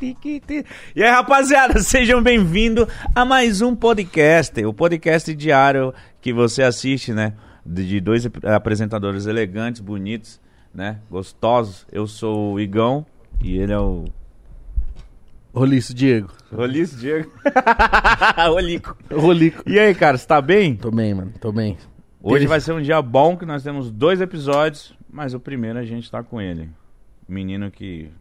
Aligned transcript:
E 0.00 1.02
aí, 1.02 1.10
rapaziada, 1.10 1.78
sejam 1.82 2.22
bem-vindos 2.22 2.86
a 3.12 3.24
mais 3.24 3.60
um 3.60 3.74
podcast, 3.74 4.64
o 4.64 4.72
podcast 4.72 5.34
diário 5.34 5.92
que 6.20 6.32
você 6.32 6.62
assiste, 6.62 7.12
né? 7.12 7.34
De 7.66 8.00
dois 8.00 8.24
apresentadores 8.44 9.26
elegantes, 9.26 9.80
bonitos, 9.80 10.40
né? 10.72 11.00
Gostosos. 11.10 11.84
Eu 11.90 12.06
sou 12.06 12.54
o 12.54 12.60
Igão 12.60 13.04
e 13.42 13.58
ele 13.58 13.72
é 13.72 13.78
o. 13.78 14.04
Roliço, 15.52 15.92
Diego. 15.92 16.30
Roliço, 16.52 16.96
Diego. 16.96 17.32
Rolico. 18.48 18.96
Rolico. 19.12 19.64
E 19.66 19.80
aí, 19.80 19.96
cara, 19.96 20.16
você 20.16 20.26
tá 20.26 20.40
bem? 20.40 20.76
Tô 20.76 20.92
bem, 20.92 21.12
mano, 21.12 21.32
tô 21.40 21.50
bem. 21.50 21.76
Hoje 22.22 22.46
vai 22.46 22.60
ser 22.60 22.72
um 22.72 22.80
dia 22.80 23.02
bom 23.02 23.36
que 23.36 23.44
nós 23.44 23.64
temos 23.64 23.90
dois 23.90 24.20
episódios, 24.20 24.94
mas 25.10 25.34
o 25.34 25.40
primeiro 25.40 25.76
a 25.76 25.84
gente 25.84 26.08
tá 26.08 26.22
com 26.22 26.40
ele. 26.40 26.70
Menino 27.28 27.68
que. 27.68 28.12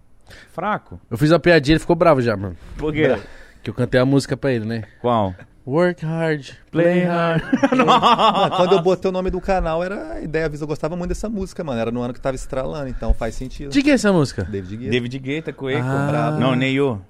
Fraco. 0.51 0.99
Eu 1.09 1.17
fiz 1.17 1.31
a 1.31 1.39
piadinha, 1.39 1.73
ele 1.73 1.79
ficou 1.79 1.95
bravo 1.95 2.21
já, 2.21 2.35
mano. 2.35 2.55
Por 2.77 2.93
quê? 2.93 3.17
Que 3.63 3.69
eu 3.69 3.73
cantei 3.73 3.99
a 3.99 4.05
música 4.05 4.37
pra 4.37 4.51
ele, 4.51 4.65
né? 4.65 4.83
Qual? 5.01 5.33
Work 5.67 6.05
hard, 6.05 6.51
play 6.71 7.03
hard. 7.03 7.43
Quando 8.55 8.71
eu 8.71 8.81
botei 8.81 9.09
o 9.09 9.11
nome 9.11 9.29
do 9.29 9.41
canal, 9.41 9.83
era 9.83 10.13
a 10.13 10.21
ideia, 10.21 10.49
eu 10.49 10.67
gostava 10.67 10.95
muito 10.95 11.09
dessa 11.09 11.27
música, 11.27 11.61
mano. 11.61 11.77
Era 11.77 11.91
no 11.91 12.01
ano 12.01 12.13
que 12.13 12.21
tava 12.21 12.35
estralando, 12.35 12.87
então 12.87 13.13
faz 13.13 13.35
sentido. 13.35 13.69
De 13.69 13.83
que 13.83 13.89
é 13.89 13.93
essa 13.93 14.13
música? 14.13 14.45
David 14.45 14.77
Guetta. 14.77 14.91
David 14.91 15.19
Guetta, 15.19 15.53
Cueco. 15.53 15.85
Ah. 15.85 16.07
brabo. 16.07 16.39
Não, 16.39 16.55
Neyo. 16.55 17.01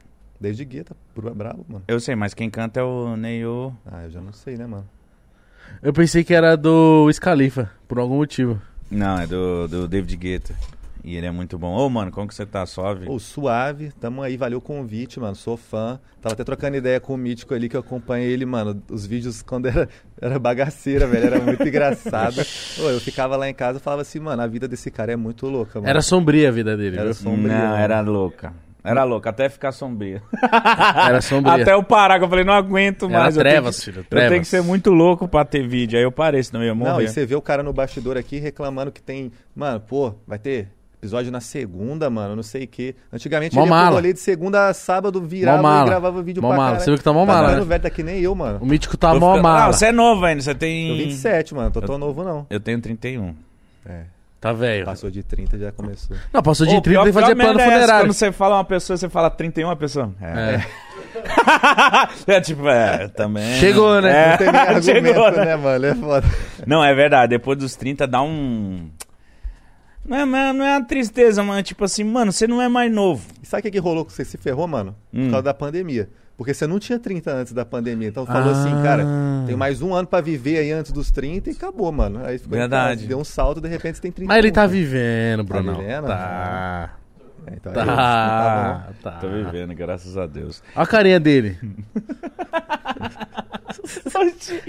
David 0.41 0.65
Guetta, 0.65 0.95
brabo, 1.15 1.65
mano. 1.67 1.83
Eu 1.87 1.99
sei, 1.99 2.15
mas 2.15 2.33
quem 2.33 2.49
canta 2.49 2.79
é 2.79 2.83
o 2.83 3.15
Neyo. 3.15 3.77
Ah, 3.85 4.05
eu 4.05 4.09
já 4.09 4.21
não 4.21 4.33
sei, 4.33 4.57
né, 4.57 4.65
mano. 4.65 4.89
Eu 5.81 5.93
pensei 5.93 6.23
que 6.23 6.33
era 6.33 6.55
do 6.55 7.11
Scalifa, 7.11 7.69
por 7.87 7.99
algum 7.99 8.15
motivo. 8.15 8.59
Não, 8.89 9.19
é 9.19 9.27
do, 9.27 9.67
do 9.67 9.87
David 9.87 10.15
Guetta. 10.15 10.55
E 11.07 11.15
ele 11.15 11.25
é 11.25 11.31
muito 11.31 11.57
bom. 11.57 11.73
Ô, 11.73 11.89
mano, 11.89 12.11
como 12.11 12.27
que 12.27 12.35
você 12.35 12.45
tá? 12.45 12.65
Suave? 12.65 13.07
Ô, 13.07 13.17
suave, 13.17 13.93
tamo 13.97 14.21
aí, 14.21 14.35
valeu 14.35 14.57
o 14.57 14.61
convite, 14.61 15.21
mano. 15.21 15.35
Sou 15.37 15.55
fã. 15.55 15.97
Tava 16.21 16.33
até 16.33 16.43
trocando 16.43 16.75
ideia 16.75 16.99
com 16.99 17.13
o 17.13 17.17
Mítico 17.17 17.53
ali, 17.53 17.69
que 17.69 17.77
eu 17.77 17.79
acompanhei 17.79 18.29
ele, 18.29 18.45
mano. 18.45 18.83
Os 18.91 19.05
vídeos 19.05 19.41
quando 19.41 19.67
era, 19.67 19.87
era 20.21 20.37
bagaceira, 20.37 21.07
velho. 21.07 21.27
Era 21.27 21.39
muito 21.39 21.63
engraçado. 21.65 22.41
Ô, 22.81 22.89
eu 22.89 22.99
ficava 22.99 23.37
lá 23.37 23.47
em 23.49 23.53
casa 23.53 23.77
e 23.77 23.81
falava 23.81 24.01
assim, 24.01 24.19
mano, 24.19 24.41
a 24.41 24.47
vida 24.47 24.67
desse 24.67 24.91
cara 24.91 25.13
é 25.13 25.15
muito 25.15 25.47
louca, 25.47 25.79
mano. 25.79 25.89
Era 25.89 26.01
sombria 26.01 26.49
a 26.49 26.51
vida 26.51 26.75
dele, 26.75 26.99
Era 26.99 27.13
sombria. 27.13 27.57
Não, 27.57 27.67
mano. 27.69 27.75
era 27.77 28.01
louca. 28.01 28.53
Era 28.83 29.03
louca, 29.05 29.29
até 29.29 29.47
ficar 29.47 29.71
sombria. 29.71 30.21
Era 31.07 31.21
sombria. 31.21 31.61
Até 31.61 31.73
eu 31.73 31.83
parar, 31.83 32.19
que 32.19 32.25
eu 32.25 32.29
falei, 32.29 32.43
não 32.45 32.53
aguento 32.53 33.05
Era 33.05 33.19
mais. 33.19 33.35
eu 33.35 33.41
trevas, 33.43 33.83
filho, 33.83 33.99
Eu 33.99 34.03
tenho 34.05 34.21
trevas. 34.21 34.39
que 34.39 34.45
ser 34.45 34.61
muito 34.61 34.91
louco 34.91 35.27
pra 35.27 35.43
ter 35.43 35.65
vídeo. 35.67 35.97
Aí 35.97 36.03
eu 36.03 36.11
parei, 36.11 36.41
senão 36.43 36.61
eu 36.61 36.67
ia 36.67 36.75
morrer. 36.75 36.91
Não, 36.91 37.01
e 37.01 37.07
você 37.07 37.25
vê 37.25 37.35
o 37.35 37.41
cara 37.41 37.61
no 37.63 37.73
bastidor 37.73 38.15
aqui 38.17 38.39
reclamando 38.39 38.89
que 38.91 39.01
tem. 39.01 39.31
Mano, 39.53 39.81
pô, 39.81 40.13
vai 40.25 40.39
ter 40.39 40.69
episódio 40.99 41.31
na 41.31 41.39
segunda, 41.39 42.09
mano, 42.09 42.35
não 42.35 42.43
sei 42.43 42.63
o 42.63 42.67
quê. 42.67 42.95
Antigamente 43.13 43.55
Mó 43.55 43.63
ele 43.63 43.71
ia 43.73 43.81
pro 43.85 43.93
rolê 43.95 44.13
de 44.13 44.19
segunda 44.19 44.67
a 44.67 44.73
sábado, 44.73 45.21
virava 45.21 45.61
Mó 45.61 45.81
e 45.81 45.85
gravava 45.85 46.21
vídeo 46.23 46.41
Mó 46.41 46.49
pra 46.49 46.57
mala. 46.57 46.79
Você 46.79 46.85
viu 46.91 46.97
que 46.97 47.03
tá 47.03 47.13
mó 47.13 47.25
Tá 47.25 47.33
mala, 47.33 47.47
ficando 47.49 47.63
né? 47.63 47.69
velho, 47.69 47.83
tá 47.83 47.89
que 47.89 48.03
nem 48.03 48.19
eu, 48.19 48.33
mano. 48.35 48.59
O 48.61 48.65
mítico 48.65 48.97
tá 48.97 49.11
Tô 49.13 49.19
mó 49.19 49.27
ficando- 49.33 49.43
mala. 49.43 49.65
Não, 49.65 49.73
você 49.73 49.85
é 49.87 49.91
novo 49.91 50.25
ainda, 50.25 50.41
você 50.41 50.55
tem... 50.55 50.89
Eu 50.89 50.95
27, 50.97 51.53
mano, 51.55 51.71
tô 51.71 51.81
tão 51.81 51.97
novo 51.97 52.23
não. 52.23 52.45
Eu 52.49 52.59
tenho 52.59 52.81
31. 52.81 53.35
É, 53.85 54.01
Tá 54.41 54.53
velho. 54.53 54.85
passou 54.85 55.09
de 55.09 55.23
30 55.23 55.57
já 55.57 55.71
começou. 55.71 56.15
Não, 56.33 56.41
passou 56.43 56.65
de 56.67 56.75
Ô, 56.75 56.81
30 56.81 56.89
pior- 57.01 57.07
e 57.09 57.13
fazer 57.13 57.35
pior 57.35 57.43
plano 57.45 57.59
é 57.59 57.63
funerário. 57.63 58.05
Quando 58.05 58.13
você 58.13 58.31
fala 58.31 58.55
uma 58.57 58.63
pessoa, 58.65 58.95
você 58.97 59.09
fala 59.09 59.29
31 59.29 59.69
a 59.69 59.75
pessoa. 59.75 60.11
É. 60.21 60.61
É, 62.27 62.39
tipo, 62.41 62.67
é, 62.67 63.07
também. 63.07 63.55
Chegou, 63.59 63.99
né? 64.01 64.11
É, 64.11 64.29
Não 64.31 64.37
tem 64.37 64.51
nem 64.51 64.61
argumento, 64.61 64.83
chegou, 64.85 65.31
né? 65.31 65.45
né, 65.45 65.55
mano? 65.55 65.85
É 65.85 65.95
foda. 65.95 66.27
Não, 66.65 66.83
é 66.83 66.93
verdade. 66.93 67.29
Depois 67.31 67.57
dos 67.57 67.75
30 67.75 68.05
dá 68.07 68.21
um. 68.21 68.87
Não 70.07 70.17
é, 70.17 70.25
não 70.25 70.37
é- 70.37 70.53
não 70.53 70.65
é 70.65 70.77
uma 70.77 70.85
tristeza, 70.85 71.43
mas 71.43 71.63
tipo 71.63 71.83
assim, 71.83 72.03
mano, 72.03 72.31
você 72.31 72.47
não 72.47 72.61
é 72.61 72.67
mais 72.69 72.91
novo. 72.91 73.25
E 73.43 73.45
sabe 73.45 73.59
o 73.59 73.63
que, 73.63 73.71
que 73.71 73.79
rolou 73.79 74.05
que 74.05 74.13
você 74.13 74.23
se 74.23 74.37
ferrou, 74.37 74.67
mano? 74.67 74.95
Por 75.11 75.19
Hum. 75.19 75.29
causa 75.29 75.43
da 75.43 75.53
pandemia. 75.53 76.09
Porque 76.37 76.53
você 76.53 76.67
não 76.67 76.77
tinha 76.79 76.99
30 76.99 77.31
antes 77.33 77.51
da 77.51 77.65
pandemia. 77.65 78.07
Então 78.07 78.23
falou 78.25 78.49
Ah. 78.49 78.61
assim, 78.61 78.69
cara, 78.83 79.03
tem 79.47 79.55
mais 79.55 79.81
um 79.81 79.93
ano 79.93 80.07
pra 80.07 80.21
viver 80.21 80.59
aí 80.59 80.71
antes 80.71 80.91
dos 80.91 81.09
30 81.09 81.49
e 81.49 81.53
acabou, 81.53 81.91
mano. 81.91 82.23
Aí 82.23 82.37
ficou 82.37 82.57
Verdade. 82.57 83.07
Deu 83.07 83.17
um 83.19 83.23
salto, 83.23 83.59
de 83.59 83.67
repente 83.67 83.95
você 83.95 84.01
tem 84.03 84.11
30. 84.11 84.27
Mas 84.31 84.37
ele 84.37 84.51
tá 84.51 84.67
vivendo, 84.67 85.43
Brunão. 85.43 85.75
vivendo? 85.79 86.05
Tá. 86.05 86.93
É, 87.47 87.53
então, 87.55 87.73
Tá. 87.73 87.81
aí, 87.81 87.87
não 87.87 87.95
tava, 87.95 88.85
não. 88.87 88.93
tá. 89.01 89.11
Tô 89.19 89.29
vivendo, 89.29 89.73
graças 89.73 90.15
a 90.15 90.27
Deus. 90.27 90.61
Olha 90.75 90.83
a 90.83 90.87
carinha 90.87 91.19
dele. 91.19 91.57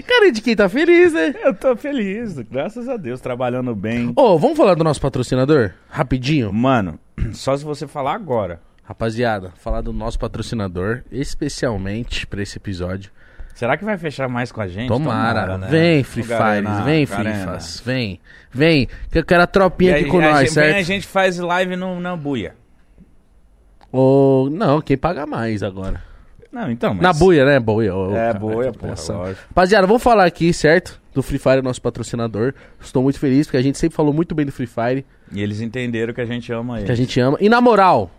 Carinha 0.07 0.31
de 0.31 0.41
quem 0.41 0.55
tá 0.55 0.67
feliz, 0.69 1.13
né? 1.13 1.33
Eu 1.43 1.53
tô 1.53 1.75
feliz, 1.75 2.37
graças 2.39 2.87
a 2.89 2.97
Deus, 2.97 3.19
trabalhando 3.21 3.75
bem. 3.75 4.11
Ô, 4.15 4.37
vamos 4.37 4.57
falar 4.57 4.75
do 4.75 4.83
nosso 4.83 5.01
patrocinador? 5.01 5.71
Rapidinho. 5.89 6.51
Mano, 6.53 6.99
só 7.33 7.55
se 7.55 7.63
você 7.63 7.87
falar 7.87 8.13
agora. 8.13 8.61
Rapaziada, 8.83 9.51
falar 9.57 9.81
do 9.81 9.93
nosso 9.93 10.17
patrocinador, 10.17 11.01
especialmente 11.11 12.25
pra 12.25 12.41
esse 12.41 12.57
episódio. 12.57 13.11
Será 13.53 13.75
que 13.77 13.83
vai 13.83 13.97
fechar 13.97 14.29
mais 14.29 14.51
com 14.51 14.61
a 14.61 14.67
gente? 14.67 14.87
Tomara. 14.87 15.57
né? 15.57 15.67
Vem, 15.69 16.03
Free 16.03 16.23
Fires, 16.23 16.79
vem, 16.85 17.05
Fires, 17.05 17.81
vem. 17.85 18.19
Vem, 18.51 18.87
que 19.11 19.19
eu 19.19 19.25
quero 19.25 19.43
a 19.43 19.47
tropinha 19.47 19.95
aqui 19.97 20.05
com 20.05 20.21
nós, 20.21 20.39
gente- 20.39 20.45
vem, 20.45 20.49
certo? 20.53 20.77
A 20.77 20.81
gente 20.81 21.05
faz 21.05 21.37
live 21.37 21.75
no, 21.75 21.99
na 21.99 22.15
buia. 22.15 22.55
Ou, 23.91 24.49
não, 24.49 24.81
quem 24.81 24.97
paga 24.97 25.25
mais 25.25 25.61
agora. 25.61 26.01
Não, 26.51 26.71
então, 26.71 26.93
mas... 26.95 27.03
Na 27.03 27.13
buia, 27.13 27.45
né? 27.45 27.59
Buia. 27.59 27.95
ô, 27.95 28.11
É, 28.11 28.27
cara, 28.33 28.39
boia, 28.39 28.71
porra, 28.73 28.95
lógico. 29.09 29.47
Rapaziada, 29.49 29.85
vamos 29.85 30.01
falar 30.01 30.25
aqui, 30.25 30.51
certo? 30.51 30.99
Do 31.13 31.21
Free 31.21 31.37
Fire, 31.37 31.61
nosso 31.61 31.81
patrocinador. 31.81 32.53
Estou 32.79 33.03
muito 33.03 33.19
feliz, 33.19 33.45
porque 33.45 33.57
a 33.57 33.61
gente 33.61 33.77
sempre 33.77 33.95
falou 33.95 34.13
muito 34.13 34.33
bem 34.33 34.45
do 34.45 34.51
Free 34.51 34.67
Fire, 34.67 35.05
E 35.31 35.41
eles 35.41 35.61
entenderam 35.61 36.13
que 36.13 36.21
a 36.21 36.25
gente 36.25 36.51
ama 36.51 36.77
eles. 36.77 36.85
que 36.87 36.91
a 36.91 36.95
gente 36.95 37.19
ama. 37.19 37.37
E 37.39 37.47
na 37.49 37.61
moral, 37.61 38.09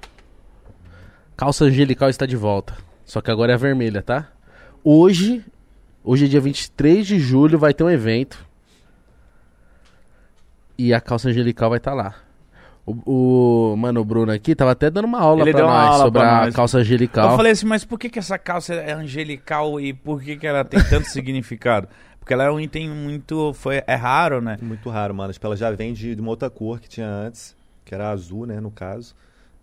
calça 1.37 1.65
angelical 1.65 2.09
está 2.09 2.25
de 2.25 2.37
volta. 2.37 2.75
Só 3.05 3.21
que 3.21 3.31
agora 3.31 3.51
é 3.53 3.55
a 3.55 3.59
vermelha, 3.59 4.01
tá? 4.03 4.29
Hoje, 4.85 5.45
hoje 6.05 6.27
é 6.27 6.29
dia 6.29 6.41
23 6.41 7.05
de 7.07 7.19
julho, 7.19 7.59
vai 7.59 7.75
ter 7.75 7.83
um 7.83 7.91
evento. 7.91 8.39
E 10.79 10.95
a 10.95 11.01
calça 11.01 11.29
angelical 11.29 11.69
vai 11.69 11.79
estar 11.79 11.95
lá. 11.95 12.15
O, 13.07 13.73
o 13.73 13.77
mano 13.77 14.01
o 14.01 14.05
Bruno 14.05 14.33
aqui 14.33 14.55
tava 14.55 14.73
até 14.73 14.91
dando 14.91 15.05
uma 15.05 15.21
aula 15.21 15.43
Ele 15.43 15.53
pra 15.53 15.63
nós 15.63 15.87
aula 15.89 16.05
sobre 16.05 16.21
pra 16.21 16.39
a 16.39 16.45
nós. 16.47 16.55
calça 16.55 16.79
angelical. 16.79 17.31
Eu 17.31 17.37
falei 17.37 17.53
assim, 17.53 17.67
mas 17.67 17.85
por 17.85 17.99
que, 17.99 18.09
que 18.09 18.19
essa 18.19 18.39
calça 18.39 18.75
é 18.75 18.93
angelical 18.93 19.81
e 19.81 19.93
por 19.93 20.23
que, 20.23 20.37
que 20.37 20.47
ela 20.47 20.65
tem 20.65 20.83
tanto 20.85 21.07
significado? 21.11 21.89
Porque 22.19 22.35
ela 22.35 22.45
é 22.45 22.51
um 22.51 22.61
item 22.61 22.91
muito. 22.91 23.53
Foi, 23.55 23.83
é 23.87 23.95
raro, 23.95 24.41
né? 24.41 24.57
Muito 24.61 24.89
raro, 24.91 25.15
mano. 25.15 25.33
Tipo, 25.33 25.47
ela 25.47 25.57
já 25.57 25.71
vem 25.71 25.93
de, 25.93 26.15
de 26.15 26.21
uma 26.21 26.31
outra 26.31 26.51
cor 26.51 26.79
que 26.79 26.89
tinha 26.89 27.09
antes, 27.09 27.57
que 27.85 27.95
era 27.95 28.11
azul, 28.11 28.47
né, 28.47 28.61
no 28.61 28.71
caso. 28.71 29.15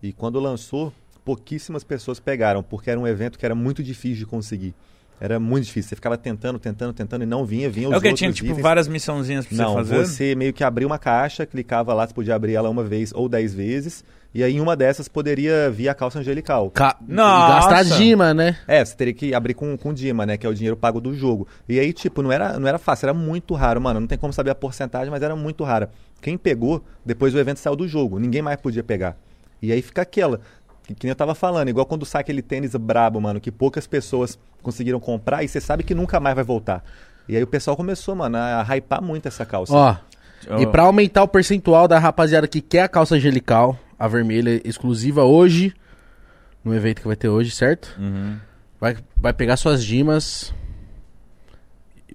E 0.02 0.12
quando 0.12 0.40
lançou, 0.40 0.92
pouquíssimas 1.24 1.84
pessoas 1.84 2.20
pegaram, 2.20 2.64
porque 2.64 2.90
era 2.90 3.00
um 3.00 3.08
evento 3.08 3.38
que 3.38 3.46
era 3.46 3.56
muito 3.56 3.84
difícil 3.84 4.18
de 4.20 4.26
conseguir. 4.26 4.74
Era 5.20 5.40
muito 5.40 5.66
difícil. 5.66 5.90
Você 5.90 5.96
ficava 5.96 6.18
tentando, 6.18 6.60
tentando, 6.60 6.94
tentando 6.94 7.24
e 7.24 7.26
não 7.26 7.44
vinha, 7.46 7.70
vinha 7.70 7.88
os 7.90 7.96
É 7.96 7.98
o 7.98 8.02
que 8.02 8.14
tinha, 8.14 8.32
tipo, 8.32 8.50
itens. 8.50 8.62
várias 8.62 8.88
missãozinhas 8.88 9.46
pra 9.46 9.58
Não, 9.58 9.74
você 9.74 9.78
fazer. 9.96 10.06
você 10.06 10.36
meio 10.36 10.54
que 10.54 10.64
abria 10.64 10.86
uma 10.86 11.00
caixa, 11.00 11.46
clicava 11.46 11.94
lá, 11.94 12.06
você 12.08 12.14
podia 12.14 12.36
abrir 12.36 12.54
ela 12.54 12.70
uma 12.70 12.84
vez 12.84 13.12
ou 13.16 13.28
dez 13.28 13.54
vezes, 13.54 14.04
e 14.34 14.44
aí 14.44 14.56
em 14.56 14.60
uma 14.60 14.76
dessas 14.76 15.08
poderia 15.08 15.72
vir 15.72 15.90
a 15.90 15.96
calça 15.96 16.20
angelical. 16.20 16.70
Ca... 16.70 16.96
Nossa! 17.08 17.70
Gastar 17.72 17.98
Dima, 17.98 18.34
né? 18.34 18.58
É, 18.68 18.86
você 18.86 18.96
teria 18.96 19.14
que 19.14 19.34
abrir 19.34 19.56
com, 19.56 19.76
com 19.76 19.92
Dima, 19.92 20.24
né? 20.26 20.38
Que 20.38 20.46
é 20.46 20.50
o 20.50 20.54
dinheiro 20.54 20.78
pago 20.78 21.02
do 21.02 21.16
jogo. 21.16 21.48
E 21.68 21.80
aí, 21.80 21.92
tipo, 21.94 22.22
não 22.22 22.32
era, 22.32 22.60
não 22.60 22.68
era 22.68 22.78
fácil, 22.78 23.08
era 23.08 23.14
muito 23.14 23.56
raro, 23.56 23.82
mano. 23.82 24.00
Não 24.00 24.08
tem 24.08 24.18
como 24.18 24.32
saber 24.32 24.52
a 24.52 24.56
porcentagem, 24.56 25.10
mas 25.10 25.24
era 25.24 25.36
muito 25.36 25.64
rara. 25.64 25.90
Quem 26.22 26.38
pegou, 26.38 26.84
depois 27.04 27.34
o 27.34 27.40
evento 27.40 27.58
saiu 27.58 27.76
do 27.76 27.88
jogo. 27.88 28.20
Ninguém 28.20 28.42
mais 28.44 28.60
podia 28.60 28.84
pegar. 28.84 29.18
E 29.60 29.72
aí 29.72 29.82
fica 29.82 30.04
aquela. 30.04 30.40
Que, 30.88 30.96
que 30.96 31.06
nem 31.06 31.10
eu 31.12 31.16
tava 31.16 31.36
falando, 31.36 31.68
igual 31.70 31.86
quando 31.86 32.06
sai 32.06 32.22
aquele 32.22 32.42
tênis 32.42 32.74
brabo, 32.76 33.20
mano, 33.20 33.42
que 33.42 33.52
poucas 33.52 33.86
pessoas 33.86 34.40
conseguiram 34.64 35.00
comprar 35.00 35.44
e 35.44 35.48
você 35.48 35.60
sabe 35.62 35.84
que 35.84 35.94
nunca 35.94 36.18
mais 36.20 36.34
vai 36.36 36.46
voltar. 36.46 36.82
E 37.28 37.36
aí 37.36 37.44
o 37.44 37.48
pessoal 37.48 37.76
começou, 37.76 38.16
mano, 38.16 38.38
a 38.38 38.64
hypar 38.76 39.02
muito 39.04 39.28
essa 39.28 39.46
calça. 39.46 39.74
Ó, 39.74 39.96
e 40.58 40.66
pra 40.66 40.84
aumentar 40.84 41.24
o 41.24 41.28
percentual 41.28 41.88
da 41.90 42.00
rapaziada 42.00 42.48
que 42.48 42.62
quer 42.62 42.84
a 42.84 42.88
calça 42.88 43.16
angelical, 43.16 43.78
a 44.00 44.08
vermelha 44.08 44.62
exclusiva 44.64 45.24
hoje, 45.26 45.74
no 46.64 46.74
evento 46.74 47.02
que 47.02 47.08
vai 47.08 47.18
ter 47.18 47.28
hoje, 47.28 47.52
certo? 47.52 47.94
Uhum. 48.00 48.38
Vai, 48.80 48.96
vai 49.18 49.34
pegar 49.34 49.58
suas 49.58 49.84
dimas. 49.84 50.54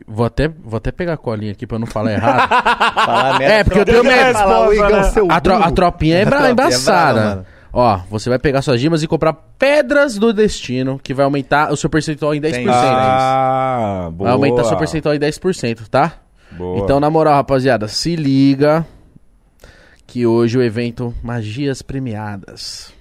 Vou 0.07 0.25
até, 0.27 0.49
vou 0.49 0.79
até 0.79 0.91
pegar 0.91 1.13
a 1.15 1.17
colinha 1.17 1.53
aqui 1.53 1.67
pra 1.67 1.79
não 1.79 1.87
falar 1.87 2.13
errado. 2.13 2.49
Falar 3.05 3.39
merda, 3.39 3.55
É, 3.55 3.65
porque 3.65 3.79
eu 3.81 3.85
tenho 3.85 4.03
medo. 4.05 4.33
Falar, 4.39 4.67
"Ô, 4.69 4.73
Igão, 4.73 4.89
né? 4.91 5.13
a, 5.29 5.41
tro- 5.41 5.55
a 5.55 5.59
burro." 5.59 5.73
tropinha 5.73 6.19
é, 6.19 6.23
A 6.23 6.25
bra- 6.25 6.39
tropinha 6.39 6.49
é 6.49 6.53
embaçada. 6.53 7.13
brava, 7.21 7.35
mano. 7.37 7.47
Ó, 7.73 7.97
você 8.11 8.29
vai 8.29 8.39
pegar 8.39 8.61
suas 8.61 8.81
dimas 8.81 9.03
e 9.03 9.07
comprar 9.09 9.33
pedras 9.59 10.19
do 10.19 10.33
destino, 10.33 10.99
que 11.03 11.15
vai 11.15 11.25
aumentar 11.25 11.73
o 11.73 11.77
seu 11.77 11.89
percentual 11.89 12.35
em 12.35 12.41
10%. 12.41 12.53
Tem. 12.53 12.67
Ah, 12.69 14.11
boa. 14.13 14.29
Vai 14.29 14.33
aumentar 14.35 14.65
seu 14.65 14.77
percentual 14.77 15.15
em 15.15 15.19
10%, 15.19 15.89
tá? 15.89 16.15
Boa. 16.51 16.79
Então, 16.81 17.01
na 17.01 17.09
moral, 17.09 17.35
rapaziada, 17.35 17.89
se 17.89 18.15
liga 18.15 18.87
que 20.07 20.27
hoje 20.27 20.59
o 20.59 20.63
evento 20.63 21.15
Magias 21.23 21.81
Premiadas. 21.81 22.93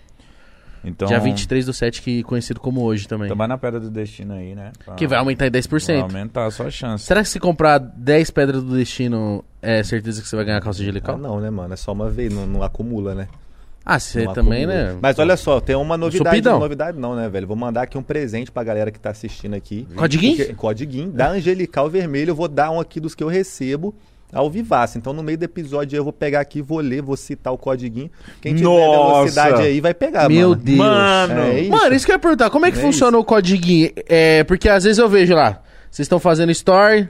Então, 0.83 1.07
Dia 1.07 1.19
23 1.19 1.65
do 1.65 1.73
7, 1.73 2.01
que 2.01 2.23
conhecido 2.23 2.59
como 2.59 2.81
hoje 2.81 3.07
também. 3.07 3.27
Tomar 3.27 3.47
na 3.47 3.57
pedra 3.57 3.79
do 3.79 3.89
destino 3.89 4.33
aí, 4.33 4.55
né? 4.55 4.71
Pra- 4.83 4.95
Que 4.95 5.05
vai 5.05 5.19
aumentar 5.19 5.45
em 5.45 5.51
Vai 5.51 5.61
10%. 5.61 6.01
aumentar 6.01 6.45
a 6.45 6.51
sua 6.51 6.71
chance. 6.71 7.03
Será 7.05 7.21
que 7.21 7.29
se 7.29 7.39
comprar 7.39 7.77
10 7.77 8.31
pedras 8.31 8.63
do 8.63 8.75
destino, 8.75 9.43
é 9.61 9.83
certeza 9.83 10.21
que 10.21 10.27
você 10.27 10.35
vai 10.35 10.43
ganhar 10.45 10.57
a 10.57 10.61
calça 10.61 10.79
Ah, 10.79 10.83
angelical? 10.83 11.17
não, 11.19 11.39
né, 11.39 11.51
mano? 11.51 11.71
É 11.73 11.77
só 11.77 11.91
uma 11.91 12.09
vez, 12.09 12.33
não, 12.33 12.47
não 12.47 12.63
acumula, 12.63 13.13
né? 13.13 13.27
Ah, 13.85 13.99
você 13.99 14.25
Não 14.25 14.33
também, 14.33 14.67
né? 14.67 14.95
Mas 15.01 15.17
olha 15.17 15.35
só, 15.35 15.59
tem 15.59 15.75
uma 15.75 15.97
novidade. 15.97 16.35
Supidão. 16.35 16.59
Novidade 16.59 16.99
não, 16.99 17.15
né, 17.15 17.27
velho? 17.27 17.47
Vou 17.47 17.55
mandar 17.57 17.81
aqui 17.83 17.97
um 17.97 18.03
presente 18.03 18.51
pra 18.51 18.63
galera 18.63 18.91
que 18.91 18.99
tá 18.99 19.09
assistindo 19.09 19.55
aqui. 19.55 19.87
Codiguinho? 19.95 20.37
Porque- 20.37 20.53
Codiguinho. 20.53 21.09
Da 21.11 21.29
Angelical 21.31 21.89
Vermelho, 21.89 22.29
eu 22.31 22.35
vou 22.35 22.47
dar 22.47 22.69
um 22.71 22.79
aqui 22.79 22.99
dos 22.99 23.15
que 23.15 23.23
eu 23.23 23.27
recebo 23.27 23.93
ao 24.31 24.49
vivaço. 24.51 24.97
Então, 24.99 25.11
no 25.13 25.23
meio 25.23 25.37
do 25.37 25.43
episódio, 25.43 25.97
eu 25.97 26.03
vou 26.03 26.13
pegar 26.13 26.41
aqui, 26.41 26.61
vou 26.61 26.79
ler, 26.79 27.01
vou 27.01 27.17
citar 27.17 27.51
o 27.51 27.57
codiguinho. 27.57 28.09
Quem 28.39 28.53
tiver 28.53 28.65
Nossa! 28.69 29.13
velocidade 29.15 29.61
aí 29.63 29.81
vai 29.81 29.93
pegar, 29.95 30.29
Meu 30.29 30.49
mano. 30.51 30.61
Deus. 30.61 30.77
Mano. 30.77 31.39
É 31.41 31.59
isso. 31.61 31.71
Mano, 31.71 31.95
isso 31.95 32.05
que 32.05 32.11
eu 32.11 32.15
ia 32.15 32.19
perguntar, 32.19 32.49
como 32.51 32.65
é 32.67 32.71
que 32.71 32.77
É 32.77 32.81
funciona 32.81 33.17
o 33.17 33.25
codiguinho? 33.25 33.89
É, 34.07 34.43
porque 34.43 34.69
às 34.69 34.83
vezes 34.83 34.99
eu 34.99 35.09
vejo 35.09 35.33
lá, 35.33 35.59
vocês 35.89 36.05
estão 36.05 36.19
fazendo 36.19 36.51
story, 36.51 37.09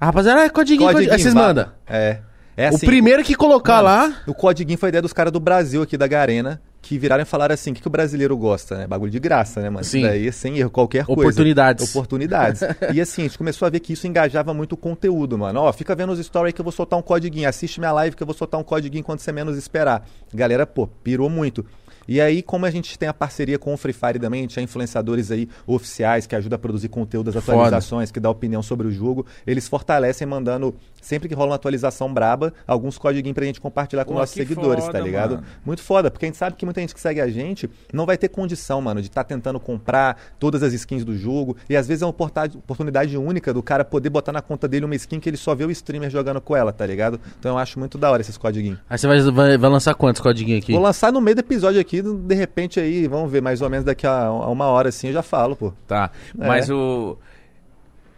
a 0.00 0.06
rapaziada, 0.06 0.44
ah, 0.44 0.50
codiguinho, 0.50 0.88
codiguinho, 0.90 1.12
aí 1.12 1.20
vocês 1.20 1.34
mandam. 1.34 1.66
É. 1.86 2.18
É 2.56 2.70
o 2.70 2.74
assim, 2.74 2.86
primeiro 2.86 3.22
que 3.22 3.34
colocar 3.34 3.82
Mano, 3.82 4.14
lá, 4.14 4.22
O 4.26 4.32
Codiguinho 4.32 4.78
foi 4.78 4.88
ideia 4.88 5.02
dos 5.02 5.12
caras 5.12 5.32
do 5.32 5.38
Brasil 5.38 5.82
aqui 5.82 5.96
da 5.96 6.06
Garena, 6.06 6.60
que 6.80 6.98
viraram 6.98 7.22
e 7.22 7.26
falaram 7.26 7.52
assim: 7.52 7.70
o 7.70 7.74
que, 7.74 7.82
que 7.82 7.86
o 7.86 7.90
brasileiro 7.90 8.34
gosta, 8.36 8.78
né? 8.78 8.86
Bagulho 8.86 9.10
de 9.10 9.18
graça, 9.18 9.60
né, 9.60 9.68
mano? 9.68 9.84
Sim. 9.84 9.98
Isso 9.98 10.08
daí, 10.08 10.32
sem 10.32 10.58
erro, 10.58 10.70
qualquer 10.70 11.04
coisa. 11.04 11.20
Oportunidades. 11.20 11.90
Oportunidades. 11.90 12.62
e 12.94 13.00
assim, 13.00 13.22
a 13.22 13.24
gente 13.26 13.36
começou 13.36 13.66
a 13.66 13.70
ver 13.70 13.80
que 13.80 13.92
isso 13.92 14.06
engajava 14.06 14.54
muito 14.54 14.72
o 14.72 14.76
conteúdo, 14.76 15.36
mano. 15.36 15.60
Ó, 15.60 15.72
fica 15.72 15.94
vendo 15.94 16.12
os 16.12 16.24
stories 16.24 16.54
que 16.54 16.60
eu 16.60 16.64
vou 16.64 16.72
soltar 16.72 16.98
um 16.98 17.02
codiguinho. 17.02 17.48
Assiste 17.48 17.78
minha 17.78 17.92
live 17.92 18.16
que 18.16 18.22
eu 18.22 18.26
vou 18.26 18.34
soltar 18.34 18.58
um 18.58 18.64
codiguinho 18.64 19.04
quando 19.04 19.18
você 19.18 19.32
menos 19.32 19.58
esperar. 19.58 20.08
Galera, 20.32 20.66
pô, 20.66 20.86
pirou 20.86 21.28
muito. 21.28 21.66
E 22.08 22.20
aí, 22.20 22.42
como 22.42 22.66
a 22.66 22.70
gente 22.70 22.98
tem 22.98 23.08
a 23.08 23.14
parceria 23.14 23.58
com 23.58 23.72
o 23.74 23.76
Free 23.76 23.92
Fire 23.92 24.18
também, 24.18 24.40
a 24.40 24.42
gente 24.42 24.54
tem 24.54 24.64
influenciadores 24.64 25.30
aí 25.30 25.48
oficiais 25.66 26.26
que 26.26 26.34
ajudam 26.36 26.56
a 26.56 26.58
produzir 26.58 26.88
conteúdo 26.88 27.32
das 27.32 27.44
Foda. 27.44 27.58
atualizações, 27.58 28.10
que 28.10 28.20
dá 28.20 28.30
opinião 28.30 28.62
sobre 28.62 28.86
o 28.86 28.90
jogo, 28.90 29.26
eles 29.46 29.68
fortalecem 29.68 30.26
mandando, 30.26 30.74
sempre 31.00 31.28
que 31.28 31.34
rola 31.34 31.50
uma 31.50 31.56
atualização 31.56 32.12
braba, 32.12 32.52
alguns 32.66 32.98
codiguinhos 32.98 33.34
pra 33.34 33.44
gente 33.44 33.60
compartilhar 33.60 34.04
com 34.04 34.12
Pô, 34.14 34.20
nossos 34.20 34.34
seguidores, 34.34 34.84
foda, 34.84 34.98
tá 34.98 35.04
ligado? 35.04 35.36
mano. 35.36 35.46
Muito 35.64 35.82
foda, 35.82 36.10
porque 36.10 36.26
a 36.26 36.28
gente 36.28 36.38
sabe 36.38 36.56
que 36.56 36.64
muita 36.64 36.80
gente 36.80 36.94
que 36.94 37.00
segue 37.00 37.20
a 37.20 37.28
gente 37.28 37.68
não 37.92 38.06
vai 38.06 38.16
ter 38.16 38.28
condição, 38.28 38.80
mano, 38.80 39.00
de 39.00 39.08
estar 39.08 39.24
tentando 39.24 39.58
comprar 39.58 40.16
todas 40.38 40.62
as 40.62 40.72
skins 40.72 41.04
do 41.04 41.16
jogo. 41.16 41.56
E 41.68 41.76
às 41.76 41.86
vezes 41.86 42.02
é 42.02 42.06
uma 42.06 42.10
oportunidade 42.10 43.16
única 43.16 43.52
do 43.52 43.62
cara 43.62 43.84
poder 43.84 44.10
botar 44.10 44.32
na 44.32 44.42
conta 44.42 44.68
dele 44.68 44.84
uma 44.84 44.94
skin 44.94 45.20
que 45.20 45.28
ele 45.28 45.36
só 45.36 45.54
vê 45.54 45.64
o 45.64 45.70
streamer 45.70 46.10
jogando 46.10 46.40
com 46.40 46.56
ela, 46.56 46.72
tá 46.72 46.86
ligado? 46.86 47.20
Então 47.38 47.52
eu 47.52 47.58
acho 47.58 47.78
muito 47.78 47.98
da 47.98 48.10
hora 48.10 48.20
esses 48.22 48.36
codiguinhos. 48.36 48.78
aí 48.88 48.98
você 48.98 49.06
vai, 49.06 49.20
vai, 49.30 49.58
vai 49.58 49.70
lançar 49.70 49.94
quantos 49.94 50.20
codiguinhos 50.20 50.62
aqui? 50.62 50.72
Vou 50.72 50.82
lançar 50.82 51.12
no 51.12 51.20
meio 51.20 51.34
do 51.34 51.40
episódio 51.40 51.80
aqui, 51.80 51.95
de 52.02 52.34
repente 52.34 52.78
aí, 52.80 53.06
vamos 53.06 53.30
ver, 53.30 53.40
mais 53.40 53.60
ou 53.62 53.68
menos 53.70 53.84
daqui 53.84 54.06
a, 54.06 54.24
a 54.26 54.48
uma 54.50 54.66
hora 54.66 54.88
assim 54.88 55.08
eu 55.08 55.12
já 55.12 55.22
falo, 55.22 55.54
pô. 55.56 55.72
Tá. 55.86 56.10
É. 56.38 56.46
Mas 56.46 56.70
o. 56.70 57.18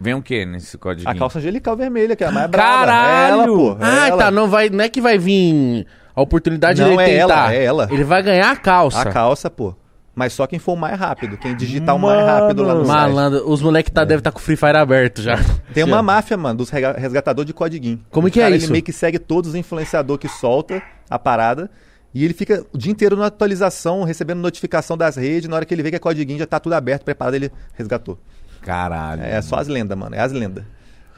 Vem 0.00 0.14
o 0.14 0.22
que 0.22 0.46
nesse 0.46 0.78
código? 0.78 1.08
A 1.10 1.14
calça 1.14 1.38
angelical 1.38 1.76
vermelha, 1.76 2.14
que 2.14 2.22
é 2.22 2.28
a 2.28 2.30
mais 2.30 2.48
brava. 2.48 2.86
Caralho! 2.86 3.20
É 3.20 3.30
ela, 3.30 3.46
pô. 3.46 3.72
é 3.72 3.76
ah, 3.80 4.08
ela. 4.08 4.16
tá, 4.24 4.30
não, 4.30 4.48
vai, 4.48 4.70
não 4.70 4.84
é 4.84 4.88
que 4.88 5.00
vai 5.00 5.18
vir 5.18 5.86
a 6.14 6.22
oportunidade 6.22 6.80
Não, 6.80 6.88
de 6.88 6.94
ele 6.94 7.02
é 7.02 7.14
ela, 7.16 7.34
tentar. 7.34 7.54
é 7.54 7.64
ela. 7.64 7.88
Ele 7.90 8.04
vai 8.04 8.22
ganhar 8.22 8.50
a 8.50 8.56
calça. 8.56 9.00
A 9.02 9.12
calça, 9.12 9.50
pô. 9.50 9.74
Mas 10.14 10.32
só 10.32 10.48
quem 10.48 10.58
for 10.58 10.72
o 10.72 10.76
mais 10.76 10.98
rápido, 10.98 11.36
quem 11.36 11.54
digitar 11.54 11.94
o 11.94 11.98
mais 11.98 12.18
Mano. 12.20 12.26
rápido 12.26 12.62
lá 12.64 12.74
no 12.74 12.84
site. 12.84 12.96
Malandro, 12.96 13.48
os 13.48 13.62
moleques 13.62 13.92
É. 13.92 13.94
tá, 13.94 14.04
devem 14.04 14.18
estar 14.18 14.32
com 14.32 14.40
o 14.40 14.42
Free 14.42 14.56
Fire 14.56 14.76
aberto 14.76 15.22
já. 15.22 15.36
Tem 15.72 15.84
uma 15.84 16.02
máfia, 16.02 16.36
mano, 16.36 16.58
dos 16.58 16.70
resgatadores 16.70 17.46
de 17.46 17.52
codiguinho. 17.52 18.00
Como 18.10 18.26
O 18.26 18.30
que 18.30 18.40
é 18.40 18.44
cara, 18.44 18.56
isso? 18.56 18.66
Ele 18.66 18.72
meio 18.72 18.84
que 18.84 18.92
segue 18.92 19.16
todos 19.20 19.50
os 19.50 19.54
influenciadores 19.56 20.20
que 20.20 20.28
solta 20.28 20.82
a 21.08 21.20
parada. 21.20 21.70
E 22.14 22.24
ele 22.24 22.34
fica 22.34 22.64
o 22.72 22.78
dia 22.78 22.90
inteiro 22.90 23.16
na 23.16 23.26
atualização, 23.26 24.02
recebendo 24.02 24.38
notificação 24.38 24.96
das 24.96 25.16
redes. 25.16 25.48
Na 25.48 25.56
hora 25.56 25.64
que 25.64 25.74
ele 25.74 25.82
vê 25.82 25.90
que 25.90 25.96
é 25.96 25.98
codiguinho, 25.98 26.38
já 26.38 26.46
tá 26.46 26.58
tudo 26.58 26.72
aberto, 26.72 27.04
preparado, 27.04 27.34
ele 27.34 27.52
resgatou. 27.74 28.18
Caralho. 28.62 29.22
É 29.22 29.40
só 29.42 29.56
as 29.56 29.68
lendas, 29.68 29.96
mano. 29.96 30.14
É 30.14 30.20
as 30.20 30.32
lendas. 30.32 30.64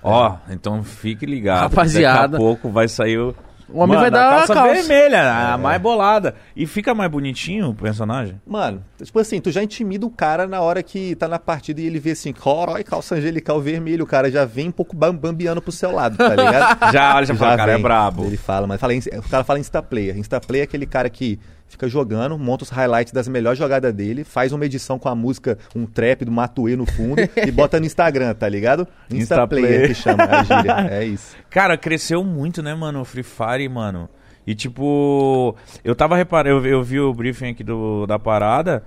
Ó, 0.03 0.37
então 0.49 0.83
fique 0.83 1.27
ligado. 1.27 1.63
Rapaziada. 1.63 2.29
Daqui 2.29 2.35
a 2.35 2.39
pouco 2.39 2.71
vai 2.71 2.89
sair 2.89 3.19
o. 3.19 3.35
O 3.72 3.78
homem 3.81 3.96
vai 3.99 4.11
Mano, 4.11 4.17
dar 4.17 4.28
a 4.28 4.37
calça, 4.38 4.55
calça. 4.55 4.72
vermelha, 4.75 5.52
a 5.55 5.58
mais 5.58 5.81
bolada. 5.81 6.34
E 6.56 6.67
fica 6.67 6.94
mais 6.94 7.11
bonitinho 7.11 7.69
o 7.70 7.75
personagem? 7.75 8.40
Mano, 8.46 8.84
tipo 9.02 9.19
assim, 9.19 9.40
tu 9.40 9.50
já 9.50 9.62
intimida 9.62 10.05
o 10.05 10.11
cara 10.11 10.46
na 10.46 10.61
hora 10.61 10.82
que 10.82 11.14
tá 11.14 11.28
na 11.28 11.38
partida 11.38 11.81
e 11.81 11.87
ele 11.87 11.99
vê 12.00 12.11
assim, 12.12 12.32
corói, 12.32 12.82
calça 12.82 13.14
angelical 13.14 13.61
vermelho. 13.61 14.05
O 14.05 14.06
cara 14.06 14.31
já 14.31 14.44
vem 14.44 14.69
um 14.69 14.72
pouco 14.72 14.96
bam- 14.96 15.14
bambiando 15.14 15.62
pro 15.62 15.70
seu 15.72 15.93
lado, 15.93 16.17
tá 16.17 16.28
ligado? 16.34 16.78
Já, 16.93 17.14
olha, 17.17 17.26
já 17.26 17.34
fala, 17.34 17.56
cara, 17.56 17.70
é 17.72 17.75
vem. 17.75 17.82
brabo. 17.82 18.25
Ele 18.25 18.37
fala, 18.37 18.67
mas 18.67 18.81
fala, 18.81 18.94
em- 18.94 18.99
o 18.99 19.28
cara 19.31 19.44
fala 19.44 19.58
instaplayer. 19.58 20.17
Instaplayer 20.19 20.62
é 20.62 20.64
aquele 20.64 20.87
cara 20.87 21.08
que 21.08 21.38
fica 21.70 21.88
jogando, 21.88 22.37
monta 22.37 22.64
os 22.64 22.70
highlights 22.70 23.12
das 23.12 23.28
melhores 23.28 23.58
jogadas 23.58 23.94
dele, 23.94 24.25
faz 24.25 24.52
uma 24.52 24.67
edição 24.67 24.99
com 24.99 25.08
a 25.08 25.14
música, 25.14 25.56
um 25.75 25.87
trap 25.87 26.25
do 26.25 26.32
Matuê 26.32 26.76
no 26.76 26.84
fundo 26.84 27.22
e 27.46 27.50
bota 27.50 27.78
no 27.78 27.87
Instagram, 27.87 28.34
tá 28.34 28.49
ligado? 28.49 28.87
Instaplayer. 29.11 29.84
Instaplayer 29.84 29.88
que 29.88 29.94
chama, 29.94 30.25
é 30.25 30.34
a 30.34 30.43
gíria. 30.43 30.90
É 30.90 31.05
isso. 31.05 31.37
Cara, 31.49 31.76
cresceu 31.76 32.25
muito, 32.25 32.62
né, 32.62 32.75
mano, 32.75 33.00
o 33.00 33.05
Free 33.05 33.22
Fire, 33.22 33.69
mano. 33.69 34.08
E 34.46 34.55
tipo, 34.55 35.55
eu 35.84 35.94
tava 35.94 36.17
reparando, 36.17 36.67
eu, 36.67 36.72
eu 36.78 36.82
vi 36.82 36.99
o 36.99 37.12
briefing 37.14 37.50
aqui 37.50 37.62
do, 37.62 38.06
da 38.06 38.19
parada. 38.19 38.82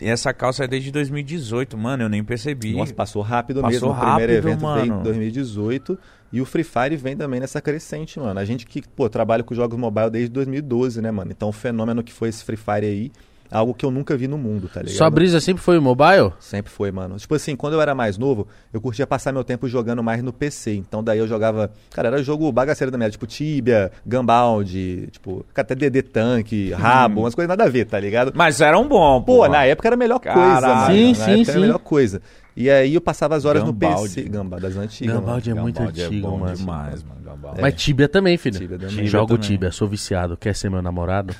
Essa 0.00 0.32
calça 0.32 0.64
é 0.64 0.68
desde 0.68 0.90
2018, 0.90 1.76
mano, 1.76 2.02
eu 2.02 2.08
nem 2.08 2.22
percebi. 2.24 2.74
Nossa, 2.74 2.92
passou 2.92 3.22
rápido 3.22 3.60
Passou 3.60 3.88
mesmo. 3.88 3.90
O 3.90 3.94
primeiro 3.94 4.32
rápido, 4.32 4.48
evento 4.48 4.58
veio 4.58 4.86
mano. 4.88 5.00
em 5.00 5.02
2018 5.02 5.98
e 6.32 6.40
o 6.40 6.44
Free 6.44 6.64
Fire 6.64 6.96
vem 6.96 7.16
também 7.16 7.40
nessa 7.40 7.60
crescente, 7.60 8.18
mano. 8.18 8.38
A 8.38 8.44
gente 8.44 8.66
que, 8.66 8.82
pô, 8.88 9.08
trabalha 9.08 9.42
com 9.42 9.54
jogos 9.54 9.78
mobile 9.78 10.10
desde 10.10 10.30
2012, 10.30 11.00
né, 11.00 11.10
mano? 11.10 11.30
Então 11.32 11.48
o 11.48 11.52
fenômeno 11.52 12.02
que 12.02 12.12
foi 12.12 12.28
esse 12.28 12.44
Free 12.44 12.56
Fire 12.56 12.84
aí, 12.86 13.12
algo 13.50 13.74
que 13.74 13.84
eu 13.84 13.90
nunca 13.90 14.16
vi 14.16 14.26
no 14.26 14.36
mundo, 14.36 14.68
tá 14.68 14.80
ligado? 14.80 14.96
Sua 14.96 15.08
brisa 15.08 15.40
sempre 15.40 15.62
foi 15.62 15.78
o 15.78 15.82
mobile? 15.82 16.32
Sempre 16.40 16.72
foi, 16.72 16.90
mano. 16.90 17.16
Tipo 17.16 17.34
assim, 17.34 17.54
quando 17.54 17.74
eu 17.74 17.80
era 17.80 17.94
mais 17.94 18.18
novo, 18.18 18.46
eu 18.72 18.80
curtia 18.80 19.06
passar 19.06 19.32
meu 19.32 19.44
tempo 19.44 19.68
jogando 19.68 20.02
mais 20.02 20.22
no 20.22 20.32
PC. 20.32 20.74
Então 20.74 21.02
daí 21.02 21.18
eu 21.18 21.28
jogava. 21.28 21.70
Cara, 21.90 22.08
era 22.08 22.22
jogo 22.22 22.50
bagaceiro 22.50 22.90
da 22.90 22.98
minha, 22.98 23.10
tipo 23.10 23.26
Tibia, 23.26 23.90
Gunbound, 24.04 25.08
tipo, 25.12 25.44
até 25.54 25.74
DD 25.74 26.02
Tank, 26.02 26.70
Rabo, 26.72 27.20
umas 27.20 27.34
coisas 27.34 27.48
nada 27.48 27.64
a 27.64 27.68
ver, 27.68 27.84
tá 27.86 27.98
ligado? 27.98 28.32
Mas 28.34 28.60
era 28.60 28.78
um 28.78 28.86
bom, 28.88 29.22
Pô, 29.22 29.38
pô. 29.38 29.48
na 29.48 29.64
época 29.64 29.88
era 29.88 29.94
a 29.94 29.98
melhor 29.98 30.18
Caralho. 30.18 30.50
coisa, 30.50 30.74
mano. 30.74 30.86
Sim, 30.94 31.08
na 31.08 31.14
sim, 31.14 31.30
época 31.30 31.44
sim. 31.44 31.50
era 31.50 31.58
a 31.58 31.62
melhor 31.62 31.78
coisa. 31.78 32.22
E 32.56 32.70
aí 32.70 32.94
eu 32.94 33.02
passava 33.02 33.36
as 33.36 33.44
horas 33.44 33.62
Gambald. 33.62 33.94
no 33.94 34.08
PC. 34.08 34.22
Gamba, 34.22 34.58
das 34.58 34.76
antigas. 34.76 35.14
Gambald 35.14 35.48
mano. 35.48 35.60
é 35.60 35.62
muito 35.62 35.78
Gambald 35.78 36.02
antigo, 36.02 36.30
bom 36.30 36.38
mano. 36.38 36.56
demais, 36.56 37.02
mano. 37.02 37.16
Mas 37.60 37.74
Tibia 37.74 38.08
também, 38.08 38.38
filho. 38.38 38.58
Tibia 38.58 38.78
também. 38.78 38.94
Tibia 38.94 39.10
Jogo 39.10 39.34
também. 39.34 39.42
Tibia, 39.42 39.70
sou 39.70 39.86
viciado. 39.86 40.38
Quer 40.38 40.54
ser 40.54 40.70
meu 40.70 40.80
namorado? 40.80 41.34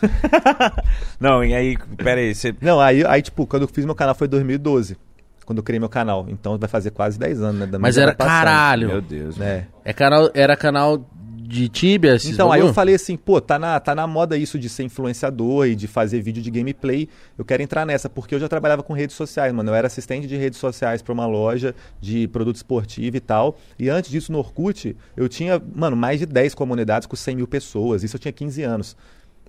Não, 1.18 1.42
e 1.42 1.54
aí, 1.54 1.78
pera 1.96 2.20
aí, 2.20 2.34
você... 2.34 2.54
Não, 2.60 2.78
aí, 2.78 3.02
aí, 3.06 3.22
tipo, 3.22 3.46
quando 3.46 3.62
eu 3.62 3.68
fiz 3.68 3.86
meu 3.86 3.94
canal 3.94 4.14
foi 4.14 4.26
em 4.26 4.30
2012. 4.30 4.98
Quando 5.46 5.58
eu 5.58 5.62
criei 5.62 5.80
meu 5.80 5.88
canal. 5.88 6.26
Então 6.28 6.58
vai 6.58 6.68
fazer 6.68 6.90
quase 6.90 7.18
10 7.18 7.40
anos, 7.40 7.60
né? 7.60 7.66
da 7.66 7.78
Mas 7.78 7.96
era 7.96 8.14
caralho. 8.14 8.88
Meu 8.88 9.00
Deus. 9.00 9.40
É. 9.40 9.66
É 9.84 9.92
canal, 9.92 10.30
era 10.34 10.56
canal 10.56 11.08
de 11.46 11.68
Tibia? 11.68 12.14
esses 12.16 12.30
Então, 12.30 12.50
aí 12.50 12.58
bagulho? 12.58 12.70
eu 12.70 12.74
falei 12.74 12.94
assim, 12.94 13.16
pô, 13.16 13.40
tá 13.40 13.58
na, 13.58 13.78
tá 13.78 13.94
na 13.94 14.06
moda 14.06 14.36
isso 14.36 14.58
de 14.58 14.68
ser 14.68 14.82
influenciador 14.82 15.66
e 15.66 15.74
de 15.74 15.86
fazer 15.86 16.20
vídeo 16.20 16.42
de 16.42 16.50
gameplay. 16.50 17.08
Eu 17.38 17.44
quero 17.44 17.62
entrar 17.62 17.86
nessa, 17.86 18.08
porque 18.08 18.34
eu 18.34 18.40
já 18.40 18.48
trabalhava 18.48 18.82
com 18.82 18.92
redes 18.92 19.14
sociais, 19.16 19.52
mano. 19.52 19.70
Eu 19.70 19.74
era 19.74 19.86
assistente 19.86 20.26
de 20.26 20.36
redes 20.36 20.58
sociais 20.58 21.02
pra 21.02 21.12
uma 21.12 21.26
loja 21.26 21.74
de 22.00 22.28
produto 22.28 22.56
esportivo 22.56 23.16
e 23.16 23.20
tal. 23.20 23.56
E 23.78 23.88
antes 23.88 24.10
disso, 24.10 24.32
no 24.32 24.38
Orkut, 24.38 24.96
eu 25.16 25.28
tinha, 25.28 25.62
mano, 25.74 25.96
mais 25.96 26.18
de 26.18 26.26
10 26.26 26.54
comunidades 26.54 27.06
com 27.06 27.16
100 27.16 27.36
mil 27.36 27.46
pessoas. 27.46 28.02
Isso 28.02 28.16
eu 28.16 28.20
tinha 28.20 28.32
15 28.32 28.62
anos. 28.62 28.96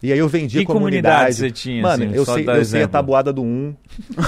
E 0.01 0.13
aí 0.13 0.20
eu 0.20 0.27
vendia 0.27 0.62
Que 0.62 0.68
comunidade. 0.68 1.16
comunidade 1.16 1.36
você 1.36 1.51
tinha, 1.51 1.82
Mano, 1.82 2.04
assim, 2.04 2.16
eu 2.16 2.24
só 2.24 2.34
sei, 2.36 2.48
eu 2.48 2.66
sei 2.66 2.84
a 2.84 2.88
tabuada 2.88 3.34
do 3.34 3.42
1. 3.42 3.75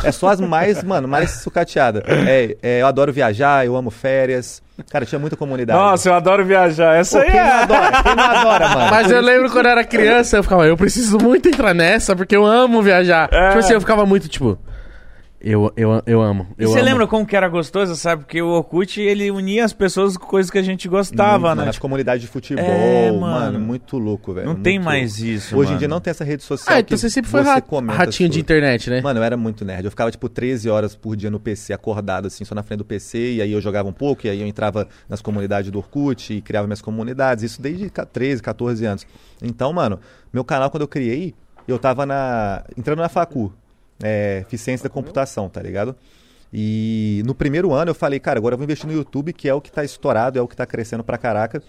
É 0.03 0.11
só 0.11 0.29
as 0.29 0.41
mais, 0.41 0.81
mano, 0.83 1.07
mais 1.07 1.41
sucateada. 1.41 2.03
É, 2.07 2.57
é, 2.61 2.81
eu 2.81 2.87
adoro 2.87 3.13
viajar, 3.13 3.65
eu 3.65 3.75
amo 3.75 3.91
férias. 3.91 4.63
Cara, 4.89 5.05
tinha 5.05 5.19
muita 5.19 5.35
comunidade. 5.35 5.77
Nossa, 5.77 6.09
eu 6.09 6.13
adoro 6.13 6.43
viajar. 6.43 6.95
Essa 6.95 7.19
Pô, 7.19 7.25
aí 7.25 7.31
quem 7.31 7.39
não 7.41 7.47
é... 7.47 7.63
adora? 7.63 8.03
Quem 8.03 8.15
não 8.15 8.23
adora, 8.23 8.69
mano? 8.69 8.91
Mas 8.91 9.11
eu 9.11 9.21
lembro 9.21 9.51
quando 9.51 9.65
eu 9.65 9.71
era 9.71 9.83
criança, 9.83 10.37
eu 10.37 10.43
ficava, 10.43 10.65
eu 10.65 10.77
preciso 10.77 11.17
muito 11.19 11.47
entrar 11.49 11.75
nessa, 11.75 12.15
porque 12.15 12.35
eu 12.35 12.45
amo 12.45 12.81
viajar. 12.81 13.29
É. 13.31 13.49
Tipo 13.49 13.59
assim, 13.59 13.73
eu 13.73 13.81
ficava 13.81 14.05
muito, 14.05 14.27
tipo, 14.27 14.57
eu, 15.41 15.71
eu, 15.77 16.03
eu 16.05 16.21
amo. 16.21 16.47
E 16.57 16.63
Eu 16.63 16.69
você 16.69 16.79
amo. 16.79 16.85
lembra 16.89 17.07
como 17.07 17.25
que 17.25 17.35
era 17.35 17.47
gostoso, 17.47 17.95
sabe? 17.95 18.23
Porque 18.23 18.41
o 18.41 18.47
Orkut, 18.49 18.99
ele 18.99 19.31
unia 19.31 19.63
as 19.63 19.71
pessoas 19.71 20.17
com 20.17 20.25
coisas 20.25 20.51
que 20.51 20.57
a 20.57 20.61
gente 20.61 20.87
gostava, 20.89 21.47
Muito, 21.49 21.59
né? 21.59 21.65
Nas 21.65 21.79
comunidades 21.79 22.21
de 22.21 22.27
futebol, 22.27 22.65
É, 22.65 23.09
mano. 23.11 23.19
mano. 23.21 23.59
muito 23.59 23.97
louco, 23.97 24.33
velho. 24.33 24.45
Não 24.47 24.53
muito 24.53 24.63
tem 24.63 24.77
louco. 24.77 24.89
mais 24.91 25.19
isso, 25.19 25.55
Hoje 25.55 25.67
em 25.69 25.71
mano. 25.71 25.79
dia 25.79 25.87
não 25.87 26.01
tem 26.01 26.11
essa 26.11 26.23
rede 26.23 26.43
social. 26.43 26.75
Ah, 26.75 26.79
então 26.81 26.95
que 26.95 26.97
você 27.01 27.09
sempre 27.09 27.31
foi 27.31 27.41
você 27.43 27.49
ratinho 27.87 28.29
de 28.29 28.39
internet, 28.39 28.89
né? 28.89 28.99
Mano, 29.01 29.19
eu 29.19 29.23
era 29.23 29.37
muito 29.37 29.63
nerd. 29.63 29.85
Eu 29.85 29.91
ficava, 29.91 30.11
tipo, 30.11 30.27
13 30.27 30.69
horas 30.69 30.95
por 30.95 31.15
dia 31.15 31.31
no 31.31 31.39
PC, 31.39 31.71
acordado, 31.73 32.25
assim, 32.27 32.43
só 32.43 32.53
na 32.53 32.61
frente 32.63 32.79
do 32.79 32.85
PC. 32.85 33.33
E 33.35 33.41
aí 33.41 33.51
eu 33.51 33.61
jogava 33.61 33.87
um 33.87 33.93
pouco, 33.93 34.27
e 34.27 34.29
aí 34.29 34.41
eu 34.41 34.47
entrava 34.47 34.87
nas 35.07 35.21
comunidades 35.21 35.71
do 35.71 35.77
Orkut 35.79 36.33
e 36.33 36.41
criava 36.41 36.67
minhas 36.67 36.81
comunidades. 36.81 37.43
Isso 37.43 37.61
desde 37.61 37.89
ca- 37.89 38.05
13, 38.05 38.41
14 38.41 38.85
anos. 38.85 39.07
Então, 39.41 39.71
mano, 39.71 39.99
meu 40.33 40.43
canal, 40.43 40.69
quando 40.69 40.81
eu 40.81 40.87
criei, 40.87 41.33
eu 41.67 41.79
tava 41.79 42.05
na... 42.05 42.63
entrando 42.77 42.99
na 42.99 43.07
facu. 43.09 43.53
É, 44.01 44.45
da 44.81 44.89
computação, 44.89 45.49
tá 45.49 45.61
ligado? 45.61 45.95
E 46.51 47.21
no 47.25 47.35
primeiro 47.35 47.73
ano 47.73 47.91
eu 47.91 47.95
falei, 47.95 48.19
cara, 48.19 48.39
agora 48.39 48.53
eu 48.53 48.57
vou 48.57 48.63
investir 48.63 48.87
no 48.87 48.93
YouTube, 48.93 49.33
que 49.33 49.47
é 49.47 49.53
o 49.53 49.61
que 49.61 49.71
tá 49.71 49.83
estourado, 49.83 50.39
é 50.39 50.41
o 50.41 50.47
que 50.47 50.55
tá 50.55 50.65
crescendo 50.65 51.03
pra 51.03 51.17
caraca. 51.17 51.61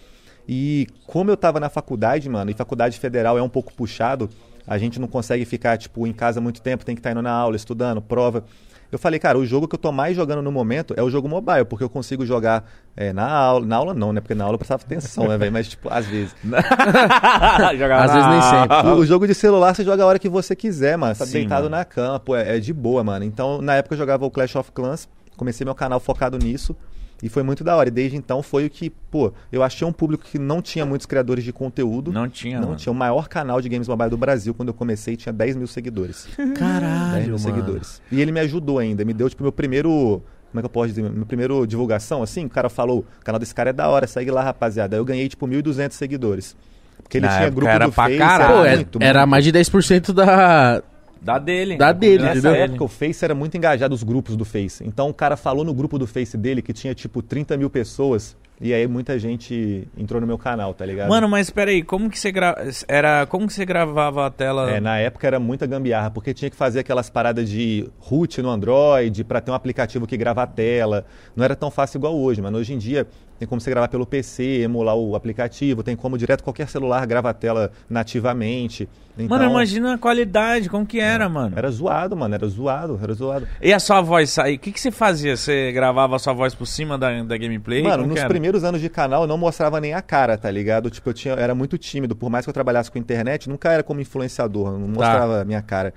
E 0.48 0.86
como 1.06 1.30
eu 1.30 1.36
tava 1.36 1.60
na 1.60 1.68
faculdade, 1.68 2.28
mano, 2.28 2.50
e 2.50 2.54
faculdade 2.54 2.98
federal 2.98 3.36
é 3.36 3.42
um 3.42 3.48
pouco 3.48 3.72
puxado, 3.74 4.28
a 4.66 4.78
gente 4.78 4.98
não 4.98 5.06
consegue 5.06 5.44
ficar, 5.44 5.76
tipo, 5.76 6.06
em 6.06 6.12
casa 6.12 6.40
muito 6.40 6.62
tempo, 6.62 6.84
tem 6.84 6.94
que 6.94 7.00
estar 7.00 7.10
indo 7.10 7.22
na 7.22 7.30
aula, 7.30 7.56
estudando, 7.56 8.00
prova. 8.00 8.44
Eu 8.90 8.98
falei, 8.98 9.20
cara, 9.20 9.38
o 9.38 9.46
jogo 9.46 9.68
que 9.68 9.74
eu 9.74 9.78
tô 9.78 9.92
mais 9.92 10.16
jogando 10.16 10.42
no 10.42 10.50
momento 10.50 10.94
é 10.96 11.02
o 11.02 11.10
jogo 11.10 11.28
mobile, 11.28 11.64
porque 11.64 11.84
eu 11.84 11.88
consigo 11.88 12.26
jogar 12.26 12.64
é, 12.96 13.12
na 13.12 13.30
aula. 13.30 13.64
Na 13.64 13.76
aula 13.76 13.94
não, 13.94 14.12
né? 14.12 14.20
Porque 14.20 14.34
na 14.34 14.44
aula 14.44 14.54
eu 14.54 14.58
prestava 14.58 14.82
atenção, 14.82 15.28
né, 15.28 15.38
velho? 15.38 15.52
Mas, 15.52 15.68
tipo, 15.68 15.88
às 15.88 16.06
vezes. 16.06 16.34
Jogava 17.78 18.04
Às 18.04 18.12
vezes 18.12 18.28
nem 18.28 18.42
sempre. 18.42 18.76
O, 18.88 18.94
o 18.96 19.06
jogo 19.06 19.26
de 19.26 19.34
celular 19.34 19.74
você 19.74 19.84
joga 19.84 20.02
a 20.02 20.06
hora 20.06 20.18
que 20.18 20.28
você 20.28 20.56
quiser, 20.56 20.96
mano. 20.96 21.14
Você 21.14 21.20
tá 21.20 21.26
Sim, 21.26 21.32
deitado 21.32 21.64
mano. 21.64 21.76
na 21.76 21.84
cama, 21.84 22.18
pô, 22.18 22.34
é, 22.34 22.56
é 22.56 22.60
de 22.60 22.72
boa, 22.72 23.04
mano. 23.04 23.24
Então, 23.24 23.62
na 23.62 23.76
época 23.76 23.94
eu 23.94 23.98
jogava 23.98 24.24
o 24.24 24.30
Clash 24.30 24.56
of 24.56 24.72
Clans, 24.72 25.08
comecei 25.36 25.64
meu 25.64 25.74
canal 25.74 26.00
focado 26.00 26.38
nisso. 26.38 26.76
E 27.22 27.28
foi 27.28 27.42
muito 27.42 27.62
da 27.62 27.76
hora. 27.76 27.88
E 27.88 27.92
desde 27.92 28.16
então 28.16 28.42
foi 28.42 28.64
o 28.66 28.70
que, 28.70 28.88
pô, 28.88 29.32
eu 29.52 29.62
achei 29.62 29.86
um 29.86 29.92
público 29.92 30.24
que 30.24 30.38
não 30.38 30.62
tinha 30.62 30.86
muitos 30.86 31.06
criadores 31.06 31.44
de 31.44 31.52
conteúdo. 31.52 32.12
Não 32.12 32.28
tinha, 32.28 32.58
Não 32.58 32.68
mano. 32.68 32.78
tinha. 32.78 32.90
O 32.92 32.94
maior 32.94 33.28
canal 33.28 33.60
de 33.60 33.68
games 33.68 33.86
mobile 33.88 34.08
do 34.10 34.16
Brasil, 34.16 34.54
quando 34.54 34.68
eu 34.68 34.74
comecei, 34.74 35.16
tinha 35.16 35.32
10 35.32 35.56
mil 35.56 35.66
seguidores. 35.66 36.26
10 36.36 36.50
Caralho, 36.58 37.20
mil 37.22 37.26
mano. 37.32 37.38
seguidores. 37.38 38.00
E 38.10 38.20
ele 38.20 38.32
me 38.32 38.40
ajudou 38.40 38.78
ainda, 38.78 39.04
me 39.04 39.12
deu, 39.12 39.28
tipo, 39.28 39.42
meu 39.42 39.52
primeiro. 39.52 40.22
Como 40.50 40.58
é 40.58 40.62
que 40.62 40.66
eu 40.66 40.70
posso 40.70 40.88
dizer? 40.88 41.02
Meu 41.02 41.24
primeiro 41.26 41.64
divulgação, 41.66 42.22
assim, 42.24 42.46
o 42.46 42.48
cara 42.50 42.68
falou, 42.68 43.04
o 43.20 43.24
canal 43.24 43.38
desse 43.38 43.54
cara 43.54 43.70
é 43.70 43.72
da 43.72 43.88
hora, 43.88 44.06
segue 44.06 44.30
lá, 44.32 44.42
rapaziada. 44.42 44.96
Aí 44.96 45.00
eu 45.00 45.04
ganhei, 45.04 45.28
tipo, 45.28 45.46
1.200 45.46 45.92
seguidores. 45.92 46.56
Porque 47.02 47.18
ele 47.18 47.26
Na 47.26 47.32
tinha 47.32 47.42
época 47.46 47.54
grupo 47.56 47.70
era 47.70 47.86
do 47.86 47.92
pra 47.92 48.04
Face, 48.04 48.18
caralho. 48.18 48.58
Era 48.60 48.68
é- 48.72 48.76
muito, 48.76 48.98
era 49.02 49.26
mais 49.26 49.44
de 49.44 49.52
10% 49.52 50.12
da. 50.12 50.82
Da 51.20 51.38
dele. 51.38 51.76
Da 51.76 51.92
dele, 51.92 52.22
Nessa 52.22 52.38
entendeu? 52.38 52.54
época, 52.54 52.84
o 52.84 52.88
Face 52.88 53.24
era 53.24 53.34
muito 53.34 53.56
engajado, 53.56 53.94
os 53.94 54.02
grupos 54.02 54.36
do 54.36 54.44
Face. 54.44 54.82
Então, 54.86 55.08
o 55.10 55.14
cara 55.14 55.36
falou 55.36 55.64
no 55.64 55.74
grupo 55.74 55.98
do 55.98 56.06
Face 56.06 56.36
dele 56.36 56.62
que 56.62 56.72
tinha, 56.72 56.94
tipo, 56.94 57.22
30 57.22 57.56
mil 57.56 57.68
pessoas. 57.68 58.36
E 58.60 58.74
aí, 58.74 58.86
muita 58.86 59.18
gente 59.18 59.88
entrou 59.96 60.20
no 60.20 60.26
meu 60.26 60.36
canal, 60.36 60.74
tá 60.74 60.84
ligado? 60.84 61.08
Mano, 61.08 61.28
mas 61.28 61.48
peraí, 61.50 61.82
como 61.82 62.10
que 62.10 62.18
você 62.18 62.30
gra... 62.30 62.56
era 62.86 63.26
como 63.26 63.46
que 63.46 63.54
você 63.54 63.64
gravava 63.64 64.26
a 64.26 64.30
tela? 64.30 64.70
É, 64.70 64.80
na 64.80 64.98
época 64.98 65.26
era 65.26 65.40
muita 65.40 65.66
gambiarra, 65.66 66.10
porque 66.10 66.34
tinha 66.34 66.50
que 66.50 66.56
fazer 66.56 66.80
aquelas 66.80 67.08
paradas 67.08 67.48
de 67.48 67.88
root 67.98 68.42
no 68.42 68.50
Android 68.50 69.24
pra 69.24 69.40
ter 69.40 69.50
um 69.50 69.54
aplicativo 69.54 70.06
que 70.06 70.16
grava 70.16 70.42
a 70.42 70.46
tela. 70.46 71.06
Não 71.34 71.42
era 71.42 71.56
tão 71.56 71.70
fácil 71.70 71.98
igual 71.98 72.14
hoje, 72.14 72.42
mas 72.42 72.52
hoje 72.54 72.74
em 72.74 72.78
dia 72.78 73.06
tem 73.40 73.48
como 73.48 73.58
você 73.58 73.70
gravar 73.70 73.88
pelo 73.88 74.04
PC, 74.04 74.60
emular 74.60 74.94
o 74.94 75.16
aplicativo, 75.16 75.82
tem 75.82 75.96
como 75.96 76.18
direto 76.18 76.44
qualquer 76.44 76.68
celular 76.68 77.06
grava 77.06 77.30
a 77.30 77.32
tela 77.32 77.72
nativamente. 77.88 78.86
Então, 79.18 79.38
Mano, 79.38 79.50
imagina 79.50 79.94
a 79.94 79.98
qualidade, 79.98 80.68
como 80.68 80.84
que 80.84 81.00
era, 81.00 81.26
mano. 81.26 81.54
Era 81.56 81.70
zoado, 81.70 82.14
mano, 82.14 82.34
era 82.34 82.46
zoado, 82.46 83.00
era 83.02 83.14
zoado. 83.14 83.48
E 83.62 83.72
a 83.72 83.80
sua 83.80 84.02
voz 84.02 84.28
sair? 84.28 84.56
O 84.56 84.58
que, 84.58 84.70
que 84.70 84.78
você 84.78 84.90
fazia? 84.90 85.38
Você 85.38 85.72
gravava 85.72 86.16
a 86.16 86.18
sua 86.18 86.34
voz 86.34 86.54
por 86.54 86.66
cima 86.66 86.98
da, 86.98 87.22
da 87.22 87.38
gameplay? 87.38 87.82
Mano, 87.82 88.06
nos 88.06 88.22
primeiros 88.24 88.62
anos 88.62 88.78
de 88.78 88.90
canal 88.90 89.22
eu 89.22 89.26
não 89.26 89.38
mostrava 89.38 89.80
nem 89.80 89.94
a 89.94 90.02
cara, 90.02 90.36
tá 90.36 90.50
ligado? 90.50 90.90
Tipo, 90.90 91.08
eu 91.08 91.14
tinha, 91.14 91.32
era 91.32 91.54
muito 91.54 91.78
tímido. 91.78 92.14
Por 92.14 92.28
mais 92.28 92.44
que 92.44 92.50
eu 92.50 92.54
trabalhasse 92.54 92.90
com 92.90 92.98
internet, 92.98 93.48
nunca 93.48 93.72
era 93.72 93.82
como 93.82 94.02
influenciador, 94.02 94.72
não 94.72 94.86
mostrava 94.86 95.40
a 95.40 95.44
minha 95.46 95.62
cara. 95.62 95.94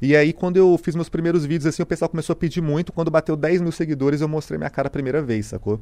E 0.00 0.16
aí, 0.16 0.32
quando 0.32 0.56
eu 0.56 0.80
fiz 0.82 0.94
meus 0.94 1.10
primeiros 1.10 1.44
vídeos, 1.44 1.66
assim, 1.66 1.82
o 1.82 1.86
pessoal 1.86 2.08
começou 2.08 2.32
a 2.32 2.36
pedir 2.36 2.62
muito. 2.62 2.94
Quando 2.94 3.10
bateu 3.10 3.36
10 3.36 3.60
mil 3.60 3.70
seguidores, 3.70 4.22
eu 4.22 4.26
mostrei 4.26 4.56
minha 4.56 4.70
cara 4.70 4.88
a 4.88 4.90
primeira 4.90 5.20
vez, 5.20 5.46
sacou? 5.46 5.78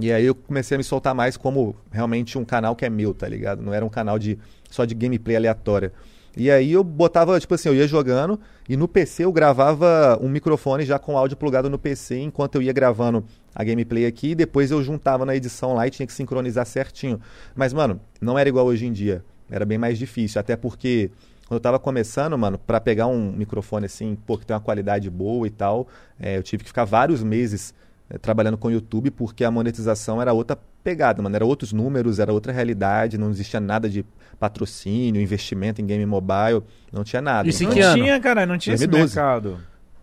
E 0.00 0.12
aí 0.12 0.24
eu 0.24 0.34
comecei 0.34 0.76
a 0.76 0.78
me 0.78 0.84
soltar 0.84 1.14
mais 1.14 1.36
como 1.36 1.74
realmente 1.90 2.38
um 2.38 2.44
canal 2.44 2.76
que 2.76 2.84
é 2.84 2.90
meu, 2.90 3.12
tá 3.12 3.28
ligado? 3.28 3.62
Não 3.62 3.74
era 3.74 3.84
um 3.84 3.88
canal 3.88 4.18
de 4.18 4.38
só 4.70 4.84
de 4.84 4.94
gameplay 4.94 5.36
aleatória. 5.36 5.92
E 6.36 6.50
aí 6.52 6.72
eu 6.72 6.84
botava, 6.84 7.38
tipo 7.40 7.52
assim, 7.54 7.68
eu 7.68 7.74
ia 7.74 7.88
jogando 7.88 8.38
e 8.68 8.76
no 8.76 8.86
PC 8.86 9.24
eu 9.24 9.32
gravava 9.32 10.16
um 10.22 10.28
microfone 10.28 10.84
já 10.84 10.96
com 10.96 11.18
áudio 11.18 11.36
plugado 11.36 11.68
no 11.68 11.78
PC 11.78 12.18
enquanto 12.20 12.54
eu 12.54 12.62
ia 12.62 12.72
gravando 12.72 13.24
a 13.52 13.64
gameplay 13.64 14.06
aqui, 14.06 14.28
e 14.28 14.34
depois 14.36 14.70
eu 14.70 14.80
juntava 14.84 15.26
na 15.26 15.34
edição 15.34 15.74
lá 15.74 15.84
e 15.84 15.90
tinha 15.90 16.06
que 16.06 16.12
sincronizar 16.12 16.64
certinho. 16.64 17.20
Mas, 17.56 17.72
mano, 17.72 18.00
não 18.20 18.38
era 18.38 18.48
igual 18.48 18.66
hoje 18.66 18.86
em 18.86 18.92
dia. 18.92 19.24
Era 19.50 19.66
bem 19.66 19.78
mais 19.78 19.98
difícil, 19.98 20.38
até 20.38 20.54
porque 20.54 21.10
quando 21.48 21.56
eu 21.56 21.60
tava 21.60 21.78
começando, 21.78 22.38
mano, 22.38 22.56
pra 22.56 22.78
pegar 22.78 23.08
um 23.08 23.32
microfone 23.32 23.86
assim, 23.86 24.16
pô, 24.26 24.38
que 24.38 24.46
tem 24.46 24.54
uma 24.54 24.60
qualidade 24.60 25.10
boa 25.10 25.44
e 25.44 25.50
tal, 25.50 25.88
é, 26.20 26.36
eu 26.36 26.42
tive 26.42 26.62
que 26.62 26.68
ficar 26.68 26.84
vários 26.84 27.24
meses 27.24 27.74
trabalhando 28.22 28.56
com 28.56 28.68
o 28.68 28.70
YouTube 28.70 29.10
porque 29.10 29.44
a 29.44 29.50
monetização 29.50 30.22
era 30.22 30.32
outra 30.32 30.58
pegada, 30.82 31.20
mano. 31.22 31.36
Era 31.36 31.44
outros 31.44 31.72
números, 31.72 32.18
era 32.18 32.32
outra 32.32 32.52
realidade, 32.52 33.18
não 33.18 33.30
existia 33.30 33.60
nada 33.60 33.88
de 33.88 34.04
patrocínio, 34.38 35.20
investimento 35.20 35.82
em 35.82 35.86
game 35.86 36.06
mobile, 36.06 36.62
não 36.92 37.04
tinha 37.04 37.20
nada. 37.20 37.48
Isso 37.48 37.64
em 37.64 37.66
Não 37.66 37.94
tinha, 37.94 38.20
cara, 38.20 38.46
não 38.46 38.56
tinha 38.56 38.74
esse 38.74 38.86
2012. 38.86 39.16
mercado. 39.16 39.58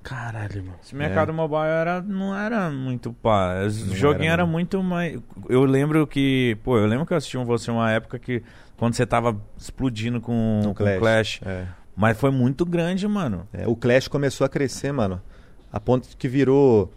Caralho, 0.06 0.64
mano. 0.64 0.78
Esse 0.84 0.96
mercado 0.96 1.34
mobile 1.34 1.64
era, 1.64 2.00
não 2.00 2.38
era 2.38 2.70
muito 2.70 3.12
pá. 3.12 3.56
O 3.66 3.96
joguinho 3.96 4.26
era, 4.26 4.44
era, 4.44 4.46
muito 4.46 4.84
mais. 4.84 5.20
Eu 5.50 5.64
lembro 5.66 6.06
que. 6.06 6.56
Pô, 6.64 6.78
eu 6.78 6.86
lembro 6.86 7.08
que 7.08 7.14
eu 7.14 7.18
assisti 7.18 7.40
um 7.40 7.44
você 7.44 7.72
uma 7.72 7.92
época 7.92 8.20
que. 8.20 8.44
Quando 8.78 8.94
você 8.94 9.06
tava 9.06 9.36
explodindo 9.58 10.22
com, 10.22 10.62
No 10.64 10.70
com 10.70 10.76
Clash. 10.76 11.00
Clash. 11.00 11.42
É. 11.44 11.66
Mas 11.96 12.20
foi 12.20 12.30
muito 12.30 12.64
grande, 12.66 13.08
mano. 13.08 13.48
É, 13.52 13.68
o 13.68 13.76
Clash 13.76 14.08
começou 14.08 14.46
a 14.46 14.50
crescer, 14.50 14.92
mano, 14.92 15.20
a 15.74 15.80
ponto 15.80 16.08
de 16.08 16.16
que 16.16 16.28
virou. 16.28 16.94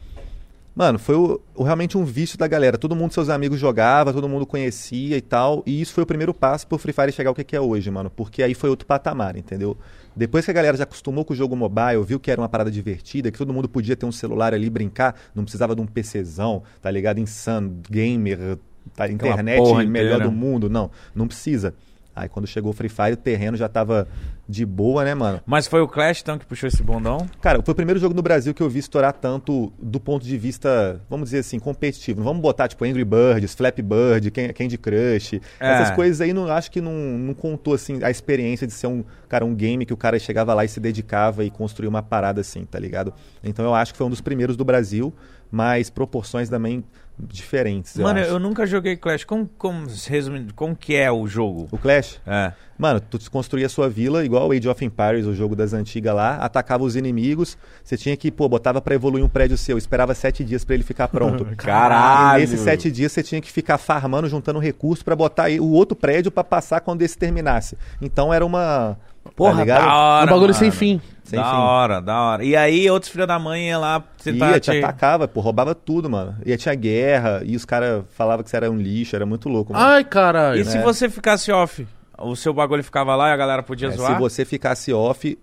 Mano, 0.78 0.97
foi 0.97 1.16
o- 1.16 1.40
o- 1.56 1.64
realmente 1.64 1.99
um 1.99 2.04
vício 2.04 2.38
da 2.38 2.47
galera. 2.47 2.78
Todo 2.78 2.94
mundo, 2.94 3.12
seus 3.12 3.28
amigos, 3.28 3.58
jogava, 3.58 4.12
todo 4.12 4.28
mundo 4.28 4.47
conhecia 4.47 5.16
e 5.16 5.20
tal. 5.20 5.61
E 5.66 5.80
isso 5.80 5.92
foi 5.92 6.04
o 6.04 6.06
primeiro 6.06 6.32
passo 6.32 6.68
pro 6.68 6.78
Free 6.78 6.92
Fire 6.92 7.11
chegar 7.11 7.30
ao 7.30 7.35
que 7.35 7.42
que 7.42 7.56
é 7.56 7.61
hoje, 7.61 7.90
mano. 7.90 8.08
Porque 8.08 8.44
aí 8.44 8.54
foi 8.54 8.70
outro 8.70 8.87
patamar, 8.87 9.37
entendeu? 9.37 9.76
Depois 10.14 10.44
que 10.44 10.52
a 10.52 10.54
galera 10.54 10.76
já 10.76 10.85
acostumou 10.85 11.25
com 11.25 11.32
o 11.32 11.37
jogo 11.37 11.56
mobile, 11.56 12.04
viu 12.06 12.20
que 12.20 12.30
era 12.30 12.40
uma 12.40 12.49
parada 12.49 12.70
divertida, 12.70 13.28
que 13.32 13.37
todo 13.38 13.52
mundo 13.52 13.68
podia 13.68 13.97
ter 13.97 14.06
um 14.06 14.12
celular 14.12 14.54
ali 14.54 14.70
brincar, 14.70 15.16
não 15.35 15.42
precisava 15.42 15.75
de 15.75 15.80
um 15.82 15.87
PCzão, 15.87 16.62
tá 16.80 16.88
ligado? 16.92 17.18
Insano, 17.18 17.80
gamer, 17.90 18.56
tá, 18.94 19.08
internet 19.08 19.61
melhor 19.88 20.20
do 20.26 20.32
mundo. 20.32 20.70
Não, 20.70 20.92
não 21.12 21.26
precisa. 21.26 21.75
Aí 22.18 22.28
quando 22.28 22.46
chegou 22.46 22.70
o 22.70 22.75
Free 22.75 22.88
Fire, 22.88 23.12
o 23.12 23.16
terreno 23.16 23.56
já 23.56 23.68
tava 23.68 24.08
de 24.48 24.64
boa, 24.64 25.04
né, 25.04 25.14
mano? 25.14 25.40
Mas 25.46 25.66
foi 25.66 25.80
o 25.80 25.87
Clash, 25.88 26.20
então, 26.22 26.38
que 26.38 26.46
puxou 26.46 26.66
esse 26.68 26.82
bondão? 26.82 27.26
Cara, 27.40 27.62
foi 27.62 27.72
o 27.72 27.75
primeiro 27.75 28.00
jogo 28.00 28.14
no 28.14 28.22
Brasil 28.22 28.54
que 28.54 28.62
eu 28.62 28.68
vi 28.70 28.78
estourar 28.78 29.12
tanto 29.12 29.70
do 29.78 30.00
ponto 30.00 30.25
de 30.25 30.38
vista, 30.38 31.00
vamos 31.08 31.26
dizer 31.26 31.40
assim, 31.40 31.58
competitivo. 31.58 32.18
Não 32.20 32.25
vamos 32.25 32.40
botar, 32.42 32.66
tipo, 32.66 32.84
Angry 32.84 33.04
Birds, 33.04 33.54
Flappy 33.54 33.82
Bird, 33.82 34.30
Can- 34.30 34.52
Candy 34.54 34.78
Crush. 34.78 35.34
É. 35.60 35.72
Essas 35.75 35.94
coisas 35.94 36.20
aí, 36.20 36.32
não, 36.32 36.46
acho 36.50 36.70
que 36.70 36.80
não, 36.80 36.92
não 36.92 37.34
contou, 37.34 37.75
assim, 37.75 38.02
a 38.02 38.10
experiência 38.10 38.66
de 38.66 38.72
ser 38.72 38.87
um, 38.87 39.04
cara, 39.28 39.44
um 39.44 39.54
game 39.54 39.84
que 39.84 39.92
o 39.92 39.96
cara 39.96 40.18
chegava 40.18 40.54
lá 40.54 40.64
e 40.64 40.68
se 40.68 40.80
dedicava 40.80 41.44
e 41.44 41.50
construía 41.50 41.90
uma 41.90 42.02
parada 42.02 42.40
assim, 42.40 42.64
tá 42.64 42.78
ligado? 42.78 43.12
Então 43.44 43.64
eu 43.64 43.75
acho 43.75 43.92
que 43.92 43.98
foi 43.98 44.06
um 44.06 44.10
dos 44.10 44.20
primeiros 44.22 44.56
do 44.56 44.64
Brasil, 44.64 45.12
mas 45.50 45.90
proporções 45.90 46.48
também 46.48 46.82
diferentes, 47.20 47.96
eu 47.96 48.04
Mano, 48.04 48.20
acho. 48.20 48.30
eu 48.30 48.38
nunca 48.38 48.66
joguei 48.66 48.96
Clash. 48.96 49.25
Como, 49.25 49.48
como, 49.58 49.87
resumindo, 50.06 50.54
como 50.54 50.76
que 50.76 50.94
é 50.94 51.10
o 51.10 51.26
jogo? 51.26 51.68
O 51.70 51.78
Clash? 51.78 52.20
É. 52.26 52.52
Mano, 52.78 53.00
tu 53.00 53.18
construía 53.30 53.66
a 53.66 53.68
sua 53.68 53.88
vila, 53.88 54.25
igual 54.25 54.48
o 54.48 54.52
Age 54.52 54.68
of 54.68 54.84
Empires, 54.84 55.26
o 55.26 55.34
jogo 55.34 55.56
das 55.56 55.72
antigas 55.72 56.14
lá, 56.14 56.37
atacava 56.37 56.84
os 56.84 56.94
inimigos, 56.94 57.58
você 57.82 57.96
tinha 57.96 58.16
que, 58.16 58.30
pô, 58.30 58.48
botava 58.48 58.80
pra 58.80 58.94
evoluir 58.94 59.25
um 59.25 59.28
prédio 59.28 59.58
seu, 59.58 59.76
esperava 59.76 60.14
sete 60.14 60.44
dias 60.44 60.64
pra 60.64 60.75
ele 60.76 60.84
ficar 60.84 61.08
pronto. 61.08 61.44
Caralho! 61.58 62.38
E 62.38 62.40
nesses 62.42 62.60
sete 62.60 62.88
dias 62.90 63.10
você 63.10 63.22
tinha 63.22 63.40
que 63.40 63.50
ficar 63.50 63.78
farmando, 63.78 64.28
juntando 64.28 64.60
recursos 64.60 65.02
pra 65.02 65.16
botar 65.16 65.44
aí 65.44 65.58
o 65.58 65.70
outro 65.70 65.96
prédio 65.96 66.30
pra 66.30 66.44
passar 66.44 66.80
quando 66.80 67.02
esse 67.02 67.18
terminasse. 67.18 67.76
Então 68.00 68.32
era 68.32 68.46
uma... 68.46 68.96
Porra, 69.38 69.52
tá 69.54 69.61
ligado? 69.61 69.85
da 69.87 69.95
hora. 69.97 70.25
um 70.25 70.26
bagulho 70.35 70.40
mano. 70.52 70.54
sem 70.54 70.71
fim. 70.71 71.00
Sem 71.25 71.38
da 71.38 71.45
fim. 71.50 71.57
hora, 71.57 72.00
da 72.00 72.21
hora. 72.23 72.45
E 72.45 72.57
aí, 72.57 72.90
outros 72.90 73.11
filhos 73.12 73.26
da 73.28 73.38
mãe 73.38 73.68
iam 73.68 73.80
lá 73.80 74.02
tentar 74.23 74.50
Ia, 74.52 74.61
te 74.61 74.71
atacava, 74.71 75.26
pô, 75.28 75.40
roubava 75.40 75.75
tudo, 75.75 76.09
mano. 76.11 76.37
E 76.45 76.52
aí 76.52 76.57
tinha 76.59 76.75
guerra, 76.75 77.42
e 77.45 77.54
os 77.54 77.64
caras 77.64 78.04
falavam 78.16 78.42
que 78.42 78.50
você 78.50 78.57
era 78.57 78.71
um 78.71 78.76
lixo, 78.76 79.14
era 79.14 79.25
muito 79.26 79.49
louco, 79.49 79.73
mano. 79.73 79.85
Ai, 79.85 80.04
caralho. 80.04 80.61
E 80.61 80.64
se 80.64 80.78
você 80.83 81.09
ficasse 81.09 81.52
off? 81.52 81.87
O 82.21 82.35
seu 82.35 82.52
bagulho 82.52 82.83
ficava 82.83 83.14
lá 83.14 83.28
e 83.28 83.33
a 83.33 83.37
galera 83.37 83.62
podia 83.62 83.88
É, 83.88 83.90
zoar? 83.92 84.14
se 84.14 84.18
você 84.18 84.45
ficasse 84.45 84.92
off, 84.92 85.38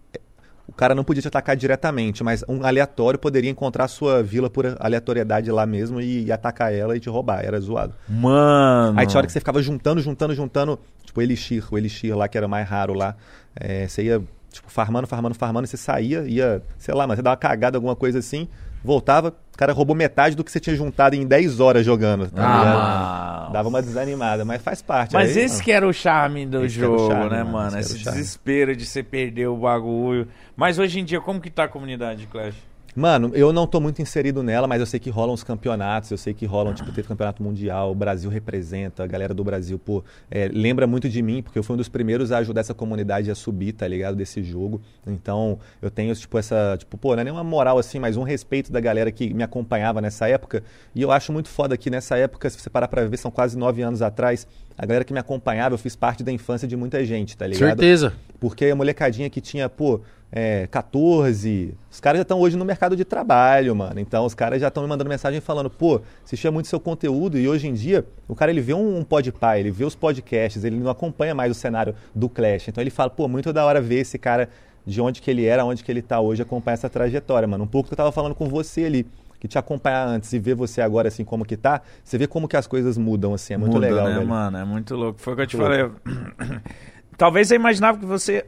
o 0.68 0.74
cara 0.74 0.96
não 0.96 1.04
podia 1.04 1.22
te 1.22 1.28
atacar 1.28 1.56
diretamente, 1.56 2.24
mas 2.24 2.44
um 2.48 2.66
aleatório 2.66 3.20
poderia 3.20 3.50
encontrar 3.50 3.88
sua 3.88 4.24
vila 4.24 4.50
por 4.50 4.76
aleatoriedade 4.80 5.52
lá 5.52 5.66
mesmo 5.66 6.02
e, 6.02 6.26
e 6.26 6.32
atacar 6.32 6.74
ela 6.74 6.98
e 6.98 7.00
te 7.00 7.10
roubar. 7.10 7.44
Era 7.46 7.60
zoado. 7.60 7.94
Mano. 8.10 9.00
Aí 9.00 9.06
tinha 9.06 9.20
hora 9.20 9.28
que 9.28 9.34
você 9.34 9.40
ficava 9.40 9.62
juntando, 9.62 10.02
juntando, 10.02 10.34
juntando, 10.34 10.80
tipo, 11.04 11.22
Elixir, 11.22 11.64
o 11.72 11.78
Elixir 11.78 12.18
lá 12.18 12.28
que 12.28 12.38
era 12.38 12.48
mais 12.48 12.68
raro 12.68 12.94
lá. 12.94 13.16
É, 13.56 13.88
você 13.88 14.04
ia, 14.04 14.22
tipo, 14.52 14.72
farmando, 14.72 15.08
farmando, 15.08 15.36
farmando, 15.36 15.66
e 15.66 15.68
você 15.68 15.78
saía, 15.78 16.24
ia, 16.28 16.62
sei 16.78 16.96
lá, 16.96 17.06
mas 17.06 17.18
você 17.18 17.22
dava 17.22 17.36
uma 17.36 17.38
cagada, 17.38 17.78
alguma 17.78 17.96
coisa 17.96 18.20
assim, 18.20 18.48
voltava, 18.86 19.30
o 19.54 19.58
cara 19.58 19.74
roubou 19.74 19.96
metade 19.96 20.36
do 20.36 20.44
que 20.44 20.52
você 20.52 20.60
tinha 20.60 20.76
juntado 20.76 21.16
em 21.16 21.26
10 21.26 21.60
horas 21.60 21.86
jogando. 21.86 22.30
Tá 22.30 22.44
Ah. 22.44 23.50
Dava 23.52 23.70
uma 23.70 23.82
desanimada, 23.82 24.44
mas 24.44 24.62
faz 24.62 24.82
parte. 24.82 25.14
Mas 25.14 25.36
aí, 25.36 25.44
esse 25.44 25.56
mano. 25.56 25.64
que 25.66 25.72
era 25.72 25.88
o 25.88 25.94
charme 25.94 26.46
do 26.46 26.66
Esse 26.66 26.76
jogo, 26.80 27.08
charme, 27.08 27.30
né, 27.30 27.44
mano, 27.44 27.80
esse 27.80 27.96
Esse 27.96 28.04
desespero 28.04 28.76
de 28.76 28.86
você 28.86 29.02
perder 29.02 29.48
o 29.48 29.58
bagulho. 29.58 30.28
Mas 30.56 30.80
hoje 30.80 31.00
em 31.00 31.06
dia, 31.06 31.22
como 31.22 31.40
que 31.40 31.50
tá 31.50 31.66
a 31.66 31.68
comunidade 31.68 32.22
de 32.22 32.28
Clash? 32.28 32.56
Mano, 32.96 33.32
eu 33.34 33.52
não 33.52 33.68
tô 33.68 33.82
muito 33.82 34.02
inserido 34.02 34.42
nela, 34.42 34.68
mas 34.68 34.80
eu 34.80 34.86
sei 34.86 35.02
que 35.02 35.10
rolam 35.10 35.34
os 35.34 35.44
campeonatos, 35.44 36.12
eu 36.12 36.18
sei 36.18 36.34
que 36.34 36.46
rolam, 36.46 36.74
tipo, 36.74 36.90
teve 36.94 37.06
campeonato 37.06 37.44
mundial, 37.44 37.92
o 37.92 37.96
Brasil 37.96 38.30
representa, 38.30 39.04
a 39.04 39.08
galera 39.08 39.34
do 39.34 39.44
Brasil, 39.44 39.78
pô, 39.78 40.02
é, 40.32 40.48
lembra 40.48 40.88
muito 40.88 41.10
de 41.10 41.22
mim, 41.22 41.44
porque 41.44 41.60
eu 41.60 41.64
fui 41.64 41.74
um 41.74 41.78
dos 41.78 41.90
primeiros 41.90 42.32
a 42.32 42.38
ajudar 42.38 42.62
essa 42.62 42.74
comunidade 42.74 43.30
a 43.30 43.36
subir, 43.36 43.74
tá 43.74 43.86
ligado, 43.86 44.16
desse 44.16 44.42
jogo. 44.42 44.82
Então, 45.06 45.60
eu 45.82 45.92
tenho, 45.92 46.16
tipo, 46.16 46.38
essa, 46.38 46.78
tipo, 46.78 46.98
pô, 46.98 47.14
não 47.16 47.22
é 47.22 47.24
nenhuma 47.26 47.44
moral 47.44 47.78
assim, 47.78 48.00
mas 48.00 48.16
um 48.16 48.24
respeito 48.24 48.72
da 48.72 48.80
galera 48.80 49.12
que 49.12 49.34
me 49.34 49.44
acompanhava 49.44 50.00
nessa 50.00 50.30
época. 50.30 50.64
E 50.94 51.02
eu 51.02 51.12
acho 51.12 51.34
muito 51.34 51.50
foda 51.50 51.76
que 51.76 51.90
nessa 51.90 52.16
época, 52.16 52.50
se 52.50 52.62
você 52.62 52.70
parar 52.70 52.88
pra 52.88 53.04
ver, 53.06 53.18
são 53.18 53.30
quase 53.30 53.58
nove 53.58 53.82
anos 53.82 54.02
atrás, 54.02 54.48
a 54.78 54.86
galera 54.86 55.04
que 55.04 55.12
me 55.12 55.20
acompanhava, 55.20 55.74
eu 55.76 55.80
fiz 55.80 55.98
parte 55.98 56.24
da 56.24 56.32
infância 56.32 56.66
de 56.66 56.78
muita 56.78 57.04
gente, 57.04 57.36
tá 57.36 57.46
ligado? 57.46 57.80
Certeza. 57.80 58.14
Porque 58.40 58.66
a 58.66 58.76
molecadinha 58.76 59.30
que 59.30 59.42
tinha, 59.42 59.68
pô, 59.70 60.02
é, 60.38 60.68
14, 60.68 61.74
os 61.90 62.02
caras 62.02 62.18
já 62.20 62.24
estão 62.24 62.42
hoje 62.42 62.58
no 62.58 62.66
mercado 62.66 62.94
de 62.94 63.06
trabalho, 63.06 63.74
mano. 63.74 64.02
Então 64.02 64.26
os 64.26 64.34
caras 64.34 64.60
já 64.60 64.68
estão 64.68 64.84
me 64.84 64.90
mandando 64.90 65.10
mensagem 65.10 65.40
falando, 65.40 65.70
pô, 65.70 66.02
assistia 66.26 66.52
muito 66.52 66.68
seu 66.68 66.78
conteúdo 66.78 67.40
e 67.40 67.48
hoje 67.48 67.70
em 67.70 67.74
dia 67.74 68.06
o 68.28 68.36
cara 68.36 68.52
ele 68.52 68.60
vê 68.60 68.74
um, 68.74 68.98
um 68.98 69.04
podpar, 69.06 69.58
ele 69.58 69.72
vê 69.72 69.86
os 69.86 69.96
podcasts, 69.96 70.66
ele 70.66 70.78
não 70.78 70.92
acompanha 70.92 71.34
mais 71.34 71.50
o 71.50 71.56
cenário 71.56 71.96
do 72.14 72.28
Clash. 72.28 72.68
Então 72.68 72.82
ele 72.82 72.90
fala, 72.90 73.10
pô, 73.10 73.30
muito 73.30 73.54
da 73.54 73.64
hora 73.64 73.80
ver 73.80 74.02
esse 74.02 74.20
cara 74.20 74.50
de 74.86 75.00
onde 75.00 75.22
que 75.22 75.32
ele 75.32 75.46
era, 75.46 75.64
onde 75.64 75.82
que 75.82 75.90
ele 75.90 76.02
tá 76.02 76.20
hoje, 76.20 76.42
acompanhar 76.42 76.74
essa 76.74 76.90
trajetória, 76.90 77.48
mano. 77.48 77.64
Um 77.64 77.68
pouco 77.68 77.88
que 77.88 77.94
eu 77.94 77.98
tava 77.98 78.12
falando 78.12 78.36
com 78.36 78.50
você 78.50 78.84
ali 78.84 79.08
que 79.40 79.48
te 79.48 79.58
acompanhar 79.58 80.06
antes 80.06 80.34
e 80.34 80.40
ver 80.40 80.56
você 80.56 80.82
agora 80.82 81.08
assim 81.08 81.24
como 81.24 81.46
que 81.46 81.56
tá, 81.56 81.82
você 82.04 82.18
vê 82.18 82.28
como 82.28 82.46
que 82.48 82.58
as 82.58 82.68
coisas 82.68 82.98
mudam 82.98 83.34
assim, 83.34 83.54
é 83.54 83.58
muito 83.58 83.74
Muda, 83.74 83.88
legal, 83.88 84.08
né, 84.08 84.16
velho. 84.16 84.28
mano? 84.28 84.58
É 84.58 84.66
muito 84.66 84.96
louco. 84.96 85.20
Foi 85.22 85.34
o 85.34 85.36
que 85.38 85.42
eu 85.44 85.48
te 85.48 85.56
Muito 85.58 85.72
falei. 85.72 85.92
Talvez 87.18 87.48
você 87.48 87.56
imaginava 87.56 87.98
que 87.98 88.06
você. 88.06 88.46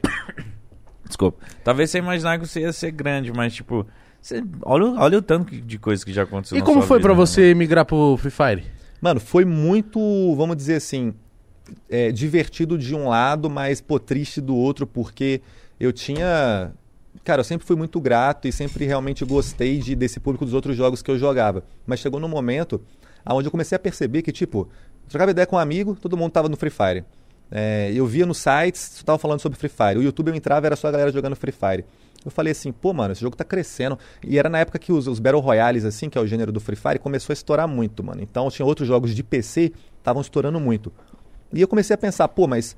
Desculpa. 1.08 1.44
Talvez 1.64 1.90
você 1.90 1.98
imaginava 1.98 2.38
que 2.38 2.46
você 2.46 2.60
ia 2.60 2.72
ser 2.72 2.90
grande, 2.92 3.32
mas 3.32 3.52
tipo. 3.54 3.84
Você... 4.20 4.42
Olha, 4.62 4.84
o- 4.84 4.98
olha 4.98 5.18
o 5.18 5.22
tanto 5.22 5.54
de 5.60 5.78
coisa 5.78 6.04
que 6.04 6.12
já 6.12 6.22
aconteceu 6.24 6.56
E 6.56 6.60
na 6.60 6.66
como 6.66 6.80
sua 6.80 6.86
foi 6.88 6.98
vida, 6.98 7.08
pra 7.08 7.14
né, 7.14 7.18
você 7.26 7.54
migrar 7.54 7.84
pro 7.84 8.16
Free 8.18 8.30
Fire? 8.30 8.64
Mano, 9.00 9.20
foi 9.20 9.44
muito, 9.44 9.98
vamos 10.34 10.56
dizer 10.56 10.74
assim, 10.74 11.14
é, 11.88 12.10
divertido 12.10 12.76
de 12.76 12.94
um 12.94 13.08
lado, 13.08 13.48
mas 13.48 13.80
pô, 13.80 13.98
triste 13.98 14.40
do 14.40 14.54
outro, 14.56 14.86
porque 14.86 15.40
eu 15.78 15.92
tinha. 15.92 16.72
Cara, 17.24 17.40
eu 17.40 17.44
sempre 17.44 17.66
fui 17.66 17.76
muito 17.76 18.00
grato 18.00 18.46
e 18.48 18.52
sempre 18.52 18.84
realmente 18.86 19.24
gostei 19.24 19.78
de, 19.78 19.94
desse 19.94 20.18
público 20.20 20.44
dos 20.44 20.54
outros 20.54 20.76
jogos 20.76 21.00
que 21.02 21.10
eu 21.10 21.18
jogava. 21.18 21.62
Mas 21.86 22.00
chegou 22.00 22.18
num 22.20 22.28
momento 22.28 22.80
onde 23.30 23.46
eu 23.46 23.50
comecei 23.50 23.76
a 23.76 23.78
perceber 23.78 24.22
que, 24.22 24.32
tipo, 24.32 24.68
trocava 25.08 25.30
ideia 25.30 25.46
com 25.46 25.56
um 25.56 25.58
amigo, 25.58 25.94
todo 26.00 26.16
mundo 26.16 26.30
tava 26.32 26.48
no 26.48 26.56
Free 26.56 26.70
Fire. 26.70 27.04
É, 27.50 27.90
eu 27.94 28.06
via 28.06 28.26
nos 28.26 28.38
sites, 28.38 28.80
só 28.96 29.04
tava 29.04 29.18
falando 29.18 29.40
sobre 29.40 29.58
Free 29.58 29.70
Fire. 29.70 29.98
O 29.98 30.02
YouTube 30.02 30.28
eu 30.28 30.34
entrava, 30.34 30.66
era 30.66 30.76
só 30.76 30.88
a 30.88 30.90
galera 30.90 31.10
jogando 31.10 31.34
Free 31.36 31.52
Fire. 31.52 31.84
Eu 32.24 32.30
falei 32.30 32.50
assim, 32.50 32.72
pô, 32.72 32.92
mano, 32.92 33.12
esse 33.12 33.20
jogo 33.20 33.36
tá 33.36 33.44
crescendo. 33.44 33.98
E 34.26 34.38
era 34.38 34.48
na 34.48 34.58
época 34.58 34.78
que 34.78 34.92
os, 34.92 35.06
os 35.06 35.18
Battle 35.18 35.40
Royales, 35.40 35.84
assim, 35.84 36.10
que 36.10 36.18
é 36.18 36.20
o 36.20 36.26
gênero 36.26 36.52
do 36.52 36.60
Free 36.60 36.76
Fire, 36.76 36.98
começou 36.98 37.32
a 37.32 37.34
estourar 37.34 37.68
muito, 37.68 38.02
mano. 38.02 38.20
Então 38.22 38.50
tinha 38.50 38.66
outros 38.66 38.86
jogos 38.86 39.14
de 39.14 39.22
PC 39.22 39.72
estavam 39.98 40.20
estourando 40.20 40.58
muito. 40.58 40.92
E 41.52 41.60
eu 41.60 41.68
comecei 41.68 41.94
a 41.94 41.98
pensar, 41.98 42.28
pô, 42.28 42.46
mas, 42.46 42.76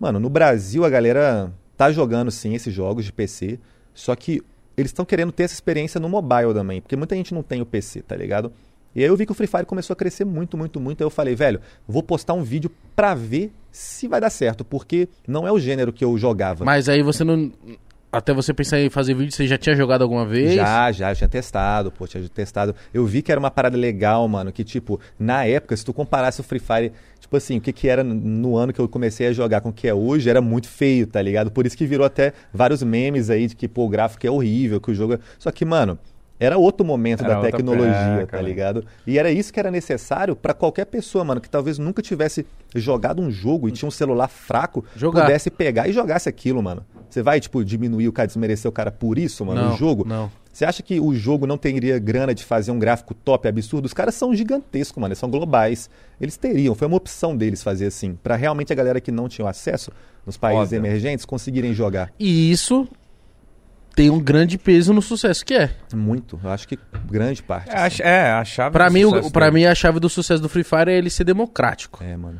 mano, 0.00 0.18
no 0.18 0.28
Brasil 0.28 0.84
a 0.84 0.90
galera 0.90 1.52
tá 1.76 1.92
jogando 1.92 2.30
sim 2.30 2.54
esses 2.54 2.74
jogos 2.74 3.04
de 3.04 3.12
PC, 3.12 3.60
só 3.94 4.16
que 4.16 4.42
eles 4.76 4.90
estão 4.90 5.04
querendo 5.04 5.30
ter 5.30 5.44
essa 5.44 5.54
experiência 5.54 6.00
no 6.00 6.08
mobile 6.08 6.52
também, 6.52 6.80
porque 6.80 6.96
muita 6.96 7.14
gente 7.14 7.32
não 7.32 7.42
tem 7.42 7.60
o 7.60 7.66
PC, 7.66 8.02
tá 8.02 8.16
ligado? 8.16 8.52
E 8.94 9.00
aí 9.02 9.06
eu 9.08 9.16
vi 9.16 9.26
que 9.26 9.32
o 9.32 9.34
Free 9.34 9.46
Fire 9.46 9.64
começou 9.66 9.92
a 9.94 9.96
crescer 9.96 10.24
muito, 10.24 10.56
muito, 10.56 10.80
muito. 10.80 11.00
Aí 11.02 11.06
eu 11.06 11.10
falei, 11.10 11.34
velho, 11.34 11.60
vou 11.86 12.02
postar 12.02 12.34
um 12.34 12.42
vídeo 12.42 12.70
pra 12.96 13.14
ver 13.14 13.52
se 13.70 14.08
vai 14.08 14.20
dar 14.20 14.30
certo, 14.30 14.64
porque 14.64 15.08
não 15.26 15.46
é 15.46 15.52
o 15.52 15.58
gênero 15.58 15.92
que 15.92 16.04
eu 16.04 16.16
jogava. 16.18 16.64
Mas 16.64 16.88
aí 16.88 17.02
você 17.02 17.22
não. 17.22 17.52
Até 18.10 18.32
você 18.32 18.54
pensar 18.54 18.80
em 18.80 18.88
fazer 18.88 19.12
vídeo, 19.12 19.30
você 19.32 19.46
já 19.46 19.58
tinha 19.58 19.76
jogado 19.76 20.00
alguma 20.00 20.24
vez? 20.24 20.54
Já, 20.54 20.90
já, 20.90 21.12
eu 21.12 21.14
tinha 21.16 21.28
testado, 21.28 21.92
pô, 21.92 22.06
tinha 22.06 22.26
testado. 22.30 22.74
Eu 22.92 23.04
vi 23.04 23.20
que 23.20 23.30
era 23.30 23.38
uma 23.38 23.50
parada 23.50 23.76
legal, 23.76 24.26
mano, 24.26 24.50
que, 24.50 24.64
tipo, 24.64 24.98
na 25.18 25.44
época, 25.44 25.76
se 25.76 25.84
tu 25.84 25.92
comparasse 25.92 26.40
o 26.40 26.42
Free 26.42 26.58
Fire, 26.58 26.90
tipo 27.20 27.36
assim, 27.36 27.58
o 27.58 27.60
que 27.60 27.70
que 27.70 27.86
era 27.86 28.02
no 28.02 28.56
ano 28.56 28.72
que 28.72 28.80
eu 28.80 28.88
comecei 28.88 29.26
a 29.26 29.32
jogar 29.32 29.60
com 29.60 29.68
o 29.68 29.72
que 29.74 29.86
é 29.86 29.92
hoje, 29.92 30.30
era 30.30 30.40
muito 30.40 30.68
feio, 30.68 31.06
tá 31.06 31.20
ligado? 31.20 31.50
Por 31.50 31.66
isso 31.66 31.76
que 31.76 31.84
virou 31.86 32.06
até 32.06 32.32
vários 32.50 32.82
memes 32.82 33.28
aí 33.28 33.46
de 33.46 33.54
que, 33.54 33.68
pô, 33.68 33.84
o 33.84 33.88
gráfico 33.90 34.26
é 34.26 34.30
horrível, 34.30 34.80
que 34.80 34.90
o 34.90 34.94
jogo... 34.94 35.12
é- 35.14 35.18
Só 35.38 35.50
que, 35.50 35.66
mano... 35.66 35.98
Era 36.40 36.56
outro 36.56 36.86
momento 36.86 37.24
Era 37.24 37.34
da 37.34 37.40
tecnologia, 37.40 38.20
tá 38.20 38.26
cara. 38.26 38.42
ligado? 38.42 38.84
E 39.06 39.18
era 39.18 39.30
isso 39.30 39.52
que 39.52 39.58
era 39.58 39.70
necessário 39.70 40.36
pra 40.36 40.54
qualquer 40.54 40.84
pessoa, 40.86 41.24
mano, 41.24 41.40
que 41.40 41.50
talvez 41.50 41.78
nunca 41.78 42.00
tivesse 42.00 42.46
jogado 42.74 43.20
um 43.20 43.30
jogo 43.30 43.68
e 43.68 43.72
tinha 43.72 43.88
um 43.88 43.90
celular 43.90 44.28
fraco, 44.28 44.84
Jogar. 44.94 45.22
pudesse 45.22 45.50
pegar 45.50 45.88
e 45.88 45.92
jogasse 45.92 46.28
aquilo, 46.28 46.62
mano. 46.62 46.84
Você 47.10 47.22
vai, 47.22 47.40
tipo, 47.40 47.64
diminuir 47.64 48.06
o 48.06 48.12
cara, 48.12 48.26
desmerecer 48.26 48.68
o 48.68 48.72
cara 48.72 48.90
por 48.92 49.18
isso, 49.18 49.44
mano, 49.44 49.62
Não, 49.62 49.70
no 49.70 49.76
jogo? 49.76 50.04
não. 50.06 50.30
Você 50.52 50.64
acha 50.64 50.82
que 50.82 50.98
o 50.98 51.14
jogo 51.14 51.46
não 51.46 51.56
teria 51.56 52.00
grana 52.00 52.34
de 52.34 52.44
fazer 52.44 52.72
um 52.72 52.80
gráfico 52.80 53.14
top, 53.14 53.46
absurdo? 53.46 53.86
Os 53.86 53.92
caras 53.94 54.14
são 54.16 54.34
gigantescos, 54.34 55.00
mano, 55.00 55.12
eles 55.12 55.18
são 55.18 55.30
globais. 55.30 55.88
Eles 56.20 56.36
teriam, 56.36 56.74
foi 56.74 56.88
uma 56.88 56.96
opção 56.96 57.36
deles 57.36 57.62
fazer 57.62 57.86
assim, 57.86 58.18
Pra 58.22 58.34
realmente 58.34 58.72
a 58.72 58.76
galera 58.76 59.00
que 59.00 59.12
não 59.12 59.28
tinha 59.28 59.48
acesso 59.48 59.92
nos 60.26 60.36
países 60.36 60.64
Óbvio. 60.64 60.78
emergentes 60.78 61.24
conseguirem 61.24 61.72
jogar. 61.72 62.10
E 62.18 62.50
isso 62.50 62.88
tem 63.98 64.10
um 64.10 64.20
grande 64.20 64.56
peso 64.56 64.92
no 64.92 65.02
sucesso 65.02 65.44
que 65.44 65.54
é. 65.54 65.70
Muito, 65.94 66.38
eu 66.42 66.50
acho 66.50 66.68
que 66.68 66.78
grande 67.10 67.42
parte. 67.42 67.70
É, 67.70 67.78
a, 67.78 67.90
ch- 67.90 68.00
é, 68.00 68.30
a 68.30 68.44
chave 68.44 68.72
Pra 68.72 68.86
do 68.88 68.92
mim, 68.94 69.02
sucesso 69.02 69.28
o, 69.28 69.32
pra 69.32 69.50
mim, 69.50 69.64
a 69.64 69.74
chave 69.74 69.98
do 69.98 70.08
sucesso 70.08 70.40
do 70.40 70.48
Free 70.48 70.62
Fire 70.64 70.88
é 70.90 70.96
ele 70.96 71.10
ser 71.10 71.24
democrático. 71.24 72.02
É, 72.04 72.16
mano. 72.16 72.38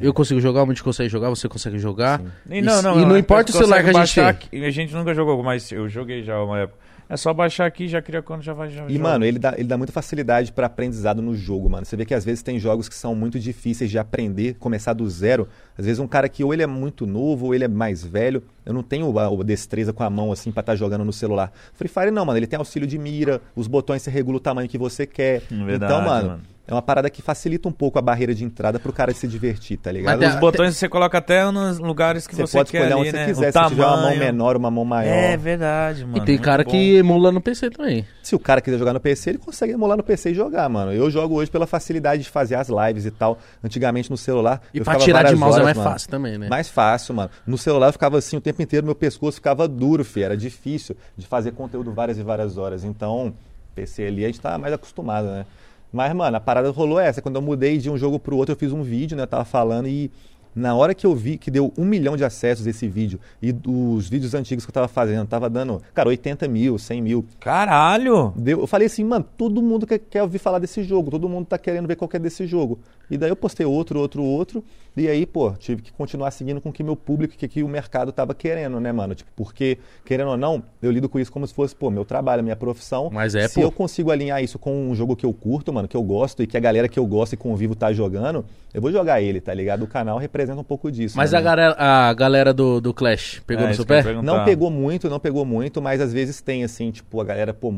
Eu 0.00 0.14
consigo 0.14 0.40
jogar, 0.40 0.62
o 0.62 0.66
Monte 0.66 0.82
consegue 0.84 1.08
jogar, 1.08 1.28
você 1.30 1.48
consegue 1.48 1.76
jogar. 1.78 2.20
Sim. 2.20 2.28
E 2.48 2.62
não, 2.62 2.80
não, 2.80 3.00
e 3.00 3.04
não 3.04 3.16
é, 3.16 3.18
importa 3.18 3.50
o 3.50 3.54
celular 3.54 3.82
que 3.82 3.90
a 3.90 3.92
gente 3.92 4.14
tem. 4.14 4.22
baixar 4.24 4.66
A 4.68 4.70
gente 4.70 4.94
nunca 4.94 5.12
jogou, 5.12 5.42
mas 5.42 5.72
eu 5.72 5.88
joguei 5.88 6.22
já 6.22 6.40
uma 6.40 6.60
época. 6.60 6.78
É 7.08 7.16
só 7.16 7.34
baixar 7.34 7.66
aqui, 7.66 7.88
já 7.88 8.00
cria 8.00 8.22
conta, 8.22 8.40
já 8.40 8.52
vai 8.52 8.70
já 8.70 8.84
E, 8.86 8.92
joga. 8.92 9.02
mano, 9.02 9.24
ele 9.24 9.36
dá, 9.36 9.54
ele 9.58 9.66
dá 9.66 9.76
muita 9.76 9.92
facilidade 9.92 10.52
pra 10.52 10.66
aprendizado 10.66 11.20
no 11.20 11.34
jogo, 11.34 11.68
mano. 11.68 11.84
Você 11.84 11.96
vê 11.96 12.04
que 12.04 12.14
às 12.14 12.24
vezes 12.24 12.40
tem 12.40 12.56
jogos 12.60 12.88
que 12.88 12.94
são 12.94 13.16
muito 13.16 13.36
difíceis 13.40 13.90
de 13.90 13.98
aprender, 13.98 14.54
começar 14.60 14.92
do 14.92 15.10
zero. 15.10 15.48
Às 15.80 15.86
vezes 15.86 15.98
um 15.98 16.06
cara 16.06 16.28
que 16.28 16.44
ou 16.44 16.52
ele 16.52 16.62
é 16.62 16.66
muito 16.66 17.06
novo, 17.06 17.46
ou 17.46 17.54
ele 17.54 17.64
é 17.64 17.68
mais 17.68 18.04
velho. 18.04 18.42
Eu 18.66 18.74
não 18.74 18.82
tenho 18.82 19.18
a, 19.18 19.26
a 19.26 19.42
destreza 19.42 19.92
com 19.92 20.02
a 20.02 20.10
mão, 20.10 20.30
assim, 20.30 20.52
pra 20.52 20.60
estar 20.60 20.76
jogando 20.76 21.04
no 21.04 21.12
celular. 21.12 21.50
Free 21.72 21.88
Fire 21.88 22.10
não, 22.10 22.24
mano. 22.26 22.38
Ele 22.38 22.46
tem 22.46 22.58
auxílio 22.58 22.86
de 22.86 22.98
mira, 22.98 23.40
os 23.56 23.66
botões 23.66 24.02
você 24.02 24.10
regula 24.10 24.36
o 24.36 24.40
tamanho 24.40 24.68
que 24.68 24.76
você 24.78 25.06
quer. 25.06 25.42
Hum, 25.50 25.64
verdade, 25.64 25.92
então, 25.92 26.04
mano, 26.04 26.28
mano. 26.28 26.42
é 26.68 26.72
uma 26.74 26.82
parada 26.82 27.08
que 27.10 27.22
facilita 27.22 27.66
um 27.68 27.72
pouco 27.72 27.98
a 27.98 28.02
barreira 28.02 28.32
de 28.34 28.44
entrada 28.44 28.78
pro 28.78 28.92
cara 28.92 29.12
se 29.14 29.26
divertir, 29.26 29.78
tá 29.78 29.90
ligado? 29.90 30.18
Mas 30.18 30.26
Os 30.28 30.32
tem- 30.34 30.40
botões 30.40 30.76
você 30.76 30.88
coloca 30.88 31.16
até 31.18 31.50
nos 31.50 31.78
lugares 31.78 32.26
que 32.26 32.36
Você, 32.36 32.42
você, 32.42 32.58
pode 32.58 32.70
quer 32.70 32.78
escolher 32.82 32.92
ali, 32.92 33.00
onde 33.08 33.12
né? 33.12 33.24
você 33.24 33.30
quiser, 33.32 33.48
o 33.48 33.62
se 33.64 33.68
tiver 33.70 33.82
uma 33.86 33.90
mão 33.96 34.02
tamanho. 34.02 34.20
menor, 34.20 34.56
uma 34.56 34.70
mão 34.70 34.84
maior. 34.84 35.10
É 35.12 35.36
verdade, 35.36 36.04
mano. 36.04 36.18
e 36.18 36.20
tem 36.26 36.34
muito 36.36 36.44
cara 36.44 36.62
bom. 36.62 36.70
que 36.70 36.96
emula 36.96 37.32
no 37.32 37.40
PC 37.40 37.70
também. 37.70 38.06
Se 38.22 38.36
o 38.36 38.38
cara 38.38 38.60
quiser 38.60 38.78
jogar 38.78 38.92
no 38.92 39.00
PC, 39.00 39.30
ele 39.30 39.38
consegue 39.38 39.72
emular 39.72 39.96
no 39.96 40.04
PC 40.04 40.30
e 40.30 40.34
jogar, 40.34 40.68
mano. 40.68 40.92
Eu 40.92 41.10
jogo 41.10 41.34
hoje 41.34 41.50
pela 41.50 41.66
facilidade 41.66 42.22
de 42.22 42.28
fazer 42.28 42.54
as 42.54 42.68
lives 42.68 43.06
e 43.06 43.10
tal. 43.10 43.38
Antigamente 43.64 44.08
no 44.10 44.16
celular. 44.16 44.60
E 44.72 44.78
eu 44.78 44.84
pra 44.84 44.94
tirar 44.96 45.24
de 45.24 45.34
mouse 45.34 45.58
é 45.58 45.69
mais 45.70 45.78
mano. 45.78 45.90
fácil 45.90 46.08
também, 46.08 46.38
né? 46.38 46.48
Mais 46.48 46.68
fácil, 46.68 47.14
mano. 47.14 47.30
No 47.46 47.58
celular 47.58 47.88
eu 47.88 47.92
ficava 47.92 48.18
assim 48.18 48.36
o 48.36 48.40
tempo 48.40 48.60
inteiro, 48.62 48.84
meu 48.86 48.94
pescoço 48.94 49.36
ficava 49.36 49.66
duro, 49.66 50.04
fi. 50.04 50.22
Era 50.22 50.36
difícil 50.36 50.96
de 51.16 51.26
fazer 51.26 51.52
conteúdo 51.52 51.92
várias 51.92 52.18
e 52.18 52.22
várias 52.22 52.58
horas. 52.58 52.84
Então, 52.84 53.34
PC 53.74 54.04
ali 54.04 54.24
a 54.24 54.28
gente 54.28 54.40
tá 54.40 54.56
mais 54.58 54.74
acostumado, 54.74 55.26
né? 55.28 55.46
Mas, 55.92 56.14
mano, 56.14 56.36
a 56.36 56.40
parada 56.40 56.70
rolou 56.70 57.00
essa. 57.00 57.20
Quando 57.20 57.36
eu 57.36 57.42
mudei 57.42 57.78
de 57.78 57.90
um 57.90 57.98
jogo 57.98 58.18
pro 58.18 58.36
outro, 58.36 58.52
eu 58.52 58.56
fiz 58.56 58.72
um 58.72 58.82
vídeo, 58.82 59.16
né? 59.16 59.24
Eu 59.24 59.26
tava 59.26 59.44
falando 59.44 59.88
e 59.88 60.10
na 60.54 60.74
hora 60.74 60.94
que 60.94 61.06
eu 61.06 61.14
vi 61.14 61.38
que 61.38 61.50
deu 61.50 61.72
um 61.76 61.84
milhão 61.84 62.16
de 62.16 62.24
acessos 62.24 62.66
esse 62.66 62.88
vídeo 62.88 63.20
e 63.40 63.54
os 63.66 64.08
vídeos 64.08 64.34
antigos 64.34 64.64
que 64.64 64.70
eu 64.70 64.74
tava 64.74 64.88
fazendo, 64.88 65.26
tava 65.26 65.48
dando, 65.48 65.80
cara, 65.94 66.08
80 66.08 66.48
mil, 66.48 66.78
100 66.78 67.02
mil. 67.02 67.24
Caralho! 67.38 68.32
Deu, 68.36 68.60
eu 68.60 68.66
falei 68.66 68.86
assim, 68.86 69.04
mano, 69.04 69.24
todo 69.36 69.62
mundo 69.62 69.86
quer, 69.86 69.98
quer 69.98 70.22
ouvir 70.22 70.38
falar 70.38 70.58
desse 70.58 70.82
jogo, 70.82 71.10
todo 71.10 71.28
mundo 71.28 71.46
tá 71.46 71.56
querendo 71.56 71.86
ver 71.86 71.96
qual 71.96 72.08
que 72.08 72.16
é 72.16 72.20
desse 72.20 72.46
jogo. 72.46 72.78
E 73.10 73.16
daí 73.18 73.30
eu 73.30 73.36
postei 73.36 73.66
outro, 73.66 73.98
outro, 73.98 74.22
outro, 74.22 74.64
e 74.96 75.08
aí, 75.08 75.24
pô, 75.24 75.52
tive 75.52 75.82
que 75.82 75.92
continuar 75.92 76.30
seguindo 76.30 76.60
com 76.60 76.68
o 76.68 76.72
que 76.72 76.82
meu 76.82 76.96
público, 76.96 77.34
que, 77.36 77.46
que 77.48 77.62
o 77.62 77.68
mercado 77.68 78.12
tava 78.12 78.34
querendo, 78.34 78.80
né, 78.80 78.92
mano? 78.92 79.14
Tipo, 79.14 79.30
porque, 79.36 79.78
querendo 80.04 80.30
ou 80.30 80.36
não, 80.36 80.62
eu 80.82 80.90
lido 80.90 81.08
com 81.08 81.18
isso 81.18 81.30
como 81.32 81.46
se 81.46 81.54
fosse, 81.54 81.74
pô, 81.74 81.90
meu 81.90 82.04
trabalho, 82.04 82.42
minha 82.42 82.56
profissão. 82.56 83.08
Mas 83.12 83.34
é, 83.34 83.48
Se 83.48 83.56
pô. 83.56 83.62
eu 83.62 83.72
consigo 83.72 84.10
alinhar 84.10 84.42
isso 84.42 84.58
com 84.58 84.90
um 84.90 84.94
jogo 84.94 85.16
que 85.16 85.24
eu 85.24 85.32
curto, 85.32 85.72
mano, 85.72 85.88
que 85.88 85.96
eu 85.96 86.02
gosto, 86.02 86.42
e 86.42 86.46
que 86.46 86.56
a 86.56 86.60
galera 86.60 86.88
que 86.88 86.98
eu 86.98 87.06
gosto 87.06 87.32
e 87.32 87.36
convivo 87.36 87.74
tá 87.74 87.92
jogando, 87.92 88.44
eu 88.74 88.80
vou 88.80 88.90
jogar 88.92 89.20
ele, 89.20 89.40
tá 89.40 89.54
ligado? 89.54 89.82
O 89.84 89.86
canal 89.86 90.18
representa 90.18 90.60
um 90.60 90.64
pouco 90.64 90.90
disso. 90.90 91.16
Mas 91.16 91.32
né, 91.32 91.38
a 91.38 91.40
galera, 91.40 91.76
a 91.78 92.12
galera 92.12 92.52
do, 92.52 92.80
do 92.80 92.92
Clash 92.92 93.42
pegou 93.46 93.64
É, 93.64 93.68
no 93.68 93.74
seu 93.74 93.86
pé? 93.86 94.02
Não 94.22 94.44
pegou 94.44 94.70
muito, 94.70 95.08
não 95.08 95.20
pegou 95.20 95.44
muito, 95.44 95.80
mas 95.80 96.00
às 96.00 96.12
vezes 96.12 96.40
tem, 96.40 96.64
assim, 96.64 96.90
tipo, 96.90 97.20
a 97.20 97.24
galera, 97.24 97.54
pô. 97.54 97.72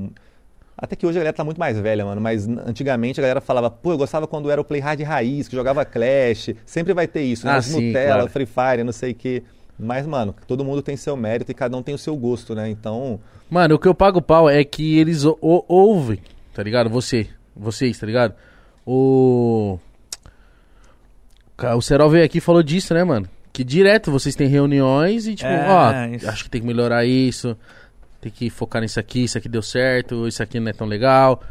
Até 0.77 0.97
que 0.97 1.07
hoje 1.07 1.19
a 1.19 1.21
galera 1.21 1.37
tá 1.37 1.45
muito 1.45 1.59
mais 1.59 1.79
velha, 1.79 2.05
mano. 2.05 2.21
Mas 2.21 2.49
antigamente 2.49 3.21
a 3.21 3.23
galera 3.23 3.41
falava, 3.41 3.71
pô, 3.71 3.93
eu 3.93 3.99
gostava 3.99 4.27
quando 4.27 4.51
era 4.51 4.61
o 4.61 4.65
Play 4.65 4.81
Hard 4.81 5.01
raiz, 5.03 5.47
que 5.49 5.55
jogava 5.55 5.85
Clash. 5.85 6.51
Sempre 6.67 6.93
vai 6.95 7.07
ter 7.07 7.23
isso, 7.23 7.47
né? 7.47 7.53
Ah, 7.53 7.63
sim, 7.63 7.89
Nutella, 7.89 8.15
claro. 8.15 8.31
Free 8.31 8.47
Fire, 8.47 8.83
não 8.85 8.93
sei 8.93 9.13
o 9.13 9.15
quê. 9.15 9.43
Mas, 9.79 10.07
mano, 10.07 10.35
todo 10.47 10.65
mundo 10.65 10.83
tem 10.83 10.97
seu 10.97 11.17
mérito 11.17 11.51
e 11.51 11.55
cada 11.55 11.77
um 11.77 11.83
tem 11.83 11.95
o 11.95 11.99
seu 11.99 12.17
gosto, 12.17 12.55
né? 12.55 12.69
Então, 12.69 13.21
Mano, 13.51 13.75
o 13.75 13.79
que 13.79 13.87
eu 13.87 13.95
pago 13.95 14.23
pau 14.23 14.49
é 14.49 14.65
que 14.65 14.99
eles 14.99 15.25
o- 15.25 15.37
o- 15.41 15.65
ouvem, 15.69 16.19
tá 16.55 16.63
ligado? 16.63 16.89
Você, 16.89 17.27
vocês, 17.55 17.99
tá 17.99 18.07
ligado? 18.07 18.35
O. 18.87 19.79
O 21.77 21.81
Serol 21.83 22.11
veio 22.11 22.25
aqui 22.25 22.39
e 22.39 22.41
falou 22.41 22.63
disso, 22.63 22.93
né, 22.95 23.05
mano? 23.05 23.29
Que 23.53 23.63
direto 23.63 24.11
vocês 24.11 24.35
têm 24.35 24.49
reuniões 24.49 25.27
e 25.27 25.35
tipo, 25.35 25.49
É, 25.51 25.67
ó, 25.69 26.07
isso. 26.17 26.29
acho 26.29 26.45
que 26.45 26.51
tem 26.51 26.61
que 26.61 26.67
melhorar 26.67 27.05
isso, 27.05 27.57
tem 28.23 28.31
que 28.31 28.49
focar 28.49 28.81
nisso 28.81 29.01
aqui, 29.01 29.25
isso 29.25 29.37
aqui 29.37 29.49
deu 29.49 29.63
certo, 29.63 30.29
isso 30.29 30.41
aqui 30.41 30.61
não 30.61 30.69
é 30.69 30.73
tão 30.73 30.87
legal. 30.87 31.43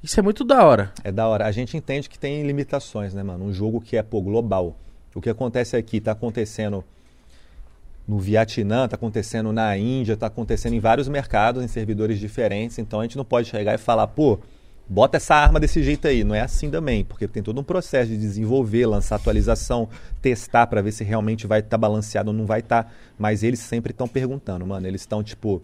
Isso 0.00 0.18
é 0.20 0.22
muito 0.22 0.44
da 0.44 0.64
hora. 0.64 0.92
É 1.02 1.10
da 1.10 1.26
hora. 1.26 1.46
A 1.46 1.50
gente 1.50 1.76
entende 1.76 2.08
que 2.08 2.16
tem 2.16 2.46
limitações, 2.46 3.12
né, 3.12 3.24
mano? 3.24 3.44
Um 3.44 3.52
jogo 3.52 3.80
que 3.80 3.96
é, 3.96 4.02
pô, 4.04 4.22
global. 4.22 4.76
O 5.14 5.20
que 5.20 5.28
acontece 5.28 5.76
aqui 5.76 6.00
tá 6.00 6.12
acontecendo 6.12 6.84
no 8.06 8.20
Vietnã, 8.20 8.86
tá 8.86 8.94
acontecendo 8.94 9.52
na 9.52 9.76
Índia, 9.76 10.16
tá 10.16 10.26
acontecendo 10.28 10.74
em 10.74 10.80
vários 10.80 11.08
mercados, 11.08 11.62
em 11.62 11.68
servidores 11.68 12.20
diferentes. 12.20 12.78
Então 12.78 13.00
a 13.00 13.02
gente 13.02 13.16
não 13.16 13.24
pode 13.24 13.48
chegar 13.48 13.74
e 13.74 13.78
falar, 13.78 14.06
pô, 14.06 14.38
bota 14.88 15.16
essa 15.16 15.34
arma 15.34 15.58
desse 15.58 15.82
jeito 15.82 16.06
aí. 16.06 16.22
Não 16.22 16.36
é 16.36 16.40
assim 16.40 16.70
também, 16.70 17.04
porque 17.04 17.26
tem 17.26 17.42
todo 17.42 17.60
um 17.60 17.64
processo 17.64 18.10
de 18.10 18.16
desenvolver, 18.16 18.86
lançar 18.86 19.16
atualização, 19.16 19.88
testar 20.20 20.68
para 20.68 20.80
ver 20.82 20.92
se 20.92 21.02
realmente 21.02 21.48
vai 21.48 21.58
estar 21.58 21.70
tá 21.70 21.78
balanceado 21.78 22.30
ou 22.30 22.36
não 22.36 22.46
vai 22.46 22.60
estar. 22.60 22.84
Tá. 22.84 22.90
Mas 23.18 23.42
eles 23.42 23.58
sempre 23.58 23.90
estão 23.90 24.06
perguntando, 24.06 24.64
mano. 24.64 24.86
Eles 24.86 25.00
estão 25.00 25.20
tipo, 25.20 25.60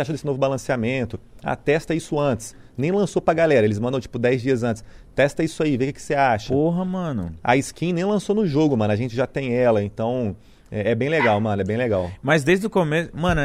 você 0.00 0.02
acha 0.02 0.12
desse 0.12 0.26
novo 0.26 0.38
balanceamento? 0.38 1.20
Ah, 1.42 1.54
testa 1.54 1.94
isso 1.94 2.18
antes. 2.18 2.56
Nem 2.76 2.90
lançou 2.90 3.20
pra 3.20 3.34
galera, 3.34 3.66
eles 3.66 3.78
mandam 3.78 4.00
tipo 4.00 4.18
10 4.18 4.42
dias 4.42 4.62
antes. 4.62 4.82
Testa 5.14 5.42
isso 5.42 5.62
aí, 5.62 5.76
vê 5.76 5.90
o 5.90 5.92
que, 5.92 6.00
você 6.00 6.14
acha. 6.14 6.52
Porra, 6.52 6.84
mano. 6.84 7.34
A 7.42 7.56
skin 7.56 7.92
nem 7.92 8.04
lançou 8.04 8.34
no 8.34 8.46
jogo, 8.46 8.76
mano. 8.76 8.92
A 8.92 8.96
gente 8.96 9.14
já 9.14 9.26
tem 9.26 9.54
ela, 9.54 9.82
então 9.82 10.34
é, 10.70 10.92
é, 10.92 10.94
bem 10.94 11.08
legal, 11.08 11.38
mano, 11.40 11.60
é 11.60 11.64
bem 11.64 11.76
legal. 11.76 12.10
Mas 12.22 12.42
desde 12.42 12.66
o 12.66 12.70
começo, 12.70 13.10
mano, 13.12 13.40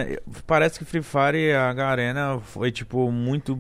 parece 0.47 0.79
que 0.79 0.85
Free 0.85 1.01
Fire 1.01 1.37
e 1.37 1.53
a 1.53 1.73
Garena 1.73 2.39
foi 2.39 2.71
tipo 2.71 3.11
muito. 3.11 3.59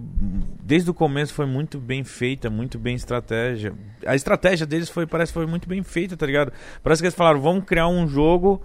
Desde 0.63 0.89
o 0.89 0.93
começo 0.93 1.33
foi 1.33 1.45
muito 1.45 1.79
bem 1.79 2.03
feita, 2.03 2.49
muito 2.49 2.79
bem 2.79 2.95
estratégia. 2.95 3.73
A 4.05 4.15
estratégia 4.15 4.65
deles 4.65 4.89
foi, 4.89 5.05
parece 5.05 5.31
que 5.31 5.39
foi 5.39 5.47
muito 5.47 5.67
bem 5.67 5.83
feita, 5.83 6.15
tá 6.15 6.25
ligado? 6.25 6.53
Parece 6.81 7.01
que 7.01 7.07
eles 7.07 7.15
falaram, 7.15 7.41
vamos 7.41 7.65
criar 7.65 7.87
um 7.87 8.07
jogo 8.07 8.61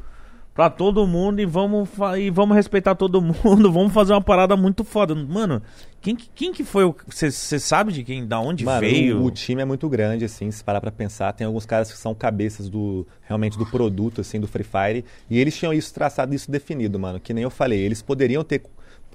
pra 0.60 0.68
todo 0.68 1.06
mundo 1.06 1.40
e 1.40 1.46
vamos, 1.46 1.88
e 2.18 2.28
vamos 2.28 2.54
respeitar 2.54 2.94
todo 2.94 3.22
mundo, 3.22 3.72
vamos 3.72 3.94
fazer 3.94 4.12
uma 4.12 4.20
parada 4.20 4.54
muito 4.58 4.84
foda. 4.84 5.14
Mano, 5.14 5.62
quem, 6.02 6.14
quem 6.14 6.52
que 6.52 6.62
foi 6.62 6.84
o. 6.84 6.94
Você 7.08 7.30
sabe 7.30 7.94
de 7.94 8.04
quem, 8.04 8.26
da 8.26 8.38
onde 8.38 8.62
Mano, 8.66 8.78
veio? 8.78 9.20
O, 9.22 9.24
o, 9.24 9.30
time 9.30 9.62
é 9.62 9.64
muito 9.64 9.88
grande, 9.88 10.22
assim, 10.22 10.50
se 10.50 10.62
parar 10.62 10.78
pra 10.82 10.92
pensar. 10.92 11.32
Tem 11.32 11.46
alguns 11.46 11.64
caras 11.64 11.90
que 11.90 11.96
são 11.96 12.14
cabeças 12.14 12.68
do 12.68 13.06
realmente 13.22 13.56
do 13.56 13.64
produto, 13.64 14.20
assim, 14.20 14.38
do 14.38 14.46
Free 14.46 14.62
Fire. 14.62 15.02
E 15.30 15.38
eles 15.38 15.56
tinham 15.56 15.72
isso 15.72 15.94
traçado, 15.94 16.34
isso 16.34 16.50
definido, 16.50 16.98
mano. 16.98 17.18
Que 17.18 17.32
nem 17.32 17.42
eu 17.42 17.50
falei. 17.50 17.80
Eles 17.80 18.02
poderiam 18.02 18.44
ter 18.44 18.62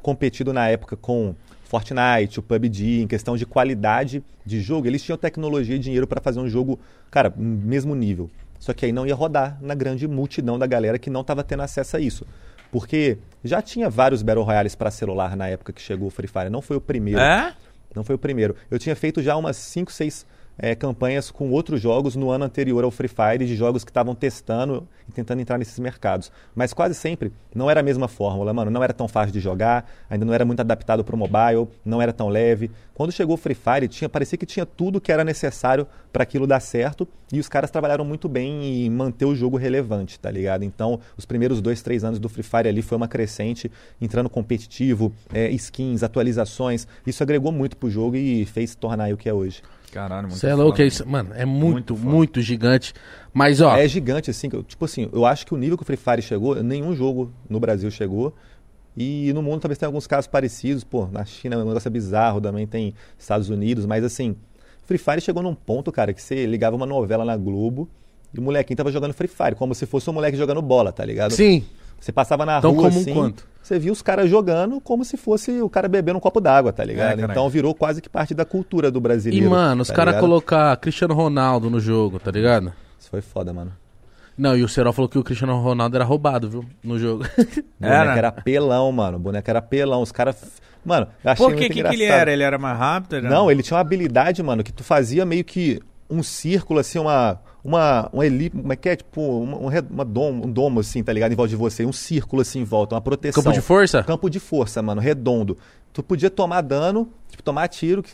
competido 0.01 0.51
na 0.51 0.67
época 0.67 0.97
com 0.97 1.35
Fortnite, 1.65 2.39
o 2.39 2.41
PUBG, 2.41 3.03
em 3.03 3.07
questão 3.07 3.37
de 3.37 3.45
qualidade 3.45 4.23
de 4.43 4.61
jogo. 4.61 4.87
Eles 4.87 5.03
tinham 5.03 5.17
tecnologia 5.17 5.75
e 5.75 5.79
dinheiro 5.79 6.07
para 6.07 6.19
fazer 6.19 6.39
um 6.39 6.49
jogo, 6.49 6.79
cara, 7.11 7.31
mesmo 7.37 7.93
nível. 7.93 8.31
Só 8.65 8.73
que 8.73 8.83
aí 8.83 8.91
não 8.91 9.05
ia 9.05 9.13
rodar 9.13 9.59
na 9.61 9.75
grande 9.75 10.07
multidão 10.07 10.57
da 10.57 10.65
galera 10.65 10.97
que 10.97 11.07
não 11.07 11.21
estava 11.21 11.43
tendo 11.43 11.61
acesso 11.61 11.97
a 11.97 11.99
isso. 11.99 12.25
Porque 12.71 13.19
já 13.43 13.61
tinha 13.61 13.91
vários 13.91 14.23
Battle 14.23 14.43
Royales 14.43 14.73
para 14.73 14.89
celular 14.89 15.37
na 15.37 15.47
época 15.47 15.71
que 15.71 15.79
chegou 15.79 16.07
o 16.07 16.09
Free 16.09 16.27
Fire. 16.27 16.49
Não 16.49 16.63
foi 16.63 16.75
o 16.75 16.81
primeiro. 16.81 17.19
É? 17.19 17.53
Não 17.93 18.03
foi 18.03 18.15
o 18.15 18.17
primeiro. 18.17 18.55
Eu 18.71 18.79
tinha 18.79 18.95
feito 18.95 19.21
já 19.21 19.35
umas 19.35 19.55
5, 19.55 19.91
6 19.91 20.25
é, 20.57 20.75
campanhas 20.75 21.29
com 21.29 21.49
outros 21.51 21.81
jogos 21.81 22.15
no 22.15 22.29
ano 22.29 22.45
anterior 22.45 22.83
ao 22.83 22.91
Free 22.91 23.07
Fire, 23.07 23.45
de 23.45 23.55
jogos 23.55 23.83
que 23.83 23.91
estavam 23.91 24.15
testando 24.15 24.87
e 25.07 25.11
tentando 25.11 25.41
entrar 25.41 25.57
nesses 25.57 25.77
mercados. 25.79 26.31
Mas 26.55 26.73
quase 26.73 26.95
sempre 26.95 27.31
não 27.53 27.69
era 27.69 27.79
a 27.79 27.83
mesma 27.83 28.07
fórmula, 28.07 28.53
mano. 28.53 28.71
Não 28.71 28.83
era 28.83 28.93
tão 28.93 29.07
fácil 29.07 29.33
de 29.33 29.39
jogar, 29.39 29.89
ainda 30.09 30.25
não 30.25 30.33
era 30.33 30.45
muito 30.45 30.59
adaptado 30.59 31.03
para 31.03 31.15
o 31.15 31.19
mobile, 31.19 31.67
não 31.83 32.01
era 32.01 32.11
tão 32.11 32.29
leve. 32.29 32.71
Quando 32.93 33.11
chegou 33.11 33.35
o 33.35 33.37
Free 33.37 33.55
Fire, 33.55 33.87
tinha, 33.87 34.07
parecia 34.07 34.37
que 34.37 34.45
tinha 34.45 34.65
tudo 34.65 35.01
que 35.01 35.11
era 35.11 35.23
necessário 35.23 35.85
para 36.13 36.23
aquilo 36.23 36.47
dar 36.47 36.61
certo 36.61 37.07
e 37.31 37.39
os 37.39 37.49
caras 37.49 37.69
trabalharam 37.69 38.05
muito 38.05 38.29
bem 38.29 38.85
em 38.85 38.89
manter 38.89 39.25
o 39.25 39.35
jogo 39.35 39.57
relevante, 39.57 40.17
tá 40.17 40.31
ligado? 40.31 40.63
Então, 40.63 40.99
os 41.17 41.25
primeiros 41.25 41.59
dois, 41.61 41.81
três 41.81 42.03
anos 42.03 42.19
do 42.19 42.29
Free 42.29 42.43
Fire 42.43 42.69
ali 42.69 42.81
foi 42.81 42.95
uma 42.95 43.07
crescente, 43.07 43.69
entrando 43.99 44.29
competitivo, 44.29 45.11
é, 45.33 45.49
skins, 45.49 46.03
atualizações. 46.03 46.87
Isso 47.05 47.21
agregou 47.21 47.51
muito 47.51 47.75
pro 47.75 47.89
jogo 47.89 48.15
e 48.15 48.45
fez 48.45 48.75
tornar 48.75 49.11
o 49.11 49.17
que 49.17 49.27
é 49.27 49.33
hoje. 49.33 49.61
Caralho, 49.95 50.27
muito 50.27 50.37
Você 50.37 50.47
é 50.47 50.53
louco, 50.53 50.81
é 50.81 50.85
isso, 50.85 51.07
mano, 51.07 51.29
é 51.33 51.45
muito, 51.45 51.93
muito, 51.93 51.95
muito, 51.95 52.41
gigante. 52.41 52.93
Mas, 53.33 53.61
ó. 53.61 53.77
É 53.77 53.87
gigante, 53.87 54.29
assim, 54.29 54.49
tipo 54.49 54.83
assim, 54.83 55.09
eu 55.13 55.25
acho 55.25 55.45
que 55.45 55.53
o 55.53 55.57
nível 55.57 55.77
que 55.77 55.83
o 55.83 55.85
Free 55.85 55.95
Fire 55.95 56.21
chegou, 56.21 56.61
nenhum 56.61 56.93
jogo 56.93 57.31
no 57.49 57.61
Brasil 57.61 57.89
chegou. 57.89 58.35
E 58.97 59.31
no 59.31 59.41
mundo 59.41 59.61
talvez 59.61 59.77
tenha 59.77 59.87
alguns 59.87 60.05
casos 60.05 60.27
parecidos, 60.27 60.83
pô, 60.83 61.07
na 61.07 61.23
China 61.23 61.55
é 61.55 61.59
um 61.59 61.65
negócio 61.65 61.89
bizarro, 61.89 62.41
também 62.41 62.67
tem 62.67 62.93
Estados 63.17 63.49
Unidos, 63.49 63.85
mas 63.85 64.03
assim, 64.03 64.35
Free 64.83 64.97
Fire 64.97 65.21
chegou 65.21 65.41
num 65.41 65.55
ponto, 65.55 65.93
cara, 65.93 66.13
que 66.13 66.21
você 66.21 66.45
ligava 66.45 66.75
uma 66.75 66.85
novela 66.85 67.23
na 67.23 67.37
Globo 67.37 67.87
e 68.33 68.39
o 68.39 68.41
molequinho 68.41 68.75
tava 68.75 68.91
jogando 68.91 69.13
Free 69.13 69.29
Fire, 69.29 69.55
como 69.55 69.73
se 69.73 69.85
fosse 69.85 70.09
um 70.09 70.13
moleque 70.13 70.35
jogando 70.35 70.61
bola, 70.61 70.91
tá 70.91 71.05
ligado? 71.05 71.31
Sim. 71.31 71.63
Você 71.99 72.11
passava 72.11 72.45
na 72.45 72.61
Tão 72.61 72.71
rua 72.71 72.89
comum 72.89 73.01
assim, 73.01 73.13
quanto? 73.13 73.47
você 73.65 73.79
via 73.79 73.91
os 73.91 74.01
caras 74.01 74.29
jogando 74.29 74.79
como 74.79 75.03
se 75.03 75.17
fosse 75.17 75.59
o 75.59 75.69
cara 75.69 75.87
bebendo 75.87 76.17
um 76.17 76.21
copo 76.21 76.39
d'água, 76.39 76.71
tá 76.71 76.83
ligado? 76.83 77.19
É, 77.19 77.23
então 77.23 77.49
virou 77.49 77.73
quase 77.73 77.99
que 77.99 78.07
parte 78.07 78.33
da 78.35 78.45
cultura 78.45 78.91
do 78.91 79.01
brasileiro. 79.01 79.45
E, 79.45 79.49
mano, 79.49 79.81
os 79.81 79.87
tá 79.87 79.95
caras 79.95 80.19
colocar 80.19 80.77
Cristiano 80.77 81.15
Ronaldo 81.15 81.69
no 81.69 81.79
jogo, 81.79 82.19
tá 82.19 82.29
ligado? 82.29 82.71
Isso 82.99 83.09
foi 83.09 83.21
foda, 83.21 83.51
mano. 83.51 83.71
Não, 84.37 84.55
e 84.55 84.63
o 84.63 84.67
Serol 84.67 84.93
falou 84.93 85.09
que 85.09 85.17
o 85.17 85.23
Cristiano 85.23 85.59
Ronaldo 85.61 85.95
era 85.95 86.03
roubado, 86.03 86.49
viu? 86.49 86.65
No 86.83 86.99
jogo. 86.99 87.23
o 87.23 87.45
boneco 87.79 88.17
era 88.17 88.31
pelão, 88.31 88.91
mano. 88.91 89.17
O 89.17 89.19
boneco 89.19 89.49
era 89.49 89.61
pelão. 89.61 90.01
Os 90.01 90.11
caras. 90.11 90.35
Mano, 90.83 91.07
eu 91.23 91.31
achei 91.31 91.45
Por 91.45 91.55
que, 91.55 91.69
que, 91.69 91.81
que 91.81 91.87
ele 91.87 92.03
era? 92.03 92.31
Ele 92.31 92.43
era 92.43 92.57
mais 92.57 92.77
rápido? 92.77 93.15
Era... 93.15 93.29
Não, 93.29 93.49
ele 93.49 93.63
tinha 93.63 93.75
uma 93.75 93.81
habilidade, 93.81 94.43
mano, 94.43 94.63
que 94.63 94.73
tu 94.73 94.83
fazia 94.83 95.25
meio 95.25 95.43
que 95.43 95.79
um 96.09 96.21
círculo, 96.21 96.79
assim, 96.79 96.99
uma 96.99 97.39
uma, 97.65 98.07
uma 98.13 98.23
elipse, 98.23 98.61
como 98.61 98.71
é 98.71 98.75
que 98.75 98.89
é? 98.89 98.95
Tipo, 98.95 99.21
uma, 99.39 99.57
uma 99.89 100.05
domo, 100.05 100.45
um 100.45 100.51
domo, 100.51 100.79
assim, 100.81 101.03
tá 101.03 101.11
ligado? 101.11 101.31
Em 101.31 101.35
volta 101.35 101.49
de 101.49 101.55
você, 101.55 101.83
um 101.83 101.91
círculo 101.91 102.43
assim 102.43 102.59
em 102.59 102.63
volta, 102.63 102.93
uma 102.93 103.01
proteção. 103.01 103.41
Campo 103.41 103.55
de 103.55 103.61
força? 103.61 104.03
Campo 104.03 104.29
de 104.29 104.39
força, 104.39 104.83
mano, 104.83 105.01
redondo. 105.01 105.57
Tu 105.91 106.03
podia 106.03 106.29
tomar 106.29 106.61
dano, 106.61 107.09
tipo, 107.27 107.41
tomar 107.41 107.67
tiro, 107.67 108.03
que 108.03 108.11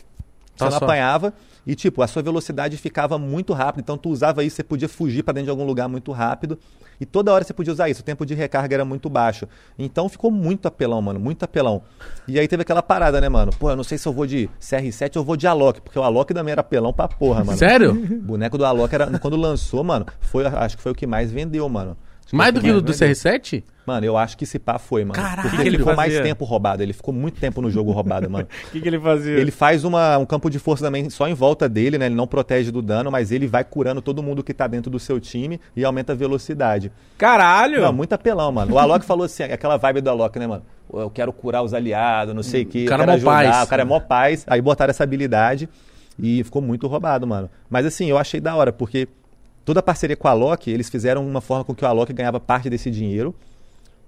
você 0.56 0.64
não 0.64 0.76
apanhava. 0.78 1.34
E, 1.66 1.74
tipo, 1.74 2.00
a 2.02 2.06
sua 2.06 2.22
velocidade 2.22 2.78
ficava 2.78 3.18
muito 3.18 3.52
rápida. 3.52 3.82
Então, 3.82 3.98
tu 3.98 4.08
usava 4.08 4.42
isso, 4.42 4.56
você 4.56 4.64
podia 4.64 4.88
fugir 4.88 5.22
para 5.22 5.34
dentro 5.34 5.46
de 5.46 5.50
algum 5.50 5.64
lugar 5.64 5.86
muito 5.86 6.10
rápido. 6.12 6.58
E 7.02 7.04
toda 7.04 7.32
hora 7.32 7.42
você 7.42 7.52
podia 7.52 7.72
usar 7.72 7.88
isso. 7.88 8.00
O 8.00 8.04
tempo 8.04 8.24
de 8.24 8.32
recarga 8.32 8.76
era 8.76 8.84
muito 8.84 9.10
baixo. 9.10 9.48
Então, 9.76 10.08
ficou 10.08 10.30
muito 10.30 10.68
apelão, 10.68 11.02
mano. 11.02 11.18
Muito 11.18 11.44
apelão. 11.44 11.82
E 12.28 12.38
aí 12.38 12.46
teve 12.46 12.62
aquela 12.62 12.80
parada, 12.80 13.20
né, 13.20 13.28
mano? 13.28 13.50
Pô, 13.58 13.70
eu 13.70 13.74
não 13.74 13.82
sei 13.82 13.98
se 13.98 14.06
eu 14.06 14.12
vou 14.12 14.24
de 14.24 14.48
CR7 14.60 15.16
ou 15.16 15.24
vou 15.24 15.36
de 15.36 15.48
Alok. 15.48 15.80
Porque 15.80 15.98
o 15.98 16.02
Alok 16.04 16.32
também 16.32 16.52
era 16.52 16.60
apelão 16.60 16.92
pra 16.92 17.08
porra, 17.08 17.42
mano. 17.42 17.58
Sério? 17.58 17.90
O 17.90 18.22
boneco 18.22 18.56
do 18.56 18.64
Alok 18.64 18.94
era... 18.94 19.18
Quando 19.18 19.36
lançou, 19.36 19.82
mano, 19.82 20.06
foi, 20.20 20.46
acho 20.46 20.76
que 20.76 20.82
foi 20.84 20.92
o 20.92 20.94
que 20.94 21.04
mais 21.04 21.32
vendeu, 21.32 21.68
mano. 21.68 21.96
Mais 22.32 22.52
do 22.52 22.60
que 22.60 22.70
o 22.70 22.80
do 22.80 22.92
CR7? 22.92 23.62
Mano, 23.84 24.06
eu 24.06 24.16
acho 24.16 24.36
que 24.38 24.44
esse 24.44 24.58
pá 24.58 24.78
foi, 24.78 25.02
mano. 25.04 25.14
Caraca, 25.14 25.42
Porque 25.42 25.56
que 25.62 25.68
ele 25.68 25.76
ficou 25.78 25.94
fazia? 25.94 26.14
mais 26.14 26.28
tempo 26.28 26.44
roubado. 26.44 26.82
Ele 26.82 26.92
ficou 26.92 27.12
muito 27.12 27.40
tempo 27.40 27.60
no 27.60 27.68
jogo 27.70 27.90
roubado, 27.90 28.30
mano. 28.30 28.46
O 28.68 28.70
que, 28.70 28.80
que 28.80 28.88
ele 28.88 28.98
fazia? 28.98 29.32
Ele 29.32 29.50
faz 29.50 29.84
uma, 29.84 30.16
um 30.18 30.24
campo 30.24 30.48
de 30.48 30.58
força 30.60 30.84
também 30.84 31.10
só 31.10 31.28
em 31.28 31.34
volta 31.34 31.68
dele, 31.68 31.98
né? 31.98 32.06
Ele 32.06 32.14
não 32.14 32.26
protege 32.26 32.70
do 32.70 32.80
dano, 32.80 33.10
mas 33.10 33.32
ele 33.32 33.46
vai 33.46 33.64
curando 33.64 34.00
todo 34.00 34.22
mundo 34.22 34.42
que 34.42 34.54
tá 34.54 34.68
dentro 34.68 34.88
do 34.90 35.00
seu 35.00 35.18
time 35.20 35.60
e 35.76 35.84
aumenta 35.84 36.12
a 36.12 36.16
velocidade. 36.16 36.92
Caralho! 37.18 37.80
Não, 37.82 37.92
muito 37.92 38.12
apelão, 38.12 38.52
mano. 38.52 38.74
O 38.74 38.78
Alok 38.78 39.04
falou 39.04 39.24
assim, 39.26 39.42
aquela 39.42 39.76
vibe 39.76 40.00
do 40.00 40.10
Alok, 40.10 40.38
né, 40.38 40.46
mano? 40.46 40.62
Eu 40.94 41.10
quero 41.10 41.32
curar 41.32 41.62
os 41.62 41.74
aliados, 41.74 42.34
não 42.34 42.42
sei 42.42 42.62
o 42.62 42.66
que. 42.66 42.84
O 42.84 42.88
cara 42.88 43.02
é 43.02 43.06
mó 43.18 43.24
paz. 43.24 43.62
O 43.64 43.66
cara 43.66 43.82
é 43.82 43.84
mó 43.84 43.98
paz. 44.00 44.44
Aí 44.46 44.60
botaram 44.60 44.90
essa 44.90 45.02
habilidade 45.02 45.68
e 46.18 46.44
ficou 46.44 46.62
muito 46.62 46.86
roubado, 46.86 47.26
mano. 47.26 47.50
Mas 47.68 47.84
assim, 47.84 48.06
eu 48.08 48.16
achei 48.16 48.40
da 48.40 48.54
hora, 48.54 48.72
porque 48.72 49.08
toda 49.64 49.80
a 49.80 49.82
parceria 49.82 50.16
com 50.16 50.28
a 50.28 50.32
Alok, 50.32 50.70
eles 50.70 50.88
fizeram 50.88 51.26
uma 51.26 51.40
forma 51.40 51.64
com 51.64 51.74
que 51.74 51.84
o 51.84 51.88
Alok 51.88 52.12
ganhava 52.12 52.40
parte 52.40 52.68
desse 52.68 52.90
dinheiro. 52.90 53.34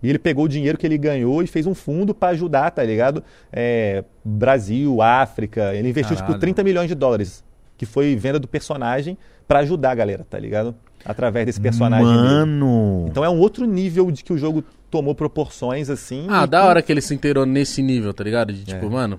E 0.03 0.09
ele 0.11 0.19
pegou 0.19 0.45
o 0.45 0.49
dinheiro 0.49 0.77
que 0.77 0.87
ele 0.87 0.99
ganhou 0.99 1.43
e 1.43 1.47
fez 1.47 1.67
um 1.67 1.75
fundo 1.75 2.15
para 2.15 2.29
ajudar, 2.31 2.71
tá 2.71 2.85
ligado? 2.85 3.25
É, 3.51 4.05
Brasil, 4.23 5.01
África. 5.01 5.75
Ele 5.75 5.89
investiu 5.89 6.15
tipo, 6.15 6.27
Caralho. 6.27 6.35
tipo 6.35 6.41
30 6.41 6.63
milhões 6.63 6.89
de 6.89 6.95
dólares, 6.95 7.43
que 7.79 7.87
foi 7.87 8.15
venda 8.15 8.39
do 8.39 8.47
personagem 8.47 9.17
para 9.49 9.61
ajudar 9.61 9.93
a 9.93 9.95
galera, 9.95 10.27
tá 10.29 10.39
ligado? 10.39 10.75
Através 11.05 11.47
desse 11.47 11.61
personagem. 11.61 12.07
Mano! 12.07 12.97
Dele. 12.99 13.11
Então 13.11 13.25
é 13.25 13.31
um 13.31 13.39
outro 13.39 13.67
nível 13.67 14.11
de 14.11 14.23
que 14.23 14.33
o 14.33 14.37
jogo 14.37 14.63
tomou 14.91 15.15
proporções 15.15 15.89
assim. 15.89 16.27
Ah, 16.29 16.45
da 16.45 16.61
que... 16.61 16.67
hora 16.67 16.83
que 16.83 16.93
ele 16.93 17.01
se 17.01 17.15
inteirou 17.15 17.47
nesse 17.47 17.83
nível, 17.83 18.13
tá 18.13 18.23
ligado? 18.23 18.53
De 18.53 18.65
tipo, 18.65 18.87
é. 18.87 18.89
mano. 18.91 19.19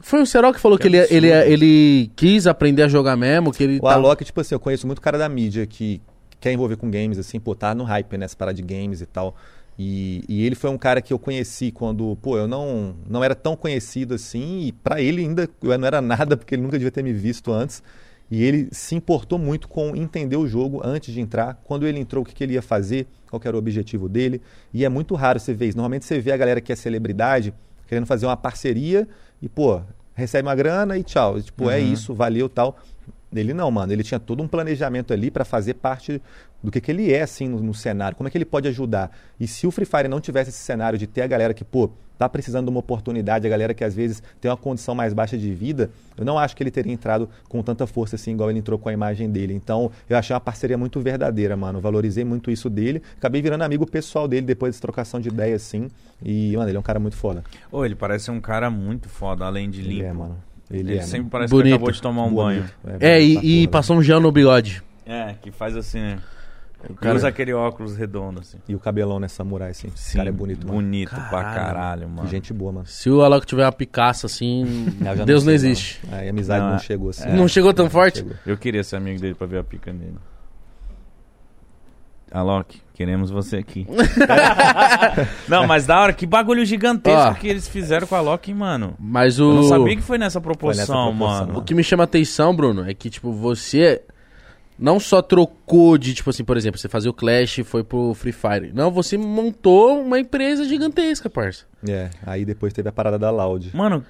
Foi 0.00 0.20
o 0.20 0.26
Serol 0.26 0.52
que 0.52 0.60
falou 0.60 0.76
que, 0.76 0.88
que 0.88 0.96
ele, 0.96 1.06
ele, 1.10 1.28
ele 1.28 2.10
quis 2.16 2.46
aprender 2.46 2.82
a 2.82 2.88
jogar 2.88 3.16
mesmo, 3.16 3.52
que 3.52 3.62
ele. 3.62 3.78
O 3.78 3.82
tá... 3.82 3.94
Alok, 3.94 4.24
tipo 4.24 4.40
assim, 4.40 4.54
eu 4.54 4.60
conheço 4.60 4.86
muito 4.86 5.00
cara 5.00 5.16
da 5.16 5.28
mídia 5.28 5.66
que 5.66 6.00
quer 6.40 6.52
envolver 6.52 6.76
com 6.76 6.90
games, 6.90 7.18
assim, 7.18 7.40
pô, 7.40 7.54
tá 7.54 7.74
no 7.74 7.84
hype, 7.84 8.18
né? 8.18 8.26
Essa 8.26 8.36
parada 8.36 8.54
de 8.54 8.62
games 8.62 9.00
e 9.00 9.06
tal. 9.06 9.34
E, 9.78 10.22
e, 10.28 10.44
ele 10.44 10.54
foi 10.54 10.70
um 10.70 10.78
cara 10.78 11.02
que 11.02 11.12
eu 11.12 11.18
conheci 11.18 11.72
quando, 11.72 12.16
pô, 12.16 12.38
eu 12.38 12.46
não, 12.46 12.94
não 13.08 13.24
era 13.24 13.34
tão 13.34 13.56
conhecido 13.56 14.14
assim, 14.14 14.66
e 14.66 14.72
para 14.72 15.00
ele 15.00 15.22
ainda 15.22 15.48
eu 15.62 15.76
não 15.78 15.86
era 15.86 16.00
nada, 16.00 16.36
porque 16.38 16.54
ele 16.54 16.62
nunca 16.62 16.78
devia 16.78 16.92
ter 16.92 17.02
me 17.02 17.12
visto 17.12 17.52
antes. 17.52 17.82
E 18.30 18.42
ele 18.42 18.68
se 18.72 18.94
importou 18.94 19.38
muito 19.38 19.68
com 19.68 19.94
entender 19.94 20.36
o 20.36 20.46
jogo 20.46 20.80
antes 20.82 21.12
de 21.12 21.20
entrar. 21.20 21.60
Quando 21.64 21.86
ele 21.86 22.00
entrou, 22.00 22.22
o 22.22 22.26
que, 22.26 22.34
que 22.34 22.42
ele 22.42 22.54
ia 22.54 22.62
fazer, 22.62 23.06
qual 23.28 23.40
era 23.44 23.54
o 23.54 23.58
objetivo 23.58 24.08
dele. 24.08 24.40
E 24.72 24.84
é 24.84 24.88
muito 24.88 25.14
raro 25.14 25.38
você 25.38 25.52
ver 25.52 25.68
isso. 25.68 25.76
Normalmente 25.76 26.04
você 26.04 26.18
vê 26.18 26.32
a 26.32 26.36
galera 26.36 26.60
que 26.60 26.72
é 26.72 26.76
celebridade 26.76 27.52
querendo 27.86 28.06
fazer 28.06 28.26
uma 28.26 28.36
parceria 28.36 29.06
e, 29.44 29.48
pô, 29.48 29.78
recebe 30.14 30.48
uma 30.48 30.54
grana 30.54 30.96
e 30.96 31.02
tchau. 31.02 31.40
Tipo, 31.40 31.64
é 31.64 31.66
uhum. 31.66 31.70
é 31.72 31.80
isso, 31.80 32.14
valeu 32.14 32.48
tal. 32.48 32.78
Ele 33.34 33.54
não, 33.54 33.70
mano. 33.70 33.92
Ele 33.92 34.02
tinha 34.02 34.20
todo 34.20 34.42
um 34.42 34.48
planejamento 34.48 35.12
ali 35.12 35.30
para 35.30 35.44
fazer 35.44 35.74
parte 35.74 36.20
do 36.62 36.70
que, 36.70 36.80
que 36.80 36.90
ele 36.90 37.12
é, 37.12 37.22
assim, 37.22 37.48
no, 37.48 37.60
no, 37.60 37.74
cenário. 37.74 38.16
Como 38.16 38.26
é 38.26 38.30
que 38.30 38.38
ele 38.38 38.44
pode 38.44 38.68
ajudar. 38.68 39.10
E 39.38 39.46
se 39.46 39.66
o 39.66 39.70
Free 39.70 39.84
Fire 39.84 40.08
não 40.08 40.20
tivesse 40.20 40.50
esse 40.50 40.58
cenário 40.58 40.98
de 40.98 41.06
ter 41.06 41.22
a 41.22 41.26
galera 41.26 41.52
que, 41.52 41.64
pô, 41.64 41.90
tá 42.18 42.28
precisando 42.28 42.66
de 42.66 42.70
uma 42.70 42.80
oportunidade, 42.80 43.46
a 43.46 43.50
galera 43.50 43.74
que 43.74 43.84
às 43.84 43.94
vezes 43.94 44.22
tem 44.40 44.50
uma 44.50 44.56
condição 44.56 44.94
mais 44.94 45.12
baixa 45.12 45.36
de 45.36 45.52
vida, 45.52 45.90
eu 46.16 46.24
não 46.24 46.38
acho 46.38 46.56
que 46.56 46.62
ele 46.62 46.70
teria 46.70 46.92
entrado 46.92 47.28
com 47.48 47.62
tanta 47.62 47.86
força 47.86 48.16
assim, 48.16 48.32
igual 48.32 48.50
ele 48.50 48.60
entrou 48.60 48.78
com 48.78 48.88
a 48.88 48.92
imagem 48.92 49.30
dele. 49.30 49.52
Então, 49.52 49.90
eu 50.08 50.16
achei 50.16 50.32
uma 50.32 50.40
parceria 50.40 50.78
muito 50.78 51.00
verdadeira, 51.00 51.56
mano. 51.56 51.80
Valorizei 51.80 52.24
muito 52.24 52.50
isso 52.50 52.70
dele. 52.70 53.02
Acabei 53.16 53.42
virando 53.42 53.62
amigo 53.62 53.86
pessoal 53.86 54.28
dele 54.28 54.46
depois 54.46 54.74
dessa 54.74 54.82
trocação 54.82 55.20
de 55.20 55.28
ideia, 55.28 55.56
assim. 55.56 55.90
E, 56.22 56.56
mano, 56.56 56.70
ele 56.70 56.76
é 56.76 56.80
um 56.80 56.84
cara 56.84 57.00
muito 57.00 57.16
foda. 57.16 57.42
Ô, 57.70 57.84
ele 57.84 57.94
parece 57.94 58.30
um 58.30 58.40
cara 58.40 58.70
muito 58.70 59.08
foda, 59.08 59.44
além 59.44 59.68
de 59.68 59.82
limpo. 59.82 59.94
Ele 59.94 60.04
é, 60.04 60.12
mano. 60.12 60.53
Ele, 60.70 60.92
Ele 60.92 60.98
é, 60.98 61.02
sempre 61.02 61.24
né? 61.24 61.28
parece 61.30 61.50
Bonito. 61.50 61.66
que 61.68 61.74
acabou 61.74 61.90
de 61.92 62.02
tomar 62.02 62.24
um 62.24 62.34
banho. 62.34 62.64
Bonito. 62.82 63.04
É, 63.04 63.18
bonito 63.20 63.34
pra 63.40 63.44
e, 63.44 63.62
e 63.62 63.66
porra, 63.66 63.70
passou 63.72 63.96
um 63.96 64.02
gel 64.02 64.20
no 64.20 64.32
bigode. 64.32 64.82
É, 65.06 65.34
que 65.42 65.50
faz 65.50 65.76
assim, 65.76 66.00
né? 66.00 66.18
O 66.88 66.94
Cara, 66.94 67.16
usa 67.16 67.28
aquele 67.28 67.50
óculos 67.54 67.96
redondo, 67.96 68.40
assim. 68.40 68.58
E 68.68 68.74
o 68.74 68.78
cabelão, 68.78 69.18
né, 69.18 69.26
samurai, 69.26 69.70
assim. 69.70 69.88
Esse 69.94 70.16
cara 70.18 70.28
é 70.28 70.32
bonito, 70.32 70.66
mano. 70.66 70.80
Bonito 70.80 71.14
pra 71.14 71.42
Caralho. 71.42 72.06
mano. 72.08 72.22
Que 72.28 72.30
gente 72.34 72.52
boa, 72.52 72.72
mano. 72.72 72.86
Se 72.86 73.08
o 73.08 73.22
Alok 73.22 73.46
tiver 73.46 73.64
uma 73.64 73.72
picaça 73.72 74.26
assim, 74.26 74.86
já 75.02 75.24
Deus 75.24 75.44
não, 75.44 75.46
sei, 75.50 75.54
existe. 75.54 76.00
Aí 76.12 76.26
a 76.26 76.30
amizade 76.30 76.60
Não, 76.62 76.68
não, 76.70 76.76
é- 76.76 76.80
chegou 76.80 77.08
assim. 77.10 77.28
Não 77.30 77.48
chegou 77.48 77.72
tão 77.72 77.88
forte? 77.88 78.18
chegou. 78.18 78.34
Eu 78.46 78.58
queria 78.58 78.84
ser 78.84 78.96
amigo 78.96 79.18
dele 79.18 79.34
pra 79.34 79.46
ver 79.46 79.58
a 79.60 79.64
pica 79.64 79.90
dele. 79.94 80.16
Alok, 82.34 82.80
queremos 82.92 83.30
você 83.30 83.58
aqui. 83.58 83.86
não, 85.48 85.68
mas 85.68 85.86
da 85.86 86.00
hora, 86.00 86.12
que 86.12 86.26
bagulho 86.26 86.64
gigantesco 86.64 87.30
Ó. 87.30 87.34
que 87.34 87.46
eles 87.46 87.68
fizeram 87.68 88.08
com 88.08 88.16
a 88.16 88.20
Loki, 88.20 88.52
mano. 88.52 88.94
Mas 88.98 89.38
o. 89.38 89.44
Eu 89.44 89.54
não 89.54 89.62
sabia 89.62 89.94
que 89.94 90.02
foi 90.02 90.18
nessa 90.18 90.40
proporção, 90.40 91.12
proporção, 91.12 91.46
mano. 91.46 91.58
O 91.60 91.62
que 91.62 91.72
me 91.76 91.84
chama 91.84 92.02
atenção, 92.02 92.54
Bruno, 92.54 92.90
é 92.90 92.92
que, 92.92 93.08
tipo, 93.08 93.30
você 93.32 94.02
não 94.76 94.98
só 94.98 95.22
trocou 95.22 95.96
de, 95.96 96.12
tipo 96.12 96.28
assim, 96.28 96.42
por 96.42 96.56
exemplo, 96.56 96.76
você 96.80 96.88
fazia 96.88 97.08
o 97.08 97.14
Clash 97.14 97.58
e 97.58 97.62
foi 97.62 97.84
pro 97.84 98.12
Free 98.14 98.32
Fire. 98.32 98.72
Não, 98.74 98.90
você 98.90 99.16
montou 99.16 100.02
uma 100.02 100.18
empresa 100.18 100.64
gigantesca, 100.64 101.30
parça. 101.30 101.66
É, 101.88 102.10
aí 102.26 102.44
depois 102.44 102.72
teve 102.72 102.88
a 102.88 102.92
parada 102.92 103.16
da 103.16 103.30
Loud. 103.30 103.70
Mano, 103.72 104.04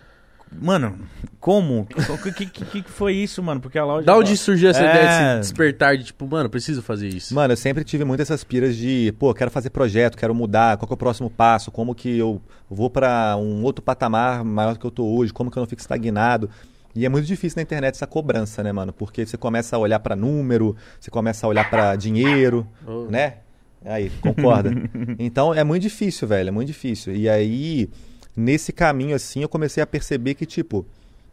mano, 0.61 0.99
como? 1.41 1.81
O 2.09 2.19
que, 2.33 2.47
que, 2.47 2.83
que, 2.83 2.91
foi 2.91 3.15
isso, 3.15 3.43
mano? 3.43 3.61
Porque 3.61 3.79
a 3.79 3.85
Loud... 3.85 4.05
Da 4.07 4.17
onde 4.17 4.37
surgiu 4.37 4.71
essa 4.71 4.83
É. 4.83 4.91
ideia 4.91 5.07
de 5.41 5.47
se 5.47 5.51
despertar 5.53 5.97
de, 5.97 6.05
tipo, 6.05 6.27
mano, 6.27 6.49
preciso 6.49 6.83
fazer 6.83 7.09
isso? 7.09 7.35
Mano, 7.35 7.53
eu 7.53 7.57
sempre 7.57 7.85
tive 7.85 8.05
muito 8.05 8.21
essas 8.21 8.43
piras 8.45 8.77
de, 8.77 9.15
pô, 9.19 9.33
quero 9.35 9.51
fazer 9.51 9.71
projeto, 9.71 10.17
quero 10.17 10.35
mudar, 10.35 10.77
qual 10.77 10.87
que 10.87 10.93
é 10.93 10.97
o 10.97 10.99
próximo 10.99 11.29
passo, 11.31 11.71
como 11.71 11.95
que 11.95 12.17
eu 12.19 12.41
vou 12.71 12.89
pra 12.89 13.37
um 13.39 13.63
outro 13.63 13.83
patamar 13.83 14.43
maior 14.45 14.73
do 14.75 14.79
que 14.79 14.87
eu 14.87 14.91
tô 14.91 15.05
hoje, 15.05 15.33
como 15.33 15.51
que 15.51 15.57
eu 15.59 15.61
não 15.61 15.69
fico 15.69 15.81
estagnado. 15.83 16.49
E 16.97 17.05
é 17.05 17.09
muito 17.09 17.27
difícil 17.27 17.57
na 17.57 17.63
internet 17.63 17.95
essa 17.95 18.07
cobrança, 18.07 18.63
né, 18.63 18.71
mano? 18.71 18.93
Porque 18.93 19.27
você 19.27 19.37
começa 19.37 19.75
a 19.77 19.79
olhar 19.79 19.99
pra 19.99 20.15
número, 20.15 20.77
você 21.01 21.11
começa 21.11 21.45
a 21.47 21.49
olhar 21.49 21.69
pra 21.69 21.97
dinheiro, 21.97 22.67
Oh. 22.87 23.07
né? 23.11 23.39
Aí, 23.85 24.11
concorda? 24.23 24.71
então 25.19 25.53
é 25.53 25.63
muito 25.63 25.83
difícil, 25.83 26.27
velho, 26.27 26.49
é 26.49 26.51
muito 26.53 26.69
difícil. 26.69 27.15
E 27.15 27.29
aí, 27.29 27.91
nesse 28.37 28.73
caminho 28.73 29.15
assim, 29.15 29.43
eu 29.43 29.49
comecei 29.49 29.83
a 29.83 29.87
perceber 29.87 30.35
que, 30.35 30.47
tipo, 30.47 30.87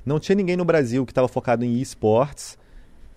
não 0.05 0.19
tinha 0.19 0.35
ninguém 0.35 0.57
no 0.57 0.65
Brasil 0.65 1.05
que 1.05 1.13
tava 1.13 1.27
focado 1.27 1.63
em 1.63 1.79
esportes 1.79 2.57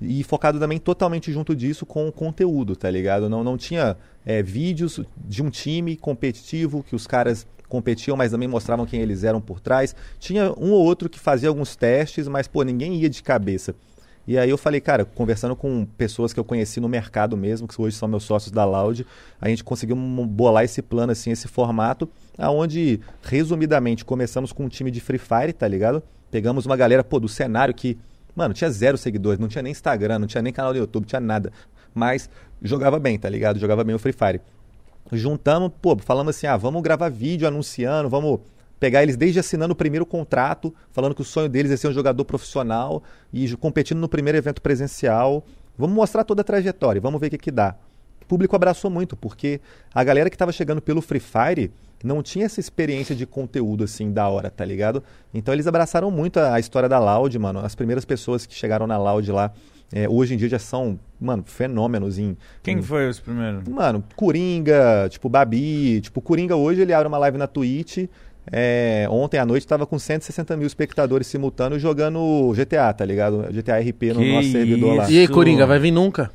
e 0.01 0.23
focado 0.25 0.59
também 0.59 0.79
totalmente 0.79 1.33
junto 1.33 1.55
disso 1.55 1.87
com 1.87 2.09
o 2.09 2.13
conteúdo, 2.13 2.77
tá 2.77 2.91
ligado? 2.91 3.29
Não, 3.29 3.43
não 3.43 3.57
tinha 3.57 3.97
é, 4.25 4.43
vídeos 4.43 5.01
de 5.17 5.43
um 5.43 5.51
time 5.51 5.97
competitivo 5.97 6.83
que 6.83 6.95
os 6.95 7.07
caras 7.07 7.47
competiam, 7.69 8.17
mas 8.17 8.31
também 8.31 8.49
mostravam 8.49 8.87
quem 8.87 9.01
eles 9.01 9.25
eram 9.25 9.41
por 9.41 9.61
trás. 9.61 9.97
Tinha 10.19 10.53
um 10.59 10.73
ou 10.73 10.85
outro 10.85 11.09
que 11.09 11.19
fazia 11.19 11.49
alguns 11.49 11.75
testes, 11.75 12.29
mas, 12.29 12.47
pô, 12.47 12.63
ninguém 12.63 12.97
ia 12.97 13.09
de 13.09 13.23
cabeça. 13.23 13.75
E 14.27 14.39
aí 14.39 14.49
eu 14.49 14.57
falei, 14.57 14.81
cara, 14.81 15.05
conversando 15.05 15.55
com 15.55 15.85
pessoas 15.99 16.33
que 16.33 16.41
eu 16.41 16.45
conheci 16.45 16.81
no 16.81 16.89
mercado 16.89 17.37
mesmo, 17.37 17.69
que 17.69 17.81
hoje 17.81 17.97
são 17.97 18.09
meus 18.09 18.25
sócios 18.25 18.51
da 18.51 18.65
Loud, 18.65 19.07
a 19.41 19.49
gente 19.49 19.63
conseguiu 19.63 19.95
bolar 19.97 20.65
esse 20.65 20.81
plano, 20.81 21.13
assim, 21.13 21.31
esse 21.31 21.47
formato, 21.47 22.09
aonde, 22.39 23.01
resumidamente, 23.23 24.05
começamos 24.05 24.53
com 24.53 24.65
um 24.65 24.69
time 24.69 24.91
de 24.91 25.01
Free 25.01 25.19
Fire, 25.19 25.53
tá 25.53 25.69
ligado? 25.69 26.03
Pegamos 26.31 26.65
uma 26.65 26.77
galera, 26.77 27.05
pô, 27.05 27.21
do 27.21 27.29
cenário 27.29 27.75
que, 27.75 27.99
mano, 28.35 28.55
tinha 28.55 28.71
zero 28.71 28.97
seguidores, 28.97 29.39
não 29.39 29.49
tinha 29.49 29.63
nem 29.63 29.73
Instagram, 29.73 30.19
não 30.19 30.27
tinha 30.27 30.43
nem 30.43 30.53
canal 30.53 30.73
do 30.73 30.79
YouTube, 30.79 31.05
tinha 31.05 31.21
nada. 31.21 31.53
Mas 31.95 32.31
jogava 32.63 32.99
bem, 32.99 33.19
tá 33.19 33.29
ligado? 33.29 33.59
Jogava 33.59 33.85
bem 33.85 33.95
o 33.95 33.99
Free 33.99 34.15
Fire. 34.15 34.41
Juntamos, 35.13 35.71
pô, 35.83 35.97
falamos 35.99 36.35
assim, 36.35 36.47
ah, 36.47 36.57
vamos 36.57 36.83
gravar 36.83 37.11
vídeo 37.11 37.47
anunciando, 37.47 38.09
vamos 38.09 38.41
pegar 38.85 39.03
eles 39.03 39.17
desde 39.17 39.41
assinando 39.41 39.73
o 39.73 39.75
primeiro 39.75 40.05
contrato, 40.05 40.75
falando 40.93 41.15
que 41.15 41.23
o 41.23 41.25
sonho 41.25 41.49
deles 41.49 41.73
é 41.73 41.77
ser 41.79 41.89
um 41.89 41.93
jogador 41.93 42.23
profissional 42.23 43.03
e 43.33 43.57
competindo 43.57 43.99
no 43.99 44.11
primeiro 44.11 44.37
evento 44.37 44.61
presencial. 44.61 45.43
Vamos 45.79 45.97
mostrar 45.97 46.23
toda 46.23 46.43
a 46.43 46.45
trajetória, 46.45 47.01
vamos 47.01 47.19
ver 47.19 47.29
o 47.29 47.31
que 47.31 47.39
que 47.39 47.51
dá. 47.51 47.75
O 48.21 48.27
público 48.27 48.55
abraçou 48.55 48.91
muito, 48.91 49.17
porque 49.17 49.59
a 49.95 50.05
galera 50.05 50.29
que 50.29 50.35
estava 50.35 50.53
chegando 50.53 50.83
pelo 50.83 51.01
Free 51.01 51.19
Fire 51.19 51.73
não 52.05 52.23
tinha 52.23 52.45
essa 52.45 52.61
experiência 52.61 53.17
de 53.17 53.25
conteúdo 53.25 53.85
assim 53.85 54.13
da 54.13 54.29
hora, 54.29 54.51
tá 54.51 54.67
ligado? 54.67 55.03
Então 55.33 55.55
eles 55.55 55.67
abraçaram 55.67 56.11
muito 56.11 56.39
a, 56.39 56.53
a 56.53 56.61
história 56.61 56.87
da 56.87 56.99
Loud, 56.99 57.39
mano. 57.39 57.61
As 57.61 57.75
primeiras 57.75 58.05
pessoas 58.05 58.45
que 58.45 58.55
chegaram 58.55 58.87
na 58.87 58.99
Loud 58.99 59.33
lá, 59.33 59.51
é, 59.91 60.07
hoje 60.07 60.35
em 60.35 60.37
dia 60.37 60.51
já 60.51 60.59
são, 60.59 61.01
mano, 61.19 61.43
fenômenos 61.47 62.19
em, 62.19 62.37
Quem 62.63 62.79
em 62.79 62.83
foi 62.83 63.09
os 63.09 63.19
primeiros? 63.19 63.67
Mano, 63.67 64.05
Coringa, 64.15 65.09
tipo 65.09 65.31
Babi, 65.31 66.03
tipo 66.03 66.21
Coringa 66.21 66.55
hoje 66.55 66.83
ele 66.83 66.93
abre 66.93 67.09
uma 67.09 67.17
live 67.17 67.39
na 67.39 67.47
Twitch. 67.47 68.07
É, 68.53 69.07
ontem 69.11 69.39
à 69.39 69.47
noite 69.47 69.67
tava 69.67 69.87
com 69.87 69.99
160 69.99 70.57
mil 70.57 70.67
espectadores 70.67 71.27
simultâneos 71.27 71.81
jogando 71.81 72.53
GTA, 72.55 72.93
tá 72.93 73.05
ligado? 73.05 73.47
GTA 73.53 73.79
RP 73.79 74.13
no 74.15 74.21
Que 74.21 74.33
nosso 74.33 74.51
servidor 74.53 74.97
lá. 74.97 75.03
isso? 75.05 75.13
E 75.13 75.19
aí, 75.21 75.29
Coringa, 75.29 75.67
vai 75.67 75.79
vir 75.79 75.91
nunca? 75.91 76.31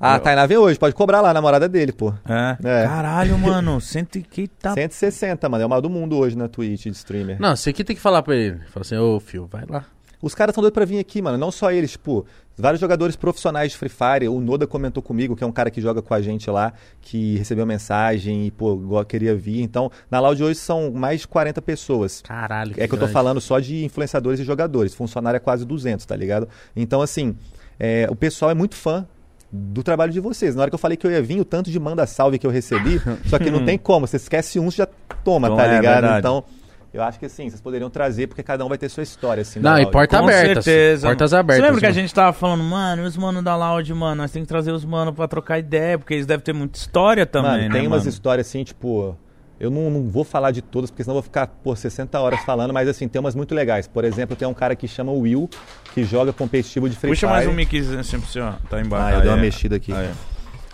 Ah, 0.00 0.14
a 0.14 0.20
Tainá 0.20 0.46
vem 0.46 0.56
hoje, 0.56 0.78
pode 0.78 0.94
cobrar 0.94 1.20
lá 1.20 1.30
a 1.30 1.34
namorada 1.34 1.68
dele, 1.68 1.90
pô. 1.90 2.14
É. 2.28 2.56
É. 2.62 2.84
Caralho, 2.86 3.36
mano, 3.36 3.80
cento 3.80 4.16
e 4.16 4.22
que 4.22 4.46
tá... 4.46 4.72
160, 4.72 5.48
mano, 5.48 5.62
é 5.62 5.66
o 5.66 5.68
maior 5.68 5.80
do 5.80 5.90
mundo 5.90 6.16
hoje 6.16 6.38
na 6.38 6.46
Twitch 6.48 6.84
de 6.84 6.90
streamer. 6.90 7.36
Não, 7.40 7.56
você 7.56 7.72
que 7.72 7.82
tem 7.82 7.96
que 7.96 8.02
falar 8.02 8.22
pra 8.22 8.36
ele. 8.36 8.60
Fala 8.68 8.82
assim, 8.82 8.96
ô, 8.96 9.18
fio, 9.18 9.48
vai 9.50 9.64
lá. 9.68 9.84
Os 10.20 10.34
caras 10.34 10.52
estão 10.52 10.62
doidos 10.62 10.74
pra 10.74 10.84
vir 10.84 10.98
aqui, 10.98 11.22
mano. 11.22 11.38
Não 11.38 11.50
só 11.52 11.70
eles, 11.70 11.92
tipo, 11.92 12.26
vários 12.56 12.80
jogadores 12.80 13.14
profissionais 13.14 13.70
de 13.72 13.78
Free 13.78 13.88
Fire. 13.88 14.28
O 14.28 14.40
Noda 14.40 14.66
comentou 14.66 15.00
comigo, 15.02 15.36
que 15.36 15.44
é 15.44 15.46
um 15.46 15.52
cara 15.52 15.70
que 15.70 15.80
joga 15.80 16.02
com 16.02 16.12
a 16.12 16.20
gente 16.20 16.50
lá, 16.50 16.72
que 17.00 17.36
recebeu 17.36 17.64
mensagem 17.64 18.46
e, 18.46 18.50
pô, 18.50 19.04
queria 19.04 19.34
vir. 19.36 19.60
Então, 19.62 19.90
na 20.10 20.18
Loud 20.18 20.42
hoje 20.42 20.58
são 20.58 20.90
mais 20.90 21.20
de 21.20 21.28
40 21.28 21.62
pessoas. 21.62 22.20
Caralho. 22.22 22.72
É 22.76 22.86
que 22.88 22.94
eu 22.94 22.98
tô 22.98 23.06
grande. 23.06 23.12
falando 23.12 23.40
só 23.40 23.60
de 23.60 23.84
influenciadores 23.84 24.40
e 24.40 24.44
jogadores. 24.44 24.92
Funcionário 24.94 25.36
é 25.36 25.40
quase 25.40 25.64
200, 25.64 26.04
tá 26.04 26.16
ligado? 26.16 26.48
Então, 26.74 27.00
assim, 27.00 27.36
é, 27.78 28.08
o 28.10 28.16
pessoal 28.16 28.50
é 28.50 28.54
muito 28.54 28.74
fã 28.74 29.06
do 29.52 29.82
trabalho 29.84 30.12
de 30.12 30.18
vocês. 30.20 30.54
Na 30.56 30.62
hora 30.62 30.70
que 30.70 30.74
eu 30.74 30.78
falei 30.80 30.96
que 30.96 31.06
eu 31.06 31.10
ia 31.12 31.22
vir, 31.22 31.40
o 31.40 31.44
tanto 31.44 31.70
de 31.70 31.78
manda 31.78 32.04
salve 32.08 32.38
que 32.40 32.46
eu 32.46 32.50
recebi, 32.50 33.00
só 33.30 33.38
que 33.38 33.50
não 33.52 33.64
tem 33.64 33.78
como. 33.78 34.06
Você 34.06 34.16
esquece 34.16 34.58
um, 34.58 34.68
você 34.70 34.78
já 34.78 34.88
toma, 35.24 35.46
Então, 35.46 35.56
tá 35.56 35.64
é 35.66 35.76
ligado? 35.76 35.92
verdade. 36.02 36.18
Então, 36.18 36.44
eu 36.92 37.02
acho 37.02 37.18
que 37.18 37.26
assim, 37.26 37.48
vocês 37.48 37.60
poderiam 37.60 37.90
trazer, 37.90 38.26
porque 38.26 38.42
cada 38.42 38.64
um 38.64 38.68
vai 38.68 38.78
ter 38.78 38.88
sua 38.88 39.02
história, 39.02 39.42
assim. 39.42 39.60
Não, 39.60 39.78
e 39.78 39.90
porta 39.90 40.18
Com 40.18 40.24
abertas. 40.24 40.64
certeza. 40.64 41.06
Portas 41.08 41.34
abertas. 41.34 41.56
Você 41.62 41.66
lembra 41.66 41.80
que 41.80 41.86
a 41.86 41.90
mano. 41.90 42.00
gente 42.00 42.14
tava 42.14 42.32
falando, 42.32 42.64
mano, 42.64 43.02
e 43.02 43.06
os 43.06 43.16
manos 43.16 43.42
da 43.44 43.54
Loud, 43.56 43.92
mano, 43.94 44.16
nós 44.22 44.30
temos 44.30 44.46
que 44.46 44.48
trazer 44.52 44.72
os 44.72 44.84
manos 44.84 45.14
pra 45.14 45.28
trocar 45.28 45.58
ideia, 45.58 45.98
porque 45.98 46.14
eles 46.14 46.26
devem 46.26 46.42
ter 46.44 46.52
muita 46.52 46.78
história 46.78 47.26
também, 47.26 47.50
Mano, 47.50 47.62
né, 47.64 47.70
tem 47.70 47.86
umas 47.86 48.00
mano? 48.00 48.10
histórias 48.10 48.46
assim, 48.46 48.64
tipo. 48.64 49.16
Eu 49.60 49.70
não, 49.70 49.90
não 49.90 50.04
vou 50.08 50.22
falar 50.22 50.52
de 50.52 50.62
todas, 50.62 50.88
porque 50.88 51.02
senão 51.02 51.16
eu 51.16 51.20
vou 51.20 51.22
ficar 51.24 51.48
por 51.48 51.76
60 51.76 52.16
horas 52.20 52.38
falando, 52.44 52.72
mas 52.72 52.88
assim, 52.88 53.08
tem 53.08 53.18
umas 53.18 53.34
muito 53.34 53.56
legais. 53.56 53.88
Por 53.88 54.04
exemplo, 54.04 54.36
tem 54.36 54.46
um 54.46 54.54
cara 54.54 54.76
que 54.76 54.86
chama 54.86 55.10
Will, 55.10 55.50
que 55.92 56.04
joga 56.04 56.32
competitivo 56.32 56.88
de 56.88 56.94
Free 56.94 57.10
Puxa 57.10 57.26
Fire. 57.26 57.32
mais 57.32 57.48
um 57.48 57.52
miczinho 57.52 57.98
assim 57.98 58.20
pra 58.20 58.28
você, 58.28 58.38
ó. 58.40 58.52
Tá 58.70 58.80
embaixo. 58.80 59.06
Ah, 59.06 59.10
eu 59.10 59.16
Aí, 59.16 59.22
dei 59.22 59.30
uma 59.32 59.38
é. 59.38 59.40
mexida 59.40 59.74
aqui. 59.74 59.92
Aí. 59.92 60.10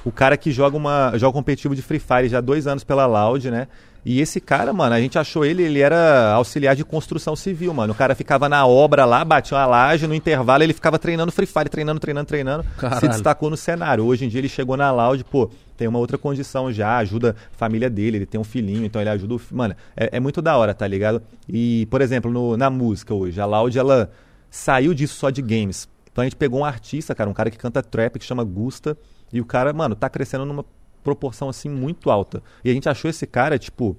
O 0.04 0.12
cara 0.12 0.36
que 0.36 0.52
joga 0.52 0.76
uma 0.76 1.12
joga 1.16 1.32
competitivo 1.32 1.74
de 1.74 1.80
Free 1.80 1.98
Fire 1.98 2.28
já 2.28 2.36
há 2.36 2.40
dois 2.42 2.66
anos 2.66 2.84
pela 2.84 3.06
Loud, 3.06 3.50
né? 3.50 3.68
E 4.06 4.20
esse 4.20 4.38
cara, 4.38 4.70
mano, 4.72 4.94
a 4.94 5.00
gente 5.00 5.18
achou 5.18 5.44
ele, 5.46 5.62
ele 5.62 5.80
era 5.80 6.32
auxiliar 6.34 6.76
de 6.76 6.84
construção 6.84 7.34
civil, 7.34 7.72
mano. 7.72 7.94
O 7.94 7.96
cara 7.96 8.14
ficava 8.14 8.48
na 8.50 8.66
obra 8.66 9.06
lá, 9.06 9.24
batia 9.24 9.56
uma 9.56 9.64
laje, 9.64 10.06
no 10.06 10.14
intervalo 10.14 10.62
ele 10.62 10.74
ficava 10.74 10.98
treinando 10.98 11.32
Free 11.32 11.46
Fire, 11.46 11.70
treinando, 11.70 11.98
treinando, 11.98 12.26
treinando. 12.26 12.62
Se 12.64 12.76
Caralho. 12.80 13.08
destacou 13.08 13.48
no 13.48 13.56
cenário. 13.56 14.04
Hoje 14.04 14.26
em 14.26 14.28
dia 14.28 14.40
ele 14.40 14.48
chegou 14.48 14.76
na 14.76 14.90
Loud, 14.92 15.24
pô, 15.24 15.50
tem 15.76 15.88
uma 15.88 15.98
outra 15.98 16.18
condição 16.18 16.70
já, 16.70 16.98
ajuda 16.98 17.34
a 17.54 17.56
família 17.56 17.88
dele, 17.88 18.18
ele 18.18 18.26
tem 18.26 18.38
um 18.38 18.44
filhinho, 18.44 18.84
então 18.84 19.00
ele 19.00 19.08
ajuda 19.08 19.34
o... 19.36 19.40
Mano, 19.50 19.74
é, 19.96 20.10
é 20.16 20.20
muito 20.20 20.42
da 20.42 20.54
hora, 20.58 20.74
tá 20.74 20.86
ligado? 20.86 21.22
E, 21.48 21.86
por 21.86 22.02
exemplo, 22.02 22.30
no- 22.30 22.56
na 22.58 22.68
música 22.68 23.14
hoje, 23.14 23.40
a 23.40 23.46
Loud, 23.46 23.78
ela 23.78 24.10
saiu 24.50 24.92
disso 24.92 25.14
só 25.16 25.30
de 25.30 25.40
games. 25.40 25.88
Então 26.12 26.20
a 26.22 26.26
gente 26.26 26.36
pegou 26.36 26.60
um 26.60 26.64
artista, 26.64 27.14
cara, 27.14 27.28
um 27.28 27.34
cara 27.34 27.50
que 27.50 27.56
canta 27.56 27.82
trap, 27.82 28.18
que 28.18 28.24
chama 28.24 28.44
Gusta, 28.44 28.96
e 29.32 29.40
o 29.40 29.44
cara, 29.46 29.72
mano, 29.72 29.94
tá 29.96 30.08
crescendo 30.10 30.44
numa 30.44 30.64
proporção, 31.04 31.48
assim, 31.48 31.68
muito 31.68 32.10
alta. 32.10 32.42
E 32.64 32.70
a 32.70 32.74
gente 32.74 32.88
achou 32.88 33.08
esse 33.08 33.26
cara, 33.26 33.58
tipo, 33.58 33.96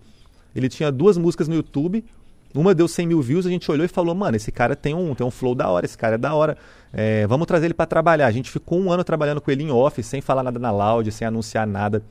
ele 0.53 0.67
tinha 0.67 0.91
duas 0.91 1.17
músicas 1.17 1.47
no 1.47 1.55
YouTube, 1.55 2.03
uma 2.53 2.73
deu 2.73 2.87
100 2.87 3.07
mil 3.07 3.21
views, 3.21 3.45
a 3.45 3.49
gente 3.49 3.69
olhou 3.69 3.85
e 3.85 3.87
falou, 3.87 4.15
mano, 4.15 4.35
esse 4.35 4.51
cara 4.51 4.75
tem 4.75 4.93
um, 4.93 5.13
tem 5.13 5.25
um 5.25 5.31
flow 5.31 5.53
da 5.53 5.69
hora, 5.69 5.85
esse 5.85 5.97
cara 5.97 6.15
é 6.15 6.17
da 6.17 6.33
hora. 6.33 6.57
É, 6.91 7.27
vamos 7.27 7.45
trazer 7.45 7.67
ele 7.67 7.73
pra 7.73 7.85
trabalhar. 7.85 8.27
A 8.27 8.31
gente 8.31 8.49
ficou 8.49 8.79
um 8.79 8.91
ano 8.91 9.03
trabalhando 9.03 9.41
com 9.41 9.51
ele 9.51 9.63
em 9.63 9.71
off, 9.71 10.01
sem 10.01 10.21
falar 10.21 10.43
nada 10.43 10.57
na 10.57 10.71
loud, 10.71 11.11
sem 11.11 11.27
anunciar 11.27 11.67
nada. 11.67 12.01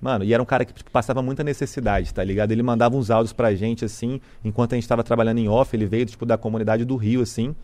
Mano, 0.00 0.24
e 0.24 0.34
era 0.34 0.42
um 0.42 0.46
cara 0.46 0.66
que 0.66 0.74
tipo, 0.74 0.90
passava 0.90 1.22
muita 1.22 1.42
necessidade, 1.42 2.12
tá 2.12 2.22
ligado? 2.22 2.52
Ele 2.52 2.62
mandava 2.62 2.94
uns 2.94 3.10
áudios 3.10 3.32
pra 3.32 3.54
gente, 3.54 3.84
assim, 3.84 4.20
enquanto 4.44 4.74
a 4.74 4.76
gente 4.76 4.86
tava 4.86 5.02
trabalhando 5.02 5.38
em 5.38 5.48
off, 5.48 5.74
ele 5.74 5.86
veio, 5.86 6.04
tipo, 6.04 6.26
da 6.26 6.36
comunidade 6.36 6.84
do 6.84 6.96
Rio, 6.96 7.22
assim. 7.22 7.56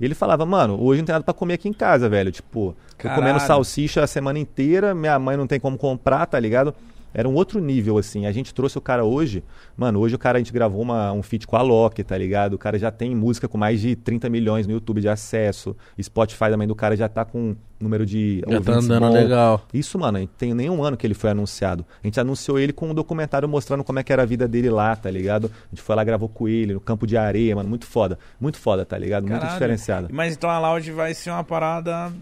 E 0.00 0.04
ele 0.04 0.14
falava, 0.14 0.46
mano, 0.46 0.80
hoje 0.80 1.00
não 1.00 1.06
tem 1.06 1.12
nada 1.12 1.24
pra 1.24 1.34
comer 1.34 1.54
aqui 1.54 1.68
em 1.68 1.72
casa, 1.72 2.08
velho. 2.08 2.30
Tipo, 2.30 2.74
tô 2.90 2.96
Caralho. 2.96 3.20
comendo 3.22 3.40
salsicha 3.40 4.02
a 4.02 4.06
semana 4.06 4.38
inteira, 4.38 4.94
minha 4.94 5.18
mãe 5.18 5.36
não 5.36 5.46
tem 5.46 5.58
como 5.58 5.76
comprar, 5.76 6.26
tá 6.26 6.38
ligado? 6.38 6.74
Era 7.12 7.28
um 7.28 7.34
outro 7.34 7.60
nível, 7.60 7.98
assim. 7.98 8.26
A 8.26 8.32
gente 8.32 8.52
trouxe 8.54 8.78
o 8.78 8.80
cara 8.80 9.04
hoje, 9.04 9.42
mano, 9.76 9.98
hoje 10.00 10.14
o 10.14 10.18
cara, 10.18 10.38
a 10.38 10.40
gente 10.40 10.52
gravou 10.52 10.82
uma, 10.82 11.12
um 11.12 11.22
feat 11.22 11.46
com 11.46 11.56
a 11.56 11.62
Loki, 11.62 12.02
tá 12.04 12.16
ligado? 12.16 12.54
O 12.54 12.58
cara 12.58 12.78
já 12.78 12.90
tem 12.90 13.14
música 13.14 13.48
com 13.48 13.58
mais 13.58 13.80
de 13.80 13.96
30 13.96 14.28
milhões 14.28 14.66
no 14.66 14.72
YouTube 14.72 15.00
de 15.00 15.08
acesso. 15.08 15.76
Spotify 16.00 16.50
também 16.50 16.68
do 16.68 16.74
cara 16.74 16.96
já 16.96 17.08
tá 17.08 17.24
com 17.24 17.56
número 17.80 18.04
de 18.04 18.42
Já 18.48 18.60
tá 18.60 18.72
andando 18.72 19.06
bom. 19.08 19.12
legal. 19.12 19.62
Isso, 19.72 19.98
mano, 19.98 20.26
tem 20.38 20.52
nenhum 20.52 20.82
ano 20.82 20.96
que 20.96 21.06
ele 21.06 21.14
foi 21.14 21.30
anunciado. 21.30 21.84
A 22.02 22.06
gente 22.06 22.18
anunciou 22.18 22.58
ele 22.58 22.72
com 22.72 22.90
um 22.90 22.94
documentário 22.94 23.48
mostrando 23.48 23.84
como 23.84 23.98
é 23.98 24.02
que 24.02 24.12
era 24.12 24.22
a 24.22 24.26
vida 24.26 24.48
dele 24.48 24.68
lá, 24.70 24.94
tá 24.96 25.10
ligado? 25.10 25.46
A 25.46 25.74
gente 25.74 25.82
foi 25.82 25.94
lá, 25.94 26.02
gravou 26.04 26.28
com 26.28 26.48
ele, 26.48 26.74
no 26.74 26.80
campo 26.80 27.06
de 27.06 27.16
areia, 27.16 27.54
mano, 27.54 27.68
muito 27.68 27.86
foda. 27.86 28.18
Muito 28.40 28.58
foda, 28.58 28.84
tá 28.84 28.98
ligado? 28.98 29.22
Muito 29.22 29.34
Caralho. 29.34 29.52
diferenciado. 29.52 30.08
Mas 30.10 30.34
então 30.34 30.50
a 30.50 30.58
Loud 30.58 30.90
vai 30.92 31.14
ser 31.14 31.30
uma 31.30 31.44
parada. 31.44 32.12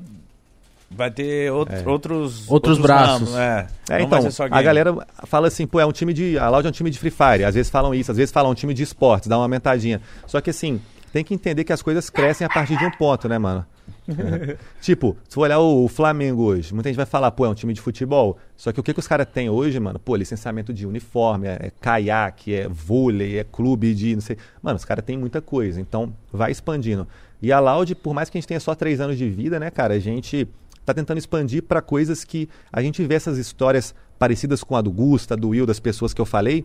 Vai 0.90 1.10
ter 1.10 1.50
out- 1.50 1.72
É. 1.72 1.88
outros, 1.88 2.48
Outros 2.50 2.78
braços. 2.78 3.32
ramos, 3.32 3.34
é. 3.36 3.66
É, 3.90 4.02
então, 4.02 4.20
a 4.50 4.62
galera 4.62 4.96
fala 5.24 5.48
assim, 5.48 5.66
pô, 5.66 5.80
é 5.80 5.86
um 5.86 5.90
time 5.92 6.12
de. 6.14 6.38
A 6.38 6.48
Loud 6.48 6.64
é 6.66 6.70
um 6.70 6.72
time 6.72 6.90
de 6.90 6.98
Free 6.98 7.10
Fire. 7.10 7.44
Às 7.44 7.54
vezes 7.56 7.68
falam 7.70 7.92
isso, 7.94 8.10
às 8.10 8.16
vezes 8.16 8.30
falam 8.32 8.52
um 8.52 8.54
time 8.54 8.72
de 8.72 8.82
esportes, 8.84 9.28
dá 9.28 9.36
uma 9.36 9.44
aumentadinha. 9.44 10.00
Só 10.26 10.40
que 10.40 10.50
assim, 10.50 10.80
tem 11.12 11.24
que 11.24 11.34
entender 11.34 11.64
que 11.64 11.72
as 11.72 11.82
coisas 11.82 12.08
crescem 12.08 12.46
a 12.46 12.50
partir 12.50 12.76
de 12.78 12.84
um 12.84 12.90
ponto, 12.92 13.28
né, 13.28 13.36
mano? 13.38 13.66
Tipo, 14.80 15.16
se 15.28 15.34
for 15.34 15.42
olhar 15.42 15.58
o 15.58 15.88
Flamengo 15.88 16.42
hoje, 16.42 16.72
muita 16.72 16.88
gente 16.88 16.96
vai 16.96 17.06
falar, 17.06 17.30
pô, 17.32 17.44
é 17.44 17.48
um 17.48 17.54
time 17.54 17.72
de 17.72 17.80
futebol. 17.80 18.38
Só 18.56 18.72
que 18.72 18.78
o 18.80 18.82
que, 18.82 18.92
que 18.94 19.00
os 19.00 19.08
caras 19.08 19.26
têm 19.32 19.50
hoje, 19.50 19.78
mano? 19.80 19.98
Pô, 19.98 20.14
licenciamento 20.16 20.72
de 20.72 20.86
uniforme, 20.86 21.48
é, 21.48 21.58
é 21.66 21.72
caiaque, 21.80 22.54
é 22.54 22.68
vôlei, 22.68 23.38
é 23.38 23.44
clube 23.44 23.94
de 23.94 24.14
não 24.14 24.20
sei. 24.22 24.36
Mano, 24.62 24.76
os 24.76 24.84
caras 24.84 25.04
têm 25.04 25.16
muita 25.18 25.40
coisa. 25.40 25.80
Então, 25.80 26.12
vai 26.32 26.50
expandindo. 26.52 27.06
E 27.42 27.52
a 27.52 27.58
Loud, 27.60 27.94
por 27.96 28.14
mais 28.14 28.30
que 28.30 28.38
a 28.38 28.40
gente 28.40 28.48
tenha 28.48 28.60
só 28.60 28.74
três 28.74 29.00
anos 29.00 29.18
de 29.18 29.28
vida, 29.28 29.58
né, 29.60 29.70
cara, 29.70 29.94
a 29.94 29.98
gente 29.98 30.48
tá 30.86 30.94
tentando 30.94 31.18
expandir 31.18 31.62
para 31.64 31.82
coisas 31.82 32.24
que 32.24 32.48
a 32.72 32.80
gente 32.80 33.04
vê 33.04 33.14
essas 33.16 33.36
histórias 33.36 33.94
parecidas 34.18 34.62
com 34.62 34.76
a 34.76 34.80
do 34.80 34.90
Gusta, 34.90 35.36
do 35.36 35.48
Will, 35.48 35.66
das 35.66 35.80
pessoas 35.80 36.14
que 36.14 36.20
eu 36.20 36.24
falei, 36.24 36.64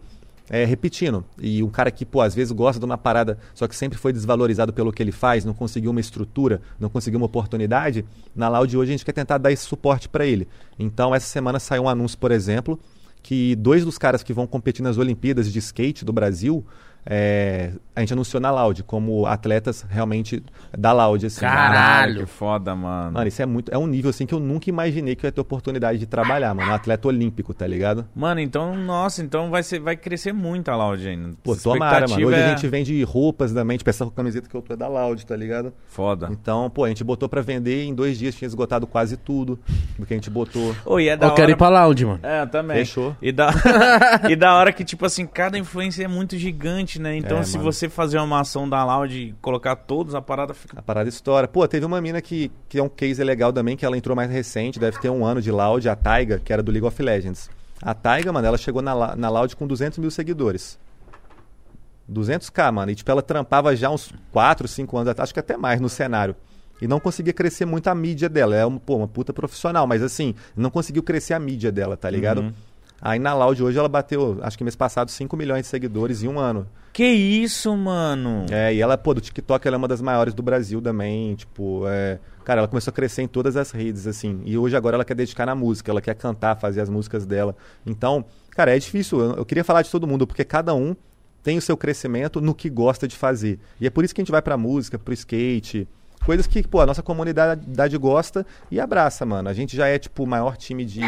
é, 0.49 0.63
repetindo. 0.63 1.25
E 1.41 1.63
um 1.63 1.69
cara 1.69 1.89
que, 1.89 2.05
pô, 2.05 2.21
às 2.21 2.35
vezes 2.35 2.51
gosta 2.51 2.79
de 2.79 2.85
uma 2.85 2.97
parada, 2.97 3.37
só 3.53 3.67
que 3.67 3.75
sempre 3.75 3.97
foi 3.97 4.13
desvalorizado 4.13 4.71
pelo 4.71 4.91
que 4.91 5.01
ele 5.01 5.11
faz, 5.11 5.43
não 5.43 5.53
conseguiu 5.53 5.91
uma 5.91 5.99
estrutura, 5.99 6.61
não 6.79 6.89
conseguiu 6.89 7.19
uma 7.19 7.25
oportunidade, 7.25 8.05
na 8.35 8.47
Loud 8.47 8.77
hoje 8.77 8.91
a 8.91 8.93
gente 8.93 9.05
quer 9.05 9.13
tentar 9.13 9.37
dar 9.37 9.51
esse 9.51 9.65
suporte 9.65 10.07
para 10.07 10.25
ele. 10.25 10.47
Então, 10.77 11.15
essa 11.15 11.27
semana 11.27 11.59
saiu 11.59 11.83
um 11.83 11.89
anúncio, 11.89 12.17
por 12.17 12.31
exemplo, 12.31 12.79
que 13.23 13.55
dois 13.55 13.85
dos 13.85 13.97
caras 13.97 14.23
que 14.23 14.33
vão 14.33 14.47
competir 14.47 14.83
nas 14.83 14.97
Olimpíadas 14.97 15.51
de 15.51 15.59
skate 15.59 16.03
do 16.03 16.13
Brasil, 16.13 16.65
é, 17.05 17.71
a 17.95 17.99
gente 18.01 18.13
anunciou 18.13 18.39
na 18.39 18.51
Loud 18.51 18.83
como 18.83 19.25
atletas 19.25 19.85
realmente 19.89 20.43
da 20.77 20.91
Loud. 20.91 21.25
Assim, 21.25 21.41
Caralho. 21.41 22.21
Que 22.21 22.25
foda, 22.25 22.75
mano. 22.75 23.13
Mano, 23.13 23.27
isso 23.27 23.41
é 23.41 23.45
muito. 23.45 23.73
É 23.73 23.77
um 23.77 23.87
nível 23.87 24.09
assim 24.09 24.25
que 24.25 24.33
eu 24.33 24.39
nunca 24.39 24.69
imaginei 24.69 25.15
que 25.15 25.25
eu 25.25 25.27
ia 25.27 25.31
ter 25.31 25.41
oportunidade 25.41 25.97
de 25.99 26.05
trabalhar, 26.05 26.53
mano. 26.53 26.69
Um 26.69 26.73
atleta 26.73 27.07
olímpico, 27.07 27.53
tá 27.53 27.65
ligado? 27.65 28.05
Mano, 28.15 28.39
então, 28.39 28.75
nossa, 28.75 29.21
então 29.23 29.49
vai, 29.49 29.63
ser, 29.63 29.79
vai 29.79 29.95
crescer 29.95 30.31
muito 30.33 30.69
a 30.69 30.75
Loud 30.75 31.07
ainda. 31.07 31.31
Pô, 31.43 31.55
tomara, 31.55 32.07
mano. 32.07 32.27
Hoje 32.27 32.37
é 32.39 32.45
a 32.45 32.49
gente 32.49 32.67
vende 32.67 33.03
roupas 33.03 33.51
também, 33.51 33.77
tipo, 33.77 33.89
essa 33.89 34.09
camiseta 34.11 34.47
que 34.47 34.55
eu 34.55 34.61
tô 34.61 34.73
é 34.73 34.77
da 34.77 34.87
Loud, 34.87 35.25
tá 35.25 35.35
ligado? 35.35 35.73
Foda. 35.87 36.29
Então, 36.31 36.69
pô, 36.69 36.85
a 36.85 36.87
gente 36.89 37.03
botou 37.03 37.27
pra 37.27 37.41
vender 37.41 37.83
em 37.83 37.93
dois 37.93 38.17
dias, 38.17 38.35
tinha 38.35 38.47
esgotado 38.47 38.85
quase 38.85 39.17
tudo 39.17 39.59
do 39.97 40.05
que 40.05 40.13
a 40.13 40.17
gente 40.17 40.29
botou. 40.29 40.75
Ô, 40.85 40.99
e 40.99 41.09
é 41.09 41.17
da 41.17 41.27
Eu 41.27 41.31
quero 41.31 41.43
hora- 41.43 41.51
ir 41.51 41.55
pra 41.57 41.69
lounge, 41.69 42.05
mano. 42.05 42.19
É, 42.23 42.45
também. 42.45 42.77
Fechou. 42.77 43.15
E 43.21 43.31
da... 43.31 43.51
e 44.29 44.35
da 44.35 44.53
hora 44.55 44.71
que, 44.71 44.83
tipo 44.83 45.05
assim, 45.05 45.25
cada 45.25 45.57
influência 45.57 46.03
é 46.03 46.07
muito 46.07 46.37
gigante, 46.37 46.90
né? 46.99 47.15
Então, 47.17 47.37
É, 47.37 47.43
se 47.43 47.57
mano. 47.57 47.71
você 47.71 47.87
fazer 47.89 48.17
uma 48.19 48.39
ação 48.39 48.67
da 48.67 48.83
Loud 48.83 49.15
e 49.17 49.33
colocar 49.41 49.75
todos, 49.75 50.15
a 50.15 50.21
parada 50.21 50.53
fica. 50.53 50.79
A 50.79 50.81
parada 50.81 51.07
história. 51.09 51.47
Pô, 51.47 51.67
teve 51.67 51.85
uma 51.85 52.01
mina 52.01 52.21
que, 52.21 52.51
que 52.67 52.79
é 52.79 52.83
um 52.83 52.89
case 52.89 53.23
legal 53.23 53.53
também, 53.53 53.77
que 53.77 53.85
ela 53.85 53.97
entrou 53.97 54.15
mais 54.15 54.29
recente, 54.29 54.79
deve 54.79 54.99
ter 54.99 55.09
um 55.09 55.25
ano 55.25 55.41
de 55.41 55.51
Loud, 55.51 55.87
a 55.87 55.95
Taiga, 55.95 56.39
que 56.39 56.51
era 56.51 56.63
do 56.63 56.71
League 56.71 56.85
of 56.85 57.01
Legends. 57.01 57.49
A 57.81 57.93
Taiga, 57.93 58.31
mano, 58.31 58.47
ela 58.47 58.57
chegou 58.57 58.81
na, 58.81 59.15
na 59.15 59.29
Loud 59.29 59.55
com 59.55 59.65
200 59.67 59.97
mil 59.99 60.11
seguidores. 60.11 60.77
200k, 62.11 62.71
mano. 62.71 62.91
E, 62.91 62.95
tipo, 62.95 63.09
ela 63.09 63.21
trampava 63.21 63.75
já 63.75 63.89
uns 63.89 64.13
4, 64.31 64.67
5 64.67 64.97
anos 64.97 65.09
atrás, 65.09 65.27
acho 65.27 65.33
que 65.33 65.39
até 65.39 65.57
mais 65.57 65.79
no 65.79 65.89
cenário. 65.89 66.35
E 66.81 66.87
não 66.87 66.99
conseguia 66.99 67.31
crescer 67.31 67.65
muito 67.65 67.87
a 67.87 67.95
mídia 67.95 68.27
dela. 68.27 68.55
É 68.55 68.65
uma, 68.65 68.79
pô, 68.79 68.97
uma 68.97 69.07
puta 69.07 69.31
profissional, 69.31 69.85
mas 69.85 70.01
assim, 70.01 70.33
não 70.55 70.69
conseguiu 70.69 71.03
crescer 71.03 71.33
a 71.33 71.39
mídia 71.39 71.71
dela, 71.71 71.95
tá 71.95 72.09
ligado? 72.09 72.41
Uhum. 72.41 72.53
Aí 73.01 73.19
na 73.19 73.33
Loud 73.33 73.63
hoje 73.63 73.77
ela 73.79 73.89
bateu, 73.89 74.39
acho 74.41 74.57
que 74.57 74.63
mês 74.63 74.75
passado, 74.75 75.09
5 75.09 75.35
milhões 75.37 75.61
de 75.63 75.67
seguidores 75.67 76.23
em 76.23 76.27
um 76.27 76.37
ano. 76.39 76.67
Que 76.93 77.05
isso, 77.05 77.75
mano? 77.75 78.45
É, 78.51 78.73
e 78.73 78.81
ela, 78.81 78.97
pô, 78.97 79.13
do 79.13 79.21
TikTok 79.21 79.65
ela 79.65 79.75
é 79.75 79.77
uma 79.77 79.87
das 79.87 80.01
maiores 80.01 80.33
do 80.33 80.43
Brasil 80.43 80.81
também, 80.81 81.35
tipo, 81.35 81.83
é... 81.87 82.19
Cara, 82.43 82.61
ela 82.61 82.67
começou 82.67 82.91
a 82.91 82.93
crescer 82.93 83.21
em 83.21 83.27
todas 83.27 83.55
as 83.55 83.71
redes, 83.71 84.07
assim, 84.07 84.41
e 84.45 84.57
hoje 84.57 84.75
agora 84.75 84.95
ela 84.95 85.05
quer 85.05 85.13
dedicar 85.13 85.45
na 85.45 85.53
música, 85.53 85.91
ela 85.91 86.01
quer 86.01 86.15
cantar, 86.15 86.55
fazer 86.55 86.81
as 86.81 86.89
músicas 86.89 87.25
dela. 87.25 87.55
Então, 87.85 88.25
cara, 88.49 88.75
é 88.75 88.79
difícil, 88.79 89.19
eu, 89.19 89.35
eu 89.35 89.45
queria 89.45 89.63
falar 89.63 89.83
de 89.83 89.91
todo 89.91 90.07
mundo, 90.07 90.25
porque 90.25 90.43
cada 90.43 90.73
um 90.73 90.95
tem 91.43 91.57
o 91.57 91.61
seu 91.61 91.77
crescimento 91.77 92.41
no 92.41 92.53
que 92.53 92.69
gosta 92.69 93.07
de 93.07 93.15
fazer. 93.15 93.59
E 93.79 93.87
é 93.87 93.89
por 93.89 94.03
isso 94.03 94.13
que 94.13 94.21
a 94.21 94.23
gente 94.23 94.31
vai 94.31 94.41
pra 94.41 94.57
música, 94.57 94.97
pro 94.97 95.13
skate, 95.13 95.87
coisas 96.25 96.47
que, 96.47 96.67
pô, 96.67 96.81
a 96.81 96.85
nossa 96.85 97.01
comunidade 97.01 97.97
gosta 97.97 98.45
e 98.69 98.79
abraça, 98.79 99.25
mano. 99.25 99.49
A 99.49 99.53
gente 99.53 99.75
já 99.75 99.87
é, 99.87 99.97
tipo, 99.97 100.23
o 100.23 100.27
maior 100.27 100.57
time 100.57 100.85
de 100.85 101.01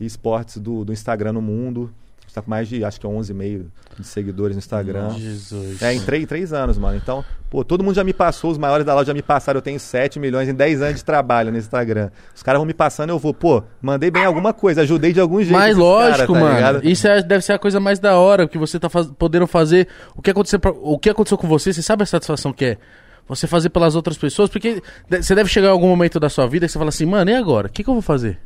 esportes 0.00 0.58
do, 0.58 0.84
do 0.84 0.92
Instagram 0.92 1.32
no 1.32 1.42
mundo. 1.42 1.92
A 2.28 2.30
gente 2.30 2.34
tá 2.34 2.42
com 2.42 2.50
mais 2.50 2.68
de, 2.68 2.84
acho 2.84 3.00
que 3.00 3.06
11,5 3.06 3.64
de 3.98 4.06
seguidores 4.06 4.54
no 4.54 4.58
Instagram. 4.58 5.08
Jesus. 5.16 5.80
É, 5.80 5.94
em 5.94 6.00
três, 6.00 6.26
três 6.26 6.52
anos, 6.52 6.76
mano. 6.76 6.94
Então, 7.02 7.24
pô, 7.48 7.64
todo 7.64 7.82
mundo 7.82 7.94
já 7.94 8.04
me 8.04 8.12
passou, 8.12 8.50
os 8.50 8.58
maiores 8.58 8.84
da 8.84 8.92
loja 8.94 9.06
já 9.06 9.14
me 9.14 9.22
passaram. 9.22 9.56
Eu 9.56 9.62
tenho 9.62 9.80
7 9.80 10.20
milhões 10.20 10.46
em 10.46 10.52
10 10.54 10.82
anos 10.82 10.96
de 10.96 11.04
trabalho 11.04 11.50
no 11.50 11.56
Instagram. 11.56 12.10
Os 12.36 12.42
caras 12.42 12.58
vão 12.58 12.66
me 12.66 12.74
passando, 12.74 13.08
eu 13.08 13.18
vou, 13.18 13.32
pô, 13.32 13.62
mandei 13.80 14.10
bem 14.10 14.26
alguma 14.26 14.52
coisa, 14.52 14.82
ajudei 14.82 15.10
de 15.14 15.20
algum 15.20 15.38
jeito. 15.38 15.52
Mas 15.52 15.74
lógico, 15.74 16.12
caras, 16.12 16.26
tá 16.26 16.32
mano. 16.38 16.54
ligado? 16.54 16.86
Isso 16.86 17.08
é- 17.08 17.22
deve 17.22 17.42
ser 17.42 17.54
a 17.54 17.58
coisa 17.58 17.80
mais 17.80 17.98
da 17.98 18.18
hora, 18.18 18.46
que 18.46 18.58
você 18.58 18.78
tá 18.78 18.90
faz- 18.90 19.06
podendo 19.18 19.46
fazer. 19.46 19.88
O 20.14 20.20
que, 20.20 20.30
aconteceu 20.30 20.60
o 20.82 20.98
que 20.98 21.08
aconteceu 21.08 21.38
com 21.38 21.48
você, 21.48 21.72
você 21.72 21.80
sabe 21.80 22.02
a 22.02 22.06
satisfação 22.06 22.52
que 22.52 22.64
é? 22.66 22.78
Você 23.26 23.46
fazer 23.46 23.70
pelas 23.70 23.94
outras 23.94 24.18
pessoas, 24.18 24.50
porque 24.50 24.82
você 25.08 25.34
deve 25.34 25.48
chegar 25.48 25.68
em 25.68 25.70
algum 25.70 25.88
momento 25.88 26.20
da 26.20 26.28
sua 26.28 26.46
vida 26.46 26.66
que 26.66 26.72
você 26.72 26.78
fala 26.78 26.90
assim, 26.90 27.06
mano, 27.06 27.30
e 27.30 27.34
agora? 27.34 27.68
O 27.68 27.70
que, 27.70 27.82
que 27.82 27.88
eu 27.88 27.94
vou 27.94 28.02
fazer? 28.02 28.38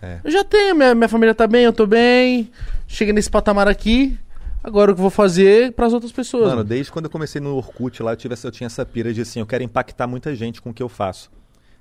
É. 0.00 0.20
Eu 0.22 0.30
já 0.30 0.44
tenho, 0.44 0.74
minha, 0.74 0.94
minha 0.94 1.08
família 1.08 1.34
tá 1.34 1.46
bem, 1.46 1.64
eu 1.64 1.72
tô 1.72 1.86
bem. 1.86 2.50
Cheguei 2.86 3.12
nesse 3.12 3.30
patamar 3.30 3.68
aqui. 3.68 4.18
Agora 4.62 4.90
o 4.90 4.94
que 4.94 5.00
eu 5.00 5.02
vou 5.02 5.10
fazer 5.10 5.72
pras 5.72 5.92
outras 5.92 6.12
pessoas? 6.12 6.44
Mano, 6.44 6.56
mano? 6.56 6.68
desde 6.68 6.90
quando 6.90 7.04
eu 7.06 7.10
comecei 7.10 7.40
no 7.40 7.56
Orkut 7.56 8.02
lá, 8.02 8.12
eu, 8.12 8.16
tive 8.16 8.34
essa, 8.34 8.46
eu 8.48 8.52
tinha 8.52 8.66
essa 8.66 8.84
pira 8.84 9.12
de 9.12 9.20
assim, 9.20 9.40
eu 9.40 9.46
quero 9.46 9.62
impactar 9.62 10.06
muita 10.06 10.34
gente 10.34 10.60
com 10.60 10.70
o 10.70 10.74
que 10.74 10.82
eu 10.82 10.88
faço. 10.88 11.30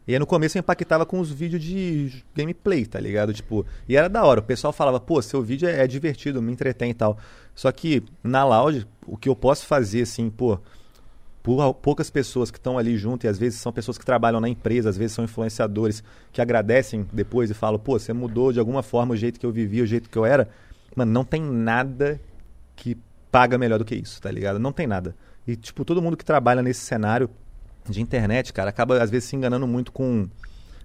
E 0.07 0.13
aí 0.13 0.19
no 0.19 0.25
começo 0.25 0.57
eu 0.57 0.61
impactava 0.61 1.05
com 1.05 1.19
os 1.19 1.29
vídeos 1.29 1.61
de 1.61 2.23
gameplay, 2.33 2.85
tá 2.85 2.99
ligado? 2.99 3.33
Tipo, 3.33 3.65
e 3.89 3.97
era 3.97 4.07
da 4.07 4.23
hora. 4.23 4.39
O 4.39 4.43
pessoal 4.43 4.71
falava, 4.71 5.01
pô, 5.01 5.21
seu 5.21 5.41
vídeo 5.41 5.67
é, 5.67 5.83
é 5.83 5.87
divertido, 5.87 6.41
me 6.41 6.51
entretém 6.51 6.91
e 6.91 6.93
tal. 6.93 7.17
Só 7.53 7.69
que 7.71 8.01
na 8.23 8.45
Loud, 8.45 8.87
o 9.05 9.17
que 9.17 9.27
eu 9.27 9.35
posso 9.35 9.65
fazer, 9.65 10.03
assim, 10.03 10.29
pô, 10.29 10.59
poucas 11.81 12.09
pessoas 12.09 12.51
que 12.51 12.57
estão 12.57 12.77
ali 12.77 12.97
junto, 12.97 13.25
e 13.25 13.27
às 13.27 13.37
vezes 13.37 13.59
são 13.59 13.71
pessoas 13.71 13.97
que 13.97 14.05
trabalham 14.05 14.41
na 14.41 14.49
empresa, 14.49 14.89
às 14.89 14.97
vezes 14.97 15.13
são 15.13 15.23
influenciadores 15.23 16.03
que 16.31 16.41
agradecem 16.41 17.07
depois 17.13 17.49
e 17.49 17.53
falam, 17.53 17.79
pô, 17.79 17.97
você 17.97 18.11
mudou 18.11 18.51
de 18.51 18.59
alguma 18.59 18.83
forma 18.83 19.13
o 19.13 19.17
jeito 19.17 19.39
que 19.39 19.45
eu 19.45 19.51
vivia, 19.51 19.83
o 19.83 19.87
jeito 19.87 20.09
que 20.09 20.17
eu 20.17 20.25
era. 20.25 20.49
Mano, 20.95 21.11
não 21.11 21.23
tem 21.23 21.41
nada 21.41 22.19
que 22.75 22.97
paga 23.31 23.57
melhor 23.57 23.79
do 23.79 23.85
que 23.85 23.95
isso, 23.95 24.21
tá 24.21 24.29
ligado? 24.29 24.59
Não 24.59 24.71
tem 24.71 24.87
nada. 24.87 25.15
E, 25.47 25.55
tipo, 25.55 25.85
todo 25.85 26.01
mundo 26.01 26.17
que 26.17 26.25
trabalha 26.25 26.61
nesse 26.61 26.81
cenário 26.81 27.29
de 27.89 28.01
internet, 28.01 28.51
cara, 28.51 28.69
acaba 28.69 29.01
às 29.01 29.09
vezes 29.09 29.29
se 29.29 29.35
enganando 29.35 29.65
muito 29.65 29.91
com 29.91 30.27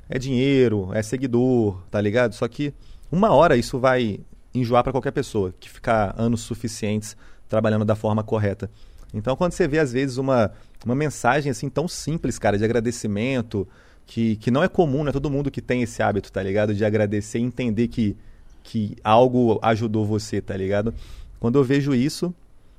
é 0.09 0.19
dinheiro, 0.19 0.91
é 0.93 1.03
seguidor, 1.03 1.83
tá 1.91 2.01
ligado? 2.01 2.35
Só 2.35 2.47
que 2.47 2.73
uma 3.11 3.33
hora 3.33 3.57
isso 3.57 3.79
vai 3.79 4.21
enjoar 4.55 4.83
pra 4.83 4.93
qualquer 4.93 5.13
pessoa 5.13 5.55
que 5.59 5.69
ficar 5.69 6.15
anos 6.19 6.43
suficientes 6.43 7.17
trabalhando 7.49 7.85
da 7.85 7.97
forma 7.97 8.23
correta. 8.23 8.71
Então, 9.15 9.37
quando 9.37 9.53
você 9.53 9.69
vê 9.69 9.79
às 9.79 9.93
vezes 9.93 10.17
uma, 10.17 10.51
uma 10.85 10.95
mensagem 10.95 11.51
assim 11.51 11.69
tão 11.69 11.87
simples, 11.87 12.39
cara, 12.39 12.57
de 12.57 12.65
agradecimento, 12.65 13.67
que, 14.07 14.37
que 14.37 14.51
não 14.51 14.63
é 14.63 14.69
comum, 14.69 15.03
não 15.03 15.11
é 15.11 15.13
todo 15.13 15.31
mundo 15.31 15.51
que 15.51 15.61
tem 15.61 15.83
esse 15.83 16.03
hábito, 16.03 16.33
tá 16.33 16.43
ligado? 16.43 16.75
De 16.75 16.85
agradecer 16.85 17.39
e 17.39 17.43
entender 17.43 17.89
que, 17.89 18.17
que 18.63 18.97
algo 19.05 19.59
ajudou 19.63 20.05
você, 20.07 20.41
tá 20.41 20.57
ligado? 20.57 20.95
Quando 21.39 21.59
eu 21.59 21.65
vejo 21.65 21.95
isso, 21.95 22.35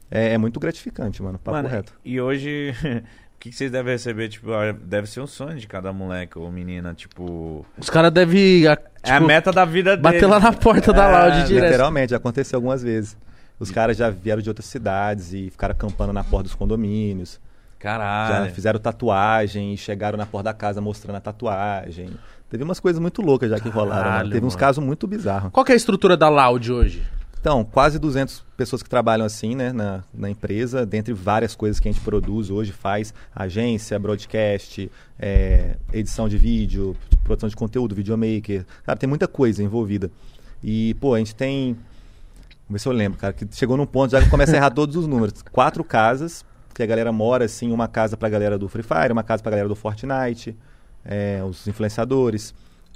é, 0.10 0.34
é 0.34 0.38
muito 0.38 0.60
gratificante, 0.60 1.22
mano. 1.22 1.38
Papo 1.38 1.58
Mano, 1.58 1.67
reto. 1.69 1.93
E 2.04 2.19
hoje, 2.19 2.74
o 3.36 3.39
que, 3.39 3.50
que 3.50 3.56
vocês 3.56 3.72
devem 3.72 3.93
receber? 3.93 4.30
Tipo, 4.30 4.48
deve 4.84 5.08
ser 5.08 5.19
um 5.22 5.28
sonho 5.28 5.58
de 5.58 5.67
cada 5.67 5.91
moleque 5.93 6.38
ou 6.39 6.52
menina, 6.52 6.93
tipo. 6.93 7.65
Os 7.78 7.89
caras 7.89 8.12
devem. 8.12 8.65
a- 8.67 8.78
é 9.04 9.12
a 9.12 9.15
tipo, 9.15 9.28
meta 9.28 9.52
da 9.52 9.65
vida 9.65 9.98
bater 9.98 10.22
deles. 10.22 10.30
lá 10.30 10.39
na 10.39 10.54
porta 10.54 10.93
da 10.93 11.10
É, 11.10 11.12
Loud 11.30 11.48
direto. 11.48 11.65
Literalmente, 11.65 12.15
aconteceu 12.15 12.58
algumas 12.58 12.82
vezes. 12.82 13.17
Os 13.63 13.71
caras 13.71 13.97
já 13.97 14.10
vieram 14.10 14.41
de 14.41 14.49
outras 14.49 14.65
cidades 14.65 15.34
e 15.34 15.49
ficaram 15.49 15.71
acampando 15.71 16.13
na 16.13 16.23
porta 16.23 16.43
dos 16.43 16.56
condomínios. 16.56 17.39
Já 17.82 17.89
Caralho. 17.89 18.54
fizeram 18.54 18.80
tatuagem 18.80 19.73
e 19.73 19.78
chegaram 19.78 20.17
na 20.17 20.26
porta 20.26 20.45
da 20.45 20.54
casa 20.54 20.80
mostrando 20.80 21.17
a 21.17 21.19
tatuagem. 21.19 22.12
Teve 22.50 22.63
umas 22.63 22.79
coisas 22.79 23.00
muito 23.02 23.21
loucas 23.21 23.50
já 23.50 23.60
que 23.60 23.67
rolaram. 23.67 24.04
Caralho, 24.04 24.29
né? 24.29 24.33
Teve 24.35 24.46
uns 24.46 24.54
mano. 24.54 24.60
casos 24.60 24.83
muito 24.83 25.08
bizarros. 25.08 25.52
Qual 25.52 25.65
que 25.65 25.71
é 25.71 25.75
a 25.75 25.75
estrutura 25.75 26.15
da 26.15 26.29
Loud 26.29 26.71
hoje? 26.71 27.04
Então, 27.44 27.65
quase 27.65 28.00
200 28.00 28.42
pessoas 28.56 28.81
que 28.81 28.90
trabalham 28.90 29.25
assim, 29.25 29.54
né, 29.54 29.73
na, 29.73 30.02
na 30.13 30.29
empresa, 30.29 30.85
dentre 30.85 31.13
várias 31.13 31.54
coisas 31.56 31.77
que 31.77 31.90
a 31.90 31.92
gente 31.92 32.02
produz 32.02 32.50
hoje, 32.50 32.71
faz 32.71 33.13
agência, 33.35 34.00
broadcast, 34.00 34.90
é, 35.19 35.75
edição 35.92 36.29
de 36.29 36.38
vídeo, 36.38 36.96
produção 37.21 37.50
de 37.50 37.56
conteúdo, 37.58 37.94
videomaker. 37.94 38.65
Cara, 38.85 38.98
tem 38.98 39.10
muita 39.10 39.27
coisa 39.27 39.62
envolvida. 39.62 40.10
E, 40.63 40.94
pô, 41.02 41.15
a 41.15 41.17
gente 41.17 41.35
tem. 41.35 41.75
Vamos 42.68 42.72
ver 42.72 42.80
se 42.80 42.88
eu 42.88 42.94
lembro, 42.94 43.20
cara, 43.20 43.34
que 43.34 43.48
chegou 43.52 43.76
num 43.76 43.86
ponto 43.86 44.12
já 44.12 44.22
que 44.22 44.30
começa 44.30 44.54
a 44.54 44.56
errar 44.56 44.72
todos 44.72 44.96
os 44.96 45.08
números. 45.08 45.42
Quatro 45.52 45.84
casas, 45.84 46.46
que 46.74 46.82
a 46.82 46.86
galera 46.86 47.12
mora, 47.12 47.46
assim, 47.46 47.72
uma 47.72 47.88
casa 47.88 48.18
pra 48.18 48.30
galera 48.30 48.58
do 48.58 48.68
Free 48.68 48.84
Fire, 48.84 49.12
uma 49.12 49.24
casa 49.24 49.44
pra 49.44 49.52
galera 49.52 49.68
do 49.68 49.76
Fortnite, 49.76 50.56
é, 51.06 51.42
os 51.44 51.68
influenciadores. 51.68 52.54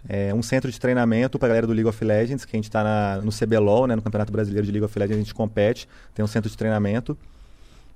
É, 0.07 0.34
um 0.34 0.41
centro 0.41 0.72
de 0.72 0.80
treinamento 0.80 1.38
pra 1.38 1.47
galera 1.47 1.68
do 1.68 1.74
League 1.74 1.88
of 1.88 2.03
Legends, 2.03 2.45
que 2.45 2.55
a 2.55 2.57
gente 2.57 2.72
tá 2.72 2.84
na, 2.84 3.22
no 3.22 3.32
CBLOL, 3.32 3.88
né, 3.88 3.95
no 3.95 4.01
Campeonato 4.01 4.32
Brasileiro 4.32 4.65
de 4.65 4.72
League 4.72 4.86
of 4.86 4.97
Legends, 4.97 5.18
a 5.18 5.22
gente 5.22 5.34
compete, 5.34 5.88
tem 6.13 6.24
um 6.24 6.28
centro 6.28 6.49
de 6.49 6.57
treinamento. 6.57 7.18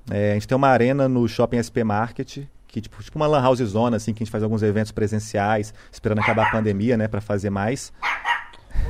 É, 0.10 0.32
a 0.32 0.34
gente 0.34 0.48
tem 0.48 0.56
uma 0.56 0.68
arena 0.68 1.08
no 1.08 1.28
Shopping 1.28 1.62
SP 1.62 1.84
Market, 1.86 2.40
que 2.68 2.82
tipo, 2.82 3.02
tipo 3.04 3.18
uma 3.18 3.28
lan 3.28 3.42
house 3.42 3.60
zona, 3.60 3.98
assim, 3.98 4.14
que 4.14 4.24
a 4.24 4.26
gente 4.26 4.32
faz 4.32 4.44
alguns 4.44 4.64
eventos 4.64 4.92
presenciais, 4.92 5.74
esperando 5.92 6.20
acabar 6.20 6.48
a 6.48 6.52
pandemia, 6.52 6.98
né, 6.98 7.08
pra 7.08 7.22
fazer 7.22 7.50
mais. 7.50 7.94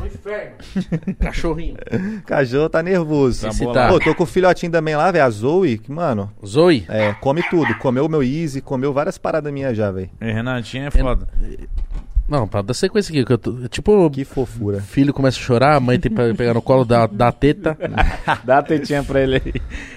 Inferno. 0.05 0.51
Cachorrinho. 1.19 1.77
Cajô 2.25 2.69
tá 2.69 2.81
nervoso. 2.83 3.47
Esse 3.47 3.63
boa 3.63 3.73
tá. 3.73 3.87
Pô, 3.89 3.99
tô 3.99 4.13
com 4.15 4.23
o 4.23 4.27
filhotinho 4.27 4.71
também 4.71 4.95
lá, 4.95 5.11
velho, 5.11 5.25
a 5.25 5.29
Zoe, 5.29 5.77
que, 5.77 5.91
mano, 5.91 6.31
Zoe. 6.45 6.85
é, 6.89 7.13
come 7.13 7.41
tudo. 7.49 7.73
Comeu 7.79 8.05
o 8.05 8.09
meu 8.09 8.23
Easy, 8.23 8.61
comeu 8.61 8.93
várias 8.93 9.17
paradas 9.17 9.51
minhas 9.51 9.75
já, 9.77 9.91
velho. 9.91 10.09
E 10.19 10.31
Renatinho 10.31 10.87
é 10.87 10.91
foda. 10.91 11.27
Não, 12.27 12.47
pra 12.47 12.61
dar 12.61 12.73
sequência 12.73 13.11
aqui, 13.11 13.25
que 13.25 13.33
eu 13.33 13.37
tô. 13.37 13.67
Tipo, 13.67 14.09
Que 14.09 14.23
fofura. 14.23 14.79
filho 14.79 15.13
começa 15.13 15.37
a 15.37 15.41
chorar, 15.41 15.75
a 15.75 15.79
mãe 15.81 15.99
tem 15.99 16.09
pra 16.09 16.33
pegar 16.33 16.53
no 16.53 16.61
colo 16.61 16.85
da, 16.85 17.05
da 17.05 17.29
teta. 17.29 17.77
Dá 18.45 18.59
a 18.59 18.63
tetinha 18.63 19.03
pra 19.03 19.19
ele 19.21 19.35
aí. 19.43 19.53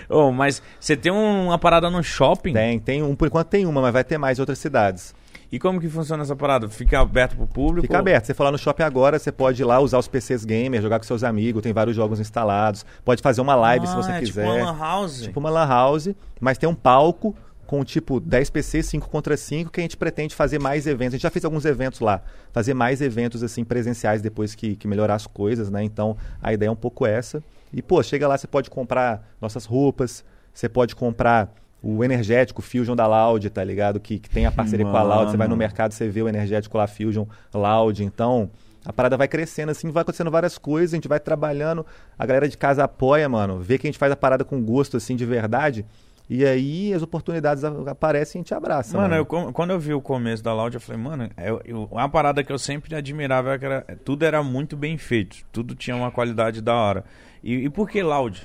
Ô, 0.09 0.33
mas 0.33 0.61
você 0.81 0.97
tem 0.97 1.13
um- 1.13 1.47
uma 1.47 1.59
parada 1.59 1.89
no 1.89 2.03
shopping? 2.03 2.53
Tem, 2.53 2.81
tem 2.81 3.03
um, 3.05 3.15
por 3.15 3.29
enquanto 3.29 3.49
tem 3.49 3.65
uma, 3.67 3.81
mas 3.81 3.93
vai 3.93 4.03
ter 4.03 4.19
mais 4.19 4.37
em 4.39 4.43
outras 4.43 4.59
cidades. 4.59 5.15
E 5.55 5.59
como 5.61 5.81
que 5.81 5.89
funciona 5.89 6.25
essa 6.25 6.35
parada? 6.35 6.69
Fica 6.69 6.99
aberto 6.99 7.37
pro 7.37 7.47
público? 7.47 7.83
Fica 7.83 7.97
aberto. 7.97 8.27
Você 8.27 8.35
for 8.35 8.43
lá 8.43 8.51
no 8.51 8.59
shopping 8.59 8.83
agora, 8.83 9.21
você 9.21 9.31
pode 9.31 9.63
ir 9.63 9.65
lá 9.65 9.79
usar 9.79 9.99
os 9.99 10.09
PCs 10.09 10.45
gamer, 10.45 10.83
jogar 10.83 10.99
com 10.99 11.05
seus 11.05 11.23
amigos, 11.23 11.63
tem 11.63 11.73
vários 11.73 11.95
jogos 11.95 12.19
instalados. 12.19 12.85
Pode 13.05 13.23
fazer 13.23 13.41
uma 13.41 13.55
live 13.55 13.87
se 13.87 13.93
Ah, 13.93 13.97
você 14.03 14.11
é 14.11 14.19
quiser. 14.19 14.43
Tipo 14.43 14.53
uma 14.53 14.73
lan 14.73 14.77
house. 14.77 15.23
Tipo 15.23 15.39
uma 15.39 15.51
lan 15.51 15.69
house, 15.69 16.09
mas 16.41 16.59
tem 16.59 16.69
um 16.69 16.75
palco 16.75 17.37
com 17.69 17.85
tipo 17.85 18.19
10 18.19 18.51
PCs, 18.51 18.87
5 18.87 19.09
contra 19.09 19.37
5, 19.37 19.71
que 19.71 19.79
a 19.79 19.85
gente 19.85 19.97
pretende 19.97 20.35
fazer 20.35 20.61
mais 20.61 20.89
eventos. 20.89 21.15
A 21.15 21.17
gente 21.19 21.23
já 21.23 21.31
fez 21.31 21.45
alguns 21.45 21.65
eventos 21.65 22.01
lá, 22.01 22.21
fazer 22.53 22.75
mais 22.75 23.01
eventos 23.01 23.41
assim 23.45 23.63
presenciais 23.63 24.21
depois 24.21 24.57
que, 24.57 24.75
que 24.75 24.89
melhorar 24.89 25.15
as 25.15 25.29
coisas, 25.29 25.71
né? 25.71 25.85
Então 25.85 26.17
a 26.43 26.53
ideia 26.53 26.69
é 26.69 26.73
um 26.73 26.75
pouco 26.75 27.07
essa. 27.07 27.41
E 27.73 27.81
pô, 27.81 28.03
chega 28.03 28.27
lá, 28.27 28.37
você 28.37 28.49
pode 28.49 28.69
comprar 28.69 29.25
nossas 29.41 29.67
roupas, 29.67 30.25
você 30.53 30.69
pode 30.69 30.97
comprar 30.97 31.55
o 31.85 32.03
energético 32.03 32.63
Fusion 32.63 32.97
da 32.97 33.07
Loud, 33.07 33.51
tá 33.51 33.63
ligado? 33.63 34.01
Que, 34.01 34.19
que 34.19 34.31
tem 34.31 34.47
a 34.47 34.53
parceria 34.53 34.87
com 34.87 34.97
a 34.97 35.03
Loud. 35.03 35.31
Você 35.31 35.37
vai 35.37 35.47
no 35.47 35.51
Mano. 35.53 35.59
mercado, 35.59 35.93
você 35.93 36.09
vê 36.09 36.23
o 36.23 36.29
energético 36.29 36.79
lá 36.79 36.87
Fusion 36.87 37.27
Loud. 37.53 38.03
Então, 38.03 38.49
a 38.85 38.93
parada 38.93 39.17
vai 39.17 39.29
crescendo 39.29 39.71
assim, 39.71 39.91
vai 39.91 40.03
acontecendo 40.03 40.31
várias 40.31 40.57
coisas, 40.59 40.95
a 40.95 40.97
gente 40.97 41.09
vai 41.09 41.21
trabalhando, 41.21 41.85
a 42.19 42.25
galera 42.27 42.49
de 42.49 42.57
casa 42.57 42.85
apoia, 42.85 43.29
mano, 43.29 43.59
vê 43.61 43.77
que 43.79 43.87
a 43.87 43.89
gente 43.89 43.99
faz 43.99 44.11
a 44.13 44.17
parada 44.17 44.45
com 44.45 44.63
gosto 44.63 44.97
assim 44.97 45.15
de 45.17 45.25
verdade. 45.27 45.85
E 46.29 46.43
aí 46.43 46.95
as 46.95 47.03
oportunidades 47.03 47.63
aparecem 47.65 48.39
e 48.39 48.41
a 48.41 48.43
gente 48.45 48.55
abraça. 48.55 48.97
Mano, 48.97 49.11
Mano, 49.11 49.21
eu 49.21 49.27
com- 49.27 49.53
quando 49.53 49.73
eu 49.73 49.79
vi 49.79 49.93
o 49.93 50.01
começo 50.01 50.43
da 50.43 50.55
Loud, 50.55 50.75
eu 50.75 50.81
falei, 50.81 51.01
mano, 51.03 51.29
eu, 51.37 51.61
eu- 51.67 51.89
uma 51.91 52.09
parada 52.09 52.43
que 52.43 52.51
eu 52.51 52.59
sempre 52.59 52.95
admirava 52.95 53.51
era 53.51 53.59
que 53.59 53.65
era, 53.67 53.83
tudo 54.03 54.25
era 54.25 54.43
muito 54.43 54.75
bem 54.75 54.97
feito. 54.97 55.37
Tudo 55.53 55.75
tinha 55.75 55.95
uma 55.95 56.11
qualidade 56.11 56.63
da 56.63 56.75
hora. 56.75 57.05
E, 57.43 57.57
e 57.67 57.69
por 57.69 57.91
que 57.91 58.03
Loud? 58.03 58.41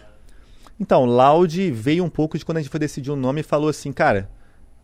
Então, 0.79 1.05
Loud 1.05 1.71
veio 1.71 2.03
um 2.03 2.09
pouco 2.09 2.37
de 2.37 2.45
quando 2.45 2.57
a 2.57 2.61
gente 2.61 2.69
foi 2.69 2.79
decidir 2.79 3.11
o 3.11 3.15
nome 3.15 3.41
e 3.41 3.43
falou 3.43 3.69
assim, 3.69 3.91
cara, 3.91 4.29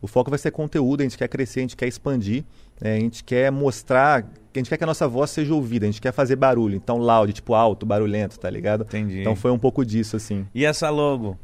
o 0.00 0.06
foco 0.06 0.30
vai 0.30 0.38
ser 0.38 0.50
conteúdo, 0.50 1.00
a 1.00 1.04
gente 1.04 1.16
quer 1.16 1.28
crescer, 1.28 1.60
a 1.60 1.62
gente 1.62 1.76
quer 1.76 1.88
expandir, 1.88 2.44
né, 2.80 2.96
a 2.96 3.00
gente 3.00 3.24
quer 3.24 3.50
mostrar, 3.50 4.24
a 4.54 4.58
gente 4.58 4.68
quer 4.68 4.76
que 4.76 4.84
a 4.84 4.86
nossa 4.86 5.08
voz 5.08 5.30
seja 5.30 5.54
ouvida, 5.54 5.86
a 5.86 5.88
gente 5.88 6.00
quer 6.00 6.12
fazer 6.12 6.36
barulho. 6.36 6.76
Então, 6.76 6.98
loud, 6.98 7.32
tipo 7.32 7.54
alto, 7.54 7.86
barulhento, 7.86 8.38
tá 8.38 8.50
ligado? 8.50 8.82
Entendi. 8.84 9.20
Então 9.20 9.34
foi 9.34 9.50
um 9.50 9.58
pouco 9.58 9.84
disso, 9.84 10.16
assim. 10.16 10.46
E 10.54 10.64
essa 10.64 10.90
logo? 10.90 11.38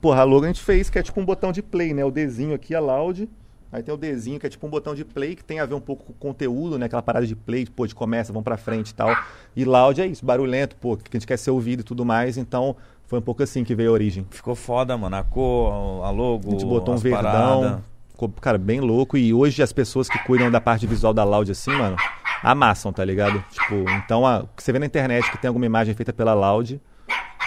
Porra, 0.00 0.20
a 0.20 0.24
logo 0.24 0.44
a 0.44 0.48
gente 0.48 0.60
fez 0.60 0.90
que 0.90 0.98
é 0.98 1.02
tipo 1.02 1.18
um 1.20 1.24
botão 1.24 1.50
de 1.50 1.62
play, 1.62 1.94
né? 1.94 2.04
O 2.04 2.10
Dzinho 2.10 2.54
aqui 2.54 2.74
é 2.74 2.80
loud. 2.80 3.28
Aí 3.72 3.82
tem 3.82 3.92
o 3.92 3.96
Dzinho 3.96 4.38
que 4.38 4.46
é 4.46 4.50
tipo 4.50 4.64
um 4.66 4.70
botão 4.70 4.94
de 4.94 5.04
play 5.04 5.34
que 5.34 5.42
tem 5.42 5.58
a 5.58 5.66
ver 5.66 5.74
um 5.74 5.80
pouco 5.80 6.04
com 6.04 6.12
o 6.12 6.14
conteúdo, 6.14 6.78
né? 6.78 6.86
Aquela 6.86 7.02
parada 7.02 7.26
de 7.26 7.34
play, 7.34 7.66
pô, 7.66 7.86
de 7.86 7.94
começa, 7.94 8.32
vamos 8.32 8.44
pra 8.44 8.56
frente 8.56 8.90
e 8.90 8.94
tal. 8.94 9.16
E 9.56 9.64
loud 9.64 10.00
é 10.00 10.06
isso, 10.06 10.24
barulhento, 10.24 10.76
pô, 10.76 10.96
que 10.96 11.04
a 11.10 11.18
gente 11.18 11.26
quer 11.26 11.38
ser 11.38 11.50
ouvido 11.50 11.80
e 11.80 11.82
tudo 11.82 12.04
mais. 12.04 12.36
Então 12.36 12.76
foi 13.06 13.18
um 13.18 13.22
pouco 13.22 13.42
assim 13.42 13.64
que 13.64 13.74
veio 13.74 13.90
a 13.90 13.92
origem. 13.92 14.26
Ficou 14.30 14.54
foda, 14.54 14.96
mano. 14.96 15.16
A 15.16 15.22
cor, 15.22 16.04
a 16.04 16.10
logo, 16.10 16.48
A 16.48 16.50
gente 16.52 16.64
botou 16.64 16.94
um 16.94 16.98
verdão, 16.98 17.22
paradas. 17.22 17.78
ficou, 18.10 18.28
cara, 18.40 18.58
bem 18.58 18.80
louco. 18.80 19.16
E 19.16 19.32
hoje 19.34 19.62
as 19.62 19.72
pessoas 19.72 20.08
que 20.08 20.18
cuidam 20.20 20.50
da 20.50 20.60
parte 20.60 20.86
visual 20.86 21.12
da 21.12 21.22
Loud, 21.24 21.50
assim, 21.52 21.72
mano, 21.72 21.96
amassam, 22.42 22.92
tá 22.92 23.04
ligado? 23.04 23.42
Tipo, 23.50 23.84
então 24.04 24.26
a- 24.26 24.40
o 24.40 24.48
que 24.56 24.62
você 24.62 24.72
vê 24.72 24.78
na 24.78 24.86
internet 24.86 25.30
que 25.30 25.38
tem 25.38 25.48
alguma 25.48 25.66
imagem 25.66 25.94
feita 25.94 26.12
pela 26.12 26.34
Loud 26.34 26.80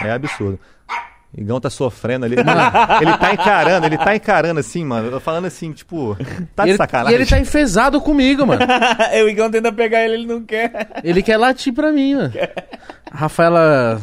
é 0.02 0.10
absurdo. 0.12 0.58
Igão 1.36 1.60
tá 1.60 1.68
sofrendo 1.68 2.24
ali. 2.24 2.36
Mano, 2.36 2.60
ele 3.02 3.18
tá 3.18 3.34
encarando, 3.34 3.84
ele 3.86 3.98
tá 3.98 4.16
encarando 4.16 4.60
assim, 4.60 4.82
mano. 4.82 5.08
Eu 5.08 5.12
tô 5.12 5.20
falando 5.20 5.44
assim, 5.44 5.72
tipo, 5.72 6.16
tá 6.56 6.64
de 6.64 6.70
ele, 6.70 6.78
sacanagem. 6.78 7.12
e 7.12 7.14
ele 7.20 7.26
tá 7.28 7.38
enfesado 7.38 8.00
comigo, 8.00 8.46
mano. 8.46 8.62
o 9.24 9.28
Igão 9.28 9.50
tenta 9.50 9.70
pegar 9.70 10.02
ele, 10.04 10.14
ele 10.14 10.26
não 10.26 10.42
quer. 10.42 10.88
Ele 11.04 11.22
quer 11.22 11.36
latir 11.36 11.74
pra 11.74 11.92
mim, 11.92 12.14
mano. 12.14 12.32
A 13.10 13.16
Rafaela, 13.18 14.00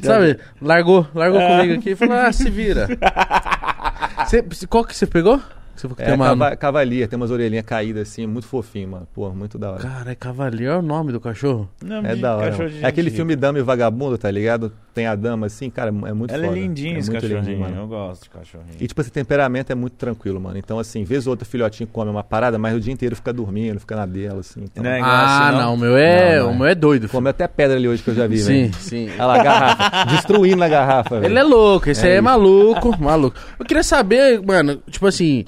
sabe, 0.00 0.38
largou, 0.60 1.06
largou 1.14 1.40
É. 1.40 1.56
comigo 1.56 1.78
aqui 1.80 1.90
e 1.90 1.96
falou, 1.96 2.16
ah, 2.16 2.32
se 2.32 2.50
vira. 2.50 2.86
Cê- 4.28 4.44
qual 4.68 4.84
que 4.84 4.94
você 4.94 5.06
pegou? 5.06 5.40
Você 5.76 5.82
falou 5.82 5.96
que 5.96 6.02
É, 6.02 6.06
tem 6.06 6.14
uma... 6.14 6.26
cava- 6.28 6.56
cavalia, 6.56 7.06
tem 7.08 7.16
umas 7.16 7.30
orelhinhas 7.30 7.64
caídas 7.64 8.08
assim, 8.08 8.26
muito 8.26 8.46
fofinho, 8.46 8.88
mano. 8.88 9.08
Pô, 9.14 9.28
muito 9.30 9.58
da 9.58 9.72
hora. 9.72 9.82
Cara, 9.82 10.12
é 10.12 10.14
cavaleiro, 10.14 10.72
é 10.72 10.76
o 10.78 10.82
nome 10.82 11.12
do 11.12 11.20
cachorro? 11.20 11.68
Não, 11.82 12.04
É 12.04 12.16
da 12.16 12.36
hora. 12.36 12.46
cachorro 12.50 12.64
mano. 12.68 12.78
de 12.78 12.84
É 12.84 12.88
aquele 12.88 13.10
filme 13.10 13.36
Dama 13.36 13.58
e 13.58 13.62
Vagabundo, 13.62 14.16
tá 14.18 14.30
ligado? 14.30 14.72
Tem 14.94 15.06
a 15.06 15.14
dama 15.14 15.44
assim, 15.46 15.68
cara, 15.68 15.90
é 15.90 16.12
muito 16.14 16.32
Ela 16.32 16.44
foda. 16.46 16.56
é 16.56 16.60
lindinha, 16.62 16.96
é 16.96 16.98
esse 17.00 17.10
muito 17.10 17.20
cachorrinho. 17.22 17.40
lindinho, 17.44 17.60
mano. 17.60 17.76
Eu 17.82 17.86
gosto 17.86 18.22
de 18.22 18.30
cachorrinho. 18.30 18.76
E, 18.80 18.86
tipo, 18.86 18.98
esse 19.02 19.10
temperamento 19.10 19.70
é 19.70 19.74
muito 19.74 19.92
tranquilo, 19.92 20.40
mano. 20.40 20.56
Então, 20.56 20.78
assim, 20.78 21.04
vez 21.04 21.26
ou 21.26 21.32
outra, 21.32 21.44
filhotinho 21.44 21.86
come 21.86 22.10
uma 22.10 22.24
parada, 22.24 22.58
mas 22.58 22.74
o 22.74 22.80
dia 22.80 22.92
inteiro 22.94 23.14
fica 23.14 23.30
dormindo, 23.30 23.78
fica 23.78 23.94
na 23.94 24.06
dela, 24.06 24.40
assim. 24.40 24.62
Então... 24.64 24.82
Não 24.82 24.90
é 24.90 24.98
igual 24.98 25.12
Ah, 25.14 25.48
assim, 25.50 25.58
não, 25.58 25.74
o 25.74 25.76
meu 25.76 25.96
é, 25.98 26.38
Não, 26.38 26.44
não 26.44 26.50
o 26.50 26.54
é. 26.54 26.56
meu 26.58 26.66
é 26.66 26.74
doido. 26.74 27.08
Comeu 27.10 27.28
até 27.28 27.46
pedra 27.46 27.76
ali 27.76 27.86
hoje 27.86 28.02
que 28.02 28.08
eu 28.08 28.14
já 28.14 28.26
vi, 28.26 28.38
Sim, 28.38 28.46
velho. 28.70 28.74
sim. 28.74 29.10
Olha 29.18 29.26
lá, 29.26 29.34
a 29.40 29.42
garrafa. 29.44 30.04
Destruindo 30.12 30.64
a 30.64 30.68
garrafa, 30.68 31.20
velho. 31.20 31.30
Ele 31.30 31.38
é 31.38 31.42
louco, 31.42 31.90
esse 31.90 32.06
É 32.06 32.12
aí 32.12 32.16
é 32.16 32.20
maluco, 32.22 32.98
maluco. 32.98 33.36
Eu 33.58 33.66
queria 33.66 33.82
saber, 33.82 34.40
mano, 34.42 34.80
tipo 34.90 35.06
assim, 35.06 35.44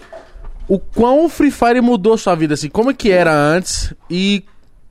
o 0.69 0.79
quão 0.79 1.25
o 1.25 1.29
Free 1.29 1.51
Fire 1.51 1.81
mudou 1.81 2.17
sua 2.19 2.35
vida, 2.35 2.55
assim, 2.55 2.69
como 2.69 2.91
é 2.91 2.95
que 2.95 3.11
era 3.11 3.33
antes 3.35 3.95
e 4.11 4.45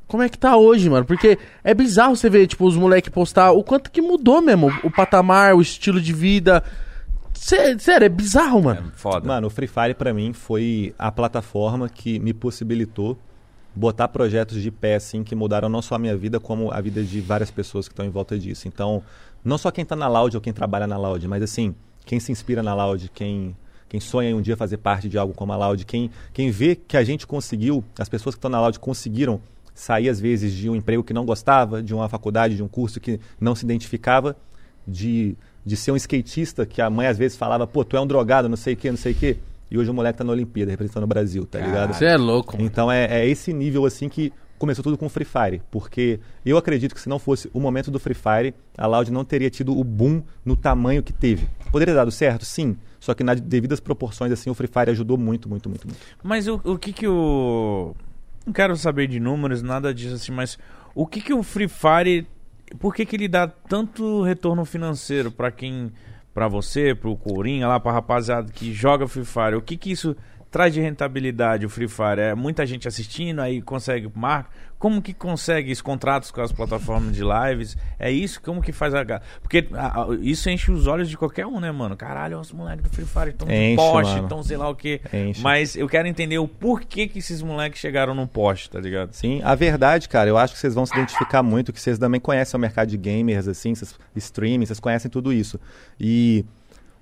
como 0.07 0.23
é 0.23 0.29
que 0.29 0.37
tá 0.37 0.55
hoje, 0.57 0.89
mano? 0.89 1.05
Porque 1.05 1.37
é 1.63 1.73
bizarro 1.73 2.15
você 2.15 2.29
ver, 2.29 2.47
tipo, 2.47 2.65
os 2.65 2.75
moleques 2.75 3.09
postar 3.11 3.51
o 3.51 3.63
quanto 3.63 3.91
que 3.91 4.01
mudou 4.01 4.41
mesmo, 4.41 4.71
o 4.83 4.89
patamar, 4.89 5.53
o 5.55 5.61
estilo 5.61 5.99
de 6.01 6.13
vida. 6.13 6.63
Sé- 7.33 7.77
Sério, 7.77 8.05
é 8.05 8.09
bizarro, 8.09 8.59
É 8.59 8.61
mano. 8.63 8.91
foda. 8.95 9.27
Mano, 9.27 9.47
o 9.47 9.49
Free 9.49 9.67
Fire 9.67 9.93
pra 9.93 10.13
mim 10.13 10.33
foi 10.33 10.95
a 10.97 11.11
plataforma 11.11 11.87
que 11.89 12.19
me 12.19 12.33
possibilitou 12.33 13.17
botar 13.75 14.07
projetos 14.07 14.59
de 14.61 14.71
pé 14.71 14.95
assim 14.95 15.23
que 15.23 15.35
mudaram 15.35 15.69
não 15.69 15.81
só 15.83 15.95
a 15.95 15.99
minha 15.99 16.17
vida 16.17 16.39
como 16.39 16.71
a 16.71 16.81
vida 16.81 17.03
de 17.03 17.21
várias 17.21 17.51
pessoas 17.51 17.87
que 17.87 17.93
estão 17.93 18.05
em 18.05 18.09
volta 18.09 18.39
disso. 18.39 18.67
Então, 18.67 19.03
não 19.45 19.57
só 19.57 19.69
quem 19.69 19.85
tá 19.85 19.95
na 19.95 20.07
Loud 20.07 20.35
ou 20.35 20.41
quem 20.41 20.51
trabalha 20.51 20.87
na 20.87 20.97
Loud, 20.97 21.27
mas 21.27 21.43
assim, 21.43 21.75
quem 22.05 22.19
se 22.19 22.31
inspira 22.31 22.63
na 22.63 22.73
Loud, 22.73 23.11
quem 23.13 23.55
quem 23.89 23.99
sonha 23.99 24.29
em 24.29 24.33
um 24.33 24.41
dia 24.41 24.57
fazer 24.57 24.77
parte 24.77 25.07
de 25.07 25.17
algo 25.17 25.33
como 25.33 25.53
a 25.53 25.57
Loud, 25.57 25.85
quem 25.85 26.11
quem 26.33 26.51
vê 26.51 26.75
que 26.75 26.97
a 26.97 27.03
gente 27.03 27.25
conseguiu, 27.25 27.83
as 27.97 28.09
pessoas 28.09 28.35
que 28.35 28.39
estão 28.39 28.49
na 28.49 28.59
Loud 28.59 28.79
conseguiram 28.79 29.39
sair 29.73 30.09
às 30.09 30.19
vezes 30.19 30.53
de 30.53 30.69
um 30.69 30.75
emprego 30.75 31.03
que 31.03 31.13
não 31.13 31.25
gostava, 31.25 31.83
de 31.83 31.93
uma 31.93 32.09
faculdade, 32.09 32.55
de 32.55 32.63
um 32.63 32.67
curso 32.67 32.99
que 32.99 33.19
não 33.39 33.53
se 33.53 33.63
identificava, 33.63 34.35
de, 34.87 35.35
de 35.63 35.77
ser 35.77 35.91
um 35.91 35.95
skatista 35.95 36.65
que 36.65 36.81
a 36.81 36.89
mãe 36.89 37.05
às 37.07 37.17
vezes 37.17 37.37
falava, 37.37 37.67
pô, 37.67 37.85
tu 37.85 37.95
é 37.95 38.01
um 38.01 38.07
drogado, 38.07 38.49
não 38.49 38.57
sei 38.57 38.73
o 38.73 38.77
que, 38.77 38.89
não 38.89 38.97
sei 38.97 39.11
o 39.11 39.15
que. 39.15 39.37
E 39.69 39.77
hoje 39.77 39.91
o 39.91 39.93
moleque 39.93 40.17
tá 40.17 40.23
na 40.23 40.31
Olimpíada, 40.31 40.71
representando 40.71 41.03
o 41.03 41.07
Brasil, 41.07 41.45
tá 41.45 41.59
ligado? 41.59 41.93
Você 41.93 42.05
é 42.05 42.17
louco, 42.17 42.55
mano. 42.55 42.65
Então 42.65 42.91
é, 42.91 43.05
é 43.21 43.27
esse 43.27 43.53
nível 43.53 43.85
assim 43.85 44.09
que 44.09 44.33
começou 44.57 44.83
tudo 44.83 44.97
com 44.97 45.05
o 45.05 45.09
Free 45.09 45.25
Fire. 45.25 45.61
Porque 45.71 46.19
eu 46.45 46.57
acredito 46.57 46.93
que 46.93 47.01
se 47.01 47.09
não 47.09 47.19
fosse 47.19 47.49
o 47.53 47.59
momento 47.59 47.91
do 47.91 47.99
Free 47.99 48.15
Fire, 48.15 48.53
a 48.77 48.87
Loud 48.87 49.11
não 49.11 49.23
teria 49.23 49.49
tido 49.49 49.77
o 49.77 49.83
boom 49.83 50.23
no 50.43 50.55
tamanho 50.55 51.03
que 51.03 51.13
teve. 51.13 51.47
Poderia 51.71 51.93
ter 51.93 51.97
dado 51.97 52.11
certo? 52.11 52.45
Sim. 52.45 52.77
Só 52.99 53.13
que 53.13 53.23
nas 53.23 53.39
devidas 53.39 53.79
proporções, 53.79 54.31
assim, 54.31 54.49
o 54.49 54.53
Free 54.53 54.67
Fire 54.67 54.91
ajudou 54.91 55.17
muito, 55.17 55.47
muito, 55.47 55.69
muito, 55.69 55.87
muito. 55.87 55.99
Mas 56.23 56.47
o, 56.47 56.59
o 56.63 56.77
que 56.77 56.91
que 56.91 57.07
o... 57.07 57.95
Não 58.45 58.53
quero 58.53 58.75
saber 58.77 59.07
de 59.07 59.19
números, 59.19 59.61
nada 59.61 59.93
disso 59.93 60.15
assim, 60.15 60.31
mas 60.31 60.57
o 60.95 61.05
que 61.05 61.21
que 61.21 61.33
o 61.33 61.43
Free 61.43 61.67
Fire... 61.67 62.27
Por 62.79 62.93
que 62.93 63.05
que 63.05 63.15
ele 63.15 63.27
dá 63.27 63.47
tanto 63.47 64.23
retorno 64.23 64.65
financeiro 64.65 65.31
pra 65.31 65.51
quem... 65.51 65.91
Pra 66.33 66.47
você, 66.47 66.93
pro 66.93 67.15
Coringa 67.17 67.67
lá, 67.67 67.79
pra 67.79 67.91
rapaziada 67.91 68.51
que 68.51 68.71
joga 68.71 69.07
Free 69.07 69.25
Fire? 69.25 69.55
O 69.55 69.61
que 69.61 69.75
que 69.75 69.91
isso 69.91 70.15
traz 70.51 70.73
de 70.73 70.81
rentabilidade 70.81 71.65
o 71.65 71.69
Free 71.69 71.87
Fire? 71.87 72.19
É 72.19 72.35
muita 72.35 72.65
gente 72.65 72.87
assistindo, 72.87 73.39
aí 73.41 73.61
consegue 73.61 74.09
marca. 74.15 74.49
Como 74.79 75.01
que 75.01 75.11
consegue 75.11 75.71
os 75.71 75.81
contratos 75.81 76.29
com 76.29 76.39
as 76.39 76.51
plataformas 76.51 77.15
de 77.15 77.23
lives? 77.23 77.75
É 77.97 78.11
isso? 78.11 78.39
Como 78.39 78.61
que 78.61 78.71
faz 78.71 78.93
a. 78.93 79.03
Porque 79.41 79.67
a- 79.73 80.03
a- 80.03 80.07
isso 80.21 80.47
enche 80.51 80.71
os 80.71 80.85
olhos 80.85 81.09
de 81.09 81.17
qualquer 81.17 81.47
um, 81.47 81.59
né, 81.59 81.71
mano? 81.71 81.97
Caralho, 81.97 82.39
os 82.39 82.51
moleques 82.51 82.83
do 82.83 82.89
Free 82.91 83.05
Fire 83.05 83.29
estão 83.29 83.47
no 83.47 83.75
poste, 83.75 84.19
estão 84.21 84.43
sei 84.43 84.55
lá 84.55 84.69
o 84.69 84.75
quê. 84.75 85.01
Enche. 85.11 85.41
Mas 85.41 85.75
eu 85.75 85.89
quero 85.89 86.07
entender 86.07 86.37
o 86.37 86.47
porquê 86.47 87.07
que 87.07 87.17
esses 87.17 87.41
moleques 87.41 87.79
chegaram 87.81 88.13
no 88.13 88.27
poste, 88.27 88.69
tá 88.69 88.79
ligado? 88.79 89.13
Sim, 89.13 89.41
a 89.43 89.55
verdade, 89.55 90.07
cara, 90.07 90.29
eu 90.29 90.37
acho 90.37 90.53
que 90.53 90.59
vocês 90.59 90.75
vão 90.75 90.85
se 90.85 90.93
identificar 90.93 91.41
muito, 91.41 91.73
que 91.73 91.81
vocês 91.81 91.97
também 91.97 92.21
conhecem 92.21 92.55
o 92.55 92.61
mercado 92.61 92.87
de 92.89 92.97
gamers, 92.97 93.47
assim, 93.47 93.73
vocês, 93.73 93.95
streaming, 94.15 94.67
vocês 94.67 94.79
conhecem 94.79 95.09
tudo 95.09 95.33
isso. 95.33 95.59
E 95.99 96.45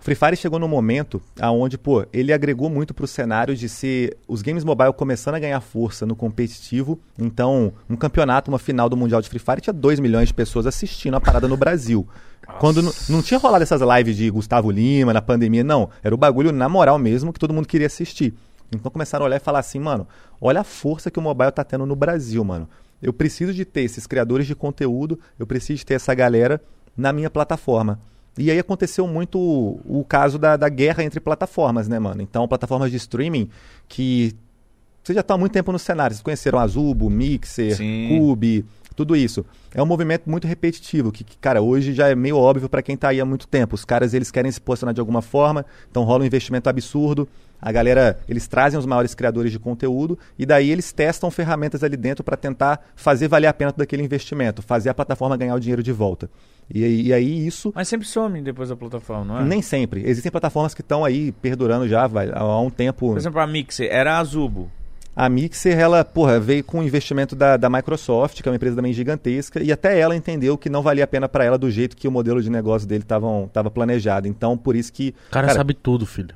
Free 0.06 0.14
Fire 0.14 0.36
chegou 0.36 0.60
num 0.60 0.68
momento 0.68 1.20
aonde, 1.42 1.80
pô, 1.80 2.06
ele 2.14 2.32
agregou 2.32 2.70
muito 2.70 2.94
pro 2.94 3.08
cenário 3.08 3.56
de 3.56 3.68
ser 3.68 4.16
os 4.28 4.44
games 4.44 4.64
mobile 4.64 4.94
começando 4.94 5.34
a 5.34 5.40
ganhar 5.40 5.60
força 5.62 6.06
no 6.06 6.16
competitivo. 6.16 7.00
Então, 7.18 7.74
um 7.90 7.96
campeonato, 7.96 8.52
uma 8.52 8.60
final 8.60 8.88
do 8.88 8.96
Mundial 8.96 9.20
de 9.20 9.28
Free 9.28 9.40
Fire, 9.40 9.62
tinha 9.62 9.74
2 9.74 10.00
milhões 10.00 10.28
de 10.28 10.34
pessoas 10.36 10.68
assistindo 10.68 11.16
a 11.16 11.20
parada 11.20 11.48
no 11.48 11.58
Brasil. 11.58 12.08
Quando 12.60 12.84
não, 12.84 12.94
não 13.10 13.24
tinha 13.24 13.40
rolado 13.40 13.64
essas 13.64 13.82
lives 13.82 14.16
de 14.16 14.30
Gustavo 14.30 14.70
Lima 14.70 15.12
na 15.12 15.24
pandemia, 15.24 15.64
não. 15.64 15.90
Era 16.04 16.14
o 16.14 16.18
bagulho 16.20 16.52
na 16.52 16.70
moral 16.70 17.00
mesmo 17.00 17.34
que 17.34 17.40
todo 17.40 17.52
mundo 17.52 17.68
queria 17.68 17.88
assistir. 17.88 18.36
Então 18.72 18.92
começaram 18.92 19.26
a 19.26 19.28
olhar 19.28 19.38
e 19.38 19.44
falar 19.44 19.58
assim, 19.58 19.80
mano, 19.80 20.08
olha 20.40 20.62
a 20.62 20.64
força 20.64 21.10
que 21.10 21.18
o 21.18 21.22
mobile 21.24 21.52
tá 21.52 21.64
tendo 21.64 21.84
no 21.84 21.96
Brasil, 21.96 22.44
mano. 22.44 22.70
Eu 23.02 23.12
preciso 23.12 23.52
de 23.52 23.66
ter 23.66 23.82
esses 23.82 24.06
criadores 24.06 24.46
de 24.46 24.54
conteúdo, 24.54 25.20
eu 25.40 25.48
preciso 25.48 25.80
de 25.80 25.86
ter 25.88 25.96
essa 25.96 26.14
galera 26.14 26.62
na 26.96 27.12
minha 27.12 27.32
plataforma. 27.32 28.00
E 28.38 28.52
aí 28.52 28.60
aconteceu 28.60 29.08
muito 29.08 29.40
o, 29.40 30.00
o 30.00 30.04
caso 30.04 30.38
da, 30.38 30.58
da 30.58 30.68
guerra 30.68 31.04
entre 31.04 31.20
plataformas, 31.20 31.88
né, 31.88 32.00
mano? 32.00 32.22
Então, 32.22 32.48
plataformas 32.48 32.92
de 32.92 32.98
streaming 32.98 33.50
que 33.88 34.36
você 35.06 35.14
já 35.14 35.22
está 35.22 35.36
há 35.36 35.38
muito 35.38 35.54
tempo 35.54 35.72
no 35.72 35.78
cenário. 35.80 36.16
Vocês 36.16 36.24
conheceram 36.24 36.60
Azubo, 36.60 37.10
Mixer, 37.10 37.78
Sim. 37.78 38.08
Cube, 38.10 38.66
tudo 38.96 39.16
isso. 39.16 39.46
É 39.74 39.82
um 39.82 39.86
movimento 39.86 40.30
muito 40.30 40.48
repetitivo, 40.48 41.12
que, 41.12 41.24
que, 41.24 41.38
cara, 41.38 41.62
hoje 41.62 41.94
já 41.94 42.10
é 42.10 42.16
meio 42.16 42.38
óbvio 42.38 42.68
para 42.68 42.82
quem 42.82 42.96
está 42.96 43.10
aí 43.10 43.22
há 43.22 43.26
muito 43.26 43.48
tempo. 43.48 43.76
Os 43.76 43.86
caras, 43.86 44.14
eles 44.14 44.32
querem 44.32 44.52
se 44.52 44.60
posicionar 44.60 44.94
de 44.94 45.00
alguma 45.00 45.22
forma, 45.22 45.66
então 45.92 46.04
rola 46.04 46.24
um 46.24 46.26
investimento 46.26 46.70
absurdo. 46.70 47.28
A 47.62 47.72
galera, 47.72 48.20
eles 48.28 48.48
trazem 48.48 48.78
os 48.78 48.86
maiores 48.86 49.16
criadores 49.16 49.52
de 49.52 49.58
conteúdo 49.60 50.18
e 50.38 50.46
daí 50.46 50.70
eles 50.72 50.92
testam 50.92 51.32
ferramentas 51.32 51.84
ali 51.84 51.98
dentro 51.98 52.24
para 52.24 52.38
tentar 52.38 52.80
fazer 52.96 53.28
valer 53.28 53.48
a 53.48 53.54
pena 53.54 53.72
todo 53.72 53.82
aquele 53.82 54.04
investimento, 54.04 54.62
fazer 54.62 54.90
a 54.90 54.94
plataforma 54.94 55.36
ganhar 55.38 55.56
o 55.56 55.60
dinheiro 55.60 55.82
de 55.82 55.92
volta. 55.92 56.30
E, 56.74 56.84
aí- 56.84 57.02
e 57.08 57.14
aí 57.14 57.46
isso 57.48 57.72
Mas 57.76 57.88
sempre 57.88 58.08
some 58.08 58.42
depois 58.42 58.70
da 58.70 58.76
plataforma, 58.76 59.24
não 59.26 59.40
é? 59.40 59.44
nem 59.44 59.62
sempre. 59.62 60.04
Existem 60.08 60.32
plataformas 60.32 60.74
que 60.74 60.82
estão 60.82 61.06
aí 61.06 61.32
perdurando 61.32 61.88
já 61.88 62.08
vai, 62.08 62.30
há 62.34 62.60
um 62.60 62.70
tempo. 62.70 63.10
Por 63.10 63.18
exemplo, 63.18 63.40
a 63.40 63.48
Mixer 63.48 63.88
era 63.92 64.14
a 64.16 64.20
Azubo. 64.20 64.70
A 65.16 65.30
Mixer, 65.30 65.80
ela, 65.80 66.04
porra, 66.04 66.40
veio 66.42 66.62
com 66.64 66.80
o 66.80 66.84
investimento 66.84 67.36
da, 67.38 67.56
da 67.56 67.70
Microsoft, 67.70 68.42
que 68.42 68.50
é 68.50 68.52
uma 68.52 68.58
empresa 68.58 68.76
também 68.76 68.92
gigantesca, 68.92 69.64
e 69.64 69.72
até 69.72 69.98
ela 69.98 70.14
entendeu 70.14 70.58
que 70.58 70.70
não 70.70 70.82
valia 70.82 71.06
a 71.06 71.08
pena 71.08 71.30
para 71.30 71.46
ela 71.46 71.58
do 71.58 71.72
jeito 71.72 71.96
que 71.96 72.06
o 72.06 72.12
modelo 72.12 72.42
de 72.44 72.50
negócio 72.50 72.86
dele 72.86 73.04
estava 73.04 73.70
planejado. 73.74 74.28
Então, 74.28 74.58
por 74.58 74.76
isso 74.76 74.92
que. 74.92 75.16
O 75.30 75.32
cara, 75.32 75.54
sabe 75.54 75.74
tudo, 75.74 76.06
filho. 76.06 76.36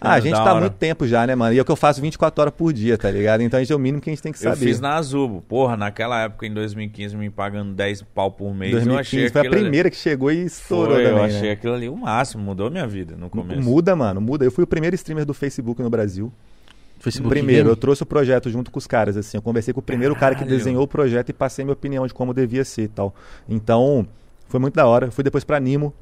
Ah, 0.00 0.14
a 0.14 0.20
gente 0.20 0.34
tá 0.34 0.50
há 0.52 0.60
muito 0.60 0.74
tempo 0.74 1.06
já, 1.06 1.26
né, 1.26 1.34
mano? 1.34 1.52
E 1.54 1.58
é 1.58 1.62
o 1.62 1.64
que 1.64 1.70
eu 1.72 1.76
faço 1.76 2.00
24 2.00 2.40
horas 2.40 2.54
por 2.56 2.72
dia, 2.72 2.96
tá 2.96 3.10
ligado? 3.10 3.40
Então 3.42 3.58
gente 3.58 3.72
é 3.72 3.76
o 3.76 3.78
mínimo 3.78 4.00
que 4.00 4.08
a 4.08 4.12
gente 4.12 4.22
tem 4.22 4.32
que 4.32 4.38
Eu 4.38 4.50
saber. 4.54 4.64
fiz 4.66 4.80
na 4.80 4.94
Azubo. 4.96 5.42
Porra, 5.42 5.76
naquela 5.76 6.22
época, 6.22 6.46
em 6.46 6.52
2015, 6.54 7.16
me 7.16 7.30
pagando 7.30 7.72
10 7.74 8.02
pau 8.02 8.30
por 8.30 8.54
mês. 8.54 8.72
eu 8.72 8.78
2015 8.80 9.00
achei 9.00 9.30
foi 9.30 9.40
a 9.40 9.42
aquilo 9.42 9.54
ali- 9.54 9.62
primeira 9.64 9.90
que 9.90 9.96
chegou 9.96 10.30
e 10.30 10.44
estourou 10.44 10.94
Foi, 10.94 11.04
também. 11.04 11.18
eu 11.18 11.24
achei 11.24 11.42
né? 11.48 11.50
aquilo 11.52 11.74
ali 11.74 11.88
o 11.88 11.96
máximo. 11.96 12.42
Mudou 12.42 12.70
minha 12.70 12.86
vida 12.86 13.16
no 13.16 13.28
começo. 13.28 13.60
Muda, 13.62 13.96
mano, 13.96 14.20
muda. 14.20 14.44
Eu 14.44 14.50
fui 14.52 14.64
o 14.64 14.66
primeiro 14.66 14.94
streamer 14.94 15.24
do 15.26 15.34
Facebook 15.34 15.82
no 15.82 15.90
Brasil. 15.90 16.32
Facebook 17.00 17.28
Primeiro, 17.32 17.62
Game. 17.64 17.70
eu 17.70 17.76
trouxe 17.76 18.02
o 18.02 18.06
projeto 18.06 18.50
junto 18.50 18.70
com 18.72 18.78
os 18.78 18.86
caras, 18.86 19.16
assim. 19.16 19.36
Eu 19.36 19.42
conversei 19.42 19.72
com 19.72 19.78
o 19.78 19.82
primeiro 19.82 20.16
cara 20.16 20.34
que 20.34 20.40
Caralho. 20.40 20.56
desenhou 20.58 20.82
o 20.82 20.88
projeto 20.88 21.28
e 21.28 21.32
passei 21.32 21.64
minha 21.64 21.72
opinião 21.72 22.04
de 22.06 22.12
como 22.12 22.34
devia 22.34 22.64
ser 22.64 22.82
e 22.82 22.88
tal. 22.88 23.14
Então, 23.48 24.04
foi 24.48 24.58
muito 24.58 24.74
da 24.74 24.84
hora. 24.84 25.08
Fui 25.10 25.22
depois 25.22 25.44
pra 25.44 25.60
Nimo. 25.60 25.94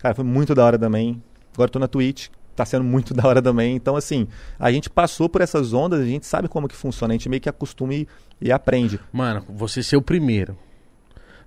Cara, 0.00 0.14
foi 0.14 0.24
muito 0.24 0.54
da 0.54 0.64
hora 0.64 0.78
também. 0.78 1.22
Agora 1.54 1.68
tô 1.70 1.78
na 1.78 1.86
Twitch. 1.86 2.28
Tá 2.58 2.64
sendo 2.64 2.82
muito 2.82 3.14
da 3.14 3.24
hora 3.26 3.40
também. 3.40 3.76
Então, 3.76 3.94
assim, 3.94 4.26
a 4.58 4.72
gente 4.72 4.90
passou 4.90 5.28
por 5.28 5.40
essas 5.40 5.72
ondas, 5.72 6.00
a 6.00 6.04
gente 6.04 6.26
sabe 6.26 6.48
como 6.48 6.66
que 6.66 6.74
funciona. 6.74 7.12
A 7.12 7.16
gente 7.16 7.28
meio 7.28 7.40
que 7.40 7.48
acostuma 7.48 7.94
e, 7.94 8.06
e 8.40 8.50
aprende. 8.50 8.98
Mano, 9.12 9.44
você 9.48 9.80
ser 9.82 9.96
o 9.96 10.02
primeiro 10.02 10.56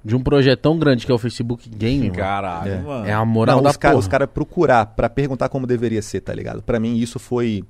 de 0.04 0.16
um 0.16 0.24
projeto 0.24 0.62
tão 0.62 0.80
grande 0.80 1.06
que 1.06 1.12
é 1.12 1.16
o 1.16 1.18
Facebook 1.20 1.70
Game, 1.70 2.06
mano, 2.08 2.14
Caralho, 2.16 2.72
É. 2.72 2.78
mano. 2.80 3.06
é 3.08 3.14
a 3.14 3.24
moral 3.26 3.58
Não, 3.58 3.64
da 3.64 3.70
os 3.72 3.78
caras 3.78 3.94
porra. 3.96 4.00
os 4.00 4.08
cara 4.08 4.28
procurar 4.28 4.86
pra 4.88 5.08
perguntar 5.10 5.48
como 5.50 5.68
deveria 5.68 6.02
ser, 6.02 6.22
tá 6.22 6.34
ligado? 6.34 6.62
Pra 6.64 6.80
mim, 6.80 6.96
isso 6.98 7.20
foi... 7.20 7.64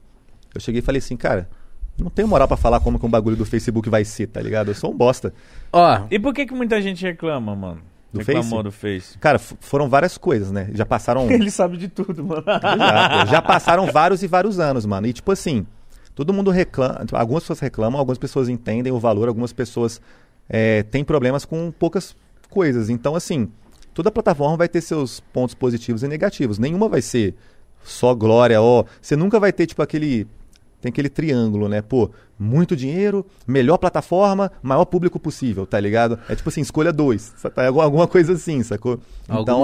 Eu 0.53 0.61
cheguei 0.61 0.79
e 0.79 0.81
falei 0.83 0.99
assim, 0.99 1.17
cara... 1.17 1.49
Não 1.97 2.09
tenho 2.09 2.27
moral 2.27 2.47
pra 2.47 2.55
falar 2.55 2.79
como 2.79 2.97
que 2.97 3.05
um 3.05 3.09
bagulho 3.09 3.35
do 3.35 3.45
Facebook 3.45 3.89
vai 3.89 4.05
ser, 4.05 4.27
tá 4.27 4.41
ligado? 4.41 4.69
Eu 4.69 4.75
sou 4.75 4.91
um 4.91 4.95
bosta. 4.95 5.33
Ó, 5.73 6.03
E 6.09 6.17
por 6.17 6.33
que, 6.33 6.45
que 6.45 6.53
muita 6.53 6.81
gente 6.81 7.03
reclama, 7.03 7.53
mano? 7.55 7.81
Do 8.11 8.19
Reclamou 8.19 8.43
Face? 8.43 8.63
do 8.63 8.71
Face. 8.71 9.17
Cara, 9.19 9.39
foram 9.39 9.87
várias 9.87 10.17
coisas, 10.17 10.51
né? 10.51 10.69
Já 10.73 10.85
passaram. 10.85 11.29
Ele 11.31 11.49
sabe 11.49 11.77
de 11.77 11.87
tudo, 11.87 12.23
mano. 12.23 12.43
já, 12.45 13.25
já 13.31 13.41
passaram 13.41 13.87
vários 13.87 14.21
e 14.21 14.27
vários 14.27 14.59
anos, 14.59 14.85
mano. 14.85 15.07
E 15.07 15.13
tipo 15.13 15.31
assim, 15.31 15.65
todo 16.13 16.33
mundo 16.33 16.51
reclama. 16.51 17.05
Algumas 17.13 17.43
pessoas 17.43 17.59
reclamam, 17.59 17.99
algumas 17.99 18.17
pessoas 18.17 18.49
entendem 18.49 18.91
o 18.91 18.99
valor, 18.99 19.27
algumas 19.27 19.53
pessoas 19.53 20.01
é, 20.49 20.83
têm 20.83 21.03
problemas 21.03 21.45
com 21.45 21.71
poucas 21.71 22.15
coisas. 22.49 22.89
Então, 22.89 23.15
assim, 23.15 23.49
toda 23.93 24.11
plataforma 24.11 24.57
vai 24.57 24.67
ter 24.67 24.81
seus 24.81 25.19
pontos 25.19 25.55
positivos 25.55 26.03
e 26.03 26.07
negativos. 26.07 26.59
Nenhuma 26.59 26.89
vai 26.89 27.01
ser 27.01 27.33
só 27.83 28.13
glória, 28.13 28.61
ó. 28.61 28.83
Você 29.01 29.15
nunca 29.15 29.39
vai 29.39 29.51
ter, 29.51 29.65
tipo, 29.65 29.81
aquele. 29.81 30.27
Tem 30.81 30.89
aquele 30.89 31.09
triângulo, 31.09 31.69
né? 31.69 31.81
Pô, 31.81 32.09
muito 32.41 32.75
dinheiro, 32.75 33.23
melhor 33.47 33.77
plataforma, 33.77 34.51
maior 34.63 34.85
público 34.85 35.19
possível, 35.19 35.67
tá 35.67 35.79
ligado? 35.79 36.17
É 36.27 36.35
tipo 36.35 36.49
assim, 36.49 36.61
escolha 36.61 36.91
dois. 36.91 37.33
Tá? 37.53 37.67
Alguma 37.67 38.07
coisa 38.07 38.33
assim, 38.33 38.63
sacou? 38.63 38.99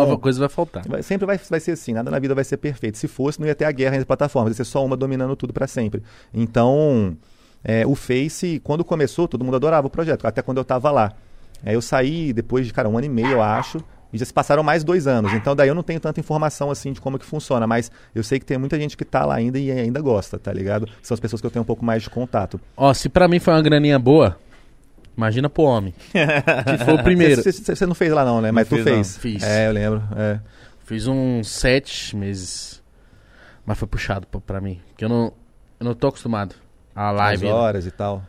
alguma 0.03 0.17
coisa 0.19 0.39
vai 0.39 0.49
faltar. 0.49 0.87
Vai- 0.87 1.01
sempre 1.01 1.25
vai, 1.25 1.39
vai 1.39 1.59
ser 1.59 1.71
assim, 1.71 1.93
nada 1.93 2.11
na 2.11 2.19
vida 2.19 2.35
vai 2.35 2.43
ser 2.43 2.57
perfeito. 2.57 2.97
Se 2.97 3.07
fosse, 3.07 3.39
não 3.39 3.47
ia 3.47 3.55
ter 3.55 3.65
a 3.65 3.71
guerra 3.71 3.95
entre 3.95 4.05
plataformas, 4.05 4.51
ia 4.51 4.63
ser 4.63 4.69
só 4.69 4.85
uma 4.85 4.95
dominando 4.95 5.35
tudo 5.35 5.51
pra 5.51 5.65
sempre. 5.65 6.03
Então, 6.33 7.17
é, 7.63 7.85
o 7.85 7.95
Face, 7.95 8.61
quando 8.63 8.85
começou, 8.85 9.27
todo 9.27 9.43
mundo 9.43 9.55
adorava 9.55 9.87
o 9.87 9.89
projeto, 9.89 10.27
até 10.27 10.41
quando 10.43 10.57
eu 10.59 10.63
tava 10.65 10.91
lá. 10.91 11.13
Aí 11.65 11.73
eu 11.73 11.81
saí 11.81 12.31
depois 12.31 12.67
de, 12.67 12.73
cara, 12.73 12.87
um 12.87 12.95
ano 12.97 13.07
e 13.07 13.09
meio, 13.09 13.31
eu 13.31 13.41
acho, 13.41 13.79
e 14.17 14.19
já 14.19 14.25
se 14.25 14.33
passaram 14.33 14.61
mais 14.63 14.83
dois 14.83 15.07
anos. 15.07 15.31
Então, 15.33 15.55
daí 15.55 15.67
eu 15.69 15.75
não 15.75 15.83
tenho 15.83 15.99
tanta 15.99 16.19
informação 16.19 16.69
assim 16.69 16.91
de 16.91 16.99
como 16.99 17.17
que 17.17 17.25
funciona, 17.25 17.65
mas 17.65 17.91
eu 18.13 18.23
sei 18.23 18.39
que 18.39 18.45
tem 18.45 18.57
muita 18.57 18.77
gente 18.79 18.97
que 18.97 19.05
tá 19.05 19.25
lá 19.25 19.35
ainda 19.35 19.57
e 19.57 19.71
ainda 19.71 20.01
gosta, 20.01 20.37
tá 20.37 20.51
ligado? 20.51 20.87
São 21.01 21.13
as 21.15 21.19
pessoas 21.19 21.39
que 21.41 21.47
eu 21.47 21.51
tenho 21.51 21.63
um 21.63 21.65
pouco 21.65 21.85
mais 21.85 22.03
de 22.03 22.09
contato. 22.09 22.59
Ó, 22.75 22.93
se 22.93 23.07
pra 23.09 23.27
mim 23.27 23.39
foi 23.39 23.53
uma 23.53 23.61
graninha 23.61 23.97
boa, 23.97 24.37
imagina 25.15 25.49
pro 25.49 25.63
homem. 25.63 25.93
que 26.11 26.83
foi 26.85 26.93
o 26.95 27.01
primeiro. 27.03 27.41
Você- 27.43 27.85
não 27.85 27.95
fez 27.95 28.11
lá 28.11 28.25
não, 28.25 28.41
né? 28.41 28.51
Mas 28.51 28.67
tu 28.67 28.75
fiz, 28.75 28.85
não. 28.85 28.93
fez. 28.93 29.17
Fiz. 29.17 29.43
É, 29.43 29.67
eu 29.67 29.71
lembro. 29.71 30.03
É. 30.15 30.39
Fiz 30.85 31.07
uns 31.07 31.49
sete 31.49 32.15
meses. 32.15 32.81
Mas 33.65 33.77
foi 33.77 33.87
puxado 33.87 34.25
pra, 34.27 34.39
pra 34.39 34.61
mim. 34.61 34.79
Porque 34.89 35.03
eu 35.05 35.09
não, 35.09 35.33
eu 35.79 35.85
não 35.85 35.93
tô 35.93 36.07
acostumado 36.07 36.55
a 36.95 37.09
As 37.09 37.15
live. 37.17 37.45
né? 37.45 37.51
horas 37.51 37.85
e 37.85 37.91
tal. 37.91 38.23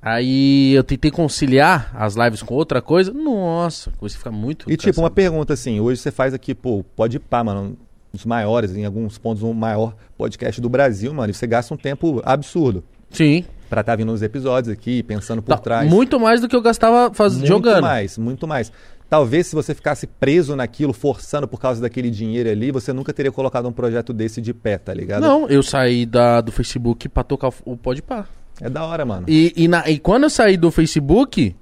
Aí 0.00 0.72
eu 0.74 0.84
tentei 0.84 1.10
conciliar 1.10 1.90
as 1.94 2.14
lives 2.14 2.42
com 2.42 2.54
outra 2.54 2.80
coisa. 2.80 3.12
Nossa, 3.12 3.90
coisa 3.98 4.16
fica 4.16 4.30
muito. 4.30 4.70
E 4.70 4.76
tipo, 4.76 5.00
uma 5.00 5.08
cansado. 5.08 5.14
pergunta 5.14 5.52
assim, 5.54 5.80
hoje 5.80 6.00
você 6.00 6.10
faz 6.10 6.32
aqui, 6.34 6.54
pô, 6.54 6.84
pode 6.94 7.18
pá, 7.18 7.42
mano, 7.42 7.60
um 7.62 7.76
dos 8.12 8.24
maiores, 8.24 8.74
em 8.76 8.84
alguns 8.84 9.18
pontos, 9.18 9.42
um 9.42 9.52
maior 9.52 9.94
podcast 10.16 10.60
do 10.60 10.68
Brasil, 10.68 11.12
mano, 11.12 11.30
e 11.30 11.34
você 11.34 11.46
gasta 11.46 11.72
um 11.74 11.76
tempo 11.76 12.22
absurdo 12.24 12.84
Sim. 13.10 13.44
pra 13.68 13.80
estar 13.80 13.96
vindo 13.96 14.12
nos 14.12 14.22
episódios 14.22 14.72
aqui, 14.72 15.02
pensando 15.02 15.42
por 15.42 15.54
Tá, 15.56 15.58
trás. 15.58 15.90
Muito 15.90 16.18
mais 16.20 16.40
do 16.40 16.48
que 16.48 16.56
eu 16.56 16.62
gastava 16.62 17.12
faz... 17.12 17.34
Muito 17.34 17.46
jogando. 17.46 17.82
mais, 17.82 18.16
muito 18.16 18.46
mais. 18.46 18.72
Talvez 19.08 19.46
se 19.46 19.54
você 19.54 19.72
ficasse 19.74 20.06
preso 20.06 20.56
naquilo, 20.56 20.92
forçando 20.92 21.46
por 21.46 21.60
causa 21.60 21.80
daquele 21.80 22.10
dinheiro 22.10 22.50
ali, 22.50 22.72
você 22.72 22.92
nunca 22.92 23.12
teria 23.12 23.30
colocado 23.30 23.68
um 23.68 23.72
projeto 23.72 24.12
desse 24.12 24.40
de 24.40 24.52
pé, 24.52 24.78
tá 24.78 24.92
ligado? 24.92 25.22
Não, 25.22 25.48
eu 25.48 25.62
saí 25.62 26.04
da, 26.04 26.40
do 26.40 26.50
Facebook 26.50 27.08
pra 27.08 27.22
tocar 27.22 27.48
o, 27.50 27.54
o 27.64 27.76
Podpah. 27.76 28.26
É 28.60 28.68
da 28.70 28.84
hora, 28.84 29.04
mano. 29.04 29.24
E, 29.28 29.52
e, 29.56 29.68
na- 29.68 29.88
e 29.88 29.98
quando 29.98 30.24
eu 30.24 30.30
saí 30.30 30.56
do 30.56 30.70
Facebook, 30.70 31.54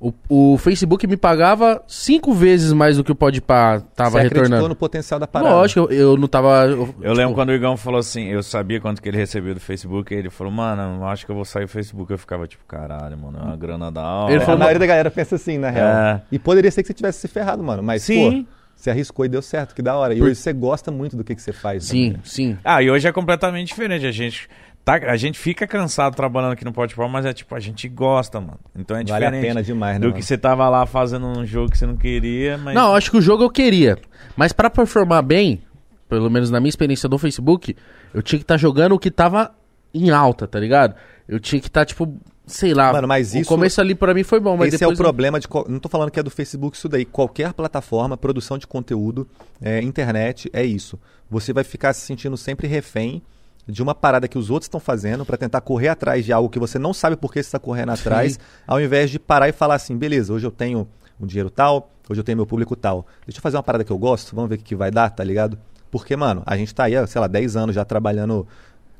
o, 0.00 0.12
o 0.28 0.58
Facebook 0.58 1.06
me 1.06 1.16
pagava 1.16 1.80
cinco 1.86 2.32
vezes 2.32 2.72
mais 2.72 2.96
do 2.96 3.04
que 3.04 3.12
o 3.12 3.14
Podpah 3.14 3.80
tava 3.94 4.10
você 4.12 4.16
acreditou 4.18 4.42
retornando. 4.42 4.68
no 4.70 4.74
potencial 4.74 5.20
da 5.20 5.28
parada. 5.28 5.54
Lógico, 5.54 5.80
eu, 5.80 5.90
eu 5.92 6.16
não 6.16 6.26
tava. 6.26 6.64
Eu, 6.66 6.92
Eu 7.00 7.12
lembro 7.12 7.26
tipo, 7.28 7.34
quando 7.34 7.50
o 7.50 7.52
Igão 7.52 7.76
falou 7.76 8.00
assim, 8.00 8.24
eu 8.28 8.42
sabia 8.42 8.80
quanto 8.80 9.00
que 9.00 9.08
ele 9.08 9.16
recebeu 9.18 9.54
do 9.54 9.60
Facebook, 9.60 10.12
e 10.12 10.16
ele 10.16 10.28
falou, 10.30 10.52
mano, 10.52 11.00
eu 11.02 11.06
acho 11.06 11.24
que 11.24 11.30
eu 11.30 11.36
vou 11.36 11.44
sair 11.44 11.66
do 11.66 11.68
Facebook. 11.68 12.10
Eu 12.10 12.18
ficava 12.18 12.48
tipo, 12.48 12.64
caralho, 12.66 13.16
mano, 13.16 13.38
é 13.38 13.42
uma 13.42 13.56
grana 13.56 13.92
da 13.92 14.02
hora. 14.02 14.32
Ele 14.32 14.40
falou, 14.40 14.56
a 14.56 14.58
maioria 14.58 14.80
da 14.80 14.86
galera 14.86 15.10
pensa 15.10 15.36
assim, 15.36 15.56
na 15.58 15.70
real. 15.70 15.86
É. 15.88 16.22
E 16.32 16.38
poderia 16.38 16.70
ser 16.70 16.82
que 16.82 16.88
você 16.88 16.94
tivesse 16.94 17.20
se 17.20 17.28
ferrado, 17.28 17.62
mano. 17.62 17.82
Mas, 17.82 18.02
Sim. 18.02 18.42
pô, 18.42 18.48
você 18.74 18.90
arriscou 18.90 19.24
e 19.24 19.28
deu 19.28 19.40
certo, 19.42 19.72
que 19.72 19.82
da 19.82 19.94
hora. 19.94 20.14
E 20.14 20.18
Por- 20.18 20.24
hoje 20.26 20.34
você 20.36 20.52
gosta 20.52 20.90
muito 20.90 21.16
do 21.16 21.22
que, 21.22 21.36
que 21.36 21.42
você 21.42 21.52
faz. 21.52 21.84
Sim, 21.84 22.10
né? 22.14 22.18
sim. 22.24 22.58
Ah, 22.64 22.82
e 22.82 22.90
hoje 22.90 23.06
é 23.06 23.12
completamente 23.12 23.68
diferente. 23.68 24.04
A 24.04 24.10
gente, 24.10 24.48
tá, 24.84 24.94
a 24.94 25.16
gente 25.16 25.38
fica 25.38 25.66
cansado 25.66 26.14
trabalhando 26.14 26.52
aqui 26.52 26.64
no 26.64 26.72
Podpah, 26.72 27.08
mas 27.08 27.24
é 27.26 27.32
tipo, 27.32 27.54
a 27.54 27.60
gente 27.60 27.88
gosta, 27.88 28.40
mano. 28.40 28.58
Então 28.76 28.96
é 28.96 29.04
Vale 29.04 29.24
a 29.24 29.30
diferente 29.30 29.48
pena 29.48 29.62
demais, 29.62 29.94
né? 29.94 30.00
do 30.00 30.06
mano? 30.08 30.14
que 30.18 30.22
você 30.24 30.36
tava 30.38 30.68
lá 30.68 30.86
fazendo 30.86 31.26
um 31.26 31.44
jogo 31.46 31.70
que 31.70 31.78
você 31.78 31.86
não 31.86 31.96
queria, 31.96 32.58
mas... 32.58 32.74
Não, 32.74 32.94
acho 32.94 33.10
que 33.10 33.16
o 33.16 33.22
jogo 33.22 33.42
eu 33.44 33.50
queria. 33.50 33.98
Mas 34.36 34.52
pra 34.52 34.68
performar 34.70 35.22
bem, 35.22 35.62
pelo 36.08 36.30
menos 36.30 36.50
na 36.50 36.60
minha 36.60 36.68
experiência 36.70 37.08
do 37.08 37.18
Facebook, 37.18 37.76
eu 38.12 38.22
tinha 38.22 38.38
que 38.38 38.44
estar 38.44 38.56
jogando 38.56 38.92
o 38.92 38.98
que 38.98 39.10
tava 39.10 39.52
em 39.94 40.10
alta, 40.10 40.46
tá 40.46 40.58
ligado? 40.58 40.94
Eu 41.28 41.38
tinha 41.38 41.60
que 41.60 41.68
estar, 41.68 41.84
tipo, 41.84 42.14
sei 42.46 42.74
lá. 42.74 42.92
Mano, 42.92 43.06
mas 43.08 43.32
o 43.34 43.38
isso- 43.38 43.48
começo 43.48 43.80
ali 43.80 43.94
pra 43.94 44.12
mim 44.12 44.22
foi 44.24 44.40
bom, 44.40 44.56
mas 44.56 44.74
Esse 44.74 44.82
é 44.84 44.88
o 44.88 44.96
problema 44.96 45.38
de. 45.38 45.46
Não 45.68 45.78
tô 45.78 45.88
falando 45.88 46.10
que 46.10 46.18
é 46.18 46.22
do 46.22 46.30
Facebook 46.30 46.76
isso 46.76 46.88
daí. 46.88 47.04
Qualquer 47.04 47.52
plataforma, 47.52 48.16
produção 48.16 48.58
de 48.58 48.66
conteúdo, 48.66 49.28
é, 49.60 49.80
internet, 49.80 50.50
é 50.52 50.64
isso. 50.64 50.98
Você 51.30 51.52
vai 51.52 51.62
ficar 51.64 51.92
se 51.92 52.00
sentindo 52.00 52.36
sempre 52.36 52.66
refém 52.66 53.22
de 53.66 53.82
uma 53.82 53.94
parada 53.94 54.26
que 54.26 54.36
os 54.36 54.50
outros 54.50 54.66
estão 54.66 54.80
fazendo 54.80 55.24
pra 55.24 55.36
tentar 55.36 55.60
correr 55.60 55.88
atrás 55.88 56.24
de 56.24 56.32
algo 56.32 56.48
que 56.48 56.58
você 56.58 56.78
não 56.78 56.92
sabe 56.92 57.16
por 57.16 57.32
que 57.32 57.42
você 57.42 57.48
está 57.48 57.58
correndo 57.58 57.90
atrás, 57.92 58.38
ao 58.66 58.80
invés 58.80 59.10
de 59.10 59.18
parar 59.18 59.48
e 59.48 59.52
falar 59.52 59.76
assim, 59.76 59.96
beleza, 59.96 60.32
hoje 60.32 60.46
eu 60.46 60.50
tenho 60.50 60.88
um 61.20 61.26
dinheiro 61.26 61.50
tal, 61.50 61.90
hoje 62.08 62.20
eu 62.20 62.24
tenho 62.24 62.36
meu 62.36 62.46
público 62.46 62.74
tal. 62.74 63.06
Deixa 63.26 63.38
eu 63.38 63.42
fazer 63.42 63.56
uma 63.56 63.62
parada 63.62 63.84
que 63.84 63.92
eu 63.92 63.98
gosto, 63.98 64.34
vamos 64.34 64.48
ver 64.48 64.56
o 64.56 64.58
que, 64.58 64.64
que 64.64 64.76
vai 64.76 64.90
dar, 64.90 65.10
tá 65.10 65.22
ligado? 65.22 65.58
Porque, 65.90 66.16
mano, 66.16 66.42
a 66.46 66.56
gente 66.56 66.74
tá 66.74 66.84
aí, 66.84 66.96
há, 66.96 67.06
sei 67.06 67.20
lá, 67.20 67.26
10 67.26 67.56
anos 67.56 67.74
já 67.74 67.84
trabalhando 67.84 68.46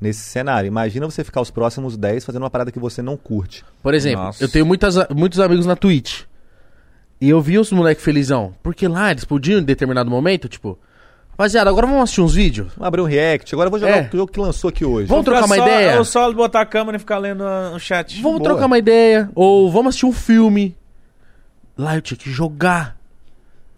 nesse 0.01 0.21
cenário. 0.21 0.69
Imagina 0.69 1.07
você 1.07 1.25
ficar 1.25 1.41
os 1.41 1.51
próximos 1.51 1.97
10 1.97 2.25
fazendo 2.25 2.43
uma 2.43 2.51
parada 2.51 2.71
que 2.71 2.79
você 2.79 3.01
não 3.01 3.17
curte. 3.17 3.65
Por 3.83 3.95
exemplo, 3.95 4.25
Nossa. 4.25 4.45
eu 4.45 4.49
tenho 4.49 4.67
muitas, 4.67 4.97
muitos 5.09 5.41
amigos 5.41 5.65
na 5.65 5.75
Twitch. 5.75 6.25
E 7.21 7.31
eu 7.31 7.41
vi 7.41 7.59
os 7.59 7.73
moleque 7.73 8.03
felizão. 8.03 8.53
Porque 8.63 8.87
lá 8.87 9.11
eles 9.11 9.25
podiam, 9.25 9.61
em 9.61 9.65
determinado 9.65 10.11
momento, 10.11 10.49
tipo... 10.49 10.79
Rapaziada, 11.43 11.71
agora 11.71 11.89
vamos 11.89 12.05
assistir 12.05 12.21
uns 12.21 12.35
vídeos? 12.37 12.69
Vamos 12.77 12.87
abrir 12.87 13.01
um 13.01 13.05
react. 13.05 13.53
Agora 13.53 13.67
eu 13.67 13.71
vou 13.73 13.81
jogar 13.81 13.97
É. 13.97 14.09
o 14.13 14.17
jogo 14.17 14.31
que 14.31 14.39
lançou 14.39 14.69
aqui 14.71 14.85
hoje. 14.85 15.09
Vamos 15.09 15.25
trocar 15.25 15.45
uma 15.45 15.57
só, 15.57 15.63
ideia? 15.67 15.95
Eu 15.97 16.05
só 16.05 16.33
botar 16.33 16.61
a 16.61 16.67
câmera 16.67 16.97
e 16.97 17.01
ficar 17.01 17.19
lendo 17.19 17.43
ah, 17.43 17.73
o 17.75 17.81
chat. 17.81 18.23
Vamos 18.23 18.39
boa. 18.39 18.51
trocar 18.51 18.67
uma 18.67 18.79
ideia. 18.79 19.29
Ou 19.35 19.69
vamos 19.69 19.89
assistir 19.89 20.07
um 20.07 20.13
filme. 20.13 20.77
Lá 21.77 21.97
eu 21.97 22.01
tinha 22.01 22.17
que 22.17 22.31
jogar. 22.31 22.97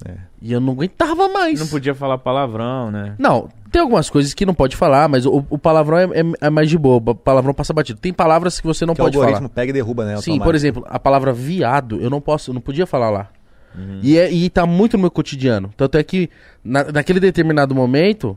É. 0.05 0.13
E 0.43 0.53
eu 0.53 0.61
não 0.61 0.75
aguentava 0.75 1.27
mais. 1.29 1.59
Não 1.59 1.67
podia 1.69 1.95
falar 1.95 2.19
palavrão, 2.19 2.91
né? 2.91 3.15
Não, 3.19 3.49
tem 3.73 3.81
algumas 3.81 4.11
coisas 4.11 4.35
que 4.35 4.45
não 4.45 4.53
pode 4.53 4.77
falar, 4.77 5.09
mas 5.09 5.25
o, 5.25 5.43
o 5.49 5.57
palavrão 5.57 5.97
é, 5.97 6.05
é- 6.21 6.47
é 6.47 6.51
mais 6.51 6.69
de 6.69 6.77
boa. 6.77 6.97
O 6.97 7.15
palavrão 7.15 7.55
passa 7.55 7.73
batido. 7.73 7.99
Tem 7.99 8.13
palavras 8.13 8.61
que 8.61 8.67
você 8.67 8.85
não 8.85 8.95
que 8.95 9.01
o 9.01 9.05
pode 9.05 9.17
algoritmo 9.17 9.49
falar. 9.49 9.55
pega 9.55 9.71
e 9.71 9.73
derruba, 9.73 10.05
né? 10.05 10.11
Sim, 10.17 10.33
automático. 10.33 10.45
por 10.45 10.55
exemplo, 10.55 10.85
a 10.87 10.99
palavra 10.99 11.33
viado, 11.33 11.99
eu 11.99 12.11
não 12.11 12.21
posso, 12.21 12.51
eu 12.51 12.55
não 12.55 12.61
podia 12.61 12.87
falar 12.87 13.09
lá. 13.09 13.29
Uhum. 13.77 14.01
E, 14.03 14.19
é, 14.19 14.31
e 14.33 14.49
tá 14.51 14.65
muito 14.67 14.97
no 14.97 15.03
meu 15.03 15.11
cotidiano. 15.11 15.73
Tanto 15.77 15.99
é 15.99 16.03
que 16.03 16.31
na, 16.65 16.85
naquele 16.85 17.19
determinado 17.21 17.75
momento, 17.75 18.37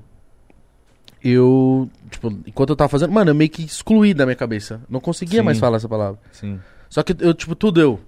eu, 1.23 1.89
tipo, 2.09 2.29
enquanto 2.45 2.69
eu 2.71 2.75
tava 2.75 2.89
fazendo, 2.89 3.11
mano, 3.11 3.31
eu 3.31 3.35
meio 3.35 3.49
que 3.49 3.63
excluí 3.63 4.13
da 4.13 4.25
minha 4.25 4.35
cabeça. 4.35 4.81
Não 4.89 4.99
conseguia 4.99 5.39
Sim. 5.39 5.45
mais 5.45 5.59
falar 5.59 5.77
essa 5.77 5.89
palavra. 5.89 6.19
Sim. 6.31 6.59
Só 6.89 7.03
que 7.03 7.15
eu, 7.19 7.33
tipo, 7.33 7.55
tudo 7.55 7.81
eu. 7.81 7.99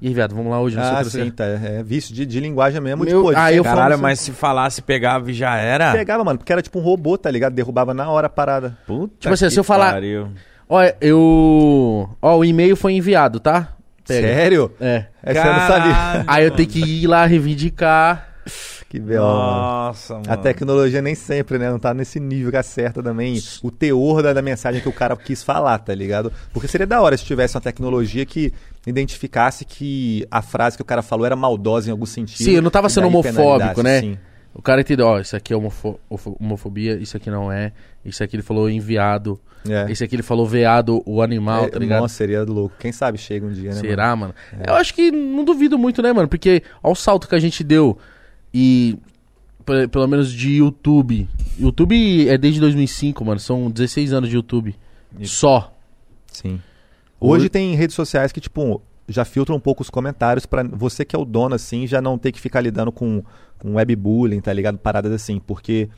E 0.00 0.08
aí, 0.08 0.14
viado, 0.14 0.34
vamos 0.34 0.50
lá 0.50 0.60
hoje, 0.60 0.76
não 0.76 0.82
sei 0.84 0.92
o 0.92 0.96
Ah, 0.96 1.04
sei 1.04 1.20
o 1.22 1.24
sim, 1.24 1.30
que. 1.30 1.36
tá. 1.36 1.44
É 1.44 1.82
vício 1.82 2.14
de, 2.14 2.26
de 2.26 2.38
linguagem 2.38 2.80
mesmo. 2.82 3.02
Meu- 3.04 3.16
de, 3.16 3.22
pô, 3.22 3.30
de 3.32 3.38
ah, 3.38 3.50
eu 3.52 3.64
Caralho, 3.64 3.90
falo- 3.92 4.02
mas 4.02 4.20
se 4.20 4.30
falasse, 4.30 4.82
pegava 4.82 5.30
e 5.30 5.34
já 5.34 5.56
era. 5.56 5.92
Pegava, 5.92 6.22
mano, 6.22 6.38
porque 6.38 6.52
era 6.52 6.60
tipo 6.60 6.78
um 6.78 6.82
robô, 6.82 7.16
tá 7.16 7.30
ligado? 7.30 7.54
Derrubava 7.54 7.94
na 7.94 8.08
hora 8.10 8.26
a 8.26 8.30
parada. 8.30 8.76
Puta 8.86 9.14
Tipo 9.20 9.32
assim, 9.34 9.46
que 9.46 9.52
se 9.52 9.58
eu 9.58 9.64
falar- 9.64 9.92
pariu. 9.94 10.28
Olha, 10.68 10.94
eu. 11.00 12.10
Ó, 12.20 12.36
o 12.38 12.44
e-mail 12.44 12.76
foi 12.76 12.92
enviado, 12.92 13.40
tá? 13.40 13.74
Pega. 14.06 14.26
Sério? 14.26 14.72
É. 14.80 15.06
Essa 15.22 15.46
eu 15.46 15.52
não 15.52 15.66
sabia. 15.66 16.24
Aí 16.26 16.44
eu 16.44 16.50
tenho 16.50 16.68
que 16.68 16.80
ir 16.80 17.06
lá 17.06 17.26
reivindicar. 17.26 18.28
Que 18.88 19.00
B.O., 19.00 19.20
mano. 19.20 19.34
Nossa, 19.34 20.14
mano. 20.14 20.26
A 20.28 20.36
tecnologia 20.36 21.02
nem 21.02 21.16
sempre, 21.16 21.58
né? 21.58 21.68
Não 21.68 21.78
tá 21.78 21.92
nesse 21.92 22.20
nível 22.20 22.52
que 22.52 22.56
acerta 22.56 23.02
também 23.02 23.42
o 23.62 23.70
teor 23.70 24.22
da, 24.22 24.32
da 24.32 24.40
mensagem 24.40 24.80
que 24.80 24.88
o 24.88 24.92
cara 24.92 25.16
quis 25.16 25.42
falar, 25.42 25.78
tá 25.78 25.92
ligado? 25.92 26.32
Porque 26.52 26.68
seria 26.68 26.86
da 26.86 27.00
hora 27.00 27.16
se 27.16 27.24
tivesse 27.24 27.56
uma 27.56 27.60
tecnologia 27.60 28.24
que 28.24 28.52
identificasse 28.86 29.64
que 29.64 30.24
a 30.30 30.40
frase 30.40 30.76
que 30.76 30.82
o 30.82 30.84
cara 30.84 31.02
falou 31.02 31.26
era 31.26 31.34
maldosa 31.34 31.88
em 31.88 31.90
algum 31.90 32.06
sentido. 32.06 32.44
Sim, 32.44 32.52
eu 32.52 32.62
não 32.62 32.70
tava 32.70 32.88
sendo 32.88 33.08
homofóbico, 33.08 33.82
né? 33.82 34.00
Sim. 34.00 34.18
O 34.58 34.62
cara 34.62 34.80
entendeu, 34.80 35.06
ó, 35.06 35.20
isso 35.20 35.36
aqui 35.36 35.52
é 35.52 35.56
homofo- 35.56 36.00
ofo- 36.08 36.36
homofobia, 36.40 36.96
isso 36.96 37.16
aqui 37.16 37.30
não 37.30 37.52
é. 37.52 37.72
Isso 38.04 38.24
aqui 38.24 38.36
ele 38.36 38.42
falou 38.42 38.70
enviado. 38.70 39.38
É. 39.68 39.90
Esse 39.90 40.02
aqui 40.04 40.16
ele 40.16 40.22
falou 40.22 40.46
veado, 40.46 41.02
o 41.04 41.20
animal, 41.20 41.64
É, 41.64 41.68
tá 41.68 41.78
ligado? 41.78 42.00
Nossa, 42.00 42.14
seria 42.14 42.42
louco. 42.44 42.74
Quem 42.78 42.90
sabe 42.92 43.18
chega 43.18 43.44
um 43.44 43.52
dia, 43.52 43.70
né? 43.70 43.76
mano? 43.76 43.88
Será, 43.88 44.16
mano? 44.16 44.34
Eu 44.66 44.74
acho 44.74 44.94
que 44.94 45.10
não 45.10 45.44
duvido 45.44 45.76
muito, 45.78 46.00
né, 46.00 46.12
mano? 46.12 46.26
Porque 46.28 46.62
olha 46.82 46.92
o 46.92 46.94
salto 46.94 47.28
que 47.28 47.34
a 47.34 47.38
gente 47.38 47.62
deu. 47.62 47.98
E 48.54 48.96
pe- 49.64 49.88
pelo 49.88 50.06
menos 50.06 50.32
de 50.32 50.56
YouTube. 50.56 51.28
YouTube 51.58 52.28
é 52.28 52.38
desde 52.38 52.60
2005, 52.60 53.24
mano. 53.24 53.40
São 53.40 53.70
16 53.70 54.12
anos 54.12 54.30
de 54.30 54.36
YouTube. 54.36 54.74
Só. 55.24 55.72
Sim. 56.32 56.60
Hoje 57.20 57.40
Hoje- 57.42 57.48
tem 57.48 57.74
redes 57.74 57.96
sociais 57.96 58.30
que, 58.32 58.40
tipo, 58.40 58.80
já 59.08 59.24
filtram 59.24 59.56
um 59.56 59.60
pouco 59.60 59.82
os 59.82 59.90
comentários 59.90 60.46
pra 60.46 60.62
você 60.62 61.04
que 61.04 61.16
é 61.16 61.18
o 61.18 61.24
dono, 61.24 61.54
assim, 61.54 61.86
já 61.86 62.00
não 62.00 62.18
ter 62.18 62.30
que 62.32 62.40
ficar 62.40 62.60
lidando 62.60 62.92
com, 62.92 63.22
com 63.58 63.74
webbullying, 63.74 64.40
tá 64.40 64.52
ligado? 64.52 64.78
Paradas 64.78 65.12
assim, 65.12 65.38
porque 65.38 65.88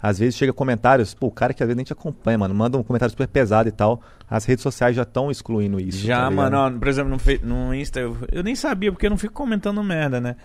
às 0.00 0.18
vezes 0.18 0.36
chega 0.36 0.52
comentários, 0.52 1.14
pô, 1.14 1.26
o 1.26 1.30
cara 1.30 1.54
que 1.54 1.62
às 1.62 1.66
vezes 1.66 1.76
nem 1.76 1.84
te 1.84 1.92
acompanha, 1.92 2.38
mano, 2.38 2.54
manda 2.54 2.76
um 2.76 2.82
comentário 2.82 3.10
super 3.10 3.26
pesado 3.26 3.68
e 3.68 3.72
tal. 3.72 4.00
As 4.28 4.44
redes 4.44 4.62
sociais 4.62 4.94
já 4.94 5.02
estão 5.02 5.30
excluindo 5.30 5.80
isso. 5.80 6.06
Já, 6.06 6.24
tá 6.24 6.30
mano, 6.30 6.56
ó, 6.58 6.70
por 6.70 6.88
exemplo, 6.88 7.16
no, 7.42 7.56
no 7.66 7.74
Insta, 7.74 8.00
eu, 8.00 8.16
eu 8.30 8.42
nem 8.42 8.54
sabia, 8.54 8.92
porque 8.92 9.06
eu 9.06 9.10
não 9.10 9.18
fico 9.18 9.34
comentando 9.34 9.82
merda, 9.82 10.20
né? 10.20 10.36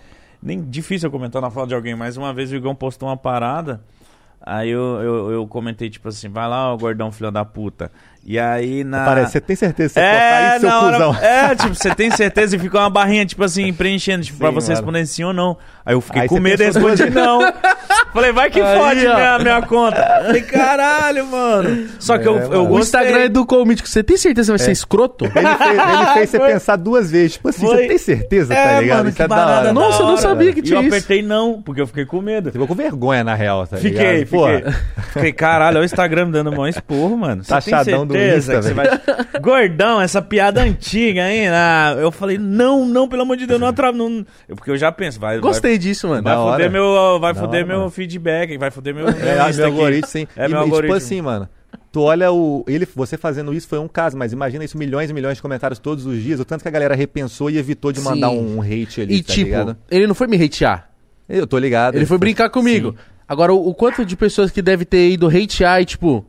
Nem 0.42 0.60
difícil 0.62 1.06
eu 1.06 1.10
comentar 1.12 1.40
na 1.40 1.50
foto 1.50 1.68
de 1.68 1.74
alguém, 1.74 1.94
mas 1.94 2.16
uma 2.16 2.32
vez 2.32 2.50
o 2.50 2.56
Igão 2.56 2.74
postou 2.74 3.08
uma 3.08 3.16
parada, 3.16 3.80
aí 4.40 4.70
eu, 4.70 5.00
eu, 5.00 5.30
eu 5.30 5.46
comentei, 5.46 5.88
tipo 5.88 6.08
assim, 6.08 6.28
vai 6.28 6.48
lá, 6.48 6.72
ó, 6.72 6.76
gordão 6.76 7.12
filho 7.12 7.30
da 7.30 7.44
puta. 7.44 7.92
E 8.24 8.38
aí 8.38 8.84
na. 8.84 9.04
Parece, 9.04 9.32
você 9.32 9.40
tem 9.40 9.56
certeza 9.56 9.94
que 9.94 10.00
você 10.00 10.06
É, 10.06 10.50
isso, 10.52 10.60
seu 10.60 10.68
na 10.68 10.80
hora, 10.80 10.92
cuzão? 10.96 11.16
é, 11.20 11.54
tipo, 11.56 11.74
você 11.74 11.94
tem 11.94 12.10
certeza 12.12 12.54
e 12.54 12.58
fica 12.58 12.78
uma 12.78 12.88
barrinha, 12.90 13.26
tipo 13.26 13.42
assim, 13.42 13.72
preenchendo, 13.72 14.22
tipo, 14.24 14.36
Sim, 14.36 14.40
pra 14.42 14.50
você 14.52 14.68
mano. 14.68 14.76
responder 14.80 15.06
sim 15.06 15.24
ou 15.24 15.32
não. 15.32 15.56
Aí 15.84 15.94
eu 15.94 16.00
fiquei 16.00 16.22
Aí 16.22 16.28
com 16.28 16.38
medo 16.38 16.62
e 16.62 16.66
respondi 16.66 17.10
não. 17.10 17.40
Falei, 18.12 18.30
vai 18.30 18.48
que 18.50 18.60
Aí, 18.60 18.78
fode 18.78 19.06
ó. 19.06 19.14
minha, 19.16 19.38
minha 19.40 19.62
conta. 19.62 19.96
Falei, 20.26 20.42
caralho, 20.42 21.26
mano. 21.26 21.88
Só 21.98 22.16
que 22.18 22.28
eu, 22.28 22.38
É, 22.38 22.44
eu 22.44 22.48
mano. 22.50 22.62
O 22.62 22.66
gostei. 22.68 23.00
Instagram 23.00 23.24
educou 23.24 23.62
o 23.62 23.66
mítico. 23.66 23.88
Você 23.88 24.02
tem 24.04 24.16
certeza 24.16 24.52
que 24.52 24.58
vai 24.58 24.64
ser 24.66 24.72
escroto? 24.72 25.24
Ele 25.24 25.32
fez, 25.32 25.78
ele 25.78 26.06
fez 26.14 26.30
você 26.30 26.38
Foi. 26.38 26.52
pensar 26.52 26.76
duas 26.76 27.10
vezes. 27.10 27.32
Tipo 27.32 27.48
assim, 27.48 27.66
Foi. 27.66 27.76
você 27.78 27.88
tem 27.88 27.98
certeza, 27.98 28.54
É, 28.54 28.74
tá 28.74 28.80
ligado? 28.80 28.98
mano, 28.98 29.12
que 29.12 29.22
é 29.22 29.26
da 29.28 29.46
hora. 29.46 29.64
da 29.64 29.72
Nossa, 29.72 30.02
eu 30.02 30.06
não 30.06 30.16
sabia 30.18 30.36
velho. 30.44 30.52
que 30.54 30.60
E 30.60 30.62
tinha 30.62 30.78
eu 30.78 30.82
isso. 30.82 30.94
apertei 30.94 31.22
não, 31.22 31.60
porque 31.62 31.80
eu 31.80 31.86
fiquei 31.88 32.04
com 32.06 32.20
medo. 32.20 32.44
Você 32.48 32.52
ficou 32.52 32.68
com 32.68 32.74
vergonha, 32.74 33.24
na 33.24 33.34
real, 33.34 33.66
tá 33.66 33.78
Fiquei, 33.78 34.18
ligado? 34.18 34.28
Pô, 34.30 34.46
fiquei. 34.46 34.72
Fiquei, 35.14 35.32
caralho, 35.32 35.78
olha 35.78 35.82
o 35.82 35.84
Instagram 35.84 36.30
dando 36.30 36.52
mão 36.52 36.68
esporro, 36.68 37.16
mano. 37.16 37.42
Você 37.42 37.48
tem 37.48 37.54
Taxadão 37.72 38.06
do 38.06 38.11
certeza 38.12 38.54
que 38.56 38.62
você 38.62 38.74
vai... 38.74 39.40
Gordão, 39.40 40.00
essa 40.00 40.22
piada 40.22 40.62
antiga, 40.62 41.30
hein? 41.30 41.48
Ah, 41.48 41.96
eu 41.98 42.10
falei, 42.12 42.38
não, 42.38 42.86
não, 42.86 43.08
pelo 43.08 43.22
amor 43.22 43.36
de 43.36 43.46
Deus, 43.46 43.60
não 43.60 43.66
atrava. 43.68 43.96
Não... 43.96 44.24
Porque 44.48 44.70
eu 44.70 44.76
já 44.76 44.92
penso, 44.92 45.18
vai. 45.18 45.38
Gostei 45.38 45.78
disso, 45.78 46.08
mano. 46.08 46.22
Vai, 46.22 46.34
vai 46.36 46.44
foder 46.44 46.70
meu, 46.70 47.18
vai 47.20 47.34
foder 47.34 47.60
hora, 47.60 47.66
meu 47.66 47.78
mano. 47.78 47.90
feedback, 47.90 48.56
vai 48.58 48.70
foder 48.70 48.94
meu, 48.94 49.08
É, 49.08 49.12
meu 49.46 49.54
meu 49.56 49.66
algoritmo, 49.66 50.08
sim. 50.08 50.26
É 50.36 50.46
e, 50.46 50.48
meu 50.48 50.58
e, 50.60 50.62
tipo 50.62 50.74
algoritmo. 50.74 50.96
assim, 50.96 51.20
mano. 51.20 51.48
Tu 51.90 52.00
olha 52.00 52.32
o. 52.32 52.64
Ele, 52.66 52.86
você 52.94 53.18
fazendo 53.18 53.52
isso 53.52 53.68
foi 53.68 53.78
um 53.78 53.88
caso, 53.88 54.16
mas 54.16 54.32
imagina 54.32 54.64
isso, 54.64 54.78
milhões 54.78 55.10
e 55.10 55.12
milhões 55.12 55.36
de 55.36 55.42
comentários 55.42 55.78
todos 55.78 56.06
os 56.06 56.22
dias. 56.22 56.40
O 56.40 56.44
tanto 56.44 56.62
que 56.62 56.68
a 56.68 56.70
galera 56.70 56.94
repensou 56.94 57.50
e 57.50 57.58
evitou 57.58 57.92
de 57.92 58.00
mandar 58.00 58.30
um, 58.30 58.56
um 58.58 58.62
hate 58.62 59.02
ali, 59.02 59.16
E 59.16 59.22
tá 59.22 59.32
tipo, 59.32 59.46
ligado? 59.46 59.76
ele 59.90 60.06
não 60.06 60.14
foi 60.14 60.26
me 60.26 60.42
hatear. 60.42 60.88
Eu 61.28 61.46
tô 61.46 61.58
ligado. 61.58 61.94
Ele 61.96 62.06
foi 62.06 62.18
brincar 62.18 62.48
comigo. 62.50 62.92
Sim. 62.92 62.96
Agora, 63.28 63.52
o, 63.52 63.68
o 63.68 63.74
quanto 63.74 64.04
de 64.04 64.16
pessoas 64.16 64.50
que 64.50 64.60
deve 64.60 64.84
ter 64.84 65.10
ido 65.10 65.28
hatear 65.28 65.80
e, 65.80 65.84
tipo, 65.84 66.24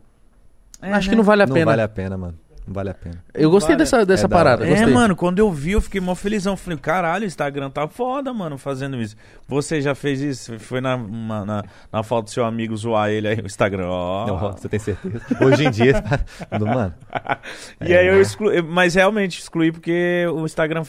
É, 0.84 0.94
acho 0.94 1.08
né? 1.08 1.12
que 1.12 1.16
não 1.18 1.24
vale 1.24 1.44
a 1.44 1.48
Não 1.48 1.54
pena. 1.54 1.66
vale 1.66 1.82
a 1.82 1.88
pena, 1.88 2.18
mano. 2.18 2.38
Não 2.66 2.74
vale 2.74 2.92
a 2.92 2.94
pena. 2.94 3.22
Eu 3.34 3.52
gostei 3.52 3.76
Vale. 3.76 3.80
dessa, 3.84 4.06
dessa 4.06 4.26
É 4.26 4.30
parada. 4.30 4.66
É, 4.66 4.86
mano, 4.86 5.18
quando 5.18 5.38
eu 5.40 5.52
vi, 5.52 5.72
eu 5.72 5.82
fiquei 5.82 6.00
mó 6.00 6.16
felizão. 6.16 6.56
Falei, 6.56 6.80
caralho, 6.80 7.26
o 7.26 7.28
Instagram 7.28 7.70
tá 7.70 7.86
foda, 7.90 8.34
mano, 8.34 8.58
fazendo 8.58 8.96
isso. 9.02 9.18
Você 9.50 9.82
já 9.82 9.94
fez 9.94 10.22
isso? 10.22 10.58
Foi 10.60 10.80
na, 10.80 10.96
uma- 10.96 11.44
na, 11.44 11.64
na 11.92 12.04
foto 12.04 12.26
do 12.26 12.30
seu 12.32 12.46
amigo 12.46 12.74
zoar 12.78 13.10
ele 13.10 13.28
aí, 13.28 13.36
o 13.42 13.46
Instagram. 13.46 13.88
Ó. 13.90 14.28
Não, 14.28 14.52
você 14.54 14.70
tem 14.70 14.80
certeza? 14.80 15.20
Hoje 15.42 15.66
em 15.66 15.72
dia, 15.72 16.02
mano. 16.58 16.94
E 17.86 17.94
aí 17.94 18.08
eu 18.08 18.22
excluí, 18.22 18.62
mas 18.62 18.96
realmente 18.96 19.40
excluí 19.42 19.70
porque 19.70 20.26
o 20.34 20.46
Instagram. 20.46 20.84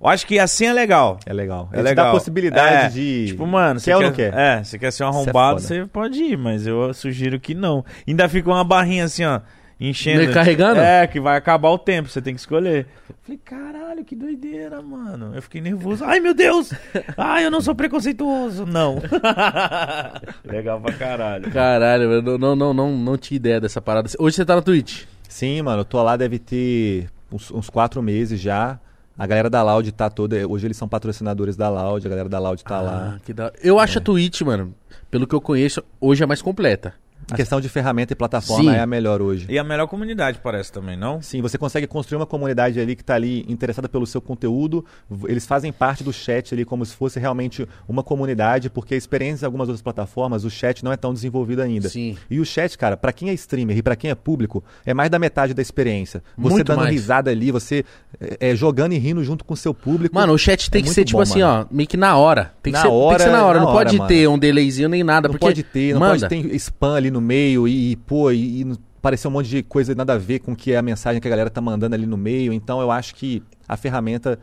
Eu 0.00 0.06
acho 0.08 0.26
que 0.26 0.38
assim 0.38 0.66
é 0.66 0.72
legal. 0.72 1.18
É 1.26 1.32
legal. 1.32 1.68
É 1.72 1.76
Ele 1.76 1.82
legal. 1.88 2.04
dá 2.06 2.10
a 2.10 2.14
possibilidade 2.14 2.86
É, 2.86 2.88
de. 2.88 3.26
Tipo, 3.28 3.46
mano, 3.46 3.80
você 3.80 3.90
quer 3.90 3.96
ou 3.96 4.02
quer, 4.02 4.08
não 4.08 4.14
quer? 4.14 4.34
É, 4.34 4.62
você 4.64 4.78
quer 4.78 4.92
ser 4.92 5.02
um 5.04 5.06
é 5.06 5.10
arrombado, 5.10 5.60
você 5.60 5.86
pode 5.86 6.22
ir, 6.22 6.38
mas 6.38 6.66
eu 6.66 6.92
sugiro 6.94 7.40
que 7.40 7.54
não. 7.54 7.84
Ainda 8.06 8.28
fica 8.28 8.48
uma 8.48 8.62
barrinha 8.62 9.04
assim, 9.04 9.24
ó, 9.24 9.40
enchendo. 9.80 10.32
Carregando? 10.32 10.80
É, 10.80 11.06
que 11.06 11.18
vai 11.20 11.36
acabar 11.36 11.70
o 11.70 11.78
tempo, 11.78 12.08
você 12.08 12.22
tem 12.22 12.32
que 12.34 12.40
escolher. 12.40 12.86
Falei, 13.22 13.40
caralho, 13.44 14.04
que 14.04 14.14
doideira, 14.14 14.80
mano. 14.80 15.32
Eu 15.34 15.42
fiquei 15.42 15.60
nervoso. 15.60 16.04
Ai, 16.04 16.20
meu 16.20 16.32
Deus! 16.32 16.72
Ai, 17.16 17.44
eu 17.44 17.50
não 17.50 17.60
sou 17.60 17.74
preconceituoso. 17.74 18.64
Não. 18.64 19.02
Legal 20.44 20.80
pra 20.80 20.92
caralho. 20.92 21.50
Caralho, 21.50 22.04
eu 22.04 22.22
não, 22.22 22.38
não, 22.38 22.56
não, 22.56 22.74
não, 22.74 22.96
não 22.96 23.16
tinha 23.18 23.36
ideia 23.36 23.60
dessa 23.60 23.80
parada. 23.80 24.08
Hoje 24.18 24.36
você 24.36 24.44
tá 24.44 24.54
na 24.56 24.62
Twitch. 24.62 25.04
Sim, 25.28 25.60
mano, 25.62 25.80
eu 25.80 25.84
tô 25.84 26.02
lá, 26.02 26.16
deve 26.16 26.38
ter 26.38 27.08
uns, 27.30 27.50
uns 27.50 27.68
quatro 27.68 28.02
meses 28.02 28.40
já. 28.40 28.78
A 29.18 29.26
galera 29.26 29.50
da 29.50 29.60
Loud 29.64 29.90
tá 29.90 30.08
toda. 30.08 30.46
Hoje 30.46 30.68
eles 30.68 30.76
são 30.76 30.86
patrocinadores 30.88 31.56
da 31.56 31.68
Loud, 31.68 32.06
a 32.06 32.08
galera 32.08 32.28
da 32.28 32.38
Loud 32.38 32.62
tá 32.62 32.80
lá. 32.80 33.14
Ah, 33.16 33.20
que 33.24 33.32
da... 33.32 33.52
Eu 33.60 33.80
acho 33.80 33.98
a 33.98 34.00
Twitch, 34.00 34.42
mano, 34.42 34.72
pelo 35.10 35.26
que 35.26 35.34
eu 35.34 35.40
conheço, 35.40 35.82
hoje 36.00 36.22
é 36.22 36.26
mais 36.26 36.40
completa. 36.40 36.94
Em 37.32 37.36
questão 37.36 37.60
de 37.60 37.68
ferramenta 37.68 38.12
e 38.12 38.16
plataforma, 38.16 38.70
Sim. 38.72 38.76
é 38.76 38.80
a 38.80 38.86
melhor 38.86 39.20
hoje. 39.20 39.46
E 39.48 39.58
a 39.58 39.64
melhor 39.64 39.86
comunidade 39.86 40.40
parece 40.42 40.72
também, 40.72 40.96
não? 40.96 41.20
Sim, 41.20 41.42
você 41.42 41.58
consegue 41.58 41.86
construir 41.86 42.16
uma 42.16 42.26
comunidade 42.26 42.80
ali 42.80 42.96
que 42.96 43.02
está 43.02 43.14
ali 43.14 43.44
interessada 43.48 43.88
pelo 43.88 44.06
seu 44.06 44.20
conteúdo. 44.20 44.84
Eles 45.26 45.46
fazem 45.46 45.70
parte 45.72 46.02
do 46.02 46.12
chat 46.12 46.54
ali 46.54 46.64
como 46.64 46.84
se 46.86 46.94
fosse 46.94 47.20
realmente 47.20 47.68
uma 47.86 48.02
comunidade, 48.02 48.70
porque 48.70 48.94
a 48.94 48.96
experiência 48.96 49.44
em 49.44 49.46
algumas 49.46 49.68
outras 49.68 49.82
plataformas, 49.82 50.44
o 50.44 50.50
chat 50.50 50.84
não 50.84 50.92
é 50.92 50.96
tão 50.96 51.12
desenvolvido 51.12 51.60
ainda. 51.60 51.88
Sim. 51.88 52.16
E 52.30 52.40
o 52.40 52.44
chat, 52.46 52.76
cara, 52.78 52.96
pra 52.96 53.12
quem 53.12 53.28
é 53.30 53.34
streamer 53.34 53.76
e 53.76 53.82
pra 53.82 53.94
quem 53.94 54.10
é 54.10 54.14
público, 54.14 54.64
é 54.86 54.94
mais 54.94 55.10
da 55.10 55.18
metade 55.18 55.52
da 55.52 55.60
experiência. 55.60 56.22
Você 56.36 56.54
Muito 56.54 56.66
dando 56.66 56.78
mais. 56.78 56.90
risada 56.90 57.30
ali, 57.30 57.50
você 57.50 57.84
é, 58.20 58.50
é, 58.50 58.56
jogando 58.56 58.92
e 58.94 58.98
rindo 58.98 59.22
junto 59.22 59.44
com 59.44 59.54
o 59.54 59.56
seu 59.56 59.74
público. 59.74 60.14
Mano, 60.14 60.32
o 60.32 60.38
chat 60.38 60.70
tem 60.70 60.80
É 60.80 60.84
que 60.84 60.90
ser, 60.90 61.04
tipo 61.04 61.18
bom, 61.18 61.22
assim, 61.22 61.42
mano. 61.42 61.66
ó, 61.70 61.74
meio 61.74 61.86
que 61.88 61.96
na 61.96 62.16
hora. 62.16 62.52
Tem 62.62 62.72
que, 62.72 62.78
Na 62.78 62.82
ser, 62.84 62.88
tem 62.88 62.98
que 62.98 63.04
hora, 63.04 63.18
ser 63.24 63.30
na 63.30 63.44
hora, 63.44 63.58
na 63.58 63.64
não 63.64 63.72
hora, 63.72 63.84
pode 63.84 63.98
mano. 63.98 64.08
ter 64.08 64.28
um 64.28 64.38
delayzinho 64.38 64.88
nem 64.88 65.04
nada. 65.04 65.28
não 65.28 65.32
porque 65.34 65.44
pode 65.46 65.62
ter, 65.62 65.92
não 65.92 66.00
manda. 66.00 66.26
pode 66.28 66.28
ter 66.28 66.54
spam 66.56 66.94
ali 66.94 67.10
no 67.10 67.17
meio 67.20 67.66
e, 67.68 67.92
e, 67.92 67.96
pô, 67.96 68.30
e, 68.30 68.62
e 68.62 68.76
parecer 69.00 69.28
um 69.28 69.30
monte 69.30 69.48
de 69.48 69.62
coisa 69.62 69.94
nada 69.94 70.14
a 70.14 70.18
ver 70.18 70.40
com 70.40 70.52
o 70.52 70.56
que 70.56 70.72
é 70.72 70.76
a 70.76 70.82
mensagem 70.82 71.20
que 71.20 71.26
a 71.28 71.30
galera 71.30 71.50
tá 71.50 71.60
mandando 71.60 71.94
ali 71.94 72.06
no 72.06 72.16
meio. 72.16 72.52
Então 72.52 72.80
eu 72.80 72.90
acho 72.90 73.14
que 73.14 73.42
a 73.68 73.76
ferramenta, 73.76 74.38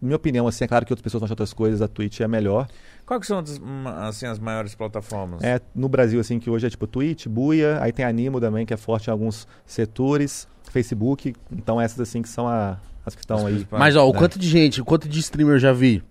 minha 0.00 0.16
opinião, 0.16 0.46
assim, 0.48 0.64
é 0.64 0.68
claro 0.68 0.84
que 0.86 0.92
outras 0.92 1.02
pessoas 1.02 1.20
vão 1.20 1.26
achar 1.26 1.32
outras 1.34 1.52
coisas, 1.52 1.80
a 1.82 1.88
Twitch 1.88 2.20
é 2.20 2.28
melhor. 2.28 2.66
Quais 3.06 3.20
que 3.20 3.26
são 3.26 3.38
as, 3.38 3.58
ma- 3.58 4.08
assim, 4.08 4.26
as 4.26 4.38
maiores 4.38 4.74
plataformas? 4.74 5.42
É 5.42 5.60
no 5.74 5.88
Brasil, 5.88 6.20
assim, 6.20 6.38
que 6.38 6.48
hoje 6.50 6.66
é 6.66 6.70
tipo 6.70 6.86
Twitch, 6.86 7.26
Buia, 7.26 7.78
aí 7.82 7.92
tem 7.92 8.04
Animo 8.04 8.40
também, 8.40 8.64
que 8.64 8.72
é 8.74 8.76
forte 8.76 9.08
em 9.08 9.10
alguns 9.10 9.46
setores, 9.66 10.46
Facebook, 10.70 11.34
então 11.50 11.80
essas 11.80 12.00
assim 12.00 12.22
que 12.22 12.28
são 12.28 12.46
a- 12.48 12.78
as 13.04 13.14
que 13.14 13.22
estão 13.22 13.46
aí. 13.46 13.66
Mas, 13.70 13.96
ó, 13.96 14.08
o 14.08 14.12
né? 14.12 14.18
quanto 14.18 14.38
de 14.38 14.48
gente, 14.48 14.80
o 14.80 14.84
quanto 14.84 15.08
de 15.08 15.18
streamer 15.20 15.56
eu 15.56 15.58
já 15.58 15.72
vi 15.72 16.02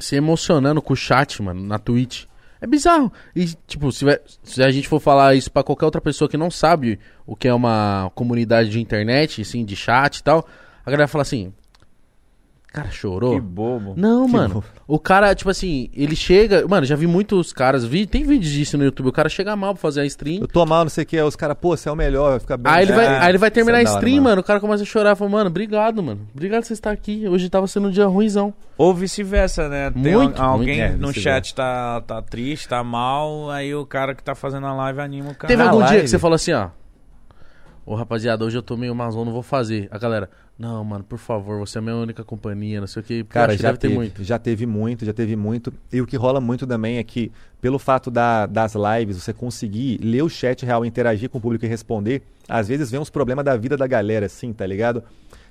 se 0.00 0.16
emocionando 0.16 0.80
com 0.82 0.92
o 0.92 0.96
chat, 0.96 1.42
mano, 1.42 1.62
na 1.62 1.78
Twitch. 1.78 2.24
É 2.64 2.66
bizarro. 2.66 3.12
E, 3.36 3.44
tipo, 3.66 3.92
se, 3.92 4.06
se 4.42 4.62
a 4.62 4.70
gente 4.70 4.88
for 4.88 4.98
falar 4.98 5.34
isso 5.34 5.52
pra 5.52 5.62
qualquer 5.62 5.84
outra 5.84 6.00
pessoa 6.00 6.30
que 6.30 6.36
não 6.38 6.50
sabe 6.50 6.98
o 7.26 7.36
que 7.36 7.46
é 7.46 7.52
uma 7.52 8.10
comunidade 8.14 8.70
de 8.70 8.80
internet, 8.80 9.42
assim, 9.42 9.66
de 9.66 9.76
chat 9.76 10.16
e 10.16 10.22
tal, 10.22 10.48
a 10.82 10.90
galera 10.90 11.06
fala 11.06 11.20
assim. 11.20 11.52
Cara, 12.74 12.90
chorou. 12.90 13.34
Que 13.36 13.40
bobo. 13.40 13.94
Não, 13.96 14.26
Que 14.26 14.32
mano. 14.32 14.54
bom. 14.54 14.62
O 14.88 14.98
cara, 14.98 15.32
tipo 15.32 15.48
assim, 15.48 15.88
ele 15.94 16.16
chega. 16.16 16.66
Mano, 16.66 16.84
já 16.84 16.96
vi 16.96 17.06
muitos 17.06 17.52
caras. 17.52 17.84
Vi, 17.84 18.04
tem 18.04 18.24
vídeos 18.24 18.52
disso 18.52 18.76
no 18.76 18.82
YouTube. 18.82 19.06
O 19.10 19.12
cara 19.12 19.28
chega 19.28 19.54
mal 19.54 19.74
pra 19.74 19.80
fazer 19.80 20.00
a 20.00 20.04
stream. 20.06 20.40
Eu 20.40 20.48
tô 20.48 20.66
mal, 20.66 20.82
não 20.82 20.90
sei 20.90 21.04
o 21.04 21.06
que, 21.06 21.20
os 21.22 21.36
caras, 21.36 21.56
pô, 21.60 21.76
você 21.76 21.88
é 21.88 21.92
o 21.92 21.94
melhor, 21.94 22.30
vai 22.32 22.40
ficar 22.40 22.56
bem. 22.56 22.72
Aí 22.72 22.82
ele, 22.82 22.92
vai, 22.92 23.04
É, 23.06 23.18
aí 23.20 23.28
ele 23.28 23.38
vai 23.38 23.48
terminar 23.52 23.78
a 23.78 23.80
é 23.80 23.84
da 23.84 23.90
hora, 23.92 23.98
stream, 24.00 24.16
mano. 24.16 24.28
mano. 24.30 24.40
O 24.40 24.44
cara 24.44 24.58
começa 24.58 24.82
a 24.82 24.86
chorar. 24.86 25.14
Fala, 25.14 25.30
mano, 25.30 25.50
obrigado, 25.50 26.02
mano. 26.02 26.26
Obrigado 26.34 26.62
por 26.62 26.66
você 26.66 26.72
estar 26.72 26.90
aqui. 26.90 27.28
Hoje 27.28 27.48
tava 27.48 27.68
sendo 27.68 27.86
um 27.86 27.90
dia 27.92 28.06
ruimzão. 28.06 28.52
Ou 28.76 28.92
vice-versa, 28.92 29.68
né? 29.68 29.92
Tem 29.92 30.16
Muito, 30.16 30.42
al- 30.42 30.50
alguém 30.54 30.80
muito. 30.80 30.94
É, 30.94 30.96
no 30.96 31.12
chat 31.14 31.54
tá, 31.54 32.00
tá 32.00 32.20
triste, 32.22 32.66
tá 32.68 32.82
mal, 32.82 33.50
aí 33.52 33.72
o 33.72 33.86
cara 33.86 34.16
que 34.16 34.22
tá 34.24 34.34
fazendo 34.34 34.66
a 34.66 34.74
live 34.74 35.00
anima 35.00 35.30
o 35.30 35.34
cara. 35.36 35.46
Teve 35.46 35.62
algum 35.62 35.84
dia 35.86 36.00
que 36.00 36.08
você 36.08 36.18
falou 36.18 36.34
assim, 36.34 36.52
ó. 36.52 36.70
Ô 37.86 37.94
rapaziada, 37.94 38.44
hoje 38.44 38.56
eu 38.58 38.62
tô 38.62 38.76
meio 38.76 38.94
mazão, 38.96 39.24
não 39.24 39.32
vou 39.32 39.42
fazer. 39.42 39.86
A 39.92 39.98
galera, 39.98 40.28
não, 40.56 40.84
mano, 40.84 41.02
por 41.02 41.18
favor, 41.18 41.58
você 41.58 41.78
é 41.78 41.80
a 41.80 41.82
minha 41.82 41.96
única 41.96 42.22
companhia, 42.22 42.80
não 42.80 42.86
sei 42.86 43.02
o 43.02 43.04
que. 43.04 43.24
Cara, 43.24 43.56
já 43.56 43.76
teve, 43.76 43.94
muito. 43.94 44.22
já 44.22 44.38
teve 44.38 44.66
muito, 44.66 45.04
já 45.04 45.12
teve 45.12 45.34
muito. 45.34 45.72
E 45.92 46.00
o 46.00 46.06
que 46.06 46.16
rola 46.16 46.40
muito 46.40 46.64
também 46.66 46.98
é 46.98 47.02
que, 47.02 47.32
pelo 47.60 47.78
fato 47.78 48.10
da- 48.10 48.46
das 48.46 48.74
lives, 48.74 49.16
você 49.20 49.32
conseguir 49.32 49.98
ler 50.00 50.22
o 50.22 50.28
chat 50.28 50.64
real, 50.64 50.84
interagir 50.84 51.28
com 51.28 51.38
o 51.38 51.40
público 51.40 51.64
e 51.64 51.68
responder, 51.68 52.22
às 52.48 52.68
vezes 52.68 52.90
vem 52.90 53.00
uns 53.00 53.10
problemas 53.10 53.44
da 53.44 53.56
vida 53.56 53.76
da 53.76 53.86
galera, 53.86 54.26
assim, 54.26 54.52
tá 54.52 54.64
ligado? 54.64 55.02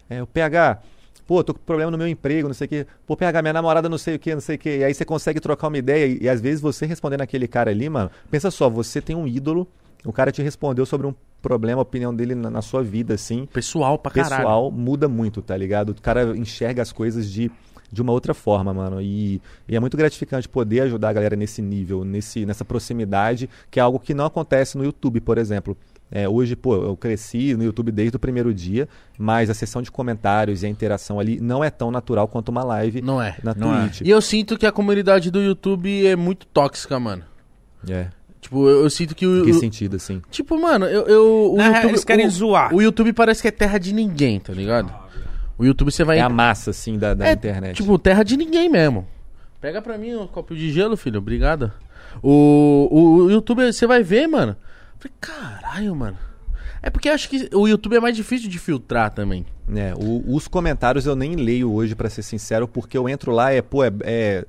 É, 0.10 0.24
o 0.24 0.28
PH, 0.28 0.82
pô, 1.28 1.43
tô 1.43 1.54
com 1.54 1.60
problema 1.60 1.91
no 1.91 1.97
meu 1.97 2.08
emprego, 2.08 2.47
não 2.47 2.54
sei 2.56 2.66
o 2.66 2.70
quê. 2.70 2.88
Pô, 3.06 3.18
PH, 3.18 3.41
minha 3.41 3.54
namorada 3.54 3.89
não 3.89 3.97
sei 3.97 4.16
o 4.16 4.20
quê, 4.20 4.34
não 4.34 4.41
sei 4.41 4.56
o 4.56 4.60
quê. 4.60 4.78
E 4.80 4.84
aí 4.86 4.93
você 4.93 5.04
consegue 5.04 5.41
trocar 5.41 5.68
uma 5.68 5.78
ideia 5.78 6.06
e, 6.06 6.24
e 6.24 6.30
às 6.30 6.39
vezes 6.39 6.62
você 6.62 6.86
respondendo 6.86 7.22
aquele 7.22 7.47
cara 7.47 7.72
ali, 7.72 7.89
mano, 7.89 8.10
pensa 8.32 8.49
só, 8.49 8.70
você 8.70 9.01
tem 9.01 9.16
um 9.18 9.28
ídolo, 9.28 9.68
o 10.06 10.14
cara 10.14 10.32
te 10.32 10.41
respondeu 10.41 10.86
sobre 10.86 11.08
um 11.08 11.14
problema, 11.44 11.80
a 11.82 11.84
opinião 11.84 12.16
dele 12.16 12.34
na, 12.34 12.50
na 12.50 12.62
sua 12.64 12.82
vida, 12.82 13.14
assim 13.14 13.46
Pessoal 13.54 14.00
pra 14.00 14.12
caralho. 14.12 14.36
pessoal 14.38 14.72
muda 14.72 15.08
muito, 15.08 15.41
tá 15.44 15.56
ligado? 15.56 15.89
O 15.89 16.02
cara 16.02 16.36
enxerga 16.36 16.82
as 16.82 16.91
coisas 16.91 17.30
de, 17.30 17.52
de 17.91 18.02
uma 18.02 18.12
outra 18.12 18.34
forma, 18.34 18.74
mano. 18.74 19.00
E, 19.02 19.39
e 19.68 19.76
é 19.76 19.80
muito 19.80 19.96
gratificante 19.96 20.50
poder 20.50 20.80
ajudar 20.82 21.10
a 21.10 21.14
galera 21.14 21.36
nesse 21.36 21.62
nível, 21.62 22.04
nesse, 22.04 22.46
nessa 22.46 22.66
proximidade, 22.66 23.48
que 23.70 23.80
é 23.80 23.84
algo 23.84 24.00
que 24.00 24.14
não 24.16 24.26
acontece 24.26 24.78
no 24.78 24.84
YouTube, 24.84 25.22
por 25.22 25.38
exemplo. 25.38 25.78
É, 26.16 26.30
hoje, 26.30 26.56
pô, 26.56 26.76
eu 26.76 26.96
cresci 26.96 27.56
no 27.56 27.64
YouTube 27.64 27.91
desde 27.91 28.16
o 28.16 28.20
primeiro 28.20 28.54
dia, 28.54 28.88
mas 29.18 29.50
a 29.50 29.54
sessão 29.54 29.82
de 29.82 29.89
comentários 29.91 30.62
e 30.62 30.66
a 30.68 30.70
interação 30.70 31.20
ali 31.20 31.39
não 31.39 31.64
é 31.64 31.72
tão 31.72 31.89
natural 31.89 32.28
quanto 32.28 32.50
uma 32.50 32.64
live 32.64 33.02
Não 33.02 33.20
é. 33.20 33.36
na 33.44 33.56
Não 33.56 33.76
é. 33.76 33.82
Twitch. 33.88 34.02
E 34.02 34.10
eu 34.12 34.22
sinto 34.22 34.56
que 34.56 34.66
a 34.68 34.72
comunidade 34.72 35.32
do 35.32 35.41
YouTube 35.41 36.06
é 36.06 36.16
muito 36.16 36.46
tóxica, 36.48 37.00
mano. 37.00 37.24
É. 37.89 38.10
Tipo, 38.44 38.68
eu, 38.68 38.84
eu 38.84 38.89
sinto 38.89 39.16
que 39.16 39.26
o. 39.26 39.39
Em 39.41 39.46
que 39.46 39.54
sentido, 39.54 39.96
assim? 39.96 40.22
tipo, 40.30 40.60
mano, 40.60 40.86
eu. 40.86 41.08
eu 41.08 41.54
o 41.54 41.58
Na 41.58 41.64
real, 41.64 41.74
YouTube, 41.76 41.91
eles 41.91 42.04
querem 42.04 42.28
o, 42.28 42.30
zoar. 42.30 42.76
O 42.76 42.82
YouTube 42.82 43.14
parece 43.14 43.41
que 43.41 43.48
é 43.48 43.52
terra 43.52 43.78
de 43.78 43.94
ninguém, 43.94 44.38
tá 44.39 44.52
ligado? 44.54 44.94
O 45.58 45.64
YouTube 45.64 45.91
você 45.91 46.04
vai. 46.04 46.18
É 46.20 46.22
a 46.22 46.28
massa, 46.30 46.72
assim, 46.72 46.98
da, 46.98 47.14
da 47.14 47.28
É, 47.28 47.32
internet. 47.34 47.78
Tipo, 47.78 47.98
terra 47.98 48.22
de 48.24 48.36
ninguém 48.36 48.68
mesmo. 48.70 49.08
Pega 49.62 49.82
pra 49.82 49.98
mim 49.98 50.14
um 50.16 50.28
copo 50.28 50.54
de 50.56 50.72
gelo, 50.74 50.98
filho. 50.98 51.20
Obrigado. 51.20 51.72
O, 52.22 52.88
o, 52.91 53.16
o 53.26 53.32
YouTube, 53.32 53.72
você 53.72 53.88
vai 53.88 54.04
ver, 54.04 54.28
mano. 54.28 54.52
Eu 54.56 55.00
Falei, 55.00 55.14
caralho, 55.22 55.96
mano. 55.96 56.18
É 56.82 56.89
porque 56.89 57.08
eu 57.08 57.14
acho 57.14 57.30
que 57.30 57.50
o 57.54 57.66
YouTube 57.66 57.96
é 57.96 58.00
mais 58.02 58.14
difícil 58.16 58.50
de 58.50 58.60
filtrar 58.60 59.10
também. 59.12 59.46
É, 59.74 59.94
o- 59.96 60.36
os 60.36 60.50
comentários 60.50 61.06
eu 61.06 61.16
nem 61.16 61.36
leio 61.36 61.72
hoje, 61.72 61.96
pra 61.96 62.10
ser 62.10 62.24
sincero, 62.24 62.68
porque 62.68 62.98
eu 62.98 63.08
entro 63.08 63.32
lá, 63.32 63.54
é, 63.54 63.62
pô, 63.62 63.86
é, 63.86 63.91
é, 64.02 64.46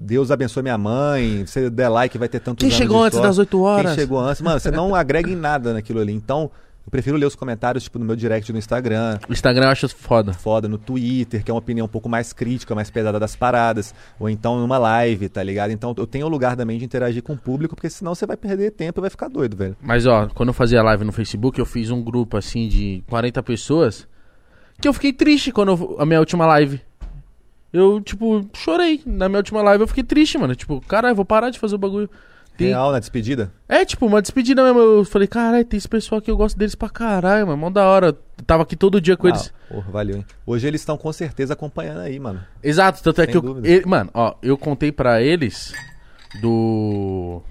Deus 0.00 0.30
abençoe 0.30 0.62
minha 0.62 0.78
mãe, 0.78 1.44
você 1.44 1.68
der 1.68 1.88
like 1.88 2.16
vai 2.16 2.28
ter 2.28 2.38
tantos 2.38 2.62
Quem 2.62 2.70
chegou 2.70 3.02
antes 3.02 3.18
das 3.20 3.36
8 3.36 3.60
horas? 3.60 3.86
Quem 3.86 3.94
chegou 3.96 4.20
antes, 4.20 4.40
mano, 4.40 4.60
você 4.60 4.70
não 4.70 4.94
agrega 4.94 5.28
em 5.28 5.34
nada 5.36 5.72
naquilo 5.74 5.98
ali. 6.00 6.12
Então, 6.12 6.48
eu 6.86 6.90
prefiro 6.90 7.16
ler 7.16 7.26
os 7.26 7.34
comentários, 7.34 7.82
tipo, 7.84 7.98
no 7.98 8.04
meu 8.04 8.14
direct 8.14 8.50
no 8.52 8.58
Instagram, 8.58 9.18
O 9.28 9.32
Instagram 9.32 9.64
eu 9.66 9.70
acho 9.70 9.88
foda. 9.88 10.32
foda, 10.32 10.68
no 10.68 10.78
Twitter, 10.78 11.42
que 11.42 11.50
é 11.50 11.54
uma 11.54 11.58
opinião 11.58 11.84
um 11.86 11.88
pouco 11.88 12.08
mais 12.08 12.32
crítica, 12.32 12.74
mais 12.76 12.88
pesada 12.90 13.18
das 13.18 13.34
paradas, 13.34 13.92
ou 14.20 14.30
então 14.30 14.58
numa 14.60 14.78
live, 14.78 15.28
tá 15.28 15.42
ligado? 15.42 15.72
Então, 15.72 15.92
eu 15.98 16.06
tenho 16.06 16.26
o 16.26 16.28
lugar 16.30 16.54
também 16.56 16.78
de 16.78 16.84
interagir 16.84 17.22
com 17.22 17.32
o 17.32 17.36
público, 17.36 17.74
porque 17.74 17.90
senão 17.90 18.14
você 18.14 18.24
vai 18.24 18.36
perder 18.36 18.70
tempo 18.70 19.00
e 19.00 19.02
vai 19.02 19.10
ficar 19.10 19.26
doido, 19.28 19.56
velho. 19.56 19.76
Mas 19.82 20.06
ó, 20.06 20.28
quando 20.32 20.50
eu 20.50 20.54
fazia 20.54 20.80
live 20.80 21.04
no 21.04 21.12
Facebook, 21.12 21.58
eu 21.58 21.66
fiz 21.66 21.90
um 21.90 22.00
grupo 22.02 22.36
assim 22.36 22.68
de 22.68 23.02
40 23.10 23.42
pessoas. 23.42 24.06
Que 24.80 24.86
eu 24.86 24.92
fiquei 24.92 25.12
triste 25.12 25.50
quando 25.50 25.72
eu- 25.72 25.96
a 25.98 26.06
minha 26.06 26.20
última 26.20 26.46
live. 26.46 26.80
Eu, 27.72 28.00
tipo, 28.00 28.48
chorei. 28.54 29.00
Na 29.04 29.28
minha 29.28 29.38
última 29.38 29.62
live 29.62 29.82
eu 29.84 29.88
fiquei 29.88 30.04
triste, 30.04 30.38
mano. 30.38 30.54
Tipo, 30.54 30.80
caralho, 30.86 31.14
vou 31.14 31.24
parar 31.24 31.50
de 31.50 31.58
fazer 31.58 31.74
o 31.74 31.78
bagulho. 31.78 32.08
Tem- 32.56 32.68
Real, 32.68 32.90
na 32.90 32.98
despedida? 32.98 33.52
É, 33.68 33.84
tipo, 33.84 34.04
uma 34.06 34.20
despedida 34.20 34.64
mesmo. 34.64 34.80
Eu 34.80 35.04
falei, 35.04 35.28
caralho, 35.28 35.64
tem 35.64 35.78
esse 35.78 35.88
pessoal 35.88 36.18
aqui, 36.18 36.28
eu 36.30 36.36
gosto 36.36 36.58
deles 36.58 36.74
pra 36.74 36.88
caralho, 36.88 37.46
mano. 37.46 37.58
Mó 37.58 37.70
da 37.70 37.86
hora. 37.86 38.06
Eu 38.08 38.18
tava 38.44 38.64
aqui 38.64 38.74
todo 38.74 39.00
dia 39.00 39.16
com 39.16 39.28
eles. 39.28 39.52
Ah, 39.70 39.74
porra, 39.74 39.90
valeu, 39.92 40.16
hein? 40.16 40.26
Hoje 40.44 40.66
eles 40.66 40.80
estão 40.80 40.96
com 40.96 41.12
certeza 41.12 41.52
acompanhando 41.52 42.00
aí, 42.00 42.18
mano. 42.18 42.40
Exato, 42.62 43.00
tanto 43.02 43.20
é 43.20 43.24
Sem 43.24 43.32
que 43.32 43.36
eu. 43.38 43.42
dúvida. 43.42 43.68
ele- 43.68 43.86
mano, 43.86 44.10
ó, 44.12 44.34
eu 44.42 44.56
contei 44.58 44.90
pra 44.90 45.22
eles 45.22 45.72
do. 46.40 47.42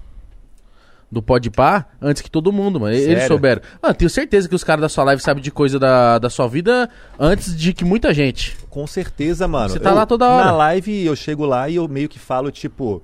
Do 1.10 1.22
Podpah 1.22 1.86
antes 2.02 2.20
que 2.20 2.30
todo 2.30 2.52
mundo, 2.52 2.78
mano. 2.78 2.92
E- 2.94 2.98
Eles 2.98 3.06
Sério? 3.14 3.28
souberam. 3.28 3.62
Mano, 3.82 3.94
tenho 3.94 4.10
certeza 4.10 4.46
que 4.48 4.54
os 4.54 4.62
caras 4.62 4.82
da 4.82 4.88
sua 4.90 5.04
live 5.04 5.22
sabem 5.22 5.42
de 5.42 5.50
coisa 5.50 5.78
da, 5.78 6.18
da 6.18 6.28
sua 6.28 6.46
vida 6.46 6.88
antes 7.18 7.56
de 7.56 7.72
que 7.72 7.84
muita 7.84 8.12
gente. 8.12 8.56
Com 8.68 8.86
certeza, 8.86 9.48
mano. 9.48 9.70
Você 9.70 9.80
tá 9.80 9.90
Eu- 9.90 9.94
lá 9.94 10.04
toda 10.04 10.28
hora. 10.28 10.44
Na 10.46 10.52
live 10.52 11.04
eu 11.06 11.16
chego 11.16 11.46
lá 11.46 11.68
e 11.68 11.76
eu 11.76 11.88
meio 11.88 12.08
que 12.10 12.18
falo, 12.18 12.50
tipo, 12.50 13.02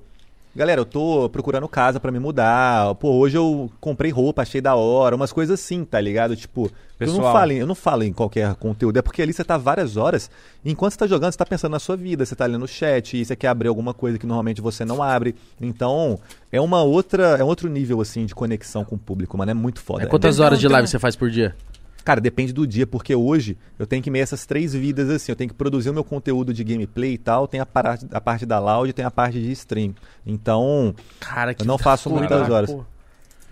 galera, 0.54 0.80
eu 0.80 0.84
tô 0.84 1.28
procurando 1.30 1.68
casa 1.68 1.98
pra 1.98 2.12
me 2.12 2.18
mudar. 2.18 2.94
Pô, 2.96 3.12
hoje 3.12 3.36
eu 3.36 3.70
comprei 3.80 4.10
roupa, 4.10 4.42
achei 4.42 4.60
da 4.60 4.74
hora, 4.74 5.16
umas 5.16 5.32
coisas 5.32 5.60
assim, 5.60 5.84
tá 5.84 6.00
ligado? 6.00 6.36
Tipo, 6.36 6.70
eu 7.00 7.06
não, 7.08 7.14
Pessoal. 7.14 7.32
falo 7.32 7.52
em, 7.52 7.56
eu 7.56 7.66
não 7.66 7.74
falo 7.74 8.02
em 8.04 8.12
qualquer 8.12 8.54
conteúdo, 8.54 8.98
é 8.98 9.02
porque 9.02 9.20
ali 9.20 9.32
você 9.32 9.42
tá 9.42 9.56
várias 9.56 9.96
horas, 9.96 10.30
enquanto 10.64 10.92
você 10.92 10.98
tá 10.98 11.06
jogando, 11.06 11.32
você 11.32 11.38
tá 11.38 11.46
pensando 11.46 11.72
na 11.72 11.78
sua 11.78 11.96
vida, 11.96 12.24
você 12.24 12.36
tá 12.36 12.46
lendo 12.46 12.60
no 12.60 12.68
chat, 12.68 13.16
e 13.16 13.24
você 13.24 13.34
quer 13.34 13.48
abrir 13.48 13.68
alguma 13.68 13.92
coisa 13.92 14.18
que 14.18 14.26
normalmente 14.26 14.60
você 14.60 14.84
não 14.84 15.02
abre. 15.02 15.34
Então, 15.60 16.18
é 16.52 16.60
uma 16.60 16.82
outra, 16.82 17.36
é 17.38 17.44
um 17.44 17.48
outro 17.48 17.68
nível 17.68 18.00
assim 18.00 18.24
de 18.24 18.34
conexão 18.34 18.84
com 18.84 18.94
o 18.94 18.98
público, 18.98 19.36
mano, 19.36 19.50
é 19.50 19.54
muito 19.54 19.80
foda. 19.80 20.04
É, 20.04 20.06
quantas 20.06 20.36
Então, 20.36 20.46
horas 20.46 20.60
de 20.60 20.68
live 20.68 20.86
você 20.88 20.98
faz 20.98 21.16
por 21.16 21.30
dia? 21.30 21.54
Cara, 22.04 22.20
depende 22.20 22.52
do 22.52 22.66
dia, 22.66 22.86
porque 22.86 23.14
hoje 23.14 23.56
eu 23.78 23.86
tenho 23.86 24.02
que 24.02 24.10
meio 24.10 24.22
essas 24.22 24.44
três 24.44 24.74
vidas 24.74 25.08
assim. 25.08 25.32
Eu 25.32 25.36
tenho 25.36 25.48
que 25.48 25.54
produzir 25.56 25.88
o 25.88 25.94
meu 25.94 26.04
conteúdo 26.04 26.52
de 26.52 26.62
gameplay 26.62 27.14
e 27.14 27.18
tal, 27.18 27.48
tem 27.48 27.60
a 27.60 27.66
parte, 27.66 28.06
a 28.12 28.20
parte 28.20 28.44
da 28.44 28.58
loud 28.58 28.90
e 28.90 28.92
tem 28.92 29.04
a 29.04 29.10
parte 29.10 29.40
de 29.40 29.50
stream. 29.52 29.94
Então, 30.26 30.94
Cara, 31.18 31.54
que 31.54 31.62
Eu 31.62 31.66
não 31.66 31.78
faço 31.78 32.10
corrida 32.10 32.34
muitas 32.36 32.52
horas. 32.54 32.70
porra. 32.70 32.86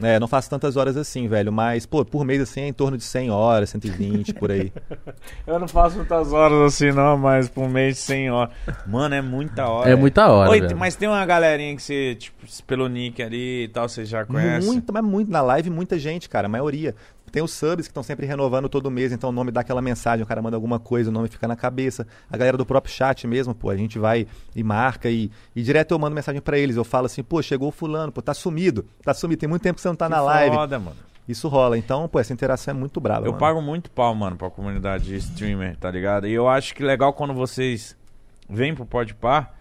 é, 0.03 0.18
não 0.20 0.28
faço 0.28 0.50
tantas 0.50 0.76
horas 0.76 0.96
assim, 0.98 1.28
velho. 1.28 1.50
Mas, 1.50 1.86
pô, 1.86 2.05
por 2.05 2.24
mês 2.26 2.42
assim 2.42 2.61
é 2.61 2.68
em 2.68 2.72
torno 2.74 2.98
de 2.98 3.05
100 3.05 3.30
horas, 3.30 3.70
120, 3.70 4.34
por 4.34 4.50
aí. 4.50 4.70
Eu 5.46 5.59
não 5.59 5.66
faço 5.68 5.96
muitas 5.96 6.32
horas 6.32 6.74
assim, 6.74 6.92
não, 6.92 7.16
mas 7.16 7.48
por 7.48 7.68
mês 7.70 7.98
100 7.98 8.30
horas. 8.32 8.53
Mano, 8.86 9.14
é 9.14 9.22
muita 9.22 9.66
hora. 9.66 9.90
É 9.90 9.94
muita 9.96 10.28
hora. 10.28 10.50
Oi, 10.50 10.61
velho. 10.61 10.76
mas 10.76 10.94
tem 10.94 11.09
uma 11.09 11.24
galerinha 11.24 11.74
que 11.74 11.82
você, 11.82 12.16
tipo, 12.16 12.36
pelo 12.66 12.86
nick 12.86 13.22
ali 13.22 13.64
e 13.64 13.68
tal, 13.68 13.88
você 13.88 14.05
já 14.05 14.26
conhece? 14.26 14.66
Muito, 14.66 14.92
mas 14.92 15.03
muito. 15.03 15.30
Na 15.30 15.40
live, 15.40 15.70
muita 15.70 15.98
gente, 15.98 16.28
cara, 16.28 16.46
a 16.46 16.50
maioria. 16.50 16.94
Tem 17.32 17.42
os 17.42 17.50
subs 17.52 17.86
que 17.86 17.90
estão 17.90 18.02
sempre 18.02 18.26
renovando 18.26 18.68
todo 18.68 18.90
mês, 18.90 19.10
então 19.10 19.30
o 19.30 19.32
nome 19.32 19.50
dá 19.50 19.62
aquela 19.62 19.80
mensagem, 19.80 20.22
o 20.22 20.26
cara 20.26 20.42
manda 20.42 20.54
alguma 20.54 20.78
coisa, 20.78 21.08
o 21.08 21.12
nome 21.12 21.28
fica 21.28 21.48
na 21.48 21.56
cabeça. 21.56 22.06
A 22.30 22.36
galera 22.36 22.58
do 22.58 22.66
próprio 22.66 22.92
chat 22.92 23.26
mesmo, 23.26 23.54
pô, 23.54 23.70
a 23.70 23.76
gente 23.76 23.98
vai 23.98 24.26
e 24.54 24.62
marca 24.62 25.08
e, 25.08 25.30
e 25.56 25.62
direto 25.62 25.92
eu 25.92 25.98
mando 25.98 26.14
mensagem 26.14 26.42
pra 26.42 26.58
eles. 26.58 26.76
Eu 26.76 26.84
falo 26.84 27.06
assim, 27.06 27.22
pô, 27.22 27.40
chegou 27.42 27.70
o 27.70 27.72
fulano, 27.72 28.12
pô, 28.12 28.20
tá 28.20 28.34
sumido, 28.34 28.86
tá 29.02 29.14
sumido, 29.14 29.40
tem 29.40 29.48
muito 29.48 29.62
tempo 29.62 29.76
que 29.76 29.80
você 29.80 29.88
não 29.88 29.96
tá 29.96 30.06
Que 30.06 30.12
na 30.12 30.20
live. 30.20 30.54
Foda, 30.54 30.78
mano. 30.78 30.96
Isso 31.26 31.48
rola. 31.48 31.78
Então, 31.78 32.06
pô, 32.06 32.18
essa 32.18 32.34
interação 32.34 32.74
é 32.74 32.76
muito 32.76 33.00
brava. 33.00 33.26
Eu 33.26 33.32
mano. 33.32 33.40
pago 33.40 33.62
muito 33.62 33.90
pau, 33.90 34.14
mano, 34.14 34.36
pra 34.36 34.50
comunidade 34.50 35.04
de 35.04 35.16
streamer, 35.16 35.76
tá 35.78 35.90
ligado? 35.90 36.26
E 36.26 36.32
eu 36.32 36.48
acho 36.48 36.74
que 36.74 36.82
legal 36.82 37.14
quando 37.14 37.32
vocês 37.32 37.96
vêm 38.48 38.74
pro 38.74 38.84
Podpar. 38.84 39.54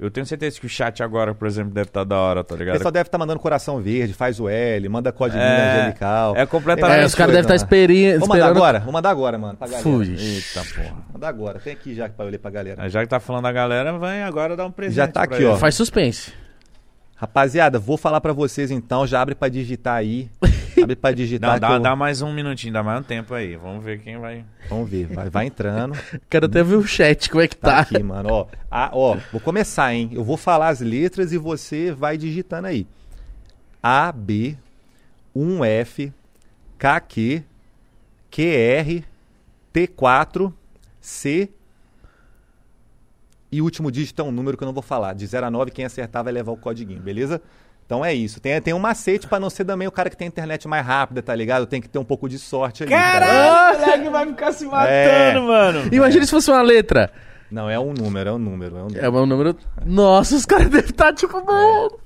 Eu 0.00 0.10
tenho 0.10 0.26
certeza 0.26 0.58
que 0.58 0.66
o 0.66 0.68
chat 0.68 1.00
agora, 1.02 1.32
por 1.34 1.46
exemplo, 1.46 1.72
deve 1.72 1.88
estar 1.88 2.02
da 2.02 2.16
hora, 2.18 2.42
tá 2.42 2.54
O 2.54 2.58
ligado? 2.58 2.74
pessoal 2.76 2.90
deve 2.90 3.06
estar 3.06 3.18
mandando 3.18 3.38
coração 3.38 3.80
verde, 3.80 4.12
faz 4.12 4.40
o 4.40 4.48
L, 4.48 4.88
manda 4.88 5.12
código 5.12 5.40
É, 5.40 5.78
angelical. 5.80 6.36
é 6.36 6.44
completamente- 6.44 7.02
É, 7.02 7.06
os 7.06 7.14
caras 7.14 7.32
devem 7.34 7.42
estar 7.44 7.54
esperando. 7.54 8.18
Vou 8.18 8.28
mandar 8.28 8.46
agora? 8.48 8.80
Vou 8.80 8.92
mandar 8.92 9.10
agora, 9.10 9.38
mano, 9.38 9.56
pra 9.56 9.68
galera. 9.68 9.82
Fui. 9.84 10.16
Eita 10.18 10.62
porra. 10.74 10.96
Mandar 11.12 11.28
agora. 11.28 11.58
Tem 11.60 11.72
aqui 11.72 11.94
já 11.94 12.08
pra 12.08 12.24
eu 12.24 12.30
ler 12.30 12.38
pra 12.38 12.50
galera. 12.50 12.88
Já 12.88 13.00
que 13.02 13.08
tá 13.08 13.20
falando 13.20 13.44
da 13.44 13.52
galera, 13.52 13.96
vai 13.96 14.22
agora 14.22 14.56
dar 14.56 14.66
um 14.66 14.72
presente. 14.72 14.96
Já 14.96 15.06
tá 15.06 15.22
aqui, 15.22 15.44
ó. 15.44 15.56
Faz 15.56 15.74
suspense. 15.76 16.32
Rapaziada, 17.22 17.78
vou 17.78 17.96
falar 17.96 18.20
pra 18.20 18.32
vocês 18.32 18.72
então, 18.72 19.06
já 19.06 19.22
abre 19.22 19.36
pra 19.36 19.48
digitar 19.48 19.94
aí. 19.94 20.28
abre 20.82 20.96
pra 20.96 21.12
digitar 21.12 21.52
Não, 21.52 21.60
dá, 21.60 21.70
eu- 21.74 21.78
dá 21.78 21.94
mais 21.94 22.20
um 22.20 22.32
minutinho, 22.32 22.72
dá 22.72 22.82
mais 22.82 22.98
um 22.98 23.04
tempo 23.04 23.32
aí. 23.32 23.54
Vamos 23.54 23.84
ver 23.84 24.00
quem 24.00 24.18
vai. 24.18 24.44
Vamos 24.68 24.90
ver, 24.90 25.06
vai, 25.06 25.30
vai 25.30 25.46
entrando. 25.46 25.96
Quero 26.28 26.46
até 26.46 26.64
ver 26.64 26.74
o 26.74 26.82
chat, 26.84 27.30
como 27.30 27.40
é 27.40 27.46
que 27.46 27.56
Tá 27.56 27.74
tá. 27.74 27.78
aqui, 27.78 28.02
mano, 28.02 28.28
ó. 28.28 28.46
Ah, 28.68 28.90
ó, 28.92 29.16
vou 29.30 29.40
começar, 29.40 29.94
hein? 29.94 30.10
Eu 30.12 30.24
vou 30.24 30.36
falar 30.36 30.70
as 30.70 30.80
letras 30.80 31.30
e 31.32 31.38
você 31.38 31.92
vai 31.92 32.18
digitando 32.18 32.66
aí. 32.66 32.88
A, 33.80 34.10
B, 34.10 34.56
1F, 35.36 36.12
KQ, 36.76 37.44
QR, 38.32 39.04
T4, 39.72 40.52
C 41.00 41.48
e 43.52 43.60
o 43.60 43.64
último 43.64 43.90
dígito 43.90 44.20
é 44.22 44.24
um 44.24 44.32
número 44.32 44.56
que 44.56 44.64
eu 44.64 44.66
não 44.66 44.72
vou 44.72 44.82
falar. 44.82 45.12
De 45.14 45.26
0 45.26 45.46
a 45.46 45.50
9, 45.50 45.70
quem 45.70 45.84
acertar 45.84 46.24
vai 46.24 46.32
levar 46.32 46.50
o 46.52 46.56
codiguinho, 46.56 47.00
beleza? 47.00 47.40
Então 47.84 48.04
é 48.04 48.14
isso. 48.14 48.40
Tem, 48.40 48.58
tem 48.62 48.72
um 48.72 48.78
macete 48.78 49.26
pra 49.26 49.38
não 49.38 49.50
ser 49.50 49.64
também 49.66 49.86
o 49.86 49.92
cara 49.92 50.08
que 50.08 50.16
tem 50.16 50.26
a 50.26 50.28
internet 50.28 50.66
mais 50.66 50.84
rápida, 50.86 51.22
tá 51.22 51.34
ligado? 51.34 51.66
Tem 51.66 51.80
que 51.80 51.88
ter 51.88 51.98
um 51.98 52.04
pouco 52.04 52.28
de 52.28 52.38
sorte 52.38 52.84
ali. 52.84 52.90
cara. 52.90 53.26
Caralho, 53.26 53.76
o 53.76 53.80
moleque 53.80 54.08
vai 54.08 54.26
ficar 54.28 54.52
se 54.52 54.64
matando, 54.64 54.88
É. 54.88 55.40
mano. 55.40 55.88
Imagina 55.92 56.24
se 56.24 56.30
fosse 56.30 56.50
uma 56.50 56.62
letra. 56.62 57.12
Não, 57.50 57.68
é 57.68 57.78
um 57.78 57.92
número, 57.92 58.30
é 58.30 58.32
um 58.32 58.38
número, 58.38 58.76
é 58.76 58.80
um 58.80 58.86
número. 58.86 59.04
É 59.04 59.10
um 59.10 59.26
número. 59.26 59.56
Nossa, 59.84 60.34
os 60.36 60.46
caras 60.46 60.70
devem 60.70 60.88
estar 60.88 61.12
tipo, 61.12 61.44
mano. 61.44 61.98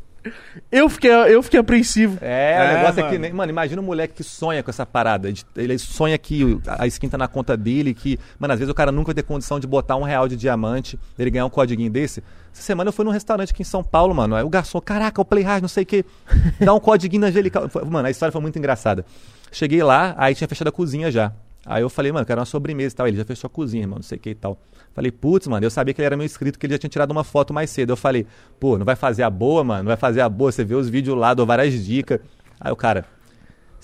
Eu 0.71 0.89
fiquei, 0.89 1.11
eu 1.11 1.43
fiquei 1.43 1.61
apreensivo. 1.61 2.19
É, 2.21 2.53
É, 2.53 2.65
o 2.65 2.75
negócio 2.77 3.01
é 3.01 3.03
mano. 3.03 3.13
que. 3.15 3.19
nem- 3.19 3.33
Mano, 3.33 3.51
imagina 3.51 3.81
um 3.81 3.85
moleque 3.85 4.15
que 4.15 4.25
sonha 4.25 4.63
com 4.63 4.71
essa 4.71 4.85
parada. 4.87 5.33
de- 5.33 5.45
Ele 5.57 5.79
sonha 5.79 6.17
que 6.19 6.59
a 6.67 6.87
skin 6.87 7.09
tá 7.09 7.19
na 7.19 7.29
conta 7.29 7.57
dele, 7.57 7.95
que. 7.95 8.19
Mano, 8.39 8.55
às 8.55 8.59
vezes 8.61 8.71
o 8.71 8.75
cara 8.75 8.91
nunca 8.93 9.07
vai 9.07 9.15
ter 9.15 9.23
condição 9.23 9.59
de 9.61 9.67
botar 9.67 9.97
um 9.97 10.03
real 10.03 10.27
de 10.29 10.37
diamante, 10.37 10.99
ele 11.19 11.31
ganhar 11.31 11.47
um 11.47 11.51
códiguinho 11.51 11.91
desse. 11.91 12.23
Essa 12.53 12.63
semana 12.63 12.89
eu 12.89 12.93
fui 12.93 13.05
num 13.05 13.11
restaurante 13.11 13.51
aqui 13.53 13.63
em 13.63 13.65
São 13.67 13.85
Paulo, 13.85 14.15
mano. 14.15 14.35
Aí 14.35 14.43
o 14.43 14.49
garçom, 14.49 14.81
caraca, 14.81 15.21
o 15.21 15.25
Play 15.25 15.43
Hard, 15.45 15.63
não 15.63 15.69
sei 15.69 15.83
o 15.83 15.87
que. 15.87 16.05
Dá 16.61 16.73
um 16.73 16.81
códiguinho 16.81 17.21
na 17.21 17.27
Angelical. 17.29 17.69
Mano, 17.87 18.09
a 18.09 18.11
história 18.11 18.33
foi 18.33 18.41
muito 18.41 18.59
engraçada. 18.59 19.05
Cheguei 19.53 19.83
lá, 19.83 20.15
aí 20.19 20.35
tinha 20.35 20.49
fechado 20.49 20.69
a 20.69 20.73
cozinha 20.73 21.11
já. 21.11 21.33
Aí 21.67 21.83
eu 21.83 21.91
falei, 21.91 22.13
mano, 22.13 22.25
quero 22.25 22.41
uma 22.41 22.47
sobremesa 22.47 22.95
e 22.95 22.97
tal. 22.97 23.09
Ele 23.09 23.17
já 23.17 23.25
fechou 23.25 23.49
a 23.49 23.51
cozinha, 23.51 23.83
irmão, 23.83 23.97
não 23.97 24.03
sei 24.05 24.17
o 24.17 24.21
que 24.21 24.31
e 24.31 24.35
tal. 24.37 24.57
Falei, 24.95 25.11
putz, 25.11 25.49
mano, 25.49 25.67
eu 25.67 25.71
sabia 25.71 25.93
que 25.93 26.01
ele 26.01 26.07
era 26.07 26.17
meu 26.17 26.25
inscrito, 26.25 26.59
que 26.59 26.65
ele 26.65 26.75
já 26.75 26.79
tinha 26.79 26.89
tirado 26.89 27.11
uma 27.11 27.25
foto 27.25 27.53
mais 27.53 27.69
cedo. 27.71 27.91
Eu 27.91 27.97
falei, 27.97 28.25
pô, 28.61 28.79
não 28.79 28.85
vai 28.85 28.95
fazer 28.95 29.25
a 29.25 29.31
boa, 29.31 29.65
mano? 29.65 29.83
Não 29.83 29.89
vai 29.89 29.97
fazer 29.97 30.21
a 30.21 30.29
boa? 30.29 30.53
Você 30.53 30.65
vê 30.65 30.77
os 30.77 30.89
vídeos 30.89 31.19
lá, 31.19 31.35
dou 31.35 31.45
várias 31.45 31.85
dicas. 31.85 32.21
Aí 32.61 32.71
o 32.71 32.77
cara, 32.77 33.05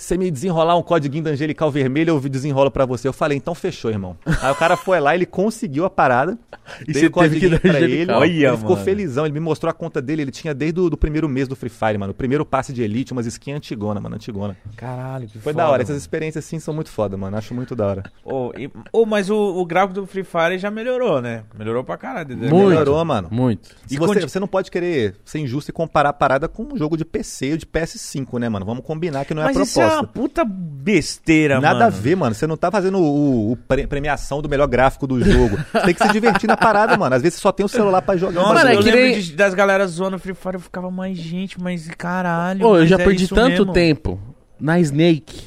você 0.04 0.16
me 0.18 0.30
desenrolar 0.30 0.76
um 0.76 0.82
códiguinho 0.82 1.24
da 1.24 1.30
Angelical 1.30 1.70
Vermelho, 1.70 2.10
eu 2.10 2.20
desenrolo 2.28 2.70
pra 2.70 2.84
você. 2.84 3.06
Eu 3.08 3.12
falei, 3.12 3.36
então 3.38 3.54
fechou, 3.54 3.90
irmão. 3.90 4.16
Aí 4.40 4.50
o 4.50 4.54
cara 4.54 4.76
foi 4.76 4.98
lá, 5.00 5.14
ele 5.14 5.26
conseguiu 5.26 5.84
a 5.84 5.90
parada. 5.90 6.38
E 6.86 6.92
dei 6.92 7.02
você 7.02 7.06
o 7.06 7.10
teve 7.10 7.40
que 7.40 7.48
códiguinho 7.48 7.50
dar 7.50 7.60
pra 7.60 7.70
ele. 7.80 7.84
Angelical. 7.86 8.24
ele 8.24 8.46
Olha, 8.46 8.56
ficou 8.56 8.72
mano. 8.74 8.84
felizão, 8.84 9.24
ele 9.26 9.34
me 9.34 9.40
mostrou 9.40 9.68
a 9.68 9.72
conta 9.74 10.00
dele. 10.00 10.22
Ele 10.22 10.30
tinha 10.30 10.54
desde 10.54 10.78
o 10.80 10.88
do 10.88 10.96
primeiro 10.96 11.28
mês 11.28 11.46
do 11.48 11.56
Free 11.56 11.68
Fire, 11.68 11.98
mano. 11.98 12.12
O 12.12 12.14
primeiro 12.14 12.46
passe 12.46 12.72
de 12.72 12.82
Elite, 12.82 13.12
umas 13.12 13.26
skins 13.26 13.56
antigona, 13.56 14.00
mano, 14.00 14.14
antigona. 14.14 14.56
Caralho, 14.76 15.26
que 15.26 15.38
Foi 15.40 15.52
foda, 15.52 15.64
da 15.64 15.68
hora. 15.70 15.82
Essas 15.82 15.90
mano. 15.94 15.98
experiências 15.98 16.44
assim 16.44 16.58
são 16.60 16.72
muito 16.72 16.88
foda, 16.88 17.16
mano. 17.16 17.36
Acho 17.36 17.52
muito 17.52 17.74
da 17.74 17.86
hora. 17.86 18.02
Ô, 18.24 18.52
e- 18.56 18.70
ô, 18.92 19.04
mas 19.04 19.28
o, 19.28 19.36
o 19.36 19.66
gráfico 19.66 19.94
do 20.00 20.06
Free 20.06 20.22
Fire 20.24 20.56
já 20.56 20.70
melhorou, 20.70 21.20
né? 21.20 21.42
Melhorou 21.58 21.82
pra 21.84 21.96
caralho. 21.98 22.36
Muito. 22.36 22.54
Melhorou, 22.68 23.04
mano. 23.04 23.28
Muito. 23.30 23.70
E 23.90 23.96
você, 23.98 24.14
conti- 24.14 24.30
você 24.30 24.38
não 24.40 24.48
pode 24.48 24.70
querer 24.70 25.16
ser 25.24 25.40
injusto 25.40 25.70
e 25.70 25.74
comparar 25.74 26.10
a 26.10 26.12
parada 26.14 26.48
com 26.48 26.62
um 26.72 26.76
jogo 26.76 26.96
de 26.96 27.04
PC 27.04 27.52
ou 27.52 27.56
de 27.58 27.66
PS5, 27.66 28.38
né, 28.38 28.48
mano? 28.48 28.64
Vamos 28.64 28.84
combinar 28.84 29.24
que 29.24 29.34
não 29.34 29.42
é 29.42 29.46
Mas 29.46 29.56
a 29.56 29.62
isso 29.62 29.80
é 29.92 29.96
proposta. 29.98 30.20
uma 30.20 30.28
puta 30.28 30.44
besteira, 30.44 31.60
Nada 31.60 31.74
mano. 31.74 31.86
a 31.86 31.90
ver, 31.90 32.16
mano. 32.16 32.34
Você 32.34 32.46
não 32.46 32.56
tá 32.56 32.70
fazendo 32.70 32.98
o, 32.98 33.52
o 33.52 33.56
pre- 33.56 33.86
premiação 33.86 34.42
do 34.42 34.48
melhor 34.48 34.66
gráfico 34.66 35.06
do 35.06 35.22
jogo. 35.22 35.56
Você 35.72 35.80
tem 35.80 35.94
que 35.94 36.02
se 36.06 36.12
divertir 36.12 36.46
na 36.46 36.56
parada, 36.56 36.96
mano. 36.96 37.14
Às 37.14 37.22
vezes 37.22 37.36
você 37.38 37.42
só 37.42 37.52
tem 37.52 37.64
o 37.64 37.68
celular 37.68 38.02
pra 38.02 38.16
jogar. 38.16 38.40
Nossa, 38.42 38.54
Mano, 38.54 38.68
é 38.70 38.74
eu 38.76 38.80
lembro 38.80 39.00
nem- 39.00 39.20
de- 39.20 39.32
das 39.34 39.54
galera 39.54 39.86
zoando 39.86 40.18
Free 40.18 40.34
Fire, 40.34 40.54
eu 40.54 40.60
ficava 40.60 40.90
mais 40.90 41.16
gente, 41.16 41.60
mas 41.60 41.88
caralho. 41.96 42.66
Ô, 42.66 42.74
eu 42.76 42.80
mas 42.80 42.88
já 42.90 42.96
é 42.96 43.04
perdi 43.04 43.28
tanto 43.28 43.48
mesmo. 43.66 43.72
tempo 43.72 44.18
na 44.58 44.78
Snake, 44.80 45.42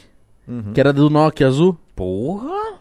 Uhum. 0.48 0.72
que 0.74 0.80
era 0.80 0.93
do 0.93 1.10
Nokia 1.10 1.48
azul. 1.48 1.78
Porra! 1.96 2.76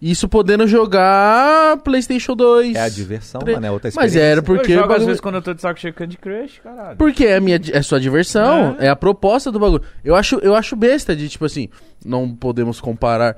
Isso 0.00 0.28
podendo 0.28 0.64
jogar 0.66 1.76
PlayStation 1.78 2.36
2. 2.36 2.76
É 2.76 2.82
a 2.82 2.88
diversão, 2.88 3.40
Tre- 3.40 3.54
mano. 3.54 3.66
É 3.66 3.70
outra 3.70 3.90
Mas 3.96 4.14
era 4.14 4.40
porque. 4.40 4.70
eu 4.72 4.76
jogo 4.76 4.84
às 4.84 4.88
bagulho- 4.90 5.06
vezes 5.06 5.20
quando 5.20 5.34
eu 5.36 5.42
tô 5.42 5.52
de 5.54 5.60
saco 5.60 5.80
cheio 5.80 5.92
Candy 5.92 6.16
Crush, 6.16 6.60
caralho. 6.62 6.96
Porque 6.96 7.24
é, 7.26 7.36
a 7.36 7.40
minha, 7.40 7.60
é 7.72 7.82
sua 7.82 7.98
diversão, 8.00 8.76
É. 8.78 8.86
é. 8.86 8.88
a 8.90 8.94
proposta 8.96 9.50
do 9.50 9.58
bagulho. 9.58 9.82
Eu 10.04 10.14
acho, 10.14 10.36
eu 10.36 10.54
acho 10.54 10.76
besta 10.76 11.16
de, 11.16 11.28
tipo 11.28 11.44
assim, 11.44 11.68
não 12.04 12.32
podemos 12.32 12.80
comparar. 12.80 13.36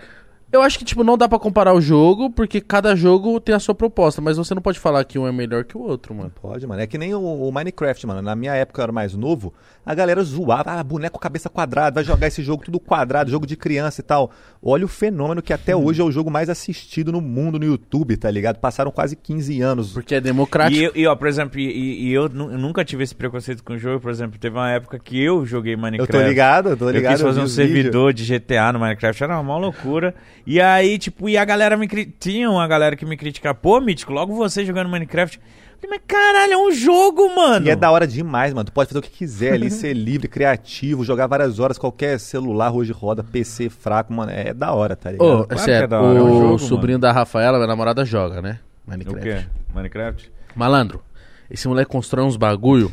Eu 0.53 0.63
acho 0.63 0.79
que, 0.79 0.85
tipo, 0.85 1.05
não 1.05 1.17
dá 1.17 1.29
pra 1.29 1.39
comparar 1.39 1.73
o 1.75 1.81
jogo, 1.81 2.29
porque 2.31 2.61
cada 2.61 2.97
jogo 2.97 3.39
tem 3.41 3.55
a 3.55 3.61
sua 3.61 3.75
proposta, 3.75 4.21
mas 4.21 4.37
você 4.37 4.53
não 4.55 4.61
pode 4.63 4.81
falar 4.81 5.05
que 5.05 5.17
um 5.19 5.27
é 5.27 5.31
melhor 5.31 5.63
que 5.65 5.77
o 5.77 5.81
outro, 5.81 6.13
mano. 6.13 6.33
Pode, 6.43 6.67
mano. 6.67 6.81
É 6.83 6.87
que 6.89 6.99
nem 6.99 7.15
o, 7.15 7.21
o 7.21 7.53
Minecraft, 7.53 8.05
mano. 8.07 8.21
Na 8.21 8.35
minha 8.35 8.53
época 8.55 8.81
eu 8.81 8.83
era 8.83 8.93
mais 8.93 9.15
novo, 9.15 9.55
a 9.87 9.95
galera 9.95 10.21
zoava, 10.25 10.73
ah, 10.73 10.83
boneco 10.83 11.21
cabeça 11.21 11.49
quadrada, 11.49 11.95
vai 11.95 12.05
jogar 12.05 12.27
esse 12.27 12.43
jogo 12.43 12.65
tudo 12.65 12.81
quadrado, 12.81 13.31
jogo 13.31 13.47
de 13.47 13.57
criança 13.57 14.01
e 14.01 14.05
tal. 14.05 14.33
Olha 14.61 14.85
o 14.85 14.89
fenômeno 14.89 15.41
que 15.41 15.53
até 15.53 15.75
hoje 15.77 16.01
é 16.01 16.05
o 16.05 16.11
jogo 16.11 16.31
mais 16.31 16.49
assistido 16.51 17.13
no 17.13 17.21
mundo 17.21 17.57
no 17.59 17.65
YouTube, 17.65 18.17
tá 18.17 18.29
ligado? 18.31 18.59
Passaram 18.59 18.91
quase 18.91 19.15
15 19.15 19.61
anos. 19.63 19.93
Porque 19.93 20.17
é 20.17 20.21
democrático. 20.21 20.81
E, 20.81 20.85
eu- 20.85 20.93
e, 20.97 21.07
ó, 21.07 21.15
por 21.15 21.29
exemplo, 21.29 21.61
e, 21.61 22.09
e- 22.09 22.13
eu, 22.13 22.25
eu 22.25 22.29
nunca 22.29 22.85
tive 22.85 23.05
esse 23.05 23.15
preconceito 23.15 23.63
com 23.63 23.75
o 23.75 23.79
jogo, 23.79 24.01
por 24.01 24.11
exemplo, 24.11 24.37
teve 24.39 24.57
uma 24.57 24.71
época 24.71 24.99
que 24.99 25.23
eu 25.23 25.47
joguei 25.47 25.75
Eu 25.75 25.79
Minecraft. 25.79 26.13
tô 26.13 26.23
ligado, 26.29 26.69
eu 26.71 26.77
tô 26.77 26.91
ligado. 26.91 27.13
Eu 27.13 27.17
quis 27.19 27.23
fazer 27.23 27.39
vi 27.41 27.45
um 27.47 27.49
servidor 27.49 28.13
de 28.13 28.25
GTA 28.27 28.73
no 28.73 28.81
Minecraft, 28.81 29.23
era 29.23 29.39
uma 29.39 29.57
loucura. 29.57 30.13
E 30.47 30.61
aí, 30.61 30.99
tipo, 30.99 31.29
e 31.29 31.37
a 31.37 31.45
galera 31.45 31.77
me 31.77 31.87
cri... 31.87 32.07
tinha 32.19 32.51
uma 32.51 32.67
galera 32.67 32.97
que 32.97 33.05
me 33.05 33.17
criticava, 33.17 33.55
pô, 33.55 33.81
Mítico, 33.81 34.13
logo 34.13 34.35
você 34.35 34.65
jogando 34.65 34.89
Minecraft. 34.89 35.39
Eu 35.39 35.89
falei, 35.89 35.99
mas 35.99 36.01
caralho, 36.07 36.53
é 36.53 36.57
um 36.57 36.73
jogo, 36.73 37.35
mano. 37.35 37.67
E 37.67 37.71
é 37.71 37.77
da 37.77 37.91
hora 37.91 38.07
demais, 38.07 38.53
mano. 38.53 38.65
Tu 38.65 38.73
pode 38.73 38.89
fazer 38.89 38.99
o 38.99 39.03
que 39.03 39.11
quiser 39.11 39.55
ali, 39.55 39.71
ser 39.71 39.95
livre, 39.95 40.29
criativo, 40.29 41.05
jogar 41.05 41.27
várias 41.27 41.59
horas, 41.59 41.79
qualquer 41.79 42.19
celular 42.19 42.73
hoje 42.73 42.93
roda, 42.93 43.25
PC 43.25 43.71
fraco, 43.71 44.13
mano. 44.13 44.31
É 44.31 44.53
da 44.53 44.73
hora, 44.73 44.95
tá 44.95 45.11
ligado? 45.11 45.27
Ô, 45.27 45.43
é 45.43 45.47
Claro 45.47 45.63
sério, 45.63 45.85
é 45.85 45.89
da 45.89 46.01
hora, 46.01 46.19
é 46.19 46.23
um 46.23 46.31
o 46.31 46.41
jogo, 46.41 46.59
sobrinho 46.59 46.99
da 46.99 47.13
Rafaela, 47.13 47.57
minha 47.57 47.69
namorada, 47.69 48.05
joga, 48.05 48.43
né? 48.43 48.59
O 48.87 48.91
Minecraft. 48.91 49.23
quê? 49.23 49.47
Minecraft? 49.75 50.33
Malandro, 50.55 51.03
esse 51.51 51.67
moleque 51.67 51.91
constrói 51.91 52.25
uns 52.25 52.37
bagulho 52.37 52.93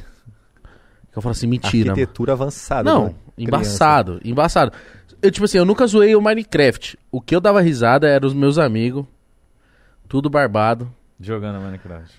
que 1.11 1.17
eu 1.17 1.21
falo 1.21 1.31
assim, 1.31 1.47
mentira. 1.47 1.89
mano. 1.89 1.99
Arquitetura 1.99 2.33
avançada. 2.33 2.89
Não, 2.89 3.05
né? 3.05 3.15
embaçado, 3.37 4.19
embaçado. 4.23 4.71
Eu, 5.21 5.31
tipo 5.31 5.45
assim, 5.45 5.57
eu 5.57 5.65
nunca 5.65 5.85
zoei 5.87 6.15
o 6.15 6.21
Minecraft. 6.21 6.97
O 7.11 7.19
que 7.19 7.35
eu 7.35 7.41
dava 7.41 7.61
risada 7.61 8.07
era 8.07 8.25
os 8.25 8.33
meus 8.33 8.57
amigos, 8.57 9.05
tudo 10.07 10.29
barbado. 10.29 10.91
Jogando 11.19 11.59
Minecraft. 11.59 12.17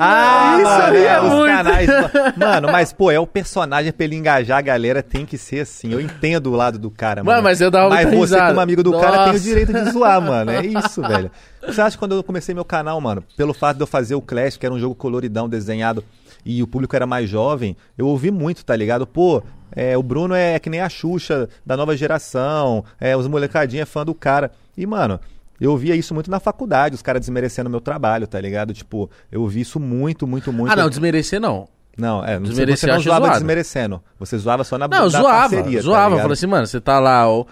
Ah, 0.00 0.56
isso 0.58 0.64
mano, 0.68 0.82
aí 0.96 1.04
é 1.04 1.20
os 1.20 1.32
muito. 1.32 1.46
canais. 1.46 1.88
Mano, 2.36 2.70
mas, 2.70 2.92
pô, 2.92 3.10
é 3.10 3.18
o 3.18 3.26
personagem 3.26 3.90
pra 3.92 4.04
ele 4.04 4.14
engajar 4.16 4.58
a 4.58 4.60
galera, 4.62 5.02
tem 5.02 5.24
que 5.24 5.38
ser 5.38 5.60
assim. 5.60 5.90
Eu 5.90 6.00
entendo 6.00 6.48
o 6.52 6.56
lado 6.56 6.78
do 6.78 6.90
cara, 6.90 7.22
mano. 7.24 7.36
Mano, 7.36 7.42
mas 7.44 7.60
eu 7.60 7.70
dava 7.70 7.88
Mas 7.88 8.04
muita 8.04 8.18
você, 8.18 8.34
risada. 8.34 8.48
como 8.50 8.60
amigo 8.60 8.82
do 8.82 8.92
cara, 8.92 9.10
tem 9.10 9.22
o 9.22 9.26
Nossa. 9.32 9.38
direito 9.40 9.72
de 9.72 9.90
zoar, 9.90 10.20
mano. 10.20 10.50
É 10.50 10.60
isso, 10.66 11.00
velho. 11.00 11.30
Você 11.66 11.80
acha 11.80 11.92
que 11.92 11.98
quando 11.98 12.14
eu 12.14 12.22
comecei 12.22 12.54
meu 12.54 12.64
canal, 12.64 13.00
mano, 13.00 13.24
pelo 13.36 13.54
fato 13.54 13.76
de 13.78 13.82
eu 13.82 13.86
fazer 13.86 14.14
o 14.14 14.20
Clash, 14.20 14.56
que 14.56 14.66
era 14.66 14.74
um 14.74 14.78
jogo 14.78 14.94
coloridão, 14.94 15.48
desenhado, 15.48 16.04
e 16.44 16.62
o 16.62 16.66
público 16.66 16.94
era 16.94 17.06
mais 17.06 17.28
jovem, 17.28 17.76
eu 17.96 18.06
ouvi 18.06 18.30
muito, 18.30 18.64
tá 18.64 18.76
ligado? 18.76 19.06
Pô, 19.06 19.42
é, 19.78 19.96
o 19.96 20.02
Bruno 20.02 20.34
é 20.34 20.58
que 20.58 20.68
nem 20.68 20.80
a 20.80 20.88
Xuxa 20.88 21.48
da 21.64 21.76
nova 21.76 21.96
geração, 21.96 22.84
é, 23.00 23.16
os 23.16 23.28
molecadinhos 23.28 23.82
é 23.82 23.86
fã 23.86 24.04
do 24.04 24.12
cara. 24.12 24.50
E, 24.76 24.84
mano, 24.84 25.20
eu 25.60 25.76
via 25.76 25.94
isso 25.94 26.12
muito 26.12 26.28
na 26.28 26.40
faculdade, 26.40 26.96
os 26.96 27.02
caras 27.02 27.20
desmerecendo 27.20 27.70
meu 27.70 27.80
trabalho, 27.80 28.26
tá 28.26 28.40
ligado? 28.40 28.74
Tipo, 28.74 29.08
eu 29.30 29.46
vi 29.46 29.60
isso 29.60 29.78
muito, 29.78 30.26
muito, 30.26 30.52
muito. 30.52 30.72
Ah, 30.72 30.74
não, 30.74 30.88
desmerecer 30.90 31.40
não. 31.40 31.68
Não, 31.96 32.24
é, 32.24 32.40
não 32.40 32.46
você 32.46 32.86
não 32.86 33.00
zoava 33.00 33.26
zoado. 33.26 33.38
desmerecendo. 33.38 34.02
Você 34.18 34.36
zoava 34.38 34.64
só 34.64 34.76
na 34.78 34.88
Não, 34.88 35.08
zoava, 35.08 35.38
parceria, 35.56 35.78
tá 35.78 35.84
zoava. 35.84 36.08
ligado? 36.08 36.22
falei 36.22 36.32
assim, 36.32 36.46
mano, 36.48 36.66
você 36.66 36.80
tá 36.80 36.98
lá, 36.98 37.28
ó. 37.28 37.44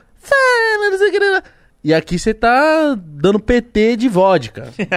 E 1.87 1.95
aqui 1.95 2.18
você 2.18 2.34
tá 2.34 2.97
dando 3.01 3.39
PT 3.39 3.95
de 3.97 4.09
vodka. 4.09 4.70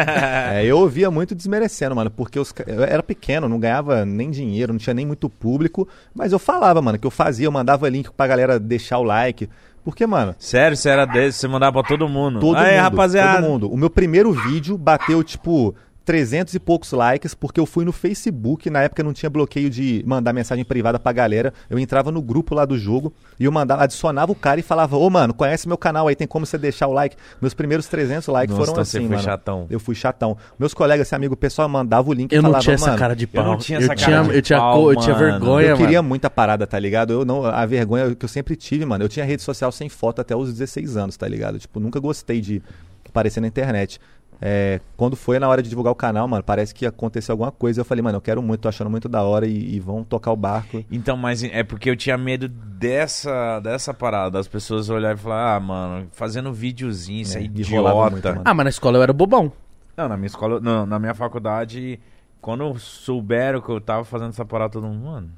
É, 0.51 0.65
eu 0.65 0.79
ouvia 0.79 1.11
muito 1.11 1.35
desmerecendo, 1.35 1.95
mano, 1.95 2.09
porque 2.09 2.39
os 2.39 2.51
eu 2.65 2.83
era 2.83 3.03
pequeno, 3.03 3.47
não 3.47 3.59
ganhava 3.59 4.03
nem 4.05 4.31
dinheiro, 4.31 4.73
não 4.73 4.79
tinha 4.79 4.93
nem 4.95 5.05
muito 5.05 5.29
público, 5.29 5.87
mas 6.15 6.31
eu 6.31 6.39
falava, 6.39 6.81
mano, 6.81 6.97
que 6.97 7.05
eu 7.05 7.11
fazia, 7.11 7.45
eu 7.45 7.51
mandava 7.51 7.87
link 7.87 8.09
pra 8.11 8.25
galera 8.25 8.59
deixar 8.59 8.97
o 8.97 9.03
like. 9.03 9.47
Porque, 9.83 10.07
mano, 10.07 10.33
Sério, 10.39 10.75
você 10.75 10.89
era 10.89 11.05
desse, 11.05 11.37
você 11.37 11.47
mandava 11.47 11.73
pra 11.73 11.87
todo 11.87 12.09
mundo. 12.09 12.39
todo 12.39 12.57
Aí, 12.57 12.71
mundo, 12.73 12.81
rapaziada. 12.81 13.39
todo 13.39 13.47
mundo. 13.51 13.71
O 13.71 13.77
meu 13.77 13.89
primeiro 13.91 14.31
vídeo 14.31 14.75
bateu, 14.75 15.23
tipo, 15.23 15.75
300 16.09 16.55
e 16.55 16.59
poucos 16.59 16.91
likes, 16.91 17.35
porque 17.35 17.59
eu 17.59 17.67
fui 17.67 17.85
no 17.85 17.91
Facebook, 17.91 18.67
na 18.67 18.81
época 18.81 19.03
não 19.03 19.13
tinha 19.13 19.29
bloqueio 19.29 19.69
de 19.69 20.03
mandar 20.07 20.33
mensagem 20.33 20.65
privada 20.65 20.97
pra 20.97 21.11
galera. 21.11 21.53
Eu 21.69 21.77
entrava 21.77 22.11
no 22.11 22.19
grupo 22.19 22.55
lá 22.55 22.65
do 22.65 22.75
jogo 22.79 23.13
e 23.39 23.45
eu 23.45 23.51
mandava, 23.51 23.83
adicionava 23.83 24.31
o 24.31 24.35
cara 24.35 24.59
e 24.59 24.63
falava: 24.63 24.97
"Ô, 24.97 25.07
mano, 25.07 25.35
conhece 25.35 25.67
meu 25.67 25.77
canal 25.77 26.07
aí, 26.07 26.15
tem 26.15 26.25
como 26.25 26.47
você 26.47 26.57
deixar 26.57 26.87
o 26.87 26.93
like?". 26.93 27.15
Meus 27.39 27.53
primeiros 27.53 27.85
300 27.85 28.27
likes 28.27 28.55
Nossa, 28.55 28.59
foram 28.59 28.71
então 28.71 28.81
assim, 28.81 28.91
você 28.91 28.97
foi 29.01 29.09
mano. 29.17 29.21
chatão. 29.21 29.67
Eu 29.69 29.79
fui 29.79 29.93
chatão. 29.93 30.35
Meus 30.57 30.73
colegas, 30.73 31.05
esse 31.05 31.13
amigo 31.13 31.37
pessoal 31.37 31.69
mandava 31.69 32.09
o 32.09 32.13
link 32.13 32.31
e 32.31 32.35
Eu 32.35 32.41
não 32.41 32.49
falava: 32.49 32.63
tinha 32.63 32.73
essa 32.73 32.85
"Mano, 32.87 32.97
cara 32.97 33.15
de 33.15 33.27
pau. 33.27 33.43
eu 33.43 33.51
não 33.51 33.57
tinha 33.59 33.77
essa 33.77 33.93
tinha, 33.95 34.09
cara 34.09 34.29
de 34.29 34.35
eu 34.35 34.41
tinha, 34.41 34.57
pau, 34.57 34.91
eu 34.91 34.99
tinha 34.99 35.15
vergonha, 35.15 35.67
eu 35.67 35.77
queria 35.77 35.99
mano. 36.01 36.09
muita 36.09 36.27
parada, 36.27 36.65
tá 36.65 36.79
ligado? 36.79 37.13
Eu 37.13 37.23
não, 37.23 37.45
a 37.45 37.67
vergonha 37.67 38.15
que 38.15 38.25
eu 38.25 38.29
sempre 38.29 38.55
tive, 38.55 38.83
mano. 38.83 39.03
Eu 39.03 39.09
tinha 39.09 39.23
rede 39.23 39.43
social 39.43 39.71
sem 39.71 39.87
foto 39.87 40.21
até 40.21 40.35
os 40.35 40.51
16 40.51 40.97
anos, 40.97 41.15
tá 41.15 41.27
ligado? 41.27 41.59
Tipo, 41.59 41.79
nunca 41.79 41.99
gostei 41.99 42.41
de 42.41 42.63
aparecer 43.07 43.41
na 43.41 43.47
internet. 43.47 43.99
É, 44.41 44.79
quando 44.95 45.15
foi 45.15 45.37
na 45.37 45.47
hora 45.49 45.61
de 45.61 45.69
divulgar 45.69 45.91
o 45.91 45.95
canal, 45.95 46.27
mano, 46.27 46.43
parece 46.43 46.73
que 46.73 46.85
aconteceu 46.85 47.33
alguma 47.33 47.51
coisa. 47.51 47.81
Eu 47.81 47.85
falei, 47.85 48.01
mano, 48.01 48.17
eu 48.17 48.21
quero 48.21 48.41
muito, 48.41 48.61
tô 48.61 48.69
achando 48.69 48.89
muito 48.89 49.09
da 49.09 49.21
hora 49.21 49.45
e, 49.45 49.75
e 49.75 49.79
vão 49.79 50.03
tocar 50.03 50.31
o 50.31 50.35
barco. 50.35 50.83
Então, 50.89 51.17
mas 51.17 51.43
é 51.43 51.63
porque 51.63 51.89
eu 51.89 51.95
tinha 51.95 52.17
medo 52.17 52.47
dessa, 52.47 53.59
dessa 53.59 53.93
parada, 53.93 54.31
das 54.31 54.47
pessoas 54.47 54.89
olharem 54.89 55.17
e 55.17 55.21
falar, 55.21 55.55
ah, 55.55 55.59
mano, 55.59 56.07
fazendo 56.11 56.53
videozinho, 56.53 57.21
isso 57.21 57.37
é, 57.37 57.41
É, 57.41 57.43
e 57.43 57.45
idiota. 57.45 58.09
muito, 58.11 58.27
mano. 58.27 58.41
Ah, 58.45 58.53
mas 58.53 58.63
na 58.63 58.69
escola 58.69 58.97
eu 58.97 59.03
era 59.03 59.11
bobão. 59.13 59.51
Não, 59.97 60.07
na 60.07 60.15
minha 60.15 60.27
escola, 60.27 60.59
não, 60.61 60.85
na 60.85 60.97
minha 60.97 61.13
faculdade, 61.13 61.99
quando 62.39 62.77
souberam 62.79 63.59
que 63.59 63.69
eu 63.69 63.81
tava 63.81 64.05
fazendo 64.05 64.29
essa 64.29 64.45
parada, 64.45 64.71
todo 64.71 64.87
mundo, 64.87 65.03
mano. 65.05 65.29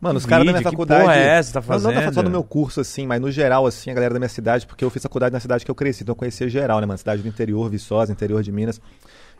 Mano, 0.00 0.18
os 0.18 0.24
caras 0.26 0.46
da 0.46 0.52
minha 0.52 0.58
vídeo, 0.58 0.70
que 0.70 0.76
faculdade. 0.76 1.00
porra 1.02 1.16
é 1.16 1.26
essa 1.38 1.52
tá 1.54 1.60
Não, 1.60 1.66
não 1.76 1.82
fazendo? 1.90 2.04
tá 2.04 2.12
só 2.12 2.22
no 2.22 2.30
meu 2.30 2.44
curso, 2.44 2.80
assim, 2.80 3.06
mas 3.06 3.20
no 3.20 3.30
geral, 3.32 3.66
assim, 3.66 3.90
a 3.90 3.94
galera 3.94 4.14
da 4.14 4.20
minha 4.20 4.28
cidade, 4.28 4.64
porque 4.66 4.84
eu 4.84 4.90
fiz 4.90 5.02
faculdade 5.02 5.32
na 5.32 5.40
cidade 5.40 5.64
que 5.64 5.70
eu 5.70 5.74
cresci, 5.74 6.02
então 6.04 6.12
eu 6.12 6.16
conhecia 6.16 6.48
geral, 6.48 6.80
né, 6.80 6.86
mano? 6.86 6.98
Cidade 6.98 7.20
do 7.22 7.28
interior, 7.28 7.68
Viçosa, 7.68 8.12
interior 8.12 8.42
de 8.42 8.52
Minas. 8.52 8.80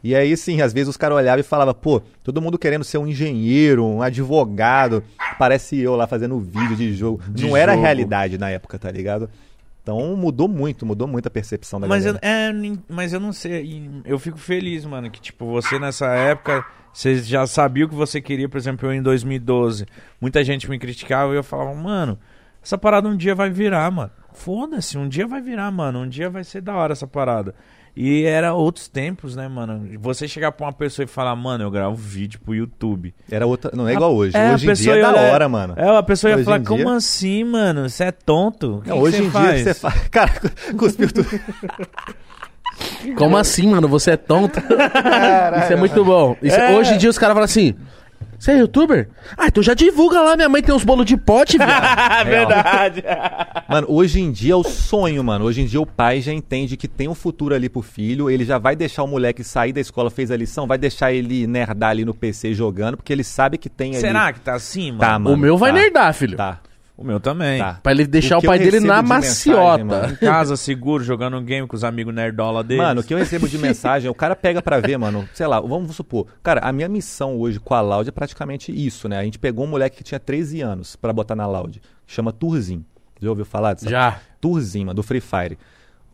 E 0.02 0.14
aí, 0.14 0.36
sim, 0.36 0.60
às 0.60 0.72
vezes 0.72 0.88
os 0.88 0.96
caras 0.96 1.16
olhavam 1.16 1.40
e 1.40 1.42
falavam, 1.44 1.74
pô, 1.74 2.00
todo 2.22 2.40
mundo 2.42 2.56
querendo 2.58 2.84
ser 2.84 2.98
um 2.98 3.06
engenheiro, 3.06 3.84
um 3.84 4.00
advogado. 4.02 5.02
Parece 5.38 5.78
eu 5.78 5.94
lá 5.96 6.06
fazendo 6.06 6.38
vídeo 6.40 6.76
de 6.76 6.92
jogo. 6.94 7.20
De 7.28 7.46
não 7.46 7.56
era 7.56 7.72
a 7.72 7.74
jogo. 7.74 7.84
realidade 7.84 8.38
na 8.38 8.48
época, 8.50 8.78
tá 8.78 8.90
ligado? 8.90 9.28
Então 9.82 10.14
mudou 10.16 10.46
muito, 10.48 10.84
mudou 10.84 11.08
muito 11.08 11.26
a 11.26 11.30
percepção 11.30 11.80
da 11.80 11.86
Mas 11.88 12.04
eu, 12.04 12.14
galera. 12.14 12.26
é, 12.50 12.52
nin- 12.52 12.78
mas 12.88 13.12
eu 13.12 13.18
não 13.20 13.32
sei, 13.32 13.90
eu 14.04 14.18
fico 14.18 14.36
feliz, 14.38 14.84
mano, 14.84 15.10
que 15.10 15.20
tipo, 15.20 15.46
você 15.46 15.78
nessa 15.78 16.06
época, 16.14 16.64
você 16.92 17.16
já 17.18 17.46
sabia 17.46 17.84
o 17.86 17.88
que 17.88 17.94
você 17.94 18.20
queria, 18.20 18.48
por 18.48 18.58
exemplo, 18.58 18.88
eu 18.88 18.92
em 18.94 19.02
2012, 19.02 19.86
muita 20.20 20.42
gente 20.44 20.68
me 20.68 20.78
criticava 20.78 21.32
e 21.32 21.36
eu 21.36 21.44
falava, 21.44 21.74
mano, 21.74 22.18
essa 22.62 22.76
parada 22.76 23.08
um 23.08 23.16
dia 23.16 23.34
vai 23.34 23.50
virar, 23.50 23.90
mano. 23.90 24.10
Foda-se, 24.32 24.96
um 24.98 25.08
dia 25.08 25.26
vai 25.26 25.40
virar, 25.40 25.70
mano, 25.70 26.00
um 26.00 26.08
dia 26.08 26.28
vai 26.30 26.44
ser 26.44 26.60
da 26.60 26.74
hora 26.74 26.92
essa 26.92 27.06
parada. 27.06 27.54
E 28.00 28.22
era 28.24 28.54
outros 28.54 28.86
tempos, 28.86 29.34
né, 29.34 29.48
mano? 29.48 29.84
Você 30.00 30.28
chegar 30.28 30.52
pra 30.52 30.66
uma 30.66 30.72
pessoa 30.72 31.02
e 31.02 31.08
falar, 31.08 31.34
mano, 31.34 31.64
eu 31.64 31.70
gravo 31.70 31.96
vídeo 31.96 32.38
pro 32.38 32.54
YouTube. 32.54 33.12
Era 33.28 33.44
outra. 33.44 33.72
Não 33.74 33.88
é 33.88 33.94
igual 33.94 34.14
hoje. 34.14 34.36
É, 34.36 34.54
hoje 34.54 34.70
em 34.70 34.72
dia 34.74 34.96
é 34.98 35.00
da 35.02 35.10
hora, 35.32 35.48
mano. 35.48 35.74
É, 35.76 35.96
a 35.96 36.02
pessoa 36.04 36.30
ia 36.30 36.36
Hoje 36.36 36.44
falar, 36.44 36.60
como 36.62 36.84
dia- 36.84 36.94
assim, 36.94 37.42
mano? 37.42 37.88
Você 37.90 38.04
é 38.04 38.12
tonto? 38.12 38.80
Que 38.84 38.92
que 38.92 38.96
hoje 38.96 39.24
em 39.24 39.30
faz? 39.32 39.64
dia 39.64 39.74
você 39.74 39.80
faz. 39.80 40.06
Cara, 40.10 40.32
cuspiu 40.76 41.12
tudo. 41.12 41.26
Como 43.16 43.36
assim, 43.36 43.68
mano? 43.68 43.88
Você 43.88 44.12
é 44.12 44.16
tonto? 44.16 44.58
Isso 44.58 45.72
é 45.72 45.76
muito 45.76 46.04
bom. 46.04 46.36
Isso- 46.42 46.56
É. 46.56 46.76
Hoje 46.76 46.94
em 46.94 46.98
dia 46.98 47.10
os 47.10 47.18
caras 47.18 47.34
falam 47.34 47.44
assim: 47.44 47.74
Você 48.38 48.52
é 48.52 48.58
youtuber? 48.58 49.08
Ah, 49.36 49.46
então 49.48 49.62
já 49.62 49.74
divulga 49.74 50.20
lá. 50.20 50.36
Minha 50.36 50.48
mãe 50.48 50.62
tem 50.62 50.72
uns 50.74 50.84
bolos 50.84 51.04
de 51.06 51.16
pote, 51.16 51.58
viado. 51.58 52.24
Verdade. 52.28 53.02
Mano, 53.68 53.86
hoje 53.90 54.20
em 54.20 54.30
dia 54.32 54.52
é 54.52 54.56
o 54.56 54.62
sonho, 54.62 55.22
mano. 55.22 55.44
Hoje 55.44 55.60
em 55.60 55.66
dia 55.66 55.80
o 55.80 55.84
pai 55.84 56.20
já 56.20 56.32
entende 56.32 56.76
que 56.76 56.88
tem 56.88 57.06
um 57.08 57.14
futuro 57.14 57.54
ali 57.54 57.68
pro 57.68 57.82
filho. 57.82 58.30
Ele 58.30 58.44
já 58.44 58.56
vai 58.58 58.74
deixar 58.76 59.02
o 59.02 59.06
moleque 59.06 59.42
sair 59.44 59.72
da 59.72 59.80
escola, 59.80 60.08
fez 60.10 60.30
a 60.30 60.36
lição, 60.36 60.66
vai 60.66 60.78
deixar 60.78 61.12
ele 61.12 61.46
nerdar 61.46 61.90
ali 61.90 62.04
no 62.04 62.14
PC 62.14 62.54
jogando, 62.54 62.96
porque 62.96 63.12
ele 63.12 63.24
sabe 63.24 63.58
que 63.58 63.68
tem 63.68 63.90
ali. 63.92 64.00
Será 64.00 64.32
que 64.32 64.40
tá 64.40 64.54
assim, 64.54 64.86
mano? 64.92 65.00
Tá, 65.00 65.18
mano. 65.18 65.34
o 65.36 65.38
meu 65.38 65.58
vai 65.58 65.70
tá. 65.72 65.78
nerdar, 65.78 66.14
filho. 66.14 66.36
Tá, 66.36 66.60
O 66.98 67.04
meu 67.04 67.20
também. 67.20 67.60
tá. 67.60 67.78
Pra 67.80 67.92
ele 67.92 68.06
deixar 68.08 68.36
O 68.38 68.40
o, 68.40 68.42
pai 68.42 68.58
dele 68.58 68.80
na 68.80 69.00
de 69.00 69.08
mensagem, 69.08 69.54
maciota. 69.54 69.84
mano. 69.84 70.12
Em 70.12 70.16
casa, 70.16 70.56
seguro, 70.56 71.04
jogando 71.04 71.36
um 71.36 71.44
game 71.44 71.64
com 71.66 71.76
os 71.76 71.84
amigos 71.84 72.12
nerdola 72.12 72.64
dele. 72.64 72.82
Mano, 72.82 73.00
o 73.02 73.04
que 73.04 73.14
eu 73.14 73.18
recebo 73.18 73.48
de 73.48 73.56
mensagem, 73.58 74.10
o 74.10 74.14
cara 74.14 74.34
pega 74.34 74.60
pra 74.60 74.80
ver, 74.80 74.96
mano. 74.98 75.28
Sei 75.32 75.46
lá, 75.46 75.60
vamos 75.60 75.94
supor. 75.94 76.26
Cara, 76.42 76.60
a 76.60 76.72
minha 76.72 76.88
missão 76.88 77.36
hoje 77.38 77.60
com 77.60 77.72
a 77.72 77.80
Loud 77.80 78.08
é 78.08 78.12
praticamente 78.12 78.72
isso, 78.72 79.08
né? 79.08 79.16
A 79.16 79.22
gente 79.22 79.38
pegou 79.38 79.64
um 79.64 79.68
moleque 79.68 79.98
que 79.98 80.02
tinha 80.02 80.18
13 80.18 80.60
anos 80.60 80.96
pra 80.96 81.12
botar 81.12 81.36
na 81.36 81.46
Loud. 81.46 81.80
Chama 82.04 82.32
Turzin. 82.32 82.84
Já 83.20 83.30
ouviu 83.30 83.44
falar 83.44 83.74
disso? 83.74 83.88
Já. 83.88 84.18
Turzin, 84.40 84.80
mano, 84.86 84.94
do 84.94 85.02
Free 85.04 85.20
Fire. 85.20 85.56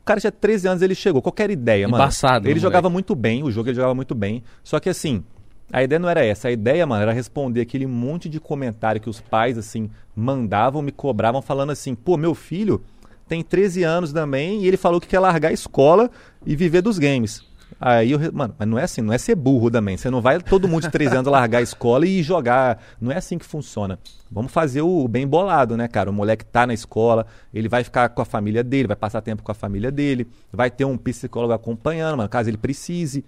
O 0.03 0.05
cara 0.05 0.21
tinha 0.21 0.31
13 0.31 0.69
anos, 0.69 0.83
ele 0.83 0.95
chegou. 0.95 1.23
Qualquer 1.23 1.51
ideia, 1.51 1.89
mano. 1.89 2.03
Embaçado, 2.05 2.47
Ele 2.47 2.61
jogava 2.61 2.91
moleque? 2.91 2.93
muito 2.93 3.15
bem, 3.15 3.43
o 3.43 3.51
jogo 3.51 3.71
ele 3.71 3.77
jogava 3.77 3.95
muito 3.95 4.15
bem. 4.15 4.43
Só 4.63 4.79
que 4.79 4.91
assim, 4.91 5.25
a 5.73 5.83
ideia 5.83 5.99
não 5.99 6.09
era 6.09 6.25
essa. 6.25 6.49
A 6.49 6.53
ideia, 6.53 6.87
mano, 6.87 7.03
era 7.03 7.13
responder 7.13 7.61
aquele 7.61 7.87
monte 7.87 8.29
de 8.29 8.39
comentário 8.39 9.01
que 9.01 9.11
os 9.11 9.21
pais, 9.21 9.59
assim, 9.59 9.91
mandavam, 10.15 10.83
me 10.83 10.93
cobravam, 10.93 11.43
falando 11.43 11.71
assim: 11.71 11.95
pô, 11.95 12.17
meu 12.17 12.35
filho 12.35 12.83
tem 13.27 13.43
13 13.43 13.83
anos 13.83 14.13
também 14.13 14.63
e 14.63 14.67
ele 14.67 14.77
falou 14.77 15.01
que 15.01 15.09
quer 15.09 15.19
largar 15.19 15.49
a 15.49 15.53
escola 15.53 16.11
e 16.45 16.55
viver 16.55 16.83
dos 16.83 16.99
games. 16.99 17.43
Aí 17.81 18.13
eu, 18.13 18.21
mano, 18.33 18.55
mas 18.59 18.69
não 18.69 18.79
é 18.79 18.85
assim, 18.85 19.01
não 19.01 19.13
é 19.13 19.19
ser 19.19 19.35
burro 19.35 19.71
também. 19.71 19.97
Você 19.97 20.11
não 20.11 20.21
vai 20.21 20.41
todo 20.41 20.69
mundo 20.69 20.83
de 20.83 20.91
13 20.91 21.17
anos 21.17 21.31
largar 21.31 21.59
a 21.59 21.63
escola 21.63 22.07
e 22.07 22.23
jogar. 22.23 22.81
Não 23.01 23.11
é 23.11 23.17
assim 23.17 23.39
que 23.39 23.45
funciona. 23.45 23.99
Vamos 24.31 24.53
fazer 24.53 24.83
o 24.83 25.09
bem 25.09 25.27
bolado, 25.27 25.77
né, 25.77 25.89
cara? 25.89 26.11
O 26.11 26.13
moleque 26.13 26.45
tá 26.45 26.67
na 26.67 26.75
escola, 26.75 27.27
ele 27.53 27.69
vai 27.69 27.83
ficar 27.85 28.09
com 28.11 28.23
a 28.23 28.25
família 28.25 28.63
dele, 28.63 28.89
vai 28.89 28.97
passar 28.97 29.21
tempo 29.21 29.43
com 29.43 29.51
a 29.51 29.55
família 29.55 29.91
dele, 29.91 30.27
vai 30.53 30.71
ter 30.71 30.85
um 30.85 30.97
psicólogo 30.97 31.53
acompanhando, 31.53 32.17
mano, 32.17 32.29
caso 32.29 32.49
ele 32.49 32.57
precise. 32.57 33.25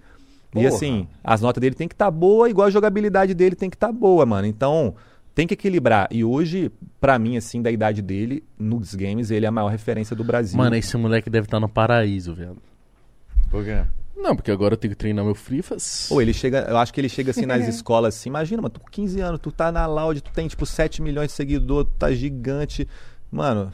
E 0.59 0.63
Porra. 0.63 0.75
assim, 0.75 1.07
as 1.23 1.41
notas 1.41 1.61
dele 1.61 1.75
tem 1.75 1.87
que 1.87 1.93
estar 1.93 2.11
boa, 2.11 2.49
igual 2.49 2.67
a 2.67 2.71
jogabilidade 2.71 3.33
dele 3.33 3.55
tem 3.55 3.69
que 3.69 3.75
estar 3.75 3.91
boa, 3.91 4.25
mano. 4.25 4.47
Então, 4.47 4.95
tem 5.33 5.45
que 5.45 5.53
equilibrar. 5.53 6.07
E 6.11 6.23
hoje, 6.23 6.71
pra 6.99 7.19
mim, 7.19 7.37
assim, 7.37 7.61
da 7.61 7.69
idade 7.69 8.01
dele, 8.01 8.43
nos 8.57 8.95
games, 8.95 9.29
ele 9.29 9.45
é 9.45 9.49
a 9.49 9.51
maior 9.51 9.69
referência 9.69 10.15
do 10.15 10.23
Brasil. 10.23 10.57
Mano, 10.57 10.75
esse 10.75 10.97
moleque 10.97 11.29
deve 11.29 11.45
estar 11.45 11.59
no 11.59 11.69
paraíso, 11.69 12.33
velho. 12.33 12.57
Por 13.49 13.63
quê? 13.63 13.83
Não, 14.15 14.35
porque 14.35 14.49
agora 14.49 14.73
eu 14.73 14.77
tenho 14.77 14.93
que 14.93 14.97
treinar 14.97 15.23
meu 15.23 15.35
Frifas. 15.35 16.09
Ou 16.09 16.21
ele 16.21 16.33
chega, 16.33 16.65
eu 16.67 16.77
acho 16.77 16.91
que 16.91 16.99
ele 16.99 17.07
chega 17.07 17.29
assim 17.29 17.45
nas 17.45 17.65
escolas 17.69 18.15
assim, 18.15 18.29
imagina, 18.29 18.61
mano, 18.63 18.71
tu 18.71 18.79
com 18.79 18.89
15 18.89 19.21
anos, 19.21 19.39
tu 19.39 19.51
tá 19.51 19.71
na 19.71 19.85
Loud, 19.85 20.21
tu 20.21 20.31
tem 20.31 20.47
tipo 20.47 20.65
7 20.65 21.03
milhões 21.03 21.27
de 21.27 21.33
seguidores, 21.33 21.91
tu 21.91 21.97
tá 21.99 22.11
gigante. 22.11 22.87
Mano, 23.31 23.71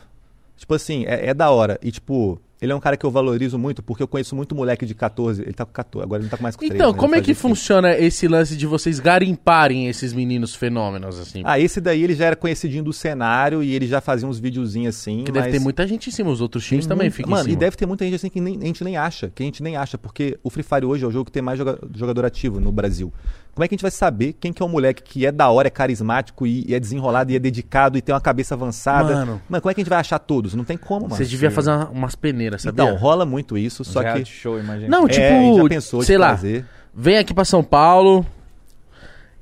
tipo 0.58 0.74
assim, 0.74 1.06
é, 1.06 1.30
é 1.30 1.34
da 1.34 1.50
hora. 1.50 1.80
E 1.82 1.92
tipo, 1.92 2.42
ele 2.64 2.72
é 2.72 2.76
um 2.76 2.80
cara 2.80 2.96
que 2.98 3.06
eu 3.06 3.12
valorizo 3.12 3.60
muito, 3.60 3.84
porque 3.84 4.02
eu 4.02 4.08
conheço 4.08 4.36
muito 4.36 4.56
moleque 4.56 4.86
de 4.86 4.96
14, 4.96 5.42
ele 5.42 5.54
tá 5.54 5.66
com 5.66 5.72
14, 5.74 6.04
agora 6.04 6.20
ele 6.22 6.24
não 6.26 6.32
tá 6.32 6.38
com 6.38 6.44
mais 6.44 6.56
com 6.56 6.62
13. 6.62 6.76
Então, 6.76 6.92
né? 6.94 6.98
como 6.98 7.14
é 7.16 7.20
que 7.20 7.34
faz 7.34 7.38
15. 7.38 7.42
funciona 7.42 7.98
esse 7.98 8.28
lance 8.28 8.56
de 8.56 8.66
vocês 8.66 9.00
garimparem 9.00 9.88
esses 9.88 10.14
meninos 10.14 10.56
fenômenos, 10.56 11.20
assim? 11.20 11.42
Ah, 11.46 11.60
esse 11.60 11.80
daí 11.82 12.04
ele 12.04 12.16
já 12.16 12.26
era 12.26 12.36
conhecidinho 12.36 12.84
do 12.84 12.94
cenário 12.94 13.62
e 13.62 13.74
ele 13.76 13.86
já 13.86 14.00
fazia 14.02 14.28
uns 14.28 14.40
videozinhos 14.40 14.96
assim. 14.96 15.18
Porque 15.18 15.32
deve 15.32 15.48
mas- 15.48 15.58
ter 15.58 15.60
muita 15.60 15.86
gente 15.88 16.08
em 16.10 16.12
cima, 16.12 16.30
os 16.32 16.40
outros 16.42 16.66
times 16.66 16.86
também 16.86 17.06
Muito- 17.08 17.16
ficam 17.16 17.32
Mano, 17.32 17.42
em 17.42 17.46
cima. 17.46 17.54
e 17.54 17.60
deve 17.60 17.76
ter 17.76 17.86
muita 17.86 18.06
gente 18.06 18.16
assim 18.16 18.30
que 18.30 18.40
nem- 18.42 18.58
a 18.62 18.66
gente 18.66 18.84
nem 18.84 18.96
acha, 18.98 19.30
que 19.30 19.44
a 19.44 19.46
gente 19.46 19.62
nem 19.62 19.76
acha, 19.76 19.98
porque 19.98 20.38
o 20.42 20.50
Free 20.50 20.64
Fire 20.64 20.86
hoje 20.86 21.04
é 21.04 21.08
o 21.08 21.12
jogo 21.12 21.26
que 21.26 21.32
tem 21.32 21.42
mais 21.44 21.58
joga- 21.58 21.80
jogador 21.94 22.24
ativo 22.26 22.60
no 22.60 22.72
Brasil. 22.72 23.12
Como 23.54 23.64
é 23.64 23.68
que 23.68 23.74
a 23.74 23.78
gente 23.78 23.84
vai 23.84 23.92
saber 23.92 24.34
quem 24.34 24.52
que 24.52 24.64
é 24.64 24.66
o 24.66 24.70
moleque 24.70 25.04
que 25.04 25.26
é 25.28 25.32
da 25.32 25.48
hora, 25.50 25.68
é 25.68 25.72
carismático 25.72 26.48
e, 26.48 26.66
e 26.68 26.74
é 26.74 26.80
desenrolado 26.80 27.32
e 27.32 27.36
é 27.36 27.40
dedicado 27.40 27.98
e 27.98 28.02
tem 28.02 28.14
uma 28.14 28.20
cabeça 28.22 28.56
avançada? 28.56 29.14
Mano. 29.16 29.42
como 29.48 29.58
é 29.70 29.74
que 29.74 29.80
a 29.80 29.84
gente 29.84 29.90
vai 29.90 30.00
achar 30.00 30.18
todos? 30.18 30.56
Não 30.56 30.64
tem 30.64 30.76
como, 30.78 31.02
mano. 31.04 31.16
Vocês 31.16 31.30
deviam 31.30 31.52
fazer 31.52 31.70
uma- 31.72 31.90
umas 31.90 32.16
peneiras, 32.16 32.64
sabia? 32.64 32.84
Então, 32.84 32.96
rola 32.98 33.26
muito 33.28 33.56
isso, 33.58 33.86
só 33.86 34.02
que 34.04 34.26
show, 34.26 34.60
imagina. 34.60 34.90
Não, 34.90 35.06
é, 35.06 35.10
tipo, 35.10 35.26
a 35.26 35.30
gente 35.30 35.58
já 35.58 35.70
pensou 35.70 36.02
sei 36.02 36.18
lá, 36.18 36.30
fazer. 36.36 36.66
vem 36.96 37.18
aqui 37.20 37.32
pra 37.34 37.46
São 37.46 37.64
Paulo 37.64 38.26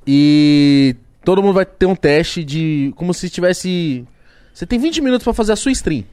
e 0.06 0.96
todo 1.24 1.42
mundo 1.42 1.54
vai 1.54 1.64
ter 1.64 1.86
um 1.86 1.94
teste 1.94 2.44
de 2.44 2.92
como 2.96 3.14
se 3.14 3.28
tivesse 3.30 4.06
você 4.52 4.66
tem 4.66 4.78
20 4.78 5.00
minutos 5.00 5.24
pra 5.24 5.32
fazer 5.32 5.52
a 5.52 5.56
sua 5.56 5.72
stream. 5.72 6.04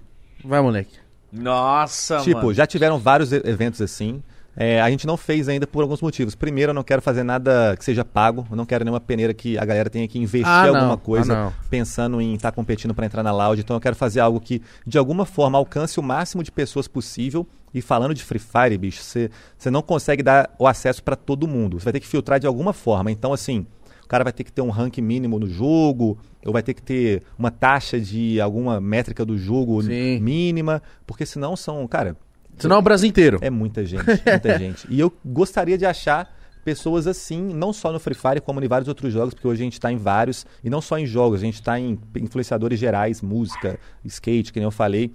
Vai, 0.46 0.62
moleque. 0.62 0.98
Nossa, 1.32 2.20
Tipo, 2.20 2.38
mano. 2.38 2.54
já 2.54 2.66
tiveram 2.66 2.98
vários 2.98 3.32
eventos 3.34 3.82
assim. 3.82 4.24
É, 4.62 4.82
a 4.82 4.90
gente 4.92 5.08
não 5.08 5.16
fez 5.16 5.48
ainda 5.48 5.66
por 5.66 5.82
alguns 5.82 6.02
motivos. 6.02 6.36
Primeiro, 6.36 6.72
eu 6.72 6.74
não 6.74 6.84
quero 6.84 7.02
fazer 7.02 7.24
nada 7.24 7.78
que 7.78 7.86
seja 7.86 8.04
pago. 8.04 8.46
Eu 8.52 8.58
não 8.58 8.66
quero 8.66 8.84
nenhuma 8.84 9.00
peneira 9.00 9.34
que 9.34 9.58
a 9.58 9.64
galera 9.64 9.90
tenha 9.90 10.06
que 10.06 10.20
investir 10.20 10.46
Ah, 10.52 10.68
não. 10.68 10.76
alguma 10.76 10.98
coisa 10.98 11.48
Ah, 11.48 11.54
pensando 11.70 12.20
em 12.20 12.34
estar 12.34 12.52
competindo 12.52 12.94
para 12.94 13.06
entrar 13.06 13.24
na 13.24 13.32
Loud. 13.32 13.62
Então 13.62 13.78
eu 13.78 13.80
quero 13.80 13.96
fazer 13.96 14.20
algo 14.20 14.38
que, 14.42 14.62
de 14.86 14.98
alguma 14.98 15.26
forma, 15.26 15.58
alcance 15.58 15.98
o 15.98 16.04
máximo 16.04 16.44
de 16.44 16.52
pessoas 16.52 16.90
possível. 16.90 17.48
E 17.74 17.82
falando 17.82 18.14
de 18.14 18.22
Free 18.22 18.38
Fire, 18.40 18.78
bicho, 18.78 19.02
você 19.02 19.30
você 19.58 19.72
não 19.72 19.82
consegue 19.82 20.22
dar 20.22 20.54
o 20.60 20.68
acesso 20.68 21.02
para 21.02 21.16
todo 21.16 21.48
mundo. 21.48 21.80
Você 21.80 21.86
vai 21.86 21.94
ter 21.94 22.02
que 22.02 22.08
filtrar 22.08 22.38
de 22.38 22.46
alguma 22.48 22.74
forma. 22.74 23.10
Então, 23.12 23.32
assim, 23.32 23.66
o 24.04 24.08
cara 24.10 24.26
vai 24.26 24.34
ter 24.34 24.44
que 24.44 24.52
ter 24.52 24.62
um 24.62 24.72
rank 24.72 24.98
mínimo 24.98 25.40
no 25.40 25.48
jogo, 25.48 26.18
ou 26.46 26.52
vai 26.52 26.64
ter 26.64 26.74
que 26.74 26.82
ter 26.82 27.24
uma 27.38 27.50
taxa 27.52 27.98
de 27.98 28.42
alguma 28.42 28.82
métrica 28.82 29.24
do 29.24 29.38
jogo 29.38 29.82
Sim. 29.84 30.20
mínima, 30.20 30.82
porque 31.08 31.26
senão 31.26 31.56
são, 31.56 31.88
cara, 31.88 32.18
Senão 32.60 32.76
é 32.76 32.80
o 32.80 32.82
Brasil 32.82 33.10
inteiro. 33.10 33.40
é 33.42 33.50
muita 33.50 33.86
gente, 33.86 34.06
muita 34.06 34.58
gente. 34.60 34.88
E 34.90 35.00
eu 35.00 35.12
gostaria 35.26 35.78
de 35.78 35.86
achar 35.86 36.34
pessoas 36.64 37.08
assim, 37.08 37.42
não 37.54 37.74
só 37.74 37.92
no 37.92 38.00
Free 38.00 38.14
Fire, 38.16 38.42
como 38.42 38.64
em 38.64 38.68
vários 38.68 38.88
outros 38.88 39.12
jogos, 39.12 39.34
porque 39.34 39.48
hoje 39.48 39.62
a 39.62 39.64
gente 39.64 39.80
tá 39.80 39.92
em 39.92 39.98
vários, 39.98 40.46
e 40.64 40.70
não 40.70 40.82
só 40.82 40.98
em 40.98 41.06
jogos, 41.06 41.42
a 41.42 41.46
gente 41.46 41.62
tá 41.62 41.80
em 41.80 41.98
influenciadores 42.18 42.80
gerais, 42.80 43.22
música, 43.22 43.80
skate, 44.04 44.54
que 44.54 44.60
nem 44.60 44.66
eu 44.66 44.72
falei. 44.72 45.12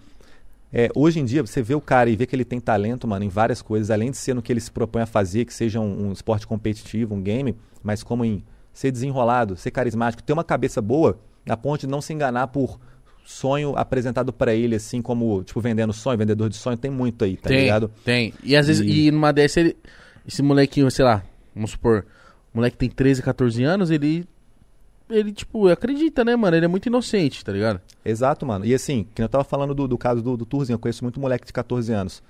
É, 0.72 0.88
hoje 0.94 1.20
em 1.20 1.24
dia, 1.24 1.42
você 1.42 1.62
vê 1.62 1.74
o 1.74 1.80
cara 1.80 2.10
e 2.10 2.16
vê 2.16 2.26
que 2.26 2.34
ele 2.34 2.44
tem 2.44 2.58
talento, 2.58 3.06
mano, 3.06 3.24
em 3.24 3.28
várias 3.28 3.62
coisas, 3.62 3.90
além 3.90 4.10
de 4.10 4.16
ser 4.16 4.34
no 4.34 4.42
que 4.42 4.52
ele 4.52 4.60
se 4.60 4.72
propõe 4.72 5.02
a 5.02 5.06
fazer, 5.06 5.44
que 5.44 5.54
seja 5.54 5.78
um, 5.78 6.08
um 6.08 6.12
esporte 6.12 6.46
competitivo, 6.46 7.14
um 7.14 7.22
game, 7.22 7.54
mas 7.82 8.02
como 8.02 8.24
em 8.24 8.42
ser 8.72 8.90
desenrolado, 8.90 9.56
ser 9.56 9.70
carismático, 9.70 10.22
ter 10.22 10.32
uma 10.32 10.42
cabeça 10.42 10.82
boa, 10.82 11.16
a 11.48 11.56
ponto 11.56 11.82
de 11.82 11.86
não 11.86 12.00
se 12.00 12.12
enganar 12.12 12.48
por 12.48 12.80
sonho 13.24 13.74
apresentado 13.76 14.32
pra 14.32 14.54
ele, 14.54 14.74
assim, 14.76 15.00
como, 15.00 15.42
tipo, 15.42 15.60
vendendo 15.60 15.92
sonho, 15.92 16.18
vendedor 16.18 16.48
de 16.48 16.56
sonho, 16.56 16.76
tem 16.76 16.90
muito 16.90 17.24
aí, 17.24 17.36
tá 17.36 17.48
tem, 17.48 17.60
ligado? 17.62 17.90
tem. 18.04 18.34
E 18.42 18.54
às 18.54 18.66
vezes, 18.66 18.82
E- 18.86 19.06
e 19.06 19.10
numa 19.10 19.32
dessa, 19.32 19.60
ele, 19.60 19.76
esse 20.26 20.42
molequinho, 20.42 20.90
sei 20.90 21.04
lá, 21.04 21.22
vamos 21.54 21.70
supor, 21.72 22.04
moleque 22.52 22.76
tem 22.76 22.88
13, 22.90 23.22
14 23.22 23.62
anos, 23.64 23.90
ele, 23.90 24.26
ele, 25.08 25.32
tipo, 25.32 25.68
acredita, 25.68 26.24
né, 26.24 26.36
mano? 26.36 26.56
Ele 26.56 26.66
é 26.66 26.68
muito 26.68 26.86
inocente, 26.86 27.44
tá 27.44 27.50
ligado? 27.52 27.80
Exato, 28.04 28.44
mano. 28.44 28.64
E 28.66 28.74
assim, 28.74 29.06
que 29.14 29.22
eu 29.22 29.28
tava 29.28 29.44
falando 29.44 29.74
do, 29.74 29.88
do 29.88 29.96
caso 29.98 30.20
do, 30.22 30.36
do 30.36 30.44
Turzinho, 30.44 30.74
eu 30.74 30.78
conheço 30.78 31.02
muito 31.04 31.18
moleque 31.18 31.46
de 31.46 31.52
14 31.52 31.92
anos. 31.92 32.22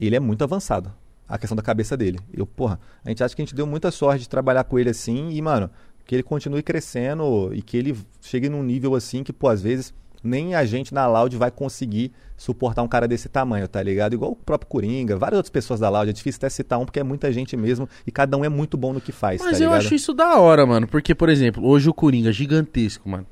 Ele 0.00 0.14
é 0.14 0.20
muito 0.20 0.42
avançado, 0.44 0.92
a 1.28 1.36
questão 1.36 1.56
da 1.56 1.62
cabeça 1.62 1.96
dele. 1.96 2.20
Eu, 2.32 2.46
porra, 2.46 2.78
a 3.04 3.08
gente 3.08 3.22
acha 3.24 3.34
que 3.34 3.42
a 3.42 3.44
gente 3.44 3.54
deu 3.54 3.66
muita 3.66 3.90
sorte 3.90 4.20
de 4.22 4.28
trabalhar 4.28 4.62
com 4.64 4.78
ele 4.78 4.90
assim 4.90 5.30
e, 5.30 5.42
mano, 5.42 5.68
que 6.06 6.14
ele 6.14 6.22
continue 6.22 6.62
crescendo 6.62 7.50
e 7.52 7.60
que 7.60 7.76
ele 7.76 7.96
chegue 8.20 8.48
num 8.48 8.62
nível 8.62 8.94
assim 8.94 9.22
que, 9.24 9.32
pô, 9.32 9.48
às 9.48 9.60
vezes 9.60 9.92
nem 10.22 10.54
a 10.54 10.64
gente 10.64 10.92
na 10.92 11.06
Loud 11.06 11.36
vai 11.36 11.50
conseguir 11.50 12.12
suportar 12.36 12.82
um 12.82 12.88
cara 12.88 13.08
desse 13.08 13.28
tamanho, 13.28 13.66
tá 13.66 13.82
ligado? 13.82 14.14
Igual 14.14 14.32
o 14.32 14.36
próprio 14.36 14.68
Coringa, 14.68 15.16
várias 15.16 15.38
outras 15.38 15.50
pessoas 15.50 15.80
da 15.80 15.88
Loud. 15.88 16.08
É 16.08 16.12
difícil 16.12 16.38
até 16.38 16.48
citar 16.48 16.78
um 16.78 16.84
porque 16.84 17.00
é 17.00 17.02
muita 17.02 17.32
gente 17.32 17.56
mesmo 17.56 17.88
e 18.06 18.12
cada 18.12 18.36
um 18.36 18.44
é 18.44 18.48
muito 18.48 18.76
bom 18.76 18.92
no 18.92 19.00
que 19.00 19.12
faz, 19.12 19.40
Mas 19.42 19.58
tá 19.58 19.64
eu 19.64 19.72
acho 19.72 19.94
isso 19.94 20.14
da 20.14 20.38
hora, 20.38 20.64
mano. 20.64 20.86
Porque, 20.86 21.14
por 21.14 21.28
exemplo, 21.28 21.66
hoje 21.66 21.88
o 21.88 21.94
Coringa, 21.94 22.32
gigantesco, 22.32 23.08
mano. 23.08 23.26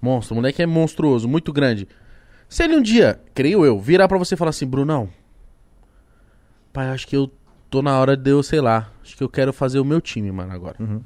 Monstro, 0.00 0.34
o 0.34 0.36
moleque 0.36 0.62
é 0.62 0.66
monstruoso, 0.66 1.28
muito 1.28 1.52
grande. 1.52 1.88
Se 2.48 2.62
ele 2.62 2.76
um 2.76 2.82
dia, 2.82 3.20
creio 3.34 3.64
eu, 3.64 3.78
virar 3.78 4.08
pra 4.08 4.16
você 4.16 4.34
e 4.34 4.38
falar 4.38 4.50
assim, 4.50 4.66
Brunão, 4.66 5.08
pai, 6.72 6.88
acho 6.88 7.06
que 7.06 7.16
eu 7.16 7.30
tô 7.68 7.82
na 7.82 7.98
hora 7.98 8.16
de 8.16 8.30
eu, 8.30 8.42
sei 8.42 8.60
lá, 8.60 8.90
acho 9.02 9.16
que 9.16 9.22
eu 9.22 9.28
quero 9.28 9.52
fazer 9.52 9.78
o 9.78 9.84
meu 9.84 10.00
time, 10.00 10.30
mano, 10.32 10.52
agora. 10.52 10.76
Uhum. 10.80 11.02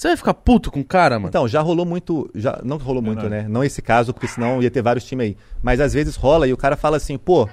Você 0.00 0.08
vai 0.08 0.16
ficar 0.16 0.32
puto 0.32 0.70
com 0.70 0.80
o 0.80 0.84
cara, 0.84 1.18
mano? 1.18 1.28
Então, 1.28 1.46
já 1.46 1.60
rolou 1.60 1.84
muito. 1.84 2.30
Já, 2.34 2.58
não 2.64 2.78
rolou 2.78 3.02
muito, 3.02 3.28
né? 3.28 3.46
Não 3.46 3.62
esse 3.62 3.82
caso, 3.82 4.14
porque 4.14 4.26
senão 4.26 4.62
ia 4.62 4.70
ter 4.70 4.80
vários 4.80 5.04
times 5.04 5.26
aí. 5.26 5.36
Mas 5.62 5.78
às 5.78 5.92
vezes 5.92 6.16
rola 6.16 6.48
e 6.48 6.54
o 6.54 6.56
cara 6.56 6.74
fala 6.74 6.96
assim, 6.96 7.18
pô, 7.18 7.46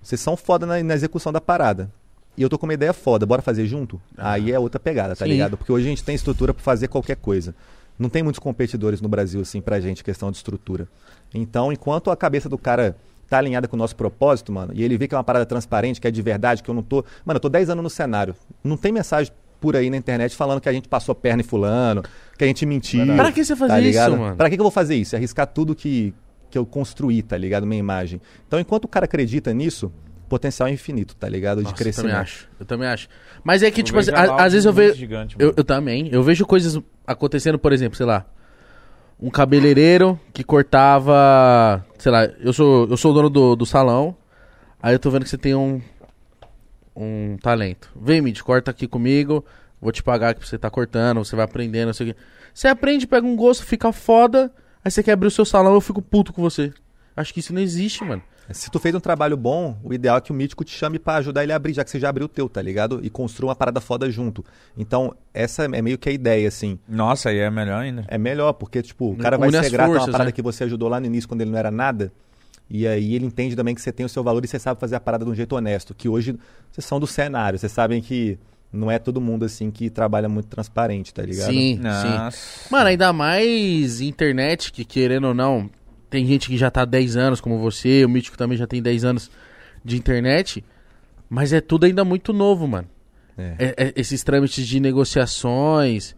vocês 0.00 0.20
são 0.20 0.36
foda 0.36 0.64
na, 0.64 0.80
na 0.84 0.94
execução 0.94 1.32
da 1.32 1.40
parada. 1.40 1.90
E 2.36 2.42
eu 2.42 2.48
tô 2.48 2.56
com 2.56 2.64
uma 2.64 2.74
ideia 2.74 2.92
foda, 2.92 3.26
bora 3.26 3.42
fazer 3.42 3.66
junto? 3.66 4.00
Aí 4.16 4.52
é 4.52 4.58
outra 4.60 4.78
pegada, 4.78 5.16
tá 5.16 5.24
Sim. 5.24 5.32
ligado? 5.32 5.56
Porque 5.56 5.72
hoje 5.72 5.84
a 5.84 5.88
gente 5.88 6.04
tem 6.04 6.14
estrutura 6.14 6.54
pra 6.54 6.62
fazer 6.62 6.86
qualquer 6.86 7.16
coisa. 7.16 7.56
Não 7.98 8.08
tem 8.08 8.22
muitos 8.22 8.38
competidores 8.38 9.00
no 9.00 9.08
Brasil, 9.08 9.40
assim, 9.40 9.60
pra 9.60 9.80
gente, 9.80 10.04
questão 10.04 10.30
de 10.30 10.36
estrutura. 10.36 10.86
Então, 11.34 11.72
enquanto 11.72 12.12
a 12.12 12.16
cabeça 12.16 12.48
do 12.48 12.56
cara 12.56 12.96
tá 13.28 13.38
alinhada 13.38 13.66
com 13.66 13.74
o 13.74 13.78
nosso 13.78 13.96
propósito, 13.96 14.52
mano, 14.52 14.72
e 14.76 14.84
ele 14.84 14.96
vê 14.96 15.08
que 15.08 15.14
é 15.16 15.18
uma 15.18 15.24
parada 15.24 15.44
transparente, 15.44 16.00
que 16.00 16.06
é 16.06 16.10
de 16.12 16.22
verdade, 16.22 16.62
que 16.62 16.70
eu 16.70 16.74
não 16.74 16.84
tô. 16.84 17.04
Mano, 17.24 17.38
eu 17.38 17.40
tô 17.40 17.48
10 17.48 17.70
anos 17.70 17.82
no 17.82 17.90
cenário. 17.90 18.36
Não 18.62 18.76
tem 18.76 18.92
mensagem 18.92 19.32
por 19.60 19.76
aí 19.76 19.90
na 19.90 19.96
internet 19.96 20.34
falando 20.34 20.60
que 20.60 20.68
a 20.68 20.72
gente 20.72 20.88
passou 20.88 21.14
perna 21.14 21.42
em 21.42 21.44
fulano, 21.44 22.02
que 22.38 22.44
a 22.44 22.46
gente 22.46 22.64
mentiu. 22.64 23.00
Verdade. 23.00 23.18
Pra 23.20 23.32
que 23.32 23.44
você 23.44 23.54
fazer 23.54 23.72
tá 23.72 23.80
isso, 23.80 24.16
mano? 24.16 24.36
Pra 24.36 24.48
que, 24.48 24.56
que 24.56 24.60
eu 24.60 24.64
vou 24.64 24.70
fazer 24.70 24.94
isso? 24.96 25.14
Arriscar 25.14 25.46
tudo 25.46 25.74
que, 25.74 26.14
que 26.50 26.56
eu 26.56 26.64
construí, 26.64 27.22
tá 27.22 27.36
ligado? 27.36 27.66
Minha 27.66 27.78
imagem. 27.80 28.20
Então, 28.46 28.58
enquanto 28.58 28.84
o 28.86 28.88
cara 28.88 29.04
acredita 29.04 29.52
nisso, 29.52 29.92
o 30.24 30.28
potencial 30.28 30.68
é 30.68 30.72
infinito, 30.72 31.14
tá 31.14 31.28
ligado? 31.28 31.58
De 31.58 31.64
Nossa, 31.64 31.74
eu 31.74 31.76
também 31.76 31.92
crescimento. 31.92 32.16
acho. 32.16 32.48
Eu 32.58 32.66
também 32.66 32.88
acho. 32.88 33.08
Mas 33.44 33.62
é 33.62 33.70
que, 33.70 33.80
Eu 33.80 33.84
tipo 33.84 33.98
assim, 33.98 34.12
a 34.12 34.42
às 34.44 34.52
vezes 34.52 34.64
eu 34.64 34.72
vejo. 34.72 34.94
gigante, 34.94 35.36
Eu, 35.38 35.52
eu 35.56 35.64
também. 35.64 36.08
Eu 36.10 36.22
vejo 36.22 36.46
coisas 36.46 36.80
acontecendo, 37.06 37.58
por 37.58 37.72
exemplo, 37.72 37.96
sei 37.96 38.06
lá. 38.06 38.24
Um 39.20 39.28
cabeleireiro 39.28 40.18
que 40.32 40.42
cortava. 40.42 41.84
Sei 41.98 42.10
lá, 42.10 42.24
eu 42.24 42.52
sou, 42.52 42.86
eu 42.88 42.96
sou 42.96 43.10
o 43.10 43.14
dono 43.14 43.28
do, 43.28 43.54
do 43.54 43.66
salão. 43.66 44.16
Aí 44.82 44.94
eu 44.94 44.98
tô 44.98 45.10
vendo 45.10 45.24
que 45.24 45.28
você 45.28 45.36
tem 45.36 45.54
um. 45.54 45.80
Um 47.02 47.38
talento. 47.38 47.90
Vem, 47.96 48.20
Mid, 48.20 48.38
corta 48.40 48.70
aqui 48.70 48.86
comigo. 48.86 49.44
Vou 49.80 49.90
te 49.90 50.02
pagar 50.02 50.34
que 50.34 50.46
você 50.46 50.58
tá 50.58 50.68
cortando. 50.68 51.24
Você 51.24 51.34
vai 51.34 51.44
aprendendo, 51.44 51.86
não 51.86 51.94
sei 51.94 52.10
o 52.10 52.14
quê. 52.14 52.20
Você 52.52 52.68
aprende, 52.68 53.06
pega 53.06 53.26
um 53.26 53.34
gosto, 53.34 53.64
fica 53.64 53.90
foda. 53.92 54.52
Aí 54.84 54.90
você 54.90 55.02
quer 55.02 55.12
abrir 55.12 55.28
o 55.28 55.30
seu 55.30 55.44
salão, 55.44 55.72
eu 55.72 55.80
fico 55.80 56.02
puto 56.02 56.32
com 56.32 56.42
você. 56.42 56.72
Acho 57.16 57.32
que 57.32 57.40
isso 57.40 57.54
não 57.54 57.60
existe, 57.60 58.04
mano. 58.04 58.22
Se 58.52 58.70
tu 58.70 58.80
fez 58.80 58.94
um 58.94 59.00
trabalho 59.00 59.36
bom, 59.36 59.78
o 59.82 59.94
ideal 59.94 60.16
é 60.18 60.20
que 60.20 60.32
o 60.32 60.34
mítico 60.34 60.64
te 60.64 60.72
chame 60.72 60.98
pra 60.98 61.16
ajudar 61.16 61.44
ele 61.44 61.52
a 61.52 61.56
abrir, 61.56 61.72
já 61.72 61.84
que 61.84 61.90
você 61.90 62.00
já 62.00 62.08
abriu 62.08 62.26
o 62.26 62.28
teu, 62.28 62.48
tá 62.48 62.60
ligado? 62.60 63.00
E 63.02 63.08
construa 63.08 63.50
uma 63.50 63.54
parada 63.54 63.80
foda 63.80 64.10
junto. 64.10 64.44
Então, 64.76 65.14
essa 65.32 65.64
é 65.64 65.82
meio 65.82 65.96
que 65.96 66.08
a 66.08 66.12
ideia, 66.12 66.48
assim. 66.48 66.78
Nossa, 66.88 67.28
aí 67.28 67.38
é 67.38 67.48
melhor 67.48 67.80
ainda. 67.80 68.04
É 68.08 68.18
melhor, 68.18 68.52
porque, 68.54 68.82
tipo, 68.82 69.12
o 69.12 69.16
cara 69.16 69.38
vai 69.38 69.50
ser 69.50 69.70
grato 69.70 69.92
a 69.92 69.98
uma 69.98 70.06
parada 70.06 70.24
né? 70.24 70.32
que 70.32 70.42
você 70.42 70.64
ajudou 70.64 70.88
lá 70.88 70.98
no 70.98 71.06
início, 71.06 71.28
quando 71.28 71.42
ele 71.42 71.50
não 71.50 71.58
era 71.58 71.70
nada. 71.70 72.12
E 72.70 72.86
aí 72.86 73.14
ele 73.14 73.26
entende 73.26 73.56
também 73.56 73.74
que 73.74 73.80
você 73.80 73.90
tem 73.90 74.06
o 74.06 74.08
seu 74.08 74.22
valor 74.22 74.44
e 74.44 74.48
você 74.48 74.58
sabe 74.58 74.78
fazer 74.78 74.94
a 74.94 75.00
parada 75.00 75.24
de 75.24 75.30
um 75.30 75.34
jeito 75.34 75.56
honesto. 75.56 75.92
Que 75.92 76.08
hoje 76.08 76.38
vocês 76.70 76.84
são 76.84 77.00
do 77.00 77.06
cenário, 77.06 77.58
vocês 77.58 77.72
sabem 77.72 78.00
que 78.00 78.38
não 78.72 78.88
é 78.88 78.98
todo 78.98 79.20
mundo 79.20 79.44
assim 79.44 79.70
que 79.70 79.90
trabalha 79.90 80.28
muito 80.28 80.46
transparente, 80.46 81.12
tá 81.12 81.22
ligado? 81.22 81.50
Sim, 81.50 81.76
sim. 81.76 81.82
Nossa. 81.82 82.68
Mano, 82.70 82.86
ainda 82.86 83.12
mais 83.12 84.00
internet, 84.00 84.72
que 84.72 84.84
querendo 84.84 85.26
ou 85.26 85.34
não, 85.34 85.68
tem 86.08 86.24
gente 86.24 86.48
que 86.48 86.56
já 86.56 86.70
tá 86.70 86.82
há 86.82 86.84
10 86.84 87.16
anos, 87.16 87.40
como 87.40 87.58
você, 87.58 88.04
o 88.04 88.08
Mítico 88.08 88.38
também 88.38 88.56
já 88.56 88.68
tem 88.68 88.80
10 88.80 89.04
anos 89.04 89.30
de 89.84 89.96
internet, 89.96 90.64
mas 91.28 91.52
é 91.52 91.60
tudo 91.60 91.86
ainda 91.86 92.04
muito 92.04 92.32
novo, 92.32 92.68
mano. 92.68 92.88
É. 93.36 93.54
É- 93.58 93.74
é- 93.86 93.92
esses 93.96 94.22
trâmites 94.22 94.64
de 94.66 94.78
negociações, 94.78 96.14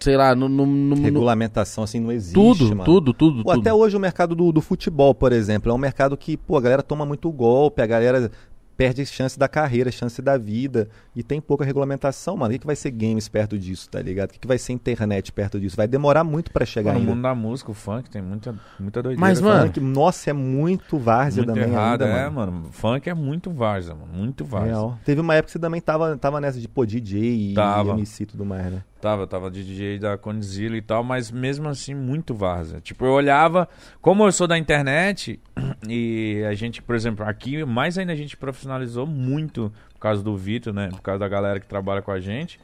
sei 0.00 0.16
lá, 0.16 0.34
no, 0.34 0.48
no- 0.48 0.66
no- 0.66 0.96
Regulamentação 1.02 1.84
assim 1.84 2.00
não 2.00 2.12
existe. 2.12 2.34
tudo, 2.34 2.68
mano. 2.70 2.84
tudo, 2.84 3.12
tudo, 3.12 3.42
Pô, 3.42 3.50
tudo. 3.52 3.60
até 3.60 3.72
hoje 3.74 3.96
o 3.96 4.00
mercado 4.00 4.34
do, 4.34 4.52
do 4.52 4.60
futebol, 4.60 5.14
por 5.14 5.32
exemplo, 5.32 5.70
é 5.70 5.74
um 5.74 5.78
mercado 5.78 6.16
que, 6.16 6.36
pô, 6.36 6.56
a 6.56 6.60
galera 6.60 6.82
toma 6.82 7.04
muito 7.04 7.30
golpe, 7.30 7.82
a 7.82 7.86
galera 7.86 8.30
perde 8.76 9.04
chance 9.04 9.36
da 9.36 9.48
carreira, 9.48 9.90
chance 9.90 10.22
da 10.22 10.38
vida, 10.38 10.88
e 11.16 11.20
tem 11.20 11.40
pouca 11.40 11.64
regulamentação, 11.64 12.36
mano. 12.36 12.50
O 12.50 12.52
que, 12.52 12.60
que 12.60 12.66
vai 12.66 12.76
ser 12.76 12.92
games 12.92 13.28
perto 13.28 13.58
disso, 13.58 13.88
tá 13.90 14.00
ligado? 14.00 14.30
O 14.30 14.32
que, 14.34 14.38
que 14.38 14.46
vai 14.46 14.56
ser 14.56 14.72
internet 14.72 15.32
perto 15.32 15.58
disso? 15.58 15.74
Vai 15.76 15.88
demorar 15.88 16.22
muito 16.22 16.52
pra 16.52 16.64
chegar 16.64 16.92
no 16.92 17.00
ainda. 17.00 17.10
mundo 17.10 17.22
da 17.22 17.34
música, 17.34 17.72
o 17.72 17.74
funk 17.74 18.08
tem 18.08 18.22
muita, 18.22 18.54
muita 18.78 19.02
doideira. 19.02 19.20
Mas, 19.20 19.40
mano, 19.40 19.66
Funk, 19.66 19.80
nossa, 19.80 20.30
é 20.30 20.32
muito 20.32 20.96
várzea 20.96 21.42
muito 21.42 21.56
também 21.56 21.72
errado, 21.72 22.02
ainda, 22.02 22.14
é, 22.18 22.30
mano. 22.30 22.52
mano. 22.52 22.68
Funk 22.70 23.10
é 23.10 23.14
muito 23.14 23.50
várzea, 23.50 23.96
mano. 23.96 24.12
Muito 24.12 24.44
várzea. 24.44 24.70
Real. 24.74 24.98
Teve 25.04 25.20
uma 25.22 25.34
época 25.34 25.46
que 25.46 25.52
você 25.54 25.58
também 25.58 25.80
tava, 25.80 26.16
tava 26.16 26.40
nessa 26.40 26.60
de 26.60 26.68
pô, 26.68 26.86
DJ 26.86 27.50
e 27.50 27.54
Tava. 27.54 27.90
MC 27.94 28.22
e 28.22 28.26
tudo 28.26 28.44
mais, 28.44 28.70
né? 28.72 28.84
Tava, 29.00 29.26
tava 29.26 29.50
de 29.50 29.64
DJ 29.64 29.98
da 29.98 30.18
Condzilla 30.18 30.76
e 30.76 30.82
tal, 30.82 31.04
mas 31.04 31.30
mesmo 31.30 31.68
assim 31.68 31.94
muito 31.94 32.34
várzea. 32.34 32.80
Tipo, 32.80 33.04
eu 33.04 33.12
olhava, 33.12 33.68
como 34.00 34.24
eu 34.24 34.32
sou 34.32 34.46
da 34.46 34.58
internet, 34.58 35.40
e 35.88 36.42
a 36.48 36.54
gente, 36.54 36.82
por 36.82 36.96
exemplo, 36.96 37.24
aqui 37.24 37.64
mais 37.64 37.96
ainda 37.96 38.12
a 38.12 38.16
gente 38.16 38.36
profissionalizou 38.36 39.06
muito 39.06 39.72
por 39.94 40.00
causa 40.00 40.22
do 40.22 40.36
Vitor, 40.36 40.72
né? 40.72 40.88
Por 40.88 41.00
causa 41.00 41.20
da 41.20 41.28
galera 41.28 41.60
que 41.60 41.66
trabalha 41.66 42.02
com 42.02 42.10
a 42.10 42.20
gente 42.20 42.58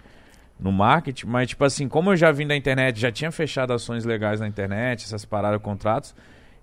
no 0.58 0.72
marketing, 0.72 1.26
mas 1.26 1.48
tipo 1.48 1.64
assim, 1.64 1.88
como 1.88 2.12
eu 2.12 2.16
já 2.16 2.30
vim 2.30 2.46
da 2.46 2.56
internet, 2.56 2.98
já 2.98 3.10
tinha 3.10 3.30
fechado 3.32 3.72
ações 3.72 4.04
legais 4.04 4.40
na 4.40 4.46
internet, 4.46 5.04
essas 5.04 5.24
paradas, 5.24 5.60
contratos, 5.60 6.14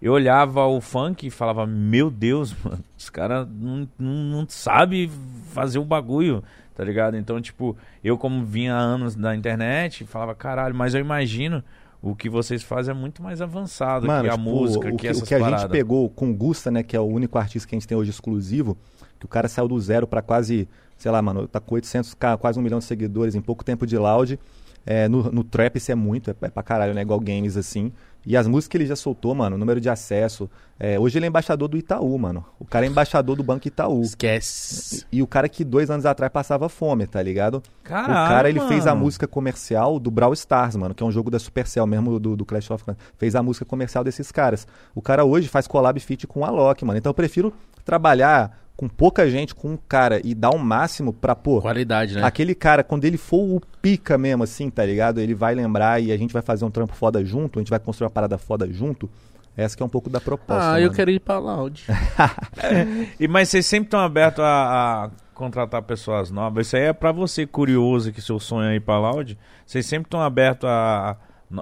eu 0.01 0.13
olhava 0.13 0.65
o 0.65 0.81
funk 0.81 1.27
e 1.27 1.29
falava, 1.29 1.67
meu 1.67 2.09
Deus, 2.09 2.55
mano, 2.63 2.83
os 2.97 3.09
caras 3.09 3.47
não, 3.47 3.87
não, 3.99 4.13
não 4.13 4.45
sabem 4.49 5.09
fazer 5.53 5.77
o 5.77 5.85
bagulho, 5.85 6.43
tá 6.75 6.83
ligado? 6.83 7.17
Então, 7.17 7.41
tipo, 7.41 7.75
eu 8.03 8.17
como 8.17 8.43
vinha 8.45 8.75
há 8.75 8.79
anos 8.79 9.15
da 9.15 9.35
internet, 9.35 10.05
falava, 10.05 10.33
caralho, 10.35 10.73
mas 10.75 10.93
eu 10.93 11.01
imagino 11.01 11.63
o 12.01 12.15
que 12.15 12.29
vocês 12.29 12.63
fazem 12.63 12.95
é 12.95 12.97
muito 12.97 13.21
mais 13.21 13.41
avançado 13.41 14.07
que 14.07 14.11
a 14.11 14.23
tipo, 14.23 14.37
música, 14.39 14.87
o 14.87 14.91
que, 14.91 14.97
que, 14.97 15.07
essas 15.07 15.21
o 15.21 15.25
que 15.25 15.35
a 15.35 15.39
paradas. 15.39 15.61
gente 15.61 15.71
pegou 15.71 16.09
com 16.09 16.31
o 16.31 16.33
Gusta, 16.33 16.71
né, 16.71 16.81
que 16.81 16.95
é 16.95 16.99
o 16.99 17.05
único 17.05 17.37
artista 17.37 17.69
que 17.69 17.75
a 17.75 17.77
gente 17.77 17.87
tem 17.87 17.97
hoje 17.97 18.09
exclusivo, 18.09 18.75
que 19.19 19.25
o 19.25 19.29
cara 19.29 19.47
saiu 19.47 19.67
do 19.67 19.79
zero 19.79 20.07
pra 20.07 20.21
quase, 20.21 20.67
sei 20.97 21.11
lá, 21.11 21.21
mano, 21.21 21.47
tá 21.47 21.59
com 21.59 21.75
800k, 21.75 22.37
quase 22.37 22.57
um 22.57 22.61
milhão 22.63 22.79
de 22.79 22.85
seguidores 22.85 23.35
em 23.35 23.41
pouco 23.41 23.63
tempo 23.63 23.85
de 23.85 23.97
loud. 23.97 24.39
É, 24.83 25.07
no, 25.07 25.31
no 25.31 25.43
trap 25.43 25.75
isso 25.75 25.91
é 25.91 25.95
muito, 25.95 26.31
é, 26.31 26.35
é 26.41 26.49
pra 26.49 26.63
caralho, 26.63 26.95
né, 26.95 27.01
igual 27.01 27.19
games 27.19 27.55
assim. 27.55 27.91
E 28.25 28.37
as 28.37 28.47
músicas 28.47 28.67
que 28.69 28.77
ele 28.77 28.85
já 28.85 28.95
soltou, 28.95 29.33
mano, 29.33 29.57
número 29.57 29.81
de 29.81 29.89
acesso. 29.89 30.49
É, 30.79 30.99
hoje 30.99 31.17
ele 31.17 31.25
é 31.25 31.27
embaixador 31.27 31.67
do 31.67 31.77
Itaú, 31.77 32.17
mano. 32.17 32.45
O 32.59 32.65
cara 32.65 32.85
é 32.85 32.89
embaixador 32.89 33.35
do 33.35 33.43
Banco 33.43 33.67
Itaú. 33.67 34.01
Esquece. 34.01 35.05
E 35.11 35.21
o 35.21 35.27
cara 35.27 35.49
que 35.49 35.63
dois 35.63 35.89
anos 35.89 36.05
atrás 36.05 36.31
passava 36.31 36.69
fome, 36.69 37.07
tá 37.07 37.21
ligado? 37.21 37.63
Caralho, 37.83 38.11
o 38.11 38.13
cara, 38.13 38.49
ele 38.49 38.59
fez 38.61 38.85
a 38.85 38.91
mano. 38.91 39.05
música 39.05 39.27
comercial 39.27 39.99
do 39.99 40.11
Brawl 40.11 40.33
Stars, 40.33 40.75
mano, 40.75 40.93
que 40.93 41.01
é 41.01 41.05
um 41.05 41.11
jogo 41.11 41.31
da 41.31 41.39
Supercell 41.39 41.87
mesmo, 41.87 42.19
do, 42.19 42.35
do 42.35 42.45
Clash 42.45 42.69
of 42.69 42.83
Clans. 42.83 42.97
Fez 43.17 43.35
a 43.35 43.41
música 43.41 43.65
comercial 43.65 44.03
desses 44.03 44.31
caras. 44.31 44.67
O 44.93 45.01
cara 45.01 45.25
hoje 45.25 45.47
faz 45.47 45.67
collab 45.67 45.99
feat 45.99 46.27
com 46.27 46.45
a 46.45 46.49
Loki, 46.49 46.85
mano. 46.85 46.97
Então 46.97 47.09
eu 47.09 47.15
prefiro 47.15 47.53
trabalhar 47.83 48.59
com 48.81 48.87
pouca 48.89 49.29
gente, 49.29 49.53
com 49.53 49.73
um 49.73 49.77
cara 49.77 50.19
e 50.23 50.33
dar 50.33 50.49
o 50.49 50.57
máximo 50.57 51.13
pra, 51.13 51.35
pô, 51.35 51.61
Qualidade, 51.61 52.15
né? 52.15 52.23
aquele 52.23 52.55
cara, 52.55 52.83
quando 52.83 53.05
ele 53.05 53.15
for 53.15 53.37
o 53.37 53.61
pica 53.79 54.17
mesmo, 54.17 54.41
assim, 54.41 54.71
tá 54.71 54.83
ligado? 54.83 55.19
Ele 55.19 55.35
vai 55.35 55.53
lembrar 55.53 56.01
e 56.01 56.11
a 56.11 56.17
gente 56.17 56.33
vai 56.33 56.41
fazer 56.41 56.65
um 56.65 56.71
trampo 56.71 56.95
foda 56.95 57.23
junto, 57.23 57.59
a 57.59 57.61
gente 57.61 57.69
vai 57.69 57.79
construir 57.79 58.05
uma 58.07 58.11
parada 58.11 58.39
foda 58.39 58.67
junto. 58.73 59.07
Essa 59.55 59.77
que 59.77 59.83
é 59.83 59.85
um 59.85 59.89
pouco 59.89 60.09
da 60.09 60.19
proposta. 60.19 60.71
Ah, 60.71 60.79
eu 60.79 60.85
mano. 60.85 60.95
quero 60.95 61.11
ir 61.11 61.19
pra 61.19 61.37
Loud. 61.37 61.85
E, 63.19 63.27
mas 63.27 63.49
vocês 63.49 63.67
sempre 63.67 63.85
estão 63.85 63.99
abertos 63.99 64.43
a, 64.43 65.05
a 65.05 65.09
contratar 65.35 65.83
pessoas 65.83 66.31
novas. 66.31 66.65
Isso 66.65 66.75
aí 66.75 66.83
é 66.85 66.93
pra 66.93 67.11
você, 67.11 67.45
curioso, 67.45 68.11
que 68.11 68.19
seu 68.19 68.39
sonho 68.39 68.67
é 68.71 68.75
ir 68.77 68.79
pra 68.79 68.97
Loud. 68.97 69.37
Vocês 69.63 69.85
sempre 69.85 70.07
estão 70.07 70.21
abertos 70.21 70.67
a 70.67 71.17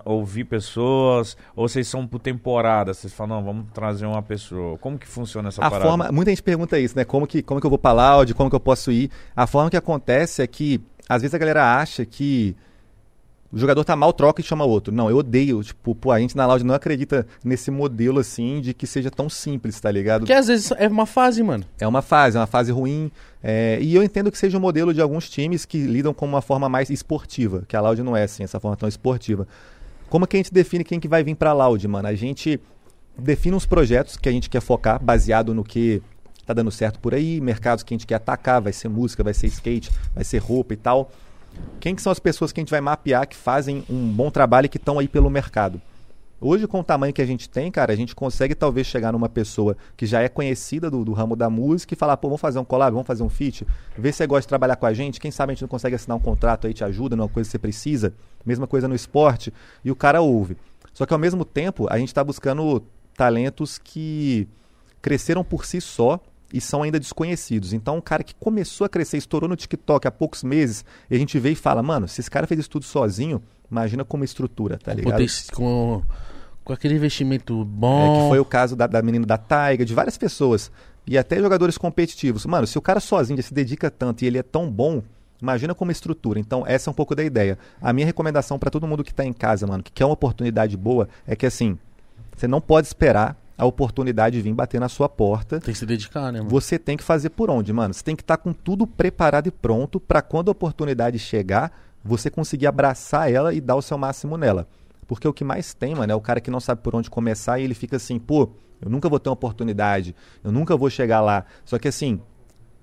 ouvir 0.06 0.44
pessoas? 0.46 1.36
Ou 1.56 1.68
vocês 1.68 1.88
são 1.88 2.06
por 2.08 2.20
temporada? 2.20 2.94
Vocês 2.94 3.14
falam, 3.14 3.38
não, 3.38 3.46
vamos 3.46 3.66
trazer 3.74 4.06
uma 4.06 4.22
pessoa. 4.22 4.78
Como 4.78 4.98
que 4.98 5.08
funciona 5.08 5.50
essa 5.50 5.62
A 5.64 5.70
parada? 5.70 5.90
forma, 5.90 6.12
muita 6.12 6.32
gente 6.32 6.44
pergunta 6.44 6.80
isso, 6.80 6.96
né? 6.96 7.04
Como 7.06 7.26
que, 7.28 7.42
como 7.42 7.60
que 7.60 7.66
eu 7.66 7.70
vou 7.70 7.80
pra 7.80 7.92
Loud, 7.92 8.34
como 8.34 8.50
que 8.50 8.56
eu 8.56 8.60
posso 8.60 8.92
ir? 8.92 9.10
A 9.36 9.48
forma 9.48 9.70
que 9.70 9.78
acontece 9.78 10.42
é 10.42 10.48
que, 10.48 10.82
às 11.08 11.22
vezes 11.22 11.34
a 11.34 11.38
galera 11.38 11.80
acha 11.80 12.06
que 12.06 12.56
o 13.52 13.58
jogador 13.58 13.84
tá 13.84 13.96
mal, 13.96 14.14
troca 14.14 14.42
e 14.42 14.44
chama 14.44 14.64
outro. 14.64 14.94
Não, 14.94 15.10
eu 15.10 15.18
odeio. 15.18 15.64
Tipo, 15.64 15.96
pô, 15.96 16.12
a 16.12 16.20
gente 16.20 16.38
na 16.38 16.46
Loud 16.46 16.64
não 16.64 16.76
acredita 16.76 17.26
nesse 17.44 17.72
modelo 17.72 18.20
assim 18.20 18.62
de 18.62 18.76
que 18.76 18.86
seja 18.86 19.10
tão 19.10 19.28
simples, 19.28 19.80
tá 19.80 19.90
ligado? 19.90 20.22
Porque 20.22 20.34
às 20.34 20.48
vezes 20.48 20.72
é 20.78 20.88
uma 20.88 21.08
fase, 21.08 21.42
mano. 21.42 21.66
É 21.80 21.88
uma 21.88 22.02
fase, 22.04 22.38
é 22.38 22.40
uma 22.40 22.46
fase 22.48 22.72
ruim. 22.72 23.12
é, 23.42 23.80
e 23.82 23.96
eu 23.96 24.04
entendo 24.04 24.32
que 24.32 24.38
seja 24.38 24.58
o 24.58 24.62
modelo 24.62 24.94
de 24.94 25.02
alguns 25.02 25.28
times 25.30 25.66
que 25.66 25.80
lidam 25.80 26.14
com 26.14 26.28
uma 26.28 26.42
forma 26.44 26.70
mais 26.70 26.92
esportiva, 26.92 27.64
que 27.68 27.76
a 27.76 27.82
Loud 27.82 28.04
não 28.04 28.16
é 28.16 28.24
assim, 28.24 28.44
essa 28.44 28.60
forma 28.60 28.78
tão 28.78 28.88
esportiva. 28.88 29.48
Como 30.10 30.26
que 30.26 30.36
a 30.36 30.40
gente 30.40 30.54
define 30.54 30.84
quem 30.84 31.00
que 31.00 31.08
vai 31.08 31.24
vir 31.24 31.36
pra 31.36 31.54
Loud, 31.54 31.88
mano? 31.88 32.08
A 32.08 32.16
gente 32.16 32.60
define 33.18 33.56
uns 33.56 33.66
projetos 33.66 34.18
que 34.18 34.28
a 34.28 34.32
gente 34.32 34.50
quer 34.50 34.62
focar, 34.62 35.04
baseado 35.04 35.54
no 35.54 35.64
que 35.64 36.02
tá 36.46 36.54
dando 36.54 36.72
certo 36.72 37.00
por 37.00 37.14
aí, 37.14 37.40
mercados 37.40 37.84
que 37.84 37.94
a 37.94 37.96
gente 37.96 38.08
quer 38.08 38.16
atacar, 38.16 38.60
vai 38.60 38.74
ser 38.74 38.90
música, 38.90 39.24
vai 39.24 39.36
ser 39.36 39.48
skate, 39.48 39.92
vai 40.16 40.24
ser 40.24 40.40
roupa 40.40 40.74
e 40.74 40.78
tal. 40.78 41.12
Quem 41.80 41.94
que 41.94 42.02
são 42.02 42.12
as 42.12 42.20
pessoas 42.20 42.52
que 42.52 42.60
a 42.60 42.64
gente 42.64 42.72
vai 42.72 42.82
mapear 42.82 43.28
que 43.28 43.36
fazem 43.36 43.84
um 43.88 44.12
bom 44.12 44.32
trabalho 44.32 44.66
e 44.66 44.70
que 44.70 44.78
estão 44.78 44.98
aí 44.98 45.08
pelo 45.08 45.30
mercado? 45.30 45.80
Hoje, 46.42 46.66
com 46.68 46.80
o 46.80 46.84
tamanho 46.84 47.14
que 47.14 47.22
a 47.22 47.26
gente 47.26 47.50
tem, 47.50 47.70
cara, 47.70 47.92
a 47.92 47.96
gente 47.96 48.16
consegue 48.16 48.56
talvez 48.56 48.88
chegar 48.88 49.12
numa 49.12 49.28
pessoa 49.28 49.76
que 49.98 50.06
já 50.06 50.22
é 50.22 50.30
conhecida 50.30 50.90
do, 50.90 51.04
do 51.04 51.12
ramo 51.12 51.36
da 51.36 51.50
música 51.50 51.94
e 51.94 51.98
falar, 51.98 52.16
pô, 52.16 52.30
vamos 52.30 52.40
fazer 52.40 52.58
um 52.58 52.64
collab, 52.64 52.94
vamos 52.94 53.06
fazer 53.06 53.24
um 53.24 53.30
feat, 53.30 53.68
ver 53.98 54.12
se 54.14 54.20
você 54.20 54.28
gosta 54.28 54.42
de 54.42 54.48
trabalhar 54.48 54.78
com 54.78 54.86
a 54.86 54.94
gente, 54.94 55.20
quem 55.20 55.32
sabe 55.32 55.52
a 55.52 55.54
gente 55.54 55.62
não 55.62 55.68
consegue 55.68 55.96
assinar 55.96 56.18
um 56.18 56.22
contrato 56.22 56.66
aí, 56.66 56.74
te 56.74 56.84
ajuda 56.84 57.16
numa 57.16 57.28
coisa 57.28 57.46
que 57.46 57.52
você 57.52 57.60
precisa, 57.60 58.14
mesma 58.46 58.68
coisa 58.68 58.88
no 58.88 58.96
esporte, 58.96 59.54
e 59.84 59.92
o 59.92 59.96
cara 59.96 60.22
ouve. 60.22 60.58
Só 60.94 61.06
que 61.06 61.14
ao 61.14 61.20
mesmo 61.20 61.46
tempo, 61.46 61.88
a 61.90 61.98
gente 61.98 62.10
está 62.10 62.24
buscando 62.24 62.84
talentos 63.16 63.78
que 63.78 64.48
cresceram 65.02 65.44
por 65.44 65.66
si 65.66 65.80
só 65.80 66.20
e 66.54 66.60
são 66.60 66.84
ainda 66.84 67.00
desconhecidos. 67.00 67.74
Então, 67.74 67.98
um 67.98 68.02
cara 68.02 68.24
que 68.24 68.34
começou 68.36 68.86
a 68.86 68.90
crescer, 68.90 69.18
estourou 69.18 69.48
no 69.48 69.56
TikTok 69.56 70.08
há 70.08 70.12
poucos 70.12 70.44
meses, 70.44 70.84
e 71.10 71.16
a 71.16 71.20
gente 71.20 71.38
vê 71.40 71.52
e 71.52 71.56
fala, 71.56 71.84
mano, 71.84 72.08
se 72.08 72.22
esse 72.22 72.30
cara 72.30 72.48
fez 72.48 72.62
isso 72.62 72.70
tudo 72.70 72.86
sozinho, 72.86 73.42
imagina 73.70 74.04
como 74.04 74.24
estrutura, 74.24 74.78
tá 74.78 74.94
ligado? 74.94 75.12
Com, 75.54 76.02
com 76.64 76.74
aquele 76.74 76.96
investimento 76.96 77.62
É, 77.62 77.66
bom. 77.66 78.24
que 78.24 78.30
foi 78.30 78.40
o 78.40 78.46
caso 78.46 78.76
da, 78.76 78.88
da 78.88 79.02
menina 79.02 79.26
da 79.26 79.38
Taiga, 79.38 79.86
de 79.86 79.94
várias 79.94 80.18
pessoas. 80.18 80.72
E 81.06 81.18
até 81.18 81.40
jogadores 81.40 81.78
competitivos. 81.78 82.46
Mano, 82.46 82.68
se 82.68 82.78
o 82.78 82.82
cara 82.82 83.00
sozinho 83.00 83.38
já 83.38 83.44
se 83.44 83.54
dedica 83.54 83.90
tanto 83.90 84.24
e 84.24 84.28
ele 84.28 84.38
é 84.38 84.44
tão 84.44 84.70
bom, 84.70 85.02
imagina 85.42 85.74
como 85.74 85.92
estrutura. 85.92 86.40
Então, 86.40 86.64
essa 86.66 86.90
é 86.90 86.92
um 86.92 86.94
pouco 86.94 87.16
da 87.16 87.24
ideia. 87.24 87.58
A 87.82 87.94
minha 87.94 88.06
recomendação 88.06 88.60
pra 88.60 88.70
todo 88.70 88.88
mundo 88.88 89.04
que 89.04 89.14
tá 89.14 89.26
em 89.26 89.34
casa, 89.34 89.66
mano, 89.68 89.84
que 89.84 89.92
quer 89.92 90.06
uma 90.06 90.14
oportunidade 90.14 90.76
boa, 90.78 91.08
é 91.28 91.36
que 91.36 91.46
assim, 91.46 91.78
você 92.36 92.48
não 92.48 92.62
pode 92.62 92.88
esperar 92.88 93.38
a 93.58 93.66
oportunidade 93.66 94.40
vir 94.42 94.54
bater 94.54 94.80
na 94.80 94.88
sua 94.88 95.10
porta. 95.10 95.60
Tem 95.60 95.74
que 95.74 95.80
se 95.80 95.86
dedicar, 95.86 96.32
né, 96.32 96.40
mano? 96.40 96.50
Você 96.50 96.80
tem 96.80 96.96
que 96.96 97.04
fazer 97.04 97.30
por 97.32 97.50
onde, 97.50 97.74
mano? 97.74 97.94
Você 97.94 98.02
tem 98.02 98.16
que 98.16 98.24
estar 98.24 98.38
com 98.38 98.54
tudo 98.54 98.88
preparado 98.88 99.48
e 99.48 99.52
pronto 99.52 100.00
pra 100.00 100.22
quando 100.22 100.48
a 100.48 100.54
oportunidade 100.54 101.20
chegar, 101.20 101.72
você 102.02 102.30
conseguir 102.30 102.68
abraçar 102.68 103.30
ela 103.30 103.54
e 103.54 103.60
dar 103.60 103.76
o 103.76 103.82
seu 103.82 103.98
máximo 103.98 104.38
nela. 104.38 104.66
Porque 105.06 105.28
o 105.28 105.34
que 105.34 105.44
mais 105.44 105.74
tem, 105.74 105.94
mano, 105.94 106.14
é 106.14 106.16
o 106.16 106.22
cara 106.22 106.40
que 106.40 106.50
não 106.50 106.62
sabe 106.62 106.82
por 106.82 106.96
onde 106.96 107.10
começar 107.10 107.60
e 107.60 107.64
ele 107.64 107.74
fica 107.74 107.98
assim, 107.98 108.18
pô, 108.18 108.50
eu 108.82 108.90
nunca 108.90 109.10
vou 109.10 109.20
ter 109.20 109.28
uma 109.28 109.34
oportunidade, 109.34 110.16
eu 110.42 110.52
nunca 110.52 110.78
vou 110.78 110.90
chegar 110.90 111.20
lá. 111.20 111.44
Só 111.66 111.78
que 111.78 111.90
assim, 111.90 112.22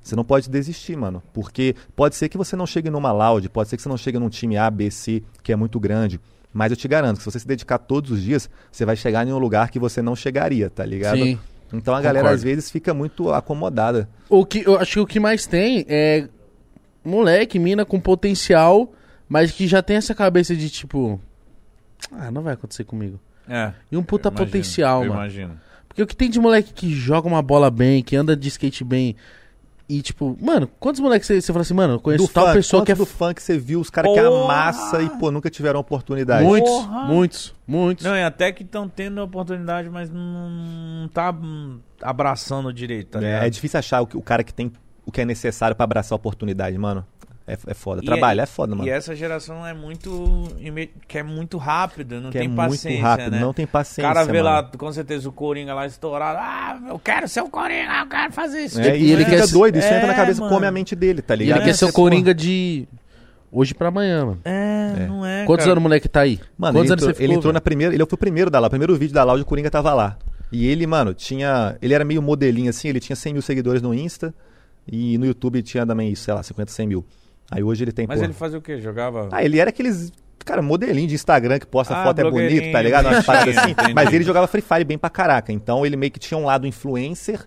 você 0.06 0.14
não 0.14 0.24
pode 0.24 0.48
desistir, 0.48 0.96
mano. 0.96 1.20
Porque 1.32 1.74
pode 1.96 2.14
ser 2.14 2.28
que 2.28 2.38
você 2.38 2.54
não 2.54 2.64
chegue 2.64 2.88
numa 2.88 3.10
loud, 3.10 3.48
pode 3.48 3.68
ser 3.68 3.76
que 3.76 3.82
você 3.82 3.88
não 3.88 3.96
chegue 3.96 4.18
num 4.18 4.28
time 4.28 4.56
A, 4.56 4.70
B, 4.70 4.88
C, 4.88 5.22
que 5.42 5.52
é 5.52 5.56
muito 5.56 5.80
grande. 5.80 6.20
Mas 6.52 6.70
eu 6.70 6.76
te 6.76 6.86
garanto 6.86 7.16
que 7.16 7.24
se 7.24 7.30
você 7.30 7.40
se 7.40 7.46
dedicar 7.46 7.78
todos 7.78 8.12
os 8.12 8.22
dias, 8.22 8.48
você 8.70 8.84
vai 8.84 8.94
chegar 8.94 9.26
em 9.26 9.32
um 9.32 9.38
lugar 9.38 9.68
que 9.68 9.80
você 9.80 10.00
não 10.00 10.14
chegaria, 10.14 10.70
tá 10.70 10.86
ligado? 10.86 11.18
Sim. 11.18 11.38
Então 11.72 11.92
a 11.92 12.00
galera 12.00 12.20
Concordo. 12.20 12.34
às 12.36 12.42
vezes 12.44 12.70
fica 12.70 12.94
muito 12.94 13.32
acomodada. 13.32 14.08
O 14.28 14.46
que 14.46 14.62
eu 14.64 14.78
acho 14.78 14.92
que 14.92 15.00
o 15.00 15.06
que 15.06 15.18
mais 15.18 15.44
tem 15.44 15.84
é 15.88 16.28
moleque, 17.04 17.58
mina 17.58 17.84
com 17.84 17.98
potencial, 17.98 18.92
mas 19.28 19.50
que 19.50 19.66
já 19.66 19.82
tem 19.82 19.96
essa 19.96 20.14
cabeça 20.14 20.54
de 20.54 20.70
tipo, 20.70 21.20
ah, 22.12 22.30
não 22.30 22.42
vai 22.42 22.54
acontecer 22.54 22.84
comigo. 22.84 23.18
É. 23.48 23.72
E 23.90 23.96
um 23.96 24.04
puta 24.04 24.28
imagino, 24.28 24.46
potencial, 24.46 25.02
eu 25.02 25.08
mano. 25.08 25.22
imagino. 25.22 25.60
Porque 25.88 26.02
o 26.02 26.06
que 26.06 26.14
tem 26.14 26.30
de 26.30 26.38
moleque 26.38 26.72
que 26.72 26.94
joga 26.94 27.26
uma 27.26 27.42
bola 27.42 27.70
bem, 27.70 28.04
que 28.04 28.14
anda 28.14 28.36
de 28.36 28.48
skate 28.48 28.84
bem, 28.84 29.16
e 29.88 30.02
tipo, 30.02 30.36
mano, 30.40 30.68
quantos 30.80 31.00
moleques 31.00 31.26
você 31.28 31.40
você 31.40 31.52
fala 31.52 31.62
assim, 31.62 31.74
mano, 31.74 31.94
eu 31.94 32.00
conheço 32.00 32.26
do 32.26 32.32
tal 32.32 32.46
funk, 32.46 32.56
pessoa 32.56 32.84
que 32.84 32.90
é 32.92 32.94
quantos 32.96 33.12
do 33.12 33.16
funk 33.16 33.42
você 33.42 33.56
viu 33.58 33.80
os 33.80 33.88
caras 33.90 34.12
que 34.12 34.20
Porra! 34.20 34.44
amassa 34.44 35.02
e 35.02 35.10
pô, 35.10 35.30
nunca 35.30 35.48
tiveram 35.48 35.78
oportunidade. 35.80 36.44
Muitos, 36.44 36.70
Porra! 36.70 37.04
muitos, 37.06 37.54
muitos. 37.66 38.04
Não, 38.04 38.16
e 38.16 38.22
até 38.22 38.50
que 38.52 38.62
estão 38.64 38.88
tendo 38.88 39.20
a 39.20 39.24
oportunidade, 39.24 39.88
mas 39.88 40.10
não, 40.10 41.08
tá 41.12 41.32
abraçando 42.02 42.72
direito, 42.72 43.10
tá 43.10 43.20
ligado? 43.20 43.42
É, 43.42 43.46
é 43.46 43.50
difícil 43.50 43.78
achar 43.78 44.00
o, 44.00 44.06
que- 44.06 44.16
o 44.16 44.22
cara 44.22 44.42
que 44.44 44.52
tem 44.52 44.72
o 45.04 45.12
que 45.12 45.20
é 45.20 45.24
necessário 45.24 45.76
pra 45.76 45.84
abraçar 45.84 46.14
a 46.14 46.18
oportunidade, 46.18 46.76
mano. 46.76 47.06
É, 47.48 47.56
é 47.68 47.74
foda. 47.74 48.01
E 48.02 48.06
Trabalhar 48.06 48.43
é- 48.43 48.44
é 48.44 48.47
foda, 48.47 48.74
mano. 48.74 48.89
E 48.89 48.90
essa 48.90 49.14
geração 49.14 49.64
é 49.64 49.73
muito. 49.73 50.48
que 51.06 51.18
é 51.18 51.23
muito 51.23 51.59
rápido, 51.59 52.20
não 52.20 52.31
que 52.31 52.39
tem 52.39 52.51
é 52.51 52.55
paciência. 52.55 52.90
muito 52.90 53.02
rápido, 53.05 53.31
né? 53.31 53.40
não 53.40 53.52
tem 53.52 53.64
O 53.64 53.68
paciência. 53.68 54.02
cara 54.02 54.24
vê 54.24 54.43
mano. 54.43 54.44
lá, 54.44 54.62
com 54.77 54.93
certeza, 54.93 55.28
o 55.28 55.32
Coringa 55.32 55.73
lá 55.73 55.86
estourado. 55.86 56.39
Ah, 56.40 56.78
eu 56.89 56.98
quero 56.98 57.28
ser 57.28 57.43
o 57.43 57.48
Coringa, 57.48 58.01
eu 58.01 58.06
quero 58.09 58.32
fazer 58.32 58.64
isso. 58.64 58.81
É, 58.81 58.97
E 58.98 59.01
e 59.01 59.05
ele 59.05 59.12
ele 59.12 59.24
quer 59.24 59.31
fica 59.36 59.47
se- 59.47 59.52
doido, 59.52 59.77
isso 59.78 59.86
É, 59.86 59.97
entra 59.97 60.09
na 60.09 60.14
cabeça, 60.14 60.40
mano. 60.40 60.52
come 60.52 60.66
a 60.66 60.73
mente 60.73 60.97
dele, 60.97 61.23
tá 61.23 61.35
E 61.35 61.36
ele 61.36 61.44
ligado? 61.44 61.62
quer 61.64 61.73
ser 61.74 61.85
o 61.85 61.89
Você, 61.89 61.94
Coringa 61.94 62.35
de 62.35 62.89
hoje 63.52 63.74
pra 63.74 63.89
amanhã, 63.89 64.24
mano. 64.27 64.40
É, 64.44 65.06
não 65.06 65.24
é. 65.24 65.44
Quantos 65.44 65.64
cara. 65.64 65.73
anos 65.73 65.81
o 65.81 65.82
moleque 65.82 66.09
tá 66.09 66.20
aí? 66.23 66.40
Mano, 66.59 66.74
Quantos 66.78 66.90
ele 66.90 66.93
anos 66.94 67.02
entrou, 67.05 67.09
você 67.10 67.14
ficou? 67.14 67.24
ele 67.27 67.35
entrou 67.35 67.52
na 67.52 67.60
primeira, 67.60 67.94
ele 67.94 68.05
foi 68.06 68.14
o 68.16 68.18
primeiro 68.18 68.51
da 68.51 68.59
lá, 68.59 68.66
o 68.66 68.70
primeiro 68.70 68.97
vídeo 68.97 69.14
da 69.14 69.23
Loud, 69.23 69.40
o 69.40 69.47
Coringa 69.47 69.70
tava 69.70 69.94
lá. 69.94 70.18
E 70.51 70.66
ele, 70.66 70.85
mano, 70.85 71.14
tinha, 71.14 71.77
ele 71.81 71.94
era 71.94 72.05
meio 72.05 72.20
modelinho 72.20 72.70
assim, 72.70 72.89
ele 72.89 72.98
tinha 72.98 73.14
100 73.14 73.35
mil 73.35 73.43
seguidores 73.43 73.81
no 73.82 73.94
Insta 73.94 74.35
e 74.86 75.16
no 75.18 75.27
YouTube 75.27 75.62
tinha 75.62 75.86
também, 75.86 76.12
sei 76.16 76.35
lá, 76.35 76.43
50, 76.43 76.73
100 76.73 76.86
mil. 76.89 77.05
Aí 77.51 77.62
hoje 77.62 77.85
ele 77.85 77.93
tem, 77.93 78.06
Mas 78.06 78.18
pô... 78.18 78.24
ele 78.24 78.32
fazia 78.32 78.59
o 78.59 78.62
quê? 78.62 78.81
Jogava. 78.81 79.28
Ah, 79.31 79.44
ele 79.44 79.59
era 79.59 79.70
aqueles, 79.70 80.12
cara, 80.44 80.60
modelinho 80.60 81.09
de 81.09 81.14
Instagram 81.14 81.59
que 81.59 81.66
posta 81.66 81.94
Ah, 81.94 82.05
foto 82.05 82.18
é 82.20 82.31
bonito, 82.31 82.73
tá 82.73 82.82
ligado? 82.82 83.06
Umas 83.06 83.24
paradas 83.27 83.56
assim. 83.56 83.74
Mas 83.94 84.12
ele 84.12 84.24
jogava 84.24 84.47
Free 84.47 84.62
Fire 84.62 84.85
bem 84.85 84.98
pra 84.98 85.10
caraca. 85.10 85.52
Então 85.52 85.86
ele 85.86 85.97
meio 85.97 86.10
que 86.10 86.18
tinha 86.18 86.36
um 86.39 86.44
lado 86.44 86.66
influencer, 86.66 87.47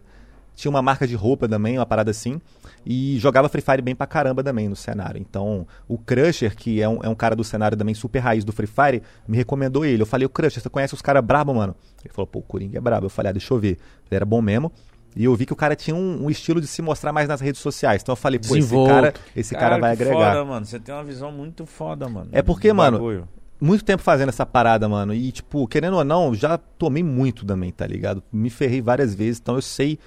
tinha 0.55 0.69
uma 0.69 0.81
marca 0.81 1.05
de 1.05 1.15
roupa 1.15 1.47
também, 1.47 1.77
uma 1.77 1.85
parada 1.85 2.11
assim. 2.11 2.39
E 2.85 3.17
jogava 3.19 3.49
Free 3.49 3.61
Fire 3.61 3.81
bem 3.81 3.95
pra 3.95 4.07
caramba 4.07 4.43
também 4.43 4.69
no 4.69 4.75
cenário. 4.75 5.19
Então, 5.19 5.67
o 5.87 5.97
Crusher, 5.97 6.55
que 6.55 6.81
é 6.81 6.87
um, 6.87 6.99
é 7.03 7.09
um 7.09 7.15
cara 7.15 7.35
do 7.35 7.43
cenário 7.43 7.77
também 7.77 7.93
super 7.93 8.19
raiz 8.19 8.45
do 8.45 8.53
Free 8.53 8.67
Fire, 8.67 9.03
me 9.27 9.35
recomendou 9.35 9.85
ele. 9.85 10.01
Eu 10.01 10.05
falei, 10.05 10.25
o 10.25 10.29
Crusher, 10.29 10.61
você 10.61 10.69
conhece 10.69 10.93
os 10.93 11.01
caras 11.01 11.23
brabo, 11.23 11.53
mano? 11.53 11.75
Ele 12.03 12.13
falou, 12.13 12.25
pô, 12.27 12.39
o 12.39 12.41
Coringa 12.41 12.77
é 12.77 12.81
brabo. 12.81 13.05
Eu 13.05 13.09
falei, 13.09 13.31
ah, 13.31 13.33
deixa 13.33 13.53
eu 13.53 13.59
ver. 13.59 13.77
Ele 14.09 14.15
era 14.15 14.25
bom 14.25 14.41
mesmo. 14.41 14.71
E 15.15 15.25
eu 15.25 15.35
vi 15.35 15.45
que 15.45 15.53
o 15.53 15.55
cara 15.55 15.75
tinha 15.75 15.95
um, 15.95 16.25
um 16.25 16.29
estilo 16.29 16.61
de 16.61 16.67
se 16.67 16.81
mostrar 16.81 17.11
mais 17.11 17.27
nas 17.27 17.41
redes 17.41 17.61
sociais. 17.61 18.01
Então 18.01 18.13
eu 18.13 18.17
falei, 18.17 18.39
pô, 18.39 18.55
esse 18.55 18.69
cara, 18.69 19.13
esse 19.35 19.53
cara 19.53 19.63
Caralho, 19.65 19.81
vai 19.81 19.97
que 19.97 20.03
agregar. 20.03 20.33
Foda, 20.33 20.45
mano. 20.45 20.65
Você 20.65 20.79
tem 20.79 20.93
uma 20.93 21.03
visão 21.03 21.31
muito 21.31 21.65
foda, 21.65 22.07
mano. 22.07 22.29
É 22.31 22.41
porque, 22.41 22.71
mano, 22.71 22.97
bagulho. 22.97 23.27
muito 23.59 23.83
tempo 23.83 24.03
fazendo 24.03 24.29
essa 24.29 24.45
parada, 24.45 24.87
mano. 24.87 25.13
E, 25.13 25.31
tipo, 25.31 25.67
querendo 25.67 25.97
ou 25.97 26.03
não, 26.03 26.33
já 26.35 26.57
tomei 26.57 27.03
muito 27.03 27.45
também, 27.45 27.71
tá 27.71 27.87
ligado? 27.87 28.23
Me 28.31 28.49
ferrei 28.49 28.81
várias 28.81 29.15
vezes, 29.15 29.39
então 29.41 29.55
eu 29.55 29.61
sei 29.61 29.97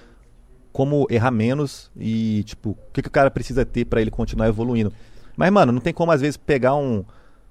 como 0.71 1.05
errar 1.09 1.31
menos 1.31 1.91
e, 1.95 2.43
tipo, 2.45 2.71
o 2.71 2.77
que, 2.91 3.01
que 3.01 3.07
o 3.07 3.11
cara 3.11 3.29
precisa 3.29 3.63
ter 3.63 3.85
pra 3.85 4.01
ele 4.01 4.09
continuar 4.09 4.47
evoluindo. 4.47 4.91
Mas, 5.35 5.51
mano, 5.51 5.71
não 5.71 5.79
tem 5.79 5.93
como 5.93 6.11
às 6.11 6.21
vezes 6.21 6.37
pegar 6.37 6.75
um, 6.75 7.03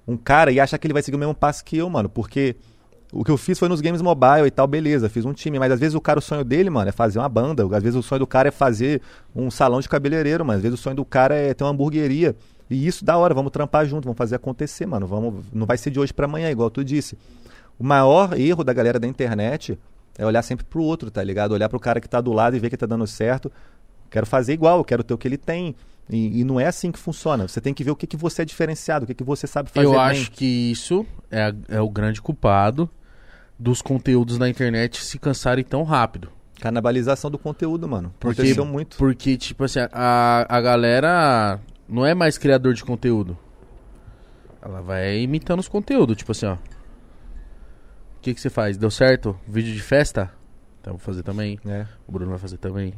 um 0.07 0.17
cara 0.17 0.51
e 0.51 0.59
achar 0.59 0.77
que 0.77 0.85
ele 0.85 0.93
vai 0.93 1.01
seguir 1.01 1.15
o 1.15 1.19
mesmo 1.19 1.33
passo 1.33 1.63
que 1.63 1.77
eu, 1.77 1.89
mano, 1.89 2.09
porque 2.09 2.55
o 3.13 3.23
que 3.23 3.29
eu 3.29 3.37
fiz 3.37 3.59
foi 3.59 3.69
nos 3.69 3.79
games 3.79 4.01
mobile 4.01 4.47
e 4.47 4.51
tal, 4.51 4.65
beleza, 4.65 5.07
fiz 5.07 5.23
um 5.23 5.33
time, 5.33 5.59
mas 5.59 5.71
às 5.71 5.79
vezes 5.79 5.93
o 5.93 6.01
cara, 6.01 6.17
o 6.17 6.21
sonho 6.21 6.43
dele, 6.43 6.69
mano, 6.69 6.89
é 6.89 6.91
fazer 6.91 7.19
uma 7.19 7.29
banda, 7.29 7.63
às 7.75 7.83
vezes 7.83 7.95
o 7.95 8.01
sonho 8.01 8.19
do 8.19 8.27
cara 8.27 8.47
é 8.47 8.51
fazer 8.51 9.01
um 9.35 9.51
salão 9.51 9.79
de 9.79 9.87
cabeleireiro, 9.87 10.43
mano, 10.43 10.57
às 10.57 10.63
vezes 10.63 10.79
o 10.79 10.81
sonho 10.81 10.95
do 10.95 11.05
cara 11.05 11.35
é 11.35 11.53
ter 11.53 11.63
uma 11.63 11.69
hamburgueria. 11.69 12.35
E 12.69 12.87
isso 12.87 13.05
da 13.05 13.15
hora, 13.15 13.33
vamos 13.33 13.51
trampar 13.51 13.85
junto, 13.85 14.05
vamos 14.05 14.17
fazer 14.17 14.35
acontecer, 14.35 14.85
mano. 14.85 15.05
Vamos, 15.05 15.45
não 15.53 15.65
vai 15.65 15.77
ser 15.77 15.91
de 15.91 15.99
hoje 15.99 16.13
pra 16.13 16.25
amanhã, 16.25 16.49
igual 16.49 16.71
tu 16.71 16.83
disse. 16.83 17.15
O 17.77 17.83
maior 17.83 18.33
erro 18.39 18.63
da 18.63 18.73
galera 18.73 18.99
da 18.99 19.07
internet 19.07 19.77
é 20.17 20.25
olhar 20.25 20.41
sempre 20.41 20.65
pro 20.65 20.81
outro, 20.81 21.11
tá 21.11 21.23
ligado? 21.23 21.51
Olhar 21.51 21.69
pro 21.69 21.79
cara 21.79 22.01
que 22.01 22.09
tá 22.09 22.19
do 22.19 22.31
lado 22.31 22.55
e 22.55 22.59
ver 22.59 22.69
que 22.69 22.77
tá 22.77 22.85
dando 22.85 23.05
certo. 23.05 23.51
Quero 24.09 24.25
fazer 24.25 24.53
igual, 24.53 24.79
eu 24.79 24.83
quero 24.83 25.03
ter 25.03 25.13
o 25.13 25.17
que 25.17 25.27
ele 25.27 25.37
tem. 25.37 25.75
E, 26.09 26.39
e 26.39 26.43
não 26.43 26.59
é 26.59 26.65
assim 26.65 26.91
que 26.91 26.97
funciona. 26.97 27.47
Você 27.47 27.61
tem 27.61 27.73
que 27.73 27.83
ver 27.83 27.91
o 27.91 27.95
que, 27.95 28.07
que 28.07 28.17
você 28.17 28.41
é 28.41 28.45
diferenciado, 28.45 29.03
o 29.03 29.07
que, 29.07 29.13
que 29.13 29.23
você 29.23 29.45
sabe 29.45 29.69
fazer 29.69 29.85
Eu 29.85 29.91
bem. 29.91 29.99
acho 29.99 30.31
que 30.31 30.71
isso 30.71 31.05
é, 31.29 31.53
é 31.67 31.81
o 31.81 31.89
grande 31.89 32.21
culpado 32.21 32.89
dos 33.57 33.81
conteúdos 33.81 34.37
na 34.37 34.49
internet 34.49 35.03
se 35.03 35.17
cansarem 35.19 35.63
tão 35.63 35.83
rápido. 35.83 36.29
Canibalização 36.59 37.29
do 37.29 37.37
conteúdo, 37.37 37.87
mano. 37.87 38.13
Porque- 38.19 38.41
Aconteceu 38.41 38.65
muito. 38.65 38.97
Porque, 38.97 39.37
tipo 39.37 39.63
assim, 39.63 39.79
a, 39.91 40.45
a 40.47 40.61
galera 40.61 41.59
não 41.87 42.05
é 42.05 42.13
mais 42.13 42.37
criador 42.37 42.73
de 42.73 42.83
conteúdo. 42.83 43.37
Ela 44.61 44.81
vai 44.81 45.19
imitando 45.19 45.59
os 45.59 45.67
conteúdos, 45.67 46.15
tipo 46.15 46.31
assim, 46.31 46.45
ó. 46.45 46.53
O 46.53 46.57
que, 48.21 48.33
que 48.33 48.39
você 48.39 48.49
faz? 48.49 48.77
Deu 48.77 48.89
certo? 48.89 49.37
Vídeo 49.47 49.73
de 49.73 49.81
festa? 49.81 50.31
Então 50.79 50.93
eu 50.93 50.97
vou 50.97 51.05
fazer 51.05 51.23
também. 51.23 51.59
É. 51.67 51.85
O 52.07 52.11
Bruno 52.11 52.29
vai 52.31 52.39
fazer 52.39 52.57
também. 52.57 52.93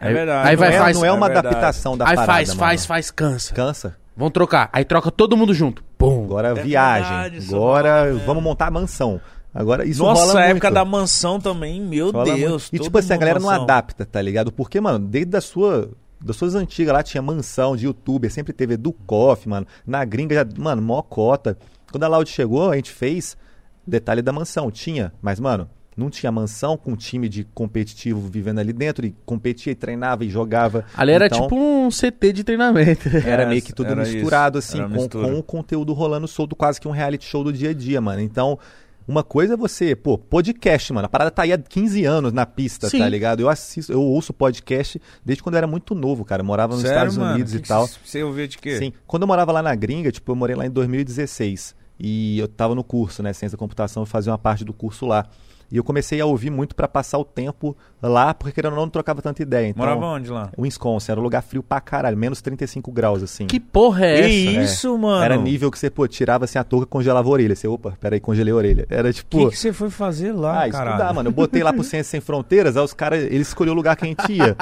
É 0.00 0.08
Aí- 0.08 0.14
verdade. 0.14 0.48
aí 0.48 0.56
vai, 0.56 0.68
não, 0.70 0.76
é, 0.76 0.78
faz- 0.80 0.96
não 0.96 1.04
é 1.04 1.12
uma 1.12 1.26
é 1.26 1.28
verdade. 1.30 1.46
adaptação 1.48 1.96
da 1.96 2.04
aí 2.08 2.14
parada, 2.14 2.32
faz, 2.32 2.48
mano. 2.50 2.60
faz, 2.60 2.86
faz, 2.86 3.10
cansa. 3.10 3.54
Cansa. 3.54 3.96
Vão 4.16 4.30
trocar. 4.30 4.68
Aí 4.72 4.84
troca 4.84 5.10
todo 5.10 5.36
mundo 5.36 5.52
junto. 5.54 5.82
Pum. 5.98 6.24
Agora 6.24 6.48
É 6.48 6.54
viagem. 6.62 7.10
verdade, 7.30 7.46
Agora 7.54 8.04
mesmo. 8.04 8.20
vamos 8.26 8.42
montar 8.42 8.66
a 8.66 8.70
mansão. 8.70 9.20
Agora 9.54 9.84
isso 9.84 10.02
Nossa, 10.02 10.26
rola 10.26 10.40
a 10.40 10.44
época 10.46 10.68
muito. 10.68 10.74
da 10.74 10.84
mansão 10.84 11.38
também, 11.40 11.80
meu 11.80 12.10
Rola 12.10 12.34
Deus. 12.34 12.70
muito. 12.70 12.74
E 12.74 12.78
tipo 12.78 12.96
assim, 12.98 13.12
a 13.12 13.16
galera 13.18 13.38
não 13.38 13.46
mansão. 13.48 13.64
adapta, 13.64 14.06
tá 14.06 14.20
ligado? 14.22 14.50
Porque, 14.50 14.80
mano, 14.80 14.98
desde 14.98 15.36
a 15.36 15.40
sua. 15.40 15.90
Das 16.24 16.36
suas 16.36 16.54
antigas 16.54 16.94
lá 16.94 17.02
tinha 17.02 17.20
mansão 17.20 17.74
de 17.76 17.84
youtuber, 17.86 18.30
sempre 18.30 18.52
teve 18.52 18.76
do 18.76 18.92
Coffee, 18.92 19.48
mano. 19.50 19.66
Na 19.84 20.04
gringa 20.04 20.36
já, 20.36 20.46
mano, 20.56 20.80
mó 20.80 21.02
cota. 21.02 21.58
Quando 21.90 22.04
a 22.04 22.08
Loud 22.08 22.30
chegou, 22.30 22.70
a 22.70 22.76
gente 22.76 22.92
fez 22.92 23.36
detalhe 23.84 24.22
da 24.22 24.32
mansão. 24.32 24.70
Tinha, 24.70 25.12
mas, 25.20 25.40
mano, 25.40 25.68
não 25.96 26.08
tinha 26.08 26.30
mansão 26.30 26.76
com 26.76 26.92
um 26.92 26.96
time 26.96 27.28
de 27.28 27.42
competitivo 27.42 28.20
vivendo 28.20 28.60
ali 28.60 28.72
dentro 28.72 29.04
e 29.04 29.14
competia 29.26 29.72
e 29.72 29.74
treinava 29.74 30.24
e 30.24 30.30
jogava. 30.30 30.84
Ali 30.96 31.10
era 31.10 31.26
Então, 31.26 31.42
tipo 31.42 31.56
um 31.56 31.88
CT 31.90 32.32
de 32.32 32.44
treinamento. 32.44 33.08
Era 33.26 33.44
meio 33.44 33.60
que 33.60 33.72
tudo 33.72 33.90
era 33.90 34.02
isso. 34.04 34.12
misturado, 34.12 34.58
assim, 34.58 34.80
com, 34.80 34.88
mistura. 34.88 35.26
com 35.28 35.38
o 35.40 35.42
conteúdo 35.42 35.92
rolando 35.92 36.28
solto, 36.28 36.54
quase 36.54 36.80
que 36.80 36.86
um 36.86 36.92
reality 36.92 37.24
show 37.26 37.42
do 37.42 37.52
dia 37.52 37.70
a 37.70 37.74
dia, 37.74 38.00
mano. 38.00 38.20
Então, 38.22 38.58
uma 39.06 39.22
coisa 39.22 39.54
é 39.54 39.56
você, 39.56 39.94
pô, 39.94 40.16
podcast, 40.16 40.92
mano. 40.92 41.06
A 41.06 41.08
parada 41.08 41.30
tá 41.30 41.42
aí 41.42 41.52
há 41.52 41.58
15 41.58 42.04
anos 42.04 42.32
na 42.32 42.46
pista, 42.46 42.88
Sim. 42.88 42.98
tá 42.98 43.08
ligado? 43.08 43.40
Eu 43.40 43.48
assisto, 43.48 43.92
eu 43.92 44.00
ouço 44.02 44.32
podcast 44.32 45.00
desde 45.24 45.42
quando 45.42 45.54
eu 45.54 45.58
era 45.58 45.66
muito 45.66 45.94
novo, 45.94 46.24
cara. 46.24 46.42
Eu 46.42 46.46
morava 46.46 46.74
nos 46.74 46.82
Sério, 46.82 46.96
Estados 46.96 47.16
mano? 47.16 47.34
Unidos 47.34 47.52
Que 47.52 47.58
e 47.58 47.62
que 47.62 47.68
tal. 47.68 47.86
Você 47.86 48.22
ouvia 48.22 48.48
de 48.48 48.58
quê? 48.58 48.78
Sim. 48.78 48.92
Quando 49.06 49.22
eu 49.22 49.26
morava 49.28 49.52
lá 49.52 49.62
na 49.62 49.74
gringa, 49.74 50.10
tipo, 50.10 50.30
eu 50.30 50.36
morei 50.36 50.56
lá 50.56 50.66
em 50.66 50.70
2016. 50.70 51.74
E 51.98 52.38
eu 52.38 52.48
tava 52.48 52.74
no 52.74 52.82
curso, 52.82 53.22
né? 53.22 53.32
Ciência 53.32 53.56
da 53.56 53.60
computação, 53.60 54.02
eu 54.02 54.06
fazia 54.06 54.32
uma 54.32 54.38
parte 54.38 54.64
do 54.64 54.72
curso 54.72 55.06
lá. 55.06 55.26
E 55.72 55.78
eu 55.78 55.82
comecei 55.82 56.20
a 56.20 56.26
ouvir 56.26 56.50
muito 56.50 56.76
pra 56.76 56.86
passar 56.86 57.16
o 57.16 57.24
tempo 57.24 57.74
lá, 58.02 58.34
porque 58.34 58.52
querendo 58.52 58.72
ou 58.72 58.76
não, 58.76 58.82
não 58.84 58.90
trocava 58.90 59.22
tanta 59.22 59.42
ideia. 59.42 59.68
Então, 59.68 59.82
Morava 59.82 60.04
onde 60.04 60.30
lá? 60.30 60.50
Wisconsin, 60.58 61.12
era 61.12 61.18
um 61.18 61.24
lugar 61.24 61.40
frio 61.42 61.62
pra 61.62 61.80
caralho, 61.80 62.14
menos 62.14 62.42
35 62.42 62.92
graus, 62.92 63.22
assim. 63.22 63.46
Que 63.46 63.58
porra 63.58 64.04
é 64.04 64.28
Que 64.28 64.48
essa? 64.48 64.60
isso, 64.64 64.98
mano? 64.98 65.24
Era 65.24 65.36
nível 65.38 65.70
que 65.70 65.78
você, 65.78 65.88
pô, 65.88 66.06
tirava 66.06 66.44
assim 66.44 66.58
a 66.58 66.64
touca 66.64 66.84
e 66.84 66.88
congelava 66.88 67.26
a 67.26 67.32
orelha. 67.32 67.56
Você, 67.56 67.66
opa, 67.66 67.96
peraí, 67.98 68.20
congelei 68.20 68.52
a 68.52 68.56
orelha. 68.56 68.86
Era 68.90 69.08
O 69.08 69.12
tipo. 69.14 69.38
que, 69.38 69.50
que 69.50 69.56
você 69.56 69.72
foi 69.72 69.88
fazer 69.88 70.32
lá, 70.32 70.64
ah, 70.64 70.70
caralho? 70.70 70.90
estudar, 70.90 71.14
mano. 71.14 71.28
Eu 71.30 71.32
botei 71.32 71.62
lá 71.62 71.72
pro 71.72 71.82
Ciência 71.84 72.10
Sem 72.10 72.20
Fronteiras, 72.20 72.76
aí 72.76 72.84
os 72.84 72.92
caras, 72.92 73.22
eles 73.24 73.48
escolheram 73.48 73.72
o 73.72 73.76
lugar 73.76 73.96
que 73.96 74.04
a 74.04 74.08
gente 74.08 74.30
ia. 74.30 74.54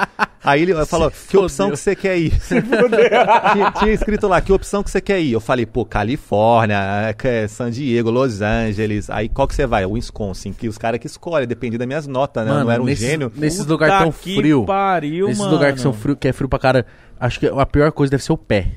Aí 0.43 0.61
ele 0.61 0.85
falou, 0.85 1.11
que 1.11 1.37
opção 1.37 1.69
que 1.69 1.77
você 1.77 1.95
quer 1.95 2.17
ir? 2.17 2.31
tinha, 2.47 3.71
tinha 3.71 3.91
escrito 3.91 4.27
lá, 4.27 4.39
que 4.39 4.53
opção 4.53 4.81
que 4.81 4.89
você 4.89 5.01
quer 5.01 5.19
ir? 5.19 5.33
Eu 5.33 5.41
falei, 5.41 5.65
pô, 5.65 5.85
Califórnia, 5.85 7.15
é, 7.23 7.47
San 7.47 7.69
Diego, 7.69 8.09
Los 8.09 8.41
Angeles. 8.41 9.09
Aí 9.09 9.27
qual 9.27 9.47
que 9.47 9.53
você 9.53 9.67
vai? 9.67 9.85
Wisconsin, 9.85 10.53
que 10.53 10.67
os 10.67 10.77
caras 10.77 11.00
que 11.01 11.07
escolhem, 11.07 11.45
depende 11.47 11.77
das 11.77 11.85
minhas 11.87 12.07
notas, 12.07 12.45
né? 12.45 12.51
eu 12.51 12.53
Mano, 12.53 12.65
não 12.65 12.71
era 12.71 12.81
um 12.81 12.85
nesses, 12.85 13.05
gênio. 13.05 13.31
Nesses 13.35 13.65
lugares 13.65 13.97
tão 13.99 14.11
que 14.11 14.35
frio. 14.37 14.65
pariu, 14.65 15.27
Nesses 15.27 15.45
lugares 15.45 15.75
que 15.75 15.81
são 15.81 15.91
frio, 15.91 16.15
que 16.15 16.27
é 16.29 16.33
frio 16.33 16.47
pra 16.47 16.59
cara. 16.59 16.85
Acho 17.19 17.39
que 17.39 17.47
a 17.47 17.65
pior 17.65 17.91
coisa 17.91 18.11
deve 18.11 18.23
ser 18.23 18.31
o 18.31 18.37
pé. 18.37 18.71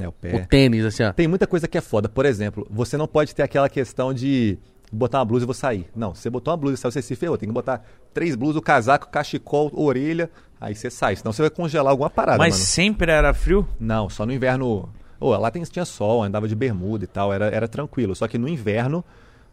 É, 0.00 0.06
o 0.06 0.10
O 0.10 0.12
pé. 0.12 0.38
tênis, 0.48 0.84
assim, 0.84 1.02
ó. 1.04 1.12
Tem 1.12 1.26
muita 1.28 1.46
coisa 1.46 1.68
que 1.68 1.76
é 1.78 1.80
foda. 1.80 2.08
Por 2.08 2.24
exemplo, 2.26 2.66
você 2.70 2.96
não 2.96 3.06
pode 3.06 3.34
ter 3.34 3.42
aquela 3.42 3.68
questão 3.68 4.12
de 4.14 4.58
botar 4.92 5.18
uma 5.18 5.24
blusa 5.24 5.44
e 5.44 5.46
vou 5.46 5.54
sair. 5.54 5.86
Não, 5.94 6.14
você 6.14 6.30
botou 6.30 6.50
uma 6.52 6.56
blusa 6.56 6.74
e 6.74 6.78
saiu, 6.78 6.92
você 6.92 7.02
se 7.02 7.14
ferrou. 7.16 7.36
Tem 7.36 7.48
que 7.48 7.52
botar 7.54 7.84
três 8.14 8.34
blusas, 8.36 8.56
o 8.56 8.62
casaco, 8.62 9.08
cachecol, 9.10 9.70
orelha, 9.74 10.30
aí 10.60 10.74
você 10.74 10.88
sai. 10.90 11.16
Senão 11.16 11.32
você 11.32 11.42
vai 11.42 11.50
congelar 11.50 11.90
alguma 11.90 12.08
parada, 12.08 12.38
Mas 12.38 12.54
mano. 12.54 12.64
sempre 12.64 13.10
era 13.12 13.34
frio? 13.34 13.68
Não, 13.78 14.08
só 14.08 14.24
no 14.24 14.32
inverno. 14.32 14.88
Ô, 15.20 15.36
lá 15.36 15.50
tem, 15.50 15.62
tinha 15.64 15.84
sol, 15.84 16.22
andava 16.22 16.46
de 16.46 16.54
bermuda 16.54 17.02
e 17.02 17.08
tal, 17.08 17.32
era, 17.32 17.46
era 17.46 17.66
tranquilo. 17.66 18.14
Só 18.14 18.28
que 18.28 18.38
no 18.38 18.48
inverno, 18.48 19.04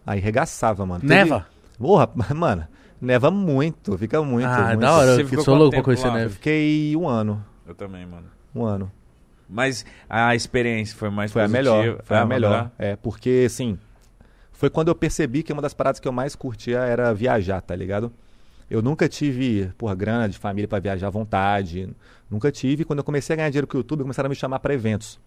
aí 0.05 0.19
regaçava, 0.19 0.85
mano. 0.85 1.01
Teve- 1.01 1.13
Neva? 1.15 1.47
Porra, 1.77 2.09
mano, 2.35 2.67
neva 3.01 3.29
muito, 3.31 3.97
fica 3.97 4.21
muito. 4.23 4.45
ah, 4.47 4.67
muito. 4.67 4.79
da 4.79 4.93
hora. 4.93 5.15
Você 5.15 5.35
Eu 5.35 5.41
sou 5.41 5.55
louco 5.55 5.71
pra 5.75 5.83
conhecer? 5.83 6.07
Eu 6.07 6.13
neve. 6.13 6.33
fiquei 6.35 6.95
um 6.95 7.07
ano. 7.07 7.43
Eu 7.67 7.75
também, 7.75 8.05
mano. 8.05 8.27
Um 8.53 8.63
ano. 8.65 8.91
Mas 9.47 9.85
a 10.09 10.33
experiência 10.35 10.95
foi 10.97 11.09
mais 11.09 11.31
Foi 11.31 11.43
a 11.43 11.45
positiva? 11.45 11.75
melhor. 11.81 11.99
Foi 12.03 12.17
a 12.17 12.21
Ah, 12.21 12.25
melhor. 12.25 12.71
É, 12.79 12.95
porque, 12.95 13.43
assim, 13.45 13.77
foi 14.51 14.69
quando 14.69 14.87
eu 14.87 14.95
percebi 14.95 15.43
que 15.43 15.53
uma 15.53 15.61
das 15.61 15.73
paradas 15.73 15.99
que 15.99 16.07
eu 16.07 16.11
mais 16.11 16.35
curtia 16.35 16.79
era 16.79 17.13
viajar, 17.13 17.61
tá 17.61 17.75
ligado? 17.75 18.11
Eu 18.67 18.81
nunca 18.81 19.07
tive, 19.07 19.71
porra, 19.77 19.93
grana 19.93 20.27
de 20.27 20.39
família 20.39 20.67
pra 20.67 20.79
viajar 20.79 21.07
à 21.07 21.09
vontade. 21.11 21.87
Nunca 22.29 22.51
tive. 22.51 22.83
Quando 22.83 22.99
eu 22.99 23.03
comecei 23.05 23.33
a 23.35 23.37
ganhar 23.37 23.49
dinheiro 23.49 23.67
com 23.67 23.77
o 23.77 23.79
YouTube, 23.81 24.01
começaram 24.01 24.25
a 24.25 24.29
me 24.29 24.35
chamar 24.35 24.57
pra 24.59 24.73
eventos. 24.73 25.19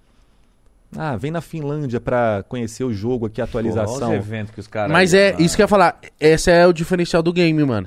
Ah, 0.97 1.17
vem 1.17 1.31
na 1.31 1.41
Finlândia 1.41 2.01
pra 2.01 2.43
conhecer 2.49 2.83
o 2.85 2.93
jogo 2.93 3.27
aqui, 3.27 3.41
a 3.43 3.47
Pô, 3.47 3.59
atualização. 3.59 4.09
os 4.11 4.15
eventos 4.15 4.55
que 4.55 4.61
os 4.61 4.67
caras... 4.67 4.91
Mas 4.91 5.13
é 5.13 5.37
isso 5.39 5.55
que 5.55 5.61
eu 5.63 5.65
ia 5.65 5.69
falar. 5.69 6.01
Esse 6.19 6.51
é 6.51 6.67
o 6.67 6.73
diferencial 6.73 7.23
do 7.23 7.33
game, 7.33 7.63
mano. 7.63 7.87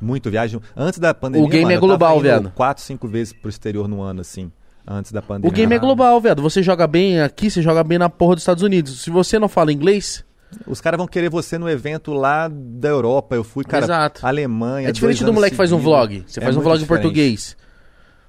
Muito 0.00 0.30
viagem. 0.30 0.60
Antes 0.76 0.98
da 0.98 1.12
pandemia, 1.14 1.46
O 1.46 1.48
game 1.50 1.64
mano, 1.64 1.72
é 1.72 1.76
eu 1.76 1.80
tava 1.80 1.86
global, 1.88 2.20
viado. 2.20 2.52
Quatro, 2.54 2.82
cinco 2.82 3.06
vezes 3.08 3.32
pro 3.32 3.48
exterior 3.50 3.86
no 3.88 4.00
ano, 4.02 4.20
assim. 4.22 4.50
Antes 4.86 5.10
da 5.12 5.20
O 5.20 5.22
pandemia. 5.22 5.54
game 5.54 5.74
é 5.74 5.78
global, 5.78 6.20
velho. 6.20 6.40
Você 6.42 6.62
joga 6.62 6.86
bem 6.86 7.20
aqui, 7.20 7.50
você 7.50 7.60
joga 7.60 7.82
bem 7.84 7.98
na 7.98 8.08
porra 8.08 8.34
dos 8.36 8.42
Estados 8.42 8.62
Unidos. 8.62 9.02
Se 9.02 9.10
você 9.10 9.38
não 9.38 9.48
fala 9.48 9.72
inglês, 9.72 10.24
Os 10.66 10.80
caras 10.80 10.96
vão 10.96 11.08
querer 11.08 11.28
você 11.28 11.58
no 11.58 11.68
evento 11.68 12.12
lá 12.12 12.48
da 12.48 12.88
Europa. 12.88 13.34
Eu 13.34 13.42
fui, 13.42 13.64
cara, 13.64 13.84
Exato. 13.84 14.24
Alemanha. 14.24 14.88
é 14.88 14.92
diferente 14.92 15.16
dois 15.16 15.20
do 15.20 15.24
anos 15.24 15.34
moleque 15.34 15.50
que 15.50 15.56
faz 15.56 15.72
um 15.72 15.78
vlog. 15.78 16.24
Você 16.26 16.40
É 16.40 16.42
faz 16.42 16.56
um 16.56 16.60
vlog 16.60 16.76
em 16.78 16.80
diferente. 16.82 17.02
português. 17.02 17.56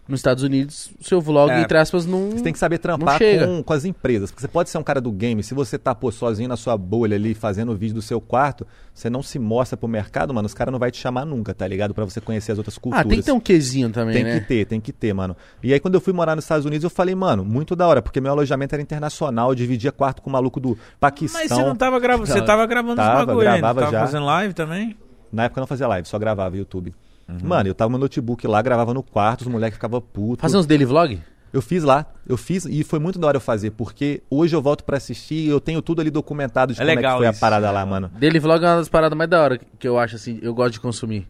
Nos 0.08 0.20
Estados 0.22 0.42
Unidos, 0.42 0.90
o 1.00 1.04
seu 1.04 1.20
vlog, 1.20 1.52
É. 1.52 1.62
entre 1.62 1.78
aspas, 1.78 2.06
não. 2.06 2.32
Você 2.32 2.42
tem 2.42 2.54
que 2.54 2.60
saber 2.60 2.78
trampar 2.78 3.20
com, 3.20 3.62
com 3.62 3.74
as 3.74 3.84
empresas. 3.84 4.32
Porque 4.32 4.40
você 4.42 4.48
pode 4.48 4.70
ser 4.70 4.78
um 4.78 4.84
cara 4.84 5.02
do 5.02 5.12
game. 5.12 5.44
Se 5.44 5.54
você 5.54 5.78
tá, 5.78 5.94
pô, 5.94 6.10
sozinho 6.12 6.48
na 6.48 6.56
sua 6.56 6.78
bolha 6.78 7.16
ali, 7.16 7.34
fazendo 7.34 7.74
o 7.74 7.76
vídeo 7.76 7.96
do 7.96 8.02
seu 8.02 8.22
quarto, 8.22 8.66
você 8.94 9.10
não 9.10 9.22
se 9.22 9.38
mostra 9.38 9.76
pro 9.76 9.86
mercado, 9.88 10.34
mano, 10.34 10.46
os 10.46 10.54
caras 10.54 10.72
não 10.72 10.80
vai 10.80 10.92
te 10.92 10.98
chamar 10.98 11.26
nunca, 11.26 11.54
tá 11.54 11.68
ligado? 11.68 11.94
Pra 11.94 12.06
você 12.06 12.22
conhecer 12.22 12.54
as 12.54 12.58
outras 12.58 12.78
Ah, 12.78 12.80
culturas. 12.80 13.08
tem 13.08 13.20
que 13.20 13.26
ter 13.26 13.32
um 13.34 13.40
quesinho 13.40 13.90
também, 13.90 14.14
Tem 14.16 14.24
né? 14.24 14.40
que 14.40 14.46
ter, 14.48 14.66
tem 14.66 14.80
que 14.80 14.94
ter, 14.94 15.14
mano. 15.14 15.36
E 15.62 15.74
aí, 15.74 15.80
quando 15.80 15.96
eu 15.96 16.02
fui 16.02 16.14
morar 16.14 16.36
nos 16.36 16.46
Estados 16.46 16.66
Unidos, 16.66 16.86
eu 16.86 16.90
falei, 16.90 17.14
mano, 17.14 17.44
muito 17.44 17.76
da 17.76 17.86
hora, 17.86 18.02
porque 18.02 18.22
meu 18.22 18.32
alojamento 18.32 18.74
era 18.76 18.82
internacional, 18.82 19.50
eu 19.50 19.56
dividia 19.56 19.92
quarto 19.92 20.22
com 20.22 20.30
o 20.30 20.34
maluco 20.34 20.60
do 20.60 20.78
Paquistão. 21.02 21.42
Mas 21.42 21.52
você 21.52 21.62
não 21.64 21.76
tava 21.76 22.00
gravando, 22.00 22.28
você 22.28 22.42
tava 22.46 22.66
gravando 22.66 22.96
Tava, 22.96 23.20
os 23.20 23.26
bagulho 23.26 23.48
ainda, 23.50 23.58
gravava 23.60 23.80
tava 23.82 23.92
já. 23.92 24.00
fazendo 24.06 24.26
live 24.26 24.54
também? 24.54 24.96
Na 25.34 25.44
época 25.44 25.60
eu 25.60 25.64
não 25.64 25.68
fazia 25.68 25.88
live, 25.88 26.08
só 26.08 26.18
gravava 26.18 26.56
YouTube. 26.56 26.94
Uhum. 27.28 27.38
Mano, 27.44 27.70
eu 27.70 27.76
tava 27.76 27.92
no 27.92 27.98
notebook 27.98 28.48
lá, 28.48 28.62
gravava 28.62 28.94
no 28.94 29.04
quarto, 29.04 29.42
os 29.42 29.48
moleques 29.48 29.76
ficavam 29.76 30.00
putos. 30.02 30.42
Fazer 30.42 30.58
uns 30.58 30.66
daily 30.66 30.86
vlog? 30.86 31.20
Eu 31.52 31.62
fiz 31.62 31.84
lá, 31.84 32.06
eu 32.28 32.36
fiz 32.38 32.66
e 32.66 32.84
foi 32.84 33.00
muito 33.00 33.18
da 33.18 33.28
hora 33.28 33.38
eu 33.38 33.42
fazer, 33.42 33.72
porque 33.72 34.22
hoje 34.30 34.56
eu 34.56 34.62
volto 34.62 34.84
pra 34.84 34.98
assistir 34.98 35.36
e 35.36 35.48
eu 35.48 35.60
tenho 35.62 35.82
tudo 35.82 36.02
ali 36.02 36.10
documentado 36.12 36.74
de 36.74 36.80
É 36.80 36.84
como 36.84 36.92
é 36.92 36.96
legal 36.96 37.14
que 37.14 37.18
foi 37.20 37.28
a 37.28 37.32
isso. 37.32 37.40
parada 37.40 37.72
lá, 37.72 37.86
mano. 37.86 38.12
Daily 38.20 38.38
vlog 38.40 38.64
é 38.64 38.68
uma 38.68 38.78
das 38.78 38.90
paradas 38.90 39.18
mais 39.18 39.30
da 39.30 39.42
hora 39.42 39.60
que 39.80 39.88
eu 39.88 39.98
acho, 39.98 40.16
assim, 40.18 40.40
eu 40.42 40.54
gosto 40.54 40.74
de 40.74 40.80
consumir. 40.80 41.28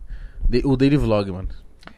O 0.65 0.76
daily 0.76 0.98
vlog, 0.98 1.32
mano. 1.32 1.49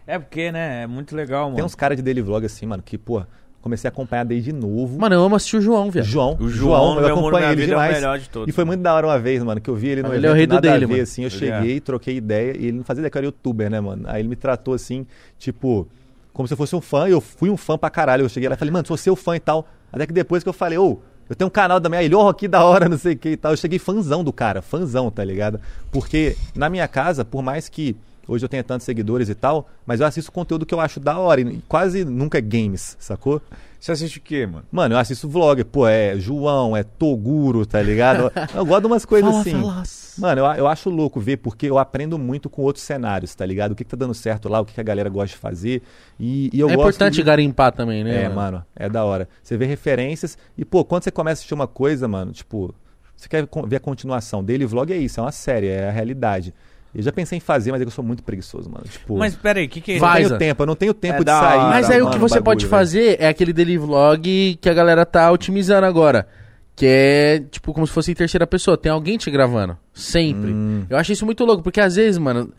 É 0.06 0.18
porque, 0.20 0.52
né, 0.52 0.84
é 0.84 0.88
muito 0.88 1.16
legal, 1.16 1.46
mano. 1.46 1.56
Tem 1.56 1.64
uns 1.66 1.76
caras 1.76 1.96
de 1.98 2.04
daily 2.04 2.22
vlog 2.22 2.46
assim, 2.46 2.66
mano, 2.66 2.84
que, 2.84 2.98
pô, 2.98 3.24
comecei 3.62 3.88
a 3.88 3.92
acompanhar 3.92 4.24
desde 4.26 4.52
novo. 4.54 4.98
Mano, 5.00 5.16
eu 5.16 5.22
amo 5.24 5.36
assistir 5.36 5.58
o 5.58 5.62
João, 5.62 5.92
viado. 5.92 6.06
João, 6.06 6.38
O 6.40 6.48
João, 6.50 6.94
João, 6.96 7.00
eu 7.02 7.08
acompanho 7.14 7.38
Minha 7.40 7.52
ele 7.52 7.62
Vida, 7.62 7.74
é 7.74 7.76
o 7.76 7.80
demais. 7.80 7.96
melhor 7.96 8.20
de 8.20 8.30
todos. 8.30 8.48
E 8.48 8.52
foi 8.52 8.64
muito 8.66 8.82
da 8.82 8.94
hora 8.94 9.08
uma 9.08 9.20
vez, 9.20 9.44
mano, 9.44 9.60
que 9.60 9.70
eu 9.70 9.76
vi 9.76 9.90
ele 9.90 10.02
no 10.04 10.14
Ele 10.14 10.16
é 10.16 10.18
evento, 10.20 10.32
o 10.32 10.36
rei 10.36 10.48
do 10.48 10.54
nada 10.56 10.74
a 10.74 10.78
ver, 10.80 10.88
mano. 10.88 11.02
assim, 11.04 11.22
eu 11.24 11.28
Ele 11.30 11.38
cheguei, 11.38 11.80
troquei 11.80 12.16
ideia 12.18 12.56
e 12.58 12.66
ele 12.68 12.78
não 12.78 12.84
fazia 12.84 13.02
ideia 13.02 13.12
que 13.12 13.18
eu 13.18 13.20
era 13.20 13.28
youtuber, 13.28 13.70
né, 13.70 13.80
mano? 13.80 14.04
Aí 14.08 14.22
ele 14.22 14.28
me 14.30 14.36
tratou 14.36 14.74
assim, 14.74 15.06
tipo, 15.38 15.88
como 16.34 16.48
se 16.48 16.54
eu 16.54 16.58
fosse 16.58 16.76
um 16.76 16.82
fã, 16.82 17.08
e 17.08 17.12
eu 17.12 17.20
fui 17.22 17.50
um 17.50 17.58
fã 17.58 17.78
pra 17.78 17.90
caralho. 17.90 18.24
Eu 18.24 18.30
cheguei 18.30 18.48
lá 18.48 18.56
e 18.56 18.58
falei, 18.58 18.72
mano, 18.72 18.88
sou 18.88 18.96
seu 18.98 19.16
fã 19.16 19.36
e 19.36 19.40
tal. 19.40 19.68
Até 19.92 20.06
que 20.08 20.14
depois 20.14 20.42
que 20.44 20.50
eu 20.50 20.54
falei, 20.54 20.78
ô, 20.78 21.00
eu 21.30 21.36
tenho 21.36 21.48
um 21.48 21.52
canal 21.52 21.80
da 21.80 21.90
minha, 21.90 22.02
ele, 22.02 22.16
ó, 22.16 22.32
que 22.34 22.48
da 22.48 22.64
hora, 22.64 22.88
não 22.90 22.98
sei 22.98 23.14
o 23.14 23.18
que 23.18 23.30
e 23.30 23.38
tal. 23.38 23.52
Eu 23.52 23.58
cheguei 23.58 23.78
fãzão 23.78 24.24
do 24.24 24.32
cara, 24.32 24.62
fãzão, 24.62 25.12
tá 25.12 25.24
ligado? 25.24 25.60
Porque 25.92 26.36
na 26.56 26.70
minha 26.70 26.88
casa, 26.88 27.26
por 27.26 27.42
mais 27.44 27.68
que 27.68 27.96
hoje 28.30 28.46
eu 28.46 28.50
tenha 28.50 28.64
tantos 28.64 28.86
seguidores 28.86 29.28
e 29.28 29.36
tal, 29.36 29.68
mas 29.86 30.00
eu 30.00 30.06
assisto 30.06 30.32
conteúdo 30.32 30.66
que 30.66 30.74
eu 30.74 30.80
acho 30.80 31.00
da 31.00 31.18
hora 31.18 31.42
e 31.42 31.62
quase 31.68 32.06
nunca 32.06 32.38
é 32.38 32.42
games, 32.42 32.96
sacou? 33.00 33.42
Você 33.80 33.94
assiste 33.94 34.18
o 34.18 34.22
quê, 34.22 34.46
mano? 34.46 34.66
Mano, 34.70 34.96
eu 34.96 35.00
assisto 35.00 35.28
vlog, 35.28 35.64
pô, 35.64 35.88
é 35.88 36.18
João, 36.20 36.76
é 36.76 36.84
Toguro, 36.84 37.66
tá 37.66 37.82
ligado? 37.82 38.30
Eu 38.54 38.66
gosto 38.66 38.82
de 38.82 38.88
umas 38.88 39.06
coisas 39.06 39.30
Fala, 39.30 39.42
assim. 39.42 39.52
fala. 39.52 39.84
Mano, 40.18 40.42
eu, 40.42 40.46
eu 40.56 40.68
acho 40.68 40.90
louco 40.90 41.18
ver, 41.18 41.38
porque 41.38 41.68
eu 41.68 41.78
aprendo 41.78 42.20
muito 42.20 42.50
com 42.50 42.62
outros 42.62 42.84
cenários, 42.84 43.34
tá 43.34 43.46
ligado? 43.46 43.72
O 43.72 43.76
que, 43.76 43.86
que 43.86 43.90
tá 43.90 43.96
dando 43.96 44.14
certo 44.14 44.50
lá, 44.50 44.60
o 44.60 44.66
que, 44.66 44.74
que 44.74 44.82
a 44.82 44.84
galera 44.84 45.08
gosta 45.08 45.34
de 45.34 45.38
fazer. 45.38 45.82
E, 46.20 46.50
e 46.52 46.60
eu 46.60 46.68
é 46.68 46.76
gosto 46.76 46.88
importante 46.88 47.14
de... 47.16 47.24
garimpar 47.24 47.72
também, 47.72 48.04
né? 48.04 48.24
É, 48.24 48.30
mano, 48.30 48.66
é 48.76 48.90
da 48.90 49.06
hora. 49.06 49.30
Você 49.42 49.56
vê 49.56 49.66
referências 49.66 50.38
e, 50.58 50.66
pô, 50.66 50.84
quando 50.84 51.04
você 51.04 51.12
começa 51.12 51.32
a 51.32 51.38
assistir 51.40 51.54
uma 51.54 51.68
coisa, 51.68 52.06
mano, 52.06 52.34
tipo, 52.34 52.76
você 53.16 53.30
quer 53.30 53.48
ver 53.66 53.78
a 53.78 53.80
continuação. 53.80 54.44
Daily 54.44 54.66
Vlog 54.66 54.92
é 54.92 54.98
isso, 54.98 55.22
é 55.22 55.24
uma 55.24 55.32
série, 55.32 55.68
é 55.68 55.88
a 55.88 55.92
realidade. 55.92 56.54
Eu 56.94 57.04
já 57.04 57.12
pensei 57.12 57.38
em 57.38 57.42
fazer, 57.42 57.72
mas 57.72 57.82
é 57.82 57.84
que 57.84 57.88
eu 57.90 57.92
sou 57.94 58.04
muito 58.04 58.24
preguiçoso, 58.24 58.70
mano. 58.70 58.84
Tipo, 58.90 59.18
Mas 59.18 59.36
peraí, 59.36 59.66
o 59.66 59.70
que 59.70 59.80
que 59.80 59.92
é 59.92 59.96
isso? 59.96 60.04
não 60.06 60.14
tenho 60.16 60.38
tempo, 60.40 60.64
eu 60.64 60.68
não 60.68 60.76
tenho 60.76 60.94
tempo 60.94 61.16
É 61.18 61.20
de 61.20 61.26
da 61.26 61.40
sair. 61.40 61.58
hora, 61.60 61.70
Mas 61.70 61.90
aí 61.90 62.02
o 62.02 62.06
mano, 62.06 62.14
que 62.16 62.20
você 62.20 62.36
bagulho, 62.36 62.46
pode 62.46 62.66
velho. 62.66 62.70
fazer 62.70 63.18
é 63.20 63.28
aquele 63.28 63.54
daily 63.54 63.78
vlog 63.78 64.58
que 64.60 64.70
a 64.70 64.74
galera 64.74 65.06
tá 65.06 65.32
otimizando 65.32 65.86
agora. 65.86 66.28
Que 66.76 66.86
é, 66.88 67.40
tipo, 67.52 67.74
como 67.74 67.86
se 67.86 67.94
fosse 67.94 68.10
em 68.12 68.16
terceira 68.16 68.48
pessoa. 68.48 68.78
Tem 68.78 68.92
alguém 68.92 69.18
te 69.18 69.30
gravando. 69.30 69.78
Sempre. 69.94 70.52
Hum. 70.52 70.86
Eu 70.90 70.98
acho 70.98 71.12
isso 71.12 71.26
muito 71.26 71.46
louco, 71.46 71.62
porque 71.62 71.80
às 71.82 71.96
vezes, 71.96 72.18
mano, 72.18 72.52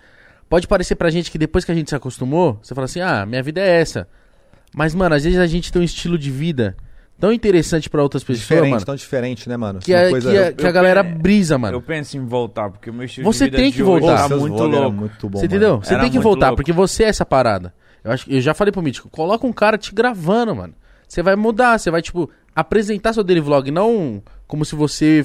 pode 0.48 0.68
parecer 0.68 0.94
pra 0.94 1.10
gente 1.10 1.30
que 1.30 1.38
depois 1.38 1.64
que 1.64 1.72
a 1.72 1.74
gente 1.74 1.88
se 1.90 1.96
acostumou, 1.96 2.58
você 2.62 2.74
fala 2.74 2.84
assim, 2.84 3.00
ah, 3.00 3.24
minha 3.26 3.42
vida 3.42 3.60
é 3.60 3.80
essa. 3.80 4.06
Mas, 4.74 4.94
mano, 4.94 5.14
às 5.16 5.24
vezes 5.24 5.38
a 5.38 5.46
gente 5.46 5.72
tem 5.72 5.82
um 5.82 5.84
estilo 5.84 6.16
de 6.18 6.30
vida 6.30 6.76
tão 7.20 7.32
interessante 7.32 7.88
pra 7.90 8.02
outras 8.02 8.24
pessoas, 8.24 8.40
Diferente, 8.40 8.70
mano. 8.70 8.84
tão 8.86 8.96
diferente, 8.96 9.48
né, 9.48 9.56
mano? 9.56 9.78
Que, 9.80 9.94
a, 9.94 10.08
coisa- 10.10 10.30
que, 10.30 10.38
a, 10.38 10.52
que 10.52 10.64
a 10.64 10.68
eu- 10.68 10.72
galera 10.72 11.00
eu- 11.08 11.18
brisa, 11.18 11.58
mano. 11.58 11.76
Eu 11.76 11.82
penso 11.82 12.16
em 12.16 12.24
voltar, 12.24 12.70
porque 12.70 12.90
o 12.90 12.94
meu 12.94 13.04
estilo 13.04 13.30
Você 13.32 13.44
de 13.44 13.50
vida 13.50 13.62
tem 13.62 13.70
que 13.72 13.82
voltar. 13.82 14.28
tá 14.28 14.36
muito 14.36 14.62
louco. 14.64 14.92
muito 14.92 15.28
bom, 15.28 15.38
você 15.38 15.44
mano. 15.44 15.46
entendeu? 15.46 15.78
Você 15.82 15.94
Era 15.94 16.02
tem 16.02 16.10
que 16.10 16.18
voltar, 16.18 16.46
louco. 16.48 16.56
porque 16.56 16.72
você 16.72 17.04
é 17.04 17.08
essa 17.08 17.24
parada. 17.26 17.72
Eu, 18.02 18.10
acho, 18.12 18.30
eu 18.32 18.40
já 18.40 18.54
falei 18.54 18.72
pro 18.72 18.80
Mítico, 18.82 19.08
coloca 19.10 19.46
um 19.46 19.52
cara 19.52 19.76
te 19.76 19.94
gravando, 19.94 20.56
mano. 20.56 20.74
Você 21.06 21.22
vai 21.22 21.36
mudar, 21.36 21.78
você 21.78 21.90
vai, 21.90 22.00
tipo, 22.00 22.30
apresentar 22.56 23.12
seu 23.12 23.22
daily 23.22 23.40
vlog, 23.40 23.70
não 23.70 24.22
como 24.46 24.64
se 24.64 24.74
você. 24.74 25.24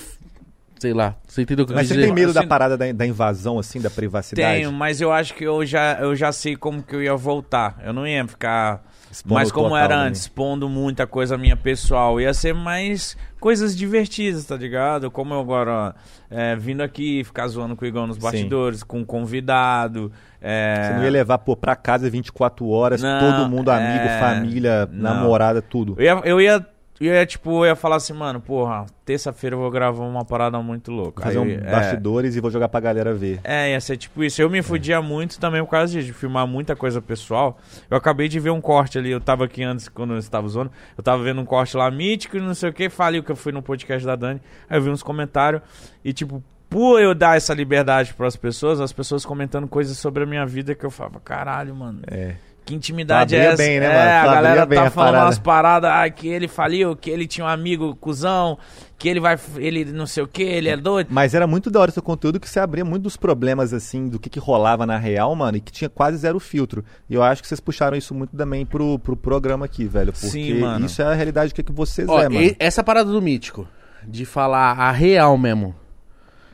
Sei 0.78 0.94
lá, 0.94 1.16
você 1.26 1.42
entendeu 1.44 1.64
o 1.64 1.66
que 1.68 1.72
eu 1.72 1.76
Mas 1.78 1.88
você 1.88 1.94
dizer? 1.94 2.06
tem 2.08 2.14
medo 2.14 2.34
da 2.34 2.42
Assim- 2.42 2.50
parada 2.50 2.78
da, 2.78 2.92
da 2.92 3.06
invasão, 3.08 3.58
assim, 3.58 3.80
da 3.80 3.90
privacidade? 3.90 4.58
Tenho, 4.58 4.74
mas 4.74 5.00
eu 5.00 5.10
acho 5.12 5.34
que 5.34 5.46
eu 5.46 5.66
já, 5.66 5.94
eu 6.02 6.14
já 6.18 6.34
sei 6.34 6.58
como 6.58 6.84
que 6.84 6.94
eu 6.94 7.02
ia 7.02 7.16
voltar. 7.16 7.78
Eu 7.84 7.94
não 7.94 8.06
ia 8.06 8.28
ficar 8.28 8.84
Expondo 9.16 9.34
mais 9.36 9.52
como 9.52 9.76
era 9.78 9.96
né? 9.98 10.08
antes, 10.08 10.22
expondo 10.22 10.68
muita 10.68 11.08
coisa 11.08 11.38
minha 11.38 11.56
pessoal. 11.56 12.20
Ia 12.20 12.34
ser 12.34 12.54
mais 12.54 13.16
coisas 13.40 13.76
divertidas, 13.76 14.44
tá 14.46 14.58
ligado? 14.58 15.10
Como 15.10 15.34
eu 15.34 15.40
agora 15.40 15.96
é, 16.30 16.56
vindo 16.56 16.82
aqui, 16.82 17.24
ficar 17.24 17.48
zoando 17.48 17.76
com 17.78 17.86
o 17.86 17.88
Igão 17.88 18.06
nos 18.06 18.18
Sim. 18.18 18.22
bastidores, 18.24 18.84
com 18.84 19.00
um 19.00 19.06
convidado. 19.06 20.12
é, 20.42 20.82
Você 20.84 20.94
não 20.96 21.04
ia 21.04 21.12
levar, 21.12 21.38
pô, 21.38 21.56
pra 21.56 21.76
casa 21.78 22.10
24 22.10 22.68
horas, 22.68 23.02
Não, 23.02 23.20
todo 23.20 23.50
mundo, 23.50 23.70
amigo, 23.70 24.04
é, 24.06 24.20
família, 24.20 24.90
não. 24.92 25.14
namorada, 25.14 25.62
tudo. 25.62 25.96
Eu 25.98 26.04
ia, 26.04 26.22
eu 26.26 26.42
ia, 26.42 26.66
eu 27.00 27.14
ia, 27.14 27.26
tipo, 27.26 27.66
eu 27.66 27.66
ia 27.66 27.76
falar 27.76 27.98
assim, 27.98 28.14
mano, 28.14 28.40
porra, 28.40 28.86
terça-feira 29.04 29.56
eu 29.56 29.60
vou 29.60 29.70
gravar 29.70 30.06
uma 30.06 30.24
parada 30.24 30.58
muito 30.62 30.92
louca. 30.92 31.24
Fazer 31.24 31.40
Aí 31.40 31.46
um 31.46 31.52
é, 31.52 31.72
bastidores 31.72 32.36
e 32.36 32.40
vou 32.40 32.50
jogar 32.50 32.70
pra 32.70 32.80
galera 32.80 33.14
ver. 33.14 33.42
É, 33.44 33.72
ia 33.72 33.82
ser 33.82 33.98
tipo 33.98 34.24
isso. 34.24 34.42
Eu 34.42 34.50
me 34.50 34.62
fudia 34.62 35.02
muito 35.02 35.38
também 35.38 35.62
por 35.62 35.70
causa 35.70 35.92
disso, 35.92 36.08
de 36.08 36.14
filmar 36.14 36.48
muita 36.48 36.76
coisa 36.76 37.02
pessoal. 37.02 37.58
Eu 37.90 37.98
acabei 37.98 38.30
de 38.30 38.40
ver 38.40 38.52
um 38.52 38.62
corte 38.62 38.98
ali, 38.98 39.12
eu 39.12 39.20
tava 39.20 39.44
aqui 39.44 39.62
antes, 39.62 39.90
quando 39.90 40.14
eu 40.14 40.20
estava 40.20 40.48
usando, 40.48 40.72
eu 40.98 41.04
tava 41.04 41.22
vendo 41.22 41.42
um 41.42 41.46
corte 41.46 41.76
lá 41.76 41.92
mítico 41.92 42.38
e 42.38 42.42
não 42.42 42.54
sei 42.54 42.70
o 42.70 42.74
que, 42.74 42.90
falei 42.90 43.22
que 43.22 43.32
eu 43.32 43.36
fui 43.36 43.52
no 43.52 43.62
podcast 43.62 44.06
da 44.06 44.16
Dani, 44.16 44.42
aí 44.70 44.78
eu 44.78 44.82
vi 44.82 44.90
uns 44.90 45.04
comentários 45.04 45.62
e 46.04 46.14
tipo, 46.14 46.42
por 46.70 47.02
eu 47.02 47.14
dar 47.14 47.38
essa 47.38 47.54
liberdade 47.54 48.14
pras 48.14 48.36
pessoas, 48.36 48.80
as 48.80 48.94
pessoas 48.94 49.26
comentando 49.26 49.68
coisas 49.68 49.98
sobre 49.98 50.24
a 50.24 50.26
minha 50.26 50.46
vida 50.46 50.74
que 50.74 50.86
eu 50.86 50.92
falava, 50.92 51.20
caralho, 51.20 51.76
mano. 51.76 52.02
É. 52.08 52.36
Que 52.66 52.74
intimidade 52.74 53.36
é 53.36 53.38
Abria 53.42 53.54
essa? 53.54 53.58
bem, 53.64 53.80
né, 53.80 53.86
é, 53.86 53.90
mano? 53.90 54.10
a 54.10 54.24
Tu 54.24 54.34
galera 54.34 54.66
tá 54.66 54.88
a 54.88 54.90
falando 54.90 55.12
parada. 55.12 55.26
umas 55.28 55.38
paradas, 55.40 55.92
ah, 55.92 56.10
que 56.10 56.28
ele 56.28 56.48
faliu, 56.48 56.96
que 56.96 57.12
ele 57.12 57.28
tinha 57.28 57.46
um 57.46 57.48
amigo 57.48 57.96
cuzão, 57.98 58.58
que 58.98 59.08
ele 59.08 59.20
vai, 59.20 59.38
ele 59.58 59.86
não 59.86 60.08
sei 60.08 60.24
o 60.24 60.28
que, 60.28 60.42
ele 60.42 60.68
é 60.70 60.76
doido. 60.76 61.10
Mas 61.12 61.36
era 61.36 61.46
muito 61.46 61.70
da 61.70 61.80
hora 61.80 61.92
seu 61.92 62.02
conteúdo 62.02 62.40
que 62.40 62.50
você 62.50 62.60
abria 62.60 62.84
muito 62.84 63.04
dos 63.04 63.16
problemas, 63.18 63.72
assim, 63.72 64.08
do 64.10 64.18
que, 64.18 64.32
que 64.32 64.40
rolava 64.40 64.84
na 64.84 64.98
real, 64.98 65.36
mano, 65.36 65.58
e 65.58 65.62
que 65.62 65.72
tinha 65.72 65.88
quase 65.90 66.18
zero 66.18 66.40
filtro. 66.40 66.84
E 67.08 67.14
eu 67.14 67.22
acho 67.22 67.44
que 67.44 67.48
vocês 67.48 67.60
puxaram 67.60 67.96
isso 67.96 68.16
muito 68.16 68.36
também 68.36 68.66
pro, 68.66 68.98
pro 68.98 69.16
programa 69.16 69.66
aqui, 69.66 69.86
velho. 69.86 70.12
Porque 70.12 70.28
Sim, 70.28 70.60
mano. 70.62 70.88
isso 70.88 71.04
é 71.04 71.06
a 71.06 71.14
realidade 71.14 71.54
que, 71.54 71.62
que 71.62 71.72
vocês 71.72 72.10
Ó, 72.10 72.20
é, 72.20 72.28
mano. 72.28 72.42
e- 72.42 72.56
essa 72.58 72.84
parada 72.84 73.12
do 73.12 73.22
mítico, 73.22 73.68
de 74.04 74.26
falar 74.26 74.72
a 74.80 74.92
real 74.92 75.38
mesmo. 75.38 75.76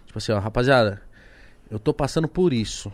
Tipo 0.08 0.18
assim, 0.18 0.34
ó, 0.34 0.40
rapaziada, 0.40 1.02
eu 1.70 1.80
tô 1.80 1.94
passando 1.94 2.28
por 2.28 2.52
isso. 2.52 2.92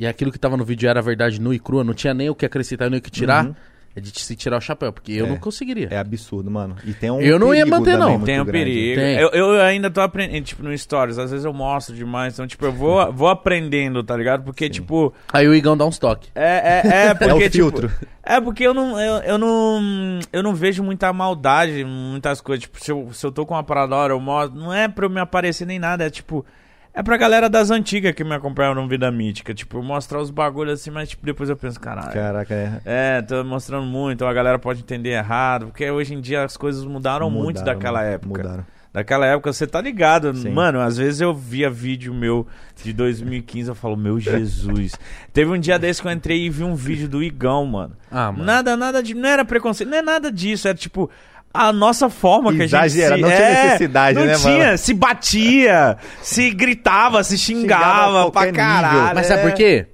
E 0.00 0.06
aquilo 0.06 0.32
que 0.32 0.38
tava 0.38 0.56
no 0.56 0.64
vídeo 0.64 0.88
era 0.88 1.02
verdade 1.02 1.38
nua 1.38 1.54
e 1.54 1.58
crua, 1.58 1.84
não 1.84 1.92
tinha 1.92 2.14
nem 2.14 2.30
o 2.30 2.34
que 2.34 2.46
acrescentar 2.46 2.88
nem 2.88 2.98
o 2.98 3.02
que 3.02 3.10
tirar. 3.10 3.44
Uhum. 3.44 3.54
É 3.94 4.00
de 4.00 4.18
se 4.18 4.34
tirar 4.36 4.56
o 4.56 4.60
chapéu, 4.60 4.92
porque 4.92 5.12
eu 5.12 5.26
É. 5.26 5.28
não 5.28 5.36
conseguiria. 5.36 5.88
É 5.90 5.98
absurdo, 5.98 6.48
mano. 6.50 6.76
E 6.86 6.94
tem 6.94 7.10
um 7.10 7.20
Eu 7.20 7.38
não 7.40 7.52
ia 7.54 7.66
manter, 7.66 7.98
não. 7.98 8.18
Tem 8.20 8.40
um 8.40 8.44
grande. 8.44 8.52
perigo. 8.52 9.00
Tem. 9.00 9.16
Eu, 9.18 9.28
eu 9.30 9.60
ainda 9.60 9.90
tô 9.90 10.00
aprendendo, 10.00 10.44
tipo, 10.44 10.62
no 10.62 10.78
Stories. 10.78 11.18
Às 11.18 11.32
vezes 11.32 11.44
eu 11.44 11.52
mostro 11.52 11.94
demais. 11.94 12.32
Então, 12.32 12.46
tipo, 12.46 12.64
eu 12.64 12.72
vou, 12.72 13.10
vou 13.12 13.26
aprendendo, 13.28 14.02
tá 14.04 14.16
ligado? 14.16 14.44
Porque, 14.44 14.70
tipo. 14.70 15.12
Aí 15.32 15.46
o 15.48 15.54
Igão 15.54 15.76
dá 15.76 15.84
uns 15.84 15.98
toques. 15.98 16.30
É, 16.34 16.80
é, 16.84 17.06
é 17.08 17.14
porque. 17.14 17.24
É 17.30 17.34
o 17.34 17.38
tipo, 17.40 17.52
filtro. 17.52 17.92
é 18.22 18.40
porque 18.40 18.64
eu 18.64 18.72
não, 18.72 18.98
eu, 18.98 19.16
eu 19.24 19.36
não. 19.38 20.20
Eu 20.32 20.42
não 20.42 20.54
vejo 20.54 20.82
muita 20.84 21.12
maldade 21.12 21.84
muitas 21.84 22.40
coisas. 22.40 22.62
Tipo, 22.62 22.82
se 22.82 22.92
eu, 22.92 23.12
se 23.12 23.26
eu 23.26 23.32
tô 23.32 23.44
com 23.44 23.54
uma 23.54 23.64
parada 23.64 23.88
da 23.88 23.96
hora, 23.96 24.12
eu 24.14 24.20
mostro. 24.20 24.56
Não 24.58 24.72
é 24.72 24.86
pra 24.86 25.04
eu 25.04 25.10
me 25.10 25.20
aparecer 25.20 25.66
nem 25.66 25.80
nada. 25.80 26.04
É 26.06 26.10
tipo. 26.10 26.46
É 26.92 27.02
pra 27.02 27.16
galera 27.16 27.48
das 27.48 27.70
antigas 27.70 28.12
que 28.14 28.24
me 28.24 28.34
acompanharam 28.34 28.82
no 28.82 28.88
Vida 28.88 29.10
Mítica. 29.10 29.54
Tipo, 29.54 29.82
mostrar 29.82 30.20
os 30.20 30.30
bagulhos 30.30 30.80
assim, 30.80 30.90
mas 30.90 31.08
tipo, 31.08 31.24
depois 31.24 31.48
eu 31.48 31.56
penso, 31.56 31.78
caralho. 31.78 32.12
Caraca, 32.12 32.52
é. 32.52 32.80
É, 32.84 33.22
tô 33.22 33.44
mostrando 33.44 33.86
muito, 33.86 34.24
a 34.24 34.32
galera 34.32 34.58
pode 34.58 34.80
entender 34.80 35.10
errado, 35.10 35.66
porque 35.66 35.88
hoje 35.88 36.14
em 36.14 36.20
dia 36.20 36.42
as 36.42 36.56
coisas 36.56 36.84
mudaram, 36.84 37.30
muito 37.30 37.58
Mudaram, 37.58 37.78
daquela 37.78 38.00
mano, 38.00 38.12
época. 38.12 38.42
Mudaram. 38.42 38.66
Daquela 38.92 39.24
época, 39.24 39.52
você 39.52 39.68
tá 39.68 39.80
ligado, 39.80 40.34
Sim. 40.34 40.50
mano, 40.50 40.80
às 40.80 40.96
vezes 40.96 41.20
eu 41.20 41.32
via 41.32 41.70
vídeo 41.70 42.12
meu 42.12 42.44
de 42.82 42.92
2015, 42.92 43.68
eu 43.68 43.74
falo, 43.76 43.96
meu 43.96 44.18
Jesus. 44.18 44.94
Teve 45.32 45.52
um 45.52 45.58
dia 45.60 45.78
desse 45.78 46.02
que 46.02 46.08
eu 46.08 46.12
entrei 46.12 46.44
e 46.44 46.50
vi 46.50 46.64
um 46.64 46.74
vídeo 46.74 47.08
do 47.08 47.22
Igão, 47.22 47.64
mano. 47.66 47.96
Ah, 48.10 48.32
mano. 48.32 48.44
Nada, 48.44 48.76
nada 48.76 49.00
de, 49.00 49.14
não 49.14 49.28
era 49.28 49.44
preconceito, 49.44 49.88
não 49.88 49.98
é 49.98 50.02
nada 50.02 50.32
disso, 50.32 50.66
era 50.66 50.76
tipo 50.76 51.08
a 51.52 51.72
nossa 51.72 52.08
forma 52.08 52.52
que 52.54 52.62
a 52.62 52.66
gente 52.66 52.90
se, 52.90 53.08
não 53.08 53.16
tinha 53.16 53.28
é, 53.34 53.64
necessidade, 53.64 54.18
não 54.18 54.26
né, 54.26 54.34
tinha, 54.34 54.64
mano? 54.66 54.78
se 54.78 54.94
batia, 54.94 55.98
se 56.22 56.50
gritava, 56.50 57.22
se 57.24 57.36
xingava, 57.36 57.84
Xingava 57.84 58.30
pra 58.30 58.52
caralho. 58.52 58.98
nível. 59.00 59.14
Mas 59.14 59.26
sabe 59.26 59.40
é. 59.40 59.44
por 59.48 59.52
quê? 59.54 59.86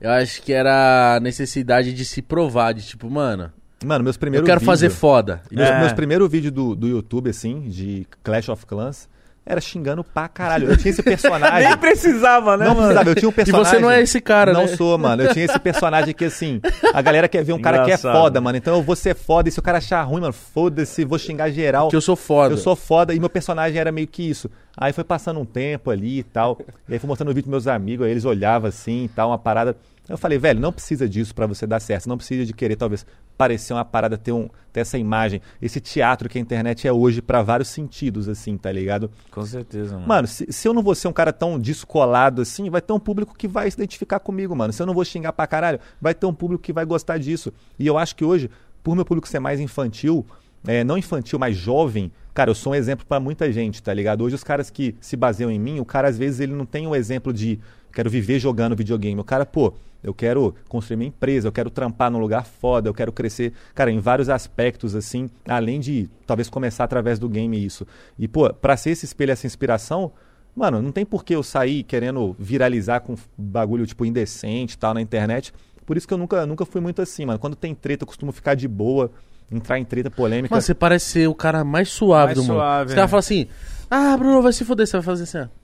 Eu 0.00 0.10
acho 0.10 0.42
que 0.42 0.52
era 0.52 1.16
a 1.16 1.20
necessidade 1.20 1.92
de 1.92 2.04
se 2.04 2.20
provar, 2.22 2.72
de 2.72 2.82
tipo, 2.86 3.08
mano, 3.10 3.52
Mano, 3.84 4.04
meus 4.04 4.16
primeiros 4.16 4.44
eu 4.44 4.46
quero 4.46 4.60
vídeos- 4.60 4.78
fazer 4.80 4.90
foda. 4.90 5.42
Meus, 5.50 5.68
É. 5.68 5.80
meus 5.80 5.92
primeiros 5.92 6.30
vídeos 6.30 6.52
do, 6.52 6.74
do 6.76 6.86
YouTube, 6.86 7.28
assim, 7.30 7.62
de 7.62 8.06
Clash 8.22 8.48
of 8.48 8.64
Clans, 8.64 9.08
era 9.44 9.60
xingando 9.60 10.04
pra 10.04 10.28
caralho. 10.28 10.68
Eu 10.70 10.76
tinha 10.76 10.90
esse 10.90 11.02
personagem. 11.02 11.66
Nem 11.68 11.76
precisava, 11.76 12.56
né, 12.56 12.64
não 12.66 12.74
mano? 12.74 12.86
precisava, 12.86 13.10
eu 13.10 13.14
tinha 13.16 13.28
um 13.28 13.32
E 13.32 13.34
personagem. 13.34 13.70
você 13.72 13.78
não 13.80 13.90
é 13.90 14.00
esse 14.00 14.20
cara, 14.20 14.52
Não 14.52 14.62
né? 14.66 14.76
sou, 14.76 14.96
mano. 14.96 15.22
Eu 15.22 15.32
tinha 15.32 15.44
esse 15.44 15.58
personagem 15.58 16.14
que, 16.14 16.24
assim, 16.24 16.60
a 16.94 17.02
galera 17.02 17.28
quer 17.28 17.42
ver 17.42 17.52
um 17.52 17.60
cara 17.60 17.78
que 17.78 17.82
é 17.82 17.94
Engraçado. 17.94 18.16
foda, 18.16 18.40
mano. 18.40 18.56
Então 18.56 18.76
eu 18.76 18.82
vou 18.82 18.94
ser 18.96 19.14
foda. 19.14 19.48
E 19.48 19.52
se 19.52 19.58
o 19.58 19.62
cara 19.62 19.78
achar 19.78 20.02
ruim, 20.02 20.20
mano, 20.20 20.32
foda-se, 20.32 21.04
vou 21.04 21.18
xingar 21.18 21.50
geral. 21.50 21.88
Que 21.88 21.96
eu 21.96 22.00
sou 22.00 22.14
foda. 22.16 22.54
Eu 22.54 22.58
sou 22.58 22.76
foda 22.76 23.12
e 23.14 23.18
meu 23.20 23.28
personagem 23.30 23.78
era 23.78 23.90
meio 23.90 24.06
que 24.06 24.22
isso. 24.28 24.48
Aí 24.76 24.92
foi 24.92 25.04
passando 25.04 25.40
um 25.40 25.44
tempo 25.44 25.90
ali 25.90 26.20
e 26.20 26.22
tal. 26.22 26.58
E 26.88 26.92
aí 26.94 26.98
fui 26.98 27.08
mostrando 27.08 27.30
o 27.30 27.34
vídeo 27.34 27.44
pros 27.50 27.64
meus 27.64 27.66
amigos, 27.66 28.06
aí 28.06 28.12
eles 28.12 28.24
olhavam 28.24 28.68
assim 28.68 29.04
e 29.04 29.08
tal, 29.08 29.30
uma 29.30 29.38
parada. 29.38 29.76
Eu 30.08 30.18
falei, 30.18 30.36
velho, 30.36 30.58
não 30.58 30.72
precisa 30.72 31.08
disso 31.08 31.34
pra 31.34 31.46
você 31.46 31.66
dar 31.66 31.80
certo. 31.80 32.08
Não 32.08 32.16
precisa 32.16 32.44
de 32.44 32.52
querer, 32.52 32.76
talvez, 32.76 33.06
parecer 33.38 33.72
uma 33.72 33.84
parada, 33.84 34.18
ter, 34.18 34.32
um, 34.32 34.48
ter 34.72 34.80
essa 34.80 34.98
imagem. 34.98 35.40
Esse 35.60 35.80
teatro 35.80 36.28
que 36.28 36.38
a 36.38 36.40
internet 36.40 36.86
é 36.86 36.92
hoje 36.92 37.22
pra 37.22 37.40
vários 37.42 37.68
sentidos, 37.68 38.28
assim, 38.28 38.56
tá 38.56 38.70
ligado? 38.72 39.10
Com 39.30 39.44
certeza, 39.46 39.94
mano. 39.94 40.08
Mano, 40.08 40.28
se, 40.28 40.52
se 40.52 40.66
eu 40.66 40.74
não 40.74 40.82
vou 40.82 40.94
ser 40.94 41.08
um 41.08 41.12
cara 41.12 41.32
tão 41.32 41.58
descolado 41.58 42.42
assim, 42.42 42.68
vai 42.68 42.80
ter 42.80 42.92
um 42.92 42.98
público 42.98 43.34
que 43.36 43.46
vai 43.46 43.70
se 43.70 43.76
identificar 43.76 44.18
comigo, 44.18 44.54
mano. 44.56 44.72
Se 44.72 44.82
eu 44.82 44.86
não 44.86 44.94
vou 44.94 45.04
xingar 45.04 45.32
pra 45.32 45.46
caralho, 45.46 45.78
vai 46.00 46.14
ter 46.14 46.26
um 46.26 46.34
público 46.34 46.62
que 46.62 46.72
vai 46.72 46.84
gostar 46.84 47.18
disso. 47.18 47.52
E 47.78 47.86
eu 47.86 47.96
acho 47.96 48.16
que 48.16 48.24
hoje, 48.24 48.50
por 48.82 48.96
meu 48.96 49.04
público 49.04 49.28
ser 49.28 49.38
mais 49.38 49.60
infantil, 49.60 50.26
é, 50.66 50.84
não 50.84 50.98
infantil, 50.98 51.38
mas 51.38 51.56
jovem, 51.56 52.12
cara, 52.34 52.50
eu 52.50 52.54
sou 52.54 52.72
um 52.72 52.76
exemplo 52.76 53.04
pra 53.06 53.18
muita 53.18 53.52
gente, 53.52 53.82
tá 53.82 53.92
ligado? 53.92 54.22
Hoje 54.22 54.34
os 54.34 54.44
caras 54.44 54.70
que 54.70 54.94
se 55.00 55.16
baseiam 55.16 55.50
em 55.50 55.58
mim, 55.58 55.80
o 55.80 55.84
cara 55.84 56.08
às 56.08 56.18
vezes 56.18 56.40
ele 56.40 56.54
não 56.54 56.66
tem 56.66 56.86
um 56.86 56.94
exemplo 56.94 57.32
de 57.32 57.58
quero 57.92 58.10
viver 58.10 58.38
jogando 58.38 58.74
videogame. 58.76 59.20
O 59.20 59.24
cara, 59.24 59.44
pô, 59.46 59.74
eu 60.02 60.12
quero 60.12 60.54
construir 60.68 60.96
minha 60.96 61.08
empresa, 61.08 61.48
eu 61.48 61.52
quero 61.52 61.70
trampar 61.70 62.10
num 62.10 62.18
lugar 62.18 62.44
foda, 62.44 62.88
eu 62.88 62.94
quero 62.94 63.12
crescer, 63.12 63.52
cara, 63.74 63.90
em 63.90 63.98
vários 64.00 64.28
aspectos, 64.28 64.94
assim, 64.96 65.30
além 65.46 65.78
de 65.78 66.08
talvez 66.26 66.48
começar 66.48 66.84
através 66.84 67.18
do 67.18 67.28
game 67.28 67.64
isso. 67.64 67.86
E, 68.18 68.26
pô, 68.26 68.52
pra 68.52 68.76
ser 68.76 68.90
esse 68.90 69.04
espelho, 69.04 69.30
essa 69.30 69.46
inspiração, 69.46 70.10
mano, 70.56 70.82
não 70.82 70.90
tem 70.90 71.04
por 71.06 71.24
que 71.24 71.34
eu 71.34 71.42
sair 71.42 71.84
querendo 71.84 72.34
viralizar 72.38 73.00
com 73.00 73.14
bagulho, 73.38 73.86
tipo, 73.86 74.04
indecente 74.04 74.74
e 74.74 74.78
tal 74.78 74.92
na 74.94 75.00
internet. 75.00 75.52
Por 75.86 75.96
isso 75.96 76.06
que 76.06 76.14
eu 76.14 76.18
nunca, 76.18 76.46
nunca 76.46 76.64
fui 76.64 76.80
muito 76.80 77.00
assim, 77.02 77.24
mano. 77.26 77.38
Quando 77.38 77.56
tem 77.56 77.74
treta, 77.74 78.02
eu 78.02 78.06
costumo 78.06 78.32
ficar 78.32 78.54
de 78.54 78.66
boa, 78.66 79.10
entrar 79.50 79.78
em 79.78 79.84
treta 79.84 80.10
polêmica. 80.10 80.54
Mano, 80.54 80.62
você 80.62 80.74
parece 80.74 81.06
ser 81.06 81.28
o 81.28 81.34
cara 81.34 81.64
mais 81.64 81.88
suave 81.90 82.34
Mais 82.34 82.36
do 82.36 82.42
mundo. 82.42 82.54
suave, 82.54 82.88
Os 82.90 82.94
caras 82.94 83.08
é. 83.08 83.10
falam 83.10 83.18
assim, 83.20 83.46
ah, 83.90 84.16
Bruno, 84.16 84.42
vai 84.42 84.52
se 84.52 84.64
foder, 84.64 84.86
você 84.86 84.96
vai 84.96 85.02
fazer 85.02 85.22
assim, 85.24 85.38
ó. 85.38 85.61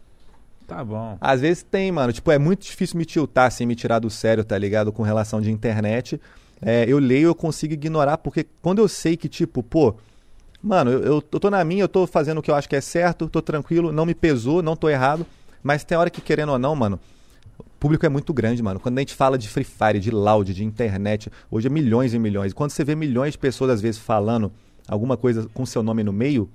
Tá 0.69 0.85
bom. 0.85 1.16
Às 1.19 1.40
vezes 1.40 1.62
tem, 1.62 1.90
mano. 1.90 2.12
Tipo, 2.12 2.31
é 2.31 2.39
muito 2.39 2.62
difícil 2.62 2.99
me 2.99 3.07
tiltar, 3.07 3.47
assim, 3.47 3.65
me 3.65 3.74
tirar 3.74 3.99
do 3.99 4.11
sério, 4.11 4.45
tá 4.45 4.57
ligado? 4.59 4.93
Com 4.93 5.03
relação 5.03 5.40
de 5.40 5.51
internet. 5.51 6.20
É, 6.61 6.85
eu 6.86 6.99
leio, 6.99 7.28
eu 7.28 7.35
consigo 7.35 7.73
ignorar, 7.73 8.19
porque 8.19 8.47
quando 8.61 8.81
eu 8.81 8.86
sei 8.86 9.16
que, 9.16 9.31
tipo, 9.31 9.62
pô, 9.62 9.95
mano, 10.62 10.90
eu, 10.90 11.03
eu, 11.05 11.23
tô 11.23 11.49
na 11.49 11.65
minha, 11.65 11.85
eu 11.85 11.89
tô 11.89 12.07
fazendo 12.07 12.39
o 12.39 12.43
que 12.43 12.51
eu 12.51 12.55
acho 12.55 12.69
que 12.69 12.77
é 12.77 12.82
certo, 12.82 13.28
tô 13.28 13.40
tranquilo, 13.40 13.90
não 13.93 14.05
me 14.05 14.15
pesou, 14.15 14.62
não 14.62 14.77
tô 14.77 14.90
errado. 14.90 15.24
Mas 15.62 15.85
tem 15.85 15.97
hora 15.97 16.11
que, 16.11 16.20
querendo 16.20 16.53
ou 16.53 16.59
não, 16.59 16.77
mano, 16.77 17.01
o 17.59 17.65
público 17.81 18.05
é 18.05 18.09
muito 18.11 18.35
grande, 18.35 18.62
mano. 18.62 18.78
Quando 18.78 18.99
a 18.99 19.01
gente 19.01 19.15
fala 19.15 19.39
de 19.39 19.49
Free 19.49 19.65
Fire, 19.65 19.99
de 19.99 20.11
loud, 20.11 20.53
de 20.53 20.65
internet, 20.65 21.32
hoje 21.51 21.69
é 21.69 21.70
milhões 21.70 22.12
e 22.12 22.19
milhões. 22.19 22.53
Quando 22.53 22.73
você 22.73 22.85
vê 22.85 22.95
milhões 22.95 23.32
de 23.32 23.39
pessoas, 23.39 23.70
às 23.70 23.81
vezes, 23.81 23.99
falando 23.99 24.53
alguma 24.86 25.16
coisa 25.16 25.49
com 25.55 25.65
seu 25.65 25.82
nome 25.82 26.05
no 26.05 26.12
meio, 26.12 26.51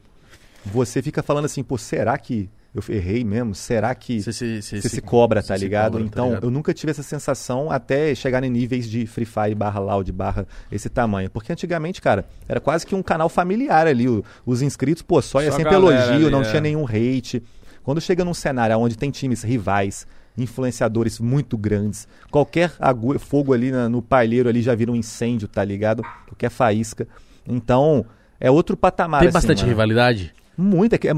você 0.63 1.01
fica 1.01 1.23
falando 1.23 1.45
assim, 1.45 1.63
pô, 1.63 1.79
será 1.79 2.15
que 2.15 2.47
eu 2.75 2.83
errei 2.89 3.23
mesmo? 3.23 3.53
Será 3.53 3.93
que 3.93 4.21
Você 4.21 4.33
se, 4.61 4.61
você 4.81 4.89
se 4.89 5.01
cobra, 5.01 5.43
tá 5.43 5.55
se 5.57 5.63
ligado? 5.63 5.93
cobra, 5.93 6.03
tá 6.05 6.07
então, 6.09 6.27
ligado? 6.29 6.43
eu 6.45 6.49
nunca 6.51 6.73
tive 6.73 6.89
essa 6.91 7.03
sensação 7.03 7.69
até 7.71 8.15
chegar 8.15 8.43
em 8.43 8.49
níveis 8.49 8.89
de 8.89 9.05
Free 9.05 9.25
Fire 9.25 9.53
barra 9.55 9.79
Loud 9.79 10.11
barra 10.11 10.47
esse 10.71 10.89
tamanho. 10.89 11.29
Porque 11.29 11.51
antigamente, 11.51 12.01
cara, 12.01 12.25
era 12.47 12.59
quase 12.59 12.85
que 12.85 12.95
um 12.95 13.03
canal 13.03 13.29
familiar 13.29 13.85
ali. 13.85 14.05
Os 14.45 14.61
inscritos, 14.61 15.03
pô, 15.03 15.21
só 15.21 15.41
ia 15.41 15.51
Só 15.51 15.57
sempre 15.57 15.73
elogio, 15.75 15.99
ali, 16.25 16.29
não 16.31 16.41
é. 16.41 16.45
tinha 16.45 16.61
nenhum 16.61 16.85
hate. 16.85 17.43
Quando 17.83 17.99
chega 18.01 18.23
num 18.25 18.33
cenário 18.33 18.77
onde 18.79 18.97
tem 18.97 19.11
times 19.11 19.43
rivais, 19.43 20.07
influenciadores 20.37 21.19
muito 21.19 21.57
grandes, 21.57 22.07
qualquer 22.31 22.71
fogo 23.19 23.53
ali 23.53 23.71
na- 23.71 23.87
no 23.89 24.01
palheiro 24.01 24.49
ali 24.49 24.61
já 24.61 24.73
vira 24.73 24.91
um 24.91 24.95
incêndio, 24.95 25.47
tá 25.47 25.63
ligado? 25.63 26.01
Qualquer 26.27 26.49
faísca. 26.49 27.07
Então, 27.47 28.05
é 28.39 28.49
outro 28.49 28.75
patamar, 28.77 29.19
Tem 29.19 29.27
assim, 29.29 29.33
bastante 29.33 29.59
mano. 29.59 29.69
rivalidade? 29.69 30.33
Muita, 30.57 30.97
que 30.97 31.07
é 31.07 31.13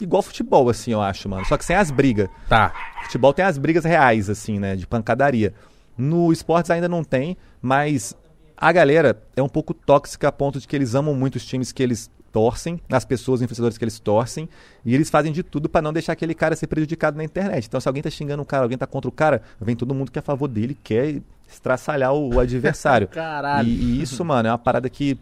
igual 0.00 0.22
futebol, 0.22 0.68
assim, 0.68 0.92
eu 0.92 1.00
acho, 1.00 1.28
mano. 1.28 1.44
Só 1.46 1.56
que 1.56 1.64
sem 1.64 1.76
as 1.76 1.90
brigas. 1.90 2.28
Tá. 2.48 2.72
Futebol 3.04 3.32
tem 3.32 3.44
as 3.44 3.58
brigas 3.58 3.84
reais, 3.84 4.28
assim, 4.30 4.58
né? 4.58 4.76
De 4.76 4.86
pancadaria. 4.86 5.54
No 5.96 6.32
esportes 6.32 6.70
ainda 6.70 6.88
não 6.88 7.02
tem, 7.02 7.36
mas 7.60 8.16
a 8.56 8.70
galera 8.72 9.20
é 9.36 9.42
um 9.42 9.48
pouco 9.48 9.74
tóxica 9.74 10.28
a 10.28 10.32
ponto 10.32 10.60
de 10.60 10.66
que 10.66 10.76
eles 10.76 10.94
amam 10.94 11.14
muito 11.14 11.36
os 11.36 11.44
times 11.44 11.72
que 11.72 11.82
eles 11.82 12.10
torcem, 12.32 12.80
as 12.90 13.04
pessoas, 13.04 13.40
os 13.40 13.42
influenciadores 13.42 13.78
que 13.78 13.84
eles 13.84 13.98
torcem, 13.98 14.48
e 14.84 14.94
eles 14.94 15.10
fazem 15.10 15.32
de 15.32 15.42
tudo 15.42 15.68
para 15.68 15.82
não 15.82 15.92
deixar 15.92 16.12
aquele 16.12 16.34
cara 16.34 16.54
ser 16.54 16.66
prejudicado 16.66 17.16
na 17.16 17.24
internet. 17.24 17.66
Então, 17.66 17.80
se 17.80 17.88
alguém 17.88 18.02
tá 18.02 18.10
xingando 18.10 18.42
um 18.42 18.44
cara, 18.44 18.64
alguém 18.64 18.78
tá 18.78 18.86
contra 18.86 19.08
o 19.08 19.12
cara, 19.12 19.42
vem 19.60 19.74
todo 19.74 19.94
mundo 19.94 20.10
que 20.12 20.18
é 20.18 20.20
a 20.20 20.22
favor 20.22 20.46
dele, 20.46 20.76
quer 20.82 21.20
estraçalhar 21.48 22.12
o, 22.12 22.34
o 22.34 22.40
adversário. 22.40 23.08
Caralho. 23.10 23.68
E, 23.68 23.72
e 23.72 24.02
isso, 24.02 24.24
mano, 24.24 24.48
é 24.48 24.52
uma 24.52 24.58
parada 24.58 24.88
que 24.88 25.18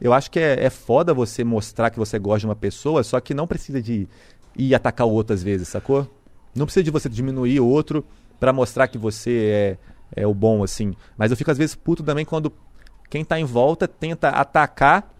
eu 0.00 0.12
acho 0.12 0.30
que 0.30 0.38
é, 0.38 0.64
é 0.64 0.70
foda 0.70 1.14
você 1.14 1.44
mostrar 1.44 1.90
que 1.90 1.98
você 1.98 2.18
gosta 2.18 2.40
de 2.40 2.46
uma 2.46 2.56
pessoa, 2.56 3.02
só 3.02 3.20
que 3.20 3.34
não 3.34 3.46
precisa 3.46 3.80
de 3.80 4.08
ir 4.56 4.74
atacar 4.74 5.06
o 5.06 5.10
outro 5.10 5.34
às 5.34 5.42
vezes, 5.42 5.68
sacou? 5.68 6.08
Não 6.54 6.66
precisa 6.66 6.84
de 6.84 6.90
você 6.90 7.08
diminuir 7.08 7.60
o 7.60 7.66
outro 7.66 8.04
para 8.38 8.52
mostrar 8.52 8.88
que 8.88 8.98
você 8.98 9.78
é, 10.14 10.22
é 10.22 10.26
o 10.26 10.34
bom, 10.34 10.62
assim. 10.62 10.94
Mas 11.16 11.30
eu 11.30 11.36
fico 11.36 11.50
às 11.50 11.58
vezes 11.58 11.74
puto 11.74 12.02
também 12.02 12.24
quando 12.24 12.52
quem 13.08 13.24
tá 13.24 13.38
em 13.38 13.44
volta 13.44 13.86
tenta 13.86 14.30
atacar 14.30 15.13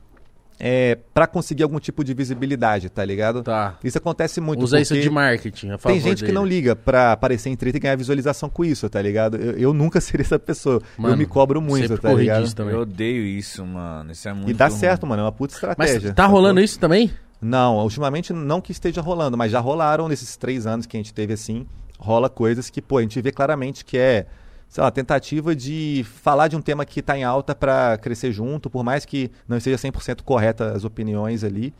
é, 0.58 0.96
para 1.12 1.26
conseguir 1.26 1.62
algum 1.64 1.78
tipo 1.80 2.04
de 2.04 2.14
visibilidade, 2.14 2.88
tá 2.88 3.04
ligado? 3.04 3.42
Tá. 3.42 3.76
Isso 3.82 3.98
acontece 3.98 4.40
muito. 4.40 4.62
Usa 4.62 4.80
isso 4.80 4.94
de 4.98 5.10
marketing, 5.10 5.70
a 5.70 5.78
favor 5.78 5.92
Tem 5.94 6.00
gente 6.00 6.18
que 6.18 6.26
dele. 6.26 6.34
não 6.34 6.46
liga 6.46 6.76
pra 6.76 7.12
aparecer 7.12 7.50
em 7.50 7.56
treta 7.56 7.76
e 7.76 7.80
ganhar 7.80 7.96
visualização 7.96 8.48
com 8.48 8.64
isso, 8.64 8.88
tá 8.88 9.02
ligado? 9.02 9.36
Eu, 9.36 9.52
eu 9.58 9.74
nunca 9.74 10.00
seria 10.02 10.22
essa 10.24 10.38
pessoa. 10.38 10.80
Mano, 10.96 11.14
eu 11.14 11.18
me 11.18 11.26
cobro 11.26 11.60
muito, 11.60 11.98
tá 11.98 12.12
ligado? 12.12 12.52
também. 12.54 12.74
Eu 12.74 12.80
odeio 12.82 13.24
isso, 13.24 13.64
mano. 13.66 14.12
Isso 14.12 14.28
é 14.28 14.32
muito 14.32 14.50
E 14.50 14.54
dá 14.54 14.68
ruim. 14.68 14.76
certo, 14.78 15.06
mano. 15.06 15.22
É 15.22 15.24
uma 15.24 15.32
puta 15.32 15.54
Mas 15.76 15.90
estratégia. 15.90 16.12
tá 16.14 16.26
rolando 16.26 16.60
isso 16.60 16.78
também? 16.78 17.10
Não, 17.40 17.76
ultimamente 17.78 18.32
não 18.32 18.60
que 18.60 18.72
esteja 18.72 19.00
rolando, 19.02 19.36
mas 19.36 19.52
já 19.52 19.60
rolaram 19.60 20.08
nesses 20.08 20.36
três 20.36 20.66
anos 20.66 20.86
que 20.86 20.96
a 20.96 21.00
gente 21.00 21.12
teve 21.12 21.32
assim. 21.34 21.66
Rola 21.98 22.30
coisas 22.30 22.70
que, 22.70 22.80
pô, 22.80 22.98
a 22.98 23.02
gente 23.02 23.20
vê 23.20 23.30
claramente 23.30 23.84
que 23.84 23.98
é, 23.98 24.26
sei 24.68 24.82
lá, 24.82 24.90
tentativa 24.90 25.54
de 25.54 26.04
falar 26.22 26.48
de 26.48 26.56
um 26.56 26.60
tema 26.60 26.84
que 26.84 27.00
tá 27.02 27.16
em 27.16 27.22
alta 27.24 27.54
pra 27.54 27.96
crescer 27.98 28.32
junto, 28.32 28.68
por 28.68 28.82
mais 28.84 29.04
que 29.04 29.30
não 29.48 29.56
esteja 29.56 29.76
100% 29.76 30.22
correta 30.22 30.72
as 30.72 30.84
opiniões 30.84 31.44
ali. 31.44 31.72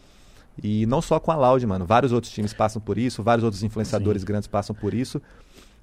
E 0.62 0.86
não 0.86 1.02
só 1.02 1.19
com 1.19 1.32
a 1.32 1.36
Loud, 1.36 1.66
mano. 1.66 1.85
Vários 1.85 2.12
outros 2.12 2.32
times 2.32 2.52
passam 2.55 2.81
por 2.81 2.97
isso, 2.97 3.23
vários 3.23 3.43
outros 3.44 3.62
influenciadores 3.65 4.23
grandes 4.23 4.47
passam 4.47 4.74
por 4.74 4.94
isso. 4.94 5.20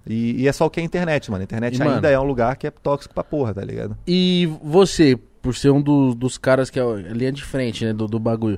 E, 0.08 0.42
e 0.44 0.48
é 0.48 0.52
só 0.54 0.66
o 0.66 0.70
que 0.70 0.80
é 0.80 0.84
a 0.84 0.86
internet, 0.86 1.30
mano. 1.30 1.42
A 1.42 1.44
internet 1.44 1.78
E, 1.78 1.82
ainda 1.82 1.96
mano- 1.96 2.08
é 2.08 2.20
um 2.20 2.24
lugar 2.24 2.56
que 2.56 2.66
é 2.66 2.72
tóxico 2.72 3.14
pra 3.14 3.24
porra, 3.24 3.54
tá 3.54 3.64
ligado? 3.64 3.98
E 4.08 4.50
você, 4.64 5.18
por 5.42 5.54
ser 5.56 5.72
um 5.72 5.82
do- 5.82 6.16
dos 6.16 6.38
caras 6.38 6.70
que 6.70 6.80
é 6.80 6.82
a 6.84 6.96
linha 6.96 7.32
de 7.34 7.44
frente, 7.44 7.84
né, 7.84 7.92
do, 7.94 8.08
do 8.08 8.18
bagulho. 8.18 8.58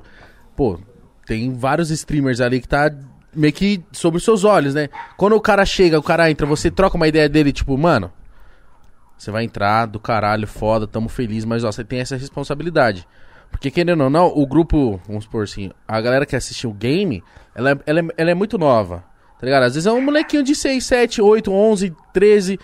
Pô, 0.56 0.78
tem 1.26 1.52
vários 1.52 1.90
streamers 1.90 2.40
ali 2.40 2.60
que 2.60 2.68
tá 2.68 2.94
meio 3.34 3.52
que 3.52 3.82
sobre 3.90 4.18
os 4.18 4.24
seus 4.24 4.44
olhos, 4.44 4.72
né? 4.74 4.88
Quando 5.16 5.34
o 5.34 5.40
cara 5.40 5.66
chega, 5.66 5.98
o 5.98 6.02
cara 6.02 6.30
entra, 6.30 6.46
você 6.46 6.70
troca 6.70 6.96
uma 6.96 7.08
ideia 7.08 7.28
dele, 7.28 7.52
tipo, 7.52 7.76
mano, 7.76 8.10
você 9.16 9.30
vai 9.30 9.44
entrar 9.44 9.86
do 9.86 9.98
caralho, 9.98 10.46
foda, 10.46 10.86
tamo 10.86 11.08
feliz, 11.08 11.44
mas 11.44 11.64
ó, 11.64 11.72
você 11.72 11.84
tem 11.84 12.00
essa 12.00 12.16
responsabilidade. 12.16 13.06
Porque 13.50 13.70
querendo 13.70 14.02
ou 14.02 14.10
não, 14.10 14.26
o 14.26 14.46
grupo, 14.46 15.00
vamos 15.06 15.24
supor 15.24 15.44
assim, 15.44 15.70
a 15.86 16.00
galera 16.00 16.26
que 16.26 16.34
assiste 16.34 16.66
o 16.66 16.72
game, 16.72 17.22
ela 17.54 17.70
é, 17.70 17.78
ela 17.86 18.00
é, 18.00 18.04
ela 18.16 18.30
é 18.30 18.34
muito 18.34 18.58
nova, 18.58 19.04
tá 19.38 19.46
ligado? 19.46 19.62
Às 19.62 19.74
vezes 19.74 19.86
é 19.86 19.92
um 19.92 20.02
molequinho 20.02 20.42
de 20.42 20.54
6, 20.54 20.84
7, 20.84 21.22
8, 21.22 21.52
11, 21.52 21.94
13. 22.12 22.58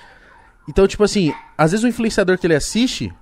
Então, 0.68 0.86
tipo 0.86 1.04
assim, 1.04 1.32
às 1.56 1.70
vezes 1.70 1.84
o 1.84 1.88
influenciador 1.88 2.38
que 2.38 2.46
ele 2.46 2.56
assiste 2.56 3.12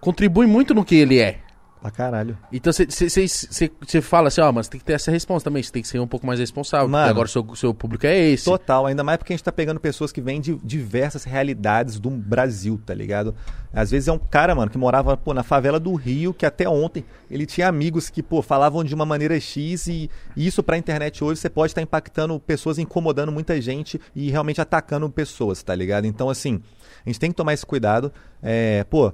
contribui 0.00 0.46
muito 0.46 0.74
no 0.74 0.84
que 0.84 0.96
ele 0.96 1.18
é. 1.18 1.41
Pra 1.82 1.90
caralho. 1.90 2.38
Então 2.52 2.72
você 2.72 4.00
fala 4.00 4.28
assim, 4.28 4.40
ó, 4.40 4.52
mas 4.52 4.68
tem 4.68 4.78
que 4.78 4.84
ter 4.84 4.92
essa 4.92 5.10
resposta 5.10 5.50
também, 5.50 5.60
você 5.60 5.72
tem 5.72 5.82
que 5.82 5.88
ser 5.88 5.98
um 5.98 6.06
pouco 6.06 6.24
mais 6.24 6.38
responsável. 6.38 6.86
Mano. 6.86 7.10
agora 7.10 7.26
o 7.26 7.28
seu, 7.28 7.56
seu 7.56 7.74
público 7.74 8.06
é 8.06 8.16
esse. 8.16 8.44
Total, 8.44 8.86
ainda 8.86 9.02
mais 9.02 9.18
porque 9.18 9.32
a 9.32 9.36
gente 9.36 9.42
tá 9.42 9.50
pegando 9.50 9.80
pessoas 9.80 10.12
que 10.12 10.20
vêm 10.20 10.40
de 10.40 10.54
diversas 10.62 11.24
realidades 11.24 11.98
do 11.98 12.08
Brasil, 12.08 12.80
tá 12.86 12.94
ligado? 12.94 13.34
Às 13.72 13.90
vezes 13.90 14.06
é 14.06 14.12
um 14.12 14.18
cara, 14.18 14.54
mano, 14.54 14.70
que 14.70 14.78
morava, 14.78 15.16
pô, 15.16 15.34
na 15.34 15.42
favela 15.42 15.80
do 15.80 15.92
Rio, 15.94 16.32
que 16.32 16.46
até 16.46 16.68
ontem 16.68 17.04
ele 17.28 17.46
tinha 17.46 17.66
amigos 17.66 18.08
que, 18.08 18.22
pô, 18.22 18.42
falavam 18.42 18.84
de 18.84 18.94
uma 18.94 19.04
maneira 19.04 19.40
X 19.40 19.88
e, 19.88 20.08
e 20.36 20.46
isso 20.46 20.62
pra 20.62 20.78
internet 20.78 21.24
hoje 21.24 21.40
você 21.40 21.50
pode 21.50 21.72
estar 21.72 21.82
impactando 21.82 22.38
pessoas, 22.38 22.78
incomodando 22.78 23.32
muita 23.32 23.60
gente 23.60 24.00
e 24.14 24.30
realmente 24.30 24.60
atacando 24.60 25.10
pessoas, 25.10 25.64
tá 25.64 25.74
ligado? 25.74 26.06
Então, 26.06 26.30
assim, 26.30 26.62
a 27.04 27.08
gente 27.08 27.18
tem 27.18 27.30
que 27.32 27.36
tomar 27.36 27.54
esse 27.54 27.66
cuidado. 27.66 28.12
É, 28.40 28.84
pô, 28.84 29.12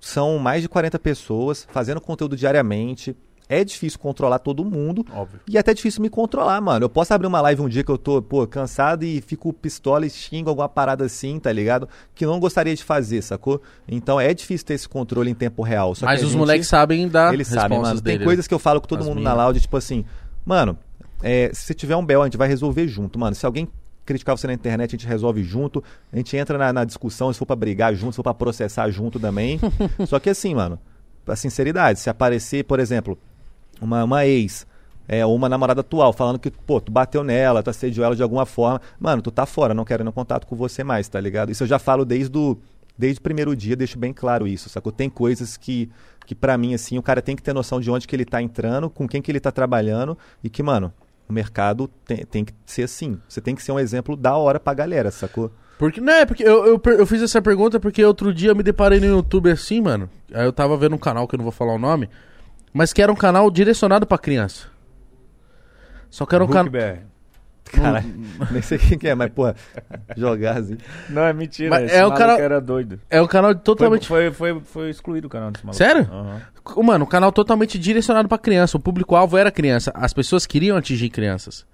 são 0.00 0.38
mais 0.38 0.62
de 0.62 0.68
40 0.68 0.98
pessoas 0.98 1.66
fazendo 1.70 2.00
conteúdo 2.00 2.36
diariamente. 2.36 3.16
É 3.48 3.62
difícil 3.62 4.00
controlar 4.00 4.40
todo 4.40 4.64
mundo. 4.64 5.06
Óbvio. 5.14 5.38
E 5.48 5.56
é 5.56 5.60
até 5.60 5.72
difícil 5.72 6.02
me 6.02 6.10
controlar, 6.10 6.60
mano. 6.60 6.84
Eu 6.84 6.88
posso 6.88 7.14
abrir 7.14 7.28
uma 7.28 7.40
live 7.40 7.62
um 7.62 7.68
dia 7.68 7.84
que 7.84 7.90
eu 7.92 7.96
tô, 7.96 8.20
pô, 8.20 8.44
cansado 8.44 9.04
e 9.04 9.20
fico 9.20 9.52
pistola 9.52 10.04
e 10.04 10.10
xingo 10.10 10.48
alguma 10.50 10.68
parada 10.68 11.04
assim, 11.04 11.38
tá 11.38 11.52
ligado? 11.52 11.88
Que 12.12 12.26
não 12.26 12.40
gostaria 12.40 12.74
de 12.74 12.82
fazer, 12.82 13.22
sacou? 13.22 13.62
Então 13.86 14.18
é 14.20 14.34
difícil 14.34 14.66
ter 14.66 14.74
esse 14.74 14.88
controle 14.88 15.30
em 15.30 15.34
tempo 15.34 15.62
real. 15.62 15.94
Só 15.94 16.06
mas 16.06 16.22
os 16.24 16.30
gente- 16.30 16.38
moleques 16.38 16.66
sabem 16.66 17.06
dar 17.06 17.32
Eles 17.32 17.46
sabem, 17.46 17.78
mano. 17.80 18.00
Tem 18.00 18.14
dele. 18.14 18.24
coisas 18.24 18.48
que 18.48 18.54
eu 18.54 18.58
falo 18.58 18.80
com 18.80 18.88
todo 18.88 19.02
As 19.02 19.06
mundo 19.06 19.20
na 19.20 19.30
minhas. 19.30 19.36
loud, 19.44 19.60
tipo 19.60 19.76
assim, 19.76 20.04
mano, 20.44 20.76
é, 21.22 21.48
se 21.54 21.72
tiver 21.72 21.94
um 21.94 22.04
bel, 22.04 22.22
a 22.22 22.24
gente 22.24 22.36
vai 22.36 22.48
resolver 22.48 22.88
junto, 22.88 23.16
mano. 23.16 23.36
Se 23.36 23.46
alguém 23.46 23.68
criticar 24.06 24.36
você 24.36 24.46
na 24.46 24.54
internet, 24.54 24.90
a 24.90 24.98
gente 24.98 25.06
resolve 25.06 25.42
junto. 25.42 25.82
A 26.12 26.16
gente 26.16 26.36
entra 26.36 26.56
na, 26.56 26.72
na 26.72 26.84
discussão, 26.84 27.32
se 27.32 27.38
for 27.38 27.46
pra 27.46 27.56
brigar 27.56 27.94
junto, 27.94 28.12
se 28.12 28.16
for 28.16 28.22
pra 28.22 28.32
processar 28.32 28.88
junto 28.90 29.20
também. 29.20 29.60
Só 30.06 30.18
que 30.18 30.30
assim, 30.30 30.54
mano, 30.54 30.78
a 31.26 31.36
sinceridade, 31.36 31.98
se 31.98 32.08
aparecer, 32.08 32.64
por 32.64 32.80
exemplo, 32.80 33.18
uma, 33.80 34.04
uma 34.04 34.24
ex, 34.24 34.66
é, 35.08 35.26
ou 35.26 35.34
uma 35.34 35.48
namorada 35.48 35.80
atual, 35.80 36.12
falando 36.12 36.38
que, 36.38 36.50
pô, 36.50 36.80
tu 36.80 36.90
bateu 36.90 37.22
nela, 37.22 37.62
tu 37.62 37.70
assediou 37.70 38.06
ela 38.06 38.16
de 38.16 38.22
alguma 38.22 38.46
forma, 38.46 38.80
mano, 38.98 39.20
tu 39.20 39.30
tá 39.30 39.44
fora, 39.44 39.74
não 39.74 39.84
quero 39.84 40.02
ir 40.02 40.04
no 40.04 40.12
contato 40.12 40.46
com 40.46 40.56
você 40.56 40.82
mais, 40.82 41.08
tá 41.08 41.20
ligado? 41.20 41.50
Isso 41.50 41.64
eu 41.64 41.68
já 41.68 41.78
falo 41.78 42.04
desde 42.04 42.36
o 42.36 42.56
desde 42.98 43.18
o 43.18 43.22
primeiro 43.22 43.54
dia, 43.54 43.76
deixo 43.76 43.98
bem 43.98 44.12
claro 44.12 44.46
isso, 44.46 44.68
sacou? 44.68 44.90
Tem 44.90 45.10
coisas 45.10 45.56
que, 45.56 45.90
que 46.24 46.34
para 46.34 46.56
mim, 46.56 46.74
assim, 46.74 46.96
o 46.96 47.02
cara 47.02 47.20
tem 47.20 47.36
que 47.36 47.42
ter 47.42 47.52
noção 47.52 47.80
de 47.80 47.90
onde 47.90 48.06
que 48.08 48.16
ele 48.16 48.24
tá 48.24 48.40
entrando, 48.40 48.88
com 48.88 49.06
quem 49.06 49.20
que 49.20 49.30
ele 49.30 49.40
tá 49.40 49.52
trabalhando, 49.52 50.16
e 50.42 50.48
que, 50.48 50.62
mano, 50.62 50.92
o 51.28 51.32
mercado 51.32 51.88
tem, 52.04 52.18
tem 52.24 52.44
que 52.44 52.52
ser 52.64 52.84
assim. 52.84 53.18
Você 53.28 53.40
tem 53.40 53.54
que 53.54 53.62
ser 53.62 53.72
um 53.72 53.78
exemplo 53.78 54.16
da 54.16 54.36
hora 54.36 54.60
pra 54.60 54.74
galera, 54.74 55.10
sacou? 55.10 55.50
Porque, 55.78 56.00
não, 56.00 56.12
é 56.12 56.24
porque 56.24 56.42
eu, 56.42 56.66
eu, 56.66 56.82
eu 56.92 57.06
fiz 57.06 57.20
essa 57.20 57.42
pergunta 57.42 57.78
porque 57.78 58.02
outro 58.04 58.32
dia 58.32 58.50
eu 58.50 58.56
me 58.56 58.62
deparei 58.62 58.98
no 58.98 59.06
YouTube 59.06 59.50
assim, 59.50 59.80
mano. 59.80 60.08
Aí 60.32 60.44
eu 60.44 60.52
tava 60.52 60.76
vendo 60.76 60.94
um 60.94 60.98
canal 60.98 61.28
que 61.28 61.34
eu 61.34 61.38
não 61.38 61.44
vou 61.44 61.52
falar 61.52 61.74
o 61.74 61.78
nome, 61.78 62.08
mas 62.72 62.92
que 62.92 63.02
era 63.02 63.12
um 63.12 63.16
canal 63.16 63.50
direcionado 63.50 64.06
pra 64.06 64.16
criança. 64.16 64.68
Só 66.08 66.24
que 66.24 66.34
era 66.34 66.44
um 66.44 66.48
canal. 66.48 66.72
Caralho, 67.72 68.06
nem 68.50 68.62
sei 68.62 68.78
quem 68.78 68.96
que 68.98 69.08
é, 69.08 69.14
mas, 69.14 69.30
porra, 69.30 69.54
jogar 70.16 70.58
assim. 70.58 70.78
Não, 71.10 71.22
é 71.22 71.32
mentira. 71.32 71.70
Mas 71.70 71.84
esse 71.86 71.96
é 71.96 72.06
o 72.06 72.12
canal- 72.14 72.38
era 72.38 72.60
doido. 72.60 73.00
É 73.10 73.20
um 73.20 73.26
canal 73.26 73.52
Foi, 73.52 73.60
totalmente. 73.60 74.06
foi, 74.06 74.30
foi, 74.32 74.60
foi 74.60 74.90
excluído 74.90 75.26
o 75.26 75.30
canal 75.30 75.50
desse 75.50 75.64
maluco. 75.66 75.76
Sério? 75.76 76.08
Aham. 76.10 76.40
Mano, 76.84 77.04
um 77.04 77.08
canal 77.08 77.30
totalmente 77.32 77.78
direcionado 77.78 78.28
pra 78.28 78.38
criança. 78.38 78.76
O 78.76 78.80
público-alvo 78.80 79.36
era 79.36 79.50
criança. 79.50 79.92
As 79.94 80.12
pessoas 80.12 80.46
queriam 80.46 80.76
atingir 80.76 81.10
crianças. 81.10 81.66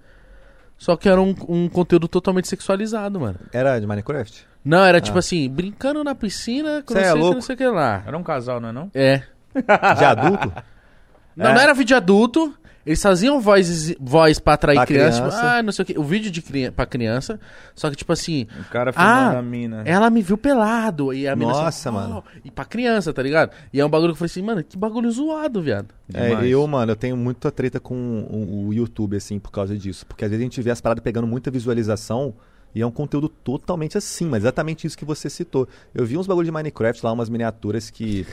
Só 0.77 0.95
que 0.97 1.07
era 1.07 1.21
um, 1.21 1.33
um 1.47 1.69
conteúdo 1.69 2.07
totalmente 2.07 2.47
sexualizado, 2.47 3.19
mano. 3.19 3.39
Era 3.53 3.79
de 3.79 3.87
Minecraft? 3.87 4.45
Não, 4.65 4.83
era 4.83 4.99
tipo 4.99 5.17
assim, 5.17 5.49
brincando 5.49 6.03
na 6.03 6.15
piscina 6.15 6.81
com 6.85 6.93
não 6.93 7.01
é 7.01 7.03
sei 7.05 7.11
o 7.11 7.15
que, 7.15 7.19
louco? 7.21 7.35
não 7.35 7.41
sei 7.41 7.55
o 7.55 7.57
que 7.57 7.67
lá. 7.67 8.03
Era 8.05 8.17
um 8.17 8.23
casal, 8.23 8.59
não 8.59 8.69
é 8.69 8.71
não? 8.71 8.91
É. 8.93 9.21
De 9.97 10.05
adulto? 10.05 10.51
Não, 11.35 11.49
É. 11.49 11.53
não 11.53 11.61
era 11.61 11.73
vídeo 11.73 11.95
adulto. 11.97 12.53
Eles 12.85 13.01
faziam 13.01 13.39
voz, 13.39 13.95
voz 13.99 14.39
pra 14.39 14.53
atrair 14.55 14.75
Pra 14.75 14.85
criança. 14.85 15.19
criança. 15.19 15.37
Tipo, 15.37 15.47
ah, 15.49 15.63
não 15.63 15.71
sei 15.71 15.83
o 15.83 15.85
que. 15.85 15.97
O 15.99 16.03
vídeo 16.03 16.29
de 16.29 16.41
cri 16.41 16.69
pra 16.69 16.85
criança. 16.85 17.39
Só 17.73 17.89
que, 17.89 17.95
tipo 17.95 18.11
assim, 18.11 18.45
O 18.59 18.69
cara 18.69 18.91
filmando 18.91 19.35
Ah, 19.35 19.39
a 19.39 19.41
mina. 19.41 19.83
ela 19.85 20.09
me 20.09 20.21
viu 20.21 20.37
pelado. 20.37 21.13
E 21.13 21.27
a 21.27 21.35
mina 21.35 21.51
Nossa, 21.51 21.89
assim, 21.89 21.89
mano. 21.97 22.23
"Oh", 22.25 22.39
E 22.43 22.51
pra 22.51 22.65
criança, 22.65 23.13
tá 23.13 23.23
ligado? 23.23 23.51
E 23.71 23.79
é 23.79 23.85
um 23.85 23.89
bagulho 23.89 24.09
que 24.09 24.15
eu 24.15 24.19
falei 24.19 24.31
assim, 24.31 24.41
mano, 24.41 24.63
que 24.63 24.77
bagulho 24.77 25.09
zoado, 25.11 25.61
viado. 25.61 25.87
É, 26.13 26.27
Demais. 26.29 26.49
eu, 26.51 26.67
mano, 26.67 26.91
eu 26.91 26.95
tenho 26.95 27.15
muita 27.15 27.49
treta 27.51 27.79
com 27.79 27.95
o, 27.95 28.67
o 28.67 28.73
YouTube, 28.73 29.15
assim, 29.15 29.39
por 29.39 29.51
causa 29.51 29.77
disso. 29.77 30.05
Porque 30.05 30.25
às 30.25 30.29
vezes 30.31 30.41
a 30.41 30.45
gente 30.45 30.61
vê 30.61 30.69
as 30.71 30.81
paradas 30.81 31.03
pegando 31.03 31.25
muita 31.25 31.49
visualização 31.49 32.33
e 32.75 32.81
é 32.81 32.85
um 32.85 32.91
conteúdo 32.91 33.29
totalmente 33.29 33.97
assim, 33.97 34.25
mas 34.25 34.43
exatamente 34.43 34.87
isso 34.87 34.97
que 34.97 35.05
você 35.05 35.29
citou. 35.29 35.67
Eu 35.93 36.05
vi 36.05 36.17
uns 36.17 36.25
bagulho 36.27 36.45
de 36.45 36.51
Minecraft 36.51 37.05
lá, 37.05 37.11
umas 37.11 37.29
miniaturas 37.29 37.89
que. 37.89 38.25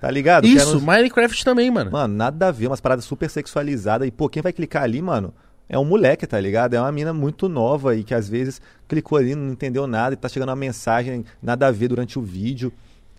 Tá 0.00 0.10
ligado? 0.10 0.46
Isso, 0.46 0.76
uns- 0.76 0.82
Minecraft 0.82 1.44
também, 1.44 1.70
mano. 1.70 1.90
Mano, 1.92 2.14
nada 2.14 2.48
a 2.48 2.50
ver, 2.50 2.66
umas 2.66 2.80
paradas 2.80 3.04
super 3.04 3.30
sexualizadas. 3.30 4.06
E, 4.06 4.10
pô, 4.10 4.28
quem 4.28 4.42
vai 4.42 4.52
clicar 4.52 4.82
ali, 4.82 5.00
mano, 5.00 5.32
é 5.68 5.78
um 5.78 5.84
moleque, 5.84 6.26
tá 6.26 6.38
ligado? 6.40 6.74
É 6.74 6.80
uma 6.80 6.92
mina 6.92 7.12
muito 7.14 7.48
nova 7.48 7.94
e 7.96 8.02
que 8.04 8.14
às 8.14 8.28
vezes 8.28 8.60
clicou 8.88 9.16
ali, 9.16 9.34
não 9.34 9.52
entendeu 9.52 9.86
nada 9.86 10.12
e 10.14 10.16
tá 10.16 10.28
chegando 10.28 10.50
uma 10.50 10.56
mensagem 10.56 11.24
nada 11.42 11.66
a 11.68 11.70
ver 11.70 11.88
durante 11.88 12.18
o 12.18 12.22
vídeo, 12.22 12.72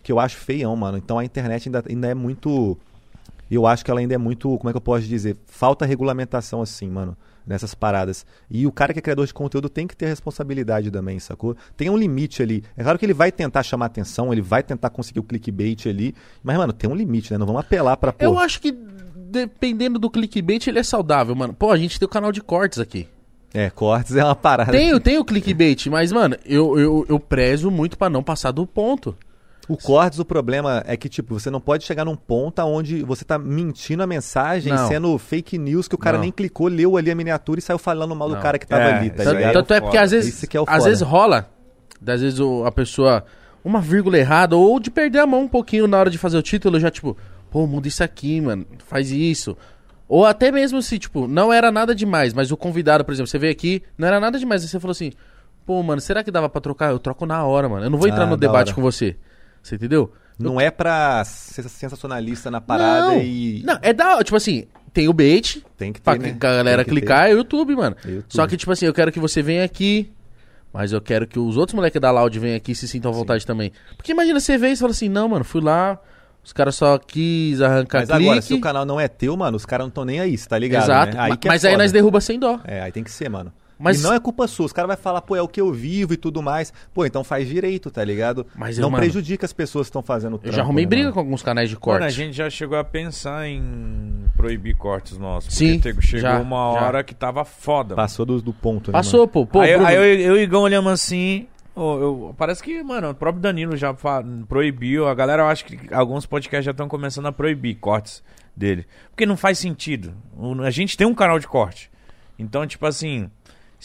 que 0.03 0.11
eu 0.11 0.19
acho 0.19 0.38
feião, 0.38 0.76
mano. 0.76 0.97
Então 0.97 1.18
a 1.18 1.26
internet 1.26 1.68
ainda, 1.69 1.84
ainda 1.89 2.07
é 2.07 2.14
muito. 2.14 2.77
Eu 3.49 3.65
acho 3.65 3.84
que 3.85 3.89
ela 3.91 3.99
ainda 3.99 4.14
é 4.14 4.18
muito. 4.18 4.56
Como 4.57 4.69
é 4.69 4.73
que 4.73 4.77
eu 4.77 4.81
posso 4.81 5.06
dizer? 5.07 5.38
Falta 5.47 5.85
regulamentação, 5.85 6.61
assim, 6.61 6.89
mano. 6.89 7.15
Nessas 7.45 7.76
paradas. 7.76 8.26
E 8.49 8.65
o 8.65 8.72
cara 8.72 8.91
que 8.91 8.99
é 8.99 9.01
criador 9.01 9.27
de 9.27 9.34
conteúdo 9.34 9.69
tem 9.69 9.85
que 9.85 9.95
ter 9.95 10.07
responsabilidade 10.07 10.89
também, 10.89 11.19
sacou? 11.19 11.55
Tem 11.77 11.89
um 11.89 11.97
limite 11.97 12.41
ali. 12.41 12.63
É 12.76 12.81
claro 12.81 12.97
que 12.97 13.05
ele 13.05 13.13
vai 13.13 13.31
tentar 13.31 13.61
chamar 13.61 13.85
atenção, 13.85 14.31
ele 14.31 14.41
vai 14.41 14.63
tentar 14.63 14.89
conseguir 14.89 15.19
o 15.19 15.23
clickbait 15.23 15.88
ali. 15.88 16.15
Mas, 16.43 16.57
mano, 16.57 16.73
tem 16.73 16.89
um 16.89 16.95
limite, 16.95 17.31
né? 17.31 17.38
Não 17.38 17.45
vamos 17.45 17.61
apelar 17.61 17.97
pra, 17.97 18.11
pô, 18.11 18.26
Eu 18.26 18.39
acho 18.39 18.59
que, 18.59 18.72
dependendo 18.72 19.99
do 19.99 20.09
clickbait, 20.09 20.65
ele 20.67 20.80
é 20.80 20.84
saudável, 20.84 21.35
mano. 21.35 21.53
Pô, 21.53 21.72
a 21.72 21.77
gente 21.77 21.99
tem 21.99 22.05
o 22.05 22.09
canal 22.09 22.31
de 22.31 22.41
cortes 22.41 22.80
aqui. 22.80 23.07
É, 23.53 23.69
cortes 23.69 24.15
é 24.15 24.23
uma 24.23 24.35
parada. 24.35 24.72
Tem, 24.72 24.99
tem 24.99 25.17
o 25.17 25.23
clickbait, 25.23 25.85
mas, 25.88 26.11
mano, 26.11 26.35
eu, 26.45 26.77
eu, 26.77 27.05
eu 27.07 27.17
prezo 27.17 27.72
muito 27.72 27.97
pra 27.97 28.09
não 28.09 28.22
passar 28.22 28.51
do 28.51 28.67
ponto. 28.67 29.15
O 29.67 29.75
cortes, 29.75 30.19
o 30.19 30.25
problema 30.25 30.83
é 30.85 30.95
que, 30.95 31.09
tipo, 31.09 31.39
você 31.39 31.49
não 31.49 31.59
pode 31.59 31.83
chegar 31.85 32.05
num 32.05 32.15
ponto 32.15 32.61
onde 32.61 33.01
você 33.03 33.25
tá 33.25 33.39
mentindo 33.39 34.03
a 34.03 34.07
mensagem, 34.07 34.71
Não. 34.71 34.87
sendo 34.87 35.17
fake 35.17 35.57
news, 35.57 35.87
que 35.87 35.95
o 35.95 35.97
cara 35.97 36.17
Não. 36.17 36.23
nem 36.23 36.31
clicou, 36.31 36.67
leu 36.67 36.97
ali 36.97 37.09
a 37.09 37.15
miniatura 37.15 37.57
e 37.59 37.61
saiu 37.63 37.79
falando 37.79 38.15
mal 38.15 38.29
do 38.29 38.35
Não. 38.35 38.41
cara 38.41 38.59
que 38.59 38.67
tava 38.67 38.83
É, 38.83 38.93
ali, 38.93 39.09
tá 39.09 39.17
Tanto, 39.23 39.29
aí 39.29 39.35
é 39.35 39.37
ligado? 39.39 39.53
tanto 39.53 39.73
é 39.73 39.81
porque 39.81 39.97
às 39.97 40.11
vezes, 40.11 40.43
é 40.53 40.59
o 40.59 40.65
às 40.67 40.83
vezes 40.85 41.01
rola, 41.01 41.49
às 42.05 42.21
vezes 42.21 42.39
o- 42.39 42.63
a 42.63 42.71
pessoa, 42.71 43.25
uma 43.63 43.81
vírgula 43.81 44.17
errada, 44.19 44.55
ou 44.55 44.79
de 44.79 44.91
perder 44.91 45.19
a 45.19 45.25
mão 45.25 45.41
um 45.41 45.47
pouquinho 45.47 45.87
na 45.87 45.97
hora 45.97 46.09
de 46.11 46.17
fazer 46.19 46.37
o 46.37 46.43
título, 46.43 46.79
já 46.79 46.91
tipo, 46.91 47.17
pô, 47.49 47.65
muda 47.65 47.87
isso 47.87 48.03
aqui, 48.03 48.39
mano, 48.39 48.67
faz 48.85 49.09
isso. 49.09 49.57
Ou 50.07 50.27
até 50.27 50.51
mesmo 50.51 50.79
se, 50.83 50.99
tipo, 50.99 51.27
não 51.27 51.51
era 51.51 51.71
nada 51.71 51.95
demais, 51.95 52.31
mas 52.35 52.51
o 52.51 52.57
convidado, 52.57 53.03
por 53.03 53.11
exemplo, 53.13 53.27
você 53.27 53.39
veio 53.39 53.51
aqui, 53.51 53.81
não 53.97 54.07
era 54.07 54.19
nada 54.19 54.37
demais, 54.37 54.61
aí 54.61 54.67
você 54.67 54.79
falou 54.79 54.91
assim, 54.91 55.11
pô, 55.65 55.81
mano, 55.81 55.99
será 55.99 56.23
que 56.23 56.29
dava 56.29 56.47
pra 56.47 56.61
trocar? 56.61 56.91
Eu 56.91 56.99
troco 56.99 57.25
na 57.25 57.43
hora, 57.43 57.67
mano. 57.67 57.85
Eu 57.85 57.89
não 57.89 57.97
vou 57.97 58.07
entrar 58.07 58.25
Ah, 58.25 58.27
no 58.27 58.37
debate 58.37 58.67
hora. 58.67 58.75
com 58.75 58.81
você. 58.83 59.15
Você 59.65 59.75
entendeu? 59.75 60.13
Não 60.37 60.61
é 60.61 60.69
pra 60.69 61.23
ser 61.25 61.67
sensacionalista 61.67 62.51
na 62.51 62.61
parada 62.61 63.07
não, 63.07 63.21
e. 63.21 63.63
não, 63.65 63.79
é 63.81 63.91
da, 63.93 64.23
tipo 64.23 64.35
assim, 64.35 64.67
tem 64.93 65.07
o 65.07 65.13
bait, 65.13 65.65
Tem 65.75 65.91
que 65.91 65.99
ter, 65.99 66.03
pra 66.03 66.17
né? 66.19 66.35
que 66.39 66.45
a 66.45 66.55
galera 66.57 66.83
que 66.83 66.91
clicar 66.91 67.29
é 67.29 67.33
o 67.33 67.37
YouTube, 67.37 67.75
mano. 67.75 67.95
É 68.05 68.09
YouTube. 68.09 68.25
Só 68.29 68.45
que, 68.45 68.57
tipo 68.57 68.71
assim, 68.71 68.85
eu 68.85 68.93
quero 68.93 69.11
que 69.11 69.19
você 69.19 69.41
venha 69.41 69.63
aqui, 69.63 70.11
mas 70.71 70.91
eu 70.91 71.01
quero 71.01 71.25
que 71.25 71.39
os 71.39 71.57
outros 71.57 71.73
moleques 71.73 71.99
da 71.99 72.11
Loud 72.11 72.37
venham 72.37 72.57
aqui 72.57 72.73
e 72.73 72.75
se 72.75 72.87
sintam 72.87 73.09
à 73.09 73.13
vontade 73.13 73.43
também. 73.43 73.71
Porque 73.97 74.11
imagina, 74.11 74.39
você 74.39 74.55
vê 74.55 74.67
e 74.69 74.75
você 74.75 74.81
fala 74.81 74.91
assim, 74.91 75.09
não, 75.09 75.27
mano, 75.29 75.43
fui 75.43 75.61
lá, 75.61 75.97
os 76.43 76.53
caras 76.53 76.75
só 76.75 76.99
quis 76.99 77.59
arrancar 77.59 78.01
Mas 78.01 78.09
clique. 78.09 78.23
agora, 78.25 78.41
se 78.43 78.53
o 78.53 78.61
canal 78.61 78.85
não 78.85 78.99
é 78.99 79.07
teu, 79.07 79.35
mano, 79.35 79.57
os 79.57 79.65
caras 79.65 79.85
não 79.85 79.89
estão 79.89 80.05
nem 80.05 80.19
aí, 80.19 80.37
cê 80.37 80.47
tá 80.47 80.59
ligado? 80.59 80.83
Exato, 80.83 81.15
né? 81.15 81.23
Aí 81.23 81.29
ma- 81.29 81.37
que 81.37 81.47
é 81.47 81.51
mas 81.51 81.65
aí 81.65 81.75
nós 81.75 81.91
derruba 81.91 82.21
sem 82.21 82.37
dó. 82.37 82.59
É, 82.65 82.81
aí 82.81 82.91
tem 82.91 83.03
que 83.03 83.09
ser, 83.11 83.29
mano. 83.29 83.51
Mas- 83.77 83.99
E 83.99 84.03
não 84.03 84.14
é 84.14 84.19
culpa 84.19 84.47
sua. 84.47 84.65
Os 84.68 84.72
caras 84.73 84.88
vão 84.88 84.97
falar, 84.97 85.22
pô, 85.22 85.35
é 85.35 85.41
o 85.41 85.47
que 85.47 85.60
eu 85.60 85.72
vivo 85.72 86.14
e 86.14 86.18
tudo 86.18 86.41
mais. 86.41 86.72
Pô, 86.93 87.06
então 87.06 87.23
faz 87.23 87.47
direito, 87.47 87.91
tá 87.91 88.03
ligado? 88.03 88.45
Mas 88.56 88.77
eu, 88.77 88.84
não 88.84 88.89
mano, 88.89 89.02
prejudica 89.03 89.45
as 89.45 89.52
pessoas 89.53 89.88
que 89.88 89.89
estão 89.89 90.02
fazendo 90.02 90.34
o 90.34 90.35
Eu 90.35 90.39
trampo, 90.39 90.56
já 90.56 90.61
arrumei 90.61 90.85
né, 90.85 90.89
briga 90.89 91.03
mano? 91.06 91.14
com 91.14 91.19
alguns 91.19 91.43
canais 91.43 91.69
de 91.69 91.76
corte. 91.76 91.95
Mano, 91.99 92.06
a 92.06 92.10
gente 92.10 92.34
já 92.38 92.49
chegou 92.49 92.77
a 92.77 92.84
pensar 92.84 93.47
em 93.47 94.26
proibir 94.35 94.76
cortes 94.77 95.18
nossos. 95.18 95.53
Sim, 95.53 95.80
Porque 95.80 96.02
chegou 96.02 96.22
já, 96.30 96.39
uma 96.39 96.73
já. 96.73 96.85
hora 96.85 97.03
que 97.03 97.14
tava 97.14 97.43
foda. 97.43 97.95
Passou 97.95 98.26
do, 98.26 98.41
do 98.41 98.53
ponto, 98.53 98.91
né, 98.91 98.93
Passou, 98.93 99.27
pô. 99.27 99.45
pô 99.45 99.60
aí, 99.60 99.73
Bruno, 99.73 99.88
aí 99.88 99.95
eu, 99.95 100.03
eu 100.03 100.35
e 100.38 100.39
o 100.39 100.41
Igão 100.41 100.61
olhamos 100.61 100.91
assim. 100.93 101.47
eu- 101.76 102.34
parece 102.38 102.64
que, 102.64 102.81
mano, 102.81 103.10
o 103.10 103.14
próprio 103.14 103.41
Danilo 103.41 103.76
já 103.76 103.93
proibiu. 104.47 105.07
A 105.07 105.14
galera, 105.14 105.43
eu 105.43 105.47
acho 105.47 105.65
que 105.65 105.93
alguns 105.93 106.26
podcasts 106.26 106.64
já 106.65 106.72
estão 106.72 106.88
começando 106.88 107.26
a 107.26 107.31
proibir 107.31 107.76
cortes 107.76 108.23
dele. 108.56 108.85
Porque 109.10 109.26
não 109.26 109.35
faz 109.35 109.57
sentido. 109.60 110.14
O- 110.38 110.61
a 110.61 110.69
gente 110.72 110.95
tem 110.95 111.06
um 111.06 111.14
canal 111.14 111.39
de 111.39 111.47
corte. 111.47 111.91
Então, 112.38 112.65
tipo 112.68 112.85
assim, 112.85 113.30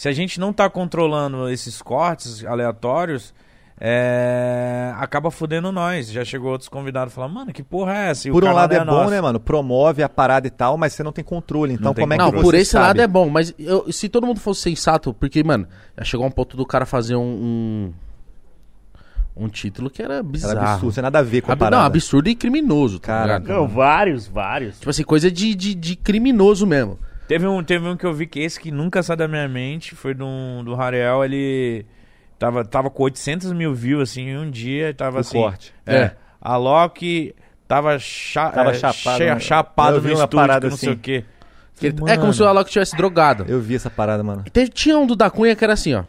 se 0.00 0.08
a 0.08 0.12
gente 0.12 0.40
não 0.40 0.50
tá 0.50 0.70
controlando 0.70 1.46
esses 1.50 1.82
cortes 1.82 2.42
aleatórios, 2.44 3.34
é, 3.78 4.94
acaba 4.96 5.30
fudendo 5.30 5.70
nós. 5.70 6.10
Já 6.10 6.24
chegou 6.24 6.50
outros 6.52 6.70
convidados 6.70 7.12
falando, 7.12 7.34
mano, 7.34 7.52
que 7.52 7.62
porra 7.62 7.92
é 7.94 8.10
essa? 8.10 8.26
E 8.26 8.30
o 8.30 8.34
Por 8.34 8.44
um 8.44 8.52
lado 8.52 8.72
não 8.74 8.80
é 8.80 8.84
bom, 8.86 8.92
nosso. 8.92 9.10
né, 9.10 9.20
mano? 9.20 9.38
Promove 9.38 10.02
a 10.02 10.08
parada 10.08 10.46
e 10.46 10.50
tal, 10.50 10.78
mas 10.78 10.94
você 10.94 11.02
não 11.02 11.12
tem 11.12 11.22
controle. 11.22 11.74
Então, 11.74 11.86
Não 11.86 11.94
como 11.94 12.14
é 12.14 12.16
que 12.16 12.22
Não, 12.22 12.30
você 12.30 12.42
por 12.42 12.54
esse 12.54 12.70
sabe? 12.70 12.86
lado 12.86 13.00
é 13.02 13.06
bom, 13.06 13.28
mas 13.28 13.52
eu- 13.58 13.92
se 13.92 14.08
todo 14.08 14.26
mundo 14.26 14.40
fosse 14.40 14.62
sensato, 14.62 15.12
porque, 15.12 15.44
mano, 15.44 15.66
já 15.98 16.04
chegou 16.04 16.24
um 16.26 16.30
ponto 16.30 16.56
do 16.56 16.64
cara 16.64 16.86
fazer 16.86 17.16
um. 17.16 17.92
um, 19.36 19.44
um 19.44 19.48
título 19.48 19.90
que 19.90 20.02
era 20.02 20.22
bizarro. 20.22 20.52
Era 20.58 20.72
absurdo, 20.72 20.92
sem 20.94 21.02
nada 21.02 21.18
a 21.18 21.22
ver 21.22 21.40
com 21.42 21.50
a 21.50 21.54
Ab- 21.54 21.58
parada. 21.60 21.76
não, 21.76 21.84
absurdo 21.84 22.28
e 22.28 22.34
criminoso, 22.34 22.98
tá 22.98 23.06
Caraca. 23.08 23.38
ligado? 23.40 23.56
Não, 23.58 23.68
vários, 23.68 24.26
vários. 24.26 24.78
Tipo 24.78 24.90
assim, 24.90 25.02
coisa 25.04 25.30
de, 25.30 25.54
de, 25.54 25.74
de 25.74 25.94
criminoso 25.96 26.66
mesmo. 26.66 26.98
Teve 27.30 27.46
um, 27.46 27.62
teve 27.62 27.86
um 27.86 27.96
que 27.96 28.04
eu 28.04 28.12
vi 28.12 28.26
que 28.26 28.40
esse 28.40 28.58
que 28.58 28.72
nunca 28.72 29.04
sai 29.04 29.16
da 29.16 29.28
minha 29.28 29.46
mente, 29.46 29.94
foi 29.94 30.14
do, 30.14 30.26
do 30.64 30.74
Rariel, 30.74 31.24
ele 31.24 31.86
tava, 32.36 32.64
tava 32.64 32.90
com 32.90 33.04
800 33.04 33.52
mil 33.52 33.72
views, 33.72 34.10
assim, 34.10 34.22
em 34.30 34.36
um 34.36 34.50
dia, 34.50 34.92
tava 34.92 35.18
O 35.18 35.20
assim... 35.20 35.38
corte. 35.38 35.72
É, 35.86 35.96
É. 35.96 36.16
a 36.40 36.56
Loki 36.56 37.32
tava, 37.68 37.96
cha, 38.00 38.50
Tava 38.50 38.70
é, 38.70 38.74
chapado, 38.74 39.16
cheia- 39.18 39.34
né? 39.34 39.38
chapado 39.40 39.96
Eu 39.98 40.00
vi 40.00 40.08
no 40.08 40.14
uma 40.16 40.24
estúdio, 40.24 40.36
parada 40.44 40.68
não 40.68 40.76
sei 40.76 40.88
o 40.88 40.92
assim. 40.92 41.00
quê. 41.00 41.24
Que 41.76 41.86
ele- 41.86 41.96
é 42.08 42.16
como 42.16 42.34
se 42.34 42.42
o 42.42 42.46
Alok 42.48 42.68
tivesse 42.68 42.96
drogado. 42.96 43.44
Eu 43.46 43.60
vi 43.60 43.76
essa 43.76 43.88
parada, 43.88 44.24
mano. 44.24 44.42
Teve- 44.52 44.68
tinha 44.70 44.98
um 44.98 45.06
do 45.06 45.14
Da 45.14 45.30
Cunha 45.30 45.54
que 45.54 45.62
era 45.62 45.74
assim, 45.74 45.94
ó. 45.94 46.02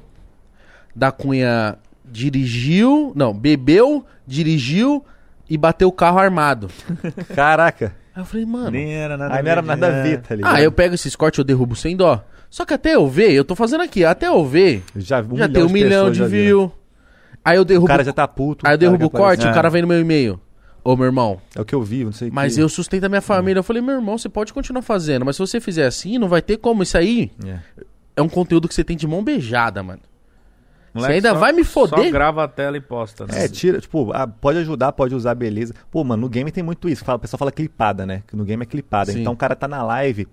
Da 0.95 1.11
Cunha 1.11 1.77
dirigiu, 2.03 3.13
não, 3.15 3.31
bebeu, 3.31 4.03
dirigiu 4.25 5.05
e 5.47 5.55
bateu 5.55 5.87
o 5.87 5.91
carro 5.91 6.17
armado. 6.17 6.67
Caraca. 7.35 7.95
Aí 8.15 8.21
eu 8.21 8.25
falei, 8.25 8.45
mano. 8.45 8.71
Nem 8.71 8.93
era 8.93 9.15
nada 9.17 9.35
Aí 9.35 9.43
não 9.43 9.51
era 9.51 9.61
nada 9.61 9.87
a 9.87 10.03
ver, 10.03 10.21
tá 10.21 10.35
ligado? 10.35 10.55
Ah, 10.55 10.61
eu 10.61 10.71
pego 10.71 10.93
esses 10.95 11.15
cortes, 11.15 11.37
eu 11.37 11.43
derrubo 11.43 11.75
sem 11.75 11.95
dó. 11.95 12.23
Só 12.49 12.65
que 12.65 12.73
até 12.73 12.95
eu 12.95 13.07
ver, 13.07 13.31
eu 13.31 13.45
tô 13.45 13.55
fazendo 13.55 13.81
aqui, 13.81 14.03
até 14.03 14.27
eu 14.27 14.45
ver, 14.45 14.83
Já, 14.95 15.21
um 15.21 15.37
já 15.37 15.47
tem 15.47 15.63
um 15.63 15.69
milhão 15.69 16.11
de 16.11 16.17
já 16.19 16.27
viram. 16.27 16.43
views. 16.59 16.71
Aí 17.43 17.55
eu 17.55 17.61
O 17.61 17.65
derrubo, 17.65 17.87
cara 17.87 18.03
já 18.03 18.11
tá 18.13 18.27
puto. 18.27 18.67
aí 18.67 18.73
eu 18.73 18.77
derrubo 18.77 19.05
o 19.05 19.09
corte, 19.09 19.39
apareceu. 19.41 19.47
o 19.49 19.51
É. 19.51 19.53
cara 19.55 19.69
vem 19.69 19.81
no 19.81 19.87
meu 19.87 19.99
e-mail. 20.01 20.39
Ô, 20.83 20.95
meu 20.97 21.05
irmão, 21.05 21.39
É 21.55 21.61
o 21.61 21.65
que 21.65 21.73
eu 21.75 21.81
vi, 21.81 22.03
não 22.03 22.11
sei 22.11 22.29
o 22.29 22.33
mas 22.33 22.55
que... 22.55 22.61
eu 22.61 22.67
sustento 22.67 23.03
a 23.05 23.09
minha 23.09 23.21
família. 23.21 23.59
Eu 23.59 23.63
falei, 23.63 23.81
meu 23.81 23.95
irmão, 23.95 24.17
você 24.17 24.27
pode 24.27 24.51
continuar 24.51 24.81
fazendo, 24.81 25.23
mas 25.23 25.35
se 25.35 25.39
você 25.39 25.61
fizer 25.61 25.85
assim, 25.85 26.17
não 26.17 26.27
vai 26.27 26.41
ter 26.41 26.57
como. 26.57 26.83
Isso 26.83 26.97
aí 26.97 27.31
É. 27.45 27.59
é 28.17 28.21
um 28.21 28.27
conteúdo 28.27 28.67
que 28.67 28.73
você 28.75 28.83
tem 28.83 28.97
de 28.97 29.07
mão 29.07 29.23
beijada, 29.23 29.81
mano. 29.81 29.99
Moleque 30.93 31.13
Você 31.13 31.15
ainda 31.17 31.29
só- 31.33 31.39
vai 31.39 31.51
me 31.53 31.63
foder? 31.63 32.05
Só 32.05 32.11
grava 32.11 32.43
a 32.43 32.47
tela 32.47 32.75
e 32.77 32.81
posta. 32.81 33.25
né? 33.25 33.45
É, 33.45 33.47
tira, 33.47 33.79
tipo, 33.79 34.11
ah, 34.13 34.27
pode 34.27 34.57
ajudar, 34.59 34.91
pode 34.91 35.15
usar, 35.15 35.33
beleza. 35.35 35.73
Pô, 35.89 36.03
mano, 36.03 36.21
no 36.21 36.29
game 36.29 36.51
tem 36.51 36.61
muito 36.63 36.89
isso. 36.89 37.05
Fala, 37.05 37.15
o 37.17 37.19
pessoal 37.19 37.37
fala 37.39 37.51
clipada, 37.51 38.05
né? 38.05 38.23
Que 38.27 38.35
no 38.35 38.43
game 38.43 38.61
é 38.63 38.65
clipada. 38.65 39.11
Sim. 39.11 39.21
Então 39.21 39.31
o 39.33 39.37
cara 39.37 39.55
tá 39.55 39.67
na 39.67 39.81
live 39.83 40.27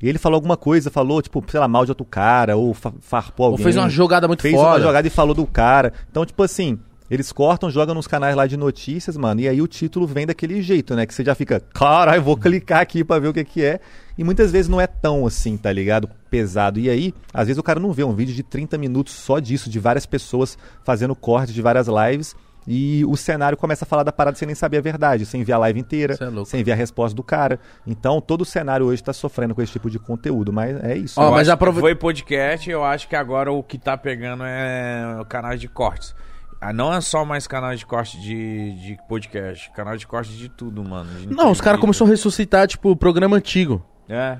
e 0.00 0.08
ele 0.08 0.18
falou 0.18 0.36
alguma 0.36 0.56
coisa, 0.56 0.90
falou, 0.90 1.20
tipo, 1.20 1.42
sei 1.48 1.58
lá, 1.58 1.66
mal 1.66 1.84
de 1.84 1.90
outro 1.90 2.04
cara, 2.04 2.56
ou 2.56 2.72
fa- 2.72 2.92
farpou 3.00 3.46
Ou 3.46 3.52
alguém. 3.52 3.64
fez 3.64 3.76
uma 3.76 3.88
jogada 3.88 4.28
muito 4.28 4.42
fez 4.42 4.54
foda. 4.54 4.68
uma 4.68 4.80
jogada 4.80 5.06
e 5.08 5.10
falou 5.10 5.34
do 5.34 5.46
cara. 5.46 5.92
Então, 6.10 6.24
tipo 6.24 6.40
assim, 6.42 6.78
eles 7.10 7.32
cortam, 7.32 7.68
jogam 7.70 7.94
nos 7.94 8.06
canais 8.06 8.36
lá 8.36 8.46
de 8.46 8.56
notícias, 8.56 9.16
mano, 9.16 9.40
e 9.40 9.48
aí 9.48 9.60
o 9.62 9.66
título 9.66 10.06
vem 10.06 10.26
daquele 10.26 10.60
jeito, 10.62 10.94
né? 10.94 11.04
Que 11.06 11.14
você 11.14 11.24
já 11.24 11.34
fica, 11.34 11.60
caralho, 11.74 12.22
vou 12.22 12.36
clicar 12.36 12.80
aqui 12.80 13.02
pra 13.02 13.18
ver 13.18 13.28
o 13.28 13.32
que 13.32 13.44
que 13.44 13.64
é. 13.64 13.80
E 14.18 14.24
muitas 14.24 14.50
vezes 14.50 14.68
não 14.68 14.80
é 14.80 14.86
tão 14.86 15.26
assim, 15.26 15.56
tá 15.56 15.70
ligado? 15.72 16.08
Pesado. 16.30 16.78
E 16.80 16.88
aí, 16.88 17.12
às 17.34 17.46
vezes 17.48 17.58
o 17.58 17.62
cara 17.62 17.78
não 17.78 17.92
vê 17.92 18.02
um 18.04 18.14
vídeo 18.14 18.34
de 18.34 18.42
30 18.42 18.78
minutos 18.78 19.12
só 19.14 19.38
disso, 19.38 19.68
de 19.68 19.78
várias 19.78 20.06
pessoas 20.06 20.56
fazendo 20.84 21.14
corte 21.14 21.52
de 21.52 21.60
várias 21.62 21.86
lives. 21.86 22.34
E 22.68 23.04
o 23.04 23.16
cenário 23.16 23.56
começa 23.56 23.84
a 23.84 23.86
falar 23.86 24.02
da 24.02 24.10
parada 24.10 24.36
sem 24.36 24.44
nem 24.46 24.54
saber 24.54 24.78
a 24.78 24.80
verdade, 24.80 25.24
sem 25.24 25.44
ver 25.44 25.52
a 25.52 25.58
live 25.58 25.78
inteira, 25.78 26.14
é 26.20 26.44
sem 26.44 26.64
ver 26.64 26.72
a 26.72 26.74
resposta 26.74 27.14
do 27.14 27.22
cara. 27.22 27.60
Então, 27.86 28.20
todo 28.20 28.40
o 28.40 28.44
cenário 28.44 28.86
hoje 28.86 29.00
tá 29.04 29.12
sofrendo 29.12 29.54
com 29.54 29.62
esse 29.62 29.70
tipo 29.70 29.88
de 29.88 30.00
conteúdo, 30.00 30.52
mas 30.52 30.82
é 30.82 30.96
isso. 30.96 31.20
Ó, 31.20 31.26
Eu 31.26 31.30
mas 31.30 31.48
aprove- 31.48 31.78
Foi 31.78 31.94
podcast, 31.94 32.68
eu 32.68 32.82
acho 32.82 33.06
que 33.08 33.14
agora 33.14 33.52
o 33.52 33.62
que 33.62 33.78
tá 33.78 33.96
pegando 33.96 34.42
é 34.44 35.16
o 35.20 35.24
canal 35.24 35.56
de 35.56 35.68
cortes. 35.68 36.12
Ah, 36.60 36.72
Não 36.72 36.92
é 36.92 37.00
só 37.00 37.24
mais 37.24 37.46
canal 37.46 37.72
de 37.76 37.86
corte 37.86 38.20
de, 38.20 38.72
de 38.80 38.98
podcast, 39.08 39.70
canal 39.70 39.96
de 39.96 40.04
corte 40.04 40.32
de 40.36 40.48
tudo, 40.48 40.82
mano. 40.82 41.08
de 41.20 41.32
Não, 41.32 41.52
os 41.52 41.60
caras 41.60 41.78
começaram 41.78 42.08
a 42.08 42.10
ressuscitar, 42.10 42.66
tipo, 42.66 42.90
o 42.90 42.96
programa 42.96 43.36
antigo. 43.36 43.84
É. 44.08 44.38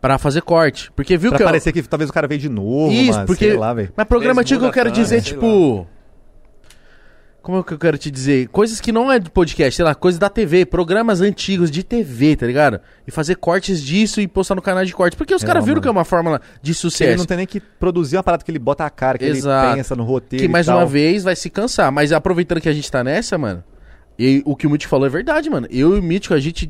Pra 0.00 0.18
fazer 0.18 0.42
corte. 0.42 0.92
Porque 0.94 1.16
viu 1.16 1.30
Pra 1.30 1.38
que. 1.38 1.42
eu- 1.42 1.46
parecer 1.46 1.72
que 1.72 1.82
talvez 1.82 2.10
o 2.10 2.12
cara 2.12 2.28
veio 2.28 2.40
de 2.40 2.48
novo, 2.48 2.92
Isso, 2.92 3.12
mano, 3.12 3.26
porque. 3.26 3.46
sei 3.48 3.56
lá, 3.56 3.72
velho. 3.74 3.92
Mas 3.96 4.06
programa 4.06 4.40
antigo 4.42 4.64
eu 4.64 4.72
quero 4.72 4.90
dizer, 4.90 5.22
tipo. 5.22 5.86
Como 7.42 7.60
é 7.60 7.62
que 7.62 7.72
eu 7.72 7.78
quero 7.78 7.96
te 7.96 8.10
dizer? 8.10 8.48
Coisas 8.48 8.80
que 8.80 8.90
não 8.90 9.10
é 9.10 9.20
de 9.20 9.30
podcast, 9.30 9.76
sei 9.76 9.84
lá, 9.84 9.94
coisas 9.94 10.18
da 10.18 10.28
TV, 10.28 10.66
programas 10.66 11.20
antigos 11.20 11.70
de 11.70 11.84
TV, 11.84 12.34
tá 12.34 12.44
ligado? 12.44 12.80
E 13.06 13.12
fazer 13.12 13.36
cortes 13.36 13.80
disso 13.80 14.20
e 14.20 14.26
postar 14.26 14.56
no 14.56 14.62
canal 14.62 14.84
de 14.84 14.92
corte. 14.92 15.16
Porque 15.16 15.32
os 15.32 15.44
É, 15.44 15.46
caras 15.46 15.62
viram 15.64 15.76
mano. 15.76 15.82
que 15.82 15.88
é 15.88 15.90
uma 15.92 16.04
fórmula 16.04 16.40
de 16.60 16.70
Ele 16.72 16.74
sucesso. 16.74 17.18
não 17.18 17.24
tem 17.24 17.36
nem 17.36 17.46
que 17.46 17.60
produzir 17.60 18.16
uma 18.16 18.24
parada 18.24 18.42
que 18.42 18.50
ele 18.50 18.58
bota 18.58 18.84
a 18.84 18.90
cara, 18.90 19.16
que 19.16 19.24
Exato. 19.26 19.68
ele 19.68 19.76
pensa 19.76 19.94
no 19.94 20.02
roteiro. 20.02 20.42
Que 20.42 20.48
e 20.48 20.52
mais 20.52 20.66
tal. 20.66 20.76
uma 20.78 20.86
vez 20.86 21.22
vai 21.22 21.36
se 21.36 21.48
cansar. 21.48 21.92
Mas 21.92 22.10
aproveitando 22.10 22.60
que 22.60 22.68
a 22.68 22.72
gente 22.72 22.90
tá 22.90 23.04
nessa, 23.04 23.38
mano, 23.38 23.62
e 24.18 24.42
o 24.44 24.56
que 24.56 24.66
o 24.66 24.70
Mítico 24.70 24.90
falou 24.90 25.06
é 25.06 25.10
verdade, 25.10 25.48
mano. 25.48 25.68
Eu 25.70 25.94
e 25.94 26.00
o 26.00 26.02
Mítico, 26.02 26.34
a 26.34 26.40
gente 26.40 26.68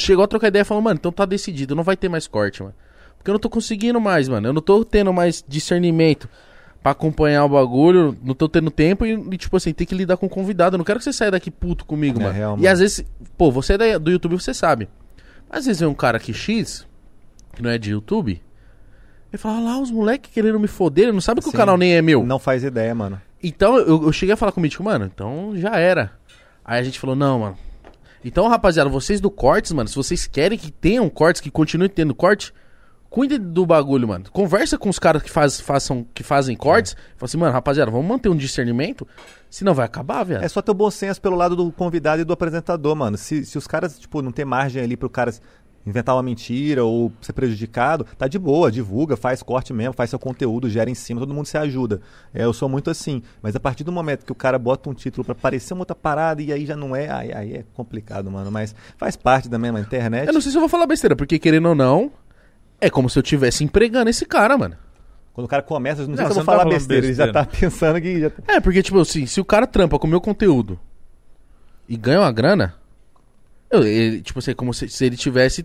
chegou 0.00 0.24
a 0.24 0.28
trocar 0.28 0.48
ideia 0.48 0.62
e 0.62 0.64
falou, 0.64 0.82
mano, 0.82 0.98
então 0.98 1.12
tá 1.12 1.24
decidido, 1.24 1.74
não 1.74 1.82
vai 1.82 1.96
ter 1.96 2.08
mais 2.08 2.26
corte, 2.26 2.62
mano. 2.62 2.74
Porque 3.16 3.30
eu 3.30 3.32
não 3.34 3.40
tô 3.40 3.50
conseguindo 3.50 4.00
mais, 4.00 4.28
mano. 4.28 4.48
Eu 4.48 4.52
não 4.52 4.62
tô 4.62 4.84
tendo 4.84 5.12
mais 5.12 5.44
discernimento 5.46 6.28
pra 6.82 6.92
acompanhar 6.92 7.44
o 7.44 7.48
bagulho, 7.48 8.16
não 8.22 8.34
tô 8.34 8.48
tendo 8.48 8.70
tempo 8.70 9.04
e, 9.04 9.12
e, 9.12 9.36
tipo 9.36 9.56
assim, 9.56 9.72
tem 9.72 9.86
que 9.86 9.94
lidar 9.94 10.16
com 10.16 10.26
o 10.26 10.28
convidado. 10.28 10.74
Eu 10.76 10.78
não 10.78 10.84
quero 10.84 10.98
que 11.00 11.04
você 11.04 11.12
saia 11.12 11.30
daqui 11.32 11.50
puto 11.50 11.84
comigo, 11.84 12.20
É 12.20 12.22
mano. 12.22 12.34
real, 12.34 12.54
E 12.54 12.60
mano. 12.62 12.68
às 12.72 12.78
vezes, 12.78 13.04
pô, 13.36 13.50
você 13.50 13.74
é 13.74 13.98
do 13.98 14.10
YouTube, 14.10 14.40
você 14.40 14.54
sabe. 14.54 14.88
Às 15.50 15.66
vezes 15.66 15.80
vem 15.80 15.88
um 15.88 15.94
cara 15.94 16.16
aqui 16.18 16.32
X, 16.32 16.86
que 17.54 17.62
não 17.62 17.70
é 17.70 17.78
de 17.78 17.90
YouTube, 17.90 18.40
e 19.32 19.36
fala, 19.36 19.56
"Ah 19.58 19.60
lá, 19.60 19.78
os 19.80 19.90
moleques 19.90 20.30
querendo 20.32 20.58
me 20.60 20.68
foder, 20.68 21.04
ele 21.06 21.12
não 21.12 21.20
sabe 21.20 21.40
que 21.40 21.48
o 21.48 21.50
Sim. 21.50 21.56
canal 21.56 21.76
nem 21.76 21.96
é 21.96 22.00
meu. 22.02 22.24
Não 22.24 22.38
faz 22.38 22.62
ideia, 22.62 22.94
mano. 22.94 23.20
Então 23.42 23.76
eu, 23.76 24.04
eu 24.04 24.12
cheguei 24.12 24.32
a 24.32 24.36
falar 24.36 24.52
com 24.52 24.60
o 24.60 24.62
Mítico, 24.62 24.82
mano, 24.84 25.04
então 25.12 25.52
já 25.56 25.76
era. 25.78 26.12
Aí 26.64 26.78
a 26.80 26.82
gente 26.82 27.00
falou, 27.00 27.16
não, 27.16 27.40
mano. 27.40 27.56
Então, 28.24 28.48
rapaziada, 28.48 28.90
vocês 28.90 29.20
do 29.20 29.30
cortes, 29.30 29.72
mano, 29.72 29.88
se 29.88 29.96
vocês 29.96 30.26
querem 30.26 30.58
que 30.58 30.70
tenham 30.70 31.08
cortes, 31.08 31.40
que 31.40 31.50
continuem 31.50 31.88
tendo 31.88 32.14
corte, 32.14 32.52
cuide 33.08 33.38
do 33.38 33.64
bagulho, 33.64 34.08
mano. 34.08 34.24
Conversa 34.30 34.76
com 34.76 34.88
os 34.88 34.98
caras 34.98 35.22
que, 35.22 35.30
faz, 35.30 35.60
façam, 35.60 36.06
que 36.12 36.22
fazem 36.22 36.56
cortes. 36.56 36.94
Fala 37.16 37.28
assim, 37.28 37.38
mano, 37.38 37.52
rapaziada, 37.52 37.90
vamos 37.90 38.06
manter 38.06 38.28
um 38.28 38.36
discernimento, 38.36 39.06
senão 39.48 39.74
vai 39.74 39.86
acabar, 39.86 40.24
velho. 40.24 40.44
É 40.44 40.48
só 40.48 40.60
ter 40.60 40.70
o 40.70 40.74
bom 40.74 40.90
senso 40.90 41.20
pelo 41.20 41.36
lado 41.36 41.56
do 41.56 41.70
convidado 41.72 42.22
e 42.22 42.24
do 42.24 42.32
apresentador, 42.32 42.94
mano. 42.94 43.16
Se, 43.16 43.44
se 43.44 43.56
os 43.56 43.66
caras, 43.66 43.98
tipo, 43.98 44.20
não 44.22 44.32
tem 44.32 44.44
margem 44.44 44.82
ali 44.82 44.96
pro 44.96 45.08
cara 45.08 45.32
inventar 45.86 46.14
uma 46.14 46.22
mentira 46.22 46.84
ou 46.84 47.10
ser 47.20 47.32
prejudicado, 47.32 48.04
tá 48.16 48.28
de 48.28 48.38
boa, 48.38 48.70
divulga, 48.70 49.16
faz 49.16 49.42
corte 49.42 49.72
mesmo, 49.72 49.94
faz 49.94 50.10
seu 50.10 50.18
conteúdo, 50.18 50.68
gera 50.68 50.90
em 50.90 50.94
cima, 50.94 51.20
todo 51.20 51.32
mundo 51.32 51.46
se 51.46 51.56
ajuda. 51.56 52.00
É, 52.34 52.44
eu 52.44 52.52
sou 52.52 52.68
muito 52.68 52.90
assim. 52.90 53.22
Mas 53.42 53.56
a 53.56 53.60
partir 53.60 53.84
do 53.84 53.92
momento 53.92 54.26
que 54.26 54.32
o 54.32 54.34
cara 54.34 54.58
bota 54.58 54.90
um 54.90 54.94
título 54.94 55.24
pra 55.24 55.34
parecer 55.34 55.72
uma 55.74 55.82
outra 55.82 55.94
parada 55.96 56.42
e 56.42 56.52
aí 56.52 56.66
já 56.66 56.76
não 56.76 56.94
é, 56.94 57.10
aí, 57.10 57.32
aí 57.32 57.52
é 57.54 57.64
complicado, 57.74 58.30
mano. 58.30 58.50
Mas 58.50 58.74
faz 58.96 59.16
parte 59.16 59.48
da 59.48 59.58
mesma 59.58 59.80
internet. 59.80 60.26
Eu 60.26 60.34
não 60.34 60.40
sei 60.40 60.50
se 60.52 60.58
eu 60.58 60.60
vou 60.60 60.68
falar 60.68 60.86
besteira, 60.86 61.16
porque 61.16 61.38
querendo 61.38 61.68
ou 61.70 61.74
não, 61.74 62.10
é 62.80 62.90
como 62.90 63.08
se 63.08 63.18
eu 63.18 63.22
estivesse 63.22 63.64
empregando 63.64 64.10
esse 64.10 64.26
cara, 64.26 64.56
mano. 64.58 64.76
Quando 65.32 65.46
o 65.46 65.48
cara 65.48 65.62
começa, 65.62 66.04
não 66.06 66.16
sei 66.16 66.24
Não, 66.24 66.32
se 66.32 66.38
eu 66.40 66.44
vou 66.44 66.44
tá 66.44 66.44
falar 66.44 66.58
falando 66.64 66.74
besteira, 66.74 67.06
ele 67.06 67.14
já 67.14 67.26
besteira. 67.26 67.46
tá 67.46 67.52
pensando 67.58 68.00
que 68.00 68.20
já... 68.20 68.30
É, 68.48 68.60
porque, 68.60 68.82
tipo 68.82 68.98
assim, 69.00 69.24
se 69.24 69.40
o 69.40 69.44
cara 69.44 69.66
trampa 69.66 69.98
com 69.98 70.06
o 70.06 70.10
meu 70.10 70.20
conteúdo 70.20 70.78
e 71.88 71.96
ganha 71.96 72.20
uma 72.20 72.32
grana, 72.32 72.74
eu, 73.70 73.82
ele, 73.86 74.20
tipo 74.20 74.38
assim, 74.38 74.54
como 74.54 74.72
se, 74.72 74.88
se 74.88 75.04
ele 75.04 75.16
tivesse. 75.16 75.64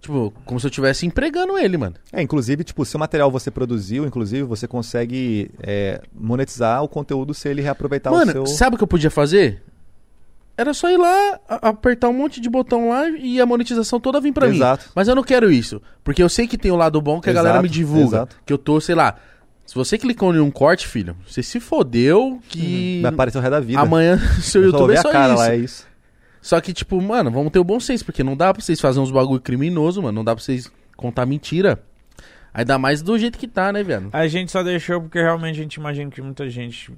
Tipo, 0.00 0.32
como 0.44 0.60
se 0.60 0.66
eu 0.66 0.68
estivesse 0.68 1.06
empregando 1.06 1.56
ele, 1.56 1.78
mano. 1.78 1.94
É, 2.12 2.20
inclusive, 2.20 2.62
tipo, 2.62 2.84
se 2.84 2.94
o 2.94 2.98
material 2.98 3.30
você 3.30 3.50
produziu, 3.50 4.04
inclusive, 4.04 4.42
você 4.42 4.68
consegue 4.68 5.50
é, 5.62 6.02
monetizar 6.12 6.82
o 6.82 6.88
conteúdo 6.88 7.32
se 7.32 7.48
ele 7.48 7.62
reaproveitar 7.62 8.10
mano, 8.10 8.42
o 8.42 8.46
seu... 8.46 8.56
sabe 8.56 8.74
o 8.74 8.78
que 8.78 8.84
eu 8.84 8.88
podia 8.88 9.10
fazer? 9.10 9.62
Era 10.56 10.72
só 10.74 10.90
ir 10.90 10.98
lá, 10.98 11.40
apertar 11.48 12.08
um 12.10 12.12
monte 12.12 12.38
de 12.40 12.48
botão 12.50 12.90
lá 12.90 13.08
e 13.08 13.40
a 13.40 13.46
monetização 13.46 13.98
toda 13.98 14.20
vir 14.20 14.32
pra 14.32 14.46
mim. 14.46 14.56
Exato. 14.56 14.90
Mas 14.94 15.08
eu 15.08 15.14
não 15.14 15.22
quero 15.24 15.50
isso. 15.50 15.80
Porque 16.04 16.22
eu 16.22 16.28
sei 16.28 16.46
que 16.46 16.58
tem 16.58 16.70
o 16.70 16.76
lado 16.76 17.00
bom 17.00 17.18
que 17.20 17.28
a 17.28 17.32
Exato, 17.32 17.44
galera 17.44 17.62
me 17.62 17.68
divulga. 17.68 18.18
exato. 18.18 18.36
Que 18.46 18.52
eu 18.52 18.58
tô, 18.58 18.80
sei 18.80 18.94
lá. 18.94 19.16
Se 19.66 19.74
você 19.74 19.96
clicou 19.98 20.32
em 20.34 20.38
um 20.38 20.50
corte, 20.50 20.86
filho, 20.86 21.16
você 21.26 21.42
se 21.42 21.58
fodeu 21.58 22.38
que. 22.48 23.00
Vai 23.02 23.10
aparecer 23.10 23.38
o 23.38 23.40
resto 23.40 23.52
da 23.52 23.60
vida. 23.60 23.80
Amanhã 23.80 24.18
seu 24.42 24.60
Eu 24.62 24.70
YouTube 24.70 24.92
é 24.92 24.98
a 24.98 25.02
só 25.02 25.08
isso. 25.08 25.34
lá, 25.38 25.50
é 25.50 25.56
isso. 25.56 25.86
Só 26.44 26.60
que, 26.60 26.74
tipo, 26.74 27.00
mano, 27.00 27.30
vamos 27.30 27.50
ter 27.50 27.58
o 27.58 27.64
bom 27.64 27.80
senso, 27.80 28.04
porque 28.04 28.22
não 28.22 28.36
dá 28.36 28.52
pra 28.52 28.62
vocês 28.62 28.78
fazerem 28.78 29.02
uns 29.02 29.10
bagulho 29.10 29.40
criminoso, 29.40 30.02
mano. 30.02 30.16
Não 30.16 30.22
dá 30.22 30.34
pra 30.34 30.44
vocês 30.44 30.70
contar 30.94 31.24
mentira. 31.24 31.82
Ainda 32.52 32.78
mais 32.78 33.00
do 33.00 33.18
jeito 33.18 33.38
que 33.38 33.48
tá, 33.48 33.72
né, 33.72 33.82
velho? 33.82 34.10
A 34.12 34.26
gente 34.28 34.52
só 34.52 34.62
deixou 34.62 35.00
porque 35.00 35.18
realmente 35.18 35.58
a 35.58 35.62
gente 35.62 35.76
imagina 35.76 36.10
que 36.10 36.20
muita 36.20 36.50
gente 36.50 36.92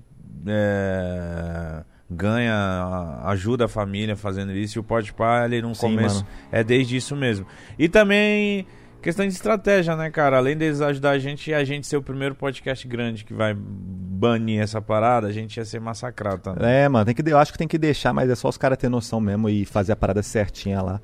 é, 0.49 1.85
ganha, 2.11 3.21
ajuda 3.27 3.67
a 3.67 3.69
família 3.69 4.17
fazendo 4.17 4.51
isso. 4.51 4.79
E 4.79 4.81
o 4.81 4.83
Pode 4.83 5.13
Pá, 5.13 5.45
ali 5.45 5.63
no 5.63 5.73
Sim, 5.77 5.81
começo, 5.83 6.25
mano. 6.25 6.27
é 6.51 6.65
desde 6.65 6.97
isso 6.97 7.15
mesmo. 7.15 7.47
E 7.79 7.89
também 7.89 8.67
questão 9.07 9.25
de 9.25 9.33
estratégia, 9.33 9.95
né, 9.95 10.11
cara? 10.11 10.37
Além 10.37 10.57
deles 10.57 10.81
ajudar 10.81 11.11
a 11.11 11.19
gente, 11.19 11.55
a 11.55 11.63
gente 11.63 11.87
ser 11.87 11.97
o 11.97 12.03
primeiro 12.03 12.35
podcast 12.35 12.89
grande 12.89 13.25
que 13.25 13.33
vai 13.33 13.55
banir 13.57 14.61
essa 14.61 14.83
parada, 14.83 15.29
a 15.29 15.33
gente 15.33 15.57
ia 15.59 15.65
ser 15.65 15.81
massacrado 15.81 16.39
também. 16.39 16.69
É, 16.69 16.89
mano, 16.89 17.05
tem 17.05 17.15
que, 17.15 17.23
eu 17.31 17.39
acho 17.39 17.53
que 17.53 17.59
tem 17.59 17.69
que 17.69 17.79
deixar, 17.79 18.13
mas 18.13 18.29
é 18.29 18.35
só 18.35 18.49
os 18.49 18.59
caras 18.59 18.77
ter 18.77 18.89
noção 18.89 19.21
mesmo 19.21 19.49
e 19.49 19.65
fazer 19.65 19.93
a 19.93 19.97
parada 19.97 20.25
certinha 20.25 20.83
lá. 20.83 21.01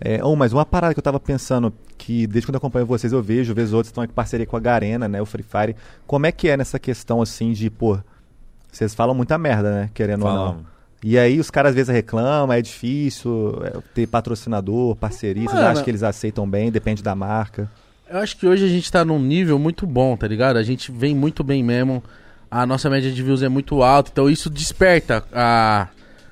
É, 0.00 0.24
oh, 0.24 0.36
mas 0.36 0.52
uma 0.52 0.64
parada 0.64 0.94
que 0.94 1.00
eu 1.00 1.02
tava 1.02 1.18
pensando, 1.18 1.74
que 1.98 2.24
desde 2.24 2.46
quando 2.46 2.54
eu 2.54 2.58
acompanho 2.58 2.86
vocês 2.86 3.12
eu 3.12 3.20
vejo, 3.20 3.52
vejo 3.52 3.74
outros 3.74 3.90
estão 3.90 4.04
em 4.04 4.08
parceria 4.08 4.46
com 4.46 4.56
a 4.56 4.60
Garena, 4.60 5.08
né, 5.08 5.20
o 5.20 5.26
Free 5.26 5.42
Fire. 5.42 5.74
Como 6.06 6.26
é 6.26 6.30
que 6.30 6.48
é 6.48 6.56
nessa 6.56 6.78
questão, 6.78 7.20
assim, 7.20 7.50
de, 7.50 7.68
pô, 7.68 7.98
vocês 8.70 8.94
falam 8.94 9.12
muita 9.12 9.36
merda, 9.36 9.72
né, 9.72 9.90
querendo 9.92 10.24
ou 10.24 10.32
não. 10.32 10.66
E 11.02 11.18
aí 11.18 11.40
os 11.40 11.50
caras 11.50 11.70
às 11.70 11.74
vezes 11.76 11.90
reclamam, 11.92 12.54
é 12.54 12.60
difícil 12.60 13.58
é, 13.64 13.78
ter 13.94 14.06
patrocinador, 14.06 14.94
parceria, 14.96 15.44
vocês 15.44 15.54
Mano. 15.54 15.68
acham 15.68 15.84
que 15.84 15.90
eles 15.90 16.02
aceitam 16.02 16.48
bem, 16.48 16.70
depende 16.70 17.02
da 17.02 17.14
marca. 17.14 17.70
Eu 18.08 18.18
acho 18.18 18.36
que 18.36 18.46
hoje 18.46 18.64
a 18.64 18.68
gente 18.68 18.90
tá 18.90 19.04
num 19.04 19.18
nível 19.18 19.58
muito 19.58 19.86
bom, 19.86 20.16
tá 20.16 20.26
ligado? 20.26 20.56
A 20.56 20.62
gente 20.62 20.90
vem 20.92 21.14
muito 21.14 21.42
bem 21.42 21.62
mesmo. 21.62 22.02
A 22.50 22.66
nossa 22.66 22.90
média 22.90 23.10
de 23.10 23.22
views 23.22 23.42
é 23.42 23.48
muito 23.48 23.82
alta, 23.82 24.10
então 24.12 24.28
isso 24.28 24.50
desperta 24.50 25.24
a, 25.32 25.86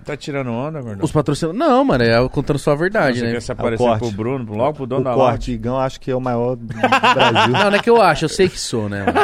Tá 0.09 0.16
tirando 0.16 0.51
onda, 0.51 0.80
gordão? 0.80 1.05
os 1.05 1.12
patrocinadores. 1.12 1.59
Não, 1.68 1.85
mano, 1.85 2.02
é 2.05 2.16
eu 2.16 2.28
contando 2.30 2.59
só 2.59 2.72
a 2.72 2.74
verdade, 2.74 3.18
Você 3.18 3.26
né? 3.26 3.32
quer 3.32 3.43
se 3.43 3.52
aparecer 3.52 3.85
corte. 3.85 3.98
pro 4.01 4.10
Bruno, 4.10 4.55
logo 4.55 4.72
pro 4.74 4.86
dono 4.86 5.02
o 5.02 5.05
da 5.05 5.12
corte, 5.14 5.52
Igão, 5.52 5.78
acho 5.78 6.01
que 6.01 6.10
é 6.10 6.16
o 6.16 6.20
maior 6.20 6.56
do 6.56 6.64
Brasil. 6.74 7.52
Não, 7.52 7.70
não 7.70 7.76
é 7.76 7.82
que 7.82 7.90
eu 7.90 8.01
acho, 8.01 8.24
eu 8.24 8.28
sei 8.28 8.48
que 8.48 8.59
sou, 8.59 8.89
né? 8.89 9.05
mano? 9.05 9.18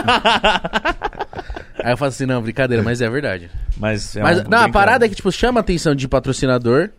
Aí 1.82 1.92
eu 1.92 1.96
falo 1.96 2.08
assim, 2.10 2.26
não, 2.26 2.40
brincadeira, 2.42 2.82
mas 2.82 3.00
é 3.02 3.08
verdade. 3.10 3.50
Mas, 3.76 4.16
é 4.16 4.22
Mas 4.22 4.40
um- 4.40 4.44
não, 4.48 4.58
a 4.58 4.68
parada 4.68 4.98
claro. 4.98 5.04
é 5.04 5.08
que, 5.08 5.14
tipo, 5.14 5.30
chama 5.32 5.60
a 5.60 5.62
atenção 5.62 5.94
de 5.94 6.06
patrocinador 6.08 6.90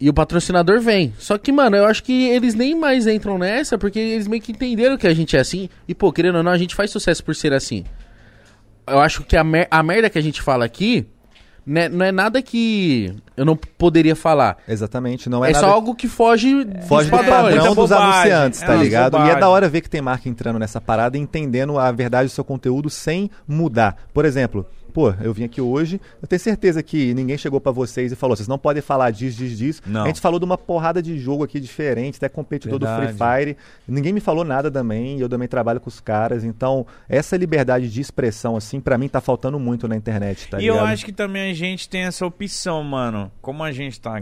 e 0.00 0.08
o 0.08 0.14
patrocinador 0.14 0.80
vem. 0.80 1.12
Só 1.18 1.36
que, 1.38 1.52
mano, 1.52 1.76
eu 1.76 1.86
acho 1.86 2.02
que 2.02 2.28
eles 2.28 2.54
nem 2.54 2.74
mais 2.74 3.06
entram 3.06 3.36
nessa 3.38 3.76
porque 3.76 3.98
eles 3.98 4.26
meio 4.26 4.40
que 4.42 4.52
entenderam 4.52 4.96
que 4.96 5.06
a 5.06 5.14
gente 5.14 5.36
é 5.36 5.40
assim. 5.40 5.68
E, 5.86 5.94
pô, 5.94 6.12
querendo 6.12 6.36
ou 6.36 6.42
não, 6.42 6.52
a 6.52 6.58
gente 6.58 6.74
faz 6.74 6.90
sucesso 6.90 7.22
por 7.22 7.34
ser 7.34 7.52
assim. 7.52 7.84
Eu 8.86 9.00
acho 9.00 9.22
que 9.24 9.36
a, 9.36 9.44
mer- 9.44 9.68
a 9.70 9.82
merda 9.82 10.08
que 10.08 10.18
a 10.18 10.22
gente 10.22 10.40
fala 10.40 10.64
aqui 10.64 11.06
né, 11.68 11.88
não 11.88 12.04
é 12.04 12.10
nada 12.10 12.40
que 12.40 13.14
eu 13.36 13.44
não 13.44 13.54
poderia 13.54 14.16
falar. 14.16 14.56
Exatamente, 14.66 15.28
não 15.28 15.44
é, 15.44 15.50
É, 15.50 15.52
nada 15.52 15.66
só 15.66 15.72
algo 15.72 15.94
que 15.94 16.08
foge, 16.08 16.66
Foge 16.88 17.10
dos 17.10 17.20
do 17.20 17.26
padrão 17.26 17.42
Muita 17.50 17.66
dos 17.66 17.74
bobagem, 17.74 18.32
anunciantes, 18.32 18.62
é 18.62 18.66
tá 18.66 18.74
ligado? 18.74 19.12
E 19.12 19.16
é 19.16 19.20
bobagem. 19.20 19.40
da 19.40 19.48
hora 19.48 19.68
ver 19.68 19.82
que 19.82 19.90
tem 19.90 20.00
marca 20.00 20.28
entrando 20.28 20.58
nessa 20.58 20.80
parada 20.80 21.16
e 21.18 21.20
entendendo 21.20 21.78
a 21.78 21.92
verdade 21.92 22.28
do 22.28 22.32
seu 22.32 22.42
conteúdo 22.42 22.88
sem 22.88 23.30
mudar. 23.46 23.96
Por 24.14 24.24
exemplo, 24.24 24.66
pô, 24.98 25.14
eu 25.20 25.32
vim 25.32 25.44
aqui 25.44 25.60
hoje, 25.60 26.00
eu 26.20 26.26
tenho 26.26 26.40
certeza 26.40 26.82
que 26.82 27.14
ninguém 27.14 27.38
chegou 27.38 27.60
pra 27.60 27.70
vocês 27.70 28.10
e 28.10 28.16
falou, 28.16 28.34
vocês 28.34 28.48
não 28.48 28.58
podem 28.58 28.82
falar 28.82 29.12
disso, 29.12 29.38
disso, 29.38 29.54
disso. 29.54 29.82
Não. 29.86 30.02
A 30.02 30.06
gente 30.08 30.20
falou 30.20 30.40
de 30.40 30.44
uma 30.44 30.58
porrada 30.58 31.00
de 31.00 31.16
jogo 31.16 31.44
aqui 31.44 31.60
diferente, 31.60 32.16
até 32.16 32.28
competidor 32.28 32.80
do 32.80 32.86
Free 32.86 33.06
Verdade. 33.06 33.44
Fire. 33.44 33.56
Ninguém 33.86 34.12
me 34.12 34.18
falou 34.18 34.42
nada 34.42 34.72
também, 34.72 35.20
eu 35.20 35.28
também 35.28 35.46
trabalho 35.46 35.78
com 35.78 35.88
os 35.88 36.00
caras. 36.00 36.42
Então, 36.42 36.84
essa 37.08 37.36
liberdade 37.36 37.88
de 37.88 38.00
expressão, 38.00 38.56
assim, 38.56 38.80
pra 38.80 38.98
mim 38.98 39.08
tá 39.08 39.20
faltando 39.20 39.56
muito 39.60 39.86
na 39.86 39.94
internet, 39.94 40.48
tá 40.48 40.58
e 40.58 40.62
ligado? 40.62 40.78
eu 40.78 40.84
acho 40.84 41.04
que 41.04 41.12
também 41.12 41.48
a 41.48 41.54
gente 41.54 41.88
tem 41.88 42.00
essa 42.00 42.26
opção, 42.26 42.82
mano. 42.82 43.30
Como 43.40 43.62
a 43.62 43.70
gente 43.70 44.00
tá 44.00 44.18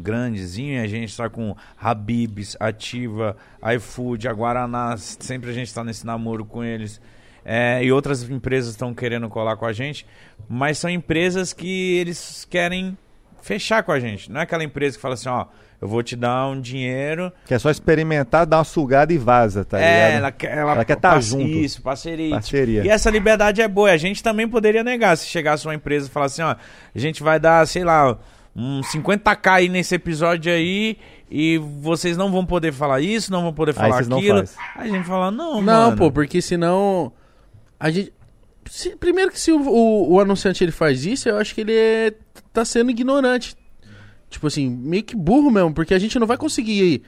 grandezinho, 0.00 0.80
a 0.80 0.86
gente 0.86 1.16
tá 1.16 1.28
com 1.28 1.56
Habibs, 1.76 2.56
Ativa, 2.60 3.36
iFood, 3.74 4.28
a 4.28 4.32
Guaraná, 4.32 4.96
sempre 4.96 5.50
a 5.50 5.52
gente 5.52 5.74
tá 5.74 5.82
nesse 5.82 6.06
namoro 6.06 6.44
com 6.44 6.62
eles. 6.62 7.00
É, 7.44 7.84
e 7.84 7.92
outras 7.92 8.22
empresas 8.22 8.70
estão 8.70 8.94
querendo 8.94 9.28
colar 9.28 9.56
com 9.56 9.66
a 9.66 9.72
gente, 9.72 10.06
mas 10.48 10.78
são 10.78 10.88
empresas 10.88 11.52
que 11.52 11.96
eles 11.98 12.46
querem 12.48 12.96
fechar 13.42 13.82
com 13.82 13.92
a 13.92 14.00
gente. 14.00 14.32
Não 14.32 14.40
é 14.40 14.44
aquela 14.44 14.64
empresa 14.64 14.96
que 14.96 15.02
fala 15.02 15.14
assim, 15.14 15.28
ó, 15.28 15.44
eu 15.80 15.86
vou 15.86 16.02
te 16.02 16.16
dar 16.16 16.46
um 16.48 16.58
dinheiro. 16.58 17.30
Que 17.44 17.52
é 17.52 17.58
só 17.58 17.70
experimentar, 17.70 18.46
dar 18.46 18.56
uma 18.58 18.64
sugada 18.64 19.12
e 19.12 19.18
vaza, 19.18 19.64
tá 19.66 19.78
é, 19.78 20.06
ligado? 20.06 20.18
ela 20.18 20.32
quer, 20.32 20.56
ela, 20.56 20.72
Ela 20.72 20.84
quer 20.86 20.96
tá 20.96 21.10
parce- 21.10 21.28
junto. 21.28 21.46
Isso, 21.50 21.82
parceria. 21.82 22.30
Parceria. 22.30 22.82
E 22.86 22.88
essa 22.88 23.10
liberdade 23.10 23.60
é 23.60 23.68
boa. 23.68 23.90
A 23.90 23.96
gente 23.98 24.22
também 24.22 24.48
poderia 24.48 24.82
negar 24.82 25.14
se 25.16 25.26
chegasse 25.26 25.66
uma 25.66 25.74
empresa 25.74 26.06
e 26.06 26.10
falasse 26.10 26.40
assim, 26.40 26.50
ó, 26.50 26.56
a 26.94 26.98
gente 26.98 27.22
vai 27.22 27.38
dar, 27.38 27.66
sei 27.66 27.84
lá, 27.84 28.16
uns 28.56 28.86
50k 28.90 29.50
aí 29.50 29.68
nesse 29.68 29.94
episódio 29.94 30.50
aí 30.50 30.96
e 31.30 31.58
vocês 31.58 32.16
não 32.16 32.30
vão 32.32 32.46
poder 32.46 32.72
falar 32.72 33.00
isso, 33.02 33.30
não 33.30 33.42
vão 33.42 33.52
poder 33.52 33.74
falar 33.74 33.98
aquilo. 33.98 34.38
Aí 34.76 34.88
a 34.90 34.92
gente 34.94 35.04
fala, 35.06 35.30
não, 35.30 35.60
Não, 35.60 35.84
mano. 35.90 35.96
pô, 35.98 36.10
porque 36.10 36.40
senão. 36.40 37.12
A 37.86 37.90
gente. 37.90 38.12
se- 38.70 38.96
primeiro 38.96 39.30
que 39.30 39.38
se 39.38 39.52
o, 39.52 39.60
o- 39.60 40.12
o 40.14 40.20
anunciante 40.20 40.64
ele 40.64 40.72
faz 40.72 41.04
isso, 41.04 41.28
eu 41.28 41.36
acho 41.36 41.54
que 41.54 41.60
ele 41.60 41.74
é, 41.74 42.14
tá 42.52 42.64
sendo 42.64 42.90
ignorante. 42.90 43.54
Tipo 44.30 44.46
assim, 44.46 44.68
meio 44.70 45.02
que 45.04 45.14
burro 45.14 45.50
mesmo, 45.50 45.72
porque 45.74 45.92
a 45.94 45.98
gente 45.98 46.18
não 46.18 46.26
vai 46.26 46.36
conseguir 46.36 47.02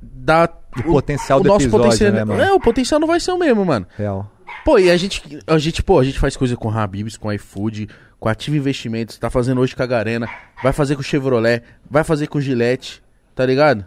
dar 0.00 0.50
O 0.78 0.82
potencial 0.84 1.40
do 1.40 1.52
episódio, 1.54 2.12
né, 2.12 2.24
mano? 2.24 2.40
É, 2.40 2.52
o 2.52 2.60
potencial 2.60 2.98
não 3.00 3.06
vai 3.08 3.20
ser 3.20 3.32
o 3.32 3.38
mesmo, 3.38 3.64
mano. 3.64 3.86
Real. 3.96 4.30
Pô, 4.64 4.78
e 4.78 4.90
a 4.90 4.96
gente, 4.96 5.22
a 5.46 5.58
gente, 5.58 5.82
pô, 5.82 5.98
a 5.98 6.04
gente 6.04 6.18
faz 6.18 6.36
coisa 6.36 6.56
com 6.56 6.70
Habibs, 6.70 7.16
com 7.16 7.32
iFood, 7.32 7.88
com 8.18 8.28
Ativa 8.28 8.56
Investimentos, 8.56 9.18
tá 9.18 9.28
fazendo 9.30 9.60
hoje 9.60 9.74
com 9.74 9.82
a 9.82 9.86
Garena, 9.86 10.28
vai 10.62 10.72
fazer 10.72 10.94
com 10.96 11.02
Chevrolet, 11.02 11.62
vai 11.90 12.04
fazer 12.04 12.26
com 12.28 12.40
Gillette, 12.40 13.02
tá 13.34 13.44
ligado? 13.44 13.84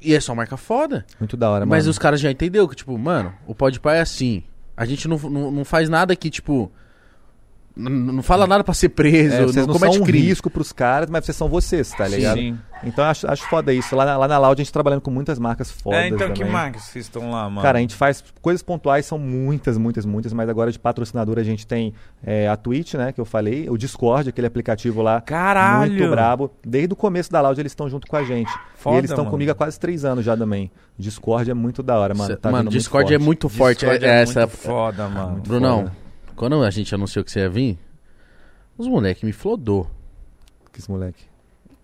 E 0.00 0.14
é 0.14 0.20
só 0.20 0.34
marca 0.34 0.56
foda. 0.56 1.04
Muito 1.18 1.36
da 1.36 1.50
hora, 1.50 1.66
Mas 1.66 1.84
mano. 1.84 1.90
os 1.90 1.98
caras 1.98 2.20
já 2.20 2.30
entendeu 2.30 2.68
que, 2.68 2.76
tipo, 2.76 2.96
mano, 2.98 3.34
o 3.46 3.54
Podpah 3.54 3.94
é 3.96 4.00
assim. 4.00 4.42
A 4.76 4.84
gente 4.84 5.06
não, 5.06 5.18
não, 5.18 5.50
não 5.50 5.64
faz 5.64 5.88
nada 5.88 6.16
que, 6.16 6.30
tipo. 6.30 6.70
Não 7.76 8.22
fala 8.22 8.46
nada 8.46 8.62
pra 8.62 8.72
ser 8.72 8.90
preso, 8.90 9.34
É, 9.34 9.42
vocês 9.42 9.66
não, 9.66 9.74
comete 9.74 9.94
são 9.94 10.02
um 10.02 10.06
crime. 10.06 10.26
risco 10.26 10.48
pros 10.48 10.70
caras, 10.72 11.10
mas 11.10 11.24
vocês 11.24 11.36
são 11.36 11.48
vocês, 11.48 11.90
tá 11.90 12.06
ligado? 12.06 12.38
Sim. 12.38 12.56
Então 12.84 13.04
eu 13.04 13.10
acho, 13.10 13.26
acho 13.28 13.48
foda 13.48 13.72
isso. 13.72 13.96
Lá 13.96 14.04
na, 14.04 14.16
lá 14.16 14.28
na 14.28 14.38
Loud 14.38 14.60
a 14.60 14.64
gente 14.64 14.72
trabalhando 14.72 15.00
com 15.00 15.10
muitas 15.10 15.40
marcas 15.40 15.72
fodas 15.72 15.98
É, 16.00 16.06
então 16.08 16.28
que 16.30 16.38
também. 16.40 16.52
marcas 16.52 16.82
vocês 16.84 17.06
estão 17.06 17.32
lá, 17.32 17.48
mano? 17.50 17.62
Cara, 17.62 17.78
a 17.78 17.80
gente 17.80 17.96
faz 17.96 18.22
coisas 18.40 18.62
pontuais, 18.62 19.06
são 19.06 19.18
muitas, 19.18 19.76
muitas, 19.76 20.06
muitas, 20.06 20.32
mas 20.32 20.48
agora 20.48 20.70
de 20.70 20.78
patrocinador 20.78 21.36
a 21.38 21.42
gente 21.42 21.66
tem 21.66 21.92
é, 22.22 22.46
a 22.46 22.56
Twitch, 22.56 22.94
né, 22.94 23.10
que 23.10 23.20
eu 23.20 23.24
falei, 23.24 23.68
o 23.68 23.76
Discord, 23.76 24.28
aquele 24.28 24.46
aplicativo 24.46 25.02
lá. 25.02 25.20
Caralho! 25.20 25.92
Muito 25.94 26.08
brabo. 26.10 26.52
Desde 26.64 26.92
o 26.92 26.96
começo 26.96 27.32
da 27.32 27.40
Loud 27.40 27.60
eles 27.60 27.72
estão 27.72 27.88
junto 27.90 28.06
com 28.06 28.16
a 28.16 28.22
gente. 28.22 28.52
Foda, 28.76 28.96
e 28.96 28.98
eles 29.00 29.10
estão 29.10 29.24
comigo 29.24 29.50
há 29.50 29.54
quase 29.54 29.80
três 29.80 30.04
anos 30.04 30.24
já 30.24 30.36
também. 30.36 30.70
O 30.96 31.02
Discord 31.02 31.50
é 31.50 31.54
muito 31.54 31.82
da 31.82 31.98
hora, 31.98 32.14
mano. 32.14 32.30
Cê- 32.30 32.36
Tá 32.36 32.52
mano, 32.52 32.70
Discord 32.70 33.12
é 33.12 33.18
muito 33.18 33.48
forte. 33.48 33.84
muito 33.84 33.98
forte. 33.98 34.00
Discord 34.00 34.04
é, 34.04 34.18
é 34.18 34.22
essa. 34.22 34.40
muito 34.42 34.56
foda, 34.58 35.08
mano. 35.08 35.42
Brunão, 35.44 35.78
foda. 35.84 36.03
Quando 36.36 36.62
a 36.62 36.70
gente 36.70 36.94
anunciou 36.94 37.24
que 37.24 37.30
você 37.30 37.40
ia 37.40 37.48
vir, 37.48 37.78
os 38.76 38.86
moleques 38.86 39.22
me 39.22 39.32
flodou. 39.32 39.90
Que 40.72 40.80
esse 40.80 40.90
moleque. 40.90 41.24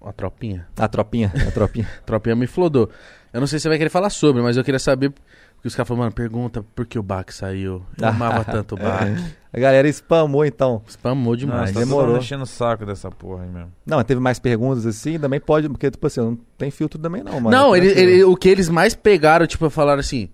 A 0.03 0.13
tropinha. 0.13 0.67
A 0.77 0.89
tropinha, 0.89 1.33
a 1.47 1.51
tropinha. 1.53 1.89
A 1.99 2.03
tropinha 2.03 2.35
me 2.37 2.47
flodou. 2.47 2.89
Eu 3.33 3.41
não 3.41 3.47
sei 3.47 3.59
se 3.59 3.65
você 3.65 3.69
vai 3.69 3.79
querer 3.79 3.91
falar 3.91 4.11
sobre, 4.11 4.43
mas 4.43 4.57
eu 4.57 4.65
queria 4.65 4.79
saber 4.81 5.11
Porque 5.55 5.69
os 5.69 5.75
caras 5.77 5.87
falaram, 5.87 6.05
mano, 6.05 6.13
pergunta 6.15 6.65
por 6.75 6.85
que 6.87 6.99
o 6.99 7.03
Bach 7.03 7.31
saiu. 7.31 7.83
Eu 7.97 8.09
amava 8.09 8.43
tanto 8.45 8.75
o 8.75 8.79
Bach. 8.81 9.07
A 9.53 9.59
galera 9.61 9.87
spamou, 9.93 10.45
então. 10.45 10.83
Spamou 10.89 11.37
demais. 11.37 11.61
Nossa, 11.61 11.73
tá 11.75 11.81
demorou. 11.81 12.17
enchendo 12.17 12.43
o 12.43 12.47
saco 12.47 12.85
dessa 12.87 13.09
porra 13.11 13.45
aí 13.45 13.49
mesmo. 13.51 13.71
Não, 13.87 14.03
teve 14.03 14.21
mais 14.21 14.39
perguntas 14.41 14.85
assim, 14.87 15.19
também 15.19 15.39
pode, 15.39 15.69
porque, 15.69 15.91
tipo 15.91 16.05
assim, 16.07 16.21
não 16.23 16.39
tem 16.59 16.71
filtro 16.73 16.99
também 16.99 17.23
não, 17.23 17.35
mano. 17.41 17.51
não, 17.51 17.77
ele, 17.77 17.89
ele- 17.89 18.25
o 18.25 18.35
que 18.37 18.49
eles 18.49 18.69
mais 18.69 18.95
pegaram, 18.95 19.47
tipo, 19.47 19.69
falaram 19.71 20.01
assim. 20.01 20.29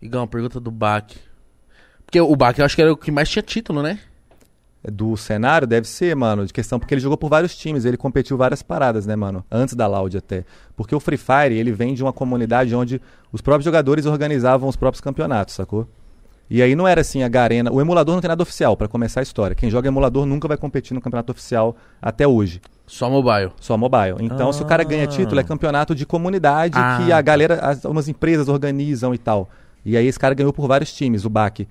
Igão, 0.00 0.26
pergunta 0.26 0.58
do 0.60 0.70
Bach. 0.70 1.04
Porque 2.06 2.20
o 2.20 2.34
Bach 2.36 2.56
eu 2.58 2.64
acho 2.64 2.74
que 2.76 2.82
era 2.82 2.92
o 2.92 2.96
que 2.96 3.10
mais 3.10 3.28
tinha 3.28 3.42
título, 3.42 3.82
né? 3.82 3.98
Do 4.88 5.16
cenário, 5.16 5.66
deve 5.66 5.88
ser, 5.88 6.14
mano, 6.14 6.46
de 6.46 6.52
questão, 6.52 6.78
porque 6.78 6.94
ele 6.94 7.00
jogou 7.00 7.18
por 7.18 7.28
vários 7.28 7.56
times, 7.56 7.84
ele 7.84 7.96
competiu 7.96 8.36
várias 8.36 8.62
paradas, 8.62 9.04
né, 9.04 9.16
mano? 9.16 9.44
Antes 9.50 9.74
da 9.74 9.84
Loud 9.88 10.16
até. 10.16 10.44
Porque 10.76 10.94
o 10.94 11.00
Free 11.00 11.16
Fire, 11.16 11.52
ele 11.58 11.72
vem 11.72 11.92
de 11.92 12.04
uma 12.04 12.12
comunidade 12.12 12.72
onde 12.72 13.02
os 13.32 13.40
próprios 13.40 13.64
jogadores 13.64 14.06
organizavam 14.06 14.68
os 14.68 14.76
próprios 14.76 15.00
campeonatos, 15.00 15.56
sacou? 15.56 15.88
E 16.48 16.62
aí 16.62 16.76
não 16.76 16.86
era 16.86 17.00
assim 17.00 17.24
a 17.24 17.28
Garena. 17.28 17.72
O 17.72 17.80
emulador 17.80 18.14
não 18.14 18.22
tem 18.22 18.28
nada 18.28 18.40
oficial, 18.44 18.76
pra 18.76 18.86
começar 18.86 19.18
a 19.18 19.22
história. 19.24 19.56
Quem 19.56 19.68
joga 19.68 19.88
emulador 19.88 20.24
nunca 20.24 20.46
vai 20.46 20.56
competir 20.56 20.94
no 20.94 21.00
campeonato 21.00 21.32
oficial 21.32 21.76
até 22.00 22.24
hoje. 22.24 22.60
Só 22.86 23.10
mobile. 23.10 23.50
Só 23.60 23.76
mobile. 23.76 24.14
Então, 24.20 24.52
se 24.52 24.62
o 24.62 24.66
cara 24.66 24.84
ganha 24.84 25.08
título, 25.08 25.40
é 25.40 25.42
campeonato 25.42 25.92
de 25.92 26.06
comunidade 26.06 26.78
Ah. 26.78 27.00
que 27.04 27.10
a 27.10 27.20
galera, 27.20 27.56
as, 27.56 27.84
umas 27.84 28.06
empresas 28.06 28.46
organizam 28.48 29.12
e 29.12 29.18
tal. 29.18 29.50
E 29.84 29.96
aí 29.96 30.06
esse 30.06 30.18
cara 30.20 30.34
ganhou 30.34 30.52
por 30.52 30.68
vários 30.68 30.94
times, 30.94 31.24
o 31.24 31.28
Bak. 31.28 31.66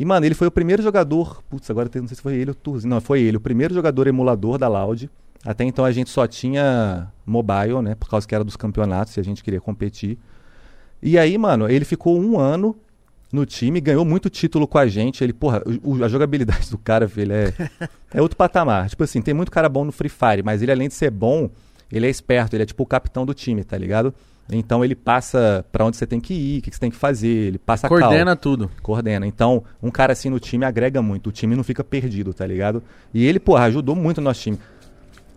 E, 0.00 0.04
mano, 0.06 0.24
ele 0.24 0.34
foi 0.34 0.46
o 0.46 0.50
primeiro 0.50 0.82
jogador. 0.82 1.42
Putz, 1.50 1.68
agora 1.70 1.90
não 1.96 2.08
sei 2.08 2.16
se 2.16 2.22
foi 2.22 2.34
ele 2.36 2.50
ou 2.50 2.52
o 2.52 2.54
Turzi. 2.54 2.88
Não, 2.88 3.02
foi 3.02 3.20
ele, 3.20 3.36
o 3.36 3.40
primeiro 3.40 3.74
jogador 3.74 4.06
emulador 4.06 4.56
da 4.56 4.66
Loud. 4.66 5.10
Até 5.44 5.62
então 5.62 5.84
a 5.84 5.92
gente 5.92 6.08
só 6.08 6.26
tinha 6.26 7.12
mobile, 7.26 7.82
né? 7.82 7.94
Por 7.94 8.08
causa 8.08 8.26
que 8.26 8.34
era 8.34 8.42
dos 8.42 8.56
campeonatos 8.56 9.14
e 9.18 9.20
a 9.20 9.22
gente 9.22 9.44
queria 9.44 9.60
competir. 9.60 10.16
E 11.02 11.18
aí, 11.18 11.36
mano, 11.36 11.68
ele 11.68 11.84
ficou 11.84 12.18
um 12.18 12.40
ano 12.40 12.74
no 13.30 13.44
time, 13.44 13.78
ganhou 13.78 14.02
muito 14.06 14.30
título 14.30 14.66
com 14.66 14.78
a 14.78 14.86
gente. 14.86 15.22
Ele, 15.22 15.34
porra, 15.34 15.62
o- 15.84 16.02
a 16.02 16.08
jogabilidade 16.08 16.70
do 16.70 16.78
cara, 16.78 17.06
velho, 17.06 17.32
é, 17.34 17.52
é 18.14 18.22
outro 18.22 18.38
patamar. 18.38 18.88
Tipo 18.88 19.04
assim, 19.04 19.20
tem 19.20 19.34
muito 19.34 19.52
cara 19.52 19.68
bom 19.68 19.84
no 19.84 19.92
Free 19.92 20.08
Fire, 20.08 20.42
mas 20.42 20.62
ele, 20.62 20.72
além 20.72 20.88
de 20.88 20.94
ser 20.94 21.10
bom, 21.10 21.50
ele 21.92 22.06
é 22.06 22.10
esperto, 22.10 22.56
ele 22.56 22.62
é 22.62 22.66
tipo 22.66 22.82
o 22.82 22.86
capitão 22.86 23.26
do 23.26 23.34
time, 23.34 23.64
tá 23.64 23.76
ligado? 23.76 24.14
Então 24.52 24.84
ele 24.84 24.94
passa 24.94 25.64
pra 25.70 25.84
onde 25.84 25.96
você 25.96 26.06
tem 26.06 26.20
que 26.20 26.34
ir, 26.34 26.58
o 26.58 26.62
que 26.62 26.70
que 26.70 26.76
você 26.76 26.80
tem 26.80 26.90
que 26.90 26.96
fazer, 26.96 27.28
ele 27.28 27.58
passa 27.58 27.86
a. 27.86 27.88
Coordena 27.88 28.34
tudo. 28.36 28.70
Coordena. 28.82 29.26
Então, 29.26 29.62
um 29.82 29.90
cara 29.90 30.12
assim 30.12 30.28
no 30.28 30.40
time 30.40 30.64
agrega 30.64 31.00
muito. 31.00 31.28
O 31.28 31.32
time 31.32 31.54
não 31.54 31.62
fica 31.62 31.84
perdido, 31.84 32.34
tá 32.34 32.46
ligado? 32.46 32.82
E 33.14 33.24
ele, 33.24 33.38
porra, 33.38 33.64
ajudou 33.64 33.94
muito 33.94 34.18
o 34.18 34.20
nosso 34.20 34.40
time. 34.40 34.58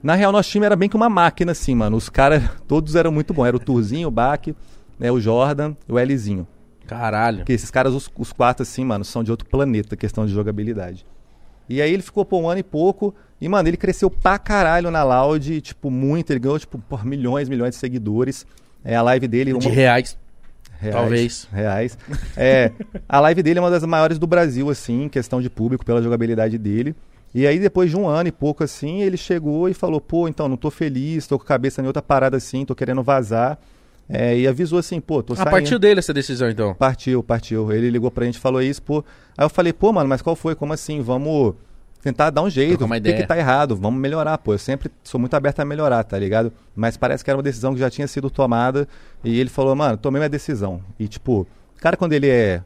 Na 0.01 0.15
real, 0.15 0.31
nosso 0.31 0.49
time 0.49 0.65
era 0.65 0.75
bem 0.75 0.89
que 0.89 0.95
uma 0.95 1.09
máquina, 1.09 1.53
assim, 1.53 1.73
mano. 1.73 1.95
Os 1.95 2.09
caras, 2.09 2.43
todos 2.67 2.95
eram 2.95 3.11
muito 3.11 3.33
bons. 3.33 3.45
Era 3.45 3.55
o 3.55 3.59
Turzinho, 3.59 4.07
o 4.07 4.11
Bach, 4.11 4.47
né, 4.99 5.11
o 5.11 5.19
Jordan 5.19 5.75
e 5.87 5.93
o 5.93 5.97
Lzinho. 5.97 6.47
Caralho. 6.85 7.37
Porque 7.37 7.53
esses 7.53 7.71
caras, 7.71 7.93
os, 7.93 8.09
os 8.17 8.33
quatro, 8.33 8.63
assim, 8.63 8.83
mano, 8.83 9.05
são 9.05 9.23
de 9.23 9.31
outro 9.31 9.47
planeta, 9.47 9.95
questão 9.95 10.25
de 10.25 10.33
jogabilidade. 10.33 11.05
E 11.69 11.81
aí 11.81 11.93
ele 11.93 12.03
ficou 12.03 12.25
por 12.25 12.41
um 12.41 12.49
ano 12.49 12.59
e 12.59 12.63
pouco. 12.63 13.15
E, 13.39 13.47
mano, 13.47 13.67
ele 13.67 13.77
cresceu 13.77 14.09
pra 14.09 14.37
caralho 14.37 14.91
na 14.91 15.03
Loud, 15.03 15.61
tipo, 15.61 15.89
muito. 15.89 16.31
Ele 16.31 16.39
ganhou, 16.39 16.59
tipo, 16.59 16.77
por 16.77 17.05
milhões, 17.05 17.47
milhões 17.47 17.71
de 17.71 17.77
seguidores. 17.77 18.45
É, 18.83 18.95
a 18.95 19.01
live 19.01 19.27
dele... 19.27 19.57
De 19.57 19.67
uma- 19.67 19.73
reais. 19.73 20.17
Reais, 20.79 20.95
Talvez. 20.95 21.47
Reais. 21.53 21.97
É, 22.35 22.71
a 23.07 23.19
live 23.21 23.41
dele 23.41 23.57
é 23.59 23.61
uma 23.61 23.71
das 23.71 23.83
maiores 23.85 24.19
do 24.19 24.27
Brasil, 24.27 24.69
assim, 24.69 25.03
em 25.03 25.09
questão 25.09 25.41
de 25.41 25.49
público, 25.49 25.85
pela 25.85 26.01
jogabilidade 26.01 26.57
dele. 26.57 26.93
E 27.33 27.47
aí, 27.47 27.57
depois 27.57 27.89
de 27.89 27.95
um 27.95 28.05
ano 28.07 28.27
e 28.27 28.31
pouco, 28.33 28.63
assim, 28.63 29.01
ele 29.01 29.15
chegou 29.15 29.69
e 29.69 29.73
falou, 29.73 30.01
pô, 30.01 30.27
então, 30.27 30.49
não 30.49 30.57
tô 30.57 30.69
feliz, 30.69 31.25
tô 31.25 31.37
com 31.39 31.45
a 31.45 31.47
cabeça 31.47 31.81
em 31.81 31.87
outra 31.87 32.01
parada, 32.01 32.35
assim, 32.37 32.65
tô 32.65 32.75
querendo 32.75 33.01
vazar. 33.01 33.57
É, 34.09 34.37
e 34.37 34.45
avisou 34.45 34.77
assim, 34.77 34.99
pô, 34.99 35.23
tô 35.23 35.31
A 35.33 35.37
saindo. 35.37 35.49
partir 35.51 35.79
dele 35.79 35.99
essa 35.99 36.13
decisão, 36.13 36.49
então. 36.49 36.73
Partiu, 36.75 37.23
partiu. 37.23 37.71
Ele 37.71 37.89
ligou 37.89 38.11
pra 38.11 38.25
gente 38.25 38.35
e 38.35 38.39
falou 38.39 38.61
isso, 38.61 38.81
pô. 38.81 39.03
Aí 39.37 39.45
eu 39.45 39.49
falei, 39.49 39.71
pô, 39.71 39.93
mano, 39.93 40.09
mas 40.09 40.21
qual 40.21 40.35
foi? 40.35 40.53
Como 40.53 40.73
assim? 40.73 41.01
Vamos 41.01 41.55
tentar 42.03 42.29
dar 42.29 42.41
um 42.41 42.49
jeito. 42.49 42.83
O 42.83 42.89
que, 42.89 43.13
que 43.13 43.25
tá 43.25 43.37
errado? 43.37 43.75
Vamos 43.75 43.99
melhorar, 43.99 44.37
pô. 44.37 44.53
Eu 44.53 44.59
sempre 44.59 44.91
sou 45.03 45.19
muito 45.19 45.33
aberto 45.33 45.61
a 45.61 45.65
melhorar, 45.65 46.03
tá 46.03 46.19
ligado? 46.19 46.51
Mas 46.75 46.97
parece 46.97 47.23
que 47.23 47.29
era 47.29 47.37
uma 47.37 47.43
decisão 47.43 47.73
que 47.73 47.79
já 47.79 47.89
tinha 47.89 48.07
sido 48.07 48.29
tomada. 48.29 48.87
E 49.23 49.39
ele 49.39 49.49
falou, 49.49 49.73
mano, 49.73 49.97
tomei 49.97 50.19
minha 50.19 50.29
decisão. 50.29 50.81
E, 50.99 51.07
tipo, 51.07 51.47
o 51.77 51.81
cara, 51.81 51.95
quando 51.95 52.13
ele 52.13 52.29
é. 52.29 52.61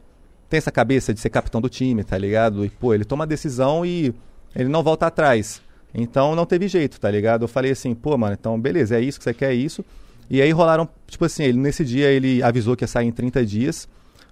Tem 0.50 0.58
essa 0.58 0.72
cabeça 0.72 1.12
de 1.12 1.20
ser 1.20 1.28
capitão 1.28 1.60
do 1.60 1.68
time, 1.68 2.02
tá 2.02 2.16
ligado? 2.16 2.64
E, 2.64 2.70
pô, 2.70 2.94
ele 2.94 3.04
toma 3.04 3.24
a 3.24 3.26
decisão 3.26 3.84
e 3.84 4.14
ele 4.56 4.68
não 4.68 4.82
volta 4.82 5.06
atrás. 5.06 5.60
Então 5.94 6.34
não 6.34 6.46
teve 6.46 6.68
jeito, 6.68 6.98
tá 6.98 7.10
ligado? 7.10 7.42
Eu 7.44 7.48
falei 7.48 7.70
assim, 7.72 7.94
pô, 7.94 8.16
mano, 8.16 8.36
então 8.38 8.58
beleza, 8.58 8.96
é 8.96 9.00
isso 9.00 9.18
que 9.18 9.24
você 9.24 9.34
quer, 9.34 9.52
é 9.52 9.54
isso. 9.54 9.84
E 10.30 10.42
aí 10.42 10.50
rolaram, 10.50 10.88
tipo 11.06 11.24
assim, 11.24 11.44
ele, 11.44 11.58
nesse 11.58 11.84
dia 11.84 12.08
ele 12.10 12.42
avisou 12.42 12.76
que 12.76 12.84
ia 12.84 12.88
sair 12.88 13.06
em 13.06 13.12
30 13.12 13.44
dias, 13.44 13.88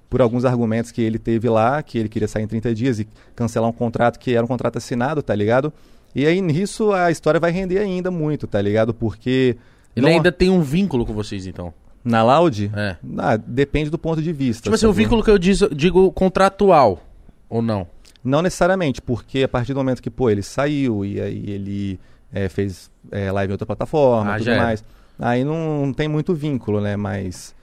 por 0.08 0.22
alguns 0.22 0.44
argumentos 0.44 0.90
que 0.92 1.02
ele 1.02 1.18
teve 1.18 1.48
lá, 1.48 1.82
que 1.82 1.98
ele 1.98 2.08
queria 2.08 2.28
sair 2.28 2.44
em 2.44 2.46
30 2.46 2.74
dias 2.74 3.00
e 3.00 3.08
cancelar 3.34 3.68
um 3.68 3.72
contrato 3.72 4.18
que 4.18 4.34
era 4.34 4.44
um 4.44 4.48
contrato 4.48 4.76
assinado, 4.78 5.22
tá 5.22 5.34
ligado? 5.34 5.72
E 6.14 6.24
aí 6.26 6.40
nisso 6.40 6.92
a 6.92 7.10
história 7.10 7.38
vai 7.40 7.50
render 7.50 7.78
ainda 7.78 8.10
muito, 8.10 8.46
tá 8.46 8.60
ligado? 8.62 8.94
Porque. 8.94 9.56
Ele 9.94 10.06
não- 10.06 10.12
ainda 10.14 10.30
tem 10.30 10.48
um 10.50 10.60
vínculo 10.60 11.04
com 11.04 11.12
vocês, 11.12 11.46
então. 11.46 11.72
Na 12.04 12.22
Loud? 12.22 12.70
É. 12.74 12.96
Ah, 13.18 13.36
depende 13.36 13.90
do 13.90 13.98
ponto 13.98 14.22
de 14.22 14.32
vista. 14.32 14.62
Tipo 14.64 14.74
assim, 14.76 14.86
o 14.86 14.90
sacou? 14.90 14.94
vínculo 15.02 15.24
que 15.24 15.30
eu 15.30 15.38
diz- 15.38 15.68
digo 15.74 16.12
contratual. 16.12 17.00
Ou 17.48 17.60
não? 17.60 17.86
Não 18.22 18.42
necessariamente, 18.42 19.02
porque 19.02 19.42
a 19.42 19.48
partir 19.48 19.72
do 19.74 19.78
momento 19.78 20.00
que, 20.02 20.10
pô, 20.10 20.30
ele 20.30 20.42
saiu 20.42 21.04
e 21.04 21.20
aí 21.20 21.44
ele 21.48 22.00
é, 22.32 22.48
fez 22.48 22.90
é, 23.10 23.30
live 23.32 23.50
em 23.50 23.54
outra 23.54 23.66
plataforma 23.66 24.34
Ah, 24.34 24.36
e 24.36 24.38
tudo 24.38 24.50
era. 24.50 24.62
mais. 24.62 24.84
Aí 25.18 25.42
não, 25.44 25.86
não 25.86 25.92
tem 25.92 26.06
muito 26.06 26.32
vínculo, 26.34 26.80
né? 26.80 26.94
Mas 26.96 27.54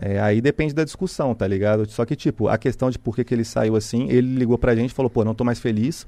é, 0.00 0.20
aí 0.20 0.40
depende 0.40 0.72
da 0.72 0.84
discussão, 0.84 1.34
tá 1.34 1.46
ligado? 1.46 1.84
Só 1.90 2.04
que, 2.04 2.14
tipo, 2.14 2.46
a 2.46 2.56
questão 2.56 2.88
de 2.88 2.98
por 2.98 3.16
que, 3.16 3.24
que 3.24 3.34
ele 3.34 3.44
saiu 3.44 3.74
assim, 3.74 4.08
ele 4.08 4.34
ligou 4.36 4.56
pra 4.56 4.74
gente 4.76 4.90
e 4.90 4.94
falou, 4.94 5.10
pô, 5.10 5.24
não 5.24 5.34
tô 5.34 5.42
mais 5.44 5.58
feliz. 5.58 6.06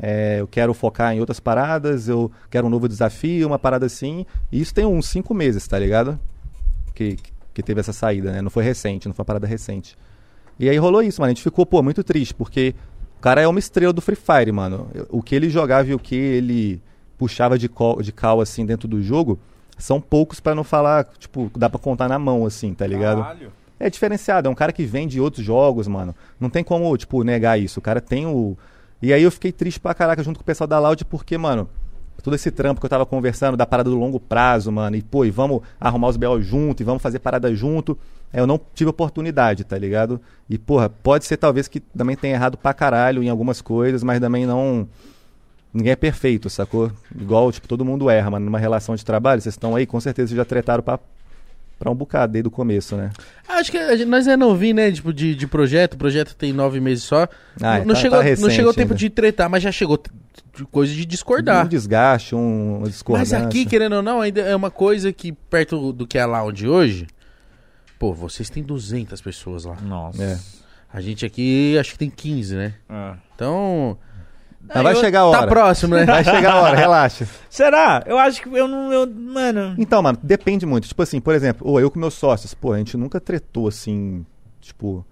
é, 0.00 0.40
eu 0.40 0.46
quero 0.46 0.72
focar 0.74 1.14
em 1.14 1.20
outras 1.20 1.40
paradas, 1.40 2.08
eu 2.08 2.30
quero 2.50 2.66
um 2.66 2.70
novo 2.70 2.88
desafio, 2.88 3.46
uma 3.46 3.58
parada 3.58 3.86
assim. 3.86 4.26
E 4.50 4.60
isso 4.60 4.74
tem 4.74 4.84
uns 4.84 5.06
cinco 5.06 5.34
meses, 5.34 5.66
tá 5.66 5.78
ligado? 5.78 6.18
Que, 6.94 7.16
que 7.54 7.62
teve 7.62 7.80
essa 7.80 7.92
saída, 7.92 8.32
né? 8.32 8.42
Não 8.42 8.50
foi 8.50 8.64
recente, 8.64 9.06
não 9.06 9.14
foi 9.14 9.22
uma 9.22 9.26
parada 9.26 9.46
recente. 9.46 9.96
E 10.58 10.68
aí 10.68 10.76
rolou 10.76 11.02
isso, 11.02 11.20
mano. 11.20 11.30
A 11.30 11.34
gente 11.34 11.42
ficou, 11.42 11.64
pô, 11.64 11.82
muito 11.82 12.02
triste, 12.02 12.34
porque 12.34 12.74
o 13.18 13.20
cara 13.20 13.40
é 13.40 13.48
uma 13.48 13.58
estrela 13.58 13.92
do 13.92 14.00
Free 14.00 14.16
Fire, 14.16 14.52
mano. 14.52 14.88
O 15.08 15.22
que 15.22 15.34
ele 15.34 15.48
jogava 15.48 15.88
e 15.88 15.94
o 15.94 15.98
que 15.98 16.16
ele 16.16 16.82
puxava 17.16 17.58
de, 17.58 17.68
de 18.02 18.12
cal 18.12 18.40
assim, 18.40 18.64
dentro 18.64 18.88
do 18.88 19.02
jogo, 19.02 19.38
são 19.78 20.00
poucos 20.00 20.40
pra 20.40 20.54
não 20.54 20.64
falar, 20.64 21.06
tipo, 21.18 21.50
dá 21.56 21.70
pra 21.70 21.78
contar 21.78 22.08
na 22.08 22.18
mão, 22.18 22.44
assim, 22.44 22.74
tá 22.74 22.86
ligado? 22.86 23.22
Caralho. 23.22 23.52
É 23.80 23.88
diferenciado, 23.88 24.48
é 24.48 24.50
um 24.50 24.54
cara 24.54 24.72
que 24.72 24.84
vem 24.84 25.06
de 25.06 25.20
outros 25.20 25.44
jogos, 25.44 25.86
mano. 25.86 26.14
Não 26.40 26.50
tem 26.50 26.64
como, 26.64 26.94
tipo, 26.96 27.22
negar 27.22 27.58
isso. 27.60 27.78
O 27.78 27.82
cara 27.82 28.00
tem 28.00 28.26
o. 28.26 28.56
E 29.00 29.12
aí 29.12 29.22
eu 29.22 29.30
fiquei 29.30 29.52
triste 29.52 29.78
pra 29.78 29.94
caraca 29.94 30.22
junto 30.22 30.36
com 30.38 30.42
o 30.42 30.44
pessoal 30.44 30.66
da 30.66 30.80
Loud, 30.80 31.04
porque, 31.04 31.38
mano, 31.38 31.68
todo 32.20 32.34
esse 32.34 32.50
trampo 32.50 32.80
que 32.80 32.86
eu 32.86 32.90
tava 32.90 33.06
conversando 33.06 33.56
da 33.56 33.64
parada 33.64 33.88
do 33.88 33.96
longo 33.96 34.18
prazo, 34.18 34.72
mano, 34.72 34.96
e 34.96 35.02
pô, 35.02 35.24
e 35.24 35.30
vamos 35.30 35.62
arrumar 35.80 36.08
os 36.08 36.16
BO 36.16 36.42
junto, 36.42 36.82
e 36.82 36.84
vamos 36.84 37.00
fazer 37.00 37.20
parada 37.20 37.54
junto. 37.54 37.96
é, 38.32 38.40
Eu 38.40 38.46
não 38.48 38.60
tive 38.74 38.90
oportunidade, 38.90 39.62
tá 39.62 39.78
ligado? 39.78 40.20
E, 40.50 40.58
porra, 40.58 40.88
pode 40.90 41.24
ser 41.24 41.36
talvez 41.36 41.68
que 41.68 41.78
também 41.78 42.16
tenha 42.16 42.34
errado 42.34 42.58
pra 42.58 42.74
caralho 42.74 43.22
em 43.22 43.28
algumas 43.28 43.60
coisas, 43.62 44.02
mas 44.02 44.18
também 44.18 44.44
não. 44.44 44.88
Ninguém 45.72 45.92
é 45.92 45.96
perfeito, 45.96 46.48
sacou? 46.48 46.90
Igual, 47.14 47.52
tipo, 47.52 47.68
todo 47.68 47.84
mundo 47.84 48.08
erra, 48.08 48.30
mano. 48.30 48.46
Numa 48.46 48.58
relação 48.58 48.94
de 48.96 49.04
trabalho, 49.04 49.40
vocês 49.40 49.54
estão 49.54 49.76
aí, 49.76 49.86
com 49.86 50.00
certeza 50.00 50.34
já 50.34 50.44
tretaram 50.44 50.82
pra, 50.82 50.98
pra 51.78 51.90
um 51.90 51.94
bocado 51.94 52.32
desde 52.32 52.48
o 52.48 52.50
começo, 52.50 52.96
né? 52.96 53.10
Acho 53.46 53.70
que 53.70 53.76
a 53.78 53.94
gente- 53.96 54.08
nós 54.08 54.26
é 54.26 54.36
novinho, 54.36 54.74
né? 54.76 54.90
Tipo, 54.90 55.12
de, 55.12 55.34
de 55.34 55.46
projeto. 55.46 55.94
O 55.94 55.98
projeto 55.98 56.34
tem 56.34 56.52
nove 56.52 56.80
meses 56.80 57.04
só. 57.04 57.28
Ah, 57.60 57.78
não, 57.78 57.86
não 57.86 57.94
tá- 57.94 58.00
chegou, 58.00 58.18
tá 58.18 58.24
não 58.24 58.30
recente 58.30 58.54
chegou 58.54 58.70
o 58.70 58.74
tempo 58.74 58.92
ainda. 58.92 58.98
de 58.98 59.10
tretar, 59.10 59.50
mas 59.50 59.62
já 59.62 59.70
chegou 59.70 60.00
de 60.56 60.64
coisa 60.64 60.92
de 60.92 61.02
Um 61.02 61.06
discordar. 61.06 61.68
desgaste, 61.68 62.34
um, 62.34 62.70
uma 62.70 62.80
Mas 62.80 62.88
discordância. 62.90 63.38
aqui, 63.38 63.64
querendo 63.66 63.96
ou 63.96 64.02
não, 64.02 64.20
ainda 64.22 64.40
é 64.40 64.56
uma 64.56 64.70
coisa 64.70 65.12
que, 65.12 65.32
perto 65.32 65.92
do 65.92 66.06
que 66.06 66.16
é 66.18 66.22
a 66.22 66.26
Lounge 66.26 66.66
hoje, 66.66 67.06
pô, 67.98 68.12
vocês 68.14 68.48
têm 68.50 68.62
200 68.62 69.20
pessoas 69.20 69.64
lá. 69.64 69.76
Nossa. 69.82 70.22
É. 70.22 70.38
A 70.92 71.00
gente 71.02 71.26
aqui, 71.26 71.76
acho 71.78 71.92
que 71.92 71.98
tem 71.98 72.08
15, 72.10 72.56
né? 72.56 72.74
É. 72.88 73.12
Então... 73.34 73.98
Mas 74.74 74.82
vai 74.82 74.92
eu- 74.94 75.00
chegar 75.00 75.20
a 75.20 75.26
hora. 75.26 75.40
Tá 75.40 75.46
próximo, 75.46 75.94
né? 75.94 76.04
Vai 76.04 76.22
chegar 76.24 76.52
a 76.52 76.60
hora, 76.62 76.76
relaxa. 76.76 77.26
Será? 77.48 78.02
Eu 78.06 78.18
acho 78.18 78.42
que 78.42 78.48
eu 78.48 78.68
não. 78.68 78.92
Eu, 78.92 79.06
mano. 79.06 79.74
Então, 79.78 80.02
mano, 80.02 80.18
depende 80.22 80.64
muito. 80.66 80.88
Tipo 80.88 81.02
assim, 81.02 81.20
por 81.20 81.34
exemplo, 81.34 81.66
ou 81.68 81.80
eu 81.80 81.90
com 81.90 81.98
meus 81.98 82.14
sócios, 82.14 82.54
pô, 82.54 82.72
a 82.72 82.78
gente 82.78 82.96
nunca 82.96 83.20
tretou 83.20 83.68
assim, 83.68 84.24
tipo, 84.60 85.04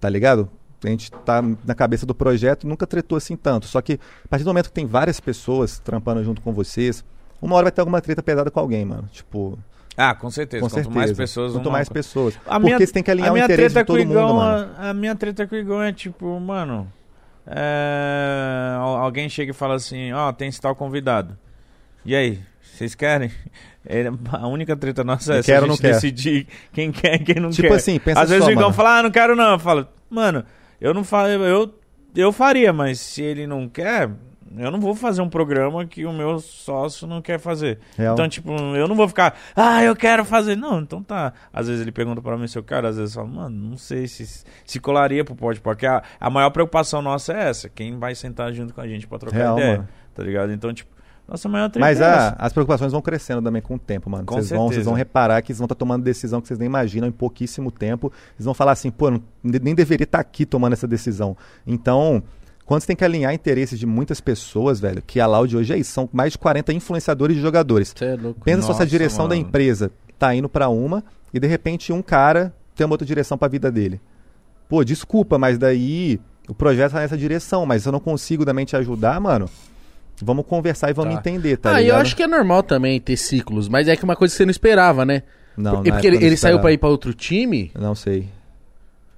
tá 0.00 0.08
ligado? 0.08 0.48
A 0.84 0.88
gente 0.88 1.10
tá 1.10 1.42
na 1.64 1.74
cabeça 1.74 2.06
do 2.06 2.14
projeto, 2.14 2.66
nunca 2.66 2.86
tretou 2.86 3.18
assim 3.18 3.36
tanto. 3.36 3.66
Só 3.66 3.80
que 3.80 3.94
a 4.24 4.28
partir 4.28 4.44
do 4.44 4.48
momento 4.48 4.66
que 4.66 4.72
tem 4.72 4.86
várias 4.86 5.18
pessoas 5.18 5.78
trampando 5.80 6.22
junto 6.22 6.40
com 6.40 6.52
vocês, 6.52 7.04
uma 7.42 7.56
hora 7.56 7.64
vai 7.64 7.72
ter 7.72 7.80
alguma 7.80 8.00
treta 8.00 8.22
pesada 8.22 8.48
com 8.50 8.60
alguém, 8.60 8.84
mano. 8.84 9.08
Tipo, 9.10 9.58
Ah, 9.96 10.14
com 10.14 10.30
certeza. 10.30 10.60
com 10.60 10.66
Quanto 10.68 10.74
certeza. 10.74 10.94
mais 10.96 11.12
pessoas. 11.12 11.52
Quanto 11.52 11.70
mais 11.72 11.88
pessoas. 11.88 12.34
A 12.46 12.52
Porque 12.60 12.64
minha- 12.66 12.78
você 12.78 12.92
tem 12.92 13.02
que 13.02 13.10
alinhar 13.10 13.32
o 13.34 13.36
interesse 13.38 13.74
de 13.74 13.84
todo 13.84 13.98
mundo, 14.06 14.34
mano. 14.34 14.70
A, 14.78 14.90
a 14.90 14.94
minha 14.94 15.16
treta 15.16 15.44
com 15.48 15.56
o 15.56 15.58
Igão 15.58 15.82
é 15.82 15.92
tipo, 15.92 16.38
mano. 16.38 16.86
É, 17.50 18.74
al- 18.78 18.96
alguém 18.98 19.28
chega 19.28 19.50
e 19.50 19.54
fala 19.54 19.74
assim: 19.74 20.12
Ó, 20.12 20.32
tem 20.32 20.48
esse 20.48 20.60
tal 20.60 20.74
convidado. 20.76 21.36
E 22.04 22.14
aí? 22.14 22.40
Vocês 22.62 22.94
querem? 22.94 23.30
A 24.32 24.46
única 24.46 24.76
treta 24.76 25.02
nossa 25.02 25.34
é 25.34 25.38
essa, 25.38 25.46
quero 25.50 25.64
a 25.64 25.68
gente 25.68 25.70
não 25.70 25.76
quer? 25.90 25.94
decidir 25.94 26.46
quem 26.72 26.92
quer 26.92 27.14
e 27.14 27.18
quem 27.24 27.36
não 27.36 27.48
Tipo 27.50 27.68
quer. 27.68 27.74
assim, 27.76 27.98
pensa 27.98 28.20
Às 28.20 28.28
vezes 28.28 28.46
o 28.46 28.50
Igão 28.50 28.70
fala, 28.72 28.98
ah, 28.98 29.02
não 29.02 29.10
quero 29.10 29.34
não. 29.34 29.52
Eu 29.52 29.58
falo, 29.58 29.88
mano, 30.10 30.44
eu 30.78 30.92
não 30.92 31.02
falo, 31.02 31.28
eu, 31.28 31.74
eu 32.14 32.30
faria, 32.30 32.70
mas 32.70 33.00
se 33.00 33.22
ele 33.22 33.46
não 33.46 33.66
quer, 33.66 34.10
eu 34.56 34.70
não 34.70 34.80
vou 34.80 34.94
fazer 34.94 35.20
um 35.20 35.28
programa 35.28 35.84
que 35.86 36.06
o 36.06 36.12
meu 36.12 36.38
sócio 36.40 37.06
não 37.06 37.20
quer 37.20 37.38
fazer. 37.38 37.78
Real. 37.96 38.14
Então, 38.14 38.28
tipo, 38.28 38.50
eu 38.52 38.86
não 38.88 38.94
vou 38.96 39.06
ficar, 39.08 39.36
ah, 39.54 39.82
eu 39.84 39.94
quero 39.94 40.24
fazer. 40.24 40.56
Não, 40.56 40.80
então 40.80 41.02
tá. 41.02 41.32
Às 41.52 41.66
vezes 41.68 41.82
ele 41.82 41.92
pergunta 41.92 42.20
pra 42.22 42.36
mim 42.36 42.46
se 42.48 42.56
eu 42.58 42.62
quero, 42.62 42.86
às 42.86 42.96
vezes 42.96 43.14
eu 43.14 43.22
falo, 43.22 43.34
mano, 43.34 43.70
não 43.70 43.76
sei 43.76 44.06
se 44.08 44.44
se 44.64 44.80
colaria 44.80 45.24
pro 45.24 45.34
pode, 45.34 45.60
porque 45.60 45.86
a, 45.86 46.02
a 46.20 46.30
maior 46.30 46.50
preocupação 46.50 47.02
nossa 47.02 47.32
é 47.32 47.48
essa, 47.48 47.68
quem 47.68 47.98
vai 47.98 48.14
sentar 48.14 48.52
junto 48.52 48.72
com 48.72 48.80
a 48.80 48.86
gente 48.88 49.06
pra 49.06 49.18
trocar 49.18 49.36
Real, 49.36 49.58
ideia, 49.58 49.76
mano. 49.78 49.88
tá 50.14 50.22
ligado? 50.22 50.52
Então, 50.52 50.72
tipo, 50.72 50.90
nossa 51.26 51.46
maior 51.46 51.70
Mas 51.78 52.00
é 52.00 52.04
a- 52.06 52.34
as 52.38 52.54
preocupações 52.54 52.90
vão 52.90 53.02
crescendo 53.02 53.42
também 53.42 53.60
com 53.60 53.74
o 53.74 53.78
tempo, 53.78 54.08
mano. 54.08 54.24
Vocês 54.26 54.48
vão, 54.48 54.68
vocês 54.68 54.86
vão 54.86 54.94
reparar 54.94 55.42
que 55.42 55.52
eles 55.52 55.58
vão 55.58 55.66
estar 55.66 55.74
tomando 55.74 56.02
decisão 56.02 56.40
que 56.40 56.48
vocês 56.48 56.58
nem 56.58 56.64
imaginam 56.64 57.06
em 57.06 57.12
pouquíssimo 57.12 57.70
tempo. 57.70 58.10
Eles 58.34 58.46
vão 58.46 58.54
falar 58.54 58.72
assim, 58.72 58.90
pô, 58.90 59.10
não- 59.10 59.22
nem 59.42 59.74
deveria 59.74 60.04
estar 60.04 60.20
aqui 60.20 60.46
tomando 60.46 60.72
essa 60.72 60.88
decisão. 60.88 61.36
Então, 61.66 62.22
quando 62.68 62.82
você 62.82 62.88
tem 62.88 62.96
que 62.96 63.04
alinhar 63.04 63.32
interesses 63.32 63.78
de 63.78 63.86
muitas 63.86 64.20
pessoas, 64.20 64.78
velho, 64.78 65.02
que 65.06 65.18
a 65.18 65.26
Loud 65.26 65.56
hoje 65.56 65.72
é 65.72 65.78
isso, 65.78 65.90
são 65.90 66.06
mais 66.12 66.32
de 66.32 66.38
40 66.38 66.70
influenciadores 66.74 67.34
de 67.34 67.40
jogadores. 67.42 67.94
Você 67.96 68.04
é 68.04 68.14
louco. 68.14 68.40
Pensa 68.44 68.60
só 68.60 68.66
se 68.66 68.82
a 68.82 68.84
Nossa, 68.84 68.86
direção 68.86 69.26
da 69.26 69.34
mano. 69.34 69.48
empresa 69.48 69.90
tá 70.18 70.34
indo 70.34 70.48
pra 70.50 70.68
uma 70.68 71.02
e 71.32 71.40
de 71.40 71.46
repente 71.46 71.92
um 71.94 72.02
cara 72.02 72.52
tem 72.76 72.84
uma 72.84 72.92
outra 72.92 73.06
direção 73.06 73.38
pra 73.38 73.48
vida 73.48 73.72
dele. 73.72 73.98
Pô, 74.68 74.84
desculpa, 74.84 75.38
mas 75.38 75.56
daí 75.56 76.20
o 76.46 76.54
projeto 76.54 76.92
tá 76.92 76.98
nessa 77.00 77.16
direção, 77.16 77.64
mas 77.64 77.86
eu 77.86 77.92
não 77.92 78.00
consigo 78.00 78.44
também 78.44 78.66
te 78.66 78.76
ajudar, 78.76 79.18
mano. 79.18 79.48
Vamos 80.20 80.44
conversar 80.46 80.90
e 80.90 80.92
vamos 80.92 81.14
Tá. 81.14 81.20
entender, 81.20 81.56
tá 81.56 81.70
ah, 81.70 81.80
e 81.80 81.84
eu 81.84 81.86
ligado? 81.86 82.00
acho 82.02 82.16
que 82.16 82.22
é 82.22 82.26
normal 82.26 82.62
também 82.62 83.00
ter 83.00 83.16
ciclos, 83.16 83.66
mas 83.68 83.88
é 83.88 83.96
que 83.96 84.04
uma 84.04 84.14
coisa 84.16 84.32
que 84.32 84.36
você 84.36 84.44
não 84.44 84.50
esperava, 84.50 85.06
né? 85.06 85.22
Não, 85.56 85.82
e 85.84 85.88
na 85.88 85.92
porque 85.94 86.06
ele, 86.06 86.16
ele 86.24 86.36
saiu 86.36 86.60
pra 86.60 86.70
ir 86.70 86.76
pra 86.78 86.88
outro 86.88 87.14
time. 87.14 87.70
Não 87.74 87.94
sei. 87.94 88.28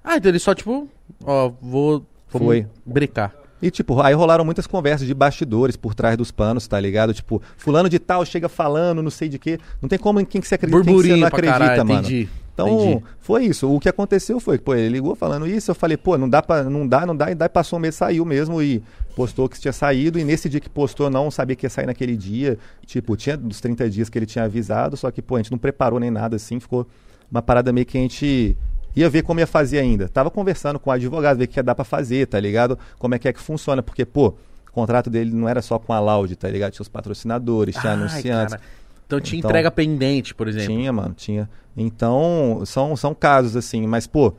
Ah, 0.04 0.16
então 0.18 0.30
ele 0.30 0.38
só, 0.38 0.54
tipo, 0.54 0.88
ó, 1.24 1.50
vou. 1.60 2.04
vamos 2.30 2.46
Foi. 2.48 2.66
Brecar. 2.86 3.34
E, 3.62 3.70
tipo, 3.70 4.00
aí 4.00 4.14
rolaram 4.14 4.44
muitas 4.44 4.66
conversas 4.66 5.06
de 5.06 5.14
bastidores 5.14 5.76
por 5.76 5.94
trás 5.94 6.16
dos 6.16 6.30
panos, 6.30 6.66
tá 6.66 6.80
ligado? 6.80 7.12
Tipo, 7.12 7.42
fulano 7.56 7.88
de 7.88 7.98
tal 7.98 8.24
chega 8.24 8.48
falando, 8.48 9.02
não 9.02 9.10
sei 9.10 9.28
de 9.28 9.38
quê. 9.38 9.58
Não 9.82 9.88
tem 9.88 9.98
como 9.98 10.20
em 10.20 10.24
quem 10.24 10.40
que 10.40 10.48
você 10.48 10.54
acredita, 10.54 10.82
quem 10.82 10.96
que 10.96 11.02
você 11.02 11.16
não 11.16 11.26
acredita, 11.26 11.58
caralho, 11.58 11.86
mano. 11.86 12.00
entendi. 12.00 12.28
Então, 12.52 12.68
entendi. 12.68 13.04
foi 13.20 13.44
isso. 13.44 13.72
O 13.72 13.78
que 13.78 13.88
aconteceu 13.88 14.40
foi 14.40 14.58
que, 14.58 14.64
pô, 14.64 14.74
ele 14.74 14.88
ligou 14.88 15.14
falando 15.14 15.46
isso, 15.46 15.70
eu 15.70 15.74
falei, 15.74 15.96
pô, 15.96 16.16
não 16.16 16.28
dá 16.28 16.42
pra, 16.42 16.64
não 16.64 16.86
dá, 16.86 17.06
não 17.06 17.16
dá, 17.16 17.30
e 17.30 17.34
daí 17.34 17.48
passou 17.48 17.78
um 17.78 17.82
mês, 17.82 17.94
saiu 17.94 18.24
mesmo 18.24 18.62
e 18.62 18.82
postou 19.14 19.48
que 19.48 19.60
tinha 19.60 19.72
saído, 19.72 20.18
e 20.18 20.24
nesse 20.24 20.48
dia 20.48 20.60
que 20.60 20.68
postou, 20.68 21.10
não 21.10 21.30
sabia 21.30 21.56
que 21.56 21.66
ia 21.66 21.70
sair 21.70 21.86
naquele 21.86 22.16
dia. 22.16 22.58
Tipo, 22.86 23.16
tinha 23.16 23.36
dos 23.36 23.60
30 23.60 23.88
dias 23.90 24.08
que 24.08 24.18
ele 24.18 24.26
tinha 24.26 24.44
avisado, 24.44 24.96
só 24.96 25.10
que, 25.10 25.20
pô, 25.20 25.36
a 25.36 25.38
gente 25.38 25.50
não 25.50 25.58
preparou 25.58 26.00
nem 26.00 26.10
nada 26.10 26.36
assim, 26.36 26.58
ficou 26.60 26.86
uma 27.30 27.42
parada 27.42 27.72
meio 27.72 27.86
que 27.86 27.96
a 27.96 28.00
gente 28.00 28.56
ia 28.94 29.08
ver 29.10 29.22
como 29.22 29.40
ia 29.40 29.46
fazer 29.46 29.78
ainda. 29.78 30.08
Tava 30.08 30.30
conversando 30.30 30.78
com 30.78 30.90
o 30.90 30.92
advogado, 30.92 31.38
ver 31.38 31.44
o 31.44 31.48
que 31.48 31.58
ia 31.58 31.62
dar 31.62 31.74
pra 31.74 31.84
fazer, 31.84 32.26
tá 32.26 32.38
ligado? 32.40 32.78
Como 32.98 33.14
é 33.14 33.18
que 33.18 33.28
é 33.28 33.32
que 33.32 33.40
funciona, 33.40 33.82
porque, 33.82 34.04
pô, 34.04 34.28
o 34.68 34.72
contrato 34.72 35.08
dele 35.10 35.32
não 35.34 35.48
era 35.48 35.60
só 35.62 35.78
com 35.78 35.92
a 35.92 36.00
Loud, 36.00 36.34
tá 36.36 36.48
ligado? 36.48 36.72
Tinha 36.72 36.82
os 36.82 36.88
patrocinadores, 36.88 37.74
tinha 37.76 37.92
Ai, 37.92 37.98
anunciantes. 37.98 38.54
cara. 38.54 38.62
Então 39.06 39.20
tinha 39.20 39.38
Então- 39.40 39.50
entrega 39.50 39.70
pendente, 39.70 40.34
por 40.34 40.46
exemplo. 40.48 40.68
Tinha, 40.68 40.92
mano, 40.92 41.14
tinha. 41.16 41.48
Então, 41.76 42.62
são, 42.64 42.94
são 42.96 43.14
casos 43.14 43.56
assim, 43.56 43.86
mas, 43.86 44.06
pô, 44.06 44.32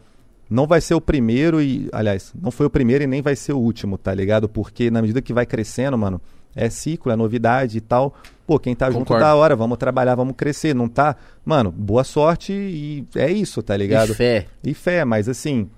não 0.50 0.66
vai 0.68 0.80
ser 0.80 0.94
o 0.94 1.02
primeiro 1.02 1.62
e, 1.62 1.90
aliás, 1.92 2.34
não 2.42 2.52
foi 2.52 2.66
o 2.66 2.70
primeiro 2.70 3.04
e 3.04 3.08
nem 3.08 3.22
vai 3.22 3.36
ser 3.36 3.54
o 3.54 3.58
último, 3.58 3.98
tá 3.98 4.14
ligado? 4.14 4.48
Porque 4.48 4.90
na 4.90 5.02
medida 5.02 5.22
que 5.22 5.34
vai 5.34 5.46
crescendo, 5.46 5.98
mano, 5.98 6.22
é 6.56 6.70
ciclo, 6.70 7.12
é 7.12 7.16
novidade 7.16 7.78
e 7.78 7.82
tal. 7.82 8.14
Pô, 8.46 8.60
quem 8.60 8.76
tá 8.76 8.88
junto 8.88 9.00
Concordo. 9.00 9.24
da 9.24 9.36
hora, 9.36 9.56
vamos 9.56 9.78
trabalhar, 9.78 10.16
vamos 10.16 10.36
crescer, 10.36 10.76
não 10.76 10.90
tá? 10.90 11.16
Mano, 11.46 11.72
boa 11.72 12.04
sorte 12.04 12.52
e 12.54 13.06
é 13.16 13.32
isso, 13.32 13.62
tá 13.64 13.76
ligado? 13.78 14.12
E 14.12 14.16
fé. 14.16 14.46
E 14.64 14.74
fé, 14.74 15.06
mas 15.06 15.30
assim, 15.30 15.70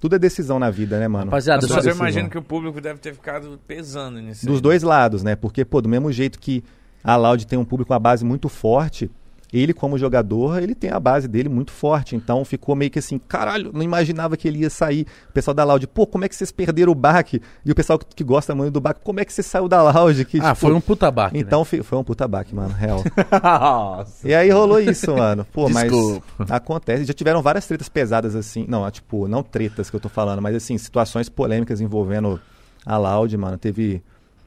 tudo 0.00 0.16
é 0.16 0.18
decisão 0.18 0.58
na 0.58 0.70
vida, 0.70 0.98
né, 0.98 1.08
mano? 1.08 1.26
Rapaziada, 1.26 1.64
é 1.64 1.68
só- 1.68 1.80
eu 1.80 1.94
imagino 1.94 2.28
que 2.30 2.38
o 2.38 2.42
público 2.42 2.80
deve 2.80 2.98
ter 3.00 3.12
ficado 3.14 3.58
pesando 3.66 4.20
nisso. 4.20 4.46
Dos 4.46 4.56
aí. 4.56 4.60
dois 4.62 4.82
lados, 4.82 5.22
né? 5.22 5.36
Porque, 5.36 5.64
pô, 5.64 5.80
do 5.80 5.88
mesmo 5.88 6.10
jeito 6.12 6.38
que 6.38 6.64
a 7.02 7.16
Loud 7.16 7.46
tem 7.46 7.58
um 7.58 7.64
público, 7.64 7.92
uma 7.92 7.98
base 7.98 8.24
muito 8.24 8.48
forte, 8.48 9.10
ele, 9.56 9.72
como 9.72 9.96
jogador, 9.96 10.60
ele 10.62 10.74
tem 10.74 10.90
a 10.90 10.98
base 10.98 11.28
dele 11.28 11.48
muito 11.48 11.70
forte. 11.70 12.16
Então 12.16 12.44
ficou 12.44 12.74
meio 12.74 12.90
que 12.90 12.98
assim, 12.98 13.18
caralho, 13.18 13.70
não 13.72 13.82
imaginava 13.82 14.36
que 14.36 14.48
ele 14.48 14.58
ia 14.58 14.70
sair. 14.70 15.06
O 15.30 15.32
pessoal 15.32 15.54
da 15.54 15.62
Loud, 15.64 15.86
pô, 15.86 16.06
como 16.06 16.24
é 16.24 16.28
que 16.28 16.34
vocês 16.34 16.50
perderam 16.50 16.90
o 16.90 16.94
baque? 16.94 17.40
E 17.64 17.70
o 17.70 17.74
pessoal 17.74 17.98
que, 17.98 18.24
gosta 18.24 18.54
muito 18.54 18.72
do 18.72 18.80
baque, 18.80 19.00
como 19.04 19.20
é 19.20 19.24
que 19.24 19.32
você 19.32 19.42
saiu 19.42 19.68
da 19.68 19.82
Loud? 19.82 20.24
Que, 20.24 20.38
Ah, 20.40 20.48
tipo, 20.54 20.56
foi 20.56 20.72
um 20.74 20.80
puta 20.80 21.10
baque. 21.10 21.38
Então 21.38 21.64
fi- 21.64 21.82
foi 21.82 21.96
um 21.98 22.02
puta 22.04 22.26
baque, 22.26 22.54
mano, 22.54 22.74
real. 22.74 23.02
Nossa. 23.42 24.28
E 24.28 24.34
aí 24.34 24.50
rolou 24.50 24.80
isso, 24.80 25.14
mano. 25.14 25.46
Pô, 25.52 25.66
Desculpa. 25.68 26.22
mas 26.38 26.50
acontece. 26.50 27.04
Já 27.04 27.12
tiveram 27.14 27.42
várias 27.42 27.66
tretas 27.66 27.88
pesadas 27.88 28.34
assim. 28.34 28.64
Não, 28.68 28.90
tipo, 28.90 29.28
não 29.28 29.42
tretas 29.42 29.90
que 29.90 29.96
eu 29.96 30.00
tô 30.00 30.08
falando, 30.08 30.42
mas 30.42 30.54
assim, 30.56 30.76
situações 30.78 31.28
polêmicas 31.28 31.80
envolvendo 31.80 32.40
a 32.84 32.96
Loud, 32.96 33.36
mano. 33.36 33.56
Teve, 33.58 34.02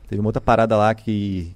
teve 0.08 0.20
uma 0.20 0.28
outra 0.30 0.42
parada 0.42 0.76
lá 0.76 0.94
que, 0.94 1.56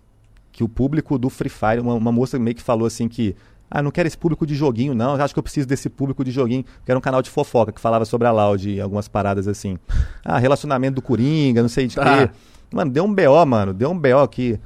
que 0.51 0.63
o 0.63 0.69
público 0.69 1.17
do 1.17 1.29
Free 1.29 1.49
Fire, 1.49 1.79
uma, 1.79 1.93
uma 1.93 2.11
moça 2.11 2.37
meio 2.39 2.55
que 2.55 2.61
falou 2.61 2.85
assim 2.87 3.07
que. 3.07 3.35
Ah, 3.73 3.81
não 3.81 3.89
quero 3.89 4.05
esse 4.05 4.17
público 4.17 4.45
de 4.45 4.53
joguinho, 4.53 4.93
não. 4.93 5.15
Eu 5.15 5.23
acho 5.23 5.33
que 5.33 5.39
eu 5.39 5.43
preciso 5.43 5.65
desse 5.65 5.89
público 5.89 6.25
de 6.25 6.31
joguinho. 6.31 6.65
Que 6.83 6.91
era 6.91 6.97
um 6.97 7.01
canal 7.01 7.21
de 7.21 7.29
fofoca 7.29 7.71
que 7.71 7.79
falava 7.79 8.03
sobre 8.03 8.27
a 8.27 8.31
Loud 8.31 8.69
e 8.69 8.81
algumas 8.81 9.07
paradas 9.07 9.47
assim. 9.47 9.77
Ah, 10.25 10.37
relacionamento 10.37 10.95
do 10.95 11.01
Coringa, 11.01 11.61
não 11.61 11.69
sei 11.69 11.87
de 11.87 11.95
Tá. 11.95 12.27
quê. 12.27 12.33
Mano, 12.73 12.91
deu 12.91 13.03
um 13.05 13.13
BO, 13.13 13.45
mano. 13.45 13.73
Deu 13.73 13.89
um 13.89 13.97
BO 13.97 14.27
que. 14.29 14.59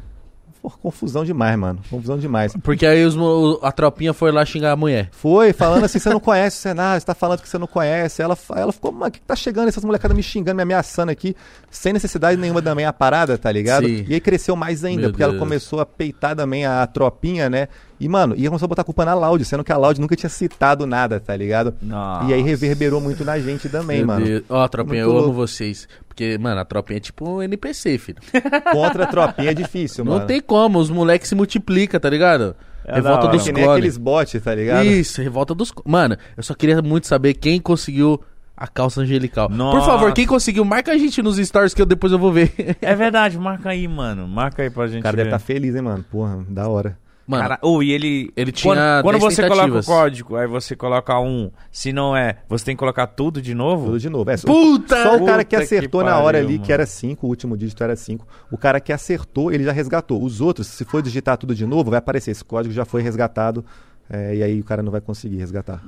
Pô, 0.65 0.71
confusão 0.81 1.23
demais, 1.23 1.55
mano. 1.59 1.79
Confusão 1.91 2.17
demais. 2.17 2.55
Porque 2.63 2.87
aí 2.87 3.05
os 3.05 3.15
a 3.61 3.71
tropinha 3.71 4.13
foi 4.13 4.31
lá 4.31 4.43
xingar 4.43 4.71
a 4.71 4.75
mulher. 4.75 5.09
Foi, 5.11 5.53
falando 5.53 5.83
assim, 5.83 5.99
você 5.99 6.09
não 6.09 6.19
conhece 6.19 6.57
o 6.57 6.61
cenário, 6.61 6.99
você 6.99 7.05
tá 7.05 7.13
falando 7.13 7.39
que 7.41 7.47
você 7.47 7.59
não 7.59 7.67
conhece. 7.67 8.19
Ela, 8.23 8.35
ela 8.55 8.71
ficou, 8.71 8.91
mano, 8.91 9.09
o 9.09 9.11
que 9.11 9.19
que 9.19 9.25
tá 9.27 9.35
chegando? 9.35 9.67
Essas 9.67 9.85
molecadas 9.85 10.17
me 10.17 10.23
xingando, 10.23 10.55
me 10.55 10.63
ameaçando 10.63 11.11
aqui, 11.11 11.35
sem 11.69 11.93
necessidade 11.93 12.41
nenhuma 12.41 12.63
também 12.63 12.83
a 12.83 12.91
parada, 12.91 13.37
tá 13.37 13.51
ligado? 13.51 13.85
Sim. 13.85 14.05
E 14.07 14.15
aí 14.15 14.19
cresceu 14.19 14.55
mais 14.55 14.83
ainda, 14.83 15.01
Meu 15.03 15.11
porque 15.11 15.21
ela 15.21 15.33
Deus. 15.33 15.43
começou 15.43 15.79
a 15.79 15.85
peitar 15.85 16.35
também 16.35 16.65
a 16.65 16.87
tropinha, 16.87 17.47
né? 17.47 17.67
E, 17.99 18.09
mano, 18.09 18.33
e 18.35 18.45
começou 18.47 18.65
a 18.65 18.69
botar 18.69 18.81
a 18.81 18.85
culpa 18.85 19.05
na 19.05 19.13
Loud, 19.13 19.45
sendo 19.45 19.63
que 19.63 19.71
a 19.71 19.77
Loud 19.77 20.01
nunca 20.01 20.15
tinha 20.15 20.29
citado 20.29 20.85
nada, 20.87 21.19
tá 21.19 21.35
ligado? 21.35 21.75
Nossa. 21.81 22.29
E 22.29 22.33
aí 22.33 22.41
reverberou 22.41 22.99
muito 22.99 23.23
na 23.23 23.39
gente 23.39 23.69
também, 23.69 23.99
Meu 23.99 24.07
mano. 24.07 24.25
Ó, 24.49 24.67
tropinha, 24.67 25.03
Muito 25.05 25.11
eu 25.13 25.17
amo 25.17 25.27
louco. 25.27 25.33
vocês. 25.33 25.87
Porque, 26.15 26.37
mano, 26.37 26.61
a 26.61 26.63
tropinha 26.65 26.95
é 26.95 26.99
tipo 27.01 27.29
um 27.29 27.41
NPC, 27.43 27.97
filho. 27.97 28.19
Contra 28.71 29.03
a 29.03 29.07
tropinha 29.07 29.51
é 29.51 29.53
difícil, 29.53 30.05
Não 30.05 30.13
mano. 30.13 30.25
tem 30.25 30.39
como, 30.39 30.79
os 30.79 30.89
moleques 30.89 31.27
se 31.27 31.35
multiplicam, 31.35 31.99
tá 31.99 32.09
ligado? 32.09 32.55
É 32.85 32.95
revolta 32.95 33.27
dos 33.27 33.43
que 33.43 33.51
nem 33.51 33.63
clones. 33.63 33.79
aqueles 33.79 33.97
bots, 33.97 34.41
tá 34.41 34.55
ligado? 34.55 34.85
Isso, 34.85 35.21
revolta 35.21 35.53
dos. 35.53 35.73
Mano, 35.83 36.15
eu 36.37 36.41
só 36.43 36.53
queria 36.53 36.81
muito 36.81 37.05
saber 37.05 37.33
quem 37.33 37.59
conseguiu 37.59 38.21
a 38.55 38.65
calça 38.65 39.01
angelical. 39.01 39.49
Nossa. 39.49 39.77
Por 39.77 39.85
favor, 39.85 40.13
quem 40.13 40.25
conseguiu, 40.25 40.63
marca 40.63 40.93
a 40.93 40.97
gente 40.97 41.21
nos 41.21 41.35
stories 41.37 41.73
que 41.73 41.81
eu 41.81 41.85
depois 41.85 42.13
eu 42.13 42.19
vou 42.19 42.31
ver. 42.31 42.77
É 42.81 42.95
verdade, 42.95 43.37
marca 43.37 43.71
aí, 43.71 43.85
mano. 43.85 44.25
Marca 44.25 44.63
aí 44.63 44.69
pra 44.69 44.87
gente 44.87 44.99
O 45.01 45.03
cara 45.03 45.17
ver. 45.17 45.23
deve 45.25 45.35
estar 45.35 45.45
feliz, 45.45 45.75
hein, 45.75 45.81
mano? 45.81 46.05
Porra, 46.09 46.45
da 46.47 46.69
hora. 46.69 46.97
Mano, 47.27 47.41
Cara, 47.41 47.59
oh, 47.63 47.81
e 47.81 47.91
ele. 47.91 48.31
ele 48.35 48.51
Quando, 48.51 48.77
tinha 48.77 48.99
quando 49.01 49.19
10 49.19 49.23
você 49.23 49.47
coloca 49.47 49.79
o 49.79 49.83
código, 49.83 50.35
aí 50.35 50.47
você 50.47 50.75
coloca 50.75 51.19
um. 51.19 51.49
Se 51.71 51.91
não 51.91 52.15
é, 52.15 52.37
você 52.47 52.65
tem 52.65 52.75
que 52.75 52.79
colocar 52.79 53.07
tudo 53.07 53.41
de 53.41 53.55
novo? 53.55 53.87
Tudo 53.87 53.99
de 53.99 54.09
novo. 54.09 54.29
É, 54.29 54.37
Puta! 54.37 55.01
Só 55.01 55.17
o 55.17 55.25
cara 55.25 55.43
que 55.43 55.55
acertou 55.55 56.01
que 56.01 56.07
na 56.07 56.17
hora 56.19 56.37
pariu, 56.37 56.47
ali, 56.47 56.53
mano. 56.53 56.65
que 56.65 56.71
era 56.71 56.85
5, 56.85 57.25
o 57.25 57.29
último 57.29 57.57
dígito 57.57 57.83
era 57.83 57.95
5. 57.95 58.27
O 58.51 58.57
cara 58.57 58.79
que 58.79 58.93
acertou, 58.93 59.51
ele 59.51 59.63
já 59.63 59.71
resgatou. 59.71 60.23
Os 60.23 60.39
outros, 60.39 60.67
se 60.67 60.85
for 60.85 61.01
digitar 61.01 61.35
tudo 61.37 61.55
de 61.55 61.65
novo, 61.65 61.89
vai 61.89 61.97
aparecer. 61.97 62.29
Esse 62.29 62.45
código 62.45 62.73
já 62.73 62.85
foi 62.85 63.01
resgatado. 63.01 63.65
é, 64.07 64.35
e 64.35 64.43
aí 64.43 64.59
o 64.59 64.63
cara 64.63 64.83
não 64.83 64.91
vai 64.91 65.01
conseguir 65.01 65.37
resgatar. 65.37 65.83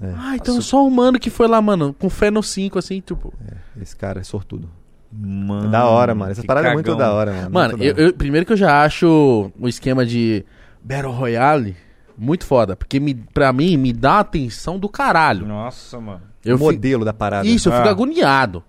Ah, 0.00 0.34
então 0.34 0.60
só 0.60 0.86
o 0.86 0.90
mano 0.90 1.18
que 1.18 1.30
foi 1.30 1.46
lá, 1.48 1.62
mano, 1.62 1.94
com 1.94 2.10
fé 2.10 2.30
no 2.30 2.42
5, 2.42 2.78
assim, 2.78 3.00
tipo. 3.00 3.32
Esse 3.80 3.96
cara 3.96 4.20
é 4.20 4.24
sortudo. 4.24 4.68
Mano. 5.12 5.68
É 5.68 5.70
da 5.70 5.86
hora, 5.86 6.14
mano. 6.14 6.32
Essa 6.32 6.40
que 6.42 6.46
parada 6.46 6.68
é 6.68 6.74
muito 6.74 6.94
da 6.96 7.12
hora, 7.12 7.32
mano. 7.32 7.50
Mano, 7.50 7.82
eu, 7.82 7.94
eu- 7.96 8.12
primeiro 8.12 8.44
que 8.46 8.52
eu 8.52 8.56
já 8.56 8.82
acho 8.82 9.50
o 9.58 9.68
esquema 9.68 10.04
de 10.04 10.44
Battle 10.82 11.12
Royale 11.12 11.76
muito 12.18 12.44
foda. 12.44 12.74
Porque 12.76 12.98
me, 13.00 13.14
pra 13.14 13.52
mim, 13.52 13.76
me 13.76 13.92
dá 13.92 14.18
atenção 14.20 14.78
do 14.78 14.88
caralho. 14.88 15.46
Nossa, 15.46 15.98
mano. 16.00 16.22
Eu 16.44 16.56
o 16.56 16.58
modelo 16.58 17.04
da 17.04 17.12
parada. 17.12 17.46
Isso, 17.46 17.68
eu 17.68 17.72
fico 17.72 17.88
Ah. 17.88 17.90
agoniado. 17.90 18.62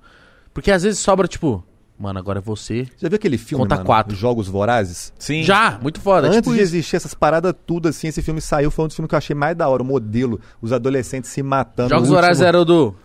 Porque 0.53 0.72
às 0.72 0.81
vezes 0.84 0.99
sobra, 0.99 1.27
tipo, 1.27 1.64
mano, 1.99 2.18
agora 2.18 2.39
é 2.39 2.41
você. 2.41 2.88
Já 2.97 3.07
viu 3.09 3.15
aquele 3.18 3.38
filme, 3.38 3.64
Conta 3.64 3.76
mano? 3.76 3.85
quatro. 3.85 4.15
Jogos 4.15 4.47
Vorazes? 4.47 5.14
Sim. 5.19 5.43
Já, 5.43 5.77
muito 5.81 5.99
foda. 6.01 6.27
Antes 6.27 6.38
tipo 6.39 6.49
de 6.51 6.55
isso. 6.61 6.76
existir 6.76 6.95
essas 6.95 7.14
paradas 7.14 7.53
tudo 7.65 7.88
assim, 7.88 8.07
esse 8.07 8.22
filme 8.22 8.41
saiu, 8.41 8.72
foi 8.72 8.85
um 8.85 8.88
dos 8.88 8.95
filmes 8.95 9.09
que 9.09 9.15
eu 9.15 9.18
achei 9.18 9.35
mais 9.35 9.55
da 9.55 9.68
hora. 9.69 9.84
O 9.84 9.85
modelo, 9.85 10.39
os 10.61 10.73
adolescentes 10.73 11.30
se 11.30 11.43
matando. 11.43 11.89
Jogos 11.89 12.03
o 12.09 12.11
último- 12.14 12.18
Horários 12.18 12.41
era 12.41 12.59
o 12.59 12.65
do. 12.65 12.95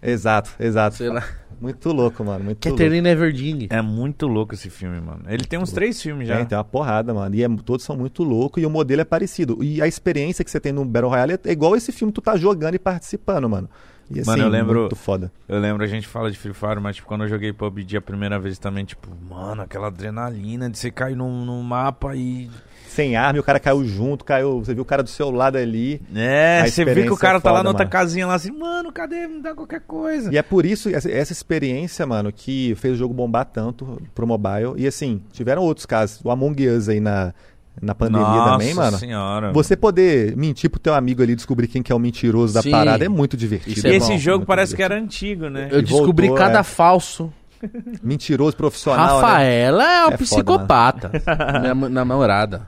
Exato, 0.00 0.50
exato. 0.58 0.96
Sei 0.96 1.08
lá. 1.10 1.22
Muito 1.62 1.92
louco, 1.92 2.24
mano. 2.24 2.44
Muito 2.44 2.66
louco. 2.68 2.82
Catherine 2.82 3.08
Everding. 3.08 3.68
É 3.70 3.80
muito 3.80 4.26
louco 4.26 4.52
esse 4.54 4.68
filme, 4.68 5.00
mano. 5.00 5.22
Ele 5.28 5.44
tem 5.44 5.58
uns 5.58 5.70
três 5.72 6.02
filmes 6.02 6.26
já. 6.26 6.36
Tem, 6.38 6.46
tem 6.46 6.58
uma 6.58 6.64
porrada, 6.64 7.14
mano. 7.14 7.34
E 7.34 7.44
é- 7.44 7.48
todos 7.64 7.84
são 7.84 7.96
muito 7.96 8.24
loucos 8.24 8.62
e 8.62 8.66
o 8.66 8.70
modelo 8.70 9.00
é 9.00 9.04
parecido. 9.04 9.62
E 9.62 9.80
a 9.80 9.86
experiência 9.86 10.44
que 10.44 10.50
você 10.50 10.58
tem 10.58 10.72
no 10.72 10.84
Battle 10.84 11.10
Royale 11.10 11.38
é 11.44 11.52
igual 11.52 11.76
esse 11.76 11.92
filme 11.92 12.12
que 12.12 12.20
tu 12.20 12.24
tá 12.24 12.36
jogando 12.36 12.74
e 12.74 12.78
participando, 12.78 13.48
mano. 13.48 13.68
E 14.10 14.20
assim, 14.20 14.30
Mano, 14.30 14.42
eu 14.42 14.48
lembro- 14.48 14.80
muito 14.80 14.96
foda. 14.96 15.32
Eu 15.48 15.58
lembro, 15.60 15.84
a 15.84 15.86
gente 15.86 16.06
fala 16.08 16.30
de 16.30 16.36
Free 16.36 16.52
Fire, 16.52 16.80
mas 16.80 16.96
tipo, 16.96 17.06
quando 17.08 17.22
eu 17.22 17.28
joguei 17.28 17.52
PUBG 17.52 17.96
a 17.96 18.00
primeira 18.02 18.38
vez 18.38 18.58
também, 18.58 18.84
tipo, 18.84 19.08
mano, 19.30 19.62
aquela 19.62 19.86
adrenalina 19.86 20.68
de 20.68 20.76
você 20.76 20.90
cair 20.90 21.16
num, 21.16 21.44
num 21.46 21.62
mapa 21.62 22.14
e. 22.16 22.50
Sem 22.92 23.16
arma, 23.16 23.36
e 23.38 23.40
o 23.40 23.42
cara 23.42 23.58
caiu 23.58 23.84
junto, 23.84 24.24
caiu. 24.24 24.60
Você 24.60 24.74
viu 24.74 24.82
o 24.82 24.86
cara 24.86 25.02
do 25.02 25.08
seu 25.08 25.30
lado 25.30 25.56
ali. 25.56 26.00
É, 26.14 26.64
você 26.66 26.84
vê 26.84 27.04
que 27.04 27.10
o 27.10 27.16
cara 27.16 27.38
é 27.38 27.40
tá 27.40 27.50
lá 27.50 27.56
foda, 27.58 27.64
na 27.64 27.70
outra 27.70 27.84
mano. 27.84 27.90
casinha 27.90 28.26
lá 28.26 28.34
assim, 28.34 28.50
mano, 28.52 28.92
cadê? 28.92 29.26
Me 29.26 29.40
dá 29.40 29.54
qualquer 29.54 29.80
coisa. 29.80 30.32
E 30.32 30.36
é 30.36 30.42
por 30.42 30.66
isso, 30.66 30.88
essa, 30.94 31.10
essa 31.10 31.32
experiência, 31.32 32.04
mano, 32.06 32.30
que 32.32 32.74
fez 32.76 32.94
o 32.94 32.96
jogo 32.96 33.14
bombar 33.14 33.46
tanto 33.46 34.00
pro 34.14 34.26
mobile. 34.26 34.74
E 34.76 34.86
assim, 34.86 35.22
tiveram 35.32 35.62
outros 35.62 35.86
casos. 35.86 36.20
O 36.22 36.30
Among 36.30 36.68
Us 36.68 36.88
aí 36.88 37.00
na, 37.00 37.32
na 37.80 37.94
pandemia 37.94 38.26
Nossa 38.26 38.50
também, 38.52 38.74
mano. 38.74 38.98
senhora. 38.98 39.52
Você 39.52 39.74
poder 39.74 40.36
mentir 40.36 40.68
pro 40.68 40.78
teu 40.78 40.92
amigo 40.94 41.22
ali, 41.22 41.34
descobrir 41.34 41.68
quem 41.68 41.82
que 41.82 41.90
é 41.90 41.94
o 41.94 41.98
mentiroso 41.98 42.52
da 42.52 42.60
Sim. 42.62 42.70
parada, 42.70 43.04
é 43.04 43.08
muito 43.08 43.36
divertido. 43.36 43.78
Isso 43.78 43.86
E 43.86 43.90
é 43.90 43.96
esse 43.96 44.12
bom, 44.12 44.18
jogo 44.18 44.44
parece 44.44 44.76
que 44.76 44.82
divertido. 44.82 44.94
era 44.94 45.02
antigo, 45.02 45.48
né? 45.48 45.68
Eu 45.70 45.78
E 45.78 45.82
descobri 45.82 46.26
voltou, 46.28 46.44
cada 46.46 46.58
é. 46.58 46.62
falso. 46.62 47.32
Mentiroso 48.02 48.56
profissional, 48.56 49.20
né? 49.20 49.26
Rafaela 49.26 49.84
é 49.84 49.86
uma 50.00 50.14
É 50.14 50.16
foda, 50.16 50.18
psicopata. 50.18 51.10
minha 51.60 51.74
mu- 51.74 51.88
namorada. 51.88 52.66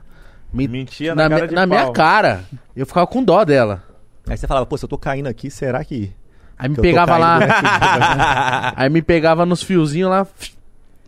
Me- 0.55 0.67
Mentia 0.67 1.13
na, 1.15 1.27
na, 1.29 1.39
cara 1.39 1.51
na 1.51 1.65
minha 1.65 1.91
cara. 1.91 2.43
Eu 2.75 2.85
ficava 2.85 3.05
com 3.07 3.23
dó 3.23 3.43
dela. 3.43 3.83
Aí 4.27 4.37
você 4.37 4.47
falava, 4.47 4.65
pô, 4.65 4.77
se 4.77 4.85
eu 4.85 4.89
tô 4.89 4.97
caindo 4.97 5.27
aqui, 5.27 5.49
será 5.51 5.83
que. 5.83 6.11
Aí 6.57 6.69
me 6.69 6.75
que 6.75 6.81
pegava 6.81 7.17
lá. 7.17 7.39
né? 7.39 7.47
Aí 8.75 8.89
me 8.89 9.01
pegava 9.01 9.45
nos 9.45 9.61
fiozinhos 9.61 10.09
lá. 10.09 10.25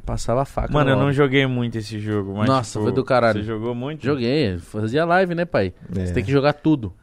Passava 0.05 0.41
a 0.43 0.45
faca. 0.45 0.71
Mano, 0.71 0.91
no 0.91 0.95
eu 0.95 1.03
não 1.05 1.11
joguei 1.11 1.45
muito 1.47 1.77
esse 1.77 1.99
jogo, 1.99 2.33
mas. 2.37 2.47
Nossa, 2.47 2.71
tipo, 2.73 2.83
foi 2.83 2.91
do 2.93 3.03
caralho. 3.03 3.39
Você 3.39 3.45
jogou 3.45 3.75
muito? 3.75 4.05
Joguei. 4.05 4.57
Fazia 4.59 5.03
live, 5.05 5.35
né, 5.35 5.43
pai? 5.45 5.73
É. 5.95 6.05
Você 6.05 6.13
tem 6.13 6.23
que 6.23 6.31
jogar 6.31 6.53
tudo. 6.53 6.93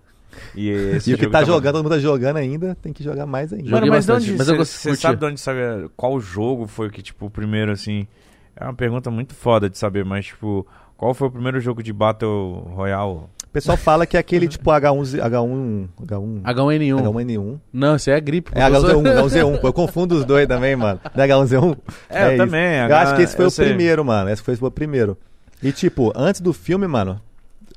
E, 0.54 0.68
esse 0.68 1.10
E 1.10 1.14
o 1.14 1.18
que 1.18 1.26
tá 1.26 1.32
tava- 1.40 1.44
jogando, 1.46 1.74
todo 1.74 1.82
mundo 1.84 1.92
tá 1.92 1.98
jogando 1.98 2.38
ainda, 2.38 2.74
tem 2.82 2.92
que 2.92 3.04
jogar 3.04 3.24
mais 3.26 3.52
ainda. 3.52 3.70
Mano, 3.70 3.86
mas 3.88 4.04
você- 4.06 4.96
sabe 4.96 5.16
de 5.18 5.24
onde 5.26 5.38
sabe 5.40 5.58
qual 5.96 6.18
jogo 6.18 6.66
foi 6.66 6.90
que 6.90 7.02
tipo 7.02 7.26
o 7.26 7.30
primeiro 7.30 7.70
assim? 7.70 8.06
É 8.56 8.64
uma 8.64 8.74
pergunta 8.74 9.10
muito 9.10 9.34
foda 9.34 9.68
de 9.70 9.76
saber, 9.78 10.04
mas 10.04 10.26
tipo, 10.26 10.66
qual 10.96 11.14
foi 11.14 11.28
o 11.28 11.30
primeiro 11.30 11.60
jogo 11.60 11.82
de 11.82 11.92
Battle 11.92 12.62
Royale? 12.74 13.18
O 13.44 13.54
pessoal 13.54 13.76
fala 13.76 14.04
que 14.04 14.16
é 14.16 14.20
aquele 14.20 14.48
tipo 14.48 14.68
H1, 14.70 15.20
H1, 15.20 15.88
H1, 16.04 16.42
H1N1. 16.42 17.02
H1N1. 17.02 17.58
Não, 17.72 17.94
isso 17.96 18.10
aí 18.10 18.16
é 18.16 18.20
gripe. 18.20 18.50
É 18.54 18.60
H1Z1, 18.62 19.02
H1Z1, 19.02 19.60
pô, 19.60 19.68
eu 19.68 19.72
confundo 19.72 20.16
os 20.16 20.24
dois 20.24 20.46
também, 20.48 20.74
mano. 20.74 20.98
Não 21.14 21.22
é 21.24 21.28
H1Z1? 21.28 21.78
É, 22.10 22.24
eu 22.24 22.28
isso. 22.30 22.36
também, 22.38 22.76
Eu 22.78 22.84
H- 22.86 23.00
acho 23.02 23.14
que 23.16 23.22
esse 23.22 23.36
foi 23.36 23.44
eu 23.44 23.48
o 23.48 23.50
sei. 23.52 23.66
primeiro, 23.68 24.04
mano. 24.04 24.28
Esse 24.30 24.42
foi 24.42 24.56
o 24.60 24.70
primeiro. 24.72 25.16
E 25.62 25.70
tipo, 25.70 26.12
antes 26.16 26.40
do 26.40 26.52
filme, 26.52 26.86
mano, 26.88 27.20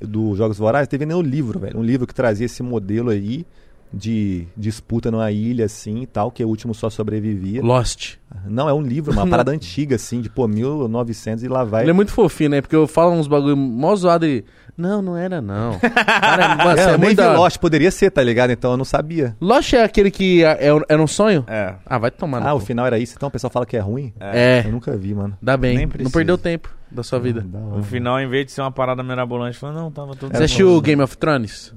do 0.00 0.34
Jogos 0.34 0.58
Vorazes, 0.58 0.88
teve 0.88 1.06
nem 1.06 1.16
o 1.16 1.22
livro, 1.22 1.60
velho. 1.60 1.78
Um 1.78 1.82
livro 1.82 2.06
que 2.08 2.14
trazia 2.14 2.46
esse 2.46 2.62
modelo 2.62 3.10
aí 3.10 3.46
de 3.92 4.46
disputa 4.56 5.10
numa 5.10 5.30
ilha, 5.30 5.64
assim, 5.64 6.02
e 6.02 6.06
tal, 6.06 6.30
que 6.30 6.44
o 6.44 6.48
último 6.48 6.74
só 6.74 6.90
sobrevivia. 6.90 7.62
Lost. 7.62 8.16
Não, 8.46 8.68
é 8.68 8.72
um 8.72 8.82
livro, 8.82 9.12
uma 9.12 9.26
parada 9.28 9.50
antiga, 9.50 9.96
assim, 9.96 10.20
de, 10.20 10.28
pô, 10.28 10.46
1900 10.46 11.42
e 11.44 11.48
lá 11.48 11.64
vai. 11.64 11.82
Ele 11.84 11.90
é 11.90 11.94
muito 11.94 12.12
fofinho, 12.12 12.50
né? 12.50 12.60
Porque 12.60 12.76
eu 12.76 12.86
falo 12.86 13.12
uns 13.12 13.26
bagulho 13.26 13.56
mó 13.56 13.94
zoado 13.96 14.26
e... 14.26 14.44
Não, 14.76 15.02
não 15.02 15.16
era 15.16 15.40
não. 15.40 15.76
Cara, 15.82 16.54
mano, 16.54 16.78
É, 16.78 16.82
é, 16.82 16.84
eu 16.84 16.88
nem 16.90 16.98
muito 16.98 17.16
da. 17.16 17.32
Lost, 17.36 17.58
poderia 17.58 17.90
ser, 17.90 18.12
tá 18.12 18.22
ligado? 18.22 18.50
Então 18.52 18.70
eu 18.70 18.76
não 18.76 18.84
sabia. 18.84 19.36
Lost 19.40 19.72
é 19.72 19.82
aquele 19.82 20.08
que 20.08 20.44
é- 20.44 20.68
é- 20.68 20.82
era 20.88 21.02
um 21.02 21.06
sonho? 21.08 21.44
É. 21.48 21.74
Ah, 21.84 21.98
vai 21.98 22.12
tomar. 22.12 22.40
no 22.40 22.46
Ah, 22.46 22.54
o 22.54 22.60
final 22.60 22.86
era 22.86 22.96
isso, 22.96 23.14
então 23.16 23.28
o 23.28 23.32
pessoal 23.32 23.50
fala 23.50 23.66
que 23.66 23.76
é 23.76 23.80
ruim? 23.80 24.12
É, 24.20 24.62
Eu 24.64 24.70
nunca 24.70 24.96
vi, 24.96 25.12
mano. 25.14 25.36
dá 25.42 25.56
bem. 25.56 25.84
Não 26.00 26.10
perdeu 26.12 26.38
tempo 26.38 26.72
da 26.92 27.02
sua 27.02 27.18
vida. 27.18 27.40
Da 27.40 27.58
hora. 27.58 27.80
O 27.80 27.82
final, 27.82 28.20
em 28.20 28.28
vez 28.28 28.46
de 28.46 28.52
ser 28.52 28.60
uma 28.60 28.70
parada 28.70 29.02
mirabolante, 29.02 29.58
falou, 29.58 29.74
não, 29.74 29.90
tava 29.90 30.14
tudo 30.14 30.30
Você 30.30 30.44
assistiu 30.44 30.70
o 30.76 30.80
Game 30.80 31.02
of 31.02 31.16
Thrones? 31.18 31.74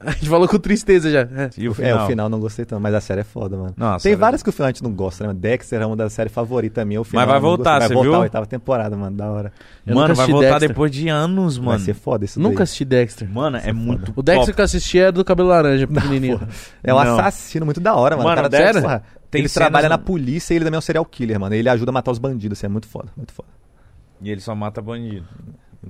A 0.06 0.12
gente 0.12 0.30
falou 0.30 0.48
com 0.48 0.58
tristeza 0.58 1.10
já. 1.10 1.20
É. 1.20 1.50
E 1.58 1.68
o 1.68 1.72
É, 1.72 1.74
final? 1.74 2.04
o 2.04 2.06
final 2.08 2.28
não 2.30 2.40
gostei 2.40 2.64
tanto, 2.64 2.80
mas 2.80 2.94
a 2.94 3.00
série 3.02 3.20
é 3.20 3.24
foda, 3.24 3.54
mano. 3.56 3.74
Nossa, 3.76 4.02
Tem 4.02 4.12
era- 4.12 4.20
várias 4.20 4.42
que 4.42 4.48
o 4.48 4.52
final 4.52 4.68
a 4.68 4.70
gente 4.70 4.82
não 4.82 4.92
gosta, 4.92 5.26
né? 5.26 5.34
Dexter 5.34 5.82
é 5.82 5.84
uma 5.84 5.94
das 5.96 6.14
séries 6.14 6.32
favoritas 6.32 6.86
minha. 6.86 6.98
O 7.00 7.04
final 7.04 7.26
vai 7.26 7.36
eu 7.36 7.40
não 7.42 7.48
voltar, 7.48 7.82
você 7.82 7.88
Vai 7.88 7.94
voltar 7.94 8.08
viu? 8.10 8.14
a 8.14 8.20
oitava 8.20 8.46
temporada, 8.46 8.96
mano. 8.96 9.14
Da 9.14 9.30
hora. 9.30 9.52
Eu 9.86 9.94
Mano, 9.94 10.14
vai 10.14 10.26
voltar 10.26 10.48
Dexter. 10.52 10.68
depois 10.68 10.90
de 10.90 11.08
anos, 11.08 11.58
mano. 11.58 11.70
Vai 11.72 11.78
ser 11.80 11.92
foda 11.94 12.24
isso 12.24 12.40
Nunca 12.40 12.56
daí. 12.56 12.62
assisti 12.62 12.84
Dexter. 12.86 13.28
Mano, 13.30 13.58
é 13.58 13.72
muito 13.74 14.10
O 14.16 14.22
Dexter 14.22 14.46
top. 14.46 14.54
que 14.54 14.60
eu 14.60 14.64
assisti 14.64 14.98
é 14.98 15.12
do 15.12 15.22
cabelo 15.22 15.48
laranja, 15.50 15.86
pequenininho. 15.88 16.40
É 16.82 16.94
um 16.94 16.96
Não. 17.04 17.18
assassino 17.18 17.66
muito 17.66 17.80
da 17.80 17.94
hora, 17.94 18.16
mano. 18.16 18.28
Mano, 18.28 18.40
o 18.40 18.42
cara 18.42 18.48
Dexter 18.48 19.02
tem 19.30 19.40
ele 19.42 19.48
trabalha 19.50 19.88
no- 19.88 19.90
na 19.90 19.98
polícia 19.98 20.54
e 20.54 20.56
ele 20.56 20.64
também 20.64 20.76
é 20.76 20.78
um 20.78 20.82
serial 20.82 21.04
killer, 21.04 21.38
mano. 21.38 21.54
Ele 21.54 21.68
ajuda 21.68 21.90
a 21.90 21.92
matar 21.92 22.10
os 22.10 22.18
bandidos, 22.18 22.58
assim, 22.58 22.66
é 22.66 22.70
muito 22.70 22.88
foda, 22.88 23.08
muito 23.14 23.32
foda. 23.34 23.48
E 24.22 24.30
ele 24.30 24.40
só 24.40 24.54
mata 24.54 24.80
bandido. 24.80 25.26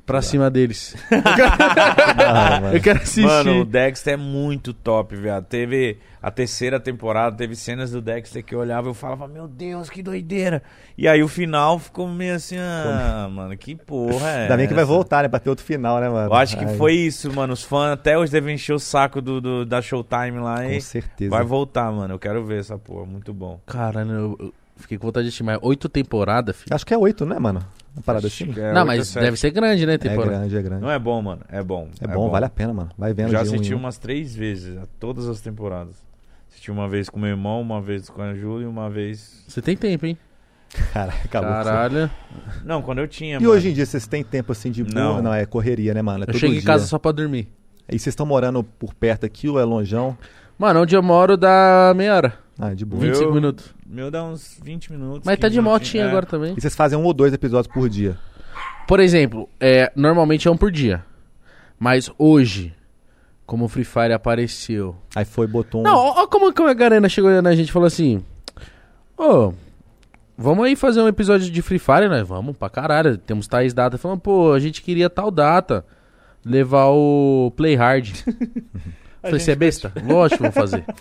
Pra 0.06 0.22
cima 0.22 0.50
deles. 0.50 0.96
Mano. 1.10 2.76
Eu 2.76 2.80
quero 2.80 2.98
assistir. 3.00 3.22
Mano, 3.24 3.60
o 3.60 3.64
Dexter 3.64 4.14
é 4.14 4.16
muito 4.16 4.72
top, 4.72 5.16
viado. 5.16 5.44
Teve 5.46 5.98
a 6.22 6.30
terceira 6.30 6.78
temporada, 6.78 7.36
teve 7.36 7.56
cenas 7.56 7.90
do 7.90 8.00
Dexter 8.00 8.44
que 8.44 8.54
eu 8.54 8.58
olhava 8.60 8.88
e 8.88 8.90
eu 8.90 8.94
falava, 8.94 9.26
meu 9.26 9.48
Deus, 9.48 9.88
que 9.88 10.02
doideira. 10.02 10.62
E 10.96 11.08
aí 11.08 11.22
o 11.22 11.28
final 11.28 11.78
ficou 11.78 12.06
meio 12.06 12.34
assim, 12.34 12.56
ah, 12.58 13.28
mano, 13.30 13.56
que 13.56 13.74
porra 13.74 14.28
é 14.28 14.42
Ainda 14.42 14.56
bem 14.56 14.68
que 14.68 14.74
vai 14.74 14.84
voltar, 14.84 15.22
né? 15.22 15.28
Pra 15.28 15.38
ter 15.40 15.50
outro 15.50 15.64
final, 15.64 16.00
né, 16.00 16.08
mano? 16.08 16.28
Eu 16.28 16.34
acho 16.34 16.56
que 16.58 16.64
Ai, 16.64 16.76
foi 16.76 16.94
isso, 16.94 17.32
mano. 17.32 17.52
Os 17.54 17.62
fãs 17.64 17.92
até 17.92 18.18
hoje 18.18 18.30
devem 18.32 18.54
encher 18.54 18.74
o 18.74 18.78
saco 18.78 19.20
do, 19.20 19.40
do- 19.40 19.64
da 19.66 19.80
Showtime 19.80 20.38
lá 20.38 20.66
e 20.66 20.74
Com 20.74 20.80
certeza. 20.80 21.30
vai 21.30 21.44
voltar, 21.44 21.90
mano. 21.90 22.14
Eu 22.14 22.18
quero 22.18 22.44
ver 22.44 22.60
essa 22.60 22.78
porra, 22.78 23.06
muito 23.06 23.32
bom. 23.32 23.60
Caralho, 23.66 24.36
eu, 24.38 24.54
fiquei 24.76 24.98
com 24.98 25.06
vontade 25.06 25.24
de 25.24 25.28
assistir. 25.28 25.42
Mas 25.42 25.58
oito 25.62 25.88
temporadas, 25.88 26.56
filho. 26.56 26.74
Acho 26.74 26.84
que 26.86 26.92
é 26.94 26.98
oito, 26.98 27.24
né, 27.24 27.38
mano? 27.38 27.60
Uma 27.94 28.02
parada 28.02 28.26
Acho 28.26 28.44
assim. 28.44 28.60
é 28.60 28.72
não, 28.72 28.86
mas 28.86 29.12
deve 29.14 29.36
ser 29.36 29.50
grande, 29.50 29.84
né, 29.84 29.94
É 29.94 29.98
temporada? 29.98 30.38
grande, 30.38 30.56
é 30.56 30.62
grande. 30.62 30.82
Não 30.82 30.90
é 30.90 30.98
bom, 30.98 31.20
mano. 31.20 31.42
É 31.48 31.62
bom. 31.62 31.88
É 32.00 32.06
bom, 32.06 32.30
vale 32.30 32.46
a 32.46 32.50
pena, 32.50 32.72
mano. 32.72 32.90
Vai 32.96 33.12
vendo 33.12 33.30
Já 33.30 33.38
um 33.38 33.42
assisti 33.42 33.74
um. 33.74 33.78
umas 33.78 33.98
três 33.98 34.34
vezes, 34.34 34.76
a 34.78 34.86
todas 34.98 35.28
as 35.28 35.40
temporadas. 35.40 35.96
Assisti 36.48 36.70
uma 36.70 36.88
vez 36.88 37.08
com 37.08 37.18
meu 37.18 37.30
irmão, 37.30 37.60
uma 37.60 37.80
vez 37.80 38.08
com 38.08 38.22
a 38.22 38.34
Júlia 38.34 38.64
e 38.64 38.68
uma 38.68 38.88
vez. 38.88 39.44
Você 39.48 39.60
tem 39.60 39.76
tempo, 39.76 40.06
hein? 40.06 40.16
Caralho, 40.92 41.18
acabou. 41.24 41.50
Caralho. 41.50 42.10
Não, 42.64 42.80
quando 42.80 42.98
eu 42.98 43.08
tinha. 43.08 43.36
E 43.36 43.40
mano. 43.40 43.50
hoje 43.52 43.70
em 43.70 43.72
dia 43.72 43.84
vocês 43.84 44.06
têm 44.06 44.22
tempo 44.22 44.52
assim 44.52 44.70
de? 44.70 44.84
Não. 44.84 45.20
Não, 45.20 45.34
é 45.34 45.44
correria, 45.44 45.92
né, 45.92 46.00
mano? 46.02 46.20
É 46.20 46.22
Eu 46.22 46.26
todo 46.26 46.38
chego 46.38 46.54
em 46.54 46.62
casa 46.62 46.86
só 46.86 46.98
pra 46.98 47.10
dormir. 47.12 47.48
E 47.88 47.98
vocês 47.98 48.08
estão 48.12 48.24
morando 48.24 48.62
por 48.62 48.94
perto 48.94 49.26
aqui 49.26 49.48
ou 49.48 49.58
é 49.58 49.64
longeão? 49.64 50.16
Mano, 50.60 50.82
onde 50.82 50.94
eu 50.94 51.02
moro 51.02 51.38
dá 51.38 51.94
meia 51.96 52.14
hora. 52.14 52.34
Ah, 52.58 52.74
de 52.74 52.84
boa. 52.84 53.00
Viu? 53.00 53.12
25 53.14 53.32
minutos. 53.32 53.74
Meu 53.86 54.10
dá 54.10 54.22
uns 54.22 54.60
20 54.62 54.92
minutos. 54.92 55.22
Mas 55.24 55.38
tá 55.38 55.48
15 55.48 55.54
de 55.54 55.58
minutinhos. 55.62 55.64
motinha 55.64 56.04
É. 56.04 56.06
agora 56.06 56.26
também. 56.26 56.54
E 56.54 56.60
vocês 56.60 56.76
fazem 56.76 56.98
um 56.98 57.04
ou 57.04 57.14
dois 57.14 57.32
episódios 57.32 57.72
por 57.72 57.88
dia? 57.88 58.18
Por 58.86 59.00
exemplo, 59.00 59.48
é, 59.58 59.90
normalmente 59.96 60.48
é 60.48 60.50
um 60.50 60.58
por 60.58 60.70
dia. 60.70 61.02
Mas 61.78 62.10
hoje, 62.18 62.74
como 63.46 63.64
o 63.64 63.68
Free 63.68 63.84
Fire 63.84 64.12
apareceu. 64.12 64.94
Aí 65.16 65.24
foi, 65.24 65.46
botou 65.46 65.80
um... 65.80 65.84
Não, 65.84 65.96
ó, 65.96 66.24
ó 66.24 66.26
como, 66.26 66.52
como 66.52 66.68
a 66.68 66.74
Garena 66.74 67.08
chegou 67.08 67.40
na 67.40 67.54
gente 67.54 67.70
e 67.70 67.72
falou 67.72 67.86
assim: 67.86 68.22
Ô, 69.16 69.54
vamos 70.36 70.66
aí 70.66 70.76
fazer 70.76 71.00
um 71.00 71.08
episódio 71.08 71.50
de 71.50 71.62
Free 71.62 71.78
Fire, 71.78 72.10
né? 72.10 72.22
Vamos 72.22 72.54
pra 72.54 72.68
caralho. 72.68 73.16
Temos 73.16 73.48
tais 73.48 73.72
datas. 73.72 73.98
Falando, 73.98 74.20
pô, 74.20 74.52
a 74.52 74.60
gente 74.60 74.82
queria 74.82 75.08
tal 75.08 75.30
data. 75.30 75.86
Levar 76.44 76.88
o 76.90 77.50
Play 77.56 77.76
Hard. 77.76 78.10
Falei, 79.22 79.38
você 79.40 79.50
é 79.50 79.54
besta? 79.54 79.92
Lógico, 80.04 80.42
vou 80.42 80.52
fazer. 80.52 80.84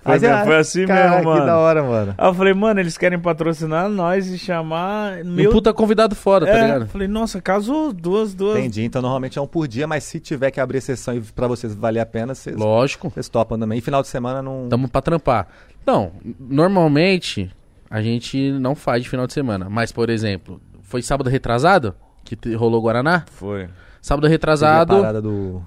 Foi, 0.00 0.12
Mas 0.12 0.22
é- 0.22 0.44
foi 0.44 0.56
assim 0.56 0.86
Caraca, 0.86 1.16
mesmo, 1.16 1.24
mano. 1.28 1.40
que 1.40 1.46
da 1.46 1.58
hora, 1.58 1.82
mano. 1.82 2.14
Aí 2.16 2.28
eu 2.28 2.32
falei, 2.32 2.54
mano, 2.54 2.78
eles 2.78 2.96
querem 2.96 3.18
patrocinar 3.18 3.88
nós 3.90 4.28
e 4.28 4.38
chamar. 4.38 5.24
Meu... 5.24 5.50
Um 5.50 5.52
puta 5.52 5.74
convidado 5.74 6.14
foda, 6.14 6.46
tá 6.46 6.52
é, 6.52 6.62
ligado? 6.62 6.86
Falei, 6.86 7.08
nossa, 7.08 7.42
casou 7.42 7.92
duas, 7.92 8.32
duas. 8.32 8.58
Entendi. 8.60 8.84
Então 8.84 9.02
normalmente 9.02 9.38
é 9.38 9.42
um 9.42 9.46
por 9.46 9.66
dia, 9.66 9.88
mas 9.88 10.04
se 10.04 10.20
tiver 10.20 10.52
que 10.52 10.60
abrir 10.60 10.78
exceção 10.78 11.14
e 11.16 11.20
pra 11.20 11.48
vocês 11.48 11.74
valer 11.74 11.98
a 12.00 12.06
pena, 12.06 12.32
vocês, 12.34 12.56
Lógico. 12.56 13.10
vocês 13.10 13.28
topam 13.28 13.58
também. 13.58 13.78
E 13.78 13.82
final 13.82 14.00
de 14.00 14.08
semana 14.08 14.40
não... 14.40 14.68
Tamo 14.68 14.88
pra 14.88 15.02
trampar. 15.02 15.48
Não, 15.84 16.12
normalmente 16.38 17.50
a 17.90 18.00
gente 18.00 18.52
não 18.52 18.74
faz 18.76 19.02
de 19.02 19.08
final 19.10 19.26
de 19.26 19.32
semana. 19.32 19.66
Mas, 19.68 19.90
por 19.90 20.08
exemplo, 20.10 20.60
foi 20.82 21.02
sábado 21.02 21.28
retrasado 21.28 21.94
que 22.24 22.36
te- 22.36 22.54
rolou 22.54 22.80
Guaraná? 22.80 23.24
Foi. 23.32 23.68
Sábado 24.00 24.22
Teve 24.22 24.32
a 24.32 24.34
retrasado. 24.34 24.96
parada 24.96 25.20
do... 25.20 25.60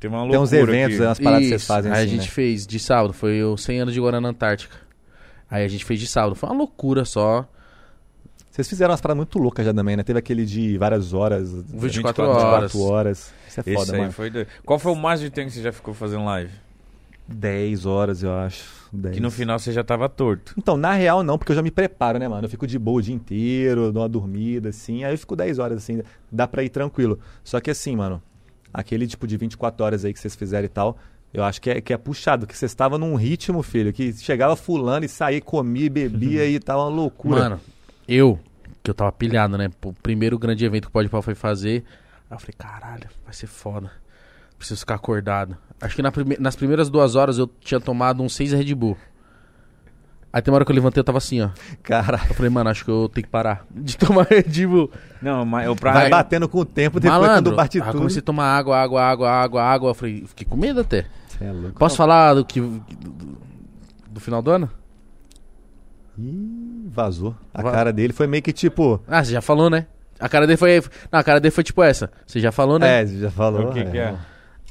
Tem 0.00 0.10
uma 0.10 0.26
Tem 0.28 0.38
uns 0.38 0.52
eventos, 0.52 0.96
aqui. 0.96 1.06
umas 1.06 1.18
paradas 1.20 1.42
que 1.44 1.48
vocês 1.50 1.60
Isso. 1.62 1.68
fazem 1.68 1.92
Aí 1.92 1.98
assim, 1.98 2.06
a 2.06 2.10
gente 2.10 2.26
né? 2.26 2.34
fez 2.34 2.66
de 2.66 2.78
sábado, 2.78 3.12
foi 3.12 3.44
o 3.44 3.56
100 3.56 3.80
anos 3.82 3.94
de 3.94 4.00
Guaraná 4.00 4.30
Antártica. 4.30 4.74
Aí 5.50 5.62
a 5.62 5.68
gente 5.68 5.84
fez 5.84 6.00
de 6.00 6.06
sábado, 6.06 6.34
foi 6.34 6.48
uma 6.48 6.56
loucura 6.56 7.04
só. 7.04 7.46
Vocês 8.50 8.66
fizeram 8.68 8.92
umas 8.92 9.00
paradas 9.00 9.18
muito 9.18 9.38
loucas 9.38 9.64
já 9.64 9.74
também, 9.74 9.96
né? 9.96 10.02
Teve 10.02 10.18
aquele 10.18 10.44
de 10.46 10.78
várias 10.78 11.12
horas, 11.12 11.52
24 11.68 12.24
horas. 12.24 12.42
horas. 12.42 12.74
horas. 12.74 13.32
Isso 13.46 13.60
é 13.60 13.62
Esse 13.62 13.74
foda, 13.74 13.92
aí 13.92 14.00
mano. 14.00 14.12
foi 14.12 14.30
doido. 14.30 14.48
Qual 14.64 14.78
foi 14.78 14.90
o 14.92 14.96
mais 14.96 15.20
de 15.20 15.30
tempo 15.30 15.48
que 15.48 15.54
você 15.54 15.62
já 15.62 15.72
ficou 15.72 15.92
fazendo 15.92 16.24
live? 16.24 16.50
10 17.28 17.86
horas, 17.86 18.22
eu 18.22 18.32
acho. 18.32 18.64
10. 18.92 19.14
Que 19.14 19.20
no 19.20 19.30
final 19.30 19.58
você 19.58 19.72
já 19.72 19.84
tava 19.84 20.08
torto. 20.08 20.52
Então, 20.58 20.76
na 20.76 20.94
real, 20.94 21.22
não, 21.22 21.38
porque 21.38 21.52
eu 21.52 21.56
já 21.56 21.62
me 21.62 21.70
preparo, 21.70 22.18
né, 22.18 22.26
mano? 22.26 22.44
Eu 22.44 22.48
fico 22.50 22.66
de 22.66 22.78
boa 22.78 22.98
o 22.98 23.02
dia 23.02 23.14
inteiro, 23.14 23.92
dou 23.92 24.02
uma 24.02 24.08
dormida, 24.08 24.70
assim. 24.70 25.04
Aí 25.04 25.12
eu 25.14 25.18
fico 25.18 25.36
10 25.36 25.58
horas, 25.60 25.78
assim. 25.78 26.02
Dá 26.32 26.48
pra 26.48 26.64
ir 26.64 26.70
tranquilo. 26.70 27.20
Só 27.44 27.60
que 27.60 27.70
assim, 27.70 27.94
mano, 27.94 28.20
aquele 28.72 29.06
tipo 29.06 29.26
de 29.26 29.36
24 29.36 29.84
horas 29.84 30.04
aí 30.04 30.12
que 30.12 30.18
vocês 30.20 30.34
fizeram 30.34 30.64
e 30.64 30.68
tal, 30.68 30.96
eu 31.32 31.44
acho 31.44 31.60
que 31.60 31.70
é, 31.70 31.80
que 31.80 31.92
é 31.92 31.96
puxado, 31.96 32.46
que 32.46 32.56
vocês 32.56 32.70
estavam 32.70 32.98
num 32.98 33.14
ritmo, 33.14 33.62
filho, 33.62 33.92
que 33.92 34.12
chegava 34.12 34.56
fulano 34.56 35.04
e 35.04 35.08
saía, 35.08 35.40
comia, 35.40 35.88
bebia 35.90 36.46
e 36.46 36.58
tava 36.58 36.82
uma 36.82 36.88
loucura. 36.94 37.40
Mano, 37.40 37.60
eu, 38.08 38.38
que 38.82 38.90
eu 38.90 38.94
tava 38.94 39.12
pilhado, 39.12 39.56
né? 39.56 39.70
O 39.84 39.92
primeiro 39.92 40.38
grande 40.38 40.64
evento 40.64 40.84
que 40.84 40.88
o 40.88 40.92
Pode 40.92 41.08
Pau 41.08 41.22
foi 41.22 41.34
fazer. 41.34 41.84
Aí 42.30 42.36
eu 42.36 42.40
falei, 42.40 42.54
caralho, 42.58 43.08
vai 43.24 43.32
ser 43.34 43.46
foda. 43.46 43.90
Preciso 44.58 44.80
ficar 44.80 44.96
acordado. 44.96 45.56
Acho 45.80 45.96
que 45.96 46.02
na 46.02 46.12
prime- 46.12 46.36
nas 46.38 46.54
primeiras 46.56 46.90
duas 46.90 47.14
horas 47.14 47.38
eu 47.38 47.46
tinha 47.46 47.80
tomado 47.80 48.22
uns 48.22 48.34
seis 48.34 48.52
Red 48.52 48.74
Bull. 48.74 48.96
Aí 50.32 50.40
tem 50.40 50.52
uma 50.52 50.56
hora 50.56 50.64
que 50.64 50.70
eu 50.70 50.74
levantei, 50.76 51.00
eu 51.00 51.04
tava 51.04 51.18
assim, 51.18 51.40
ó. 51.40 51.48
Cara, 51.82 52.20
Eu 52.28 52.34
falei, 52.34 52.50
mano, 52.50 52.70
acho 52.70 52.84
que 52.84 52.90
eu 52.90 53.08
tenho 53.12 53.24
que 53.24 53.30
parar 53.30 53.66
de 53.74 53.96
tomar 53.98 54.26
Red 54.28 54.66
Bull. 54.66 54.90
Não, 55.20 55.44
mas 55.44 55.66
eu 55.66 55.74
pra. 55.74 55.92
vai 55.92 56.08
batendo 56.08 56.48
com 56.48 56.58
o 56.60 56.64
tempo, 56.64 57.00
depois 57.00 57.20
Malandro, 57.20 57.50
quando 57.50 57.56
bate 57.56 57.78
aí 57.78 57.80
eu 57.82 57.90
tudo. 57.90 57.98
comecei 57.98 58.20
a 58.20 58.22
tomar 58.22 58.44
água, 58.56 58.76
água, 58.78 59.02
água, 59.02 59.30
água, 59.30 59.62
água. 59.62 59.90
Eu 59.90 59.94
falei, 59.94 60.24
fiquei 60.26 60.46
com 60.46 60.56
medo 60.56 60.80
até. 60.80 61.06
Cê 61.36 61.44
é 61.44 61.52
louco. 61.52 61.78
Posso 61.78 61.96
falar 61.96 62.34
do 62.34 62.44
que 62.44 62.60
do, 62.60 62.80
do 64.08 64.20
final 64.20 64.40
do 64.40 64.50
ano? 64.52 64.70
Ih, 66.18 66.88
vazou. 66.92 67.34
A 67.52 67.62
Va- 67.62 67.72
cara 67.72 67.92
dele 67.92 68.12
foi 68.12 68.26
meio 68.26 68.42
que 68.42 68.52
tipo. 68.52 69.00
Ah, 69.08 69.24
você 69.24 69.32
já 69.32 69.40
falou, 69.40 69.70
né? 69.70 69.86
A 70.18 70.28
cara 70.28 70.46
dele 70.46 70.56
foi. 70.56 70.82
Não, 71.10 71.18
a 71.18 71.24
cara 71.24 71.40
dele 71.40 71.50
foi 71.52 71.64
tipo 71.64 71.82
essa. 71.82 72.10
Você 72.26 72.40
já 72.40 72.52
falou, 72.52 72.78
né? 72.78 73.00
É, 73.02 73.06
você 73.06 73.18
já 73.18 73.30
falou. 73.30 73.70
O 73.70 73.72
que, 73.72 73.84
que 73.84 73.98
é? 73.98 74.14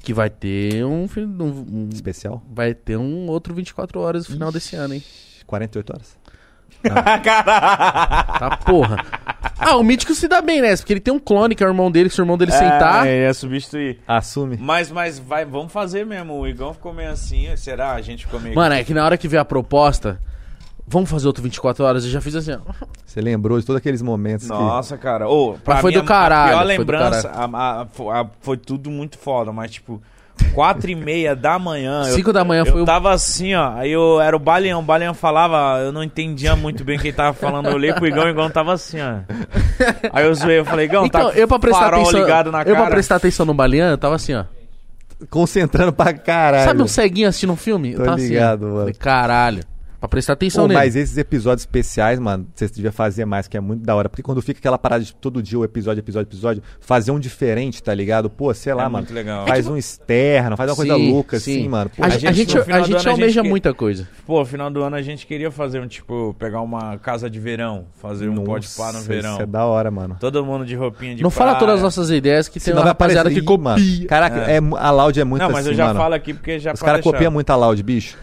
Que 0.01 0.13
vai 0.13 0.29
ter 0.29 0.85
um, 0.85 1.05
um- 1.17 1.43
um- 1.43 1.89
Especial? 1.91 2.41
Vai 2.49 2.73
ter 2.73 2.97
um 2.97 3.27
outro 3.27 3.53
24 3.53 3.99
horas 3.99 4.27
no 4.27 4.33
final 4.35 4.51
desse 4.51 4.75
ano, 4.75 4.93
hein? 4.93 5.03
48 5.49 5.89
horas. 5.93 6.17
Tá 6.83 8.57
porra. 8.65 9.03
Ah, 9.57 9.75
o 9.75 9.83
Mítico 9.83 10.13
se 10.15 10.27
dá 10.27 10.41
bem 10.41 10.61
nessa, 10.61 10.81
porque 10.81 10.93
ele 10.93 10.99
tem 10.99 11.13
um 11.13 11.19
clone 11.19 11.53
que 11.55 11.63
é 11.63 11.67
o 11.67 11.69
irmão 11.69 11.91
dele, 11.91 12.07
que 12.09 12.15
se 12.15 12.21
o 12.21 12.23
irmão 12.23 12.37
dele 12.37 12.51
sentar. 12.51 13.05
É, 13.05 13.23
ia 13.25 13.33
substituir. 13.33 13.99
Assume. 14.07 14.57
Mas, 14.57 14.89
mas 14.91 15.19
vai, 15.19 15.43
vamos 15.45 15.71
fazer 15.71 16.05
mesmo. 16.05 16.33
O 16.39 16.47
Igão 16.47 16.73
ficou 16.73 16.93
meio 16.93 17.11
assim. 17.11 17.53
Será? 17.57 17.91
A 17.93 18.01
gente 18.01 18.25
ficou 18.25 18.39
meio. 18.39 18.55
Mano, 18.55 18.75
é 18.75 18.83
que 18.83 18.93
na 18.93 19.03
hora 19.03 19.17
que 19.17 19.27
veio 19.27 19.41
a 19.41 19.45
proposta, 19.45 20.19
vamos 20.87 21.09
fazer 21.09 21.27
outro 21.27 21.43
24 21.43 21.83
horas, 21.83 22.05
eu 22.05 22.11
já 22.11 22.21
fiz 22.21 22.35
assim, 22.35 22.53
ó. 22.53 22.59
Você 23.05 23.19
lembrou 23.21 23.59
de 23.59 23.65
todos 23.65 23.77
aqueles 23.79 24.01
momentos 24.01 24.47
Nossa, 24.47 24.97
cara. 24.97 25.27
Ô, 25.27 25.53
pra 25.63 25.75
Mas 25.75 25.81
foi 25.81 25.91
mim, 25.91 25.97
do 25.97 26.03
a- 26.03 26.05
caralho, 26.07 26.43
A 26.43 26.47
pior 26.49 26.65
foi 26.65 26.75
do 26.75 26.79
lembrança, 26.79 27.29
a- 27.29 27.81
a- 27.81 27.85
fo- 27.87 28.09
a- 28.11 28.29
foi 28.39 28.55
tudo 28.57 28.89
muito 28.89 29.17
foda, 29.17 29.51
mas 29.51 29.71
tipo, 29.71 30.01
quatro 30.53 30.89
e 30.89 30.95
meia 30.95 31.35
da 31.35 31.57
manhã. 31.59 32.03
eu- 32.07 32.13
5 32.15 32.31
da 32.33 32.43
manhã 32.43 32.63
eu, 32.65 32.71
foi 32.71 32.81
o. 32.81 32.85
tava 32.85 33.11
assim, 33.13 33.53
ó. 33.55 33.73
Aí 33.75 33.91
eu 33.91 34.19
era 34.21 34.35
o 34.35 34.39
Baleão. 34.39 34.79
O 34.79 34.83
Baleão 34.83 35.13
falava, 35.13 35.79
eu 35.81 35.91
não 35.91 36.03
entendia 36.03 36.55
muito 36.55 36.83
bem 36.83 36.97
quem 36.99 37.11
tava 37.13 37.33
falando. 37.33 37.67
Eu 37.69 37.75
olhei 37.75 37.93
pro 37.93 38.07
Igão, 38.07 38.25
o 38.25 38.29
Igão 38.29 38.49
tava 38.49 38.73
assim, 38.73 38.97
ó. 39.01 39.19
Aí 40.11 40.25
eu 40.25 40.33
zoei, 40.35 40.59
eu 40.59 40.65
falei, 40.65 40.85
Igão, 40.85 41.05
Então, 41.05 41.29
tá 41.31 41.37
eu 41.37 41.47
pra 41.47 41.59
prestar 41.59 41.79
farol 41.79 42.01
atenção. 42.01 42.19
ligado 42.21 42.51
na 42.51 42.59
eu 42.61 42.65
cara. 42.65 42.77
pra 42.77 42.87
prestar 42.91 43.15
atenção 43.17 43.45
no 43.45 43.53
Balean, 43.53 43.91
eu 43.91 43.97
tava 43.97 44.15
assim, 44.15 44.33
ó. 44.33 44.43
que. 45.19 45.25
Concentrando 45.29 45.91
pra 45.91 46.13
caralho. 46.13 46.63
Sabe 46.65 46.81
um 46.81 46.87
ceguinho 46.87 47.27
assistindo 47.27 47.51
um 47.51 47.57
filme? 47.57 47.93
Tô 47.93 48.01
eu 48.01 48.05
tava 48.05 48.17
ligado, 48.17 48.55
assim, 48.63 48.65
mano. 48.65 48.79
Falei, 48.79 48.93
caralho. 48.93 49.63
Pra 49.99 50.07
prestar 50.07 50.33
atenção 50.33 50.63
Pô, 50.63 50.67
nele. 50.69 50.79
mas 50.79 50.95
esses 50.95 51.17
episódios 51.17 51.63
especiais, 51.63 52.17
mano, 52.19 52.47
vocês 52.55 52.71
deviam 52.71 52.91
fazer 52.93 53.25
mais, 53.25 53.49
que 53.49 53.57
é 53.57 53.59
muito 53.59 53.83
da 53.83 53.93
hora. 53.95 54.07
Porque 54.07 54.23
quando 54.23 54.41
fica 54.41 54.57
aquela 54.57 54.77
parada 54.77 55.03
de 55.03 55.13
todo 55.13 55.43
dia, 55.43 55.59
o 55.59 55.65
episódio, 55.65 55.99
episódio, 55.99 56.27
episódio, 56.29 56.63
fazer 56.79 57.11
um 57.11 57.19
diferente, 57.19 57.83
tá 57.83 57.93
ligado? 57.93 58.29
Pô, 58.29 58.53
sei 58.53 58.73
lá, 58.73 58.83
É 58.83 58.85
mano. 58.85 58.97
muito 58.99 59.13
legal. 59.13 59.45
Faz 59.45 59.67
um 59.67 59.75
externo, 59.75 60.55
faz 60.55 60.69
uma 60.69 60.75
coisa 60.77 60.95
Sim, 60.95 61.11
louca, 61.11 61.39
sim. 61.39 61.59
assim, 61.59 61.67
mano. 61.67 61.89
Pô, 61.89 62.01
A, 62.01 62.05
A 62.05 62.09
gente, 62.11 62.27
a 62.27 62.31
gente, 62.31 62.55
no 62.55 62.61
a 62.61 62.63
gente 62.63 62.71
ano, 62.71 62.81
a 62.81 62.97
gente 62.99 63.09
almeja 63.09 63.41
que- 63.41 63.49
muita 63.49 63.73
coisa. 63.73 64.07
Pô, 64.25 64.45
final 64.45 64.69
do 64.71 64.81
ano 64.81 64.95
a 64.95 65.01
gente 65.01 65.27
queria 65.27 65.51
fazer 65.51 65.81
um 65.81 65.87
tipo, 65.87 66.33
pegar 66.39 66.61
uma 66.61 66.97
casa 66.97 67.29
de 67.29 67.37
verão, 67.39 67.85
fazer 67.95 68.29
um 68.29 68.35
nossa, 68.35 68.45
pode 68.47 68.67
pá 68.77 68.93
no 68.93 69.01
verão. 69.01 69.33
Isso 69.33 69.41
é 69.41 69.45
da 69.45 69.65
hora, 69.65 69.91
mano. 69.91 70.15
Todo 70.17 70.45
mundo 70.45 70.65
de 70.65 70.75
roupinha 70.75 71.13
de 71.15 71.21
Não 71.23 71.29
fala 71.29 71.51
praia. 71.51 71.59
todas 71.59 71.75
as 71.75 71.81
nossas 71.83 72.09
ideias 72.09 72.47
que 72.47 72.53
tem 72.53 72.61
Senão 72.63 72.77
uma 72.77 72.83
vai 72.83 72.89
rapaziada 72.91 73.29
aparecer 73.29 73.45
que 73.45 73.57
mano. 73.57 73.81
copia. 73.81 74.07
Caraca, 74.07 74.49
É. 74.49 74.55
é. 74.55 74.61
a 74.77 74.91
Loud 74.91 75.19
é 75.19 75.23
muito 75.25 75.41
Não, 75.41 75.49
mas 75.49 75.59
assim, 75.65 75.69
eu 75.69 75.73
já 75.75 75.87
mano. 75.87 75.99
falo 75.99 76.13
aqui 76.13 76.33
porque 76.33 76.57
já 76.57 76.71
Os 76.71 76.81
caras 76.81 77.01
copiam 77.03 77.31
muito 77.31 77.49
a 77.49 77.55
Loud, 77.57 77.83
bicho. 77.83 78.17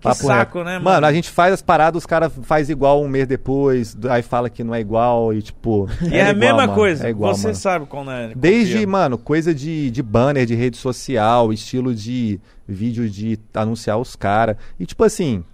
Papo 0.00 0.16
saco, 0.26 0.58
né, 0.58 0.74
mano? 0.74 0.84
Mano, 0.84 1.06
a 1.06 1.12
gente 1.12 1.30
faz 1.30 1.52
as 1.52 1.62
paradas, 1.62 2.02
os 2.02 2.06
caras 2.06 2.32
faz 2.42 2.70
igual 2.70 3.02
um 3.02 3.08
mês 3.08 3.26
depois, 3.26 3.96
aí 4.08 4.22
fala 4.22 4.48
que 4.50 4.62
não 4.62 4.74
é 4.74 4.80
igual 4.80 5.32
e 5.32 5.42
tipo. 5.42 5.88
E 6.02 6.14
é, 6.14 6.22
a 6.22 6.30
igual, 6.30 6.36
mesma 6.36 6.56
mano, 6.58 6.74
coisa. 6.74 7.06
É 7.06 7.10
igual, 7.10 7.34
Você 7.34 7.48
mano. 7.48 7.54
sabe 7.56 7.86
quando 7.86 8.10
é. 8.10 8.32
Desde, 8.34 8.86
mano, 8.86 9.18
coisa 9.18 9.54
de, 9.54 9.90
de 9.90 10.02
banner, 10.02 10.46
de 10.46 10.54
rede 10.54 10.76
social, 10.76 11.52
estilo 11.52 11.94
de 11.94 12.40
vídeo 12.66 13.08
de 13.08 13.38
anunciar 13.54 13.98
os 13.98 14.16
caras. 14.16 14.56
E 14.78 14.86
tipo 14.86 15.02
assim, 15.04 15.44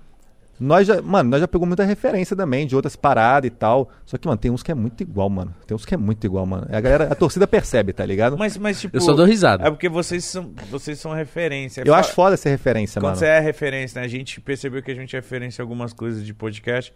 nós 0.63 0.87
já, 0.87 1.03
mano, 1.03 1.31
nós 1.31 1.41
já 1.41 1.49
pegou 1.49 1.67
muita 1.67 1.85
referência 1.85 2.37
também 2.37 2.67
de 2.67 2.77
outras 2.77 2.95
paradas 2.95 3.49
e 3.49 3.51
tal. 3.51 3.91
Só 4.07 4.17
que, 4.17 4.27
mano, 4.27 4.39
tem 4.39 4.51
uns 4.51 4.63
que 4.63 4.71
é 4.71 4.75
muito 4.75 5.03
igual, 5.03 5.29
mano. 5.29 5.55
Tem 5.67 5.75
uns 5.75 5.85
que 5.85 5.95
é 5.95 5.97
muito 5.97 6.25
igual, 6.25 6.47
mano. 6.47 6.67
A 6.71 6.81
galera, 6.81 7.09
a 7.11 7.15
torcida 7.15 7.47
percebe, 7.47 7.93
tá 7.93 8.05
ligado? 8.07 8.39
Mas, 8.39 8.57
mas 8.57 8.81
tipo. 8.81 8.97
Eu 8.97 9.01
só 9.01 9.13
dou 9.13 9.27
risada. 9.27 9.67
É 9.67 9.71
porque 9.71 9.89
vocês 9.89 10.25
são, 10.25 10.53
vocês 10.71 10.99
são 10.99 11.13
referência. 11.13 11.83
Eu 11.85 11.93
Fa- 11.93 12.01
acho 12.01 12.13
foda 12.13 12.35
essa 12.35 12.49
referência, 12.49 13.01
Quando 13.01 13.05
mano. 13.15 13.17
você 13.17 13.27
é 13.27 13.41
referência, 13.41 14.01
né? 14.01 14.07
A 14.07 14.09
gente 14.09 14.41
percebeu 14.41 14.83
que 14.83 14.91
a 14.91 14.95
gente 14.95 15.17
é 15.17 15.19
referência 15.19 15.61
em 15.61 15.65
algumas 15.65 15.93
coisas 15.93 16.25
de 16.25 16.33
podcast. 16.33 16.93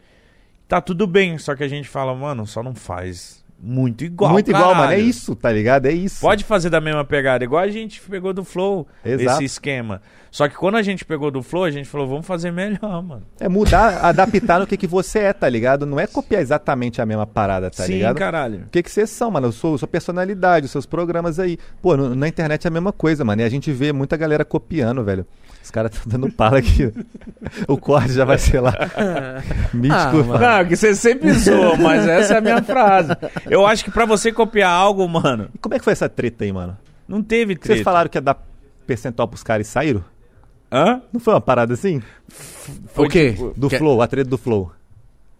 Tá 0.69 0.81
tudo 0.81 1.07
bem, 1.07 1.39
só 1.39 1.55
que 1.55 1.63
a 1.65 1.69
gente 1.69 1.89
fala, 1.89 2.15
mano, 2.15 2.47
só 2.47 2.63
não 2.63 2.75
faz 2.75 3.45
muito 3.59 4.05
igual. 4.05 4.33
muito 4.33 4.49
igual, 4.51 4.75
mano. 4.75 4.83
É 4.85 4.97
caralho. 4.97 5.03
isso, 5.05 5.35
tá 5.35 5.51
ligado? 5.51 5.87
É 5.87 5.93
isso. 5.93 6.21
Pode 6.21 6.45
fazer 6.45 6.69
da 6.71 6.81
mesma 6.81 7.05
pegada, 7.05 7.45
igual 7.45 7.63
a 7.63 7.69
gente 7.71 8.01
pegou 8.03 8.33
do 8.33 8.45
Flow, 8.45 8.87
Exato. 9.05 9.37
esse 9.37 9.45
esquema. 9.45 10.03
Só 10.37 10.47
que 10.51 10.55
quando 10.55 10.75
a 10.77 10.83
gente 10.83 11.03
pegou 11.03 11.31
do 11.31 11.43
Flow, 11.43 11.65
a 11.65 11.71
gente 11.71 11.89
falou, 11.89 12.07
vamos 12.07 12.27
fazer 12.27 12.51
melhor, 12.51 13.03
mano. 13.03 13.23
É 13.41 13.49
mudar, 13.49 14.05
adaptar 14.05 14.61
no 14.61 14.67
que, 14.67 14.77
que 14.77 14.87
você 14.87 15.21
é, 15.21 15.33
tá 15.33 15.49
ligado? 15.49 15.87
Não 15.87 15.99
é 15.99 16.07
copiar 16.07 16.43
exatamente 16.43 17.01
a 17.01 17.07
mesma 17.07 17.27
parada, 17.27 17.71
tá 17.71 17.85
Sim, 17.85 17.95
ligado? 17.95 18.17
caralho. 18.19 18.65
O 18.67 18.69
que 18.69 18.83
que 18.83 18.91
vocês 18.91 19.09
são, 19.09 19.31
mano? 19.31 19.47
Eu 19.47 19.53
sou, 19.53 19.73
eu 19.73 19.79
sou 19.79 19.89
personalidade, 19.89 20.67
os 20.67 20.73
seus 20.73 20.85
programas 20.85 21.39
aí. 21.39 21.57
Pô, 21.81 21.97
no- 21.97 22.15
na 22.15 22.29
internet 22.29 22.67
é 22.67 22.69
a 22.69 22.71
mesma 22.71 22.93
coisa, 22.93 23.25
mano. 23.25 23.41
E 23.41 23.45
a 23.47 23.49
gente 23.49 23.73
vê 23.73 23.95
muita 23.95 24.15
galera 24.15 24.45
copiando, 24.45 25.03
velho. 25.03 25.25
Os 25.65 25.71
caras 25.71 25.91
estão 25.95 26.07
dando 26.21 26.31
pala 26.31 26.59
aqui. 26.59 26.93
o 27.67 27.79
corte 27.79 28.13
já 28.13 28.27
vai 28.27 28.37
ser 28.37 28.61
lá. 28.61 28.75
Mítico. 29.73 29.95
Ah, 29.95 30.13
mano. 30.23 30.39
Não, 30.39 30.67
que 30.67 30.77
você 30.77 30.95
sempre 30.95 31.33
zoa, 31.33 31.77
mas 31.79 32.07
essa 32.07 32.35
é 32.35 32.37
a 32.37 32.41
minha 32.43 32.63
frase. 32.63 33.13
Eu 33.49 33.67
acho 33.67 33.83
que 33.83 33.91
pra 33.91 34.05
você 34.05 34.31
copiar 34.31 34.71
algo, 34.71 35.09
mano, 35.09 35.49
E 35.55 35.59
como 35.59 35.75
é 35.75 35.79
que 35.79 35.85
foi 35.85 35.95
essa 35.95 36.11
treta 36.11 36.45
aí, 36.45 36.53
mano? 36.53 36.77
não 37.09 37.23
teve 37.23 37.55
treta. 37.57 37.73
Vocês 37.77 37.83
falaram 37.83 38.11
que 38.11 38.19
ia 38.19 38.23
dar 38.23 38.37
percentual 38.87 39.27
pros 39.29 39.43
caras 39.43 39.67
e 39.67 39.71
saíram? 39.71 40.05
Hã? 40.71 41.01
Não 41.13 41.21
foi 41.21 41.35
uma 41.35 41.41
parada 41.41 41.75
assim? 41.75 42.03
O 42.97 43.09
quê? 43.09 43.33
tipo- 43.33 43.53
Do 43.57 43.69
Que- 43.69 43.79
Flow, 43.79 44.01
a 44.03 44.07
treta 44.07 44.29
do 44.29 44.39
Flow. 44.39 44.73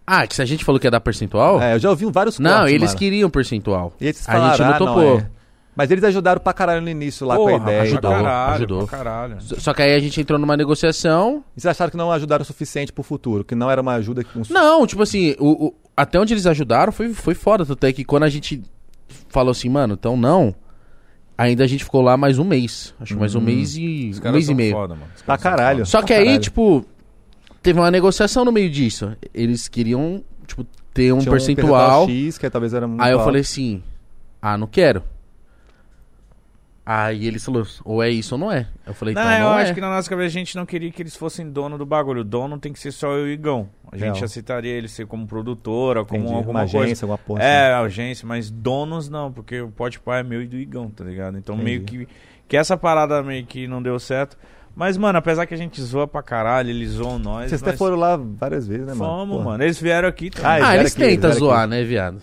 Ah, 0.05 0.25
que 0.25 0.33
se 0.35 0.41
a 0.41 0.45
gente 0.45 0.63
falou 0.63 0.79
que 0.79 0.87
ia 0.87 0.91
dar 0.91 1.01
percentual? 1.01 1.61
É, 1.61 1.75
eu 1.75 1.79
já 1.79 1.89
ouvi 1.89 2.05
vários 2.05 2.39
não, 2.39 2.49
cortes, 2.59 2.73
eles 2.73 2.89
mano. 2.89 2.97
queriam 2.99 3.29
percentual. 3.29 3.93
E 3.99 4.05
eles 4.05 4.27
a 4.27 4.31
falaram, 4.31 4.55
gente 4.57 4.65
não 4.67 4.73
ah, 4.73 4.77
topou. 4.77 5.17
é. 5.19 5.29
Mas 5.75 5.91
eles 5.91 6.03
ajudaram 6.05 6.39
pra 6.41 6.53
caralho 6.53 6.81
no 6.81 6.89
início 6.89 7.27
lá 7.27 7.35
com 7.35 7.43
a 7.47 7.51
Porra, 7.51 7.63
ideia. 7.63 7.81
ajudou. 7.83 8.11
caralho, 8.11 8.55
ajudou. 8.55 8.87
pra 8.87 8.97
caralho. 8.97 9.37
Só 9.41 9.73
que 9.75 9.81
aí 9.83 9.93
a 9.93 9.99
gente 9.99 10.19
entrou 10.19 10.39
numa 10.39 10.57
negociação. 10.57 11.43
E 11.55 11.61
vocês 11.61 11.69
acharam 11.69 11.91
que 11.91 11.97
não 11.97 12.11
ajudaram 12.11 12.41
o 12.41 12.45
suficiente 12.45 12.91
pro 12.91 13.03
futuro? 13.03 13.43
Que 13.43 13.53
não 13.53 13.69
era 13.69 13.79
uma 13.81 13.93
ajuda 13.93 14.23
que... 14.23 14.29
Não, 14.51 14.87
tipo 14.87 15.03
assim, 15.03 15.35
o, 15.37 15.67
o- 15.67 15.75
até 15.95 16.19
onde 16.19 16.33
eles 16.33 16.47
ajudaram 16.47 16.91
foi, 16.91 17.13
foi 17.13 17.35
foda. 17.35 17.63
Tanto 17.63 17.85
é 17.85 17.91
que 17.93 18.03
quando 18.03 18.23
a 18.23 18.29
gente 18.29 18.63
falou 19.29 19.51
assim, 19.51 19.69
mano, 19.69 19.93
então 19.93 20.17
não. 20.17 20.55
Ainda 21.37 21.63
a 21.63 21.67
gente 21.67 21.83
ficou 21.83 22.01
lá 22.01 22.17
mais 22.17 22.39
um 22.39 22.43
mês. 22.43 22.93
Acho 22.99 23.13
que 23.13 23.19
mais 23.19 23.35
um 23.35 23.41
mês 23.41 23.75
e. 23.77 24.09
Os 24.11 24.19
Um 24.19 24.31
mês 24.31 24.49
e 24.49 24.55
meio. 24.55 24.73
foda, 24.73 24.95
mano. 24.95 25.07
Os 25.15 25.21
Pra 25.21 25.37
caras 25.37 25.41
são 25.41 25.51
caralho. 25.57 25.85
Só 25.85 26.01
que 26.01 26.07
Pra 26.07 26.15
aí, 26.17 26.23
caralho. 26.25 26.41
tipo, 26.41 26.85
teve 27.61 27.79
uma 27.79 27.91
negociação 27.91 28.43
no 28.43 28.51
meio 28.51 28.69
disso. 28.71 29.15
Eles 29.33 29.67
queriam, 29.67 30.23
tipo, 30.47 30.65
ter 30.93 31.13
um 31.13 31.19
Tinha 31.19 31.31
percentual. 31.31 32.07
X, 32.09 32.37
que 32.39 32.49
talvez 32.49 32.73
era 32.73 32.87
muito 32.87 33.01
aí 33.01 33.11
eu 33.11 33.17
alto. 33.19 33.25
falei 33.27 33.41
assim: 33.41 33.83
ah, 34.41 34.57
não 34.57 34.65
quero. 34.67 35.03
Aí 36.89 37.27
eles 37.27 37.43
falaram, 37.43 37.67
ou 37.83 38.01
é 38.01 38.09
isso 38.09 38.35
ou 38.35 38.39
não 38.39 38.49
é. 38.49 38.65
Eu 38.85 38.93
falei, 38.93 39.13
Não, 39.13 39.21
então 39.21 39.33
eu 39.33 39.39
não 39.41 39.51
acho 39.55 39.71
é. 39.71 39.73
que 39.73 39.81
na 39.81 39.89
nossa 39.89 40.09
cabeça 40.09 40.27
a 40.27 40.29
gente 40.39 40.55
não 40.55 40.65
queria 40.65 40.89
que 40.89 41.01
eles 41.01 41.17
fossem 41.17 41.51
dono 41.51 41.77
do 41.77 41.85
bagulho. 41.85 42.21
O 42.21 42.23
dono 42.23 42.57
tem 42.57 42.71
que 42.71 42.79
ser 42.79 42.93
só 42.93 43.11
eu 43.11 43.27
e 43.27 43.31
o 43.31 43.33
Igão. 43.33 43.69
A 43.91 43.97
gente 43.97 44.13
Real. 44.15 44.23
aceitaria 44.23 44.71
ele 44.71 44.87
ser 44.87 45.05
como 45.05 45.27
produtora, 45.27 46.05
como 46.05 46.21
Entendi. 46.21 46.33
alguma 46.37 46.61
uma 46.61 46.69
coisa. 46.69 46.85
agência, 46.85 47.03
alguma 47.03 47.17
porra. 47.17 47.43
É, 47.43 47.73
assim. 47.73 47.85
agência, 47.87 48.25
mas 48.25 48.49
donos 48.49 49.09
não, 49.09 49.33
porque 49.33 49.59
o 49.59 49.69
Pode 49.69 49.99
Pá 49.99 50.19
é 50.19 50.23
meu 50.23 50.41
e 50.41 50.47
do 50.47 50.55
Igão, 50.55 50.89
tá 50.89 51.03
ligado? 51.03 51.37
Então 51.37 51.55
Entendi. 51.55 51.65
meio 51.71 51.83
que, 51.83 52.07
que 52.47 52.55
essa 52.55 52.77
parada 52.77 53.21
meio 53.21 53.45
que 53.45 53.67
não 53.67 53.83
deu 53.83 53.99
certo. 53.99 54.37
Mas, 54.73 54.95
mano, 54.97 55.19
apesar 55.19 55.45
que 55.45 55.53
a 55.53 55.57
gente 55.57 55.81
zoa 55.81 56.07
pra 56.07 56.23
caralho, 56.23 56.69
eles 56.69 56.91
zoam 56.91 57.19
nós. 57.19 57.49
Vocês 57.49 57.61
mas 57.61 57.67
até 57.69 57.77
foram 57.77 57.97
lá 57.97 58.15
várias 58.15 58.65
vezes, 58.65 58.85
né, 58.87 58.93
mano? 58.93 59.11
Fomos, 59.11 59.35
Porra. 59.37 59.45
mano. 59.49 59.63
Eles 59.65 59.77
vieram 59.81 60.07
aqui 60.07 60.29
também. 60.29 60.49
Ah, 60.49 60.69
Ah, 60.69 60.77
eles 60.77 60.93
aqui, 60.93 61.03
eles 61.03 61.15
tentam 61.15 61.33
zoar, 61.33 61.61
aqui. 61.63 61.69
né, 61.71 61.83
viado? 61.83 62.21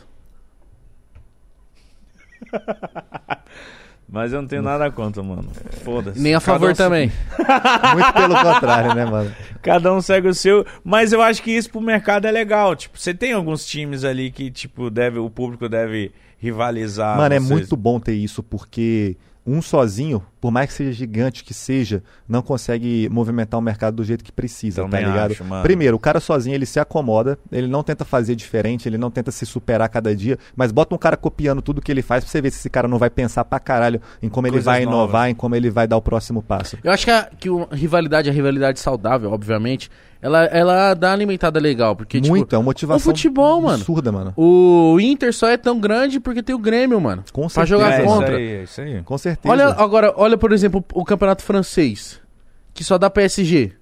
Mas 4.09 4.33
eu 4.33 4.41
não 4.41 4.49
tenho 4.49 4.63
nada 4.63 4.91
contra, 4.91 5.23
mano. 5.23 5.49
Foda-se. 5.83 6.21
Nem 6.21 6.35
a 6.35 6.41
favor 6.41 6.71
um- 6.71 6.75
também. 6.75 7.11
Muito 7.95 8.13
pelo 8.13 8.35
contrário, 8.37 8.95
né, 8.95 9.05
mano? 9.05 9.33
Cada 9.63 9.93
um 9.93 10.01
segue 10.01 10.29
o 10.29 10.35
seu. 10.35 10.65
Mas 10.85 11.13
eu 11.13 11.21
acho 11.23 11.43
que 11.43 11.51
isso 11.51 11.71
pro 11.71 11.81
mercado 11.81 12.27
é 12.27 12.31
legal. 12.31 12.77
Tipo, 12.77 12.99
você 12.99 13.13
tem 13.15 13.33
alguns 13.33 13.67
times 13.67 14.05
ali 14.05 14.31
que, 14.31 14.51
tipo, 14.51 14.91
deve, 14.91 15.19
o 15.19 15.29
público 15.31 15.69
deve 15.69 16.13
rivalizar. 16.39 17.17
Mano, 17.17 17.35
é 17.35 17.41
muito 17.41 17.77
bom 17.77 17.99
ter 17.99 18.15
isso, 18.15 18.43
porque 18.43 19.17
um 19.47 19.61
sozinho, 19.61 20.23
por 20.41 20.51
mais 20.51 20.69
que 20.71 20.75
seja 20.75 20.93
gigante 20.93 21.45
que 21.45 21.53
seja, 21.53 22.03
não 22.29 22.41
consegue 22.41 23.09
movimentar 23.11 23.59
o 23.61 23.63
mercado 23.63 23.97
do 23.97 24.05
jeito 24.05 24.25
que 24.25 24.33
precisa, 24.33 24.83
Também 24.83 25.03
tá 25.03 25.07
ligado? 25.11 25.31
acho, 25.33 25.45
mano. 25.45 25.63
Primeiro, 25.63 25.97
o 25.97 26.01
cara 26.01 26.19
sozinho 26.19 26.55
ele 26.55 26.65
se 26.65 26.81
acomoda, 26.81 27.39
ele 27.53 27.67
não 27.67 27.83
tenta 27.83 28.05
fazer 28.05 28.35
diferente, 28.35 28.89
ele 28.89 28.97
não 28.97 29.11
tenta 29.11 29.31
se 29.31 29.45
superar 29.45 29.89
cada 29.91 30.15
dia, 30.17 30.39
mas 30.57 30.73
bota 30.73 30.95
um 30.95 30.99
cara 30.99 31.17
copiando 31.17 31.61
tudo 31.61 31.83
que 31.83 31.93
ele 31.93 32.01
faz 32.03 32.25
pra 32.25 32.31
você 32.31 32.41
ver 32.41 32.51
se 32.51 32.59
esse 32.59 32.71
cara 32.71 32.89
não 32.89 32.99
vai 32.99 33.11
pensar 33.11 33.45
pra 33.45 33.61
caralho 33.61 34.01
em 34.23 34.29
como 34.31 34.47
ele 34.47 34.53
Coisas 34.53 34.65
vai 34.65 34.83
inovar, 34.83 34.99
novas. 35.23 35.31
em 35.31 35.35
como 35.35 35.55
ele 35.55 35.69
vai 35.71 35.87
dar 35.87 35.97
o 35.99 36.03
próximo 36.03 36.43
passo. 36.43 36.79
Eu 36.83 36.91
acho 36.93 37.05
que 37.05 37.11
a, 37.11 37.25
que 37.39 37.51
uma 37.51 37.69
rivalidade, 37.71 38.31
a 38.31 38.33
rivalidade 38.33 38.81
saudável, 38.81 39.31
obviamente, 39.31 39.91
ela, 40.25 40.45
ela 40.45 40.95
dá 40.95 41.13
alimentada 41.13 41.61
legal. 41.61 41.95
Porque, 41.95 42.19
Muito, 42.19 42.45
tipo, 42.47 42.55
é 42.55 42.59
uma 42.59 42.65
motivação 42.65 42.97
o 43.13 43.15
futebol, 43.15 43.61
mano. 43.61 43.75
absurda, 43.75 44.11
mano. 44.11 44.33
o 44.35 44.99
Inter 44.99 45.35
só 45.35 45.49
é 45.49 45.59
tão 45.59 45.79
grande 45.79 46.19
porque 46.19 46.43
tem 46.43 46.55
o 46.55 46.59
Grêmio, 46.59 46.99
mano. 46.99 47.23
Com 47.31 47.43
Pra 47.43 47.51
certeza. 47.51 47.67
jogar 47.67 47.93
é, 48.01 48.05
contra. 48.05 48.41
Isso 48.41 48.41
aí, 48.41 48.49
é 48.49 48.63
isso 48.63 48.81
aí. 48.81 49.03
Com 49.03 49.19
certeza. 49.19 49.53
Olha 49.53 49.67
agora, 49.69 50.15
olha, 50.17 50.39
por 50.39 50.51
exemplo, 50.51 50.83
o 50.95 51.05
campeonato 51.05 51.43
francês, 51.43 52.19
que 52.73 52.83
só 52.83 52.97
dá 52.97 53.11
PSG. 53.11 53.73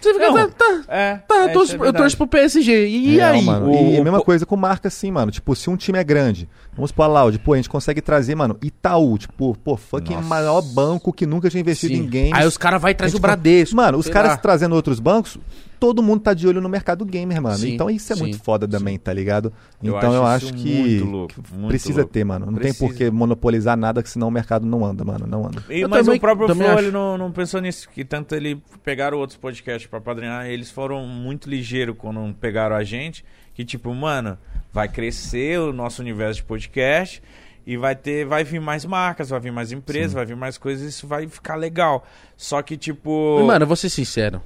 Você 0.00 0.12
fica. 0.14 0.30
Não, 0.30 0.48
tá, 0.50 0.54
tá, 0.56 0.82
É, 0.88 1.16
tá, 1.26 1.34
é, 1.34 1.44
eu, 1.44 1.52
torço, 1.52 1.84
é 1.84 1.88
eu 1.88 1.92
torço 1.92 2.16
pro 2.16 2.26
PSG. 2.26 2.86
E 2.86 3.16
Real, 3.16 3.34
aí? 3.34 3.42
mano. 3.42 3.70
O- 3.70 3.92
e 3.92 3.96
a 3.96 4.00
o- 4.00 4.04
mesma 4.04 4.20
coisa 4.22 4.46
com 4.46 4.56
marca 4.56 4.88
assim, 4.88 5.10
mano. 5.10 5.30
Tipo, 5.30 5.54
se 5.54 5.68
um 5.68 5.76
time 5.76 5.98
é 5.98 6.04
grande, 6.04 6.48
vamos 6.74 6.90
supor 6.90 7.04
a 7.04 7.08
Loud, 7.08 7.38
pô, 7.40 7.52
a 7.52 7.56
gente 7.56 7.68
consegue 7.68 8.00
trazer, 8.00 8.34
mano, 8.34 8.56
Itaú, 8.62 9.18
tipo, 9.18 9.56
pô, 9.62 9.76
fucking 9.76 10.14
Nossa. 10.14 10.26
maior 10.28 10.62
banco 10.62 11.12
que 11.12 11.26
nunca 11.26 11.50
tinha 11.50 11.60
investido 11.60 11.94
Sim. 11.94 12.00
em 12.02 12.06
games. 12.08 12.32
Aí 12.32 12.46
os 12.46 12.56
caras 12.56 12.80
vai 12.80 12.92
e 12.92 12.94
traz 12.94 13.12
A 13.12 13.14
o 13.14 13.16
gente 13.16 13.22
Bradesco. 13.22 13.76
Mano, 13.76 13.98
os 13.98 14.08
caras 14.08 14.38
trazendo 14.40 14.74
outros 14.74 14.98
bancos, 15.00 15.36
todo 15.80 16.02
mundo 16.02 16.20
tá 16.20 16.34
de 16.34 16.46
olho 16.46 16.60
no 16.60 16.68
mercado 16.68 17.04
gamer, 17.06 17.40
mano. 17.40 17.56
Sim, 17.56 17.72
então 17.74 17.88
isso 17.90 18.12
é 18.12 18.16
sim, 18.16 18.22
muito 18.22 18.38
foda 18.38 18.68
também, 18.68 18.98
tá 18.98 19.12
ligado? 19.12 19.50
Eu 19.82 19.96
então 19.96 20.12
eu 20.14 20.24
acho 20.26 20.52
que, 20.52 20.78
muito 20.78 21.04
louco, 21.06 21.34
que 21.42 21.54
muito 21.54 21.68
precisa 21.68 22.00
louco. 22.02 22.12
ter, 22.12 22.22
mano. 22.22 22.46
Não 22.46 22.52
Precisa. 22.54 22.78
tem 22.78 22.88
por 22.88 22.94
que 22.96 23.10
monopolizar 23.10 23.76
nada, 23.76 24.02
que 24.02 24.10
senão 24.10 24.28
o 24.28 24.30
mercado 24.30 24.66
não 24.66 24.84
anda, 24.84 25.02
mano. 25.04 25.26
Não 25.26 25.46
anda. 25.46 25.64
E- 25.70 25.80
Eu 25.80 25.88
mas 25.88 26.04
também- 26.04 26.18
o 26.18 26.20
próprio 26.20 26.54
Flow, 26.54 26.78
ele 26.78 26.90
não, 26.90 27.16
não 27.16 27.32
pensou 27.32 27.60
nisso, 27.60 27.88
que 27.88 28.04
tanto 28.04 28.34
ele 28.34 28.62
pegaram 28.84 29.18
outros 29.18 29.38
podcasts 29.38 29.88
pra 29.90 30.00
padrinhar, 30.00 30.46
eles 30.46 30.70
foram 30.70 31.06
muito 31.06 31.48
ligeiros 31.48 31.96
quando 31.98 32.32
pegaram 32.34 32.76
a 32.76 32.84
gente, 32.84 33.24
que 33.54 33.64
tipo, 33.64 33.92
mano, 33.94 34.36
vai 34.72 34.88
crescer 34.88 35.58
o 35.58 35.72
nosso 35.72 36.02
universo 36.02 36.40
de 36.40 36.44
podcast 36.46 37.22
e 37.66 37.76
vai 37.76 37.94
ter, 37.96 38.26
vai 38.26 38.44
vir 38.44 38.60
mais 38.60 38.84
marcas, 38.84 39.30
vai 39.30 39.40
vir 39.40 39.52
mais 39.52 39.72
empresas, 39.72 40.12
vai 40.12 40.26
vir 40.26 40.36
mais 40.36 40.58
coisas, 40.58 40.86
isso 40.94 41.06
vai 41.06 41.26
ficar 41.26 41.54
legal. 41.56 42.06
Só 42.36 42.60
que 42.62 42.76
tipo, 42.76 43.42
Mano, 43.46 43.62
eu 43.64 43.66
vou 43.66 43.76
ser 43.76 43.88
sincero. 43.88 44.42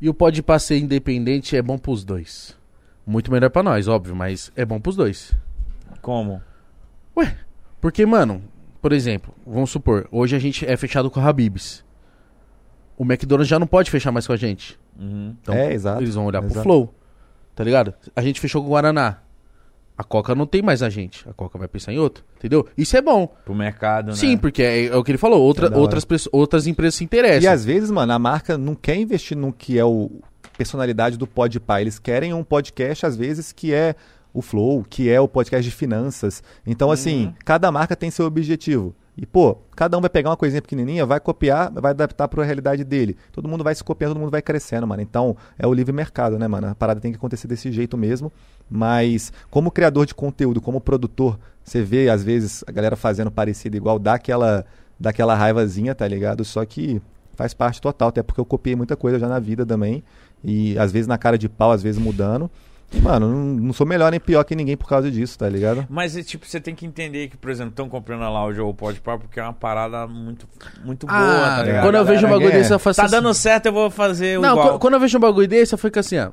E 0.00 0.08
o 0.08 0.14
pode 0.14 0.42
ser 0.60 0.78
independente 0.78 1.56
é 1.56 1.62
bom 1.62 1.76
pros 1.76 2.04
dois. 2.04 2.56
Muito 3.06 3.32
melhor 3.32 3.50
pra 3.50 3.62
nós, 3.62 3.88
óbvio, 3.88 4.14
mas 4.14 4.52
é 4.54 4.64
bom 4.64 4.80
pros 4.80 4.96
dois. 4.96 5.34
como? 6.02 6.40
Ué, 7.16 7.36
porque, 7.80 8.04
mano, 8.06 8.42
por 8.80 8.92
exemplo, 8.92 9.34
vamos 9.46 9.70
supor, 9.70 10.06
hoje 10.12 10.36
a 10.36 10.38
gente 10.38 10.64
é 10.66 10.76
fechado 10.76 11.10
com 11.10 11.18
a 11.18 11.26
Habibs. 11.26 11.84
O 12.96 13.04
McDonald's 13.04 13.48
já 13.48 13.58
não 13.58 13.66
pode 13.66 13.90
fechar 13.90 14.12
mais 14.12 14.26
com 14.26 14.32
a 14.32 14.36
gente. 14.36 14.78
Uhum. 14.98 15.36
Então, 15.40 15.54
É, 15.54 15.72
exato, 15.72 16.02
Eles 16.02 16.14
vão 16.14 16.26
olhar 16.26 16.40
pro 16.42 16.50
exato. 16.50 16.64
Flow. 16.64 16.94
Tá 17.54 17.64
ligado? 17.64 17.94
A 18.14 18.22
gente 18.22 18.40
fechou 18.40 18.62
com 18.62 18.68
o 18.68 18.70
Guaraná. 18.72 19.18
A 19.98 20.04
Coca 20.04 20.32
não 20.32 20.46
tem 20.46 20.62
mais 20.62 20.80
a 20.80 20.88
gente. 20.88 21.28
A 21.28 21.32
Coca 21.32 21.58
vai 21.58 21.66
pensar 21.66 21.92
em 21.92 21.98
outro. 21.98 22.24
Entendeu? 22.38 22.64
Isso 22.78 22.96
é 22.96 23.02
bom. 23.02 23.26
Pro 23.44 23.52
mercado, 23.52 24.10
né? 24.10 24.14
Sim, 24.14 24.36
porque 24.38 24.62
é, 24.62 24.86
é 24.86 24.96
o 24.96 25.02
que 25.02 25.10
ele 25.10 25.18
falou. 25.18 25.42
Outra, 25.42 25.66
É 25.66 25.76
outras, 25.76 26.04
pessoas- 26.04 26.32
outras 26.32 26.68
empresas 26.68 26.94
se 26.94 27.02
interessam. 27.02 27.42
E 27.42 27.46
às 27.52 27.64
vezes, 27.64 27.90
mano, 27.90 28.12
a 28.12 28.18
marca 28.18 28.56
não 28.56 28.76
quer 28.76 28.94
investir 28.96 29.36
no 29.36 29.52
que 29.52 29.76
é 29.76 29.84
o 29.84 30.08
personalidade 30.56 31.16
do 31.16 31.26
Podpah. 31.26 31.80
Eles 31.80 31.98
querem 31.98 32.32
um 32.32 32.44
podcast, 32.44 33.04
às 33.06 33.16
vezes, 33.16 33.50
que 33.52 33.74
é 33.74 33.94
o 34.32 34.40
Flow, 34.40 34.84
que 34.88 35.08
é 35.10 35.20
o 35.20 35.26
podcast 35.26 35.68
de 35.68 35.74
finanças. 35.74 36.42
Então, 36.66 36.90
assim, 36.92 37.26
Uhum. 37.26 37.34
cada 37.44 37.70
marca 37.72 37.96
tem 37.96 38.10
seu 38.10 38.24
objetivo. 38.26 38.94
E, 39.20 39.26
pô, 39.26 39.58
cada 39.74 39.98
um 39.98 40.00
vai 40.00 40.08
pegar 40.08 40.30
uma 40.30 40.36
coisinha 40.36 40.62
pequenininha, 40.62 41.04
vai 41.04 41.18
copiar, 41.18 41.72
vai 41.72 41.90
adaptar 41.90 42.28
para 42.28 42.40
a 42.40 42.46
realidade 42.46 42.84
dele. 42.84 43.16
Todo 43.32 43.48
mundo 43.48 43.64
vai 43.64 43.74
se 43.74 43.82
copiando, 43.82 44.12
todo 44.12 44.20
mundo 44.20 44.30
vai 44.30 44.40
crescendo, 44.40 44.86
mano. 44.86 45.02
Então, 45.02 45.36
é 45.58 45.66
o 45.66 45.74
livre 45.74 45.92
mercado, 45.92 46.38
né, 46.38 46.46
mano? 46.46 46.68
A 46.68 46.74
parada 46.76 47.00
tem 47.00 47.10
que 47.10 47.18
acontecer 47.18 47.48
desse 47.48 47.72
jeito 47.72 47.98
mesmo. 47.98 48.30
Mas, 48.70 49.32
como 49.50 49.72
criador 49.72 50.06
de 50.06 50.14
conteúdo, 50.14 50.60
como 50.60 50.80
produtor, 50.80 51.36
você 51.64 51.82
vê, 51.82 52.08
às 52.08 52.22
vezes, 52.22 52.62
a 52.64 52.70
galera 52.70 52.94
fazendo 52.94 53.28
parecido 53.28 53.76
igual, 53.76 53.98
dá 53.98 54.14
aquela, 54.14 54.64
dá 55.00 55.10
aquela 55.10 55.34
raivazinha, 55.34 55.96
tá 55.96 56.06
ligado? 56.06 56.44
Só 56.44 56.64
que 56.64 57.02
faz 57.34 57.52
parte 57.52 57.80
total, 57.80 58.10
até 58.10 58.22
porque 58.22 58.40
eu 58.40 58.44
copiei 58.44 58.76
muita 58.76 58.94
coisa 58.94 59.18
já 59.18 59.26
na 59.26 59.40
vida 59.40 59.66
também. 59.66 60.04
E 60.44 60.78
às 60.78 60.92
vezes 60.92 61.08
na 61.08 61.18
cara 61.18 61.36
de 61.36 61.48
pau, 61.48 61.72
às 61.72 61.82
vezes 61.82 62.00
mudando. 62.00 62.48
Mano, 63.02 63.28
não, 63.28 63.72
sou 63.74 63.86
melhor 63.86 64.10
nem 64.10 64.18
pior 64.18 64.42
que 64.44 64.54
ninguém 64.56 64.74
por 64.76 64.88
causa 64.88 65.10
disso, 65.10 65.38
tá 65.38 65.46
ligado? 65.48 65.86
Mas, 65.90 66.16
é, 66.16 66.22
tipo, 66.22 66.46
você 66.46 66.58
tem 66.58 66.74
que 66.74 66.86
entender 66.86 67.28
que, 67.28 67.36
por 67.36 67.50
exemplo, 67.50 67.70
estão 67.70 67.86
comprando 67.88 68.22
a 68.22 68.30
Loud 68.30 68.58
ou 68.60 68.70
o 68.70 68.74
Podpah 68.74 69.18
porque 69.18 69.38
é 69.38 69.42
uma 69.42 69.52
parada 69.52 70.06
muito, 70.06 70.48
muito 70.82 71.06
boa, 71.06 71.18
Ah, 71.18 71.56
tá 71.58 71.62
ligado? 71.64 71.82
quando 71.84 71.94
eu 71.96 72.04
vejo 72.06 72.26
um 72.26 72.30
bagulho 72.30 72.48
é. 72.48 72.52
desse, 72.52 72.72
eu 72.72 72.78
faço 72.78 72.96
Tá 72.96 73.04
assim. 73.04 73.14
dando 73.16 73.34
certo, 73.34 73.66
eu 73.66 73.72
vou 73.74 73.90
fazer 73.90 74.40
Não, 74.40 74.52
igual. 74.54 74.72
qu- 74.72 74.78
quando 74.78 74.94
eu 74.94 75.00
vejo 75.00 75.18
um 75.18 75.20
bagulho 75.20 75.46
desse, 75.46 75.74
eu 75.74 75.78
fico 75.78 75.98
assim, 75.98 76.16
ó. 76.18 76.30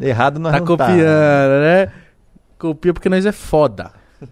Errado 0.00 0.38
nós 0.38 0.52
Tá 0.52 0.58
não 0.60 0.66
copiando, 0.66 1.60
né? 1.62 1.92
Copia 2.58 2.92
porque 2.92 3.08
nós 3.08 3.26
é 3.26 3.32
foda. 3.32 3.90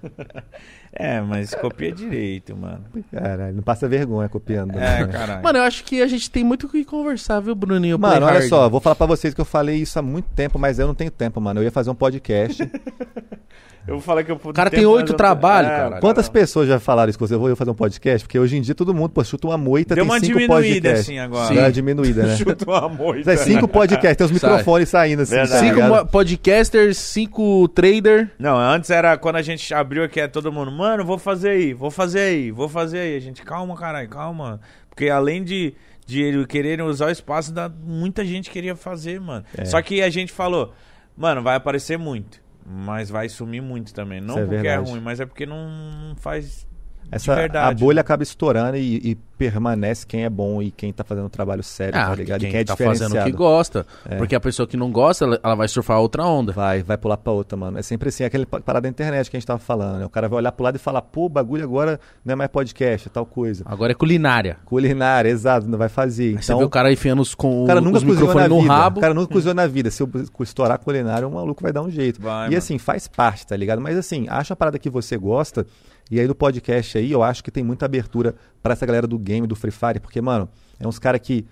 É, 0.99 1.21
mas 1.21 1.55
copia 1.55 1.93
direito, 1.93 2.57
mano. 2.57 2.85
Caralho, 3.13 3.55
não 3.55 3.63
passa 3.63 3.89
vergonha 3.89 4.29
copiando. 4.29 4.73
É, 4.73 5.07
né? 5.07 5.07
caralho. 5.07 5.45
Mano, 5.45 5.59
eu 5.61 5.63
acho 5.63 5.85
que 5.85 6.03
a 6.03 6.09
gente 6.09 6.29
tem 6.29 6.43
muito 6.43 6.67
o 6.67 6.69
que 6.69 6.85
conversar, 6.85 7.39
viu, 7.39 7.55
Bruninho? 7.55 7.97
Mano, 7.97 8.17
Play 8.17 8.27
olha 8.29 8.39
hard. 8.41 8.49
só, 8.49 8.69
vou 8.69 8.81
falar 8.81 8.97
pra 8.97 9.07
vocês 9.07 9.33
que 9.33 9.41
eu 9.41 9.45
falei 9.45 9.77
isso 9.77 9.97
há 9.97 10.03
muito 10.03 10.29
tempo, 10.35 10.59
mas 10.59 10.81
eu 10.81 10.89
não 10.89 10.95
tenho 10.97 11.11
tempo, 11.13 11.41
mano. 11.41 11.61
Eu 11.61 11.65
ia 11.65 11.71
fazer 11.71 11.89
um 11.89 11.95
podcast. 11.95 12.69
Eu 13.89 13.95
vou 13.95 14.03
falar 14.03 14.23
que 14.23 14.31
eu 14.31 14.39
O 14.43 14.53
cara 14.53 14.69
tem 14.71 14.85
oito 14.85 15.15
trabalho, 15.15 15.67
cara. 15.69 16.01
Quantas 16.01 16.29
pessoas 16.29 16.69
já 16.69 16.79
falaram 16.79 17.09
isso 17.09 17.19
com 17.19 17.27
você? 17.27 17.35
Eu 17.35 17.41
vou 17.41 17.57
fazer 17.57 17.71
um 17.71 17.75
podcast? 17.75 18.27
Porque 18.27 18.39
hoje 18.39 18.57
em 18.57 18.61
dia 18.61 18.75
todo 18.75 18.93
mundo, 18.93 19.11
pô, 19.11 19.25
chuta 19.25 19.47
uma 19.47 19.57
moita, 19.57 19.95
Deu 19.95 20.05
tem 20.05 20.13
uma 20.13 20.21
cinco 20.21 20.39
diminuída, 20.39 20.75
podcasts. 20.91 21.01
assim, 21.01 21.19
agora. 21.19 21.55
Deu 21.55 21.63
uma 21.65 21.73
diminuída, 21.73 22.23
né? 22.25 22.37
Chuta 22.39 22.65
uma 22.71 22.89
moita. 22.89 23.33
É 23.33 23.37
cinco 23.37 23.67
podcasts, 23.67 24.17
tem 24.17 24.25
os 24.27 24.41
Sai. 24.41 24.51
microfones 24.51 24.89
saindo 24.91 25.23
assim, 25.23 25.35
Verdade. 25.35 25.53
tá 25.67 25.75
Cinco 25.75 25.89
mo- 25.89 26.07
podcasters, 26.07 26.99
cinco 26.99 27.67
trader. 27.69 28.31
Não, 28.39 28.59
antes 28.59 28.91
era 28.91 29.17
quando 29.17 29.37
a 29.37 29.43
gente 29.43 29.73
abriu 29.73 30.05
aqui, 30.05 30.21
é 30.21 30.29
todo 30.29 30.53
mundo, 30.53 30.71
mano, 30.71 31.03
vou 31.05 31.17
fazer 31.19 31.49
aí, 31.51 31.73
vou 31.73 31.91
fazer 31.91 32.21
aí, 32.21 32.51
vou 32.51 32.69
fazer 32.69 32.99
aí. 32.99 33.17
A 33.17 33.21
gente, 33.21 33.43
calma, 33.43 33.75
caralho, 33.75 34.09
calma. 34.11 34.61
Porque 34.91 35.09
além 35.09 35.43
de, 35.43 35.73
de 36.07 36.21
ele 36.23 36.45
quererem 36.47 36.85
usar 36.85 37.07
o 37.07 37.11
espaço, 37.11 37.53
dá, 37.53 37.71
muita 37.85 38.23
gente 38.25 38.51
queria 38.51 38.77
fazer, 38.77 39.19
mano. 39.19 39.45
É. 39.57 39.65
Só 39.65 39.81
que 39.81 40.03
a 40.03 40.11
gente 40.11 40.31
falou, 40.31 40.75
mano, 41.17 41.43
vai 41.43 41.57
aparecer 41.57 41.97
muito, 41.97 42.39
mas 42.69 43.09
vai 43.09 43.29
sumir 43.29 43.63
muito 43.63 43.95
também. 43.95 44.21
Não 44.21 44.35
Isso 44.35 44.39
é 44.39 44.43
porque 44.43 44.57
é 44.57 44.63
verdade. 44.63 44.91
ruim, 44.91 45.01
mas 45.01 45.21
é 45.21 45.27
porque 45.27 45.47
não 45.47 46.15
faz 46.19 46.68
Essa, 47.11 47.35
a 47.67 47.73
bolha 47.73 48.03
acaba 48.03 48.23
estourando 48.23 48.77
e, 48.77 48.97
e 49.13 49.15
permanece 49.39 50.05
quem 50.07 50.25
é 50.25 50.29
bom 50.31 50.61
e 50.61 50.71
quem 50.71 50.93
tá 50.93 51.03
fazendo 51.05 51.25
um 51.27 51.31
trabalho 51.31 51.63
sério, 51.63 51.95
tá 51.95 52.15
ligado? 52.15 52.41
quem 52.41 52.49
e 52.49 52.53
quem 52.53 52.61
é 52.61 52.65
tá 52.65 52.77
fazendo 52.77 53.17
o 53.19 53.25
que 53.25 53.33
gosta. 53.33 53.87
É. 54.07 54.17
Porque 54.17 54.35
a 54.35 54.41
pessoa 54.41 54.67
que 54.67 54.77
não 54.77 54.91
gosta, 54.91 55.25
ela- 55.25 55.41
ela 55.43 55.55
vai 55.55 55.69
surfar 55.69 56.01
outra 56.01 56.25
onda. 56.27 56.53
Vai, 56.53 56.83
vai 56.83 56.99
pular 56.99 57.17
pra 57.17 57.33
outra, 57.33 57.57
mano. 57.57 57.79
É 57.79 57.83
sempre 57.83 58.09
assim, 58.11 58.25
aquele 58.25 58.45
pa- 58.45 58.61
parada 58.61 58.83
da 58.83 58.89
internet 58.91 59.31
que 59.31 59.37
a 59.37 59.41
gente 59.41 59.47
tava 59.47 59.59
falando, 59.59 60.01
né? 60.01 60.05
O 60.05 60.11
cara 60.11 60.29
vai 60.29 60.39
olhar 60.39 60.53
pro 60.53 60.65
lado 60.65 60.77
e 60.77 60.79
falar, 60.79 61.01
pô, 61.01 61.27
o 61.27 61.29
bagulho 61.31 61.65
agora 61.65 61.99
não 62.25 62.33
é 62.33 62.37
mais 62.37 62.51
podcast, 62.51 63.09
é 63.09 63.11
tal 63.11 63.25
coisa. 63.25 63.63
Agora 63.65 63.93
é 63.93 63.95
culinária. 63.95 64.59
Culinária, 64.67 65.31
exato, 65.31 65.67
não 65.67 65.79
vai 65.79 65.89
fazer. 65.89 66.37
Aí 66.37 66.43
você 66.43 66.53
Então, 66.53 66.59
vê 66.59 66.65
o 66.65 66.69
cara 66.71 66.93
enfiando 66.93 67.23
os, 67.23 67.35
com 67.35 67.65
o 67.65 67.67
cara 67.67 67.81
o- 67.81 67.85
nunca 67.85 67.99
os 67.99 68.05
microfones 68.05 68.49
no 68.51 68.61
vida. 68.61 68.75
rabo. 68.75 68.99
O 68.99 69.01
cara 69.01 69.15
nunca 69.15 69.33
cozinhou 69.33 69.55
na 69.55 69.67
vida. 69.67 69.91
Se 69.91 70.03
eu 70.03 70.11
estourar 70.41 70.79
culinária, 70.79 71.27
o 71.27 71.31
maluco 71.33 71.63
vai 71.63 71.73
dar 71.73 71.81
um 71.81 71.91
jeito. 71.91 72.21
Vai, 72.21 72.47
e 72.47 72.51
mano. 72.51 72.59
assim, 72.59 72.77
faz 72.77 73.09
parte, 73.09 73.47
tá 73.47 73.57
ligado? 73.57 73.81
Mas 73.81 73.97
assim, 73.97 74.27
acha 74.29 74.53
a 74.53 74.57
parada 74.57 74.79
que 74.79 74.91
você 74.91 75.17
gosta. 75.17 75.65
E 76.11 76.19
aí 76.19 76.27
do 76.27 76.35
podcast 76.35 76.97
aí, 76.97 77.11
eu 77.13 77.23
acho 77.23 77.45
que 77.45 77.51
tem 77.51 77.63
muita 77.63 77.85
abertura 77.85 78.35
pra 78.63 78.73
essa 78.73 78.87
galera 78.87 79.07
do 79.07 79.19
game, 79.19 79.47
do 79.47 79.55
Free 79.55 79.71
Fire, 79.71 80.01
porque, 80.01 80.21
mano, 80.21 80.49
é 80.81 80.87
uns 80.87 80.99
caras 80.99 81.21
que 81.21 81.47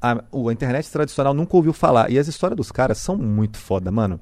a, 0.00 0.12
a 0.12 0.52
internet 0.52 0.90
tradicional 0.90 1.32
nunca 1.32 1.56
ouviu 1.56 1.72
falar. 1.72 2.10
E 2.10 2.18
as 2.18 2.28
histórias 2.28 2.56
dos 2.56 2.72
caras 2.72 2.98
são 2.98 3.16
muito 3.16 3.58
foda, 3.58 3.90
mano. 3.90 4.20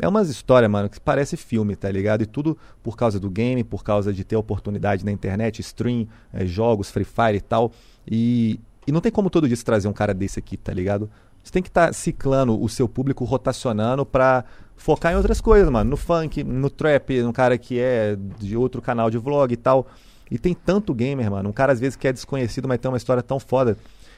É 0.00 0.08
umas 0.08 0.28
histórias, 0.28 0.70
mano, 0.70 0.88
que 0.88 1.00
parece 1.00 1.36
filme, 1.36 1.76
tá 1.76 1.90
ligado? 1.90 2.22
E 2.22 2.26
tudo 2.26 2.58
por 2.82 2.96
causa 2.96 3.20
do 3.20 3.30
game, 3.30 3.62
por 3.62 3.84
causa 3.84 4.12
de 4.12 4.24
ter 4.24 4.36
oportunidade 4.36 5.04
na 5.04 5.12
internet, 5.12 5.60
stream, 5.60 6.08
eh, 6.32 6.46
jogos, 6.46 6.90
Free 6.90 7.04
Fire 7.04 7.36
e 7.36 7.40
tal. 7.40 7.72
E, 8.10 8.58
e 8.86 8.92
não 8.92 9.00
tem 9.00 9.12
como 9.12 9.30
todo 9.30 9.46
dia 9.46 9.56
trazer 9.58 9.86
um 9.86 9.92
cara 9.92 10.12
desse 10.12 10.38
aqui, 10.38 10.56
tá 10.56 10.72
ligado? 10.72 11.08
Você 11.44 11.52
tem 11.52 11.62
que 11.62 11.68
estar 11.68 11.92
ciclando 11.92 12.60
o 12.60 12.68
seu 12.70 12.88
público, 12.88 13.22
rotacionando 13.22 14.06
pra 14.06 14.44
focar 14.76 15.12
em 15.12 15.16
outras 15.16 15.42
coisas, 15.42 15.68
mano. 15.68 15.90
No 15.90 15.96
funk, 15.96 16.42
no 16.42 16.70
trap, 16.70 17.22
um 17.22 17.32
cara 17.32 17.58
que 17.58 17.78
é 17.78 18.16
de 18.38 18.56
outro 18.56 18.80
canal 18.80 19.10
de 19.10 19.18
vlog 19.18 19.52
e 19.52 19.56
tal. 19.56 19.86
E 20.30 20.38
tem 20.38 20.54
tanto 20.54 20.94
gamer, 20.94 21.30
mano. 21.30 21.50
Um 21.50 21.52
cara 21.52 21.70
às 21.72 21.78
vezes 21.78 21.96
que 21.96 22.08
é 22.08 22.12
desconhecido, 22.12 22.66
mas 22.66 22.78
tem 22.78 22.90
uma 22.90 22.96
história 22.96 23.22
tão 23.22 23.38
foda. 23.38 23.76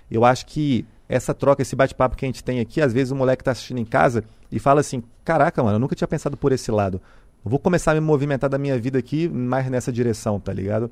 Eu 0.08 0.24
acho 0.24 0.46
que 0.46 0.86
essa 1.08 1.34
troca, 1.34 1.62
esse 1.62 1.74
bate-papo 1.74 2.16
que 2.16 2.24
a 2.24 2.28
gente 2.28 2.44
tem 2.44 2.60
aqui, 2.60 2.80
às 2.80 2.92
vezes 2.92 3.10
o 3.10 3.16
moleque 3.16 3.42
tá 3.42 3.50
assistindo 3.50 3.78
em 3.78 3.84
casa 3.84 4.22
e 4.50 4.60
fala 4.60 4.80
assim: 4.80 5.02
Caraca, 5.24 5.60
mano, 5.64 5.74
eu 5.74 5.80
nunca 5.80 5.96
tinha 5.96 6.06
pensado 6.06 6.36
por 6.36 6.52
esse 6.52 6.70
lado. 6.70 7.00
Vou 7.44 7.58
começar 7.58 7.90
a 7.90 7.94
me 7.94 8.00
movimentar 8.00 8.48
da 8.48 8.56
minha 8.56 8.78
vida 8.78 8.98
aqui 9.00 9.28
mais 9.28 9.68
nessa 9.68 9.92
direção, 9.92 10.38
tá 10.38 10.52
ligado? 10.52 10.90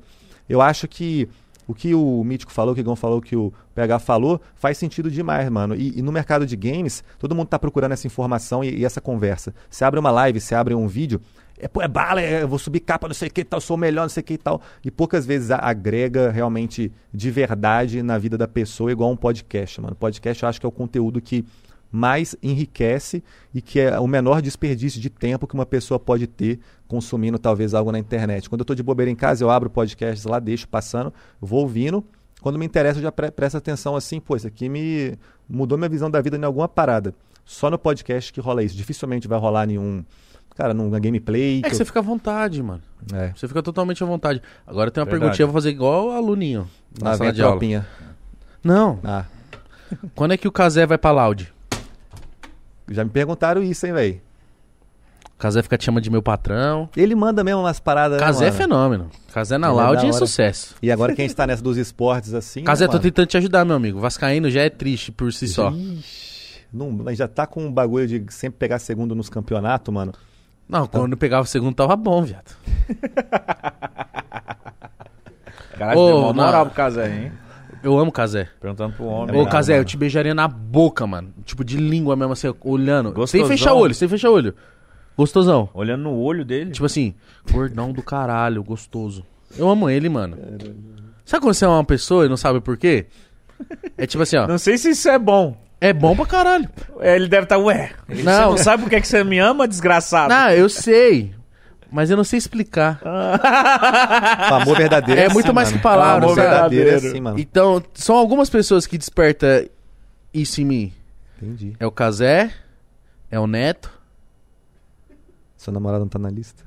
Eu 0.49 0.61
acho 0.61 0.85
que 0.85 1.29
o 1.67 1.73
que 1.73 1.93
o 1.93 2.23
Mítico 2.23 2.51
falou, 2.51 2.71
o 2.71 2.75
que 2.75 2.81
o 2.81 2.83
Igão 2.83 2.95
falou, 2.95 3.19
o 3.19 3.21
que 3.21 3.35
o 3.35 3.53
PH 3.73 3.99
falou, 3.99 4.41
faz 4.55 4.77
sentido 4.77 5.09
demais, 5.09 5.49
mano. 5.49 5.75
E, 5.75 5.99
e 5.99 6.01
no 6.01 6.11
mercado 6.11 6.45
de 6.45 6.55
games, 6.55 7.03
todo 7.19 7.35
mundo 7.35 7.47
tá 7.47 7.57
procurando 7.59 7.91
essa 7.91 8.07
informação 8.07 8.63
e, 8.63 8.79
e 8.79 8.85
essa 8.85 9.01
conversa. 9.01 9.53
Você 9.69 9.83
abre 9.83 9.99
uma 9.99 10.11
live, 10.11 10.39
você 10.39 10.55
abre 10.55 10.73
um 10.73 10.87
vídeo, 10.87 11.19
é, 11.57 11.67
pô, 11.67 11.81
é 11.81 11.87
bala, 11.87 12.21
é, 12.21 12.43
eu 12.43 12.47
vou 12.47 12.59
subir 12.59 12.81
capa, 12.81 13.07
não 13.07 13.15
sei 13.15 13.29
o 13.29 13.31
que 13.31 13.43
tal, 13.43 13.61
sou 13.61 13.77
melhor, 13.77 14.03
não 14.03 14.09
sei 14.09 14.21
o 14.21 14.23
que 14.23 14.37
tal. 14.37 14.61
E 14.83 14.91
poucas 14.91 15.25
vezes 15.25 15.51
agrega 15.51 16.29
realmente 16.29 16.91
de 17.13 17.31
verdade 17.31 18.03
na 18.03 18.17
vida 18.17 18.37
da 18.37 18.47
pessoa, 18.47 18.91
igual 18.91 19.09
um 19.09 19.15
podcast, 19.15 19.79
mano. 19.81 19.95
Podcast 19.95 20.43
eu 20.43 20.49
acho 20.49 20.59
que 20.59 20.65
é 20.65 20.69
o 20.69 20.71
conteúdo 20.71 21.21
que 21.21 21.45
mais 21.95 22.35
enriquece 22.43 23.23
e 23.53 23.61
que 23.61 23.79
é 23.79 23.97
o 23.99 24.05
menor 24.07 24.41
desperdício 24.41 24.99
de 24.99 25.09
tempo 25.09 25.47
que 25.47 25.53
uma 25.53 25.65
pessoa 25.65 25.97
pode 25.99 26.27
ter 26.27 26.59
consumindo 26.87 27.39
talvez 27.39 27.73
algo 27.73 27.91
na 27.91 27.97
internet. 27.99 28.49
Quando 28.49 28.61
eu 28.61 28.65
tô 28.65 28.75
de 28.75 28.83
bobeira 28.83 29.09
em 29.09 29.15
casa, 29.15 29.43
eu 29.43 29.49
abro 29.49 29.69
podcasts 29.69 30.25
lá, 30.25 30.37
deixo 30.39 30.67
passando, 30.67 31.13
vou 31.39 31.61
ouvindo 31.61 32.03
Quando 32.41 32.59
me 32.59 32.65
interessa, 32.65 32.99
eu 32.99 33.03
já 33.03 33.11
pre 33.11 33.31
presto 33.31 33.57
atenção 33.57 33.95
assim, 33.95 34.19
pô, 34.19 34.35
isso 34.35 34.45
aqui 34.45 34.67
me 34.69 35.17
mudou 35.49 35.77
minha 35.77 35.89
visão 35.89 36.11
da 36.11 36.21
vida 36.21 36.37
em 36.37 36.43
alguma 36.43 36.67
parada. 36.67 37.13
Só 37.45 37.69
no 37.71 37.79
podcast 37.79 38.31
que 38.33 38.39
rola 38.41 38.61
isso. 38.61 38.75
Dificilmente 38.75 39.27
vai 39.27 39.39
rolar 39.39 39.65
nenhum. 39.65 40.03
Cara, 40.55 40.73
numa 40.73 40.99
gameplay. 40.99 41.59
É 41.59 41.61
que 41.63 41.69
que 41.69 41.73
eu- 41.73 41.77
você 41.77 41.85
fica 41.85 41.99
à 41.99 42.01
vontade, 42.03 42.61
mano. 42.61 42.81
É. 43.13 43.31
Você 43.35 43.47
fica 43.47 43.61
totalmente 43.63 44.03
à 44.03 44.05
vontade. 44.07 44.41
Agora 44.67 44.91
tem 44.91 45.01
uma 45.01 45.05
Verdade. 45.05 45.21
perguntinha, 45.21 45.43
eu 45.43 45.47
vou 45.47 45.53
fazer 45.53 45.69
igual 45.69 46.07
o 46.07 46.11
aluninho 46.11 46.67
na 47.01 47.11
vem 47.11 47.17
sala 47.17 47.29
a 47.29 47.33
de 47.33 47.41
aula. 47.41 47.53
tropinha. 47.53 47.87
Não. 48.63 48.99
Ah, 49.03 49.25
Quando 50.15 50.33
é 50.33 50.37
que 50.37 50.47
o 50.47 50.51
Casé 50.51 50.85
vai 50.85 50.97
pra 50.97 51.11
Loud? 51.11 51.53
Já 52.89 53.03
me 53.03 53.09
perguntaram 53.09 53.61
isso, 53.63 53.85
hein, 53.85 53.93
velho. 53.93 54.21
O 55.35 55.37
Casé 55.37 55.61
fica 55.61 55.77
te 55.77 55.83
chamando 55.83 56.03
de 56.03 56.09
meu 56.09 56.21
patrão. 56.23 56.89
Ele 56.95 57.13
manda 57.13 57.43
mesmo 57.43 57.59
umas 57.59 57.77
paradas. 57.77 58.19
né, 58.21 58.25
Casé 58.25 58.45
é 58.45 58.47
mano? 58.47 58.57
fenômeno. 58.57 59.09
Casé 59.33 59.57
na 59.57 59.67
Ele 59.69 59.77
é 59.79 59.81
Loud 59.81 60.05
é 60.07 60.11
sucesso. 60.13 60.75
E 60.81 60.89
agora 60.89 61.13
que 61.13 61.21
a 61.21 61.25
gente 61.25 61.35
tá 61.35 61.45
nessa 61.45 61.61
dos 61.61 61.75
esportes 61.77 62.33
assim. 62.33 62.63
Casé, 62.63 62.85
né, 62.87 62.91
tô 62.91 62.99
tentando 62.99 63.27
te 63.27 63.35
ajudar, 63.37 63.65
meu 63.65 63.75
amigo. 63.75 63.99
Vascaíno 63.99 64.49
já 64.49 64.61
é 64.61 64.69
triste 64.69 65.11
por 65.11 65.33
si 65.33 65.49
só. 65.49 65.71
Ixi, 65.71 66.61
não, 66.71 66.89
mas 66.89 67.17
já 67.17 67.27
tá 67.27 67.45
com 67.45 67.65
um 67.65 67.71
bagulho 67.71 68.07
de 68.07 68.25
sempre 68.29 68.57
pegar 68.57 68.79
segundo 68.79 69.13
nos 69.13 69.29
campeonatos, 69.29 69.93
mano. 69.93 70.13
Não, 70.69 70.87
quando 70.87 71.11
eu 71.11 71.17
pegava 71.17 71.45
segundo 71.45 71.75
tava 71.75 71.97
bom, 71.97 72.23
viado. 72.23 72.55
Caralho, 75.77 75.99
Ô, 75.99 76.07
deu 76.07 76.17
uma 76.17 76.27
não. 76.33 76.45
moral 76.45 76.65
pro 76.65 76.75
Casé, 76.75 77.09
hein? 77.13 77.31
Eu 77.85 77.99
amo 77.99 78.11
Casé. 78.11 78.47
Perguntando 78.59 78.93
pro 78.95 79.05
É 79.05 79.07
homem. 79.09 79.23
Ô, 79.29 79.33
verdade, 79.33 79.49
Casé, 79.51 79.77
eu 79.79 79.85
te 79.85 79.95
beijaria 79.95 80.33
na 80.33 80.47
boca, 80.47 81.05
mano. 81.05 81.31
Tipo, 81.45 81.63
de 81.63 81.77
língua 81.77 82.15
mesmo, 82.15 82.33
assim, 82.33 82.51
olhando. 82.61 83.09
Sem 83.09 83.13
Gostosão. 83.15 83.47
fechar 83.47 83.73
olho, 83.75 83.93
sem 83.93 84.07
fechar 84.09 84.31
olho. 84.31 84.55
Gostosão. 85.15 85.69
Olhando 85.71 86.01
no 86.03 86.17
olho 86.17 86.43
dele. 86.43 86.71
Tipo 86.71 86.87
assim, 86.87 87.13
gordão 87.51 87.93
do 87.93 88.01
caralho, 88.01 88.63
gostoso. 88.63 89.23
Eu 89.55 89.69
amo 89.69 89.87
ele, 89.87 90.09
mano. 90.09 90.35
Sabe 91.23 91.41
quando 91.43 91.53
você 91.53 91.65
ama 91.65 91.75
uma 91.75 91.83
pessoa 91.85 92.25
e 92.25 92.29
não 92.29 92.35
sabe 92.37 92.59
por 92.59 92.75
quê? 92.75 93.05
É 93.97 94.07
tipo 94.07 94.23
assim, 94.23 94.37
ó. 94.37 94.47
Não 94.47 94.57
sei 94.57 94.77
se 94.79 94.89
isso 94.89 95.07
é 95.07 95.19
bom. 95.19 95.55
É 95.79 95.93
bom 95.93 96.15
pra 96.15 96.25
caralho. 96.25 96.67
É, 97.01 97.15
Ele 97.15 97.27
deve 97.27 97.43
estar, 97.43 97.59
ué, 97.59 97.91
você 98.09 98.23
Não. 98.23 98.49
não 98.51 98.57
sabe 98.57 98.81
por 98.83 98.89
que, 98.89 98.99
que 98.99 99.07
você 99.07 99.23
me 99.23 99.37
ama, 99.37 99.67
desgraçado? 99.67 100.33
Não, 100.33 100.49
eu 100.49 100.67
sei. 100.69 101.34
Mas 101.95 102.09
eu 102.11 102.17
não 102.17 102.23
sei 102.25 102.37
explicar. 102.37 102.99
O 103.01 103.07
amor 104.55 104.75
verdadeiro 104.77 105.21
É 105.21 105.25
assim, 105.27 105.33
muito 105.33 105.53
mais 105.53 105.69
mano. 105.69 105.77
que 105.77 105.83
palavras, 105.83 106.29
O 106.29 106.33
amor 106.33 106.35
sabe? 106.35 106.49
verdadeiro 106.75 106.89
é 106.89 106.95
assim, 106.95 107.21
mano. 107.21 107.39
Então, 107.39 107.81
são 107.93 108.17
algumas 108.17 108.49
pessoas 108.49 108.85
que 108.85 108.97
desperta 108.97 109.65
isso 110.33 110.59
em 110.59 110.65
mim. 110.65 110.93
Entendi. 111.41 111.73
É 111.79 111.87
o 111.87 111.91
Casé, 111.91 112.51
é 113.31 113.39
o 113.39 113.47
Neto. 113.47 113.89
Sua 115.55 115.73
namorada 115.73 116.01
não 116.01 116.09
tá 116.09 116.19
na 116.19 116.29
lista? 116.29 116.63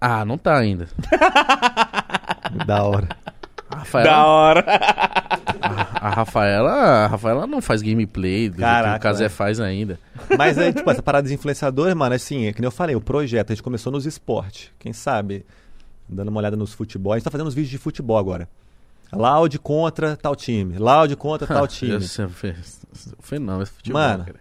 Ah, 0.00 0.24
não 0.24 0.38
tá 0.38 0.56
ainda. 0.56 0.86
Da 2.66 2.84
hora. 2.84 3.08
A 3.84 3.98
Rafaela, 4.02 4.10
Da 4.10 4.26
hora. 4.26 4.64
a 6.00 6.10
Rafaela, 6.10 6.72
a 6.72 7.06
Rafaela 7.06 7.46
não 7.46 7.60
faz 7.60 7.82
gameplay 7.82 8.48
do 8.48 8.56
jeito 8.56 8.56
que 8.56 8.60
Caraca, 8.60 8.96
o 8.96 9.00
Casé 9.00 9.24
velho. 9.24 9.30
faz 9.30 9.60
ainda. 9.60 9.98
Mas 10.36 10.58
aí, 10.58 10.72
tipo, 10.72 10.90
essa 10.90 11.02
parada 11.02 11.28
de 11.28 11.34
influenciadores, 11.34 11.94
mano, 11.94 12.14
assim, 12.14 12.46
é 12.46 12.52
que 12.52 12.60
nem 12.60 12.66
eu 12.66 12.72
falei, 12.72 12.94
o 12.96 13.00
projeto, 13.00 13.50
a 13.50 13.54
gente 13.54 13.62
começou 13.62 13.92
nos 13.92 14.06
esportes. 14.06 14.70
Quem 14.78 14.92
sabe, 14.92 15.44
dando 16.08 16.28
uma 16.28 16.38
olhada 16.40 16.56
nos 16.56 16.72
futebol. 16.72 17.12
A 17.12 17.16
gente 17.16 17.24
tá 17.24 17.30
fazendo 17.30 17.46
uns 17.46 17.54
vídeos 17.54 17.70
de 17.70 17.78
futebol 17.78 18.18
agora. 18.18 18.48
Loud 19.12 19.58
contra 19.60 20.16
tal 20.16 20.34
time. 20.34 20.76
Loud 20.76 21.14
contra 21.16 21.46
tal 21.46 21.66
time. 21.68 21.96
Isso 21.98 22.28
foi, 23.20 23.38
não, 23.38 23.62
esse 23.62 23.72
futebol, 23.72 24.00
Mano, 24.00 24.24
cara. 24.24 24.38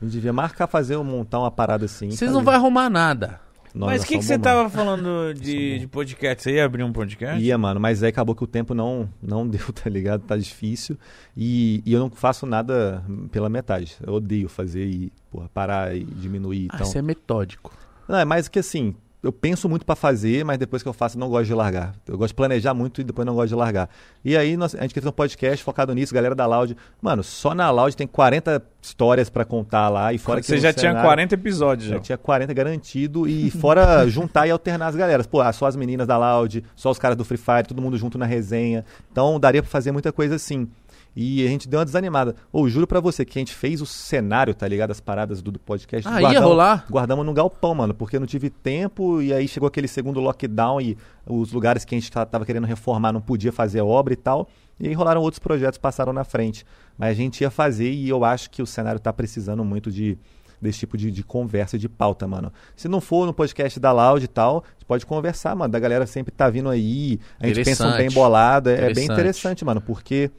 A 0.00 0.04
gente 0.04 0.12
devia 0.12 0.32
marcar, 0.32 0.66
fazer, 0.66 0.96
montar 0.98 1.38
uma 1.38 1.50
parada 1.50 1.84
assim. 1.86 2.08
Vocês 2.10 2.20
fazer. 2.20 2.32
não 2.32 2.42
vão 2.44 2.52
arrumar 2.54 2.90
nada. 2.90 3.40
Nós 3.76 3.90
Mas 3.90 4.04
o 4.04 4.06
que, 4.06 4.16
que 4.16 4.24
você 4.24 4.38
tava 4.38 4.70
falando 4.70 5.34
de, 5.38 5.80
de 5.80 5.86
podcast? 5.86 6.42
Você 6.42 6.52
ia 6.52 6.64
abrir 6.64 6.82
um 6.82 6.94
podcast? 6.94 7.38
Ia, 7.44 7.58
mano, 7.58 7.78
mas 7.78 8.02
aí 8.02 8.08
acabou 8.08 8.34
que 8.34 8.42
o 8.42 8.46
tempo 8.46 8.72
não, 8.72 9.06
não 9.22 9.46
deu, 9.46 9.70
tá 9.70 9.90
ligado? 9.90 10.22
Tá 10.22 10.34
difícil. 10.34 10.96
E, 11.36 11.82
e 11.84 11.92
eu 11.92 12.00
não 12.00 12.10
faço 12.10 12.46
nada 12.46 13.04
pela 13.30 13.50
metade. 13.50 13.94
Eu 14.02 14.14
odeio 14.14 14.48
fazer 14.48 14.86
e, 14.86 15.12
porra, 15.30 15.50
parar 15.52 15.94
e 15.94 16.04
diminuir. 16.04 16.68
Ah, 16.70 16.76
Então... 16.76 16.86
você 16.86 16.98
é 17.00 17.02
metódico. 17.02 17.70
Não, 18.08 18.18
é 18.18 18.24
mais 18.24 18.48
que 18.48 18.58
assim, 18.58 18.94
eu 19.22 19.32
penso 19.32 19.68
muito 19.68 19.84
pra 19.84 19.96
fazer, 19.96 20.44
mas 20.44 20.56
depois 20.58 20.82
que 20.82 20.88
eu 20.88 20.92
faço, 20.92 21.16
eu 21.16 21.20
não 21.20 21.28
gosto 21.28 21.46
de 21.46 21.54
largar. 21.54 21.94
Eu 22.06 22.16
gosto 22.16 22.28
de 22.28 22.34
planejar 22.34 22.74
muito 22.74 23.00
e 23.00 23.04
depois 23.04 23.26
não 23.26 23.34
gosto 23.34 23.48
de 23.48 23.54
largar. 23.54 23.88
E 24.24 24.36
aí 24.36 24.56
nós- 24.56 24.74
a 24.74 24.82
gente 24.82 24.94
quer 24.94 25.00
fazer 25.00 25.08
um 25.08 25.12
podcast 25.12 25.64
focado 25.64 25.92
nisso, 25.94 26.14
galera 26.14 26.34
da 26.34 26.46
Loud. 26.46 26.76
Mano, 27.02 27.24
só 27.24 27.54
na 27.54 27.70
Loud 27.70 27.96
tem 27.96 28.06
40 28.06 28.62
histórias 28.80 29.28
pra 29.28 29.44
contar 29.44 29.88
lá. 29.88 30.12
E 30.12 30.18
fora 30.18 30.40
que 30.40 30.46
Você 30.46 30.54
no 30.56 30.60
já 30.60 30.72
tinha 30.72 30.90
cenário- 30.90 31.08
40 31.08 31.34
episódios 31.34 31.88
já. 31.88 31.94
Já 31.96 32.00
tinha 32.00 32.18
40 32.18 32.52
garantido 32.54 33.26
e 33.26 33.50
fora 33.50 34.06
juntar 34.08 34.46
e 34.46 34.50
alternar 34.50 34.86
as 34.88 34.94
galeras. 34.96 35.26
Pô, 35.26 35.40
ah, 35.40 35.52
só 35.52 35.66
as 35.66 35.74
meninas 35.74 36.06
da 36.06 36.16
Loud, 36.16 36.62
só 36.76 36.90
os 36.90 36.98
caras 36.98 37.16
do 37.16 37.24
Free 37.24 37.36
Fire, 37.38 37.66
todo 37.66 37.82
mundo 37.82 37.96
junto 37.98 38.16
na 38.16 38.26
resenha. 38.26 38.84
Então 39.10 39.40
daria 39.40 39.62
pra 39.62 39.70
fazer 39.70 39.90
muita 39.90 40.12
coisa 40.12 40.36
assim. 40.36 40.68
E 41.16 41.46
a 41.46 41.48
gente 41.48 41.66
deu 41.66 41.78
uma 41.78 41.84
desanimada. 41.86 42.36
Ou 42.52 42.68
juro 42.68 42.86
pra 42.86 43.00
você 43.00 43.24
que 43.24 43.38
a 43.38 43.40
gente 43.40 43.54
fez 43.54 43.80
o 43.80 43.86
cenário, 43.86 44.54
tá 44.54 44.68
ligado? 44.68 44.90
As 44.90 45.00
paradas 45.00 45.40
do, 45.40 45.50
do 45.50 45.58
podcast. 45.58 46.06
Ah, 46.06 46.20
ia 46.34 46.40
rolar? 46.40 46.84
Guardamos 46.90 47.24
no 47.24 47.32
galpão, 47.32 47.74
mano, 47.74 47.94
porque 47.94 48.18
não 48.18 48.26
tive 48.26 48.50
tempo 48.50 49.22
e 49.22 49.32
aí 49.32 49.48
chegou 49.48 49.66
aquele 49.66 49.88
segundo 49.88 50.20
lockdown 50.20 50.78
e 50.80 50.96
os 51.26 51.52
lugares 51.52 51.86
que 51.86 51.94
a 51.94 51.98
gente 51.98 52.12
ta- 52.12 52.26
tava 52.26 52.44
querendo 52.44 52.66
reformar 52.66 53.12
não 53.12 53.20
podia 53.22 53.50
fazer 53.50 53.80
obra 53.80 54.12
e 54.12 54.16
tal. 54.16 54.46
E 54.78 54.86
aí 54.88 54.92
rolaram 54.92 55.22
outros 55.22 55.38
projetos, 55.38 55.78
passaram 55.78 56.12
na 56.12 56.22
frente. 56.22 56.66
Mas 56.98 57.12
a 57.12 57.14
gente 57.14 57.40
ia 57.40 57.50
fazer 57.50 57.90
e 57.90 58.06
eu 58.08 58.22
acho 58.22 58.50
que 58.50 58.60
o 58.60 58.66
cenário 58.66 59.00
tá 59.00 59.10
precisando 59.10 59.64
muito 59.64 59.90
de 59.90 60.18
desse 60.60 60.78
tipo 60.80 60.96
de, 60.96 61.10
de 61.10 61.22
conversa 61.22 61.76
e 61.76 61.78
de 61.78 61.86
pauta, 61.88 62.26
mano. 62.26 62.50
Se 62.74 62.88
não 62.88 62.98
for 63.00 63.26
no 63.26 63.32
podcast 63.34 63.78
da 63.78 63.92
Loud 63.92 64.24
e 64.24 64.28
tal, 64.28 64.64
a 64.66 64.72
gente 64.72 64.84
pode 64.86 65.04
conversar, 65.06 65.54
mano. 65.54 65.70
Da 65.70 65.78
galera 65.78 66.06
sempre 66.06 66.32
tá 66.32 66.48
vindo 66.48 66.68
aí, 66.70 67.18
a 67.38 67.46
gente 67.46 67.56
pensa 67.64 67.86
um 67.86 67.96
bem 67.98 68.10
bolado. 68.10 68.70
É, 68.70 68.74
é 68.90 68.94
bem 68.94 69.04
interessante, 69.14 69.64
mano, 69.66 69.80
porque 69.82 70.30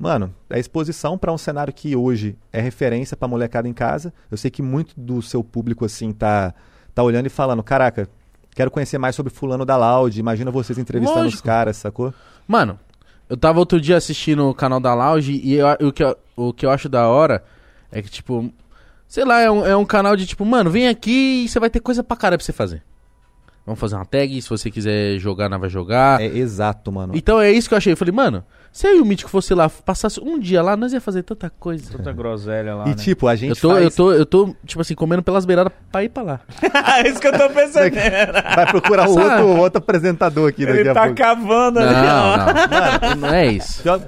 Mano, 0.00 0.34
a 0.48 0.58
exposição 0.58 1.18
para 1.18 1.30
um 1.30 1.36
cenário 1.36 1.74
que 1.74 1.94
hoje 1.94 2.34
é 2.50 2.58
referência 2.58 3.14
pra 3.14 3.28
molecada 3.28 3.68
em 3.68 3.72
casa. 3.74 4.14
Eu 4.30 4.38
sei 4.38 4.50
que 4.50 4.62
muito 4.62 4.94
do 4.98 5.20
seu 5.20 5.44
público, 5.44 5.84
assim, 5.84 6.10
tá, 6.10 6.54
tá 6.94 7.02
olhando 7.02 7.26
e 7.26 7.28
falando: 7.28 7.62
caraca, 7.62 8.08
quero 8.54 8.70
conhecer 8.70 8.96
mais 8.96 9.14
sobre 9.14 9.30
Fulano 9.30 9.66
da 9.66 9.76
Loud. 9.76 10.18
Imagina 10.18 10.50
vocês 10.50 10.78
entrevistando 10.78 11.20
os 11.20 11.24
Lógico. 11.34 11.42
caras, 11.46 11.76
sacou? 11.76 12.14
Mano, 12.48 12.80
eu 13.28 13.36
tava 13.36 13.58
outro 13.58 13.78
dia 13.78 13.98
assistindo 13.98 14.48
o 14.48 14.54
canal 14.54 14.80
da 14.80 14.94
Lounge 14.94 15.32
e 15.44 15.52
eu- 15.56 15.66
o, 15.88 15.92
que 15.92 16.02
eu, 16.02 16.16
o 16.34 16.52
que 16.54 16.64
eu 16.64 16.70
acho 16.70 16.88
da 16.88 17.06
hora 17.06 17.44
é 17.92 18.00
que, 18.00 18.08
tipo, 18.08 18.50
sei 19.06 19.26
lá, 19.26 19.40
é 19.42 19.50
um, 19.50 19.66
é 19.66 19.76
um 19.76 19.84
canal 19.84 20.16
de 20.16 20.24
tipo, 20.26 20.46
mano, 20.46 20.70
vem 20.70 20.88
aqui 20.88 21.44
e 21.44 21.48
você 21.48 21.60
vai 21.60 21.68
ter 21.68 21.80
coisa 21.80 22.02
pra 22.02 22.16
caralho 22.16 22.38
pra 22.38 22.44
você 22.46 22.54
fazer. 22.54 22.82
Vamos 23.66 23.78
fazer 23.78 23.96
uma 23.96 24.06
tag, 24.06 24.40
se 24.40 24.48
você 24.48 24.70
quiser 24.70 25.18
jogar, 25.18 25.50
nós 25.50 25.60
vai 25.60 25.68
jogar. 25.68 26.22
É 26.22 26.24
exato, 26.24 26.90
mano. 26.90 27.12
Então 27.14 27.38
é 27.38 27.52
isso 27.52 27.68
que 27.68 27.74
eu 27.74 27.78
achei. 27.78 27.92
Eu 27.92 27.96
falei, 27.98 28.12
mano, 28.14 28.42
se 28.72 28.86
eu 28.86 28.96
e 28.96 29.00
o 29.00 29.04
Mítico 29.04 29.28
fosse 29.30 29.52
lá, 29.54 29.68
passasse 29.68 30.20
um 30.20 30.38
dia 30.38 30.62
lá, 30.62 30.76
nós 30.76 30.92
ia 30.92 31.00
fazer 31.00 31.22
tanta 31.22 31.50
coisa. 31.50 31.90
Tanta 31.96 32.12
groselha 32.12 32.74
lá, 32.76 32.84
E 32.86 32.90
né? 32.90 32.94
tipo, 32.94 33.26
a 33.26 33.34
gente 33.34 33.50
Eu 33.50 33.56
tô, 33.56 33.70
faz... 33.72 33.84
eu, 33.84 33.90
tô, 33.90 34.12
eu 34.12 34.26
tô, 34.26 34.54
tipo 34.64 34.80
assim, 34.80 34.94
comendo 34.94 35.22
pelas 35.22 35.44
beiradas 35.44 35.72
pra 35.90 36.04
ir 36.04 36.08
pra 36.08 36.22
lá. 36.22 36.40
É 37.02 37.08
isso 37.08 37.20
que 37.20 37.26
eu 37.28 37.32
tô 37.32 37.48
pensando. 37.50 37.90
vai 38.54 38.66
procurar 38.66 39.08
um 39.08 39.12
outro, 39.18 39.46
outro 39.58 39.78
apresentador 39.78 40.48
aqui 40.48 40.64
daqui 40.66 40.78
Ele 40.78 40.88
a 40.90 40.94
tá 40.94 41.00
pouco. 41.02 41.16
cavando 41.16 41.80
Não, 41.80 41.88
ali, 41.88 42.06
ó. 42.08 42.36
não. 43.10 43.16
Não 43.28 43.28
é 43.34 43.46
isso. 43.48 43.82
Já- 43.82 43.98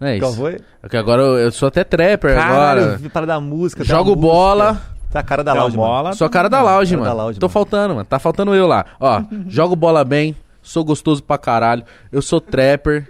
Não 0.00 0.08
é 0.08 0.18
Qual 0.18 0.30
isso. 0.30 0.40
foi? 0.40 0.60
É 0.82 0.88
que 0.88 0.96
agora 0.96 1.22
eu, 1.22 1.38
eu 1.38 1.50
sou 1.52 1.68
até 1.68 1.84
trapper 1.84 2.34
Caralho, 2.36 2.82
agora. 2.94 3.10
para 3.12 3.26
da 3.26 3.40
música. 3.40 3.84
Jogo 3.84 4.10
música. 4.10 4.20
bola. 4.22 4.82
Tá 5.10 5.20
a 5.20 5.22
cara 5.22 5.42
da 5.42 5.54
uma 5.54 5.62
mano. 5.62 5.74
bola. 5.76 6.12
Sou 6.12 6.26
a 6.26 6.30
cara 6.30 6.48
da 6.50 6.60
lounge, 6.62 6.90
Cara 6.94 7.02
da 7.04 7.10
mano. 7.10 7.22
lounge, 7.24 7.38
Tô 7.40 7.46
mano. 7.46 7.52
faltando, 7.52 7.94
mano. 7.94 8.04
Tá 8.06 8.18
faltando 8.18 8.54
eu 8.54 8.66
lá. 8.66 8.84
Ó, 9.00 9.22
jogo 9.48 9.74
bola 9.74 10.04
bem, 10.04 10.36
sou 10.62 10.84
gostoso 10.84 11.22
pra 11.22 11.38
caralho. 11.38 11.82
Eu 12.12 12.20
sou 12.22 12.40
trapper. 12.40 13.08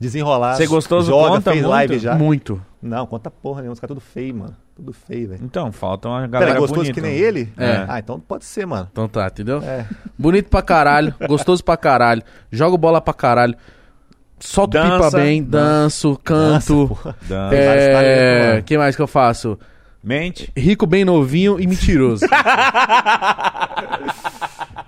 Desenrolar. 0.00 0.54
Ser 0.54 0.66
gostoso 0.68 1.08
joga, 1.10 1.28
conta 1.30 1.50
fez 1.50 1.62
muito? 1.62 1.70
live 1.70 1.98
já. 1.98 2.14
Muito. 2.14 2.62
Não, 2.80 3.04
conta 3.06 3.30
porra 3.30 3.60
nenhuma. 3.62 3.72
Os 3.74 3.80
caras 3.80 3.96
tudo 3.96 4.00
feio, 4.00 4.34
mano. 4.34 4.54
Tudo 4.76 4.92
feio, 4.92 5.28
velho. 5.30 5.40
Então, 5.44 5.72
falta 5.72 6.08
uma 6.08 6.18
Pera, 6.20 6.28
galera 6.28 6.60
gostoso 6.60 6.82
bonita. 6.82 6.94
que 6.94 7.00
nem 7.00 7.16
ele? 7.16 7.52
É. 7.58 7.84
Ah, 7.88 7.98
então 7.98 8.20
pode 8.20 8.44
ser, 8.44 8.64
mano. 8.64 8.88
Então 8.92 9.08
tá, 9.08 9.26
entendeu? 9.26 9.60
É. 9.62 9.84
Bonito 10.16 10.48
pra 10.48 10.62
caralho, 10.62 11.12
gostoso 11.26 11.64
pra 11.64 11.76
caralho. 11.76 12.22
Jogo 12.52 12.78
bola 12.78 13.00
pra 13.00 13.12
caralho. 13.12 13.56
Solto 14.38 14.70
Dança. 14.74 15.04
pipa 15.06 15.10
bem, 15.18 15.42
danço, 15.42 16.16
canto. 16.22 16.52
Nossa, 16.76 16.94
porra. 16.94 17.16
Dan- 17.28 17.48
Tem 17.50 17.66
vários 17.66 17.84
talentos, 17.86 18.58
É. 18.58 18.62
que 18.64 18.78
mais 18.78 18.94
que 18.94 19.02
eu 19.02 19.08
faço? 19.08 19.58
Mente. 20.02 20.50
Rico, 20.56 20.86
bem 20.86 21.04
novinho 21.04 21.60
e 21.60 21.66
mentiroso. 21.66 22.24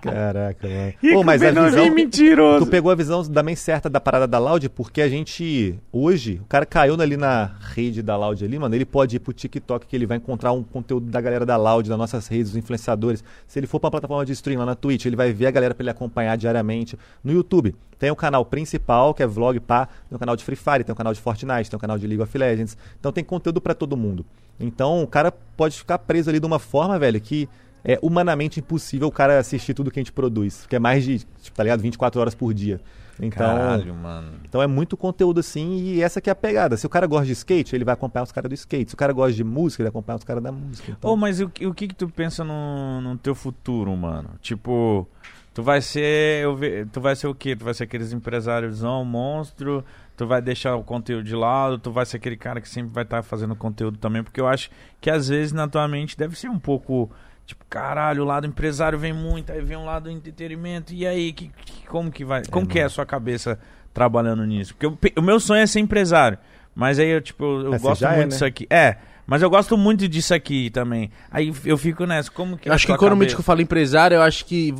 Caraca, 0.00 0.66
mano. 0.66 0.92
Rico, 1.02 1.14
Pô, 1.14 1.24
mas 1.24 1.42
a 1.42 1.46
bem 1.46 1.54
novinho 1.54 1.70
visão... 1.72 1.86
e 1.86 1.90
mentiroso. 1.90 2.64
Tu 2.64 2.70
pegou 2.70 2.90
a 2.90 2.94
visão 2.94 3.22
também 3.24 3.54
certa 3.54 3.90
da 3.90 4.00
parada 4.00 4.26
da 4.26 4.38
Loud, 4.38 4.68
porque 4.70 5.02
a 5.02 5.08
gente, 5.08 5.78
hoje, 5.92 6.40
o 6.42 6.46
cara 6.46 6.64
caiu 6.64 6.94
ali 7.00 7.16
na 7.16 7.50
rede 7.74 8.02
da 8.02 8.16
Loud 8.16 8.42
ali, 8.44 8.58
mano, 8.58 8.74
ele 8.74 8.86
pode 8.86 9.16
ir 9.16 9.18
pro 9.18 9.32
TikTok 9.32 9.86
que 9.86 9.94
ele 9.94 10.06
vai 10.06 10.16
encontrar 10.16 10.52
um 10.52 10.62
conteúdo 10.62 11.10
da 11.10 11.20
galera 11.20 11.44
da 11.44 11.56
Loud, 11.56 11.88
das 11.88 11.98
nossas 11.98 12.26
redes, 12.26 12.52
dos 12.52 12.56
influenciadores. 12.56 13.22
Se 13.46 13.58
ele 13.58 13.66
for 13.66 13.78
pra 13.78 13.90
plataforma 13.90 14.24
de 14.24 14.32
stream 14.32 14.58
lá 14.58 14.66
na 14.66 14.74
Twitch, 14.74 15.04
ele 15.06 15.16
vai 15.16 15.32
ver 15.32 15.46
a 15.46 15.50
galera 15.50 15.74
pra 15.74 15.82
ele 15.82 15.90
acompanhar 15.90 16.36
diariamente. 16.36 16.98
No 17.22 17.32
YouTube, 17.32 17.74
tem 18.00 18.10
o 18.10 18.16
canal 18.16 18.44
principal, 18.44 19.14
que 19.14 19.22
é 19.22 19.26
vlog 19.26 19.60
pá, 19.60 19.86
tem 20.08 20.16
o 20.16 20.18
canal 20.18 20.34
de 20.34 20.42
Free 20.42 20.56
Fire, 20.56 20.82
tem 20.82 20.92
o 20.92 20.96
canal 20.96 21.12
de 21.14 21.20
Fortnite, 21.20 21.70
tem 21.70 21.76
o 21.76 21.80
canal 21.80 21.98
de 21.98 22.06
League 22.06 22.22
of 22.22 22.36
Legends. 22.36 22.76
Então 22.98 23.12
tem 23.12 23.22
conteúdo 23.22 23.60
pra 23.60 23.74
todo 23.74 23.96
mundo. 23.96 24.24
Então 24.58 25.02
o 25.02 25.06
cara 25.06 25.30
pode 25.56 25.76
ficar 25.78 25.98
preso 25.98 26.28
ali 26.30 26.40
de 26.40 26.46
uma 26.46 26.58
forma, 26.58 26.98
velho, 26.98 27.20
que 27.20 27.48
é 27.84 27.98
humanamente 28.02 28.58
impossível 28.58 29.06
o 29.08 29.12
cara 29.12 29.38
assistir 29.38 29.74
tudo 29.74 29.90
que 29.90 30.00
a 30.00 30.02
gente 30.02 30.12
produz. 30.12 30.66
Que 30.66 30.76
é 30.76 30.78
mais 30.78 31.04
de, 31.04 31.18
tipo, 31.42 31.56
tá 31.56 31.62
ligado? 31.62 31.80
24 31.80 32.20
horas 32.20 32.34
por 32.34 32.52
dia. 32.54 32.80
Então, 33.22 33.46
Caralho, 33.46 33.94
mano. 33.94 34.32
então 34.48 34.62
é 34.62 34.66
muito 34.66 34.96
conteúdo 34.96 35.40
assim 35.40 35.76
e 35.82 36.02
essa 36.02 36.22
que 36.22 36.30
é 36.30 36.32
a 36.32 36.34
pegada. 36.34 36.78
Se 36.78 36.86
o 36.86 36.88
cara 36.88 37.06
gosta 37.06 37.26
de 37.26 37.32
skate, 37.32 37.76
ele 37.76 37.84
vai 37.84 37.92
acompanhar 37.92 38.22
os 38.24 38.32
caras 38.32 38.48
do 38.48 38.54
skate. 38.54 38.90
Se 38.90 38.94
o 38.94 38.96
cara 38.96 39.12
gosta 39.12 39.34
de 39.34 39.44
música, 39.44 39.82
ele 39.82 39.90
vai 39.90 39.90
acompanhar 39.90 40.16
os 40.16 40.24
caras 40.24 40.42
da 40.42 40.50
música. 40.50 40.90
Então, 40.98 41.10
Ô, 41.10 41.16
mas 41.18 41.38
o, 41.38 41.48
que- 41.50 41.66
o 41.66 41.74
que 41.74 41.88
que 41.88 41.94
tu 41.94 42.08
pensa 42.08 42.42
no, 42.44 43.00
no 43.02 43.18
teu 43.18 43.34
futuro, 43.34 43.94
mano? 43.94 44.30
Tipo, 44.40 45.06
tu 45.54 45.62
vai 45.62 45.80
ser. 45.80 46.42
eu 46.44 46.54
ve- 46.56 46.86
Tu 46.92 47.00
vai 47.00 47.14
ser 47.16 47.26
o 47.26 47.34
quê? 47.34 47.54
Tu 47.56 47.64
vai 47.64 47.74
ser 47.74 47.84
aqueles 47.84 48.12
empresáriozão, 48.12 49.04
monstro? 49.04 49.84
Tu 50.16 50.26
vai 50.26 50.42
deixar 50.42 50.76
o 50.76 50.84
conteúdo 50.84 51.24
de 51.24 51.34
lado? 51.34 51.78
Tu 51.78 51.90
vai 51.90 52.04
ser 52.04 52.18
aquele 52.18 52.36
cara 52.36 52.60
que 52.60 52.68
sempre 52.68 52.92
vai 52.92 53.04
estar 53.04 53.22
fazendo 53.22 53.56
conteúdo 53.56 53.96
também? 53.98 54.22
Porque 54.22 54.40
eu 54.40 54.46
acho 54.46 54.70
que 55.00 55.10
às 55.10 55.28
vezes 55.28 55.52
na 55.52 55.66
tua 55.66 55.86
mente 55.88 56.16
deve 56.16 56.36
ser 56.38 56.48
um 56.48 56.58
pouco. 56.58 57.10
Tipo, 57.46 57.64
caralho, 57.68 58.22
o 58.22 58.26
lado 58.26 58.46
empresário 58.46 58.96
vem 58.98 59.12
muito, 59.12 59.50
aí 59.50 59.60
vem 59.60 59.76
um 59.76 59.84
lado 59.84 60.08
entretenimento. 60.10 60.92
E 60.94 61.04
aí, 61.06 61.32
que, 61.32 61.48
que- 61.48 61.86
como 61.88 62.10
que 62.10 62.24
vai? 62.24 62.44
Como 62.44 62.66
que 62.66 62.78
é 62.78 62.84
a 62.84 62.88
sua 62.88 63.04
cabeça 63.04 63.58
trabalhando 63.92 64.44
nisso? 64.46 64.74
Porque 64.74 64.86
eu 64.86 64.96
o 65.20 65.22
meu 65.22 65.40
sonho 65.40 65.62
é 65.62 65.66
ser 65.66 65.80
empresário. 65.80 66.38
Mas 66.74 66.98
aí 67.00 67.08
eu, 67.08 67.20
tipo, 67.20 67.42
eu, 67.44 67.62
eu 67.64 67.74
É, 67.74 67.78
gosto 67.78 68.04
é, 68.04 68.08
muito 68.10 68.20
né? 68.20 68.26
disso 68.28 68.44
aqui. 68.44 68.66
É, 68.70 68.96
mas 69.26 69.42
eu 69.42 69.50
gosto 69.50 69.76
muito 69.76 70.06
disso 70.06 70.32
aqui 70.32 70.70
também. 70.70 71.10
Aí 71.30 71.52
eu 71.64 71.76
fico 71.76 72.04
nessa, 72.06 72.30
como 72.30 72.56
que 72.56 72.68
Eu 72.68 72.72
é 72.72 72.74
acho 72.76 72.86
que 72.86 72.96
quando 72.96 73.14
o 73.14 73.16
Mítico 73.16 73.38
cabeça? 73.38 73.46
fala 73.46 73.62
empresário, 73.62 74.14
eu 74.16 74.22
acho 74.22 74.44
que 74.44 74.72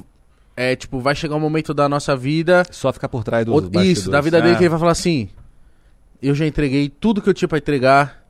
é 0.56 0.74
tipo, 0.76 1.00
vai 1.00 1.14
chegar 1.14 1.36
um 1.36 1.40
momento 1.40 1.72
da 1.74 1.88
nossa 1.88 2.16
vida. 2.16 2.64
só 2.70 2.92
ficar 2.92 3.08
por 3.08 3.24
trás 3.24 3.44
dos 3.44 3.54
ou- 3.54 3.60
bastidores. 3.62 3.98
isso, 3.98 4.10
da 4.10 4.20
vida 4.20 4.38
É. 4.38 4.42
dele, 4.42 4.56
que 4.56 4.62
ele 4.62 4.68
vai 4.68 4.78
falar 4.78 4.92
assim: 4.92 5.28
Eu 6.22 6.34
já 6.34 6.46
entreguei 6.46 6.88
tudo 6.88 7.22
que 7.22 7.28
eu 7.28 7.34
tinha 7.34 7.48
pra 7.48 7.58
entregar. 7.58 8.22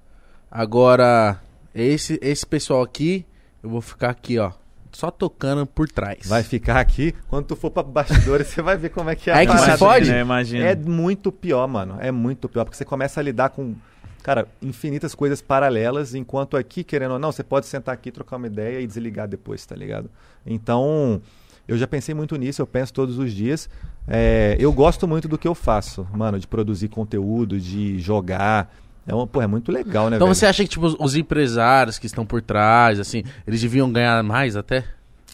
Agora, 0.50 1.40
esse, 1.74 2.18
esse 2.22 2.44
pessoal 2.46 2.82
aqui, 2.82 3.24
eu 3.62 3.70
vou 3.70 3.80
ficar 3.80 4.10
aqui, 4.10 4.38
ó. 4.38 4.52
Só 4.92 5.10
tocando 5.10 5.64
por 5.64 5.88
trás. 5.88 6.26
Vai 6.26 6.42
ficar 6.42 6.80
aqui. 6.80 7.14
Quando 7.28 7.46
tu 7.46 7.56
for 7.56 7.70
pra 7.70 7.82
bastidores, 7.82 8.48
você 8.48 8.60
vai 8.60 8.76
ver 8.76 8.88
como 8.90 9.08
é 9.08 9.14
que 9.14 9.30
é. 9.30 9.34
a 9.34 9.36
Aí 9.36 9.46
que 9.46 9.56
se 9.58 9.76
fode? 9.78 10.10
né? 10.10 10.20
Imagina. 10.20 10.64
É 10.66 10.74
muito 10.74 11.30
pior, 11.30 11.66
mano. 11.68 11.96
É 12.00 12.10
muito 12.10 12.48
pior. 12.48 12.64
Porque 12.64 12.76
você 12.76 12.84
começa 12.84 13.20
a 13.20 13.22
lidar 13.22 13.50
com, 13.50 13.76
cara, 14.24 14.48
infinitas 14.60 15.14
coisas 15.14 15.40
paralelas. 15.40 16.12
Enquanto 16.12 16.56
aqui, 16.56 16.82
querendo 16.82 17.12
ou 17.12 17.18
não, 17.20 17.30
você 17.30 17.44
pode 17.44 17.66
sentar 17.66 17.94
aqui, 17.94 18.10
trocar 18.10 18.36
uma 18.36 18.48
ideia 18.48 18.80
e 18.80 18.86
desligar 18.86 19.28
depois, 19.28 19.64
tá 19.64 19.76
ligado? 19.76 20.10
Então, 20.44 21.22
eu 21.70 21.78
já 21.78 21.86
pensei 21.86 22.14
muito 22.14 22.36
nisso. 22.36 22.60
Eu 22.60 22.66
penso 22.66 22.92
todos 22.92 23.18
os 23.18 23.32
dias. 23.32 23.68
É, 24.08 24.56
eu 24.58 24.72
gosto 24.72 25.06
muito 25.06 25.28
do 25.28 25.38
que 25.38 25.46
eu 25.48 25.54
faço, 25.54 26.06
mano. 26.12 26.38
De 26.38 26.46
produzir 26.46 26.88
conteúdo, 26.88 27.58
de 27.60 27.98
jogar. 27.98 28.74
É, 29.06 29.14
uma, 29.14 29.26
pô, 29.26 29.40
é 29.40 29.46
muito 29.46 29.72
legal, 29.72 30.10
né, 30.10 30.16
Então 30.16 30.28
velho? 30.28 30.34
você 30.34 30.46
acha 30.46 30.62
que, 30.62 30.68
tipo, 30.68 30.84
os- 30.86 30.96
os 30.98 31.16
empresários 31.16 31.98
que 31.98 32.06
estão 32.06 32.26
por 32.26 32.42
trás, 32.42 33.00
assim, 33.00 33.24
eles 33.46 33.60
deviam 33.60 33.90
ganhar 33.90 34.22
mais 34.22 34.56
até? 34.56 34.84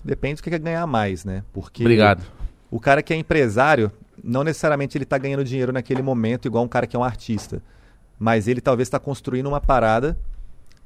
Depende 0.05 0.37
do 0.37 0.43
que 0.45 0.51
quer 0.51 0.59
ganhar 0.61 0.87
mais, 0.87 1.25
né? 1.25 1.43
Porque 1.53 1.83
Obrigado. 1.83 2.23
O 2.71 2.79
cara 2.79 3.03
que 3.03 3.13
é 3.13 3.17
empresário, 3.17 3.91
não 4.23 4.45
necessariamente 4.45 4.97
ele 4.97 5.05
está 5.05 5.19
ganhando 5.19 5.45
dinheiro 5.45 5.73
naquele 5.73 6.01
momento, 6.03 6.47
igual 6.47 6.65
um 6.65 6.69
cara 6.69 6.87
que 6.87 6.95
é 6.95 6.99
um 6.99 7.05
artista. 7.05 7.61
Mas 8.19 8.47
ele 8.49 8.61
talvez 8.61 8.87
está 8.87 8.99
construindo 8.99 9.47
uma 9.47 9.61
parada. 9.61 10.17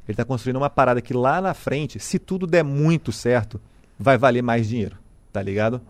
Ele 0.09 0.14
está 0.14 0.24
construindo 0.24 0.56
uma 0.56 0.70
parada 0.70 1.01
que 1.01 1.12
lá 1.14 1.40
na 1.40 1.55
frente, 1.55 1.98
se 2.01 2.18
tudo 2.18 2.47
der 2.47 2.64
muito 2.64 3.12
certo, 3.12 3.60
vai 3.98 4.16
valer 4.18 4.43
mais 4.43 4.68
dinheiro. 4.68 4.97
Tá 5.32 5.43
ligado? 5.43 5.81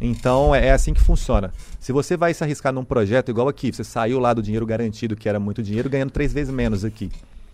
Então 0.00 0.54
é 0.54 0.66
é 0.68 0.72
assim 0.72 0.92
que 0.92 1.00
funciona. 1.00 1.52
Se 1.78 1.92
você 1.92 2.16
vai 2.16 2.34
se 2.34 2.42
arriscar 2.42 2.72
num 2.72 2.84
projeto 2.84 3.28
igual 3.30 3.48
aqui, 3.48 3.72
você 3.72 3.84
saiu 3.84 4.18
lá 4.18 4.32
do 4.34 4.42
dinheiro 4.42 4.66
garantido, 4.66 5.14
que 5.16 5.28
era 5.28 5.38
muito 5.38 5.62
dinheiro, 5.62 5.88
ganhando 5.88 6.10
três 6.10 6.32
vezes 6.32 6.52
menos 6.52 6.84
aqui. 6.84 7.10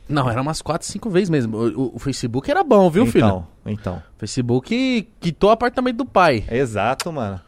Não, 0.08 0.30
era 0.30 0.40
umas 0.40 0.62
4, 0.62 0.86
5 0.86 1.10
vezes 1.10 1.28
mesmo. 1.28 1.56
O, 1.58 1.96
o- 1.96 1.98
Facebook 1.98 2.50
era 2.50 2.64
bom, 2.64 2.88
viu, 2.88 3.04
filho? 3.04 3.26
então, 3.26 3.46
então. 3.66 3.96
O 4.16 4.18
Facebook 4.20 5.06
quitou 5.20 5.50
o 5.50 5.52
apartamento 5.52 5.96
do 5.98 6.06
pai. 6.06 6.44
Exato, 6.50 7.12
mano. 7.12 7.38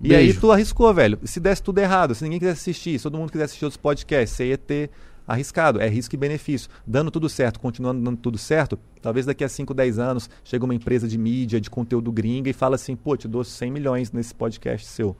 E 0.00 0.08
Beijo. 0.08 0.32
aí 0.34 0.40
tu 0.40 0.50
arriscou, 0.50 0.92
velho. 0.94 1.18
Se 1.24 1.38
desse 1.38 1.62
tudo 1.62 1.78
errado, 1.78 2.14
se 2.14 2.24
ninguém 2.24 2.38
quisesse 2.38 2.60
assistir, 2.70 2.98
se 2.98 3.02
todo 3.02 3.18
mundo 3.18 3.30
quisesse 3.30 3.50
assistir 3.50 3.64
outros 3.66 3.76
podcasts, 3.80 4.34
você 4.36 4.46
ia 4.48 4.56
ter 4.58 4.90
arriscado. 5.26 5.80
É 5.80 5.88
risco 5.88 6.14
e 6.14 6.18
benefício. 6.18 6.70
Dando 6.86 7.10
tudo 7.10 7.28
certo, 7.28 7.58
continuando 7.58 8.02
dando 8.02 8.16
tudo 8.16 8.38
certo, 8.38 8.78
talvez 9.02 9.26
daqui 9.26 9.42
a 9.44 9.48
5, 9.48 9.74
10 9.74 9.98
anos 9.98 10.30
chega 10.44 10.64
uma 10.64 10.74
empresa 10.74 11.08
de 11.08 11.18
mídia, 11.18 11.60
de 11.60 11.68
conteúdo 11.70 12.12
gringa 12.12 12.48
e 12.48 12.52
fala 12.52 12.76
assim, 12.76 12.94
pô, 12.94 13.16
te 13.16 13.26
dou 13.26 13.42
100 13.42 13.70
milhões 13.70 14.12
nesse 14.12 14.34
podcast 14.34 14.86
seu. 14.86 15.16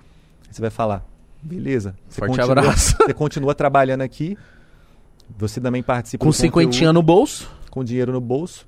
Aí 0.47 0.55
você 0.55 0.61
vai 0.61 0.71
falar, 0.71 1.05
beleza. 1.43 1.97
Você 2.09 2.21
Forte 2.21 2.37
continua, 2.37 2.53
abraço. 2.61 2.97
Você 3.05 3.15
continua 3.15 3.55
trabalhando 3.55 4.03
aqui, 4.03 4.37
você 5.37 5.61
também 5.61 5.83
participa 5.83 6.25
Com 6.25 6.31
do 6.31 6.33
conteúdo 6.33 6.47
cinquentinha 6.47 6.93
no 6.93 7.03
bolso. 7.03 7.51
com 7.71 7.83
dinheiro 7.83 8.13
no 8.13 8.21
bolso. 8.21 8.67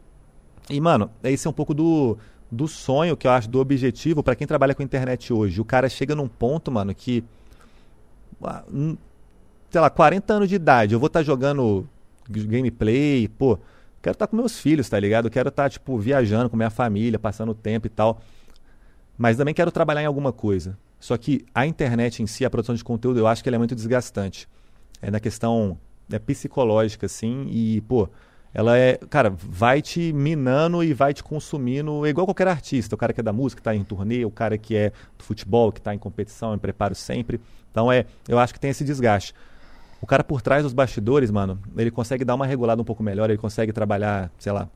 E, 0.69 0.81
mano, 0.81 1.11
esse 1.23 1.47
é 1.47 1.51
um 1.51 1.53
pouco 1.53 1.73
do, 1.73 2.19
do 2.51 2.67
sonho 2.69 3.17
que 3.17 3.27
eu 3.27 3.31
acho, 3.31 3.49
do 3.49 3.59
objetivo 3.59 4.23
para 4.23 4.35
quem 4.35 4.47
trabalha 4.47 4.75
com 4.75 4.83
internet 4.83 5.33
hoje. 5.33 5.61
O 5.61 5.65
cara 5.65 5.89
chega 5.89 6.15
num 6.15 6.29
ponto, 6.29 6.71
mano, 6.71 6.95
que. 6.95 7.25
Sei 9.71 9.81
lá, 9.81 9.91
40 9.91 10.33
anos 10.33 10.49
de 10.49 10.55
idade, 10.55 10.95
eu 10.95 11.01
vou 11.01 11.09
estar 11.09 11.23
jogando 11.23 11.89
gameplay, 12.29 13.29
pô. 13.29 13.59
Quero 14.01 14.15
estar 14.15 14.27
com 14.27 14.37
meus 14.37 14.59
filhos, 14.59 14.89
tá 14.89 14.99
ligado? 14.99 15.29
Quero 15.29 15.49
estar, 15.49 15.69
tipo, 15.69 15.99
viajando 15.99 16.49
com 16.49 16.57
minha 16.57 16.71
família, 16.71 17.19
passando 17.19 17.53
tempo 17.53 17.87
e 17.87 17.91
tal. 17.91 18.21
Mas 19.17 19.37
também 19.37 19.53
quero 19.53 19.71
trabalhar 19.71 20.03
em 20.03 20.07
alguma 20.07 20.33
coisa. 20.33 20.79
Só 21.01 21.17
que 21.17 21.45
a 21.55 21.67
internet 21.67 22.23
em 22.23 22.27
si, 22.27 22.45
a 22.45 22.51
produção 22.51 22.75
de 22.75 22.85
conteúdo, 22.85 23.19
eu 23.19 23.27
acho 23.27 23.43
que 23.43 23.49
ela 23.49 23.57
é 23.57 23.59
muito 23.59 23.75
desgastante. 23.75 24.49
É 25.03 25.11
na 25.11 25.21
questão 25.21 25.79
é, 26.11 26.19
psicológica, 26.19 27.07
assim, 27.07 27.47
e, 27.51 27.81
pô, 27.83 28.09
ela 28.55 28.77
é, 28.77 28.99
cara, 29.11 29.31
vai 29.31 29.83
te 29.83 30.13
minando 30.13 30.83
e 30.83 30.95
vai 30.95 31.13
te 31.13 31.23
consumindo, 31.23 32.07
igual 32.07 32.27
qualquer 32.27 32.49
artista. 32.49 32.95
O 32.95 32.99
cara 32.99 33.13
que 33.13 33.21
é 33.21 33.23
da 33.23 33.33
música, 33.33 33.61
que 33.61 33.65
tá 33.65 33.75
em 33.75 33.85
turnê, 33.85 34.25
o 34.25 34.31
cara 34.31 34.57
que 34.57 34.75
é 34.75 34.91
do 35.17 35.25
futebol, 35.25 35.71
que 35.71 35.81
tá 35.81 35.95
em 35.95 35.99
competição, 35.99 36.55
em 36.55 36.59
preparo 36.59 36.95
sempre. 36.95 37.41
Então, 37.71 37.93
é, 37.93 38.07
eu 38.27 38.39
acho 38.39 38.53
que 38.55 38.61
tem 38.61 38.71
esse 38.71 38.85
desgaste. 38.85 39.35
O 40.01 40.07
cara 40.07 40.23
por 40.23 40.41
trás 40.41 40.63
dos 40.63 40.73
bastidores, 40.73 41.31
mano, 41.31 41.59
ele 41.77 41.91
consegue 41.91 42.25
dar 42.25 42.35
uma 42.35 42.47
regulada 42.47 42.81
um 42.81 42.85
pouco 42.85 43.03
melhor, 43.03 43.31
ele 43.31 43.39
consegue 43.39 43.73
trabalhar, 43.73 44.31
sei 44.39 44.53
lá, 44.53 44.69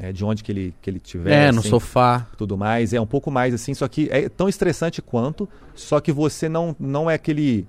é, 0.00 0.12
de 0.12 0.24
onde 0.24 0.42
que 0.42 0.52
ele, 0.52 0.74
que 0.80 0.90
ele 0.90 1.00
tiver. 1.00 1.48
É, 1.48 1.52
no 1.52 1.60
assim 1.60 1.68
sofá. 1.68 2.26
tudo 2.36 2.56
mais. 2.56 2.92
É 2.92 3.00
um 3.00 3.06
pouco 3.06 3.30
mais 3.30 3.54
assim, 3.54 3.74
só 3.74 3.86
que 3.88 4.08
é 4.10 4.28
tão 4.28 4.48
estressante 4.48 5.02
quanto, 5.02 5.48
só 5.74 6.00
que 6.00 6.12
você 6.12 6.48
não, 6.48 6.74
não 6.78 7.10
é 7.10 7.14
aquele 7.14 7.66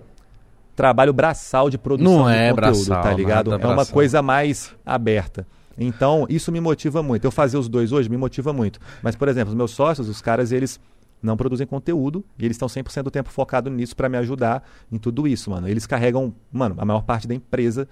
trabalho 0.76 1.14
braçal 1.14 1.70
de 1.70 1.78
produção 1.78 2.20
Não 2.20 2.30
é 2.30 2.50
conteúdo, 2.52 2.86
braçal, 2.86 3.04
tá 3.04 3.14
ligado? 3.14 3.52
nada 3.52 3.64
É 3.64 3.68
uma 3.68 3.86
coisa 3.86 4.22
mais 4.22 4.74
aberta. 4.86 5.48
Então, 5.78 6.26
isso 6.30 6.52
me 6.52 6.60
motiva 6.60 7.04
muito. 7.04 7.26
Eu 7.26 7.32
fazer 7.32 7.58
os 7.58 7.68
dois 7.68 7.92
hoje 7.92 8.10
me 8.10 8.18
motiva 8.18 8.54
muito. 8.54 8.80
Mas, 9.02 9.16
por 9.16 9.28
exemplo, 9.28 9.50
os 9.50 9.56
meus 9.56 9.72
sócios, 9.72 10.08
os 10.08 10.22
caras, 10.22 10.52
eles 10.52 10.80
não 11.22 11.36
produzem 11.36 11.66
conteúdo 11.66 12.24
e 12.38 12.46
eles 12.46 12.56
estão 12.56 12.68
100% 12.68 13.04
do 13.04 13.12
tempo 13.12 13.30
focado 13.30 13.70
nisso 13.70 13.96
para 13.96 14.08
me 14.08 14.18
ajudar 14.18 14.64
em 14.92 14.98
tudo 14.98 15.28
isso, 15.28 15.50
mano. 15.50 15.68
Eles 15.68 15.86
carregam, 15.86 16.34
mano, 16.52 16.76
a 16.78 16.86
maior 16.86 17.02
parte 17.02 17.28
da 17.28 17.34
empresa 17.34 17.88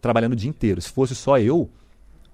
trabalhando 0.00 0.32
o 0.32 0.36
dia 0.36 0.48
inteiro. 0.48 0.80
Se 0.80 0.90
fosse 0.90 1.14
só 1.14 1.38
eu, 1.38 1.68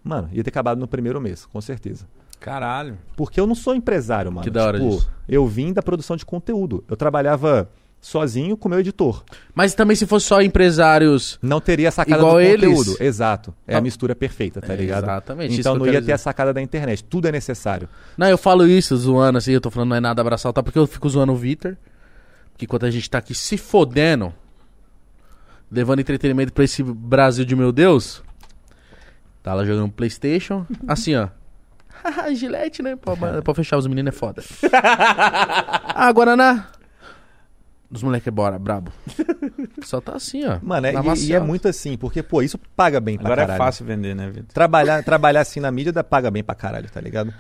mano, 0.03 0.29
ia 0.33 0.43
ter 0.43 0.51
acabado 0.51 0.79
no 0.79 0.87
primeiro 0.89 1.21
mês, 1.21 1.47
com 1.47 1.61
certeza. 1.61 2.07
Caralho. 2.39 2.99
Porque 3.17 3.41
eu 3.41 3.47
não 3.47 3.55
sou 3.55 3.75
empresário, 3.75 4.31
mano. 4.31 4.45
Que 4.45 4.51
da 4.51 4.67
hora 4.67 4.79
tipo, 4.79 4.91
disso. 4.91 5.11
eu 5.29 5.47
vim 5.47 5.73
da 5.73 5.83
produção 5.83 6.17
de 6.17 6.25
conteúdo. 6.25 6.85
Eu 6.89 6.97
trabalhava 6.97 7.69
sozinho 8.09 8.57
com 8.57 8.69
meu 8.69 8.79
editor. 8.79 9.25
Mas 9.53 9.75
também 9.75 9.97
se 9.97 10.07
fosse 10.07 10.27
só 10.27 10.41
empresários. 10.41 11.41
Não 11.43 11.61
teria 11.61 11.89
a 11.89 11.91
sacada 11.91 12.19
Igual 12.23 12.35
do 12.35 12.41
eles. 12.41 12.69
conteúdo. 12.79 12.97
Exato. 13.03 13.53
É 13.67 13.75
Ah. 13.75 13.79
a 13.79 13.81
mistura 13.81 14.15
perfeita, 14.15 14.61
tá 14.61 14.75
É, 14.75 14.77
ligado? 14.77 15.03
exatamente, 15.05 15.59
Então 15.59 15.75
não 15.77 15.87
ia 15.87 15.95
ter 15.95 16.01
dizer. 16.03 16.13
a 16.13 16.19
sacada 16.19 16.55
da 16.55 16.63
internet. 16.63 17.03
Tudo 17.03 17.27
é 17.27 17.33
necessário. 17.33 17.89
Não, 18.17 18.29
eu 18.29 18.39
falo 18.39 18.65
isso 18.65 18.97
zoando 18.97 19.39
assim, 19.39 19.51
eu 19.53 19.61
tô 19.61 19.73
falando 19.73 19.89
não 19.91 19.97
é 19.97 20.01
nada 20.01 20.21
abraçar, 20.21 20.53
tá? 20.53 20.63
Porque 20.63 20.79
eu 20.79 20.87
fico 20.87 21.09
zoando 21.09 21.33
o 21.33 21.37
Vitor. 21.37 21.77
Que 22.57 22.65
enquanto 22.65 22.87
a 22.87 22.91
gente 22.93 23.11
tá 23.11 23.19
aqui 23.19 23.35
se 23.35 23.59
fodendo, 23.59 24.33
levando 25.71 25.99
entretenimento 25.99 26.53
pra 26.53 26.63
esse 26.65 26.85
Brasil 26.85 27.45
de 27.45 27.57
meu 27.57 27.73
Deus, 27.73 28.23
tá 29.43 29.53
lá 29.53 29.65
jogando 29.65 29.91
Playstation, 29.91 30.65
assim 30.87 31.17
ó. 31.17 31.29
Gilete, 32.35 32.83
né? 32.83 32.95
Pra, 32.95 33.43
pra 33.43 33.55
fechar 33.55 33.77
os 33.79 33.87
meninos 33.89 34.15
é 34.15 34.17
foda. 34.17 34.45
ah, 34.73 36.13
Guaraná. 36.13 36.69
Os 37.91 38.03
moleques 38.03 38.27
é 38.27 38.31
bora, 38.31 38.59
brabo. 38.59 38.91
Só 39.85 40.01
tá 40.01 40.17
assim, 40.17 40.45
ó. 40.45 40.59
Mano, 40.61 40.87
é, 40.87 40.93
na 40.93 41.15
e, 41.15 41.27
e 41.27 41.33
é 41.33 41.41
muito 41.41 41.69
assim, 41.69 41.97
porque, 41.97 42.23
pô, 42.23 42.43
isso 42.43 42.59
paga 42.75 43.01
bem 43.01 43.17
pra 43.17 43.27
Agora 43.27 43.43
é 43.43 43.47
caralho. 43.47 43.59
fácil 43.59 43.87
vender, 43.87 44.15
né, 44.15 44.29
Vitor? 44.29 44.53
Trabalhar, 44.53 45.03
trabalhar 45.05 45.41
assim 45.41 45.61
na 45.61 45.71
mídia 45.71 45.93
dá, 45.93 46.03
paga 46.03 46.31
bem 46.31 46.43
pra 46.43 46.55
caralho, 46.55 46.91
tá 46.91 47.01
ligado? 47.01 47.33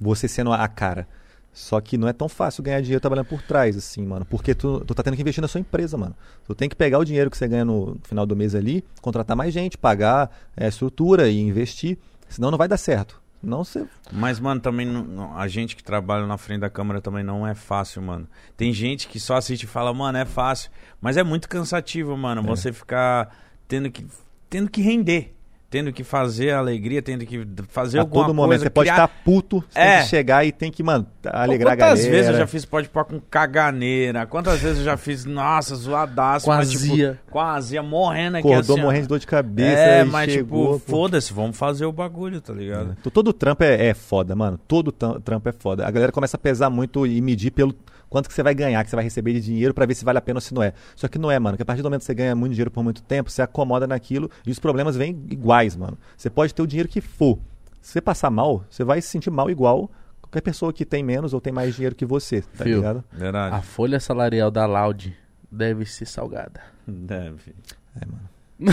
Você 0.00 0.26
sendo 0.26 0.52
a 0.52 0.66
cara. 0.66 1.06
Só 1.52 1.80
que 1.80 1.98
não 1.98 2.08
é 2.08 2.12
tão 2.14 2.28
fácil 2.28 2.62
ganhar 2.62 2.80
dinheiro 2.80 3.00
trabalhando 3.00 3.26
por 3.26 3.42
trás, 3.42 3.76
assim, 3.76 4.04
mano. 4.06 4.24
Porque 4.24 4.54
tu, 4.54 4.80
tu 4.80 4.94
tá 4.94 5.02
tendo 5.02 5.14
que 5.14 5.20
investir 5.20 5.42
na 5.42 5.48
sua 5.48 5.60
empresa, 5.60 5.98
mano. 5.98 6.16
Tu 6.46 6.54
tem 6.54 6.68
que 6.68 6.74
pegar 6.74 6.98
o 6.98 7.04
dinheiro 7.04 7.30
que 7.30 7.36
você 7.36 7.46
ganha 7.46 7.64
no 7.64 7.98
final 8.04 8.24
do 8.24 8.34
mês 8.34 8.54
ali, 8.54 8.82
contratar 9.02 9.36
mais 9.36 9.52
gente, 9.52 9.76
pagar 9.76 10.30
é, 10.56 10.66
estrutura 10.66 11.28
e 11.28 11.38
investir. 11.38 11.98
Senão 12.28 12.50
não 12.50 12.56
vai 12.56 12.66
dar 12.66 12.78
certo. 12.78 13.21
Não 13.42 13.64
você. 13.64 13.86
Mas, 14.12 14.38
mano, 14.38 14.60
também 14.60 14.86
não- 14.86 15.36
a 15.36 15.48
gente 15.48 15.74
que 15.74 15.82
trabalha 15.82 16.26
na 16.26 16.38
frente 16.38 16.60
da 16.60 16.70
câmera 16.70 17.00
também 17.00 17.24
não 17.24 17.46
é 17.46 17.54
fácil, 17.54 18.00
mano. 18.00 18.28
Tem 18.56 18.72
gente 18.72 19.08
que 19.08 19.18
só 19.18 19.36
assiste 19.36 19.64
e 19.64 19.66
fala, 19.66 19.92
mano, 19.92 20.16
é 20.18 20.24
fácil. 20.24 20.70
Mas 21.00 21.16
é 21.16 21.24
muito 21.24 21.48
cansativo, 21.48 22.16
mano, 22.16 22.42
você 22.42 22.72
ficar 22.72 23.34
tendo 23.66 23.90
que, 23.90 24.06
tendo 24.48 24.70
que 24.70 24.80
render. 24.80 25.34
Tendo 25.72 25.90
que 25.90 26.04
fazer 26.04 26.50
a 26.50 26.58
alegria, 26.58 27.00
tendo 27.00 27.24
que 27.24 27.44
fazer 27.68 27.98
A 27.98 28.02
alguma 28.02 28.26
todo 28.26 28.34
momento. 28.34 28.48
coisa. 28.50 28.64
Você 28.64 28.70
pode 28.70 28.90
criar- 28.90 29.04
estar 29.06 29.22
puto, 29.24 29.64
você 29.70 29.78
É. 29.78 29.94
tem 29.94 30.02
que 30.02 30.08
chegar 30.10 30.44
e 30.44 30.52
tem 30.52 30.70
que, 30.70 30.82
mano, 30.82 31.06
alegrar 31.24 31.72
a 31.72 31.76
Quantas 31.76 31.98
galera. 32.00 32.10
vezes 32.16 32.30
eu 32.30 32.36
já 32.36 32.46
fiz 32.46 32.64
pode 32.66 32.88
pôr 32.90 33.04
com 33.06 33.18
caganeira? 33.18 34.26
Quantas 34.26 34.60
vezes 34.60 34.78
eu 34.80 34.84
já 34.84 34.96
fiz, 34.98 35.24
nossa, 35.24 35.74
zoadaço. 35.74 36.44
Com 36.46 36.52
mas. 36.52 36.70
Tipo, 36.70 37.38
azia, 37.38 37.82
morrendo 37.82 38.36
aqui 38.36 38.46
Acordou 38.52 38.76
assim, 38.76 38.84
morrendo 38.84 39.02
de 39.02 39.08
dor 39.08 39.18
de 39.18 39.26
cabeça. 39.26 39.80
É, 39.80 40.04
mas 40.04 40.30
chegou, 40.30 40.74
tipo, 40.74 40.86
pô. 40.86 40.92
foda-se, 40.92 41.32
vamos 41.32 41.56
fazer 41.56 41.86
o 41.86 41.92
bagulho, 41.92 42.40
tá 42.40 42.52
ligado? 42.52 42.94
Então, 43.00 43.10
Todo 43.10 43.32
trampo 43.32 43.64
é, 43.64 43.86
é 43.88 43.94
foda, 43.94 44.36
mano. 44.36 44.58
Todo 44.68 44.92
trampo 44.92 45.48
é 45.48 45.52
foda. 45.52 45.86
A 45.86 45.90
galera 45.90 46.12
começa 46.12 46.36
a 46.36 46.40
pesar 46.40 46.68
muito 46.68 47.06
e 47.06 47.18
medir 47.22 47.50
pelo 47.50 47.74
quanto 48.10 48.28
que 48.28 48.34
você 48.34 48.42
vai 48.42 48.54
ganhar, 48.54 48.84
que 48.84 48.90
você 48.90 48.96
vai 48.96 49.04
receber 49.06 49.32
de 49.32 49.40
dinheiro 49.40 49.72
pra 49.72 49.86
ver 49.86 49.94
se 49.94 50.04
vale 50.04 50.18
a 50.18 50.20
pena 50.20 50.36
ou 50.36 50.40
se 50.42 50.52
não 50.52 50.62
é. 50.62 50.74
Só 50.94 51.08
que 51.08 51.18
não 51.18 51.30
é, 51.30 51.38
mano. 51.38 51.56
Que 51.56 51.62
a 51.62 51.64
partir 51.64 51.80
do 51.80 51.86
momento 51.86 52.00
que 52.00 52.04
você 52.06 52.12
ganha 52.14 52.34
muito 52.36 52.52
dinheiro 52.52 52.70
por 52.70 52.84
muito 52.84 53.02
tempo, 53.02 53.30
você 53.30 53.40
acomoda 53.40 53.86
naquilo 53.86 54.30
e 54.46 54.50
os 54.50 54.58
problemas 54.58 54.94
vêm 54.96 55.10
iguais, 55.30 55.61
mano. 55.76 55.98
Você 56.16 56.30
pode 56.30 56.54
ter 56.54 56.62
o 56.62 56.66
dinheiro 56.66 56.88
que 56.88 57.00
for. 57.00 57.38
Se 57.80 57.92
você 57.92 58.00
passar 58.00 58.30
mal, 58.30 58.64
você 58.70 58.84
vai 58.84 59.00
se 59.00 59.08
sentir 59.08 59.30
mal 59.30 59.50
igual 59.50 59.90
qualquer 60.20 60.40
pessoa 60.40 60.72
que 60.72 60.84
tem 60.84 61.02
menos 61.02 61.34
ou 61.34 61.40
tem 61.40 61.52
mais 61.52 61.74
dinheiro 61.74 61.94
que 61.94 62.06
você, 62.06 62.40
tá 62.42 62.64
Fio. 62.64 62.76
ligado? 62.76 63.04
Verdade. 63.12 63.56
A 63.56 63.62
folha 63.62 64.00
salarial 64.00 64.50
da 64.50 64.66
Loud 64.66 65.16
deve 65.50 65.84
ser 65.84 66.06
salgada. 66.06 66.60
Deve. 66.86 67.54
É, 68.00 68.06
mano. 68.06 68.28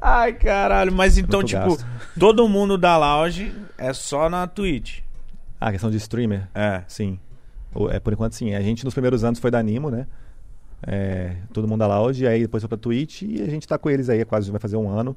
Ai, 0.00 0.32
caralho. 0.32 0.92
Mas 0.92 1.18
então, 1.18 1.40
Muito 1.40 1.50
tipo, 1.50 1.76
gasto. 1.76 1.86
todo 2.18 2.48
mundo 2.48 2.78
da 2.78 2.96
lounge 2.96 3.52
é 3.76 3.92
só 3.92 4.28
na 4.28 4.46
Twitch. 4.46 5.00
Ah, 5.60 5.72
questão 5.72 5.90
de 5.90 5.96
streamer. 5.96 6.48
É. 6.54 6.82
Sim. 6.86 7.18
É, 7.90 8.00
por 8.00 8.12
enquanto, 8.12 8.34
sim. 8.34 8.54
A 8.54 8.60
gente, 8.60 8.84
nos 8.84 8.94
primeiros 8.94 9.24
anos, 9.24 9.38
foi 9.38 9.50
da 9.50 9.62
Nimo, 9.62 9.90
né? 9.90 10.06
É, 10.86 11.36
todo 11.52 11.66
mundo 11.66 11.80
da 11.80 11.86
Loud, 11.88 12.26
aí 12.26 12.42
depois 12.42 12.62
foi 12.62 12.68
pra 12.68 12.78
Twitch 12.78 13.22
e 13.22 13.42
a 13.42 13.46
gente 13.46 13.66
tá 13.66 13.76
com 13.76 13.90
eles 13.90 14.08
aí, 14.08 14.24
quase 14.24 14.50
vai 14.50 14.60
fazer 14.60 14.76
um 14.76 14.88
ano. 14.88 15.16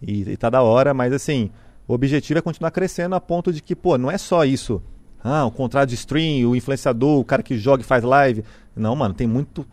E, 0.00 0.22
e 0.22 0.36
tá 0.36 0.48
da 0.50 0.62
hora, 0.62 0.94
mas 0.94 1.12
assim, 1.12 1.50
o 1.86 1.94
objetivo 1.94 2.38
é 2.38 2.42
continuar 2.42 2.70
crescendo 2.70 3.14
a 3.14 3.20
ponto 3.20 3.52
de 3.52 3.62
que, 3.62 3.74
pô, 3.74 3.98
não 3.98 4.10
é 4.10 4.18
só 4.18 4.44
isso. 4.44 4.82
Ah, 5.22 5.44
o 5.44 5.50
contrato 5.50 5.88
de 5.88 5.94
stream, 5.94 6.48
o 6.48 6.56
influenciador, 6.56 7.20
o 7.20 7.24
cara 7.24 7.42
que 7.42 7.56
joga 7.56 7.82
e 7.82 7.86
faz 7.86 8.02
live. 8.02 8.44
Não, 8.74 8.96
mano, 8.96 9.14
tem 9.14 9.26
muito 9.26 9.64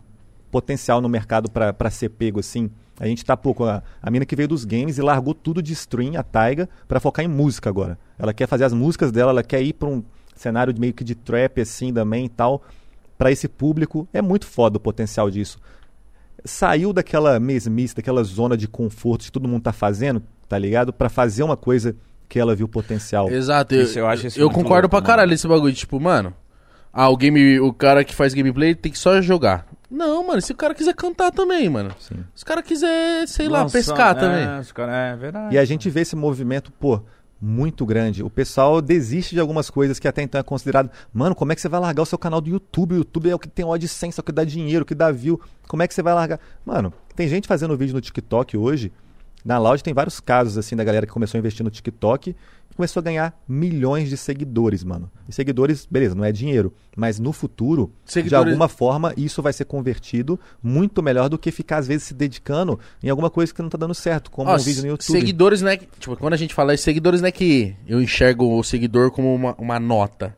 potencial 0.50 1.00
no 1.00 1.08
mercado 1.08 1.50
pra 1.50 1.90
ser 1.90 2.10
pego, 2.10 2.38
assim. 2.38 2.70
A 2.98 3.06
gente 3.06 3.24
tá, 3.24 3.36
com 3.36 3.64
a, 3.64 3.82
a 4.02 4.10
mina 4.10 4.26
que 4.26 4.36
veio 4.36 4.48
dos 4.48 4.64
games 4.64 4.98
e 4.98 5.02
largou 5.02 5.32
tudo 5.32 5.62
de 5.62 5.72
stream, 5.72 6.18
a 6.18 6.22
Taiga, 6.22 6.68
pra 6.86 7.00
focar 7.00 7.24
em 7.24 7.28
música 7.28 7.70
agora. 7.70 7.98
Ela 8.18 8.34
quer 8.34 8.46
fazer 8.46 8.64
as 8.64 8.74
músicas 8.74 9.10
dela, 9.10 9.30
ela 9.30 9.42
quer 9.42 9.62
ir 9.62 9.72
pra 9.72 9.88
um 9.88 10.04
cenário 10.36 10.74
meio 10.78 10.92
que 10.92 11.02
de 11.02 11.14
trap, 11.14 11.60
assim, 11.60 11.92
também 11.92 12.26
e 12.26 12.28
tal. 12.28 12.62
Pra 13.20 13.30
esse 13.30 13.46
público, 13.46 14.08
é 14.14 14.22
muito 14.22 14.46
foda 14.46 14.78
o 14.78 14.80
potencial 14.80 15.30
disso. 15.30 15.58
Saiu 16.42 16.90
daquela 16.90 17.38
mesmice, 17.38 17.94
daquela 17.94 18.24
zona 18.24 18.56
de 18.56 18.66
conforto 18.66 19.26
que 19.26 19.30
todo 19.30 19.46
mundo 19.46 19.62
tá 19.62 19.74
fazendo, 19.74 20.22
tá 20.48 20.56
ligado? 20.58 20.90
Pra 20.90 21.10
fazer 21.10 21.42
uma 21.42 21.54
coisa 21.54 21.94
que 22.26 22.40
ela 22.40 22.56
viu 22.56 22.66
potencial. 22.66 23.28
Exato, 23.28 23.74
eu, 23.74 23.82
Isso 23.82 23.98
eu 23.98 24.06
acho 24.06 24.26
isso 24.28 24.40
eu 24.40 24.48
concordo 24.48 24.84
louco, 24.84 24.88
pra 24.88 25.00
mano. 25.00 25.06
caralho 25.06 25.34
esse 25.34 25.46
bagulho. 25.46 25.74
Tipo, 25.74 26.00
mano, 26.00 26.32
ah, 26.90 27.10
o, 27.10 27.16
game, 27.18 27.60
o 27.60 27.74
cara 27.74 28.02
que 28.04 28.14
faz 28.14 28.32
gameplay 28.32 28.74
tem 28.74 28.90
que 28.90 28.98
só 28.98 29.20
jogar. 29.20 29.66
Não, 29.90 30.26
mano, 30.26 30.40
se 30.40 30.52
o 30.52 30.56
cara 30.56 30.72
quiser 30.74 30.94
cantar 30.94 31.30
também, 31.30 31.68
mano. 31.68 31.90
Sim. 31.98 32.24
Se 32.34 32.42
o 32.42 32.46
cara 32.46 32.62
quiser, 32.62 33.28
sei 33.28 33.50
lá, 33.50 33.68
pescar 33.68 34.16
é, 34.16 34.18
também. 34.18 34.64
cara- 34.72 34.96
é 34.96 35.16
verdade. 35.16 35.54
E 35.54 35.58
a 35.58 35.64
gente 35.66 35.90
vê 35.90 36.00
esse 36.00 36.16
movimento, 36.16 36.72
pô, 36.72 37.02
muito 37.40 37.86
grande. 37.86 38.22
O 38.22 38.28
pessoal 38.28 38.82
desiste 38.82 39.34
de 39.34 39.40
algumas 39.40 39.70
coisas 39.70 39.98
que 39.98 40.06
até 40.06 40.22
então 40.22 40.38
é 40.38 40.44
considerado. 40.44 40.90
Mano, 41.12 41.34
como 41.34 41.52
é 41.52 41.54
que 41.54 41.60
você 41.60 41.68
vai 41.68 41.80
largar 41.80 42.02
o 42.02 42.06
seu 42.06 42.18
canal 42.18 42.40
do 42.40 42.50
YouTube? 42.50 42.94
O 42.94 42.98
YouTube 42.98 43.30
é 43.30 43.34
o 43.34 43.38
que 43.38 43.48
tem 43.48 43.64
AdSense, 43.64 44.18
é 44.18 44.20
o 44.20 44.24
que 44.24 44.32
dá 44.32 44.44
dinheiro, 44.44 44.82
o 44.82 44.86
que 44.86 44.94
dá 44.94 45.10
view. 45.10 45.40
Como 45.66 45.82
é 45.82 45.88
que 45.88 45.94
você 45.94 46.02
vai 46.02 46.12
largar? 46.12 46.38
Mano, 46.64 46.92
tem 47.16 47.26
gente 47.28 47.48
fazendo 47.48 47.76
vídeo 47.76 47.94
no 47.94 48.00
TikTok 48.00 48.56
hoje. 48.56 48.92
Na 49.42 49.58
Loud 49.58 49.82
tem 49.82 49.94
vários 49.94 50.20
casos, 50.20 50.58
assim, 50.58 50.76
da 50.76 50.84
galera 50.84 51.06
que 51.06 51.12
começou 51.12 51.38
a 51.38 51.40
investir 51.40 51.64
no 51.64 51.70
TikTok 51.70 52.36
começou 52.80 53.00
a 53.00 53.04
ganhar 53.04 53.38
milhões 53.46 54.08
de 54.08 54.16
seguidores, 54.16 54.82
mano. 54.82 55.10
E 55.28 55.32
seguidores, 55.34 55.86
beleza, 55.90 56.14
não 56.14 56.24
é 56.24 56.32
dinheiro. 56.32 56.72
Mas 56.96 57.20
no 57.20 57.30
futuro, 57.32 57.92
de 58.06 58.12
Seguidores- 58.12 58.48
alguma 58.48 58.68
forma, 58.68 59.12
isso 59.18 59.42
vai 59.42 59.52
ser 59.52 59.66
convertido 59.66 60.40
muito 60.62 61.02
melhor 61.02 61.28
do 61.28 61.38
que 61.38 61.50
ficar, 61.50 61.76
às 61.78 61.86
vezes, 61.86 62.04
se 62.04 62.14
dedicando 62.14 62.80
em 63.02 63.10
alguma 63.10 63.28
coisa 63.28 63.52
que 63.52 63.60
não 63.60 63.68
tá 63.68 63.76
dando 63.76 63.94
certo, 63.94 64.30
como 64.30 64.50
Ó, 64.50 64.54
um 64.54 64.58
vídeo 64.58 64.82
no 64.82 64.88
YouTube. 64.88 65.12
Seguidores, 65.18 65.60
né? 65.60 65.76
Tipo, 65.98 66.16
quando 66.16 66.32
a 66.32 66.36
gente 66.38 66.54
fala 66.54 66.72
isso, 66.72 66.84
seguidores 66.84 67.20
não 67.20 67.28
é 67.28 67.32
que 67.32 67.74
eu 67.86 68.00
enxergo 68.00 68.58
o 68.58 68.62
seguidor 68.64 69.10
como 69.10 69.34
uma, 69.34 69.54
uma 69.56 69.78
nota. 69.78 70.34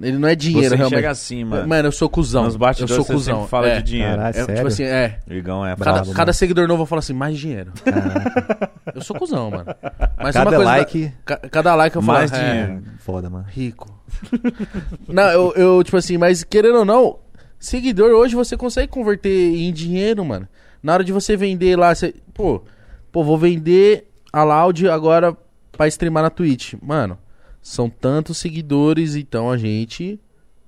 Ele 0.00 0.16
não 0.18 0.26
é 0.26 0.34
dinheiro, 0.34 0.70
Você 0.70 0.74
realmente. 0.76 0.94
enxerga 0.94 1.10
assim, 1.10 1.44
mano. 1.44 1.68
Mano, 1.68 1.88
eu 1.88 1.92
sou 1.92 2.08
cuzão. 2.08 2.44
Nos 2.44 2.54
eu 2.80 2.88
sou 2.88 3.04
você 3.04 3.12
cuzão. 3.12 3.46
fala 3.46 3.68
é. 3.68 3.76
de 3.76 3.82
dinheiro. 3.82 4.16
Caralho, 4.16 4.30
É, 4.30 4.32
sério? 4.32 4.54
tipo 4.54 4.68
assim, 4.68 4.82
é. 4.84 5.18
O 5.28 5.32
Igão 5.34 5.66
é 5.66 5.76
Bravo, 5.76 5.84
Cada, 5.84 6.00
mano. 6.06 6.16
cada 6.16 6.32
seguidor 6.32 6.66
novo 6.66 6.82
eu 6.82 6.86
falo 6.86 7.00
assim, 7.00 7.12
mais 7.12 7.38
dinheiro. 7.38 7.72
Eu 8.94 9.02
sou 9.02 9.14
cuzão, 9.16 9.50
mano. 9.50 9.66
Mas 10.16 10.34
Cada 10.34 10.48
uma 10.50 10.56
coisa 10.56 10.70
like- 10.70 11.06
da- 11.06 11.12
ca- 11.36 11.48
cada 11.50 11.74
like 11.74 11.94
eu 11.96 12.02
falo, 12.02 12.18
Mais 12.18 12.32
é, 12.32 12.38
dinheiro. 12.64 12.82
Foda, 13.00 13.28
mano. 13.28 13.44
rico. 13.48 14.02
não, 15.08 15.24
eu, 15.30 15.52
eu, 15.56 15.84
tipo 15.84 15.96
assim, 15.96 16.16
mas 16.16 16.42
querendo 16.42 16.78
ou 16.78 16.84
não, 16.84 17.18
seguidor 17.58 18.10
hoje 18.12 18.34
você 18.34 18.56
consegue 18.56 18.88
converter 18.88 19.54
em 19.56 19.72
dinheiro, 19.72 20.24
mano. 20.24 20.48
Na 20.82 20.94
hora 20.94 21.04
de 21.04 21.12
você 21.12 21.36
vender 21.36 21.76
lá, 21.78 21.94
você, 21.94 22.14
pô, 22.34 22.62
pô, 23.12 23.22
vou 23.22 23.36
vender 23.38 24.08
a 24.32 24.42
Loud 24.42 24.88
agora 24.88 25.36
pra 25.70 25.86
streamar 25.86 26.22
na 26.22 26.30
Twitch. 26.30 26.74
Mano, 26.82 27.18
são 27.62 27.88
tantos 27.88 28.36
seguidores, 28.38 29.14
então 29.14 29.50
a 29.50 29.56
gente 29.56 30.18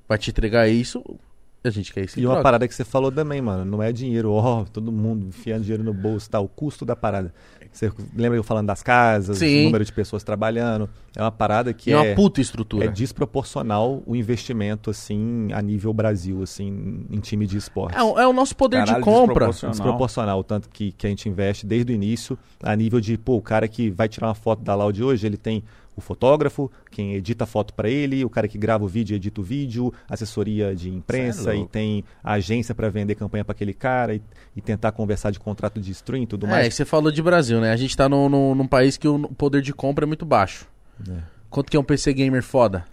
vai 0.09 0.17
te 0.17 0.31
entregar 0.31 0.69
isso, 0.69 1.03
a 1.65 1.71
gente 1.71 1.93
quer 1.93 2.05
isso. 2.05 2.21
E 2.21 2.25
uma 2.27 2.35
troca. 2.35 2.43
parada 2.43 2.69
que 2.69 2.75
você 2.75 2.85
falou 2.85 3.11
também, 3.11 3.41
mano, 3.41 3.65
não 3.65 3.83
é 3.83 3.91
dinheiro, 3.91 4.31
ó, 4.33 4.65
todo 4.65 4.93
mundo 4.93 5.27
enfiando 5.27 5.63
dinheiro 5.63 5.83
no 5.83 5.95
bolso, 5.95 6.29
tá? 6.31 6.39
O 6.39 6.47
custo 6.49 6.85
da 6.85 6.95
parada. 6.95 7.33
Você 7.73 7.91
lembra 8.15 8.39
eu 8.39 8.45
falando 8.45 8.69
das 8.69 8.85
casas, 8.85 9.39
Sim. 9.39 9.63
o 9.63 9.65
número 9.65 9.85
de 9.85 9.93
pessoas 9.93 10.23
trabalhando? 10.23 10.89
É 11.17 11.21
uma 11.21 11.33
parada 11.33 11.73
que 11.73 11.91
é 11.93 11.95
é, 11.95 11.97
uma 12.11 12.15
puta 12.15 12.41
estrutura. 12.41 12.85
é 12.85 12.89
desproporcional 12.89 14.01
o 14.07 14.15
investimento, 14.15 14.91
assim, 14.91 15.49
a 15.53 15.61
nível 15.61 15.93
Brasil, 15.93 16.41
assim, 16.43 17.05
em 17.11 17.19
time 17.19 17.47
de 17.49 17.57
esporte. 17.57 17.97
É, 17.99 18.03
o- 18.03 18.17
é 18.19 18.29
o 18.29 18.33
nosso 18.33 18.55
poder 18.55 18.77
Caralho, 18.85 18.99
de 18.99 19.03
compra. 19.05 19.27
desproporcional. 19.49 19.73
Desproporcional 19.73 20.39
o 20.39 20.45
tanto 20.45 20.69
que, 20.69 20.93
que 20.93 21.05
a 21.07 21.11
gente 21.11 21.29
investe 21.29 21.67
desde 21.67 21.91
o 21.91 21.95
início, 21.95 22.39
a 22.63 22.77
nível 22.77 23.01
de, 23.01 23.19
pô, 23.19 23.37
o 23.37 23.43
cara 23.43 23.67
que 23.67 23.91
vai 23.91 24.09
tirar 24.09 24.29
uma 24.29 24.35
foto 24.37 24.63
da 24.63 24.75
Loud 24.77 25.03
hoje, 25.03 25.27
ele 25.27 25.37
tem 25.37 25.65
o 25.97 26.01
fotógrafo, 26.01 26.71
quem 26.91 27.15
edita 27.15 27.45
a 27.45 27.47
foto 27.47 27.73
pra 27.75 27.89
ele, 27.89 28.25
o 28.25 28.31
cara 28.31 28.49
que 28.49 28.59
grava 28.59 28.85
o 28.85 28.89
vídeo, 28.89 29.15
edita 29.15 29.41
o 29.41 29.45
vídeo, 29.45 29.93
assessoria 30.09 30.75
de 30.75 30.91
imprensa 30.91 31.53
é 31.55 31.59
e 31.59 31.67
tem 31.67 32.05
a 32.23 32.33
agência 32.33 32.75
pra 32.75 32.89
vender 32.89 33.15
campanha 33.15 33.45
pra 33.45 33.53
aquele 33.53 33.73
cara 33.73 34.15
e, 34.15 34.23
e 34.57 34.61
tentar 34.61 34.93
conversar 34.93 35.31
de 35.31 35.39
contrato 35.39 35.81
de 35.81 35.91
stream 35.93 36.25
e 36.25 36.27
tudo 36.27 36.47
É, 36.47 36.51
mais. 36.51 36.75
você 36.75 36.85
falou 36.85 37.11
de 37.11 37.23
Brasil, 37.23 37.61
né? 37.61 37.73
A 37.73 37.77
gente 37.77 37.97
tá 37.97 38.09
num, 38.09 38.67
país 38.67 38.97
que 38.97 39.07
o 39.07 39.29
poder 39.29 39.63
de 39.63 39.73
compra 39.73 40.05
é 40.05 40.07
muito 40.07 40.25
baixo. 40.27 40.67
É. 41.09 41.19
Quanto 41.51 41.71
que 41.71 41.77
é 41.77 41.81
um 41.81 41.85
PC 41.85 42.13
gamer 42.13 42.43
foda? 42.43 42.85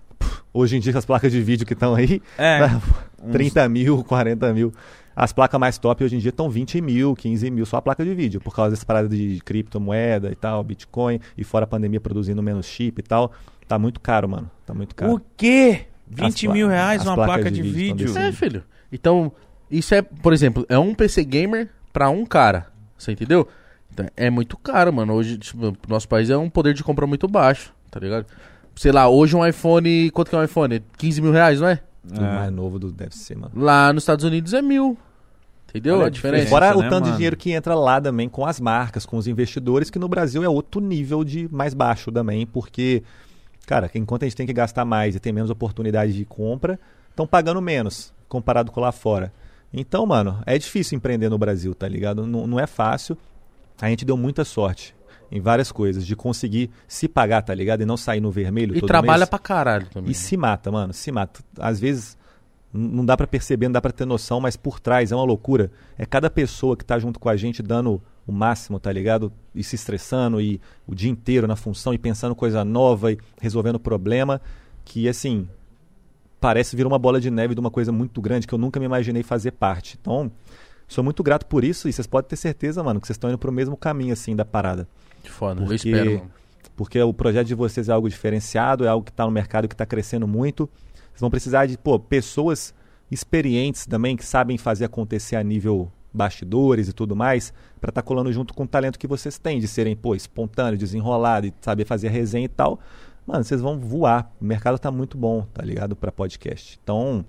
Hoje 0.54 0.76
em 0.76 0.80
dia 0.80 0.98
as 0.98 1.06
placas 1.06 1.32
de 1.32 1.42
vídeo 1.42 1.66
que 1.66 1.74
estão 1.74 1.96
aí, 1.96 2.22
É. 2.38 2.60
né, 2.68 2.82
30 3.32 3.68
mil, 3.70 4.04
40 4.04 4.54
mil. 4.54 4.74
As 5.24 5.32
placas 5.32 5.60
mais 5.60 5.78
top 5.78 6.04
hoje 6.04 6.16
em 6.16 6.20
dia 6.20 6.30
estão 6.32 6.50
20 6.50 6.82
mil, 6.82 7.16
15 7.16 7.52
mil, 7.52 7.64
só 7.64 7.78
a 7.78 7.82
placa 7.84 8.04
de 8.04 8.12
vídeo, 8.16 8.42
por 8.42 8.56
causa 8.56 8.72
dessa 8.72 8.84
parada 8.84 9.08
de 9.08 9.40
criptomoeda 9.46 10.32
e 10.32 10.36
tal, 10.36 10.64
Bitcoin, 10.64 11.20
e 11.38 11.44
fora 11.44 11.66
a 11.66 11.68
pandemia 11.68 12.02
produzindo 12.02 12.42
menos 12.42 12.66
chip 12.66 12.98
e 13.00 13.04
tal. 13.04 13.32
Tá 13.68 13.78
muito 13.78 14.00
caro, 14.00 14.28
mano. 14.28 14.50
Tá 14.66 14.74
muito 14.74 14.96
caro. 14.96 15.14
O 15.14 15.22
quê? 15.38 15.82
20 16.08 16.46
pla- 16.48 16.54
mil 16.56 16.68
reais 16.68 17.06
uma 17.06 17.14
placa 17.14 17.52
de 17.52 17.62
de, 17.62 17.70
vídeo 17.70 18.08
vídeo? 18.08 18.18
É, 18.18 18.32
filho. 18.32 18.64
Então, 18.92 19.32
isso 19.70 19.94
é, 19.94 20.02
por 20.02 20.34
exemplo, 20.34 20.66
é 20.68 20.80
um 20.80 20.96
PC 20.96 21.24
gamer 21.24 21.70
pra 21.94 22.10
um 22.10 22.26
cara. 22.26 22.66
Você 22.98 23.12
entendeu? 23.12 23.48
Então, 23.94 24.08
é 24.18 24.32
muito 24.32 24.58
caro, 24.58 24.92
mano. 24.92 25.14
Hoje, 25.14 25.38
tipo, 25.38 25.68
o 25.68 25.76
nosso 25.88 26.08
país 26.10 26.32
é 26.32 26.38
um 26.38 26.50
poder 26.50 26.74
de 26.74 26.84
compra 26.84 27.06
muito 27.06 27.28
baixo, 27.28 27.72
tá 27.92 28.00
ligado? 28.00 28.26
Sei 28.76 28.92
lá, 28.92 29.08
hoje 29.08 29.36
um 29.36 29.46
iPhone. 29.46 30.10
Quanto 30.10 30.30
que 30.30 30.36
é 30.36 30.40
um 30.40 30.44
iPhone? 30.44 30.82
15 30.98 31.22
mil 31.22 31.32
reais, 31.32 31.62
não 31.62 31.68
é? 31.68 31.80
Tudo 32.08 32.26
É. 32.26 32.36
mais 32.38 32.52
novo 32.52 32.80
do, 32.80 32.92
deve 32.92 33.16
ser, 33.16 33.38
mano. 33.38 33.52
Lá 33.56 33.94
nos 33.94 34.02
Estados 34.02 34.26
Unidos 34.26 34.52
é 34.56 34.64
mil. 34.64 34.98
Entendeu 35.72 35.96
Olha 35.96 36.04
a 36.04 36.08
a 36.08 36.10
diferença? 36.10 36.48
Fora 36.50 36.78
o 36.78 36.82
né, 36.82 36.90
tanto 36.90 37.04
de 37.04 37.10
mano? 37.10 37.16
dinheiro 37.16 37.38
que 37.38 37.52
entra 37.52 37.74
lá 37.74 38.00
também 38.00 38.28
com 38.28 38.46
as 38.46 38.60
marcas, 38.60 39.06
com 39.06 39.18
os 39.18 39.26
investidores, 39.26 39.90
que 39.90 39.98
no 39.98 40.08
Brasil 40.08 40.44
é 40.44 40.50
outro 40.50 40.82
nível 40.82 41.24
de 41.24 41.48
mais 41.52 41.74
baixo 41.74 42.12
também, 42.12 42.46
porque, 42.46 43.02
cara, 43.66 43.90
enquanto 43.96 44.24
a 44.24 44.26
gente 44.26 44.36
tem 44.36 44.46
que 44.46 44.54
gastar 44.54 44.84
mais 44.84 45.16
e 45.16 45.20
tem 45.20 45.32
menos 45.32 45.50
oportunidade 45.50 46.14
de 46.14 46.26
compra, 46.26 46.78
estão 47.10 47.26
pagando 47.26 47.62
menos 47.62 48.14
comparado 48.28 48.72
com 48.72 48.82
lá 48.82 48.92
fora. 48.92 49.32
Então, 49.74 50.06
mano, 50.06 50.42
é 50.46 50.58
difícil 50.58 50.98
empreender 50.98 51.30
no 51.30 51.38
Brasil, 51.38 51.74
tá 51.74 51.88
ligado? 51.88 52.28
Não, 52.28 52.46
não 52.46 52.60
é 52.60 52.68
fácil. 52.68 53.18
A 53.82 53.90
gente 53.90 54.04
deu 54.04 54.18
muita 54.18 54.44
sorte 54.44 54.94
em 55.32 55.40
várias 55.40 55.72
coisas, 55.72 56.06
de 56.06 56.14
conseguir 56.14 56.70
se 56.86 57.08
pagar, 57.08 57.42
tá 57.42 57.56
ligado? 57.56 57.82
E 57.82 57.86
não 57.86 57.96
sair 57.96 58.20
no 58.20 58.30
vermelho 58.30 58.76
E 58.76 58.82
todo 58.82 58.88
trabalha 58.90 59.20
mês. 59.20 59.30
pra 59.30 59.40
caralho 59.40 59.88
também. 59.88 60.12
E 60.12 60.14
se 60.14 60.36
mata, 60.36 60.70
mano, 60.70 60.94
se 60.94 61.10
mata. 61.10 61.42
Às 61.58 61.80
vezes 61.80 62.18
não 62.74 63.06
dá 63.06 63.18
pra 63.18 63.28
perceber, 63.28 63.68
não 63.68 63.74
dá 63.74 63.82
pra 63.82 63.92
ter 63.92 64.06
noção, 64.06 64.40
mas 64.40 64.56
por 64.56 64.80
trás 64.80 65.12
é 65.12 65.16
uma 65.16 65.24
loucura. 65.26 65.72
É 65.98 66.06
cada 66.06 66.30
pessoa 66.30 66.76
que 66.78 66.86
tá 66.86 66.98
junto 66.98 67.20
com 67.20 67.28
a 67.30 67.36
gente 67.36 67.62
dando 67.62 68.02
o 68.26 68.32
máximo, 68.32 68.80
tá 68.80 68.92
ligado? 68.92 69.32
E 69.54 69.64
se 69.64 69.76
estressando 69.76 70.40
e 70.40 70.62
o 70.88 70.96
dia 70.96 71.10
inteiro 71.10 71.48
na 71.48 71.56
função 71.56 71.94
e 71.94 71.98
pensando 71.98 72.34
coisa 72.36 72.64
nova 72.64 73.12
e 73.12 73.18
resolvendo 73.42 73.80
problema 73.80 74.40
que 74.86 75.08
assim 75.10 75.48
parece 76.40 76.76
vir 76.76 76.88
uma 76.88 76.98
bola 76.98 77.20
de 77.22 77.30
neve 77.30 77.54
de 77.54 77.60
uma 77.60 77.70
coisa 77.72 77.92
muito 77.92 78.22
grande 78.22 78.48
que 78.48 78.54
eu 78.54 78.58
nunca 78.58 78.80
me 78.80 78.86
imaginei 78.86 79.24
fazer 79.24 79.52
parte. 79.52 79.98
Então, 80.02 80.32
Sou 80.88 81.02
muito 81.06 81.24
grato 81.24 81.46
por 81.46 81.64
isso 81.64 81.88
e 81.88 81.94
vocês 81.94 82.06
podem 82.06 82.28
ter 82.28 82.36
certeza, 82.36 82.84
mano, 82.84 83.00
que 83.00 83.08
vocês 83.08 83.16
estão 83.16 83.30
indo 83.30 83.38
pro 83.40 83.50
mesmo 83.50 83.78
caminho, 83.78 84.12
assim, 84.12 84.36
da 84.36 84.44
parada. 84.44 84.86
Que 85.24 85.32
foda, 85.32 85.62
eu 85.62 85.66
Porque- 85.66 85.88
espero, 85.88 86.12
mano. 86.18 86.32
Porque 86.76 87.02
o 87.02 87.14
projeto 87.14 87.48
de 87.48 87.56
vocês 87.56 87.88
é 87.88 87.94
algo 87.94 88.10
diferenciado, 88.10 88.84
é 88.84 88.90
algo 88.90 89.06
que 89.06 89.10
está 89.12 89.24
no 89.24 89.32
mercado 89.32 89.70
que 89.70 89.74
está 89.74 89.86
crescendo 89.86 90.28
muito. 90.28 90.70
Vocês 91.12 91.22
vão 91.22 91.30
precisar 91.30 91.66
de 91.66 91.78
pô, 91.78 92.00
pessoas 92.00 92.74
experientes 93.10 93.86
também, 93.86 94.16
que 94.16 94.26
sabem 94.26 94.58
fazer 94.58 94.86
acontecer 94.86 95.36
a 95.36 95.44
nível 95.44 95.92
bastidores 96.14 96.88
e 96.90 96.94
tudo 96.94 97.16
mais, 97.16 97.54
para 97.80 97.90
estar 97.90 98.02
colando 98.02 98.32
junto 98.32 98.54
com 98.54 98.64
o 98.64 98.68
talento 98.68 99.00
que 99.00 99.08
vocês 99.08 99.38
têm, 99.38 99.60
de 99.60 99.68
serem 99.68 99.96
pô, 99.96 100.16
espontâneos, 100.16 100.80
desenrolados 100.80 101.50
e 101.50 101.54
saber 101.62 101.86
fazer 101.86 102.10
resenha 102.10 102.46
e 102.46 102.50
tal. 102.50 102.80
Mano, 103.26 103.44
vocês 103.44 103.62
vão 103.62 103.80
voar. 103.80 104.32
O 104.42 104.46
mercado 104.46 104.80
tá 104.80 104.92
muito 104.92 105.18
bom, 105.18 105.44
tá 105.54 105.64
ligado? 105.64 105.96
Para 105.96 106.12
podcast. 106.12 106.80
Então, 106.82 107.26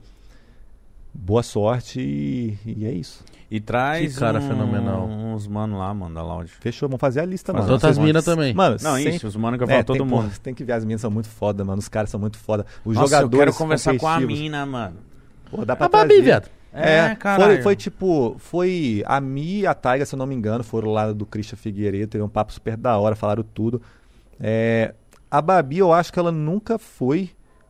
boa 1.14 1.42
sorte 1.42 2.00
e, 2.00 2.58
e 2.64 2.86
é 2.86 2.92
isso. 2.92 3.24
E 3.50 3.60
traz 3.60 4.14
Que 4.14 4.20
cara 4.20 4.38
um- 4.38 4.48
fenomenal. 4.48 5.06
uns 5.06 5.46
mano 5.46 5.78
lá, 5.78 5.92
mano, 5.92 6.14
da 6.14 6.22
Lounge. 6.22 6.52
Fechou, 6.58 6.88
vamos 6.88 7.00
fazer 7.00 7.20
a 7.20 7.26
lista, 7.26 7.52
Faz 7.52 7.64
mano. 7.64 7.74
outras 7.74 7.96
Vocês- 7.96 8.06
minas 8.06 8.24
também. 8.24 8.54
Mano, 8.54 8.76
Não, 8.80 8.96
sempre- 8.96 9.16
isso, 9.16 9.26
os 9.26 9.36
mano 9.36 9.58
que 9.58 9.64
eu 9.64 9.68
É, 9.68 9.72
falo 9.72 9.84
tem, 9.84 9.96
todo 9.98 10.08
pô, 10.08 10.22
mundo. 10.22 10.32
tem 10.42 10.54
que 10.54 10.64
ver, 10.64 10.72
as 10.72 10.84
minas 10.86 11.02
são 11.02 11.10
muito 11.10 11.28
foda, 11.28 11.62
mano. 11.64 11.78
Os 11.78 11.88
caras 11.88 12.08
são 12.08 12.18
muito 12.18 12.38
foda. 12.38 12.64
Os 12.84 12.94
Nossa, 12.96 13.14
eu 13.14 13.18
jogadores. 13.20 13.38
quero 13.38 13.54
conversar 13.54 13.98
com 13.98 14.08
a 14.08 14.18
mina, 14.20 14.64
mano. 14.64 14.96
Pô, 15.50 15.66
dá 15.66 15.76
pra 15.76 15.84
A 15.84 15.88
Babi, 15.90 16.22
viado. 16.22 16.48
É, 16.72 16.96
É, 17.10 17.14
caralho. 17.14 17.52
foi, 17.56 17.62
foi 17.62 17.76
tipo, 17.76 18.36
foi 18.38 19.02
a 19.04 19.20
Mi 19.20 19.58
e 19.60 19.66
a 19.66 19.74
Taiga, 19.74 20.06
se 20.06 20.14
eu 20.14 20.18
não 20.18 20.24
me 20.26 20.34
engano, 20.34 20.64
foram 20.64 20.90
lá 20.90 21.12
do 21.12 21.26
Christian 21.26 21.58
Figueiredo, 21.58 22.06
teve 22.12 22.24
um 22.24 22.28
papo 22.30 22.50
super 22.54 22.74
da 22.78 22.96
hora, 22.96 23.14
falaram 23.14 23.44
tudo. 23.52 23.82
É, 24.40 24.94
a 25.30 25.42
Babi, 25.42 25.76
eu 25.76 25.92
acho 25.92 26.10
que 26.10 26.18
ela 26.18 26.32
nunca 26.32 26.78
foi 26.78 27.28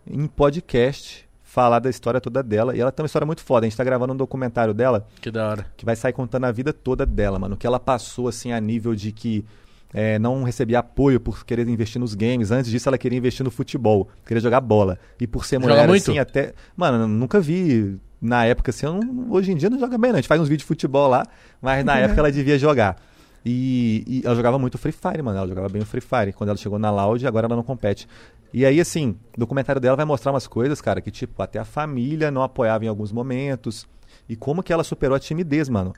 em 0.09 0.29
podcast 0.29 1.29
falar 1.53 1.81
da 1.81 1.91
história 1.91 2.19
toda 2.19 2.43
dela, 2.43 2.75
e 2.75 2.81
ela 2.81 2.91
tem 2.91 3.03
uma 3.03 3.07
história 3.07 3.27
muito 3.27 3.43
foda, 3.43 3.67
a 3.67 3.69
gente 3.69 3.77
tá 3.77 3.85
gravando 3.85 4.15
um 4.15 4.17
documentário 4.17 4.73
dela, 4.73 5.07
Que 5.21 5.31
da 5.31 5.49
hora. 5.51 5.67
que 5.77 5.85
vai 5.85 5.95
sair 5.95 6.15
contando 6.15 6.45
a 6.45 6.51
vida 6.53 6.73
toda 6.73 7.05
dela, 7.05 7.39
mano. 7.39 7.57
O 7.57 7.59
que 7.59 7.67
ela 7.67 7.79
passou, 7.79 8.27
assim, 8.27 8.53
a 8.53 8.59
nível 8.61 8.95
de 8.95 9.13
que 9.13 9.45
é, 9.93 10.19
não 10.19 10.43
recebia 10.45 10.79
apoio 10.79 11.21
por 11.21 11.45
querer 11.45 11.69
investir 11.69 12.01
nos 12.01 12.15
games. 12.15 12.51
Antes 12.51 12.71
disso, 12.71 12.89
ela 12.89 12.97
queria 12.97 13.19
investir 13.19 13.45
no 13.45 13.51
futebol, 13.51 14.09
queria 14.27 14.41
jogar 14.41 14.63
bola. 14.63 14.99
E 15.21 15.27
por 15.27 15.45
ser 15.45 15.59
mulher, 15.59 15.87
assim, 16.13 16.19
até. 16.19 16.55
Mano, 16.75 17.07
nunca 17.07 17.39
vi. 17.39 17.99
Na 18.19 18.47
época, 18.47 18.71
assim, 18.71 18.87
não- 18.87 19.31
hoje 19.31 19.53
em 19.53 19.57
dia 19.57 19.69
não 19.69 19.79
joga 19.79 19.99
bem, 19.99 20.11
não. 20.11 20.17
A 20.19 20.21
gente 20.23 20.29
faz 20.29 20.41
uns 20.41 20.49
vídeos 20.49 20.63
de 20.63 20.67
futebol 20.69 21.07
lá, 21.11 21.27
mas 21.61 21.85
na 21.85 21.99
época 21.99 22.19
ela 22.21 22.33
devia 22.33 22.59
jogar. 22.59 22.97
E, 23.45 24.05
e 24.07 24.23
ela 24.25 24.35
jogava 24.37 24.59
muito 24.59 24.79
Free 24.79 24.93
Fire, 24.93 25.21
mano. 25.23 25.37
Ela 25.37 25.49
jogava 25.49 25.69
bem 25.69 25.83
o 25.83 25.85
Free 25.85 26.01
Fire. 26.01 26.33
Quando 26.33 26.49
ela 26.49 26.57
chegou 26.57 26.79
na 26.79 26.91
Loud, 26.91 27.27
agora 27.27 27.47
ela 27.47 27.57
não 27.57 27.63
compete. 27.65 28.09
E 28.53 28.67
aí, 28.67 28.81
assim, 28.81 29.17
o 29.37 29.41
documentário 29.41 29.81
dela 29.81 29.97
vai 29.97 30.05
mostrar 30.05 30.31
umas 30.33 30.47
coisas, 30.47 30.81
cara, 30.81 31.01
que, 31.01 31.11
tipo, 31.11 31.43
até 31.43 31.59
a 31.59 31.65
família 31.65 32.31
não 32.31 32.43
apoiava 32.43 32.85
em 32.85 32.89
alguns 32.89 33.11
momentos. 33.11 33.87
E 34.29 34.37
como 34.37 34.63
que 34.63 34.73
ela 34.73 34.85
superou 34.85 35.17
a 35.17 35.21
timidez, 35.21 35.69
mano. 35.69 35.93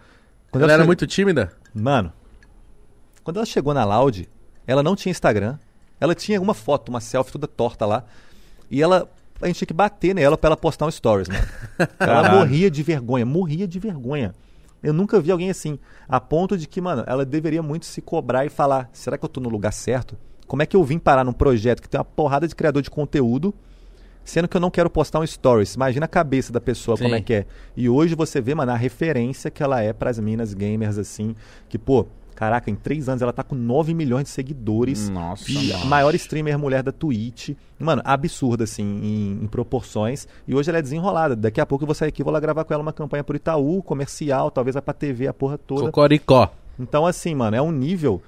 Quando 0.51 0.63
Ela 0.63 0.73
era 0.75 0.83
che- 0.83 0.87
muito 0.87 1.07
tímida? 1.07 1.53
Mano, 1.75 2.13
quando 3.25 3.39
ela 3.39 3.47
chegou 3.47 3.75
na 3.75 3.85
Loud, 3.85 4.29
ela 4.67 4.83
não 4.83 4.95
tinha 4.95 5.11
Instagram. 5.11 5.59
Ela 6.01 6.15
tinha 6.15 6.41
uma 6.41 6.55
foto, 6.55 6.91
uma 6.91 7.01
selfie 7.01 7.33
toda 7.33 7.47
torta 7.49 7.85
lá. 7.87 8.05
E 8.71 8.83
ela. 8.83 9.11
A 9.43 9.47
gente 9.49 9.57
tinha 9.59 9.67
que 9.67 9.75
bater 9.75 10.15
nela 10.15 10.39
pra 10.39 10.49
ela 10.49 10.57
postar 10.57 10.87
um 10.87 10.91
stories, 10.91 11.29
mano. 11.29 11.45
Ela 11.99 12.31
morria 12.39 12.71
de 12.71 12.83
vergonha, 12.85 13.27
morria 13.27 13.67
de 13.67 13.81
vergonha. 13.81 14.33
Eu 14.81 14.93
nunca 14.93 15.21
vi 15.21 15.33
alguém 15.33 15.51
assim. 15.51 15.77
A 16.09 16.21
ponto 16.21 16.57
de 16.57 16.69
que, 16.69 16.81
mano, 16.81 17.03
ela 17.07 17.25
deveria 17.25 17.63
muito 17.63 17.85
se 17.85 18.01
cobrar 18.01 18.47
e 18.47 18.49
falar: 18.49 18.89
será 18.93 19.19
que 19.19 19.25
eu 19.25 19.29
tô 19.29 19.41
no 19.41 19.49
lugar 19.49 19.73
certo? 19.73 20.17
Como 20.47 20.63
é 20.63 20.67
que 20.67 20.77
eu 20.77 20.85
vim 20.85 20.99
parar 20.99 21.25
num 21.25 21.33
projeto 21.33 21.81
que 21.83 21.89
tem 21.89 21.99
uma 21.99 22.05
porrada 22.05 22.47
de 22.47 22.55
criador 22.55 22.83
de 22.83 22.91
conteúdo, 22.91 23.55
sendo 24.25 24.47
que 24.49 24.57
eu 24.57 24.61
não 24.61 24.71
quero 24.71 24.89
postar 24.91 25.21
um 25.21 25.27
stories? 25.27 25.75
Imagina 25.75 26.05
a 26.05 26.09
cabeça 26.09 26.53
da 26.53 26.61
pessoa, 26.61 26.97
como 26.97 27.11
Sim. 27.11 27.17
é 27.17 27.21
que 27.21 27.33
é. 27.35 27.47
E 27.77 27.89
hoje 27.89 28.15
você 28.15 28.41
vê, 28.41 28.55
mano, 28.55 28.73
a 28.73 28.77
referência 28.77 29.51
que 29.51 29.63
ela 29.63 29.81
é 29.83 29.93
pras 29.93 30.19
minas 30.19 30.53
gamers, 30.55 30.99
assim, 30.99 31.35
que, 31.69 31.79
pô, 31.79 32.07
caraca, 32.35 32.71
em 32.71 32.75
três 32.75 33.09
anos 33.09 33.23
ela 33.23 33.33
tá 33.33 33.43
com 33.43 33.55
9 33.55 33.95
milhões 33.95 34.25
de 34.25 34.31
seguidores. 34.31 35.09
Nossa, 35.09 35.51
E 35.51 35.73
a 35.73 35.79
mano. 35.79 35.89
maior 35.91 36.15
streamer 36.15 36.59
mulher 36.59 36.83
da 36.83 36.91
Twitch. 36.93 37.51
Mano, 37.79 38.03
absurda, 38.05 38.65
assim, 38.65 38.83
em, 38.85 39.45
em 39.45 39.47
proporções. 39.47 40.27
E 40.47 40.55
hoje 40.55 40.69
ela 40.69 40.79
é 40.79 40.83
desenrolada. 40.83 41.35
Daqui 41.37 41.61
a 41.61 41.67
pouco 41.67 41.85
eu 41.85 41.87
vou 41.87 41.95
sair 41.95 42.09
aqui 42.09 42.23
e 42.23 42.25
vou 42.25 42.33
lá 42.33 42.41
gravar 42.41 42.65
com 42.65 42.75
ela 42.75 42.83
uma 42.83 42.93
campanha 42.93 43.23
pro 43.25 43.37
Itaú, 43.37 43.83
comercial, 43.83 44.51
talvez 44.51 44.75
vai 44.75 44.83
pra 44.83 44.93
TV, 44.95 45.27
a 45.29 45.33
porra 45.35 45.57
toda. 45.59 45.83
Cocoricó. 45.83 46.51
Então, 46.79 47.07
assim, 47.07 47.35
mano, 47.35 47.57
é 47.57 47.63
um 47.63 47.71
nível 47.71 48.21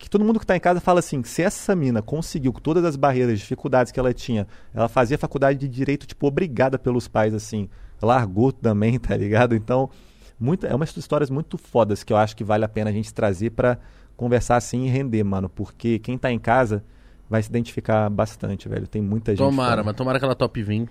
que 0.00 0.08
todo 0.08 0.24
mundo 0.24 0.40
que 0.40 0.46
tá 0.46 0.56
em 0.56 0.60
casa 0.60 0.80
fala 0.80 1.00
assim: 1.00 1.22
se 1.22 1.42
essa 1.42 1.76
mina 1.76 2.00
conseguiu, 2.00 2.52
com 2.52 2.60
todas 2.60 2.84
as 2.84 2.96
barreiras, 2.96 3.38
dificuldades 3.38 3.92
que 3.92 4.00
ela 4.00 4.12
tinha, 4.14 4.46
ela 4.74 4.88
fazia 4.88 5.18
faculdade 5.18 5.58
de 5.58 5.68
direito, 5.68 6.06
tipo, 6.06 6.26
obrigada 6.26 6.78
pelos 6.78 7.06
pais, 7.06 7.34
assim, 7.34 7.68
largou 8.00 8.50
também, 8.50 8.98
tá 8.98 9.16
ligado? 9.16 9.54
Então, 9.54 9.90
muito, 10.38 10.66
é 10.66 10.74
umas 10.74 10.96
histórias 10.96 11.28
muito 11.28 11.58
fodas 11.58 12.02
que 12.02 12.12
eu 12.12 12.16
acho 12.16 12.34
que 12.34 12.42
vale 12.42 12.64
a 12.64 12.68
pena 12.68 12.88
a 12.88 12.92
gente 12.92 13.12
trazer 13.12 13.50
pra 13.50 13.78
conversar 14.16 14.56
assim 14.56 14.86
e 14.86 14.88
render, 14.88 15.22
mano, 15.22 15.48
porque 15.48 15.98
quem 15.98 16.16
tá 16.16 16.32
em 16.32 16.38
casa 16.38 16.82
vai 17.28 17.42
se 17.42 17.48
identificar 17.48 18.08
bastante, 18.10 18.68
velho. 18.68 18.88
Tem 18.88 19.00
muita 19.00 19.32
gente. 19.32 19.38
Tomara, 19.38 19.70
foda. 19.70 19.82
mas 19.84 19.96
tomara 19.96 20.18
que 20.18 20.24
ela 20.24 20.34
top 20.34 20.62
20. 20.62 20.90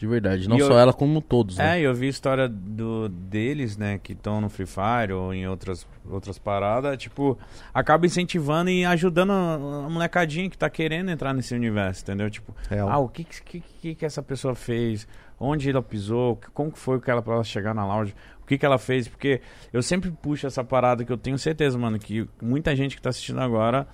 De 0.00 0.06
verdade. 0.06 0.48
Não 0.48 0.56
E 0.56 0.60
só 0.62 0.72
eu- 0.72 0.78
ela, 0.78 0.94
como 0.94 1.20
todos, 1.20 1.58
né? 1.58 1.78
É, 1.78 1.82
eu 1.82 1.92
vi 1.92 2.06
a 2.06 2.08
história 2.08 2.48
do, 2.48 3.06
deles, 3.10 3.76
né, 3.76 4.00
que 4.02 4.14
estão 4.14 4.40
no 4.40 4.48
Free 4.48 4.64
Fire 4.64 5.12
ou 5.12 5.34
em 5.34 5.46
outras, 5.46 5.86
outras 6.10 6.38
paradas, 6.38 6.96
tipo, 6.96 7.38
acaba 7.74 8.06
incentivando 8.06 8.70
e 8.70 8.82
ajudando 8.82 9.30
a, 9.34 9.54
a 9.84 9.90
molecadinha 9.90 10.48
que 10.48 10.56
tá 10.56 10.70
querendo 10.70 11.10
entrar 11.10 11.34
nesse 11.34 11.54
universo, 11.54 12.00
entendeu? 12.02 12.30
Tipo, 12.30 12.56
Real. 12.70 12.88
ah, 12.88 12.96
o 12.96 13.10
que 13.10 13.24
que, 13.24 13.60
que 13.60 13.94
que 13.94 14.06
essa 14.06 14.22
pessoa 14.22 14.54
fez? 14.54 15.06
Onde 15.38 15.68
ela 15.68 15.82
pisou? 15.82 16.40
Como 16.54 16.72
que 16.72 16.78
foi 16.78 16.98
que 16.98 17.10
ela 17.10 17.20
pra 17.20 17.34
ela 17.34 17.44
chegar 17.44 17.74
na 17.74 17.86
lounge? 17.86 18.14
O 18.42 18.46
que 18.46 18.56
que 18.56 18.64
ela 18.64 18.78
fez? 18.78 19.06
Porque 19.06 19.42
eu 19.70 19.82
sempre 19.82 20.10
puxo 20.10 20.46
essa 20.46 20.64
parada 20.64 21.04
que 21.04 21.12
eu 21.12 21.18
tenho 21.18 21.36
certeza, 21.36 21.76
mano, 21.76 21.98
que 21.98 22.26
muita 22.40 22.74
gente 22.74 22.96
que 22.96 23.02
tá 23.02 23.10
assistindo 23.10 23.40
agora 23.40 23.86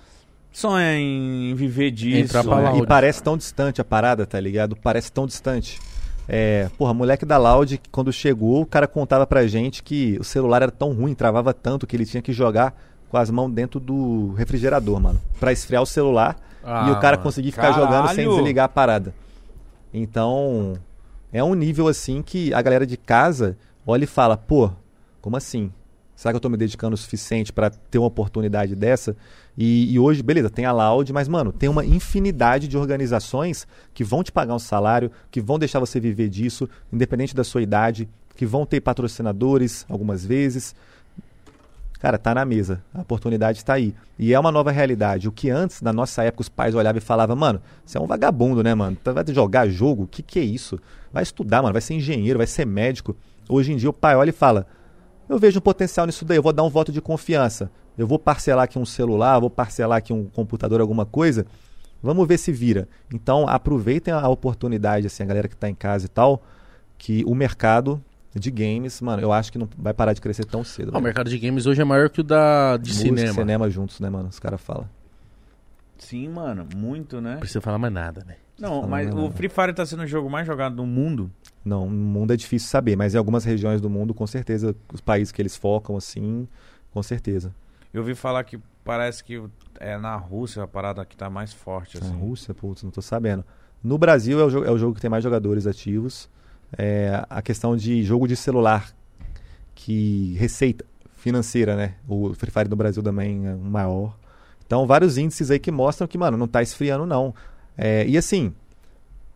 sonha 0.53 0.97
em 0.97 1.53
viver 1.53 1.91
disso. 1.91 2.17
Entrar 2.17 2.43
pra 2.45 2.71
né? 2.71 2.79
E 2.79 2.87
parece 2.87 3.21
tão 3.21 3.35
distante 3.35 3.81
a 3.81 3.83
parada, 3.83 4.25
tá 4.25 4.39
ligado? 4.39 4.77
Parece 4.77 5.11
tão 5.11 5.27
distante. 5.27 5.77
É, 6.27 6.69
porra, 6.77 6.93
moleque 6.93 7.25
da 7.25 7.37
Loud, 7.37 7.77
que 7.77 7.89
quando 7.89 8.11
chegou, 8.11 8.61
o 8.61 8.65
cara 8.65 8.87
contava 8.87 9.25
pra 9.25 9.47
gente 9.47 9.81
que 9.81 10.17
o 10.19 10.23
celular 10.23 10.61
era 10.61 10.71
tão 10.71 10.91
ruim, 10.93 11.13
travava 11.13 11.53
tanto 11.53 11.87
que 11.87 11.95
ele 11.95 12.05
tinha 12.05 12.21
que 12.21 12.33
jogar 12.33 12.75
com 13.09 13.15
as 13.17 13.29
mãos 13.29 13.49
dentro 13.51 13.79
do 13.79 14.33
refrigerador, 14.33 14.99
mano. 14.99 15.21
Pra 15.39 15.53
esfriar 15.53 15.81
o 15.81 15.85
celular 15.85 16.35
Ah, 16.63 16.87
e 16.89 16.91
o 16.91 16.99
cara 16.99 17.15
mano. 17.15 17.23
conseguir 17.23 17.51
ficar 17.51 17.71
jogando 17.71 18.07
sem 18.09 18.17
Caralho! 18.25 18.35
desligar 18.35 18.65
a 18.65 18.69
parada. 18.69 19.13
Então, 19.93 20.77
é 21.31 21.43
um 21.43 21.53
nível 21.53 21.87
assim 21.87 22.21
que 22.21 22.53
a 22.53 22.61
galera 22.61 22.85
de 22.85 22.97
casa 22.97 23.57
olha 23.85 24.03
e 24.03 24.07
fala: 24.07 24.35
pô, 24.37 24.69
como 25.21 25.37
assim? 25.37 25.71
Será 26.15 26.31
que 26.33 26.35
eu 26.37 26.41
tô 26.41 26.49
me 26.49 26.57
dedicando 26.57 26.95
o 26.95 26.97
suficiente 26.97 27.53
pra 27.53 27.69
ter 27.69 27.99
uma 27.99 28.07
oportunidade 28.07 28.75
dessa? 28.75 29.15
E, 29.57 29.91
e 29.91 29.97
hoje, 29.97 30.21
beleza, 30.21 30.49
tem 30.49 30.65
a 30.65 30.71
Loud, 30.71 31.11
mas, 31.11 31.27
mano, 31.27 31.51
tem 31.51 31.67
uma 31.67 31.83
infinidade 31.83 32.67
de 32.67 32.77
organizações 32.77 33.67
que 33.93 34.03
vão 34.03 34.23
te 34.23 34.31
pagar 34.31 34.53
um 34.53 34.59
salário, 34.59 35.11
que 35.31 35.41
vão 35.41 35.57
deixar 35.57 35.79
você 35.79 35.99
viver 35.99 36.29
disso, 36.29 36.69
independente 36.93 37.35
da 37.35 37.43
sua 37.43 37.63
idade, 37.63 38.07
que 38.35 38.45
vão 38.45 38.65
ter 38.65 38.79
patrocinadores 38.81 39.83
algumas 39.89 40.23
vezes. 40.23 40.75
Cara, 41.99 42.19
tá 42.19 42.35
na 42.35 42.45
mesa. 42.45 42.83
A 42.93 43.01
oportunidade 43.01 43.65
tá 43.65 43.73
aí. 43.73 43.95
E 44.19 44.31
é 44.31 44.39
uma 44.39 44.51
nova 44.51 44.69
realidade. 44.69 45.27
O 45.27 45.31
que 45.31 45.49
antes, 45.49 45.81
na 45.81 45.91
nossa 45.91 46.23
época, 46.23 46.41
os 46.41 46.49
pais 46.49 46.75
olhavam 46.75 46.99
e 46.99 47.01
falavam, 47.01 47.35
mano, 47.35 47.59
você 47.83 47.97
é 47.97 48.01
um 48.01 48.05
vagabundo, 48.05 48.61
né, 48.61 48.75
mano? 48.75 48.95
Vai 49.03 49.25
jogar 49.33 49.67
jogo? 49.67 50.03
O 50.03 50.07
que, 50.07 50.21
que 50.21 50.37
é 50.37 50.43
isso? 50.43 50.79
Vai 51.11 51.23
estudar, 51.23 51.63
mano, 51.63 51.73
vai 51.73 51.81
ser 51.81 51.95
engenheiro, 51.95 52.37
vai 52.37 52.45
ser 52.45 52.65
médico. 52.65 53.15
Hoje 53.49 53.71
em 53.73 53.77
dia 53.77 53.89
o 53.89 53.93
pai 53.93 54.15
olha 54.15 54.29
e 54.29 54.33
fala: 54.33 54.67
Eu 55.29 55.37
vejo 55.37 55.59
um 55.59 55.61
potencial 55.61 56.05
nisso 56.05 56.23
daí, 56.23 56.37
eu 56.37 56.43
vou 56.43 56.53
dar 56.53 56.63
um 56.63 56.69
voto 56.69 56.91
de 56.91 57.01
confiança. 57.01 57.69
Eu 57.97 58.07
vou 58.07 58.17
parcelar 58.19 58.65
aqui 58.65 58.79
um 58.79 58.85
celular, 58.85 59.39
vou 59.39 59.49
parcelar 59.49 59.97
aqui 59.97 60.13
um 60.13 60.25
computador, 60.25 60.79
alguma 60.79 61.05
coisa. 61.05 61.45
Vamos 62.01 62.27
ver 62.27 62.37
se 62.37 62.51
vira. 62.51 62.87
Então 63.13 63.47
aproveitem 63.47 64.13
a 64.13 64.27
oportunidade, 64.29 65.07
assim, 65.07 65.23
a 65.23 65.25
galera 65.25 65.47
que 65.47 65.55
tá 65.55 65.67
em 65.67 65.75
casa 65.75 66.05
e 66.05 66.09
tal, 66.09 66.43
que 66.97 67.23
o 67.25 67.33
mercado 67.33 68.01
de 68.35 68.51
games, 68.51 69.01
mano, 69.01 69.21
eu 69.21 69.33
acho 69.33 69.51
que 69.51 69.57
não 69.57 69.67
vai 69.77 69.93
parar 69.93 70.13
de 70.13 70.21
crescer 70.21 70.45
tão 70.45 70.63
cedo. 70.63 70.89
Ah, 70.89 70.89
o 70.89 70.93
velho. 70.93 71.03
mercado 71.03 71.29
de 71.29 71.39
games 71.39 71.65
hoje 71.65 71.81
é 71.81 71.85
maior 71.85 72.09
que 72.09 72.21
o 72.21 72.23
da 72.23 72.77
de 72.77 72.91
Música 72.91 73.07
e 73.07 73.17
cinema. 73.17 73.33
cinema 73.33 73.69
juntos, 73.69 73.99
né, 73.99 74.09
mano? 74.09 74.29
Os 74.29 74.39
caras 74.39 74.61
falam. 74.61 74.87
Sim, 75.97 76.29
mano, 76.29 76.67
muito, 76.75 77.19
né? 77.19 77.31
Não 77.31 77.39
precisa 77.39 77.61
falar 77.61 77.79
mais 77.79 77.91
nada, 77.91 78.23
né? 78.27 78.35
Não, 78.59 78.69
Falando 78.69 78.89
mas 78.89 79.13
o 79.13 79.15
nada. 79.15 79.31
Free 79.31 79.49
Fire 79.49 79.73
tá 79.73 79.85
sendo 79.85 80.03
o 80.03 80.07
jogo 80.07 80.29
mais 80.29 80.47
jogado 80.47 80.75
do 80.75 80.85
mundo. 80.85 81.31
Não, 81.63 81.89
no 81.89 81.95
mundo 81.95 82.33
é 82.33 82.37
difícil 82.37 82.69
saber, 82.69 82.95
mas 82.95 83.13
em 83.13 83.17
algumas 83.17 83.43
regiões 83.43 83.81
do 83.81 83.89
mundo, 83.89 84.13
com 84.13 84.25
certeza, 84.25 84.75
os 84.91 85.01
países 85.01 85.31
que 85.31 85.41
eles 85.41 85.55
focam, 85.55 85.95
assim, 85.95 86.47
com 86.91 87.03
certeza. 87.03 87.53
Eu 87.93 88.01
ouvi 88.01 88.15
falar 88.15 88.43
que 88.43 88.59
parece 88.83 89.23
que 89.23 89.41
é 89.79 89.97
na 89.97 90.15
Rússia 90.15 90.63
a 90.63 90.67
parada 90.67 91.05
que 91.05 91.15
tá 91.15 91.29
mais 91.29 91.53
forte, 91.53 91.99
Na 91.99 92.07
assim. 92.07 92.17
Rússia, 92.17 92.53
putz, 92.53 92.83
não 92.83 92.91
tô 92.91 93.01
sabendo. 93.01 93.43
No 93.83 93.97
Brasil 93.97 94.39
é 94.39 94.43
o, 94.43 94.49
jogo, 94.49 94.65
é 94.65 94.71
o 94.71 94.77
jogo 94.77 94.95
que 94.95 95.01
tem 95.01 95.09
mais 95.09 95.23
jogadores 95.23 95.67
ativos. 95.67 96.29
É, 96.77 97.23
a 97.29 97.41
questão 97.41 97.77
de 97.77 98.03
jogo 98.03 98.27
de 98.27 98.35
celular, 98.35 98.91
que 99.75 100.35
receita 100.37 100.85
financeira, 101.15 101.75
né? 101.75 101.95
O 102.07 102.33
Free 102.33 102.51
Fire 102.51 102.69
no 102.69 102.75
Brasil 102.75 103.03
também 103.03 103.47
é 103.47 103.53
o 103.53 103.59
maior. 103.59 104.17
Então, 104.65 104.85
vários 104.85 105.17
índices 105.17 105.49
aí 105.51 105.59
que 105.59 105.71
mostram 105.71 106.07
que, 106.07 106.17
mano, 106.17 106.37
não 106.37 106.47
tá 106.47 106.61
esfriando, 106.61 107.05
não. 107.05 107.33
É, 107.77 108.05
e 108.07 108.17
assim, 108.17 108.53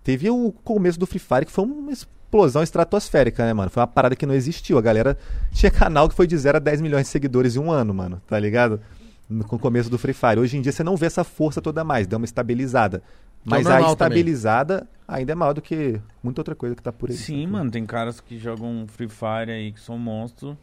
teve 0.03 0.29
o 0.29 0.51
começo 0.63 0.99
do 0.99 1.05
Free 1.05 1.19
Fire 1.19 1.45
que 1.45 1.51
foi 1.51 1.63
uma 1.63 1.91
explosão 1.91 2.63
estratosférica, 2.63 3.45
né, 3.45 3.53
mano? 3.53 3.69
Foi 3.69 3.81
uma 3.81 3.87
parada 3.87 4.15
que 4.15 4.25
não 4.25 4.33
existiu. 4.33 4.77
A 4.77 4.81
galera 4.81 5.17
tinha 5.51 5.71
canal 5.71 6.09
que 6.09 6.15
foi 6.15 6.25
de 6.25 6.37
0 6.37 6.57
a 6.57 6.59
10 6.59 6.81
milhões 6.81 7.03
de 7.03 7.09
seguidores 7.09 7.55
em 7.55 7.59
um 7.59 7.71
ano, 7.71 7.93
mano, 7.93 8.21
tá 8.27 8.39
ligado? 8.39 8.81
No 9.29 9.45
com 9.45 9.55
o 9.55 9.59
começo 9.59 9.89
do 9.89 9.97
Free 9.97 10.13
Fire. 10.13 10.39
Hoje 10.39 10.57
em 10.57 10.61
dia 10.61 10.71
você 10.71 10.83
não 10.83 10.97
vê 10.97 11.05
essa 11.05 11.23
força 11.23 11.61
toda 11.61 11.83
mais, 11.83 12.07
deu 12.07 12.17
uma 12.17 12.25
estabilizada. 12.25 13.01
Mas 13.43 13.65
a 13.65 13.71
normal 13.71 13.93
estabilizada 13.93 14.87
ainda 15.07 15.31
é 15.31 15.35
maior 15.35 15.53
do 15.53 15.61
que 15.61 15.99
muita 16.21 16.41
outra 16.41 16.55
coisa 16.55 16.75
que 16.75 16.81
tá 16.81 16.91
por 16.91 17.09
aí. 17.09 17.15
Sim, 17.15 17.47
mano, 17.47 17.71
tem 17.71 17.85
caras 17.85 18.19
que 18.19 18.37
jogam 18.37 18.85
Free 18.87 19.09
Fire 19.09 19.51
aí 19.51 19.71
que 19.71 19.79
são 19.79 19.97
monstros, 19.97 20.55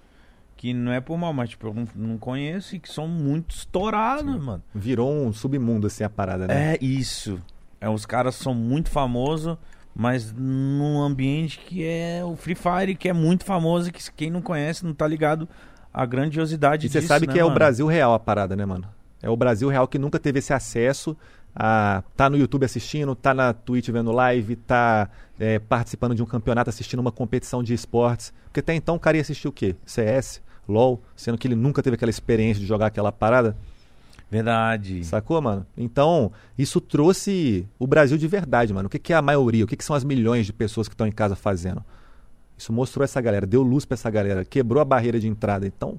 que 0.57 0.73
não 0.73 0.92
é 0.92 1.00
por 1.00 1.16
mal, 1.18 1.32
mas 1.32 1.50
tipo, 1.50 1.66
eu 1.66 1.74
não, 1.74 1.89
não 1.94 2.18
conheço 2.18 2.76
e 2.76 2.78
que 2.78 2.90
são 2.90 3.08
muito 3.08 3.55
estourados, 3.55 4.42
mano. 4.42 4.62
Virou 4.74 5.12
um 5.12 5.32
submundo, 5.32 5.86
assim, 5.86 6.05
a 6.05 6.10
parada, 6.10 6.47
né? 6.47 6.74
É 6.74 6.78
isso. 6.81 7.40
É, 7.81 7.89
os 7.89 8.05
caras 8.05 8.34
são 8.34 8.55
muito 8.55 8.90
famosos, 8.90 9.57
mas 9.94 10.32
num 10.32 11.00
ambiente 11.00 11.58
que 11.58 11.84
é 11.84 12.23
o 12.24 12.36
Free 12.36 12.55
Fire, 12.55 12.94
que 12.94 13.08
é 13.08 13.12
muito 13.12 13.44
famoso, 13.44 13.89
e 13.89 13.92
que 13.92 14.02
quem 14.12 14.31
não 14.31 14.42
conhece 14.42 14.84
não 14.84 14.94
tá 14.94 15.07
ligado 15.07 15.48
à 15.92 16.05
grandiosidade 16.05 16.86
E 16.86 16.90
você 16.90 16.98
disso, 16.98 17.08
sabe 17.08 17.26
né, 17.26 17.32
que 17.32 17.39
é 17.39 17.44
o? 17.44 17.50
Brasil 17.50 17.86
real 17.86 18.15
a 18.15 18.18
parada, 18.18 18.55
né, 18.55 18.65
mano? 18.65 18.86
É 19.23 19.28
o 19.28 19.36
Brasil 19.36 19.68
real 19.68 19.89
que 19.89 19.98
nunca 19.98 20.18
teve 20.18 20.39
esse 20.39 20.52
acesso 20.52 21.16
a 21.55 22.05
tá 22.16 22.31
no 22.31 22.36
YouTube 22.36 22.65
assistindo, 22.65 23.15
tá 23.16 23.34
na 23.34 23.52
Twitch 23.52 23.89
vendo 23.89 24.12
live, 24.12 24.55
tá 24.55 25.10
é, 25.39 25.58
participando 25.58 26.15
de 26.15 26.23
um 26.23 26.26
campeonato, 26.26 26.70
assistindo 26.70 27.00
uma 27.00 27.10
competição 27.10 27.62
de 27.62 27.74
esportes. 27.74 28.32
Porque 28.44 28.60
até 28.60 28.74
então 28.74 28.94
o 28.94 29.00
cara 29.00 29.16
ia 29.16 29.20
assistir 29.20 29.48
o 29.48 29.52
quê? 29.52 29.74
CS, 29.84 30.40
LOL, 30.68 31.02
sendo 31.16 31.36
que 31.36 31.48
ele 31.48 31.57
nunca 31.57 31.82
teve 31.82 31.97
aquela 31.97 32.10
experiência 32.10 32.60
de 32.60 32.66
jogar 32.66 32.86
aquela 32.86 33.10
parada. 33.10 33.57
Verdade. 34.31 35.05
Sacou, 35.05 35.40
mano? 35.40 35.66
Então, 35.76 36.31
isso 36.57 36.81
trouxe 36.81 37.66
o 37.78 37.86
Brasil 37.86 38.18
de 38.18 38.28
verdade, 38.28 38.74
mano. 38.74 38.86
O 38.86 38.90
que, 38.90 38.98
que 38.98 39.12
é 39.12 39.16
a 39.16 39.23
maioria? 39.23 39.65
O 39.65 39.66
que, 39.66 39.76
que 39.76 39.84
são 39.84 39.97
as 39.97 40.05
milhões 40.05 40.44
de 40.44 40.52
pessoas 40.52 40.86
que 40.86 40.94
estão 40.94 41.07
em 41.07 41.12
casa 41.12 41.34
fazendo? 41.34 41.82
Isso 42.57 42.73
mostrou 42.73 43.05
essa 43.05 43.20
galera, 43.20 43.47
deu 43.47 43.62
luz 43.62 43.84
pra 43.84 43.94
essa 43.94 44.10
galera, 44.10 44.44
quebrou 44.44 44.82
a 44.82 44.84
barreira 44.84 45.18
de 45.18 45.28
entrada. 45.28 45.66
Então, 45.66 45.98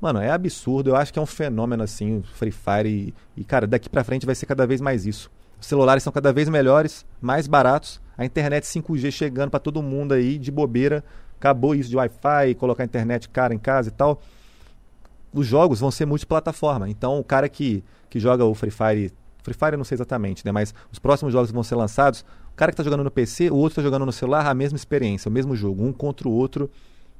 mano, 0.00 0.20
é 0.20 0.30
absurdo. 0.30 0.90
Eu 0.90 0.96
acho 0.96 1.12
que 1.12 1.18
é 1.18 1.22
um 1.22 1.26
fenômeno 1.26 1.82
assim, 1.82 2.22
Free 2.34 2.50
Fire. 2.50 2.88
E, 2.88 3.14
e, 3.36 3.44
cara, 3.44 3.66
daqui 3.66 3.90
pra 3.90 4.04
frente 4.04 4.24
vai 4.24 4.34
ser 4.34 4.46
cada 4.46 4.66
vez 4.66 4.80
mais 4.80 5.04
isso. 5.04 5.30
Os 5.60 5.66
celulares 5.66 6.02
são 6.02 6.12
cada 6.12 6.32
vez 6.32 6.48
melhores, 6.48 7.04
mais 7.20 7.46
baratos. 7.46 8.00
A 8.16 8.24
internet 8.24 8.64
5G 8.64 9.10
chegando 9.10 9.50
pra 9.50 9.60
todo 9.60 9.82
mundo 9.82 10.14
aí, 10.14 10.38
de 10.38 10.50
bobeira. 10.50 11.04
Acabou 11.38 11.74
isso 11.74 11.90
de 11.90 11.96
Wi-Fi, 11.96 12.54
colocar 12.54 12.84
a 12.84 12.86
internet 12.86 13.28
cara 13.28 13.52
em 13.52 13.58
casa 13.58 13.90
e 13.90 13.92
tal 13.92 14.22
os 15.36 15.46
jogos 15.46 15.80
vão 15.80 15.90
ser 15.90 16.06
multiplataforma. 16.06 16.88
Então, 16.88 17.18
o 17.18 17.24
cara 17.24 17.48
que, 17.48 17.84
que 18.08 18.18
joga 18.18 18.44
o 18.44 18.54
Free 18.54 18.70
Fire, 18.70 19.12
Free 19.42 19.54
Fire 19.54 19.72
eu 19.72 19.78
não 19.78 19.84
sei 19.84 19.96
exatamente, 19.96 20.44
né? 20.44 20.50
Mas 20.50 20.74
os 20.90 20.98
próximos 20.98 21.32
jogos 21.32 21.50
que 21.50 21.54
vão 21.54 21.62
ser 21.62 21.74
lançados, 21.74 22.24
o 22.52 22.56
cara 22.56 22.72
que 22.72 22.74
está 22.74 22.82
jogando 22.82 23.04
no 23.04 23.10
PC, 23.10 23.50
o 23.50 23.56
outro 23.56 23.72
está 23.72 23.82
jogando 23.82 24.06
no 24.06 24.12
celular, 24.12 24.46
a 24.46 24.54
mesma 24.54 24.76
experiência, 24.76 25.28
o 25.28 25.32
mesmo 25.32 25.54
jogo, 25.54 25.84
um 25.84 25.92
contra 25.92 26.26
o 26.26 26.32
outro, 26.32 26.70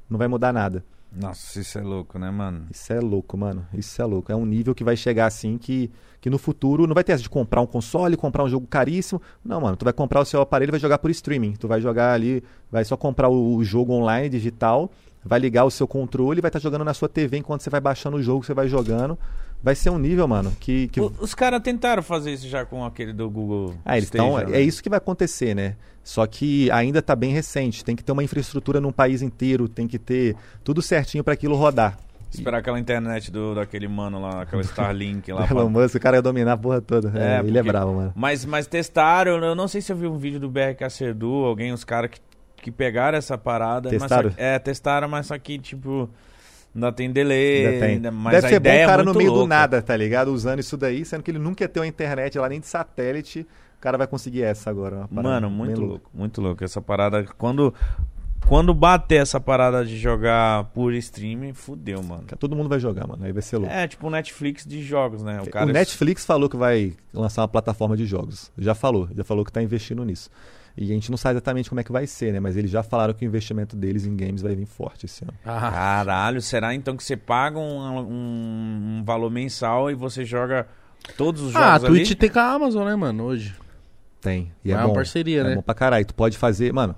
não 0.09 0.17
vai 0.17 0.27
mudar 0.27 0.51
nada. 0.51 0.83
Nossa, 1.11 1.59
isso 1.59 1.77
é 1.77 1.81
louco, 1.81 2.19
né, 2.19 2.29
mano? 2.29 2.67
Isso 2.69 2.91
é 2.91 2.99
louco, 2.99 3.37
mano. 3.37 3.65
Isso 3.73 4.01
é 4.01 4.05
louco. 4.05 4.31
É 4.31 4.35
um 4.35 4.45
nível 4.45 4.75
que 4.75 4.83
vai 4.83 4.95
chegar 4.95 5.25
assim 5.25 5.57
que, 5.57 5.89
que 6.19 6.29
no 6.29 6.37
futuro 6.37 6.85
não 6.85 6.93
vai 6.93 7.03
ter 7.03 7.13
essa 7.13 7.23
de 7.23 7.29
comprar 7.29 7.61
um 7.61 7.65
console, 7.65 8.17
comprar 8.17 8.43
um 8.43 8.49
jogo 8.49 8.67
caríssimo. 8.67 9.21
Não, 9.43 9.61
mano. 9.61 9.77
Tu 9.77 9.83
vai 9.83 9.93
comprar 9.93 10.19
o 10.21 10.25
seu 10.25 10.41
aparelho 10.41 10.69
e 10.69 10.71
vai 10.71 10.79
jogar 10.79 10.97
por 10.99 11.09
streaming. 11.09 11.53
Tu 11.53 11.67
vai 11.67 11.81
jogar 11.81 12.13
ali, 12.13 12.43
vai 12.69 12.83
só 12.83 12.97
comprar 12.97 13.29
o, 13.29 13.55
o 13.55 13.63
jogo 13.63 13.93
online 13.93 14.29
digital, 14.29 14.91
vai 15.27 15.39
ligar 15.39 15.65
o 15.65 15.71
seu 15.71 15.87
controle 15.87 16.39
e 16.39 16.41
vai 16.41 16.49
estar 16.49 16.59
jogando 16.59 16.83
na 16.85 16.93
sua 16.93 17.09
TV 17.09 17.37
enquanto 17.37 17.61
você 17.61 17.69
vai 17.69 17.79
baixando 17.81 18.17
o 18.17 18.21
jogo, 18.23 18.43
você 18.45 18.53
vai 18.53 18.67
jogando. 18.67 19.17
Vai 19.61 19.73
ser 19.75 19.89
um 19.89 19.97
nível, 19.97 20.27
mano, 20.27 20.51
que. 20.59 20.87
que... 20.89 21.01
O- 21.01 21.11
Os 21.19 21.33
caras 21.33 21.59
tentaram 21.61 22.03
fazer 22.03 22.31
isso 22.31 22.47
já 22.47 22.63
com 22.63 22.85
aquele 22.85 23.11
do 23.11 23.27
Google. 23.29 23.73
Ah, 23.83 23.97
eles 23.97 24.05
estão. 24.07 24.33
Stadia, 24.37 24.55
É 24.55 24.59
né? 24.59 24.61
isso 24.63 24.83
que 24.83 24.89
vai 24.89 24.97
acontecer, 24.97 25.55
né? 25.55 25.75
Só 26.03 26.25
que 26.27 26.69
ainda 26.71 27.01
tá 27.01 27.15
bem 27.15 27.31
recente. 27.33 27.83
Tem 27.83 27.95
que 27.95 28.03
ter 28.03 28.11
uma 28.11 28.23
infraestrutura 28.23 28.79
num 28.79 28.91
país 28.91 29.21
inteiro, 29.21 29.67
tem 29.67 29.87
que 29.87 29.97
ter 29.99 30.35
tudo 30.63 30.81
certinho 30.81 31.23
para 31.23 31.33
aquilo 31.33 31.55
rodar. 31.55 31.97
Esperar 32.31 32.59
aquela 32.59 32.79
internet 32.79 33.31
do, 33.31 33.55
daquele 33.55 33.87
mano 33.87 34.21
lá, 34.21 34.43
aquela 34.43 34.61
Starlink 34.63 35.31
lá. 35.31 35.47
Elon 35.49 35.69
Musk, 35.69 35.95
o 35.95 35.99
cara 35.99 36.17
ia 36.17 36.21
dominar 36.21 36.53
a 36.53 36.57
porra 36.57 36.79
toda. 36.79 37.09
É, 37.19 37.39
ele 37.39 37.57
é 37.57 37.61
porque- 37.61 37.71
bravo, 37.71 37.93
mano. 37.93 38.13
Mas, 38.15 38.45
mas 38.45 38.67
testaram, 38.67 39.43
eu 39.43 39.55
não 39.55 39.67
sei 39.67 39.81
se 39.81 39.91
eu 39.91 39.95
vi 39.97 40.07
um 40.07 40.17
vídeo 40.17 40.39
do 40.39 40.49
BRK 40.49 40.89
Serdu, 40.89 41.45
alguém, 41.45 41.71
os 41.73 41.83
caras 41.83 42.11
que, 42.11 42.19
que 42.67 42.71
pegaram 42.71 43.17
essa 43.17 43.37
parada. 43.37 43.89
mas 43.89 43.99
Testaram? 44.01 44.29
que- 44.29 44.41
é, 44.41 44.59
testaram, 44.59 45.07
mas 45.07 45.25
só 45.27 45.37
que, 45.37 45.57
tipo, 45.57 46.09
ainda 46.75 46.91
tem 46.91 47.09
delay. 47.09 47.65
Ainda 47.65 47.79
tem. 47.79 47.89
ainda- 47.95 48.11
mas 48.11 48.33
Deve 48.35 48.49
ser 48.49 48.59
bom 48.59 48.69
o 48.69 48.85
cara 48.85 49.01
é 49.01 49.05
no 49.05 49.13
meio 49.13 49.31
do 49.31 49.47
nada, 49.47 49.81
tá 49.81 49.95
ligado? 49.95 50.33
Usando 50.33 50.59
isso 50.59 50.75
daí, 50.75 51.05
sendo 51.05 51.23
que 51.23 51.31
ele 51.31 51.39
nunca 51.39 51.63
ia 51.63 51.69
ter 51.69 51.79
uma 51.79 51.87
internet 51.87 52.37
lá 52.37 52.49
nem 52.49 52.59
de 52.59 52.67
satélite. 52.67 53.47
O 53.77 53.79
cara 53.79 53.97
vai 53.97 54.05
conseguir 54.05 54.41
essa 54.41 54.69
agora. 54.69 55.07
Mano, 55.09 55.49
muito 55.49 55.79
louca. 55.79 55.91
louco, 55.93 56.11
muito 56.13 56.41
louco. 56.41 56.61
Essa 56.63 56.81
parada, 56.81 57.23
quando, 57.37 57.73
quando 58.45 58.73
bater 58.73 59.21
essa 59.21 59.39
parada 59.39 59.85
de 59.85 59.95
jogar 59.97 60.65
por 60.73 60.93
streaming, 60.95 61.53
fudeu, 61.53 62.03
mano. 62.03 62.23
Todo 62.37 62.53
mundo 62.53 62.67
vai 62.67 62.79
jogar, 62.81 63.07
mano. 63.07 63.23
Aí 63.23 63.31
vai 63.31 63.41
ser 63.41 63.57
louco. 63.59 63.71
É, 63.73 63.87
tipo 63.87 64.05
o 64.07 64.09
Netflix 64.09 64.65
de 64.65 64.83
jogos, 64.83 65.23
né? 65.23 65.39
O, 65.41 65.49
cara 65.49 65.65
o 65.65 65.71
Netflix 65.71 66.25
falou 66.25 66.49
que 66.49 66.57
vai 66.57 66.93
lançar 67.13 67.43
uma 67.43 67.47
plataforma 67.47 67.95
de 67.95 68.05
jogos. 68.05 68.51
Já 68.57 68.75
falou, 68.75 69.07
já 69.15 69.23
falou 69.23 69.45
que 69.45 69.53
tá 69.53 69.61
investindo 69.63 70.03
nisso. 70.03 70.29
E 70.77 70.83
a 70.91 70.93
gente 70.93 71.09
não 71.09 71.17
sabe 71.17 71.33
exatamente 71.33 71.69
como 71.69 71.81
é 71.81 71.83
que 71.83 71.91
vai 71.91 72.05
ser, 72.05 72.31
né? 72.31 72.39
Mas 72.39 72.55
eles 72.55 72.69
já 72.69 72.83
falaram 72.83 73.13
que 73.13 73.25
o 73.25 73.27
investimento 73.27 73.75
deles 73.75 74.05
em 74.05 74.15
games 74.15 74.41
vai 74.43 74.55
vir 74.55 74.67
forte 74.67 75.07
esse 75.07 75.23
ano. 75.23 75.33
Ah, 75.43 75.71
Caralho, 75.71 76.39
será 76.41 76.75
então 76.75 76.95
que 76.95 77.03
você 77.03 77.17
paga 77.17 77.57
um, 77.57 77.99
um- 77.99 78.97
um 78.99 79.03
valor 79.03 79.31
mensal 79.31 79.89
e 79.89 79.95
você 79.95 80.23
joga 80.23 80.67
todos 81.17 81.41
os 81.41 81.55
ah, 81.55 81.59
a 81.59 81.73
jogos 81.79 81.85
ali? 81.85 81.95
Twitch 82.05 82.17
tem 82.19 82.29
com 82.29 82.39
a 82.39 82.51
Amazon, 82.53 82.85
né, 82.85 82.95
mano, 82.95 83.23
hoje. 83.23 83.55
Tem. 84.21 84.51
E 84.63 84.71
É 84.71 84.75
é, 84.75 84.77
uma 84.77 84.87
bom. 84.87 84.93
parceria, 84.93 85.41
é 85.41 85.43
né? 85.43 85.55
bom 85.55 85.61
pra 85.61 85.73
caralho. 85.73 86.05
Tu 86.05 86.13
pode 86.13 86.37
fazer, 86.37 86.71
mano, 86.73 86.95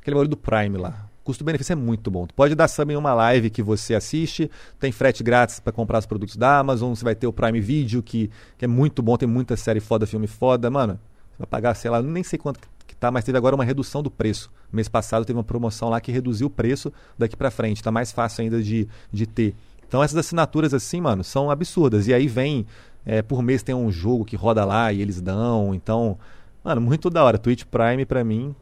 aquele 0.00 0.14
bagulho 0.14 0.30
do 0.30 0.36
Prime 0.36 0.76
lá. 0.78 1.06
Custo-benefício 1.24 1.72
é 1.72 1.76
muito 1.76 2.08
bom. 2.08 2.24
Tu 2.28 2.34
pode 2.34 2.54
dar 2.54 2.68
sub 2.68 2.92
em 2.92 2.96
uma 2.96 3.12
live 3.12 3.50
que 3.50 3.60
você 3.60 3.96
assiste, 3.96 4.48
tem 4.78 4.92
frete 4.92 5.24
grátis 5.24 5.58
pra 5.58 5.72
comprar 5.72 5.98
os 5.98 6.06
produtos 6.06 6.36
da 6.36 6.60
Amazon, 6.60 6.94
você 6.94 7.02
vai 7.02 7.16
ter 7.16 7.26
o 7.26 7.32
Prime 7.32 7.60
Video, 7.60 8.00
que, 8.04 8.30
que 8.56 8.64
é 8.64 8.68
muito 8.68 9.02
bom, 9.02 9.16
tem 9.16 9.28
muita 9.28 9.56
série 9.56 9.80
foda, 9.80 10.06
filme 10.06 10.28
foda. 10.28 10.70
Mano, 10.70 10.94
você 11.32 11.38
vai 11.40 11.46
pagar, 11.48 11.74
sei 11.74 11.90
lá, 11.90 12.00
nem 12.00 12.22
sei 12.22 12.38
quanto 12.38 12.60
que 12.60 12.68
tá, 12.98 13.10
mas 13.10 13.24
teve 13.24 13.38
agora 13.38 13.54
uma 13.54 13.64
redução 13.64 14.02
do 14.02 14.10
preço. 14.10 14.50
Mês 14.72 14.88
passado 14.88 15.24
teve 15.24 15.36
uma 15.38 15.44
promoção 15.44 15.88
lá 15.88 16.00
que 16.00 16.12
reduziu 16.12 16.46
o 16.46 16.50
preço 16.50 16.92
daqui 17.18 17.36
pra 17.36 17.50
frente. 17.50 17.82
Tá 17.82 17.90
mais 17.90 18.12
fácil 18.12 18.42
ainda 18.42 18.62
de, 18.62 18.88
de 19.12 19.26
ter. 19.26 19.54
Então 19.86 20.02
essas 20.02 20.16
assinaturas 20.16 20.74
assim, 20.74 21.00
mano, 21.00 21.22
são 21.22 21.50
absurdas. 21.50 22.08
E 22.08 22.14
aí 22.14 22.26
vem, 22.26 22.66
é, 23.04 23.22
por 23.22 23.42
mês 23.42 23.62
tem 23.62 23.74
um 23.74 23.90
jogo 23.90 24.24
que 24.24 24.36
roda 24.36 24.64
lá 24.64 24.92
e 24.92 25.00
eles 25.00 25.20
dão. 25.20 25.74
Então, 25.74 26.18
mano, 26.64 26.80
muito 26.80 27.08
da 27.08 27.22
hora. 27.22 27.38
Twitch 27.38 27.64
Prime 27.64 28.04
pra 28.04 28.24
mim, 28.24 28.54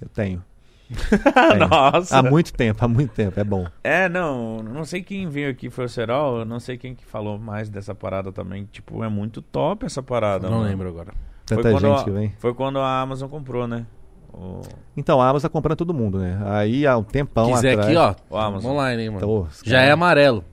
eu 0.00 0.08
tenho. 0.08 0.44
Tenho. 1.50 1.68
Nossa. 1.68 2.16
Há 2.16 2.22
muito 2.22 2.52
tempo, 2.52 2.84
há 2.84 2.86
muito 2.86 3.12
tempo, 3.12 3.40
é 3.40 3.42
bom. 3.42 3.66
É, 3.82 4.08
não, 4.08 4.62
não 4.62 4.84
sei 4.84 5.02
quem 5.02 5.28
veio 5.28 5.50
aqui 5.50 5.68
foi 5.68 5.86
o 5.86 5.88
Serol, 5.88 6.38
eu 6.38 6.44
não 6.44 6.60
sei 6.60 6.78
quem 6.78 6.94
que 6.94 7.04
falou 7.04 7.36
mais 7.38 7.68
dessa 7.68 7.92
parada 7.92 8.30
também. 8.30 8.68
Tipo, 8.70 9.02
é 9.02 9.08
muito 9.08 9.42
top 9.42 9.84
essa 9.84 10.00
parada. 10.00 10.48
Não 10.48 10.58
mano. 10.58 10.70
lembro 10.70 10.88
agora. 10.88 11.12
Foi 11.46 11.56
Tanta 11.56 11.70
quando 11.70 11.80
gente 11.80 12.00
a- 12.00 12.04
que 12.04 12.10
vem. 12.10 12.34
Foi 12.38 12.54
quando 12.54 12.78
a 12.78 13.00
Amazon 13.00 13.28
comprou, 13.28 13.66
né? 13.68 13.86
O... 14.32 14.60
Então, 14.96 15.20
a 15.20 15.28
Amazon 15.28 15.48
tá 15.48 15.52
comprando 15.52 15.78
todo 15.78 15.94
mundo, 15.94 16.18
né? 16.18 16.38
Aí 16.44 16.86
há 16.86 16.96
um 16.98 17.02
tempão 17.04 17.52
quiser 17.52 17.72
atrás... 17.78 17.86
aqui, 17.88 17.96
ó, 17.96 18.14
O 18.28 18.36
Amazon. 18.38 18.72
online, 18.72 19.02
hein, 19.04 19.10
mano. 19.10 19.18
Então, 19.18 19.48
Já 19.64 19.80
é 19.82 19.90
amarelo. 19.90 20.44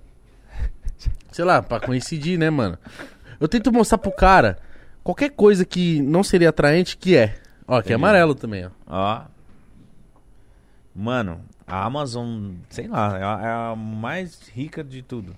Sei 1.31 1.43
lá, 1.43 1.61
pra 1.61 1.80
coincidir, 1.80 2.38
né, 2.38 2.49
mano? 2.49 2.77
Eu 3.39 3.47
tento 3.47 3.72
mostrar 3.73 3.97
pro 3.97 4.11
cara 4.11 4.57
qualquer 5.03 5.31
coisa 5.31 5.65
que 5.65 6.01
não 6.01 6.23
seria 6.23 6.49
atraente, 6.49 6.95
que 6.95 7.17
é. 7.17 7.35
Ó, 7.67 7.81
que 7.81 7.91
é 7.91 7.95
amarelo 7.95 8.35
também, 8.35 8.65
ó. 8.67 8.69
Ó. 8.88 9.22
Mano, 10.95 11.41
a 11.65 11.83
Amazon, 11.85 12.51
sei 12.69 12.88
lá, 12.88 13.17
é 13.17 13.23
a, 13.23 13.39
é 13.41 13.72
a 13.72 13.75
mais 13.75 14.47
rica 14.49 14.83
de 14.83 15.01
tudo. 15.01 15.33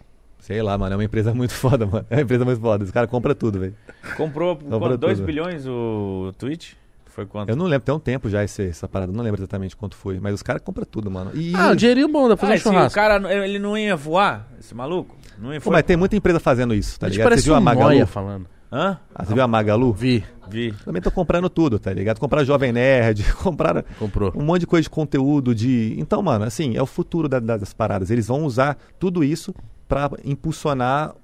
Sei 0.46 0.62
lá, 0.62 0.78
mano, 0.78 0.94
é 0.94 0.98
uma 0.98 1.04
empresa 1.04 1.34
muito 1.34 1.54
foda, 1.58 1.88
mano. 1.88 2.06
É 2.10 2.18
uma 2.18 2.22
empresa 2.22 2.46
muito 2.46 2.62
foda. 2.62 2.84
Os 2.84 2.92
caras 2.92 3.10
compram 3.10 3.34
tudo, 3.34 3.60
velho. 3.60 3.74
Comprou 4.16 4.56
Comprou 4.56 4.80
quanto? 4.80 4.98
2 4.98 5.18
tudo. 5.18 5.26
bilhões 5.26 5.66
o 5.66 6.32
Twitch? 6.38 6.74
Foi 7.08 7.26
quanto? 7.26 7.50
Eu 7.50 7.56
não 7.56 7.66
lembro, 7.66 7.86
tem 7.86 7.96
um 7.96 8.00
tempo 8.00 8.30
já 8.30 8.44
esse, 8.44 8.68
essa 8.68 8.88
parada, 8.88 9.12
não 9.12 9.24
lembro 9.24 9.40
exatamente 9.42 9.76
quanto 9.76 9.96
foi. 9.96 10.20
Mas 10.20 10.34
os 10.36 10.44
caras 10.44 10.62
compram 10.62 10.86
tudo, 10.86 11.10
mano. 11.10 11.32
E... 11.34 11.54
Ah, 11.56 11.70
um 11.72 11.76
dinheirinho 11.76 12.08
bom, 12.10 12.28
dá 12.28 12.36
pra 12.38 12.48
fazer 12.48 12.52
Ah, 12.52 12.54
um 12.54 12.58
esse- 12.58 12.68
o 12.68 12.72
churrasco. 12.72 12.94
cara, 12.96 13.46
ele 13.46 13.58
não 13.58 13.76
ia 13.78 13.96
voar? 13.96 14.48
Esse 14.60 14.76
maluco? 14.76 15.16
Não 15.40 15.52
ia 15.54 15.60
Pô, 15.60 15.66
voar? 15.72 15.78
mas 15.78 15.84
tem 15.86 15.96
muita 15.98 16.16
empresa 16.16 16.40
fazendo 16.40 16.74
isso, 16.76 17.00
tá 17.00 17.08
A 17.08 17.10
gente 17.10 17.18
ligado? 17.20 17.38
Você 17.40 17.44
viu 17.46 17.56
a 17.56 17.60
Magalu? 17.62 18.06
Falando. 18.06 18.46
Hã? 18.72 19.00
Ah, 19.16 19.24
você 19.26 19.34
viu 19.34 19.42
a 19.44 19.48
Magalu? 19.48 19.94
Vi, 19.94 20.24
Vi. 20.50 20.74
Também 20.84 21.02
tô 21.02 21.10
comprando 21.10 21.50
tudo, 21.50 21.80
tá 21.80 21.92
ligado? 21.94 22.20
Compraram 22.20 22.46
Jovem 22.46 22.72
Nerd, 22.74 23.24
compraram 23.42 23.84
comprou. 23.98 24.32
um 24.36 24.44
monte 24.44 24.60
de 24.62 24.68
coisa 24.68 24.84
de 24.84 24.90
conteúdo, 24.90 25.56
de... 25.56 25.96
Então, 25.98 26.22
mano, 26.22 26.44
assim, 26.46 26.76
é 26.76 26.82
o 26.82 26.86
futuro 26.86 27.28
da- 27.30 27.40
das 27.40 27.74
paradas. 27.74 28.12
Eles 28.12 28.28
vão 28.28 28.44
usar 28.44 28.78
tudo 29.00 29.24
isso 29.24 29.56
pra 29.88 30.10
impulsionar 30.24 31.16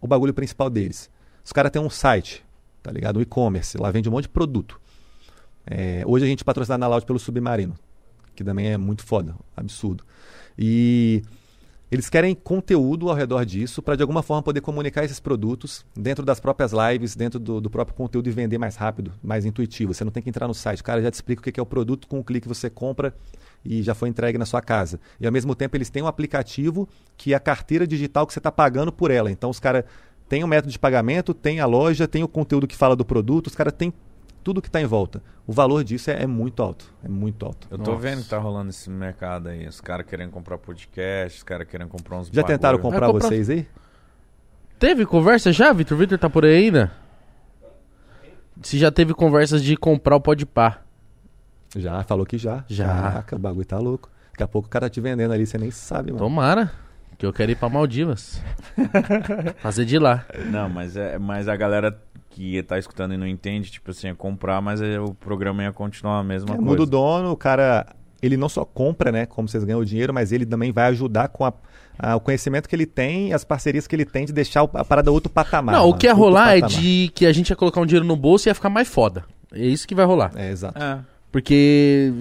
o 0.00 0.06
bagulho 0.06 0.34
principal 0.34 0.68
deles. 0.68 1.10
Os 1.44 1.52
caras 1.52 1.70
têm 1.70 1.80
um 1.80 1.90
site, 1.90 2.44
tá 2.82 2.90
ligado? 2.90 3.18
Um 3.18 3.22
e-commerce, 3.22 3.78
lá 3.78 3.90
vende 3.90 4.08
um 4.08 4.12
monte 4.12 4.24
de 4.24 4.30
produto. 4.30 4.80
É, 5.66 6.02
hoje 6.06 6.24
a 6.24 6.28
gente 6.28 6.42
é 6.42 6.44
patrocinado 6.44 6.80
na 6.80 6.88
Loud 6.88 7.06
pelo 7.06 7.18
Submarino, 7.18 7.74
que 8.34 8.44
também 8.44 8.72
é 8.72 8.76
muito 8.76 9.04
foda, 9.04 9.34
absurdo. 9.56 10.04
E 10.58 11.22
Eles 11.94 12.10
querem 12.10 12.34
conteúdo 12.34 13.08
ao 13.08 13.14
redor 13.14 13.44
disso 13.44 13.80
para 13.80 13.94
de 13.94 14.02
alguma 14.02 14.20
forma 14.20 14.42
poder 14.42 14.60
comunicar 14.60 15.04
esses 15.04 15.20
produtos 15.20 15.86
dentro 15.94 16.24
das 16.24 16.40
próprias 16.40 16.72
lives, 16.72 17.14
dentro 17.14 17.38
do, 17.38 17.60
do 17.60 17.70
próprio 17.70 17.96
conteúdo 17.96 18.28
e 18.28 18.32
vender 18.32 18.58
mais 18.58 18.74
rápido, 18.74 19.12
mais 19.22 19.44
intuitivo. 19.44 19.94
Você 19.94 20.02
não 20.02 20.10
tem 20.10 20.20
que 20.20 20.28
entrar 20.28 20.48
no 20.48 20.54
site, 20.54 20.80
o 20.80 20.84
cara 20.84 21.00
já 21.00 21.08
te 21.08 21.14
explica 21.14 21.40
o 21.40 21.52
que 21.52 21.60
é 21.60 21.62
o 21.62 21.66
produto 21.66 22.08
com 22.08 22.18
um 22.18 22.22
clique 22.22 22.48
você 22.48 22.68
compra 22.68 23.14
e 23.64 23.82
já 23.82 23.94
foi 23.94 24.08
entregue 24.08 24.38
na 24.38 24.46
sua 24.46 24.60
casa. 24.60 25.00
E 25.18 25.26
ao 25.26 25.32
mesmo 25.32 25.54
tempo 25.54 25.76
eles 25.76 25.90
têm 25.90 26.02
um 26.02 26.06
aplicativo 26.06 26.88
que 27.16 27.32
é 27.32 27.36
a 27.36 27.40
carteira 27.40 27.86
digital 27.86 28.26
que 28.26 28.32
você 28.32 28.38
está 28.38 28.52
pagando 28.52 28.92
por 28.92 29.10
ela. 29.10 29.30
Então 29.30 29.50
os 29.50 29.58
caras 29.58 29.84
têm 30.28 30.44
o 30.44 30.48
método 30.48 30.72
de 30.72 30.78
pagamento, 30.78 31.32
tem 31.32 31.60
a 31.60 31.66
loja, 31.66 32.06
tem 32.06 32.22
o 32.22 32.28
conteúdo 32.28 32.66
que 32.66 32.76
fala 32.76 32.94
do 32.94 33.04
produto, 33.04 33.46
os 33.46 33.54
caras 33.54 33.72
têm 33.72 33.92
tudo 34.42 34.60
que 34.60 34.68
está 34.68 34.80
em 34.80 34.86
volta. 34.86 35.22
O 35.46 35.52
valor 35.52 35.82
disso 35.82 36.10
é, 36.10 36.22
é, 36.22 36.26
muito 36.26 36.62
alto. 36.62 36.92
É 37.02 37.08
muito 37.08 37.44
alto. 37.44 37.66
Eu 37.70 37.78
tô 37.78 37.92
Nossa. 37.92 38.02
vendo 38.02 38.22
que 38.22 38.28
tá 38.28 38.38
rolando 38.38 38.70
esse 38.70 38.88
mercado 38.90 39.48
aí. 39.48 39.66
Os 39.66 39.80
caras 39.80 40.06
querendo 40.06 40.30
comprar 40.30 40.58
podcast, 40.58 41.38
os 41.38 41.42
caras 41.42 41.66
querendo 41.66 41.88
comprar 41.88 42.18
uns 42.18 42.28
Já 42.28 42.42
bagulho. 42.42 42.46
tentaram 42.46 42.78
comprar, 42.78 43.06
comprar 43.06 43.28
vocês 43.28 43.48
aí? 43.50 43.66
Teve 44.78 45.06
conversa 45.06 45.50
já, 45.50 45.72
Vitor? 45.72 45.96
Vitor 45.96 46.18
tá 46.18 46.28
por 46.28 46.44
aí 46.44 46.64
ainda? 46.64 46.92
Se 48.62 48.78
já 48.78 48.90
teve 48.90 49.14
conversas 49.14 49.62
de 49.62 49.76
comprar 49.76 50.16
o 50.16 50.20
Podpah. 50.20 50.83
Já, 51.76 52.02
falou 52.02 52.24
que 52.24 52.38
já. 52.38 52.64
Já. 52.68 52.86
Caraca, 52.86 53.36
o 53.36 53.38
bagulho 53.38 53.66
tá 53.66 53.78
louco. 53.78 54.10
Daqui 54.32 54.42
a 54.42 54.48
pouco 54.48 54.66
o 54.66 54.70
cara 54.70 54.86
tá 54.86 54.90
te 54.90 55.00
vendendo 55.00 55.32
ali, 55.32 55.46
você 55.46 55.58
nem 55.58 55.70
sabe, 55.70 56.10
mano. 56.10 56.24
Tomara. 56.24 56.70
Que 57.16 57.24
eu 57.24 57.32
quero 57.32 57.52
ir 57.52 57.56
pra 57.56 57.68
Maldivas. 57.68 58.42
Fazer 59.58 59.84
de 59.84 59.98
lá. 59.98 60.24
Não, 60.46 60.68
mas, 60.68 60.96
é, 60.96 61.18
mas 61.18 61.48
a 61.48 61.54
galera 61.54 61.96
que 62.30 62.60
tá 62.64 62.78
escutando 62.78 63.14
e 63.14 63.16
não 63.16 63.26
entende, 63.26 63.70
tipo 63.70 63.92
assim, 63.92 64.08
é 64.08 64.14
comprar, 64.14 64.60
mas 64.60 64.80
é, 64.80 64.98
o 64.98 65.14
programa 65.14 65.62
ia 65.62 65.72
continuar 65.72 66.18
a 66.18 66.24
mesma 66.24 66.50
é, 66.50 66.56
coisa. 66.56 66.64
Muda 66.64 66.82
o 66.82 66.86
dono, 66.86 67.30
o 67.30 67.36
cara, 67.36 67.86
ele 68.20 68.36
não 68.36 68.48
só 68.48 68.64
compra, 68.64 69.12
né, 69.12 69.24
como 69.24 69.48
vocês 69.48 69.62
ganham 69.62 69.78
o 69.78 69.84
dinheiro, 69.84 70.12
mas 70.12 70.32
ele 70.32 70.44
também 70.44 70.72
vai 70.72 70.86
ajudar 70.86 71.28
com 71.28 71.44
a, 71.44 71.52
a, 71.96 72.16
o 72.16 72.20
conhecimento 72.20 72.68
que 72.68 72.74
ele 72.74 72.86
tem, 72.86 73.32
as 73.32 73.44
parcerias 73.44 73.86
que 73.86 73.94
ele 73.94 74.04
tem 74.04 74.26
de 74.26 74.32
deixar 74.32 74.68
a 74.74 74.84
parada 74.84 75.12
outro 75.12 75.30
patamar. 75.30 75.76
Não, 75.76 75.82
mano, 75.82 75.94
o 75.94 75.96
que 75.96 76.06
ia 76.06 76.12
rolar 76.12 76.58
é 76.58 76.60
de 76.62 77.08
que 77.14 77.24
a 77.24 77.32
gente 77.32 77.50
ia 77.50 77.56
colocar 77.56 77.80
um 77.80 77.86
dinheiro 77.86 78.04
no 78.04 78.16
bolso 78.16 78.48
e 78.48 78.50
ia 78.50 78.54
ficar 78.54 78.68
mais 78.68 78.88
foda. 78.88 79.24
É 79.52 79.64
isso 79.64 79.86
que 79.86 79.94
vai 79.94 80.04
rolar. 80.04 80.32
É, 80.34 80.50
exato. 80.50 80.82
É. 80.82 80.98
Porque 81.34 82.12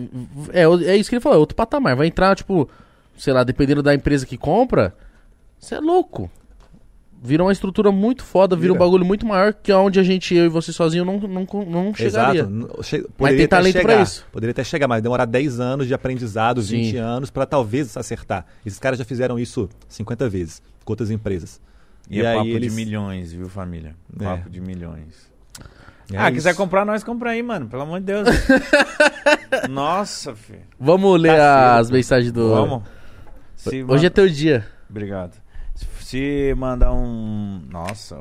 é, 0.51 0.63
é 0.63 0.97
isso 0.97 1.07
que 1.07 1.15
ele 1.15 1.21
falou, 1.21 1.37
é 1.37 1.39
outro 1.39 1.55
patamar. 1.55 1.95
Vai 1.95 2.07
entrar, 2.07 2.35
tipo, 2.35 2.67
sei 3.15 3.31
lá, 3.31 3.43
dependendo 3.43 3.83
da 3.83 3.93
empresa 3.93 4.25
que 4.25 4.35
compra, 4.35 4.91
você 5.59 5.75
é 5.75 5.79
louco. 5.79 6.31
Vira 7.21 7.43
uma 7.43 7.51
estrutura 7.51 7.91
muito 7.91 8.23
foda, 8.23 8.55
vira, 8.55 8.69
vira, 8.69 8.73
um 8.73 8.77
bagulho 8.79 9.05
muito 9.05 9.23
maior 9.23 9.53
que 9.53 9.71
onde 9.71 9.99
a 9.99 10.03
gente, 10.03 10.33
eu 10.33 10.45
e 10.45 10.49
você 10.49 10.73
sozinho, 10.73 11.05
não, 11.05 11.19
não, 11.19 11.47
não 11.63 11.93
chegaria. 11.93 12.41
Exato. 12.41 12.83
Che 12.83 13.05
mas 13.19 13.37
tem 13.37 13.47
talento 13.47 13.73
chegar, 13.73 13.93
pra 13.93 14.01
isso. 14.01 14.25
Poderia 14.31 14.49
até 14.51 14.63
chegar, 14.63 14.87
mas 14.87 15.03
demorar 15.03 15.25
10 15.25 15.59
anos 15.59 15.85
de 15.85 15.93
aprendizado, 15.93 16.63
Sim. 16.63 16.77
20 16.77 16.97
anos, 16.97 17.29
para 17.29 17.45
talvez 17.45 17.95
acertar. 17.95 18.47
Esses 18.65 18.79
caras 18.79 18.97
já 18.97 19.05
fizeram 19.05 19.37
isso 19.37 19.69
50 19.89 20.27
vezes 20.27 20.59
com 20.83 20.91
outras 20.91 21.11
empresas. 21.11 21.61
E, 22.09 22.17
e 22.17 22.21
é 22.21 22.33
papo 22.33 22.47
eles... 22.47 22.71
de 22.71 22.83
milhões, 22.83 23.31
viu, 23.31 23.47
família? 23.47 23.95
É. 24.19 24.23
Papo 24.23 24.49
de 24.49 24.59
milhões. 24.59 25.31
É 26.11 26.17
ah, 26.17 26.23
isso. 26.23 26.33
quiser 26.33 26.55
comprar, 26.55 26.85
nós 26.85 27.03
compra 27.03 27.31
aí, 27.31 27.41
mano. 27.41 27.67
Pelo 27.67 27.83
amor 27.83 27.99
de 27.99 28.07
Deus. 28.07 28.27
Nossa, 29.69 30.35
filho. 30.35 30.61
Vamos 30.79 31.19
ler 31.19 31.37
tá 31.37 31.77
as 31.77 31.89
mensagens 31.89 32.31
do. 32.31 32.49
Vamos. 32.49 32.83
Se 33.55 33.83
Hoje 33.83 33.85
manda... 33.85 34.07
é 34.07 34.09
teu 34.09 34.29
dia. 34.29 34.67
Obrigado. 34.89 35.41
Se 36.01 36.53
mandar 36.57 36.91
um. 36.93 37.61
Nossa. 37.69 38.17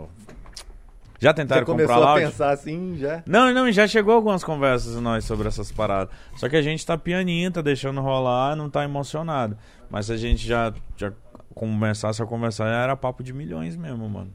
Já 1.18 1.32
tentaram 1.32 1.60
Você 1.60 1.66
comprar 1.66 1.86
começou 1.86 2.08
a 2.08 2.14
pensar 2.16 2.50
assim, 2.50 2.96
já? 2.98 3.22
Não, 3.24 3.54
não, 3.54 3.70
já 3.70 3.86
chegou 3.86 4.12
algumas 4.12 4.42
conversas 4.42 5.00
nós 5.00 5.24
sobre 5.24 5.46
essas 5.46 5.70
paradas. 5.70 6.12
Só 6.36 6.48
que 6.48 6.56
a 6.56 6.62
gente 6.62 6.84
tá 6.84 6.98
pianinho, 6.98 7.48
tá 7.48 7.62
deixando 7.62 8.00
rolar, 8.00 8.56
não 8.56 8.68
tá 8.68 8.82
emocionado. 8.82 9.56
Mas 9.88 10.06
se 10.06 10.12
a 10.12 10.16
gente 10.16 10.44
já, 10.44 10.72
já 10.96 11.12
começasse 11.54 12.20
a 12.20 12.26
conversar, 12.26 12.66
era 12.66 12.96
papo 12.96 13.22
de 13.22 13.32
milhões 13.32 13.76
mesmo, 13.76 14.08
mano. 14.08 14.32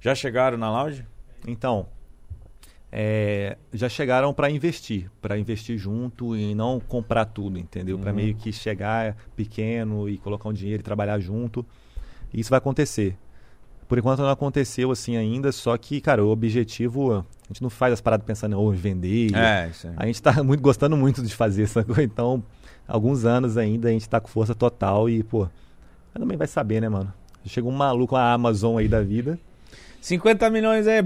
Já 0.00 0.14
chegaram 0.14 0.56
na 0.56 0.70
loja? 0.70 1.04
Então, 1.44 1.88
é, 2.90 3.56
já 3.72 3.88
chegaram 3.88 4.32
para 4.32 4.50
investir, 4.50 5.10
para 5.20 5.38
investir 5.38 5.76
junto 5.76 6.34
e 6.36 6.54
não 6.54 6.80
comprar 6.80 7.26
tudo, 7.26 7.58
entendeu? 7.58 7.96
Uhum. 7.96 8.02
Para 8.02 8.12
meio 8.12 8.34
que 8.34 8.52
chegar 8.52 9.16
pequeno 9.36 10.08
e 10.08 10.16
colocar 10.18 10.48
um 10.48 10.52
dinheiro 10.52 10.80
e 10.80 10.84
trabalhar 10.84 11.18
junto. 11.18 11.64
Isso 12.32 12.50
vai 12.50 12.58
acontecer. 12.58 13.16
Por 13.86 13.98
enquanto 13.98 14.20
não 14.20 14.28
aconteceu 14.28 14.90
assim 14.90 15.16
ainda, 15.16 15.50
só 15.50 15.76
que, 15.78 16.00
cara, 16.00 16.22
o 16.22 16.28
objetivo, 16.28 17.14
a 17.14 17.24
gente 17.48 17.62
não 17.62 17.70
faz 17.70 17.94
as 17.94 18.00
paradas 18.00 18.26
pensando 18.26 18.52
em 18.52 18.56
oh, 18.56 18.70
vender. 18.70 19.34
É, 19.34 19.70
A 19.96 20.06
gente 20.06 20.16
está 20.16 20.32
muito, 20.44 20.60
gostando 20.60 20.96
muito 20.96 21.22
de 21.22 21.34
fazer 21.34 21.62
essa 21.64 21.82
coisa, 21.82 22.02
então, 22.02 22.42
alguns 22.86 23.24
anos 23.24 23.56
ainda 23.56 23.88
a 23.88 23.92
gente 23.92 24.02
está 24.02 24.20
com 24.20 24.28
força 24.28 24.54
total 24.54 25.08
e, 25.08 25.22
pô, 25.22 25.48
também 26.12 26.36
vai 26.36 26.46
saber, 26.46 26.80
né, 26.80 26.88
mano? 26.88 27.12
Chega 27.46 27.66
um 27.66 27.72
maluco, 27.72 28.14
a 28.14 28.32
Amazon 28.32 28.76
aí 28.76 28.88
da 28.88 29.00
vida. 29.00 29.38
50 30.00 30.48
milhões 30.50 30.86
é. 30.86 31.02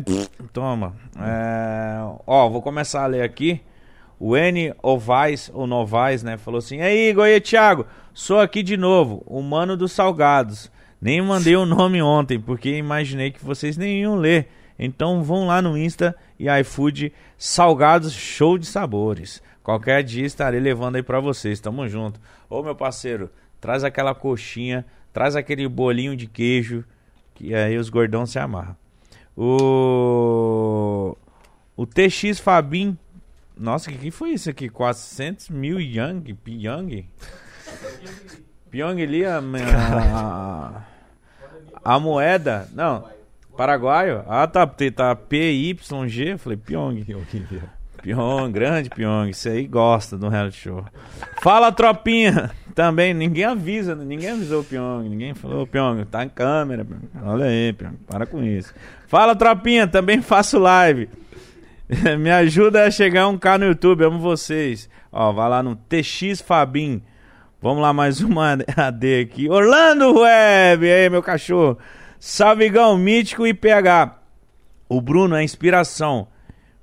Toma. 0.53 0.95
É... 1.19 1.99
Ó, 2.27 2.49
vou 2.49 2.63
começar 2.63 3.05
a 3.05 3.07
ler 3.07 3.23
aqui. 3.23 3.61
O 4.19 4.37
N 4.37 4.73
Ovais, 4.83 5.51
ou 5.53 5.67
Novais, 5.67 6.23
né? 6.23 6.37
Falou 6.37 6.59
assim: 6.59 6.81
aí, 6.81 7.13
e 7.13 7.41
Thiago, 7.41 7.87
sou 8.15 8.39
aqui 8.39 8.63
de 8.63 8.77
novo, 8.77 9.23
o 9.27 9.43
mano 9.43 9.77
dos 9.77 9.93
salgados. 9.93 10.71
Nem 11.01 11.21
mandei 11.21 11.57
o 11.57 11.67
nome 11.67 12.01
ontem, 12.01 12.39
porque 12.39 12.77
imaginei 12.77 13.33
que 13.33 13.45
vocês 13.45 13.77
nem 13.77 14.03
iam 14.03 14.15
ler. 14.15 14.49
Então 14.79 15.23
vão 15.23 15.47
lá 15.47 15.61
no 15.61 15.77
Insta 15.77 16.15
e 16.39 16.49
iFood 16.61 17.13
Salgados 17.37 18.13
Show 18.13 18.57
de 18.57 18.67
Sabores. 18.67 19.43
Qualquer 19.63 20.03
dia 20.03 20.25
estarei 20.25 20.61
levando 20.61 20.97
aí 20.97 21.03
para 21.03 21.21
vocês. 21.21 21.61
Tamo 21.61 21.89
junto. 21.89 22.21
Ô 22.49 22.63
meu 22.63 22.75
parceiro, 22.75 23.31
traz 23.61 23.83
aquela 23.83 24.15
coxinha, 24.15 24.85
traz 25.13 25.35
aquele 25.35 25.69
bolinho 25.69 26.17
de 26.17 26.27
queijo, 26.27 26.85
que 27.35 27.55
aí 27.55 27.77
os 27.77 27.89
gordão 27.89 28.27
se 28.27 28.39
amarram. 28.39 28.77
O 29.37 31.17
o 31.77 31.87
TX 31.87 32.39
Fabim. 32.39 32.97
Nossa, 33.57 33.91
o 33.91 33.93
que, 33.93 33.99
que 33.99 34.11
foi 34.11 34.31
isso 34.31 34.51
aqui? 34.51 34.69
400 34.69 35.49
mil 35.49 35.81
Yang? 35.81 36.35
Pyong? 36.35 37.09
Pyong 38.71 39.03
ali, 39.03 39.25
a, 39.25 39.39
a, 39.39 40.83
a 41.97 42.01
moeda. 42.01 42.69
Não. 42.73 43.09
Paraguaio? 43.57 44.25
Ah, 44.27 44.47
tá. 44.47 44.67
Tá 44.67 45.15
PYG. 45.15 46.39
Falei, 46.39 46.57
Pyong. 46.57 47.05
Pyong, 48.03 48.51
grande 48.51 48.91
Pyong. 48.91 49.31
Isso 49.31 49.49
aí 49.49 49.67
gosta 49.67 50.19
do 50.19 50.29
reality 50.29 50.59
show. 50.59 50.85
Fala, 51.41 51.71
tropinha. 51.71 52.51
Também, 52.75 53.15
ninguém 53.15 53.45
avisa, 53.45 53.95
ninguém 53.95 54.31
avisou 54.31 54.61
o 54.63 54.65
Pyong. 54.65 55.09
Ninguém 55.09 55.35
falou, 55.35 55.67
Pyong, 55.67 56.05
tá 56.05 56.25
em 56.25 56.29
câmera. 56.29 56.85
Olha 57.23 57.47
aí, 57.47 57.73
Pyong, 57.73 57.97
para 58.07 58.27
com 58.27 58.43
isso. 58.43 58.75
Fala, 59.07 59.37
tropinha. 59.37 59.87
Também 59.87 60.21
faço 60.21 60.59
live. 60.59 61.09
Me 62.19 62.31
ajuda 62.31 62.85
a 62.85 62.91
chegar 62.91 63.29
um 63.29 63.39
K 63.39 63.59
no 63.59 63.67
YouTube. 63.67 64.05
Amo 64.05 64.19
vocês. 64.19 64.91
Ó, 65.13 65.33
vai 65.33 65.49
lá 65.49 65.63
no 65.63 65.77
TX 65.77 66.41
Fabim. 66.41 67.03
Vamos 67.61 67.81
lá, 67.81 67.93
mais 67.93 68.21
uma 68.21 68.59
AD 68.77 69.21
aqui. 69.21 69.49
Orlando 69.49 70.19
Web, 70.19 70.91
aí, 70.91 71.09
meu 71.09 71.23
cachorro. 71.23 71.79
Salvigão, 72.19 72.99
Mítico 72.99 73.47
e 73.47 73.55
PH. 73.55 74.19
O 74.89 75.01
Bruno 75.01 75.37
é 75.37 75.45
inspiração. 75.45 76.27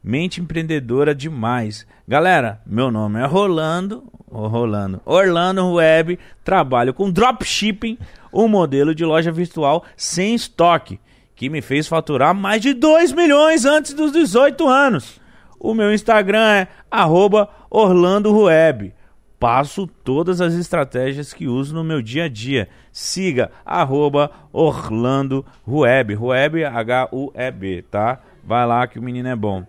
Mente 0.10 0.42
empreendedora 0.42 1.14
demais. 1.14 1.86
Galera, 2.08 2.60
meu 2.66 2.90
nome 2.90 3.20
é 3.20 3.28
Rolando. 3.28 4.12
Oh, 4.28 4.48
Rolando. 4.48 5.00
Orlando 5.06 5.74
Web. 5.74 6.18
Trabalho 6.44 6.96
com 6.96 7.12
dropshipping, 7.12 7.96
um 8.34 8.48
modelo 8.48 8.96
de 8.96 9.06
loja 9.06 9.32
virtual 9.32 9.86
sem 9.96 10.34
estoque, 10.34 11.00
que 11.36 11.48
me 11.48 11.62
fez 11.62 11.88
faturar 11.88 12.34
mais 12.34 12.60
de 12.60 12.74
2 12.74 13.12
milhões 13.12 13.66
antes 13.66 13.94
dos 13.94 14.12
18 14.12 14.68
anos. 14.68 15.22
O 15.60 15.76
meu 15.76 15.94
Instagram 15.94 16.54
é 16.54 16.68
Orlando 17.70 18.36
Web 18.36 18.96
passo 19.40 19.88
todas 20.04 20.42
as 20.42 20.54
estratégias 20.56 21.32
que 21.34 21.48
uso 21.48 21.74
no 21.74 21.84
meu 21.84 22.02
dia 22.02 22.26
a 22.26 22.28
dia. 22.28 22.68
Siga 22.92 23.52
arroba 23.64 24.30
Orlando 24.52 25.46
H-U-E-B, 26.66 27.84
tá? 27.84 28.20
Vai 28.44 28.66
lá 28.66 28.88
que 28.88 29.00
o 29.00 29.02
menino 29.02 29.30
é 29.30 29.36
bom. 29.36 29.66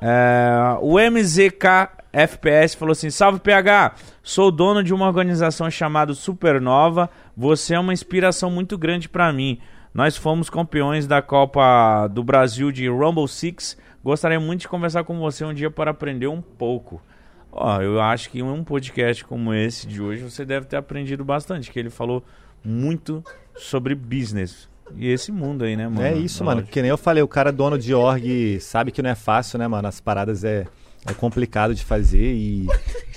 É, 0.00 0.76
o 0.80 0.98
MZK 0.98 1.98
FPS 2.12 2.76
falou 2.76 2.92
assim: 2.92 3.10
Salve 3.10 3.40
PH, 3.40 3.94
sou 4.22 4.50
dono 4.50 4.82
de 4.82 4.94
uma 4.94 5.06
organização 5.06 5.70
chamada 5.70 6.14
Supernova. 6.14 7.10
Você 7.36 7.74
é 7.74 7.78
uma 7.78 7.92
inspiração 7.92 8.50
muito 8.50 8.78
grande 8.78 9.08
para 9.08 9.32
mim. 9.32 9.60
Nós 9.92 10.16
fomos 10.16 10.48
campeões 10.48 11.06
da 11.06 11.20
Copa 11.20 12.06
do 12.08 12.22
Brasil 12.22 12.70
de 12.70 12.88
Rumble 12.88 13.28
Six. 13.28 13.76
Gostaria 14.02 14.38
muito 14.38 14.60
de 14.60 14.68
conversar 14.68 15.04
com 15.04 15.18
você 15.18 15.44
um 15.44 15.52
dia 15.52 15.70
para 15.70 15.90
aprender 15.90 16.28
um 16.28 16.40
pouco. 16.40 17.02
Ó, 17.50 17.80
eu 17.80 18.00
acho 18.00 18.30
que 18.30 18.38
em 18.38 18.42
um 18.42 18.62
podcast 18.62 19.24
como 19.24 19.52
esse 19.52 19.86
de 19.86 20.00
hoje 20.00 20.22
você 20.22 20.44
deve 20.44 20.66
ter 20.66 20.76
aprendido 20.76 21.24
bastante, 21.24 21.70
que 21.70 21.78
ele 21.78 21.90
falou 21.90 22.22
muito 22.64 23.24
sobre 23.56 23.94
business. 23.94 24.68
E 24.96 25.10
esse 25.10 25.30
mundo 25.30 25.64
aí, 25.64 25.76
né, 25.76 25.86
mano? 25.88 26.02
É 26.02 26.14
isso, 26.14 26.42
mano. 26.44 26.62
Que 26.62 26.80
nem 26.80 26.90
eu 26.90 26.98
falei, 26.98 27.22
o 27.22 27.28
cara 27.28 27.52
dono 27.52 27.78
de 27.78 27.94
org 27.94 28.58
sabe 28.60 28.90
que 28.90 29.02
não 29.02 29.10
é 29.10 29.14
fácil, 29.14 29.58
né, 29.58 29.68
mano? 29.68 29.86
As 29.88 30.00
paradas 30.00 30.44
é, 30.44 30.66
é 31.06 31.12
complicado 31.14 31.74
de 31.74 31.84
fazer 31.84 32.34
e, 32.34 32.66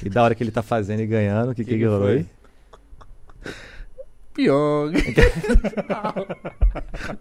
e 0.04 0.10
da 0.10 0.24
hora 0.24 0.36
que 0.36 0.44
ele 0.44 0.52
tá 0.52 0.62
fazendo 0.62 1.02
e 1.02 1.08
ganhando, 1.08 1.52
o 1.52 1.56
que, 1.56 1.64
que, 1.64 1.72
que, 1.72 1.78
que 1.80 1.86
rolou 1.86 2.10
aí? 2.10 2.26
Pyong. 4.34 4.94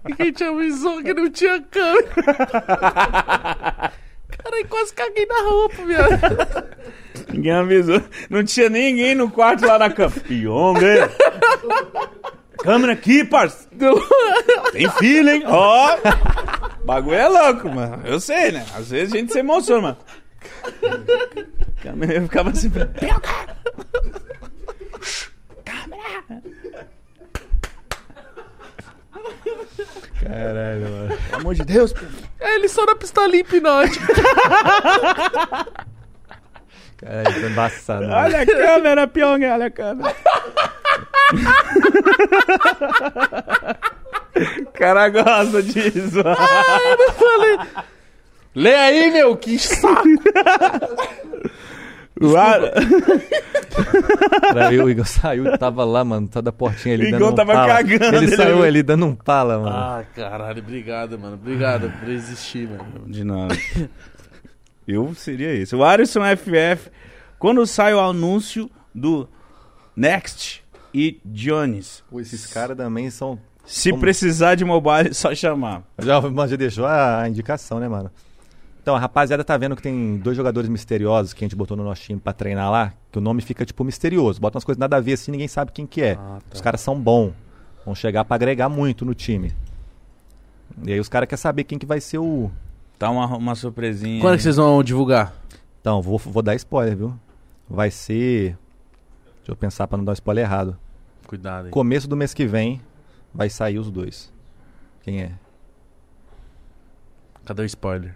Ninguém 0.06 0.32
te 0.32 0.44
avisou 0.44 1.02
que 1.02 1.12
não 1.12 1.28
tinha 1.30 1.60
câmera. 1.60 2.06
Caralho, 4.28 4.68
quase 4.68 4.94
caguei 4.94 5.26
na 5.26 5.42
roupa, 5.42 5.84
viado. 5.84 6.10
Ninguém 7.32 7.52
avisou. 7.52 8.00
Não 8.28 8.44
tinha 8.44 8.68
ninguém 8.68 9.14
no 9.14 9.30
quarto 9.30 9.66
lá 9.66 9.78
na 9.78 9.90
cama. 9.90 10.10
Pyong, 10.10 10.78
Câmera 12.62 12.92
aqui, 12.92 13.24
parça. 13.24 13.68
Tem 14.72 14.90
fila, 14.92 15.32
hein? 15.32 15.42
Ó. 15.46 15.96
Bagulho 16.84 17.16
é 17.16 17.28
louco, 17.28 17.68
mano. 17.68 18.06
Eu 18.06 18.20
sei, 18.20 18.52
né? 18.52 18.64
Às 18.74 18.90
vezes 18.90 19.14
a 19.14 19.16
gente 19.16 19.32
se 19.32 19.38
emociona, 19.38 19.82
mano. 19.82 19.98
Câmera, 21.82 22.14
Eu 22.14 22.22
ficava 22.22 22.50
assim. 22.50 22.70
Câmera! 22.70 23.10
Caralho, 30.22 30.90
mano. 30.90 31.16
Pelo 31.28 31.40
amor 31.40 31.54
de 31.54 31.64
Deus, 31.64 31.92
pô. 31.92 32.00
É, 32.38 32.54
ele 32.56 32.68
só 32.68 32.84
na 32.84 32.94
pistolinha 32.94 33.40
hipnótica. 33.40 34.06
Caralho, 37.00 37.32
foi 37.32 37.50
embaçado. 37.50 38.02
mano. 38.06 38.14
Olha 38.14 38.42
a 38.42 38.46
câmera, 38.46 39.06
Pyong, 39.08 39.44
olha 39.46 39.66
a 39.66 39.70
câmera. 39.70 40.14
O 44.66 44.70
cara 44.78 45.08
gosta 45.08 45.62
disso. 45.62 46.22
Lê 48.54 48.74
aí, 48.74 49.10
meu, 49.12 49.36
que 49.36 49.58
saco. 49.58 50.02
O 52.22 52.36
Ar- 52.36 52.60
eu, 54.74 54.84
o 54.84 54.90
Igor 54.90 55.06
saiu, 55.06 55.56
tava 55.56 55.86
lá, 55.86 56.04
mano, 56.04 56.28
tá 56.28 56.42
da 56.42 56.52
portinha 56.52 56.94
ali 56.94 57.06
Igor 57.08 57.18
dando 57.18 57.32
um 57.32 57.34
tava 57.34 57.52
pala. 57.54 57.66
cagando, 57.68 58.04
Ele 58.04 58.16
ele 58.26 58.36
saiu 58.36 58.62
ali 58.62 58.82
dando 58.82 59.06
um 59.06 59.14
pala, 59.14 59.58
mano. 59.58 59.74
Ah, 59.74 60.04
caralho, 60.14 60.58
obrigado, 60.58 61.18
mano. 61.18 61.36
Obrigado 61.36 61.90
por 61.98 62.10
existir, 62.10 62.68
mano. 62.68 62.84
De 63.06 63.24
nada. 63.24 63.56
Eu 64.90 65.14
seria 65.14 65.52
esse. 65.54 65.74
O 65.74 65.84
Arisson 65.84 66.20
FF, 66.36 66.90
quando 67.38 67.66
sai 67.66 67.94
o 67.94 68.00
anúncio 68.00 68.70
do 68.94 69.28
Next 69.94 70.64
e 70.92 71.20
Jones, 71.24 72.02
Pô, 72.10 72.20
esses 72.20 72.46
caras 72.46 72.76
também 72.76 73.10
são... 73.10 73.38
se 73.64 73.90
Como? 73.90 74.00
precisar 74.00 74.54
de 74.54 74.64
mobile, 74.64 75.10
é 75.10 75.12
só 75.12 75.34
chamar. 75.34 75.82
Já, 75.98 76.20
mas 76.20 76.50
já 76.50 76.56
deixou 76.56 76.86
a, 76.86 77.28
indicação, 77.28 77.78
né, 77.78 77.88
mano? 77.88 78.10
Então, 78.82 78.96
a 78.96 78.98
rapaziada 78.98 79.44
tá 79.44 79.56
vendo 79.56 79.76
que 79.76 79.82
tem 79.82 80.16
dois 80.16 80.36
jogadores 80.36 80.68
misteriosos 80.68 81.34
que 81.34 81.44
a 81.44 81.46
gente 81.46 81.54
botou 81.54 81.76
no 81.76 81.84
nosso 81.84 82.02
time 82.02 82.18
pra 82.18 82.32
treinar 82.32 82.70
lá, 82.70 82.94
que 83.12 83.18
o 83.18 83.20
nome 83.20 83.42
fica, 83.42 83.64
tipo, 83.64 83.84
misterioso. 83.84 84.40
Bota 84.40 84.56
umas 84.56 84.64
coisas 84.64 84.80
nada 84.80 84.96
a 84.96 85.00
ver 85.00 85.12
assim, 85.12 85.30
ninguém 85.30 85.48
sabe 85.48 85.70
quem 85.70 85.86
que 85.86 86.02
é. 86.02 86.12
Ah, 86.12 86.38
tá. 86.48 86.54
Os 86.54 86.60
caras 86.60 86.80
são 86.80 86.98
bons. 86.98 87.32
Vão 87.84 87.94
chegar 87.94 88.24
pra 88.24 88.34
agregar 88.36 88.68
muito 88.68 89.04
no 89.04 89.14
time. 89.14 89.52
E 90.82 90.92
aí 90.92 90.98
os 91.00 91.08
caras 91.08 91.28
querem 91.28 91.40
saber 91.40 91.64
quem 91.64 91.78
que 91.78 91.86
vai 91.86 92.00
ser 92.00 92.18
o... 92.18 92.50
Tá 93.00 93.08
uma, 93.08 93.34
uma 93.34 93.54
surpresinha. 93.54 94.20
Quando 94.20 94.34
é 94.34 94.36
que 94.36 94.42
vocês 94.42 94.56
vão 94.56 94.82
divulgar? 94.82 95.32
Então, 95.80 96.02
vou, 96.02 96.18
vou 96.18 96.42
dar 96.42 96.54
spoiler, 96.56 96.94
viu? 96.94 97.18
Vai 97.66 97.90
ser... 97.90 98.58
Deixa 99.38 99.52
eu 99.52 99.56
pensar 99.56 99.88
pra 99.88 99.96
não 99.96 100.04
dar 100.04 100.12
um 100.12 100.12
spoiler 100.12 100.44
errado. 100.44 100.76
Cuidado 101.26 101.64
aí. 101.64 101.70
Começo 101.70 102.06
do 102.06 102.14
mês 102.14 102.34
que 102.34 102.46
vem 102.46 102.78
vai 103.32 103.48
sair 103.48 103.78
os 103.78 103.90
dois. 103.90 104.30
Quem 105.02 105.22
é? 105.22 105.32
Cadê 107.46 107.62
o 107.62 107.64
spoiler? 107.64 108.14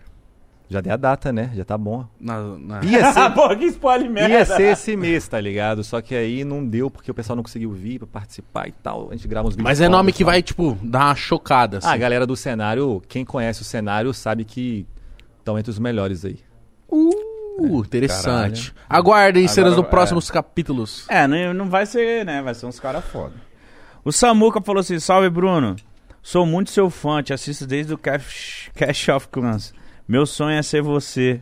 Já 0.74 0.80
dei 0.80 0.92
a 0.92 0.96
data, 0.96 1.32
né? 1.32 1.52
Já 1.54 1.64
tá 1.64 1.78
bom. 1.78 2.04
Na, 2.20 2.42
na... 2.58 2.84
Ia 2.84 3.12
ser, 3.14 3.30
Pô, 3.30 3.48
que 3.56 3.66
spoiler 3.66 4.10
merda. 4.10 4.34
ia 4.34 4.44
ser 4.44 4.72
esse 4.72 4.96
mês, 4.96 5.28
tá 5.28 5.40
ligado? 5.40 5.84
Só 5.84 6.00
que 6.00 6.16
aí 6.16 6.42
não 6.42 6.66
deu 6.66 6.90
porque 6.90 7.08
o 7.08 7.14
pessoal 7.14 7.36
não 7.36 7.44
conseguiu 7.44 7.70
vir 7.70 8.00
pra 8.00 8.08
participar 8.08 8.66
e 8.66 8.72
tal. 8.72 9.08
A 9.10 9.12
gente 9.14 9.28
grava 9.28 9.46
uns 9.46 9.52
vídeos. 9.54 9.62
Mas 9.62 9.80
é 9.80 9.88
nome 9.88 10.12
que 10.12 10.24
tal. 10.24 10.32
vai, 10.32 10.42
tipo, 10.42 10.76
dar 10.82 11.06
uma 11.06 11.14
chocada, 11.14 11.78
assim. 11.78 11.86
Ah, 11.86 11.92
a 11.92 11.96
galera 11.96 12.26
do 12.26 12.34
cenário, 12.34 13.00
quem 13.08 13.24
conhece 13.24 13.62
o 13.62 13.64
cenário 13.64 14.12
sabe 14.12 14.44
que 14.44 14.84
estão 15.38 15.56
entre 15.56 15.70
os 15.70 15.78
melhores 15.78 16.24
aí. 16.24 16.40
Uh, 16.90 17.78
interessante. 17.84 18.74
Aguardem 18.90 19.46
cenas 19.46 19.74
Agora, 19.74 19.82
dos 19.82 19.90
próximos 19.90 20.28
capítulos. 20.28 21.06
É, 21.08 21.28
não, 21.28 21.54
não 21.54 21.70
vai 21.70 21.86
ser, 21.86 22.24
né? 22.24 22.42
Vai 22.42 22.54
ser 22.56 22.66
uns 22.66 22.80
caras 22.80 23.04
foda. 23.04 23.34
O 24.04 24.10
Samuca 24.10 24.60
falou 24.60 24.80
assim: 24.80 24.98
Salve, 24.98 25.30
Bruno. 25.30 25.76
Sou 26.20 26.44
muito 26.44 26.70
seu 26.72 26.90
fã, 26.90 27.22
te 27.22 27.32
assisto 27.32 27.64
desde 27.64 27.94
o 27.94 27.98
Cash, 27.98 28.70
Cash 28.74 29.08
of 29.10 29.28
Clans. 29.28 29.72
Meu 30.06 30.26
sonho 30.26 30.58
é 30.58 30.62
ser 30.62 30.82
você, 30.82 31.40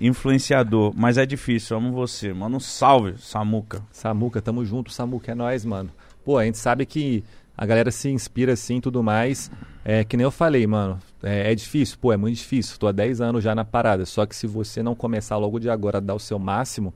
influenciador, 0.00 0.92
mas 0.96 1.16
é 1.18 1.24
difícil, 1.24 1.76
amo 1.76 1.92
você. 1.92 2.32
Um 2.32 2.58
salve, 2.58 3.16
Samuca. 3.16 3.80
Samuca, 3.92 4.42
tamo 4.42 4.64
junto, 4.64 4.92
Samuca, 4.92 5.30
é 5.30 5.34
nóis, 5.36 5.64
mano. 5.64 5.90
Pô, 6.24 6.36
a 6.36 6.44
gente 6.44 6.58
sabe 6.58 6.84
que 6.84 7.22
a 7.56 7.64
galera 7.64 7.92
se 7.92 8.10
inspira 8.10 8.54
assim 8.54 8.78
e 8.78 8.80
tudo 8.80 9.04
mais. 9.04 9.52
É 9.84 10.02
que 10.02 10.16
nem 10.16 10.24
eu 10.24 10.32
falei, 10.32 10.66
mano. 10.66 10.98
É, 11.22 11.52
é 11.52 11.54
difícil, 11.54 11.96
pô, 12.00 12.12
é 12.12 12.16
muito 12.16 12.34
difícil. 12.34 12.76
Tô 12.76 12.88
há 12.88 12.92
10 12.92 13.20
anos 13.20 13.44
já 13.44 13.54
na 13.54 13.64
parada. 13.64 14.04
Só 14.04 14.26
que 14.26 14.34
se 14.34 14.48
você 14.48 14.82
não 14.82 14.96
começar 14.96 15.36
logo 15.36 15.60
de 15.60 15.70
agora 15.70 15.98
a 15.98 16.00
dar 16.00 16.16
o 16.16 16.18
seu 16.18 16.40
máximo, 16.40 16.92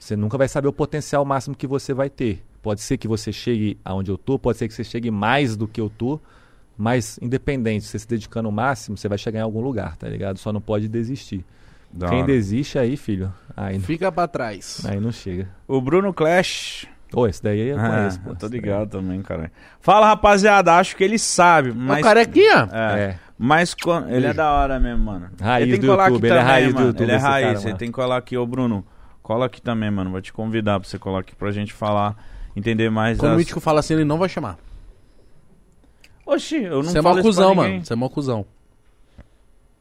você 0.00 0.16
nunca 0.16 0.38
vai 0.38 0.48
saber 0.48 0.68
o 0.68 0.72
potencial 0.72 1.22
máximo 1.22 1.54
que 1.54 1.66
você 1.66 1.92
vai 1.92 2.08
ter. 2.08 2.42
Pode 2.62 2.80
ser 2.80 2.96
que 2.96 3.06
você 3.06 3.30
chegue 3.30 3.78
aonde 3.84 4.10
eu 4.10 4.16
tô, 4.16 4.38
pode 4.38 4.56
ser 4.56 4.68
que 4.68 4.72
você 4.72 4.84
chegue 4.84 5.10
mais 5.10 5.54
do 5.54 5.68
que 5.68 5.82
eu 5.82 5.90
tô, 5.90 6.18
mas 6.78 7.18
independente, 7.20 7.84
você 7.84 7.98
se 7.98 8.06
dedicando 8.08 8.48
o 8.48 8.52
máximo, 8.52 8.96
você 8.96 9.08
vai 9.08 9.18
chegar 9.18 9.40
em 9.40 9.42
algum 9.42 9.60
lugar, 9.60 9.96
tá 9.96 10.08
ligado? 10.08 10.38
Só 10.38 10.52
não 10.52 10.60
pode 10.60 10.88
desistir. 10.88 11.44
Da 11.92 12.08
Quem 12.08 12.18
hora. 12.18 12.26
desiste 12.26 12.78
aí, 12.78 12.96
filho, 12.96 13.32
aí, 13.56 13.78
Fica 13.80 14.12
pra 14.12 14.28
trás. 14.28 14.82
aí 14.86 15.00
não 15.00 15.10
chega. 15.10 15.48
O 15.66 15.80
Bruno 15.80 16.12
Clash. 16.14 16.86
Ô, 17.14 17.26
esse 17.26 17.42
daí 17.42 17.60
eu 17.70 17.78
Ah, 17.80 17.88
conheço, 17.88 18.20
pô. 18.20 18.30
eu 18.30 18.36
tô 18.36 18.46
Esse 18.46 18.50
daí. 18.52 18.60
ligado 18.60 18.90
também, 18.90 19.22
cara. 19.22 19.50
Fala, 19.80 20.06
rapaziada, 20.06 20.74
acho 20.76 20.94
que 20.94 21.02
ele 21.02 21.18
sabe, 21.18 21.72
mas. 21.72 22.00
O 22.00 22.02
carequinha? 22.02 22.68
É. 22.70 23.00
É. 23.00 23.18
Mas 23.38 23.72
quando... 23.72 24.10
ele 24.10 24.26
é 24.26 24.34
da 24.34 24.52
hora 24.52 24.78
mesmo, 24.78 25.02
mano. 25.04 25.30
Raiz 25.40 25.62
ele 25.62 25.72
tem 25.72 25.80
que 25.80 25.86
do 25.86 25.92
colar 25.92 26.08
YouTube, 26.08 26.26
ele 26.26 26.34
é 26.36 26.40
raiz 26.40 26.68
do 26.68 26.74
mano. 26.74 26.86
YouTube, 26.88 27.02
Ele 27.04 27.12
é 27.12 27.16
esse 27.16 27.24
raiz, 27.24 27.46
cara, 27.46 27.58
você 27.58 27.66
mano. 27.68 27.78
tem 27.78 27.88
que 27.88 27.94
colar 27.94 28.16
aqui, 28.18 28.36
ô 28.36 28.46
Bruno. 28.46 28.84
Cola 29.22 29.46
aqui 29.46 29.62
também, 29.62 29.90
mano. 29.90 30.10
Vou 30.10 30.20
te 30.20 30.32
convidar 30.32 30.78
pra 30.80 30.88
você 30.88 30.98
colar 30.98 31.20
aqui 31.20 31.34
pra 31.34 31.50
gente 31.50 31.72
falar, 31.72 32.14
entender 32.54 32.90
mais 32.90 33.16
Quando 33.16 33.32
o. 33.34 33.36
Mítico 33.36 33.60
fala 33.60 33.80
assim, 33.80 33.94
ele 33.94 34.04
não 34.04 34.18
vai 34.18 34.28
chamar. 34.28 34.58
Oxi, 36.28 36.56
eu 36.62 36.82
não 36.82 36.90
Você 36.90 36.98
é 36.98 37.02
falo 37.02 37.14
mó 37.14 37.20
isso 37.20 37.22
pra 37.22 37.30
cuzão, 37.30 37.54
ninguém. 37.54 37.70
mano. 37.72 37.84
Você 37.86 37.92
é 37.92 37.96
mó 37.96 38.08
cuzão. 38.08 38.46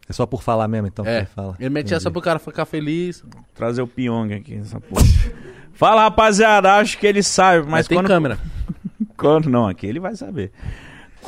É 0.09 0.13
só 0.13 0.25
por 0.25 0.41
falar 0.41 0.67
mesmo, 0.69 0.87
então. 0.87 1.05
É. 1.05 1.25
Fala. 1.25 1.55
Ele 1.59 1.69
mete 1.69 1.93
essa 1.93 2.09
pro 2.09 2.21
cara 2.21 2.39
ficar 2.39 2.65
feliz. 2.65 3.23
Trazer 3.53 3.81
o 3.81 3.87
Pyong 3.87 4.33
aqui 4.33 4.55
nessa 4.55 4.79
porra. 4.79 5.03
Fala, 5.73 6.03
rapaziada, 6.03 6.73
acho 6.75 6.97
que 6.97 7.05
ele 7.05 7.21
sabe, 7.21 7.63
Mas, 7.63 7.71
mas 7.71 7.87
tem 7.87 7.97
quando... 7.97 8.07
câmera. 8.07 8.39
Quando 9.15 9.49
não, 9.49 9.67
aqui 9.67 9.85
ele 9.85 9.99
vai 9.99 10.15
saber. 10.15 10.51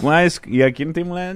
Mas, 0.01 0.39
e 0.47 0.63
aqui 0.63 0.85
não 0.85 0.93
tem 0.93 1.03
mulher. 1.03 1.35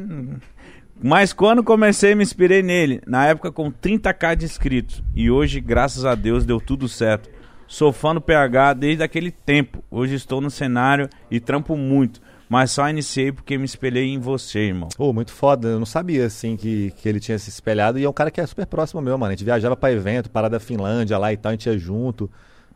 Mas 1.01 1.33
quando 1.33 1.63
comecei, 1.63 2.15
me 2.15 2.23
inspirei 2.23 2.61
nele. 2.63 3.01
Na 3.05 3.25
época 3.25 3.51
com 3.51 3.71
30k 3.71 4.35
de 4.35 4.45
inscritos. 4.45 5.03
E 5.15 5.29
hoje, 5.29 5.59
graças 5.59 6.05
a 6.05 6.15
Deus, 6.15 6.45
deu 6.45 6.61
tudo 6.61 6.87
certo. 6.87 7.29
Sou 7.67 7.91
fã 7.91 8.13
do 8.13 8.21
PH 8.21 8.73
desde 8.73 9.03
aquele 9.03 9.31
tempo. 9.31 9.83
Hoje 9.91 10.13
estou 10.15 10.39
no 10.39 10.49
cenário 10.49 11.09
e 11.29 11.39
trampo 11.39 11.75
muito. 11.75 12.21
Mas 12.53 12.69
só 12.69 12.87
iniciei 12.87 13.31
porque 13.31 13.57
me 13.57 13.65
espelhei 13.65 14.13
em 14.13 14.19
você, 14.19 14.59
irmão. 14.59 14.87
Ô, 14.99 15.11
muito 15.11 15.31
foda. 15.31 15.69
Eu 15.69 15.79
não 15.79 15.87
sabia, 15.87 16.27
assim, 16.27 16.55
que, 16.55 16.91
que 16.91 17.09
ele 17.09 17.19
tinha 17.19 17.39
se 17.39 17.49
espelhado. 17.49 17.97
E 17.97 18.03
é 18.03 18.07
um 18.07 18.13
cara 18.13 18.29
que 18.29 18.39
é 18.39 18.45
super 18.45 18.67
próximo 18.67 19.01
meu, 19.01 19.17
mano. 19.17 19.31
A 19.31 19.35
gente 19.35 19.43
viajava 19.43 19.75
pra 19.75 19.91
evento, 19.91 20.29
parada 20.29 20.57
da 20.57 20.59
Finlândia 20.59 21.17
lá 21.17 21.33
e 21.33 21.37
tal, 21.37 21.49
a 21.49 21.53
gente 21.53 21.65
ia 21.65 21.75
junto. 21.79 22.29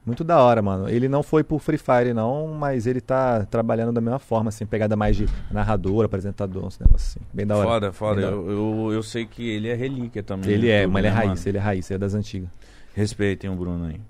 Muito 0.03 0.23
da 0.23 0.41
hora, 0.41 0.64
mano. 0.64 0.89
Ele 0.89 1.07
não 1.07 1.22
foi 1.22 1.43
por 1.43 1.59
Free 1.59 1.77
Fire, 1.77 2.11
não, 2.11 2.47
mas 2.47 2.88
ele 2.88 2.99
tá 2.99 3.45
trabalhando 3.45 3.91
da 3.91 4.01
mesma 4.01 4.17
forma, 4.17 4.49
assim, 4.49 4.65
pegada 4.65 4.95
mais 4.95 5.15
de 5.15 5.30
narrador, 5.51 6.06
apresentador, 6.06 6.65
uns 6.65 6.80
negócios 6.80 7.15
assim. 7.15 7.19
Bem 7.31 7.45
da 7.45 7.56
hora. 7.56 7.67
Foda, 7.67 7.93
foda. 7.93 8.22
Da 8.22 8.27
Eu, 8.30 8.49
eu, 8.49 8.93
eu 8.93 9.03
sei 9.03 9.27
que 9.27 9.47
ele 9.47 9.67
é 9.67 9.75
relíquia 9.75 10.23
também. 10.23 10.49
Ele 10.49 10.65
no 10.65 10.72
é, 10.72 10.77
YouTube, 10.77 10.93
mas 10.93 11.01
ele 11.01 11.07
é 11.07 11.11
né, 11.11 11.15
raiz, 11.15 11.30
mano? 11.30 11.41
ele 11.45 11.57
é 11.59 11.61
raiz, 11.61 11.91
ele 11.91 11.95
é 11.95 11.99
das 11.99 12.15
antigas. 12.15 12.49
Respeitem 12.95 13.47
o 13.47 13.56
Bruno 13.56 13.85
aí. 13.85 14.01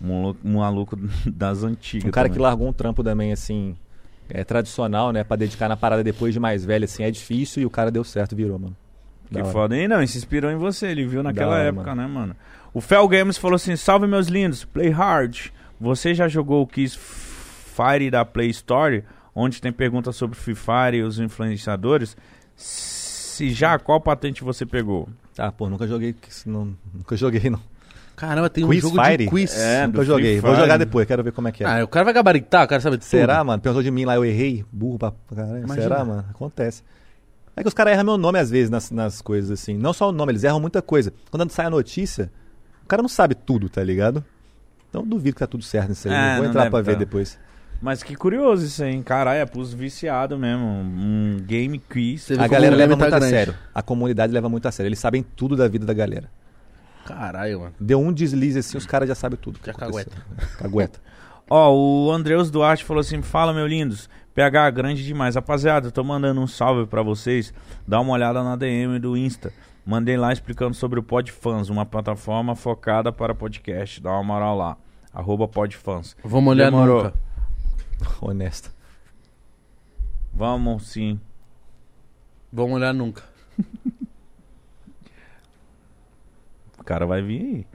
Maluco, 0.00 0.40
maluco 0.42 0.98
das 1.32 1.62
antigas. 1.62 2.08
Um 2.08 2.10
cara 2.10 2.28
que 2.28 2.34
também. 2.34 2.48
largou 2.48 2.66
um 2.66 2.72
trampo 2.72 3.04
também, 3.04 3.32
assim, 3.32 3.76
é 4.30 4.44
tradicional, 4.44 5.12
né, 5.12 5.22
pra 5.24 5.36
dedicar 5.36 5.68
na 5.68 5.76
parada 5.76 6.02
depois 6.04 6.32
de 6.34 6.40
mais 6.40 6.64
velho, 6.64 6.84
assim, 6.84 7.02
é 7.02 7.10
difícil 7.10 7.62
e 7.62 7.66
o 7.66 7.70
cara 7.70 7.90
deu 7.90 8.04
certo, 8.04 8.34
virou, 8.36 8.58
mano. 8.58 8.76
Da 9.30 9.40
Que 9.40 9.44
hora. 9.44 9.52
foda. 9.52 9.76
E 9.76 9.88
não, 9.88 10.02
e 10.02 10.06
se 10.08 10.18
inspirou 10.18 10.50
em 10.50 10.56
você, 10.56 10.86
ele 10.86 11.04
viu 11.06 11.22
naquela 11.22 11.52
hora, 11.56 11.68
época, 11.68 11.94
né, 11.94 12.06
mano? 12.06 12.36
O 12.72 12.80
Fel 12.80 13.08
Games 13.08 13.36
falou 13.38 13.56
assim: 13.56 13.74
salve 13.74 14.06
meus 14.06 14.28
lindos, 14.28 14.64
play 14.64 14.88
hard. 14.90 15.46
Você 15.80 16.14
já 16.14 16.28
jogou 16.28 16.62
o 16.62 16.66
Kiss 16.66 16.96
Fire 16.98 18.10
da 18.10 18.24
Play 18.24 18.50
Store, 18.50 19.02
onde 19.34 19.60
tem 19.60 19.72
perguntas 19.72 20.16
sobre 20.16 20.36
Free 20.36 20.54
Fire 20.54 20.96
e 20.98 21.02
os 21.02 21.18
influenciadores? 21.18 22.16
Se 22.54 23.50
já, 23.50 23.78
qual 23.78 24.00
patente 24.00 24.42
você 24.42 24.64
pegou? 24.64 25.08
Ah, 25.36 25.52
pô, 25.52 25.68
nunca 25.68 25.86
joguei, 25.86 26.14
não, 26.46 26.74
nunca 26.94 27.16
joguei, 27.16 27.50
não. 27.50 27.60
Caramba, 28.16 28.48
tem 28.48 28.64
um 28.64 28.68
Quiz 28.68 28.80
jogo 28.82 28.96
Fire? 29.04 29.16
de 29.24 29.26
quiz. 29.30 29.56
É, 29.58 29.86
nunca 29.86 30.02
joguei. 30.04 30.32
Free 30.32 30.40
Vou 30.40 30.50
Fire. 30.52 30.62
jogar 30.62 30.76
depois, 30.78 31.06
quero 31.06 31.22
ver 31.22 31.32
como 31.32 31.48
é 31.48 31.52
que 31.52 31.62
é. 31.62 31.66
Ah, 31.66 31.84
o 31.84 31.88
cara 31.88 32.04
vai 32.04 32.14
gabaritar, 32.14 32.64
o 32.64 32.68
cara 32.68 32.80
sabe 32.80 32.96
de 32.96 33.02
tudo. 33.02 33.10
Será, 33.10 33.44
mano? 33.44 33.60
Perguntou 33.60 33.82
de 33.82 33.90
mim 33.90 34.04
lá, 34.06 34.14
eu 34.16 34.24
errei. 34.24 34.64
Burro 34.72 34.98
pra 34.98 35.12
caralho. 35.34 35.58
Imagina. 35.64 35.82
Será, 35.82 36.04
mano? 36.04 36.24
Acontece. 36.30 36.82
É 37.54 37.62
que 37.62 37.68
os 37.68 37.74
caras 37.74 37.92
erram 37.92 38.04
meu 38.04 38.18
nome 38.18 38.38
às 38.38 38.50
vezes 38.50 38.70
nas, 38.70 38.90
nas 38.90 39.20
coisas, 39.22 39.50
assim. 39.50 39.76
Não 39.76 39.92
só 39.92 40.08
o 40.08 40.12
nome, 40.12 40.32
eles 40.32 40.44
erram 40.44 40.58
muita 40.60 40.80
coisa. 40.82 41.12
Quando 41.30 41.50
sai 41.50 41.66
a 41.66 41.70
notícia, 41.70 42.30
o 42.84 42.86
cara 42.88 43.02
não 43.02 43.08
sabe 43.08 43.34
tudo, 43.34 43.68
tá 43.68 43.82
ligado? 43.84 44.24
Então 44.88 45.02
eu 45.02 45.06
duvido 45.06 45.34
que 45.34 45.40
tá 45.40 45.46
tudo 45.46 45.62
certo 45.64 45.90
nisso 45.90 46.08
aí. 46.08 46.14
É, 46.14 46.32
Eu 46.34 46.36
vou 46.38 46.46
entrar 46.46 46.70
pra 46.70 46.80
ver 46.80 46.92
tá. 46.92 46.98
depois. 47.00 47.38
Mas 47.82 48.02
que 48.02 48.14
curioso 48.14 48.64
isso 48.64 48.82
hein? 48.82 49.02
Caralho, 49.02 49.40
é 49.40 49.44
pros 49.46 49.74
viciados 49.74 50.38
mesmo. 50.38 50.64
Um 50.64 51.36
game 51.46 51.78
quiz. 51.78 52.30
A 52.32 52.46
galera 52.48 52.74
leva 52.74 52.94
tá 52.96 53.04
muito 53.04 53.14
a 53.14 53.18
grande. 53.18 53.34
sério. 53.34 53.54
A 53.74 53.82
comunidade 53.82 54.32
leva 54.32 54.48
muito 54.48 54.66
a 54.66 54.72
sério. 54.72 54.88
Eles 54.88 54.98
sabem 54.98 55.22
tudo 55.22 55.54
da 55.54 55.68
vida 55.68 55.84
da 55.84 55.92
galera. 55.92 56.30
Caralho, 57.06 57.60
mano. 57.60 57.74
Deu 57.80 58.00
um 58.00 58.12
deslize 58.12 58.58
assim, 58.58 58.76
os 58.76 58.86
caras 58.86 59.08
já 59.08 59.14
sabem 59.14 59.38
tudo. 59.40 59.58
que 59.58 59.66
Já 59.66 59.72
aconteceu. 59.72 60.12
Cagueta. 60.58 61.00
Ó, 61.48 61.72
o 61.72 62.10
Andreus 62.12 62.50
Duarte 62.50 62.84
falou 62.84 63.00
assim: 63.00 63.22
Fala, 63.22 63.52
meu 63.52 63.66
lindos. 63.66 64.08
PH 64.34 64.70
grande 64.70 65.04
demais. 65.04 65.34
Rapaziada, 65.34 65.86
eu 65.88 65.92
tô 65.92 66.04
mandando 66.04 66.40
um 66.40 66.46
salve 66.46 66.86
pra 66.86 67.02
vocês. 67.02 67.54
Dá 67.88 68.00
uma 68.00 68.12
olhada 68.12 68.42
na 68.44 68.54
DM 68.56 68.98
do 68.98 69.16
Insta. 69.16 69.52
Mandei 69.84 70.16
lá 70.16 70.32
explicando 70.32 70.74
sobre 70.74 70.98
o 70.98 71.02
Podfans, 71.02 71.70
uma 71.70 71.86
plataforma 71.86 72.54
focada 72.54 73.12
para 73.12 73.34
podcast. 73.34 74.00
Dá 74.00 74.10
uma 74.10 74.24
moral 74.24 74.56
lá. 74.56 74.76
Arroba 75.14 75.48
Podfans. 75.48 76.16
Vamos 76.22 76.50
olhar 76.50 76.66
Demorou. 76.66 77.04
nunca. 77.04 77.14
Honesto. 78.20 78.70
Vamos 80.34 80.88
sim. 80.88 81.18
Vamos 82.52 82.76
olhar 82.76 82.92
nunca. 82.92 83.22
O 86.86 86.88
cara 86.88 87.04
vai 87.04 87.20
vir 87.20 87.40
aí. 87.40 87.66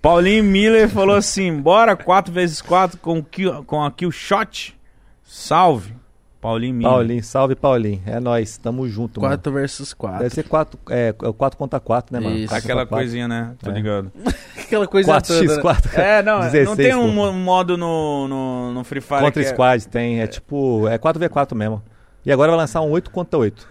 Paulinho 0.00 0.44
Miller 0.44 0.88
falou 0.88 1.16
assim: 1.16 1.52
bora 1.60 1.96
4x4 1.96 2.98
com, 3.02 3.20
kill, 3.20 3.64
com 3.64 3.82
a 3.82 3.90
kill 3.90 4.12
shot. 4.12 4.78
Salve. 5.24 5.92
Paulinho 6.40 6.72
Miller. 6.74 6.92
Paulinho, 6.92 7.24
salve 7.24 7.54
Paulinho. 7.56 8.00
É 8.06 8.18
nóis, 8.20 8.56
tamo 8.56 8.88
junto, 8.88 9.20
mano. 9.20 9.32
4 9.34 9.52
versus 9.52 9.92
4. 9.92 10.18
Deve 10.20 10.34
ser 10.36 10.44
4 10.44 10.78
é, 10.88 11.12
4 11.12 11.58
contra 11.58 11.80
4, 11.80 12.14
né, 12.14 12.20
mano? 12.20 12.36
Isso. 12.36 12.46
Quatro 12.48 12.64
Aquela 12.64 12.86
quatro. 12.86 12.96
coisinha, 12.96 13.26
né? 13.28 13.54
Tô 13.60 13.70
É. 13.70 13.74
ligado. 13.74 14.12
Aquela 14.56 14.86
coisa 14.86 15.20
toda, 15.20 15.40
né? 15.42 15.62
4x4. 15.62 15.98
É, 15.98 16.22
não, 16.22 16.38
não 16.40 16.50
16, 16.50 16.76
tem 16.76 16.94
um 16.96 17.08
pô. 17.08 17.12
mo- 17.12 17.32
modo 17.32 17.76
no, 17.76 18.28
no, 18.28 18.72
no 18.72 18.84
Free 18.84 19.00
Fire. 19.02 19.20
Contra 19.20 19.42
que 19.42 19.48
é- 19.48 19.52
Squad 19.52 19.86
tem, 19.88 20.20
é 20.22 20.26
tipo, 20.28 20.86
é 20.88 20.96
4v4 20.96 21.54
mesmo. 21.56 21.82
E 22.24 22.30
agora 22.32 22.52
vai 22.52 22.60
lançar 22.60 22.80
um 22.80 22.90
8 22.90 23.10
contra 23.10 23.36
8. 23.38 23.68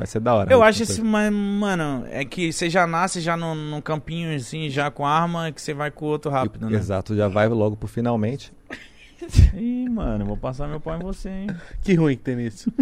Vai 0.00 0.06
ser 0.06 0.18
da 0.18 0.34
hora. 0.34 0.50
Eu 0.50 0.60
8 0.60 0.68
acho 0.68 0.82
esse, 0.82 1.00
8. 1.02 1.04
mas, 1.04 1.30
mano, 1.30 2.06
é 2.10 2.24
que 2.24 2.50
você 2.50 2.70
já 2.70 2.86
nasce 2.86 3.20
já 3.20 3.36
no, 3.36 3.54
no 3.54 3.82
campinho, 3.82 4.34
assim, 4.34 4.70
já 4.70 4.90
com 4.90 5.06
arma, 5.06 5.52
que 5.52 5.60
você 5.60 5.74
vai 5.74 5.90
com 5.90 6.06
o 6.06 6.08
outro 6.08 6.30
rápido, 6.30 6.70
né? 6.70 6.74
Exato, 6.74 7.14
já 7.14 7.28
vai 7.28 7.46
logo 7.48 7.76
pro 7.76 7.86
finalmente. 7.86 8.50
Ih, 9.54 9.90
mano, 9.90 10.24
vou 10.24 10.38
passar 10.38 10.66
meu 10.68 10.80
pau 10.80 10.96
em 10.96 11.00
você, 11.00 11.28
hein? 11.28 11.46
Que 11.84 11.92
ruim 11.92 12.16
que 12.16 12.22
tem 12.22 12.36
nisso. 12.36 12.72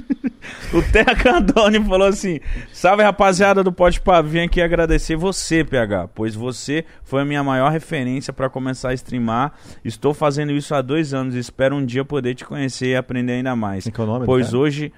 O 0.72 0.80
Terra 0.92 1.14
Candone 1.16 1.84
falou 1.84 2.06
assim: 2.06 2.38
Salve 2.72 3.02
rapaziada 3.02 3.62
do 3.64 3.72
Pode 3.72 4.00
Pá, 4.00 4.22
vim 4.22 4.38
aqui 4.38 4.62
agradecer 4.62 5.16
você, 5.16 5.64
PH, 5.64 6.08
pois 6.14 6.34
você 6.36 6.84
foi 7.02 7.22
a 7.22 7.24
minha 7.24 7.42
maior 7.42 7.70
referência 7.72 8.32
pra 8.32 8.48
começar 8.48 8.90
a 8.90 8.94
streamar. 8.94 9.52
Estou 9.84 10.14
fazendo 10.14 10.52
isso 10.52 10.74
há 10.74 10.80
dois 10.80 11.12
anos 11.12 11.34
e 11.34 11.38
espero 11.38 11.74
um 11.74 11.84
dia 11.84 12.04
poder 12.04 12.34
te 12.34 12.44
conhecer 12.44 12.86
e 12.86 12.96
aprender 12.96 13.32
ainda 13.32 13.56
mais. 13.56 13.84
Como 13.84 13.94
que 13.94 14.00
é 14.00 14.04
o 14.04 14.06
nome 14.06 14.26
Pois 14.26 14.46
cara? 14.46 14.58
hoje 14.58 14.92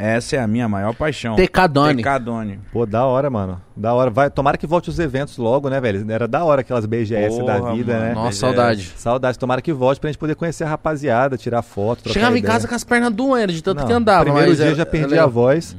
essa 0.00 0.36
é 0.36 0.38
a 0.38 0.46
minha 0.46 0.68
maior 0.68 0.94
paixão. 0.94 1.36
Tecadone. 1.36 1.96
Tecadone. 1.98 2.60
Pô, 2.72 2.86
da 2.86 3.04
hora, 3.04 3.28
mano. 3.28 3.60
Da 3.76 3.92
hora. 3.92 4.10
Vai, 4.10 4.30
tomara 4.30 4.56
que 4.56 4.66
volte 4.66 4.88
os 4.90 4.98
eventos 4.98 5.36
logo, 5.36 5.68
né, 5.68 5.80
velho? 5.80 6.10
Era 6.10 6.26
da 6.26 6.42
hora 6.44 6.62
aquelas 6.62 6.86
BGS 6.86 7.44
da 7.44 7.58
Porra, 7.58 7.74
vida, 7.74 7.92
mano. 7.94 8.04
né? 8.06 8.14
Nossa, 8.14 8.26
BGS. 8.28 8.38
saudade. 8.40 8.92
Saudade. 8.96 9.38
Tomara 9.38 9.60
que 9.62 9.72
volte 9.72 10.00
pra 10.00 10.08
gente 10.08 10.18
poder 10.18 10.34
conhecer 10.34 10.64
a 10.64 10.68
rapaziada, 10.68 11.36
tirar 11.36 11.62
foto, 11.62 12.02
trocar 12.04 12.14
Chegava 12.14 12.36
em 12.36 12.38
ideia. 12.38 12.52
casa 12.54 12.66
com 12.68 12.74
as 12.74 12.84
pernas 12.84 13.12
doendo, 13.12 13.52
de 13.52 13.62
tanto 13.62 13.80
Não, 13.80 13.86
que 13.86 13.92
andava. 13.92 14.24
Primeiro 14.24 14.48
mas 14.48 14.56
dia 14.58 14.66
era- 14.66 14.74
já 14.74 14.86
perdi 14.86 15.14
era- 15.14 15.24
a 15.24 15.26
voz. 15.26 15.76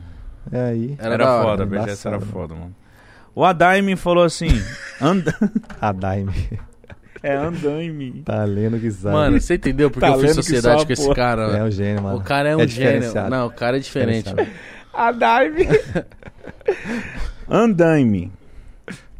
É 0.52 0.62
aí. 0.70 0.96
Era, 1.00 1.14
Era, 1.16 1.26
da 1.26 1.32
hora, 1.36 1.44
foda, 1.50 1.64
a 1.64 1.66
BGS 1.66 2.08
era 2.08 2.20
foda, 2.20 2.54
mano. 2.56 2.76
O 3.34 3.46
Adaime 3.46 3.96
falou 3.96 4.24
assim: 4.24 4.50
anda... 5.02 5.34
A 5.80 5.92
Daime. 5.92 6.60
É 7.24 7.36
Andaime. 7.36 8.24
tá 8.26 8.44
lendo 8.44 8.80
que 8.80 8.90
sabe. 8.92 9.14
Mano, 9.16 9.40
você 9.40 9.56
entendeu 9.56 9.92
porque 9.92 10.06
Tá 10.08 10.14
eu 10.14 10.20
fiz 10.20 10.34
sociedade 10.36 10.86
com 10.86 10.94
esse 10.94 11.14
cara? 11.14 11.44
é 11.58 11.64
um 11.64 11.70
gênio, 11.72 12.02
mano. 12.04 12.18
O 12.18 12.22
cara 12.24 12.50
é 12.50 12.56
um 12.58 12.62
É 12.62 12.68
gênio. 12.68 13.14
Não, 13.30 13.48
o 13.48 13.52
cara 13.52 13.78
é 13.78 13.80
diferente. 13.80 14.34
Adaime. 14.94 15.68
Andaime. 17.50 18.32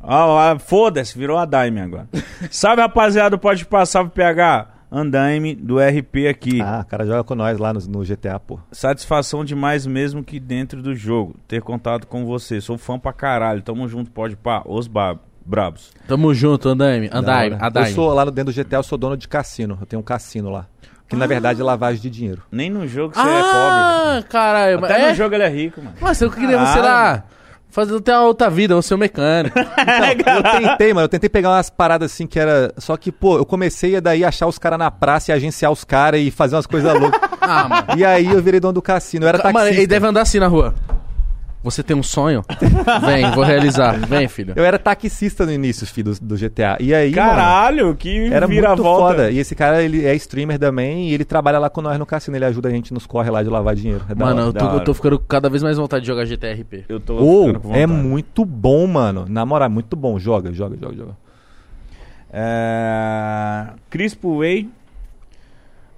Ah, 0.02 0.58
Foda-se, 0.60 1.18
virou 1.18 1.38
Adaime 1.38 1.80
agora. 1.82 2.08
Salve 2.50 2.82
rapaziada, 2.82 3.38
pode 3.38 3.66
passar 3.66 4.00
salve 4.00 4.12
PH. 4.12 4.68
Andaime 4.92 5.56
do 5.56 5.78
RP 5.80 6.28
aqui. 6.30 6.60
Ah, 6.62 6.82
o 6.86 6.90
cara 6.90 7.06
joga 7.06 7.24
com 7.24 7.34
nós 7.36 7.58
lá 7.58 7.72
no, 7.72 7.80
no 7.82 8.04
GTA, 8.04 8.38
pô. 8.40 8.60
Satisfação 8.74 9.46
demais 9.46 9.86
mesmo 9.86 10.22
que 10.24 10.38
dentro 10.40 10.82
do 10.82 10.94
jogo. 10.94 11.36
Ter 11.48 11.62
contato 11.62 12.06
com 12.08 12.26
você. 12.26 12.60
Sou 12.60 12.78
fã 12.78 13.00
pra 13.00 13.14
caralho. 13.14 13.62
Tamo 13.62 13.88
junto, 13.88 14.12
pode 14.12 14.36
pá. 14.36 14.64
Os 14.66 14.88
ba- 14.88 15.18
brabos. 15.46 15.92
Tamo 16.08 16.34
junto, 16.34 16.70
Andaime. 16.70 17.10
Da 17.10 17.20
Andaime. 17.20 17.56
Andaime. 17.62 17.90
Eu 17.90 17.96
sou 17.96 18.14
lá 18.14 18.26
no- 18.26 18.32
dentro 18.32 18.54
do 18.54 18.56
GTA, 18.56 18.78
eu 18.78 18.84
sou 18.84 18.98
dono 18.98 19.16
de 19.18 19.28
cassino. 19.28 19.78
Eu 19.80 19.86
tenho 19.86 20.00
um 20.00 20.04
cassino 20.04 20.50
lá. 20.50 20.66
Que 21.08 21.16
na 21.18 21.28
verdade 21.28 21.60
é 21.60 21.64
lavagem 21.64 22.02
de 22.02 22.10
dinheiro. 22.10 22.42
Nem 22.50 22.70
no 22.70 22.88
jogo 22.88 23.14
você 23.14 23.20
é 23.20 23.24
pobre. 23.24 23.40
Ah, 23.52 24.24
caralho. 24.30 24.80
mas 24.80 24.92
Até 24.92 25.02
é? 25.06 25.10
no 25.10 25.16
jogo 25.16 25.36
ele 25.36 25.44
é 25.44 25.50
rico, 25.50 25.82
mano. 25.82 25.96
Mas 26.00 26.22
eu 26.22 26.32
queria 26.32 26.58
você 26.58 26.80
Caralho. 26.80 26.84
lá. 27.18 27.24
Fazer 27.70 27.96
até 27.98 28.14
uma 28.18 28.28
outra 28.28 28.50
vida, 28.50 28.76
você 28.76 28.94
é 28.94 28.96
um 28.96 29.00
mecânico. 29.00 29.58
Então, 30.14 30.36
eu 30.36 30.44
tentei, 30.44 30.94
mano. 30.94 31.06
Eu 31.06 31.10
tentei 31.10 31.30
pegar 31.30 31.50
umas 31.50 31.70
paradas 31.70 32.12
assim 32.14 32.28
que 32.28 32.38
era. 32.40 32.74
Só 32.78 32.96
que, 32.98 33.12
pô, 33.12 33.38
eu 33.38 33.46
comecei 33.46 33.96
a 33.96 34.00
daí 34.00 34.24
achar 34.26 34.46
os 34.48 34.58
caras 34.58 34.78
na 34.80 34.90
praça 34.92 35.32
e 35.32 35.34
agenciar 35.34 35.72
os 35.72 35.84
caras 35.84 36.20
e 36.22 36.32
fazer 36.32 36.56
umas 36.56 36.66
coisas 36.66 36.98
loucas. 37.00 37.20
ah, 37.42 37.68
mano. 37.68 37.88
E 38.00 38.06
aí 38.06 38.28
eu 38.28 38.42
virei 38.42 38.60
dono 38.60 38.74
do 38.74 38.82
cassino. 38.82 39.24
Eu 39.26 39.30
era 39.30 39.38
Mano, 39.38 39.54
taxista. 39.54 39.76
ele 39.80 39.88
deve 39.88 40.06
andar 40.08 40.22
assim 40.22 40.40
na 40.40 40.48
rua. 40.48 40.74
Você 41.64 41.84
tem 41.84 41.96
um 41.96 42.02
sonho? 42.02 42.44
Vem, 43.06 43.30
vou 43.32 43.44
realizar. 43.44 43.96
Vem, 44.08 44.28
filho. 44.28 44.54
Eu 44.56 44.64
era 44.66 44.80
taxista 44.80 45.46
no 45.46 45.52
início, 45.52 45.86
filho, 45.86 46.14
do, 46.16 46.20
do 46.20 46.36
GTA. 46.36 46.78
E 46.80 46.92
aí, 46.94 47.12
mano, 47.16 47.30
Caralho, 47.30 47.96
que 47.96 48.34
era 48.34 48.48
vira 48.48 48.70
muito 48.70 48.82
volta. 48.82 49.16
foda. 49.16 49.32
E 49.32 49.38
esse 49.38 49.54
cara, 49.54 49.84
ele 49.84 50.04
é 50.04 50.16
streamer 50.16 50.58
também 50.58 51.10
e 51.10 51.14
ele 51.14 51.24
trabalha 51.24 51.60
lá 51.60 51.70
com 51.70 51.82
nós 51.82 52.00
no 52.00 52.06
cassino. 52.06 52.36
Ele 52.36 52.46
ajuda 52.46 52.68
a 52.68 52.72
gente 52.72 52.92
nos 52.94 53.06
corre 53.06 53.30
lá 53.30 53.44
de 53.44 53.50
lavar 53.50 53.76
dinheiro. 53.76 54.04
É 54.10 54.16
Mano, 54.16 54.40
hora. 54.42 54.50
eu 54.50 54.54
tô, 54.54 54.66
eu 54.78 54.80
tô 54.84 54.94
ficando 54.96 55.20
cada 55.20 55.50
vez 55.50 55.62
mais 55.62 55.78
vontade 55.78 56.02
de 56.02 56.08
jogar 56.08 56.26
GTRP. 56.26 56.86
Eu 56.90 57.00
tô 57.00 57.18
com 57.18 57.76
é 57.76 57.86
muito 57.86 58.44
bom, 58.44 58.88
mano. 58.88 59.26
Na 59.30 59.46
moral, 59.46 59.68
é 59.68 59.70
muito 59.70 59.96
bom. 59.96 60.18
Joga, 60.18 60.52
joga, 60.52 60.76
joga, 60.82 60.96
joga. 60.96 61.18
É... 62.34 63.68
Crispo 63.90 64.40
Way. 64.40 64.70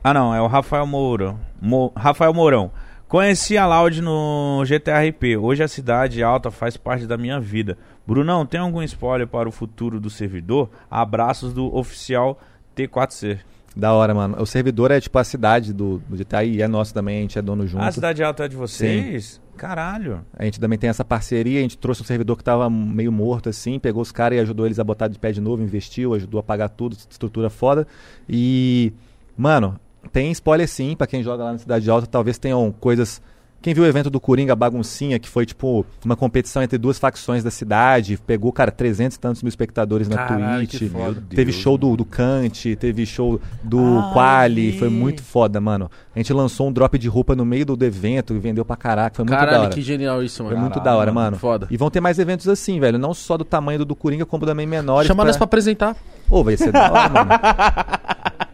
Ah, 0.04 0.14
não, 0.14 0.36
é 0.36 0.42
o 0.42 0.48
Rafael 0.48 0.86
Mourão. 0.86 1.40
Mo- 1.62 1.94
Rafael 1.96 2.34
Mourão. 2.34 2.70
Conheci 3.14 3.56
a 3.60 3.68
Loud 3.68 4.02
no 4.02 4.66
GTRP. 4.66 5.38
Hoje 5.38 5.62
a 5.62 5.68
cidade 5.68 6.24
alta 6.24 6.50
faz 6.50 6.76
parte 6.76 7.06
da 7.06 7.16
minha 7.16 7.40
vida. 7.40 7.78
Brunão, 8.08 8.44
tem 8.44 8.60
algum 8.60 8.82
spoiler 8.82 9.28
para 9.28 9.48
o 9.48 9.52
futuro 9.52 10.00
do 10.00 10.10
servidor? 10.10 10.68
Abraços 10.90 11.54
do 11.54 11.72
oficial 11.76 12.42
T4C. 12.76 13.38
Da 13.76 13.94
hora, 13.94 14.16
mano. 14.16 14.42
O 14.42 14.48
servidor 14.48 14.90
é 14.90 15.00
tipo 15.00 15.16
a 15.20 15.24
cidade 15.24 15.72
do, 15.72 16.00
do 16.10 16.18
GTA 16.18 16.44
e 16.44 16.60
é 16.60 16.68
nosso 16.68 16.92
também, 16.92 17.20
a 17.20 17.22
gente 17.22 17.38
é 17.38 17.42
dono 17.44 17.68
junto. 17.68 17.84
A 17.84 17.92
cidade 17.92 18.24
alta 18.24 18.46
é 18.46 18.48
de 18.48 18.56
vocês? 18.56 19.40
Caralho. 19.58 20.26
A 20.36 20.46
gente 20.46 20.60
também 20.60 20.80
tem 20.80 20.90
essa 20.90 21.06
parceria, 21.06 21.60
a 21.60 21.62
gente 21.62 21.78
trouxe 21.78 22.02
um 22.02 22.06
servidor 22.06 22.36
que 22.36 22.44
tava 22.44 22.68
meio 22.68 23.12
morto 23.12 23.48
assim, 23.48 23.78
pegou 23.78 24.02
os 24.02 24.12
caras 24.12 24.40
e 24.40 24.42
ajudou 24.42 24.66
eles 24.66 24.80
a 24.80 24.84
botar 24.84 25.08
de 25.08 25.20
pé 25.20 25.32
de 25.32 25.40
novo, 25.40 25.62
investiu, 25.62 26.16
ajudou 26.16 26.40
a 26.40 26.44
pagar 26.44 26.70
tudo, 26.70 26.94
estrutura 26.94 27.52
foda. 27.52 27.86
E, 28.28 28.92
mano, 29.38 29.80
tem 30.12 30.32
spoiler 30.32 30.68
sim, 30.68 30.96
pra 30.96 31.08
quem 31.08 31.24
joga 31.24 31.44
lá 31.44 31.52
na 31.54 31.58
Cidade 31.58 31.90
Alta, 31.90 32.08
talvez 32.08 32.38
tenham 32.38 32.74
coisas... 32.80 33.22
Quem 33.62 33.74
viu 33.74 33.86
o 33.86 33.88
evento 33.88 34.10
do 34.10 34.20
Coringa 34.20 34.54
Baguncinha, 34.58 35.18
que 35.18 35.30
foi 35.30 35.46
tipo 35.46 35.86
uma 36.04 36.18
competição 36.18 36.62
entre 36.62 36.78
duas 36.78 37.00
facções 37.00 37.46
da 37.46 37.50
cidade, 37.50 38.20
pegou, 38.28 38.52
cara, 38.52 38.70
300 38.70 39.16
e 39.16 39.20
tantos 39.22 39.42
mil 39.42 39.48
espectadores 39.48 40.10
na 40.10 40.18
Caralho, 40.18 40.68
que 40.68 40.78
Twitch. 40.80 40.92
foda. 40.92 41.24
Teve 41.30 41.46
Deus, 41.46 41.56
show 41.56 41.78
do, 41.78 41.96
do 41.96 42.04
Kant, 42.04 42.76
teve 42.76 43.06
show 43.06 43.40
do 43.64 43.80
Ah, 44.00 44.10
Quali, 44.12 44.78
foi 44.78 44.90
muito 44.90 45.24
foda, 45.24 45.62
mano. 45.62 45.90
A 46.14 46.20
gente 46.20 46.34
lançou 46.34 46.68
um 46.68 46.74
drop 46.74 46.98
de 46.98 47.08
roupa 47.08 47.38
no 47.38 47.46
meio 47.46 47.66
do, 47.66 47.78
do 47.78 47.86
evento 47.86 48.34
e 48.36 48.38
vendeu 48.38 48.66
pra 48.66 48.76
caraca, 48.76 49.16
foi 49.16 49.24
muito 49.24 49.32
da 49.32 49.38
Caralho, 49.46 49.62
hora. 49.64 49.74
que 49.74 49.82
genial 49.82 50.22
isso, 50.22 50.44
Foi 50.44 50.48
mano. 50.48 50.60
muito 50.60 50.74
Caralho, 50.74 50.92
da 50.96 50.98
hora, 51.00 51.12
mano, 51.14 51.26
mano. 51.28 51.38
foda. 51.38 51.66
E 51.72 51.78
vão 51.78 51.90
ter 51.90 52.02
mais 52.02 52.20
eventos 52.20 52.50
assim, 52.50 52.82
velho. 52.82 53.00
Não 53.00 53.14
só 53.14 53.38
do 53.38 53.46
tamanho 53.46 53.80
do 53.80 53.86
do 53.86 53.96
Coringa, 53.96 54.26
como 54.26 54.46
também 54.46 54.68
menores. 54.68 55.08
Chama 55.08 55.24
nós 55.24 55.38
pra 55.38 55.46
apresentar. 55.46 55.96
Pô, 56.28 56.44
vai 56.44 56.58
ser 56.58 56.74
da 56.74 56.92
hora, 56.92 57.10
mano. 57.10 57.30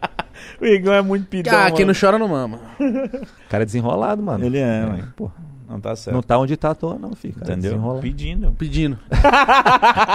O 0.60 0.66
Igor 0.66 0.92
é 0.94 1.00
muito 1.02 1.26
pidão, 1.26 1.58
Ah, 1.58 1.70
quem 1.70 1.84
não 1.86 1.94
chora 1.98 2.18
não 2.18 2.28
mama. 2.28 2.58
Cara 3.48 3.64
desenrolado, 3.64 4.22
mano. 4.22 4.44
Ele 4.44 4.58
é, 4.58 4.82
mano. 4.84 5.12
Pô, 5.16 5.30
não 5.68 5.80
tá 5.80 5.96
certo. 5.96 6.14
Não 6.14 6.22
tá 6.22 6.38
onde 6.38 6.56
tá 6.56 6.70
à 6.70 6.74
toa, 6.74 6.98
não, 6.98 7.12
filho. 7.14 7.34
Cara 7.34 7.52
Entendeu? 7.52 7.70
desenrola. 7.72 8.00
Pedindo. 8.00 8.52
Pedindo. 8.58 8.98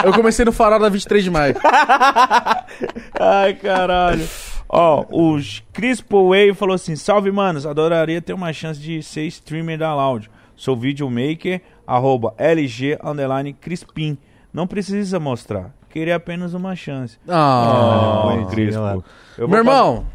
eu 0.04 0.14
comecei 0.14 0.46
no 0.46 0.52
farol 0.52 0.80
da 0.80 0.90
23 0.90 1.24
de 1.24 1.32
maio. 1.32 1.56
Ai, 3.20 3.54
caralho. 3.56 4.28
Ó, 4.68 5.06
o 5.12 5.40
Crispo 5.74 6.30
Way 6.30 6.54
falou 6.54 6.76
assim: 6.76 6.96
Salve, 6.96 7.32
manos. 7.32 7.66
Adoraria 7.66 8.22
ter 8.22 8.34
uma 8.34 8.52
chance 8.54 8.80
de 8.80 9.02
ser 9.04 9.24
streamer 9.28 9.78
da 9.78 9.94
Loud. 9.96 10.30
Sou 10.56 10.76
videomaker, 10.76 11.62
arroba 11.86 12.34
LG 12.38 12.98
underline 13.04 13.54
Crispim. 13.54 14.18
Não 14.54 14.66
precisa 14.66 15.20
mostrar. 15.20 15.72
Queria 15.90 16.16
apenas 16.16 16.54
uma 16.54 16.76
chance. 16.76 17.18
Ah, 17.28 18.24
Oh, 18.42 18.46
Crispo. 18.48 19.04
Meu 19.38 19.58
irmão, 19.60 20.06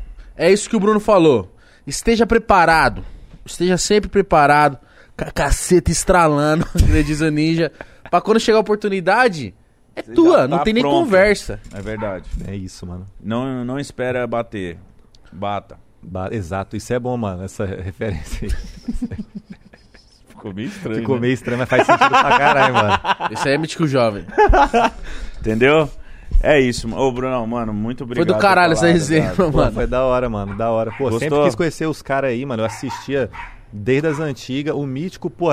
é 0.46 0.52
isso 0.52 0.68
que 0.68 0.76
o 0.76 0.80
Bruno 0.80 1.00
falou. 1.00 1.54
Esteja 1.86 2.26
preparado. 2.26 3.04
Esteja 3.44 3.76
sempre 3.78 4.08
preparado. 4.10 4.78
Com 5.16 5.24
a 5.24 5.30
caceta 5.30 5.90
estralando, 5.90 6.66
nem 6.88 7.04
diz 7.04 7.20
o 7.20 7.30
ninja. 7.30 7.70
Pra 8.10 8.20
quando 8.20 8.40
chegar 8.40 8.58
a 8.58 8.60
oportunidade, 8.62 9.54
é 9.94 10.02
Você 10.02 10.12
tua. 10.12 10.38
já 10.42 10.48
Não 10.48 10.58
tá 10.58 10.64
tem 10.64 10.72
nem 10.74 10.82
pronto. 10.82 11.04
conversa. 11.04 11.60
fazer- 11.64 11.78
É 11.78 11.82
verdade. 11.82 12.24
É 12.46 12.56
isso, 12.56 12.86
mano. 12.86 13.06
Não, 13.22 13.64
não 13.64 13.78
espera 13.78 14.26
bater. 14.26 14.78
Bata. 15.32 15.78
Ba- 16.02 16.28
Exato, 16.32 16.76
isso 16.76 16.92
é 16.94 16.98
bom, 16.98 17.16
mano, 17.16 17.42
essa 17.44 17.64
referência 17.66 18.48
aí. 18.48 19.14
Ficou 20.28 20.54
meio 20.54 20.68
estranho. 20.68 20.98
Ficou 21.00 21.14
né? 21.16 21.20
meio 21.20 21.34
estranho, 21.34 21.58
mas 21.58 21.68
faz 21.68 21.84
sentido 21.86 22.08
pra 22.08 22.38
caralho, 22.38 22.74
mano. 22.74 22.98
Esse 23.30 23.46
aí 23.48 23.54
é 23.54 23.58
mítico 23.58 23.86
jovem. 23.86 24.24
Entendeu? 25.38 25.90
É 26.42 26.60
isso. 26.60 26.88
Ô, 26.94 27.12
Brunão, 27.12 27.46
mano, 27.46 27.72
muito 27.72 28.04
obrigado. 28.04 28.26
Foi 28.26 28.34
do 28.34 28.40
caralho 28.40 28.72
essa 28.72 28.86
resenha. 28.86 29.32
Pô, 29.36 29.50
mano. 29.50 29.72
foi 29.72 29.86
da 29.86 30.04
hora, 30.04 30.28
mano, 30.28 30.56
da 30.56 30.70
hora. 30.70 30.90
Pô, 30.92 31.04
Gostou? 31.04 31.20
sempre 31.20 31.42
quis 31.44 31.54
conhecer 31.54 31.86
os 31.86 32.00
caras 32.02 32.30
aí, 32.30 32.44
mano. 32.46 32.62
Eu 32.62 32.66
assistia 32.66 33.30
desde 33.72 34.08
as 34.08 34.20
antigas. 34.20 34.74
O 34.74 34.86
Mítico, 34.86 35.28
pô. 35.28 35.48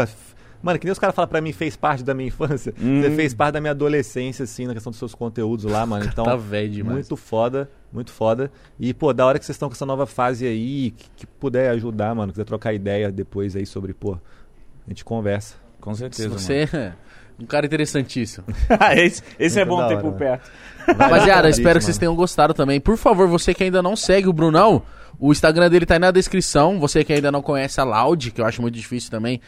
Mano, 0.62 0.80
que 0.80 0.86
nem 0.86 0.92
os 0.92 0.98
caras 1.00 1.16
falam 1.16 1.30
pra 1.30 1.40
mim, 1.40 1.52
fez 1.54 1.76
parte 1.76 2.04
da 2.04 2.14
minha 2.14 2.28
infância. 2.28 2.74
Hum. 2.82 3.02
Você 3.02 3.12
fez 3.12 3.34
parte 3.34 3.54
da 3.54 3.62
minha 3.62 3.72
adolescência, 3.72 4.44
assim, 4.44 4.66
na 4.66 4.74
questão 4.74 4.90
dos 4.90 4.98
seus 4.98 5.14
conteúdos 5.14 5.66
lá, 5.66 5.86
mano. 5.86 6.06
Então, 6.12 6.26
Tá 6.26 6.36
velho 6.36 6.72
demais. 6.72 6.94
muito 6.96 7.16
foda, 7.16 7.70
muito 7.94 8.12
foda. 8.12 8.52
E, 8.80 8.94
pô, 8.94 9.14
da 9.14 9.26
hora 9.26 9.38
que 9.38 9.46
vocês 9.46 9.56
estão 9.56 9.70
com 9.70 9.76
essa 9.76 9.86
nova 9.86 10.06
fase 10.08 10.48
aí, 10.48 10.92
que, 10.92 11.10
que 11.16 11.28
puder 11.28 11.70
ajudar, 11.72 12.16
mano, 12.16 12.32
quiser 12.32 12.44
trocar 12.46 12.74
ideia 12.74 13.12
depois 13.12 13.56
aí 13.56 13.66
sobre, 13.66 13.94
pô, 13.94 14.14
a 14.14 14.90
gente 14.90 15.06
conversa. 15.06 15.56
Com 15.80 15.94
certeza, 15.94 16.30
Você 16.30 16.68
é 16.74 16.94
um 17.40 17.46
cara 17.46 17.66
interessantíssimo. 17.66 18.46
mano. 18.48 18.94
esse 18.98 19.24
esse 19.38 19.60
é 19.60 19.66
bom 19.66 19.88
ter 19.88 20.00
por 20.00 20.12
né? 20.14 20.18
perto. 20.18 20.52
Rapaziada, 20.88 21.50
espero 21.50 21.80
que 21.80 21.86
vocês 21.86 21.98
tenham 21.98 22.16
gostado 22.16 22.54
também. 22.54 22.80
Por 22.80 22.98
favor, 22.98 23.28
você 23.28 23.54
que 23.54 23.64
ainda 23.64 23.82
não 23.82 23.96
segue 23.96 24.28
o 24.28 24.34
Brunão, 24.34 24.84
o 25.20 25.32
Instagram 25.32 25.70
dele 25.70 25.86
tá 25.86 25.96
aí 25.96 26.00
na 26.00 26.12
descrição. 26.12 26.80
Você 26.80 27.04
que 27.04 27.14
ainda 27.14 27.32
não 27.32 27.42
conhece 27.42 27.80
a 27.80 27.84
Loud, 27.84 28.32
que 28.32 28.42
eu 28.42 28.46
acho 28.46 28.62
muito 28.62 28.76
difícil 28.76 29.12
também, 29.12 29.42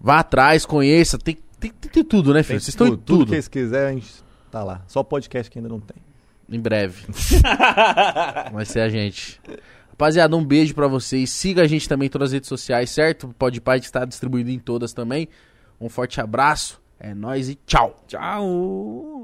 vá 0.00 0.20
atrás, 0.20 0.66
conheça. 0.66 1.18
Tem, 1.18 1.38
tem, 1.58 1.70
tem, 1.70 1.90
tem 1.90 2.04
tudo, 2.04 2.34
né, 2.34 2.42
filho? 2.42 2.58
Tem 2.58 2.64
Vocês 2.64 2.68
estão 2.68 2.86
em 2.86 2.90
tudo, 2.90 3.02
tudo 3.02 3.26
que 3.28 3.34
eles 3.34 3.48
quiserem, 3.48 3.88
a 3.88 4.00
gente 4.00 4.12
tá 4.50 4.62
lá. 4.62 4.82
Só 4.86 5.00
o 5.00 5.04
podcast 5.04 5.50
que 5.50 5.58
ainda 5.58 5.68
não 5.68 5.80
tem. 5.80 5.96
Em 6.48 6.60
breve. 6.60 7.06
Vai 8.52 8.66
ser 8.66 8.80
a 8.80 8.88
gente. 8.88 9.40
Rapaziada, 9.88 10.36
um 10.36 10.44
beijo 10.44 10.74
pra 10.74 10.86
vocês. 10.86 11.30
Siga 11.30 11.62
a 11.62 11.66
gente 11.66 11.88
também 11.88 12.06
em 12.06 12.10
todas 12.10 12.28
as 12.28 12.32
redes 12.34 12.48
sociais, 12.48 12.90
certo? 12.90 13.34
Pode 13.38 13.60
Pai 13.60 13.78
está 13.78 14.04
distribuído 14.04 14.50
em 14.50 14.58
todas 14.58 14.92
também. 14.92 15.28
Um 15.80 15.88
forte 15.88 16.20
abraço. 16.20 16.83
É 16.98 17.14
nóis 17.14 17.48
e 17.48 17.54
tchau. 17.66 17.96
Tchau. 18.06 19.14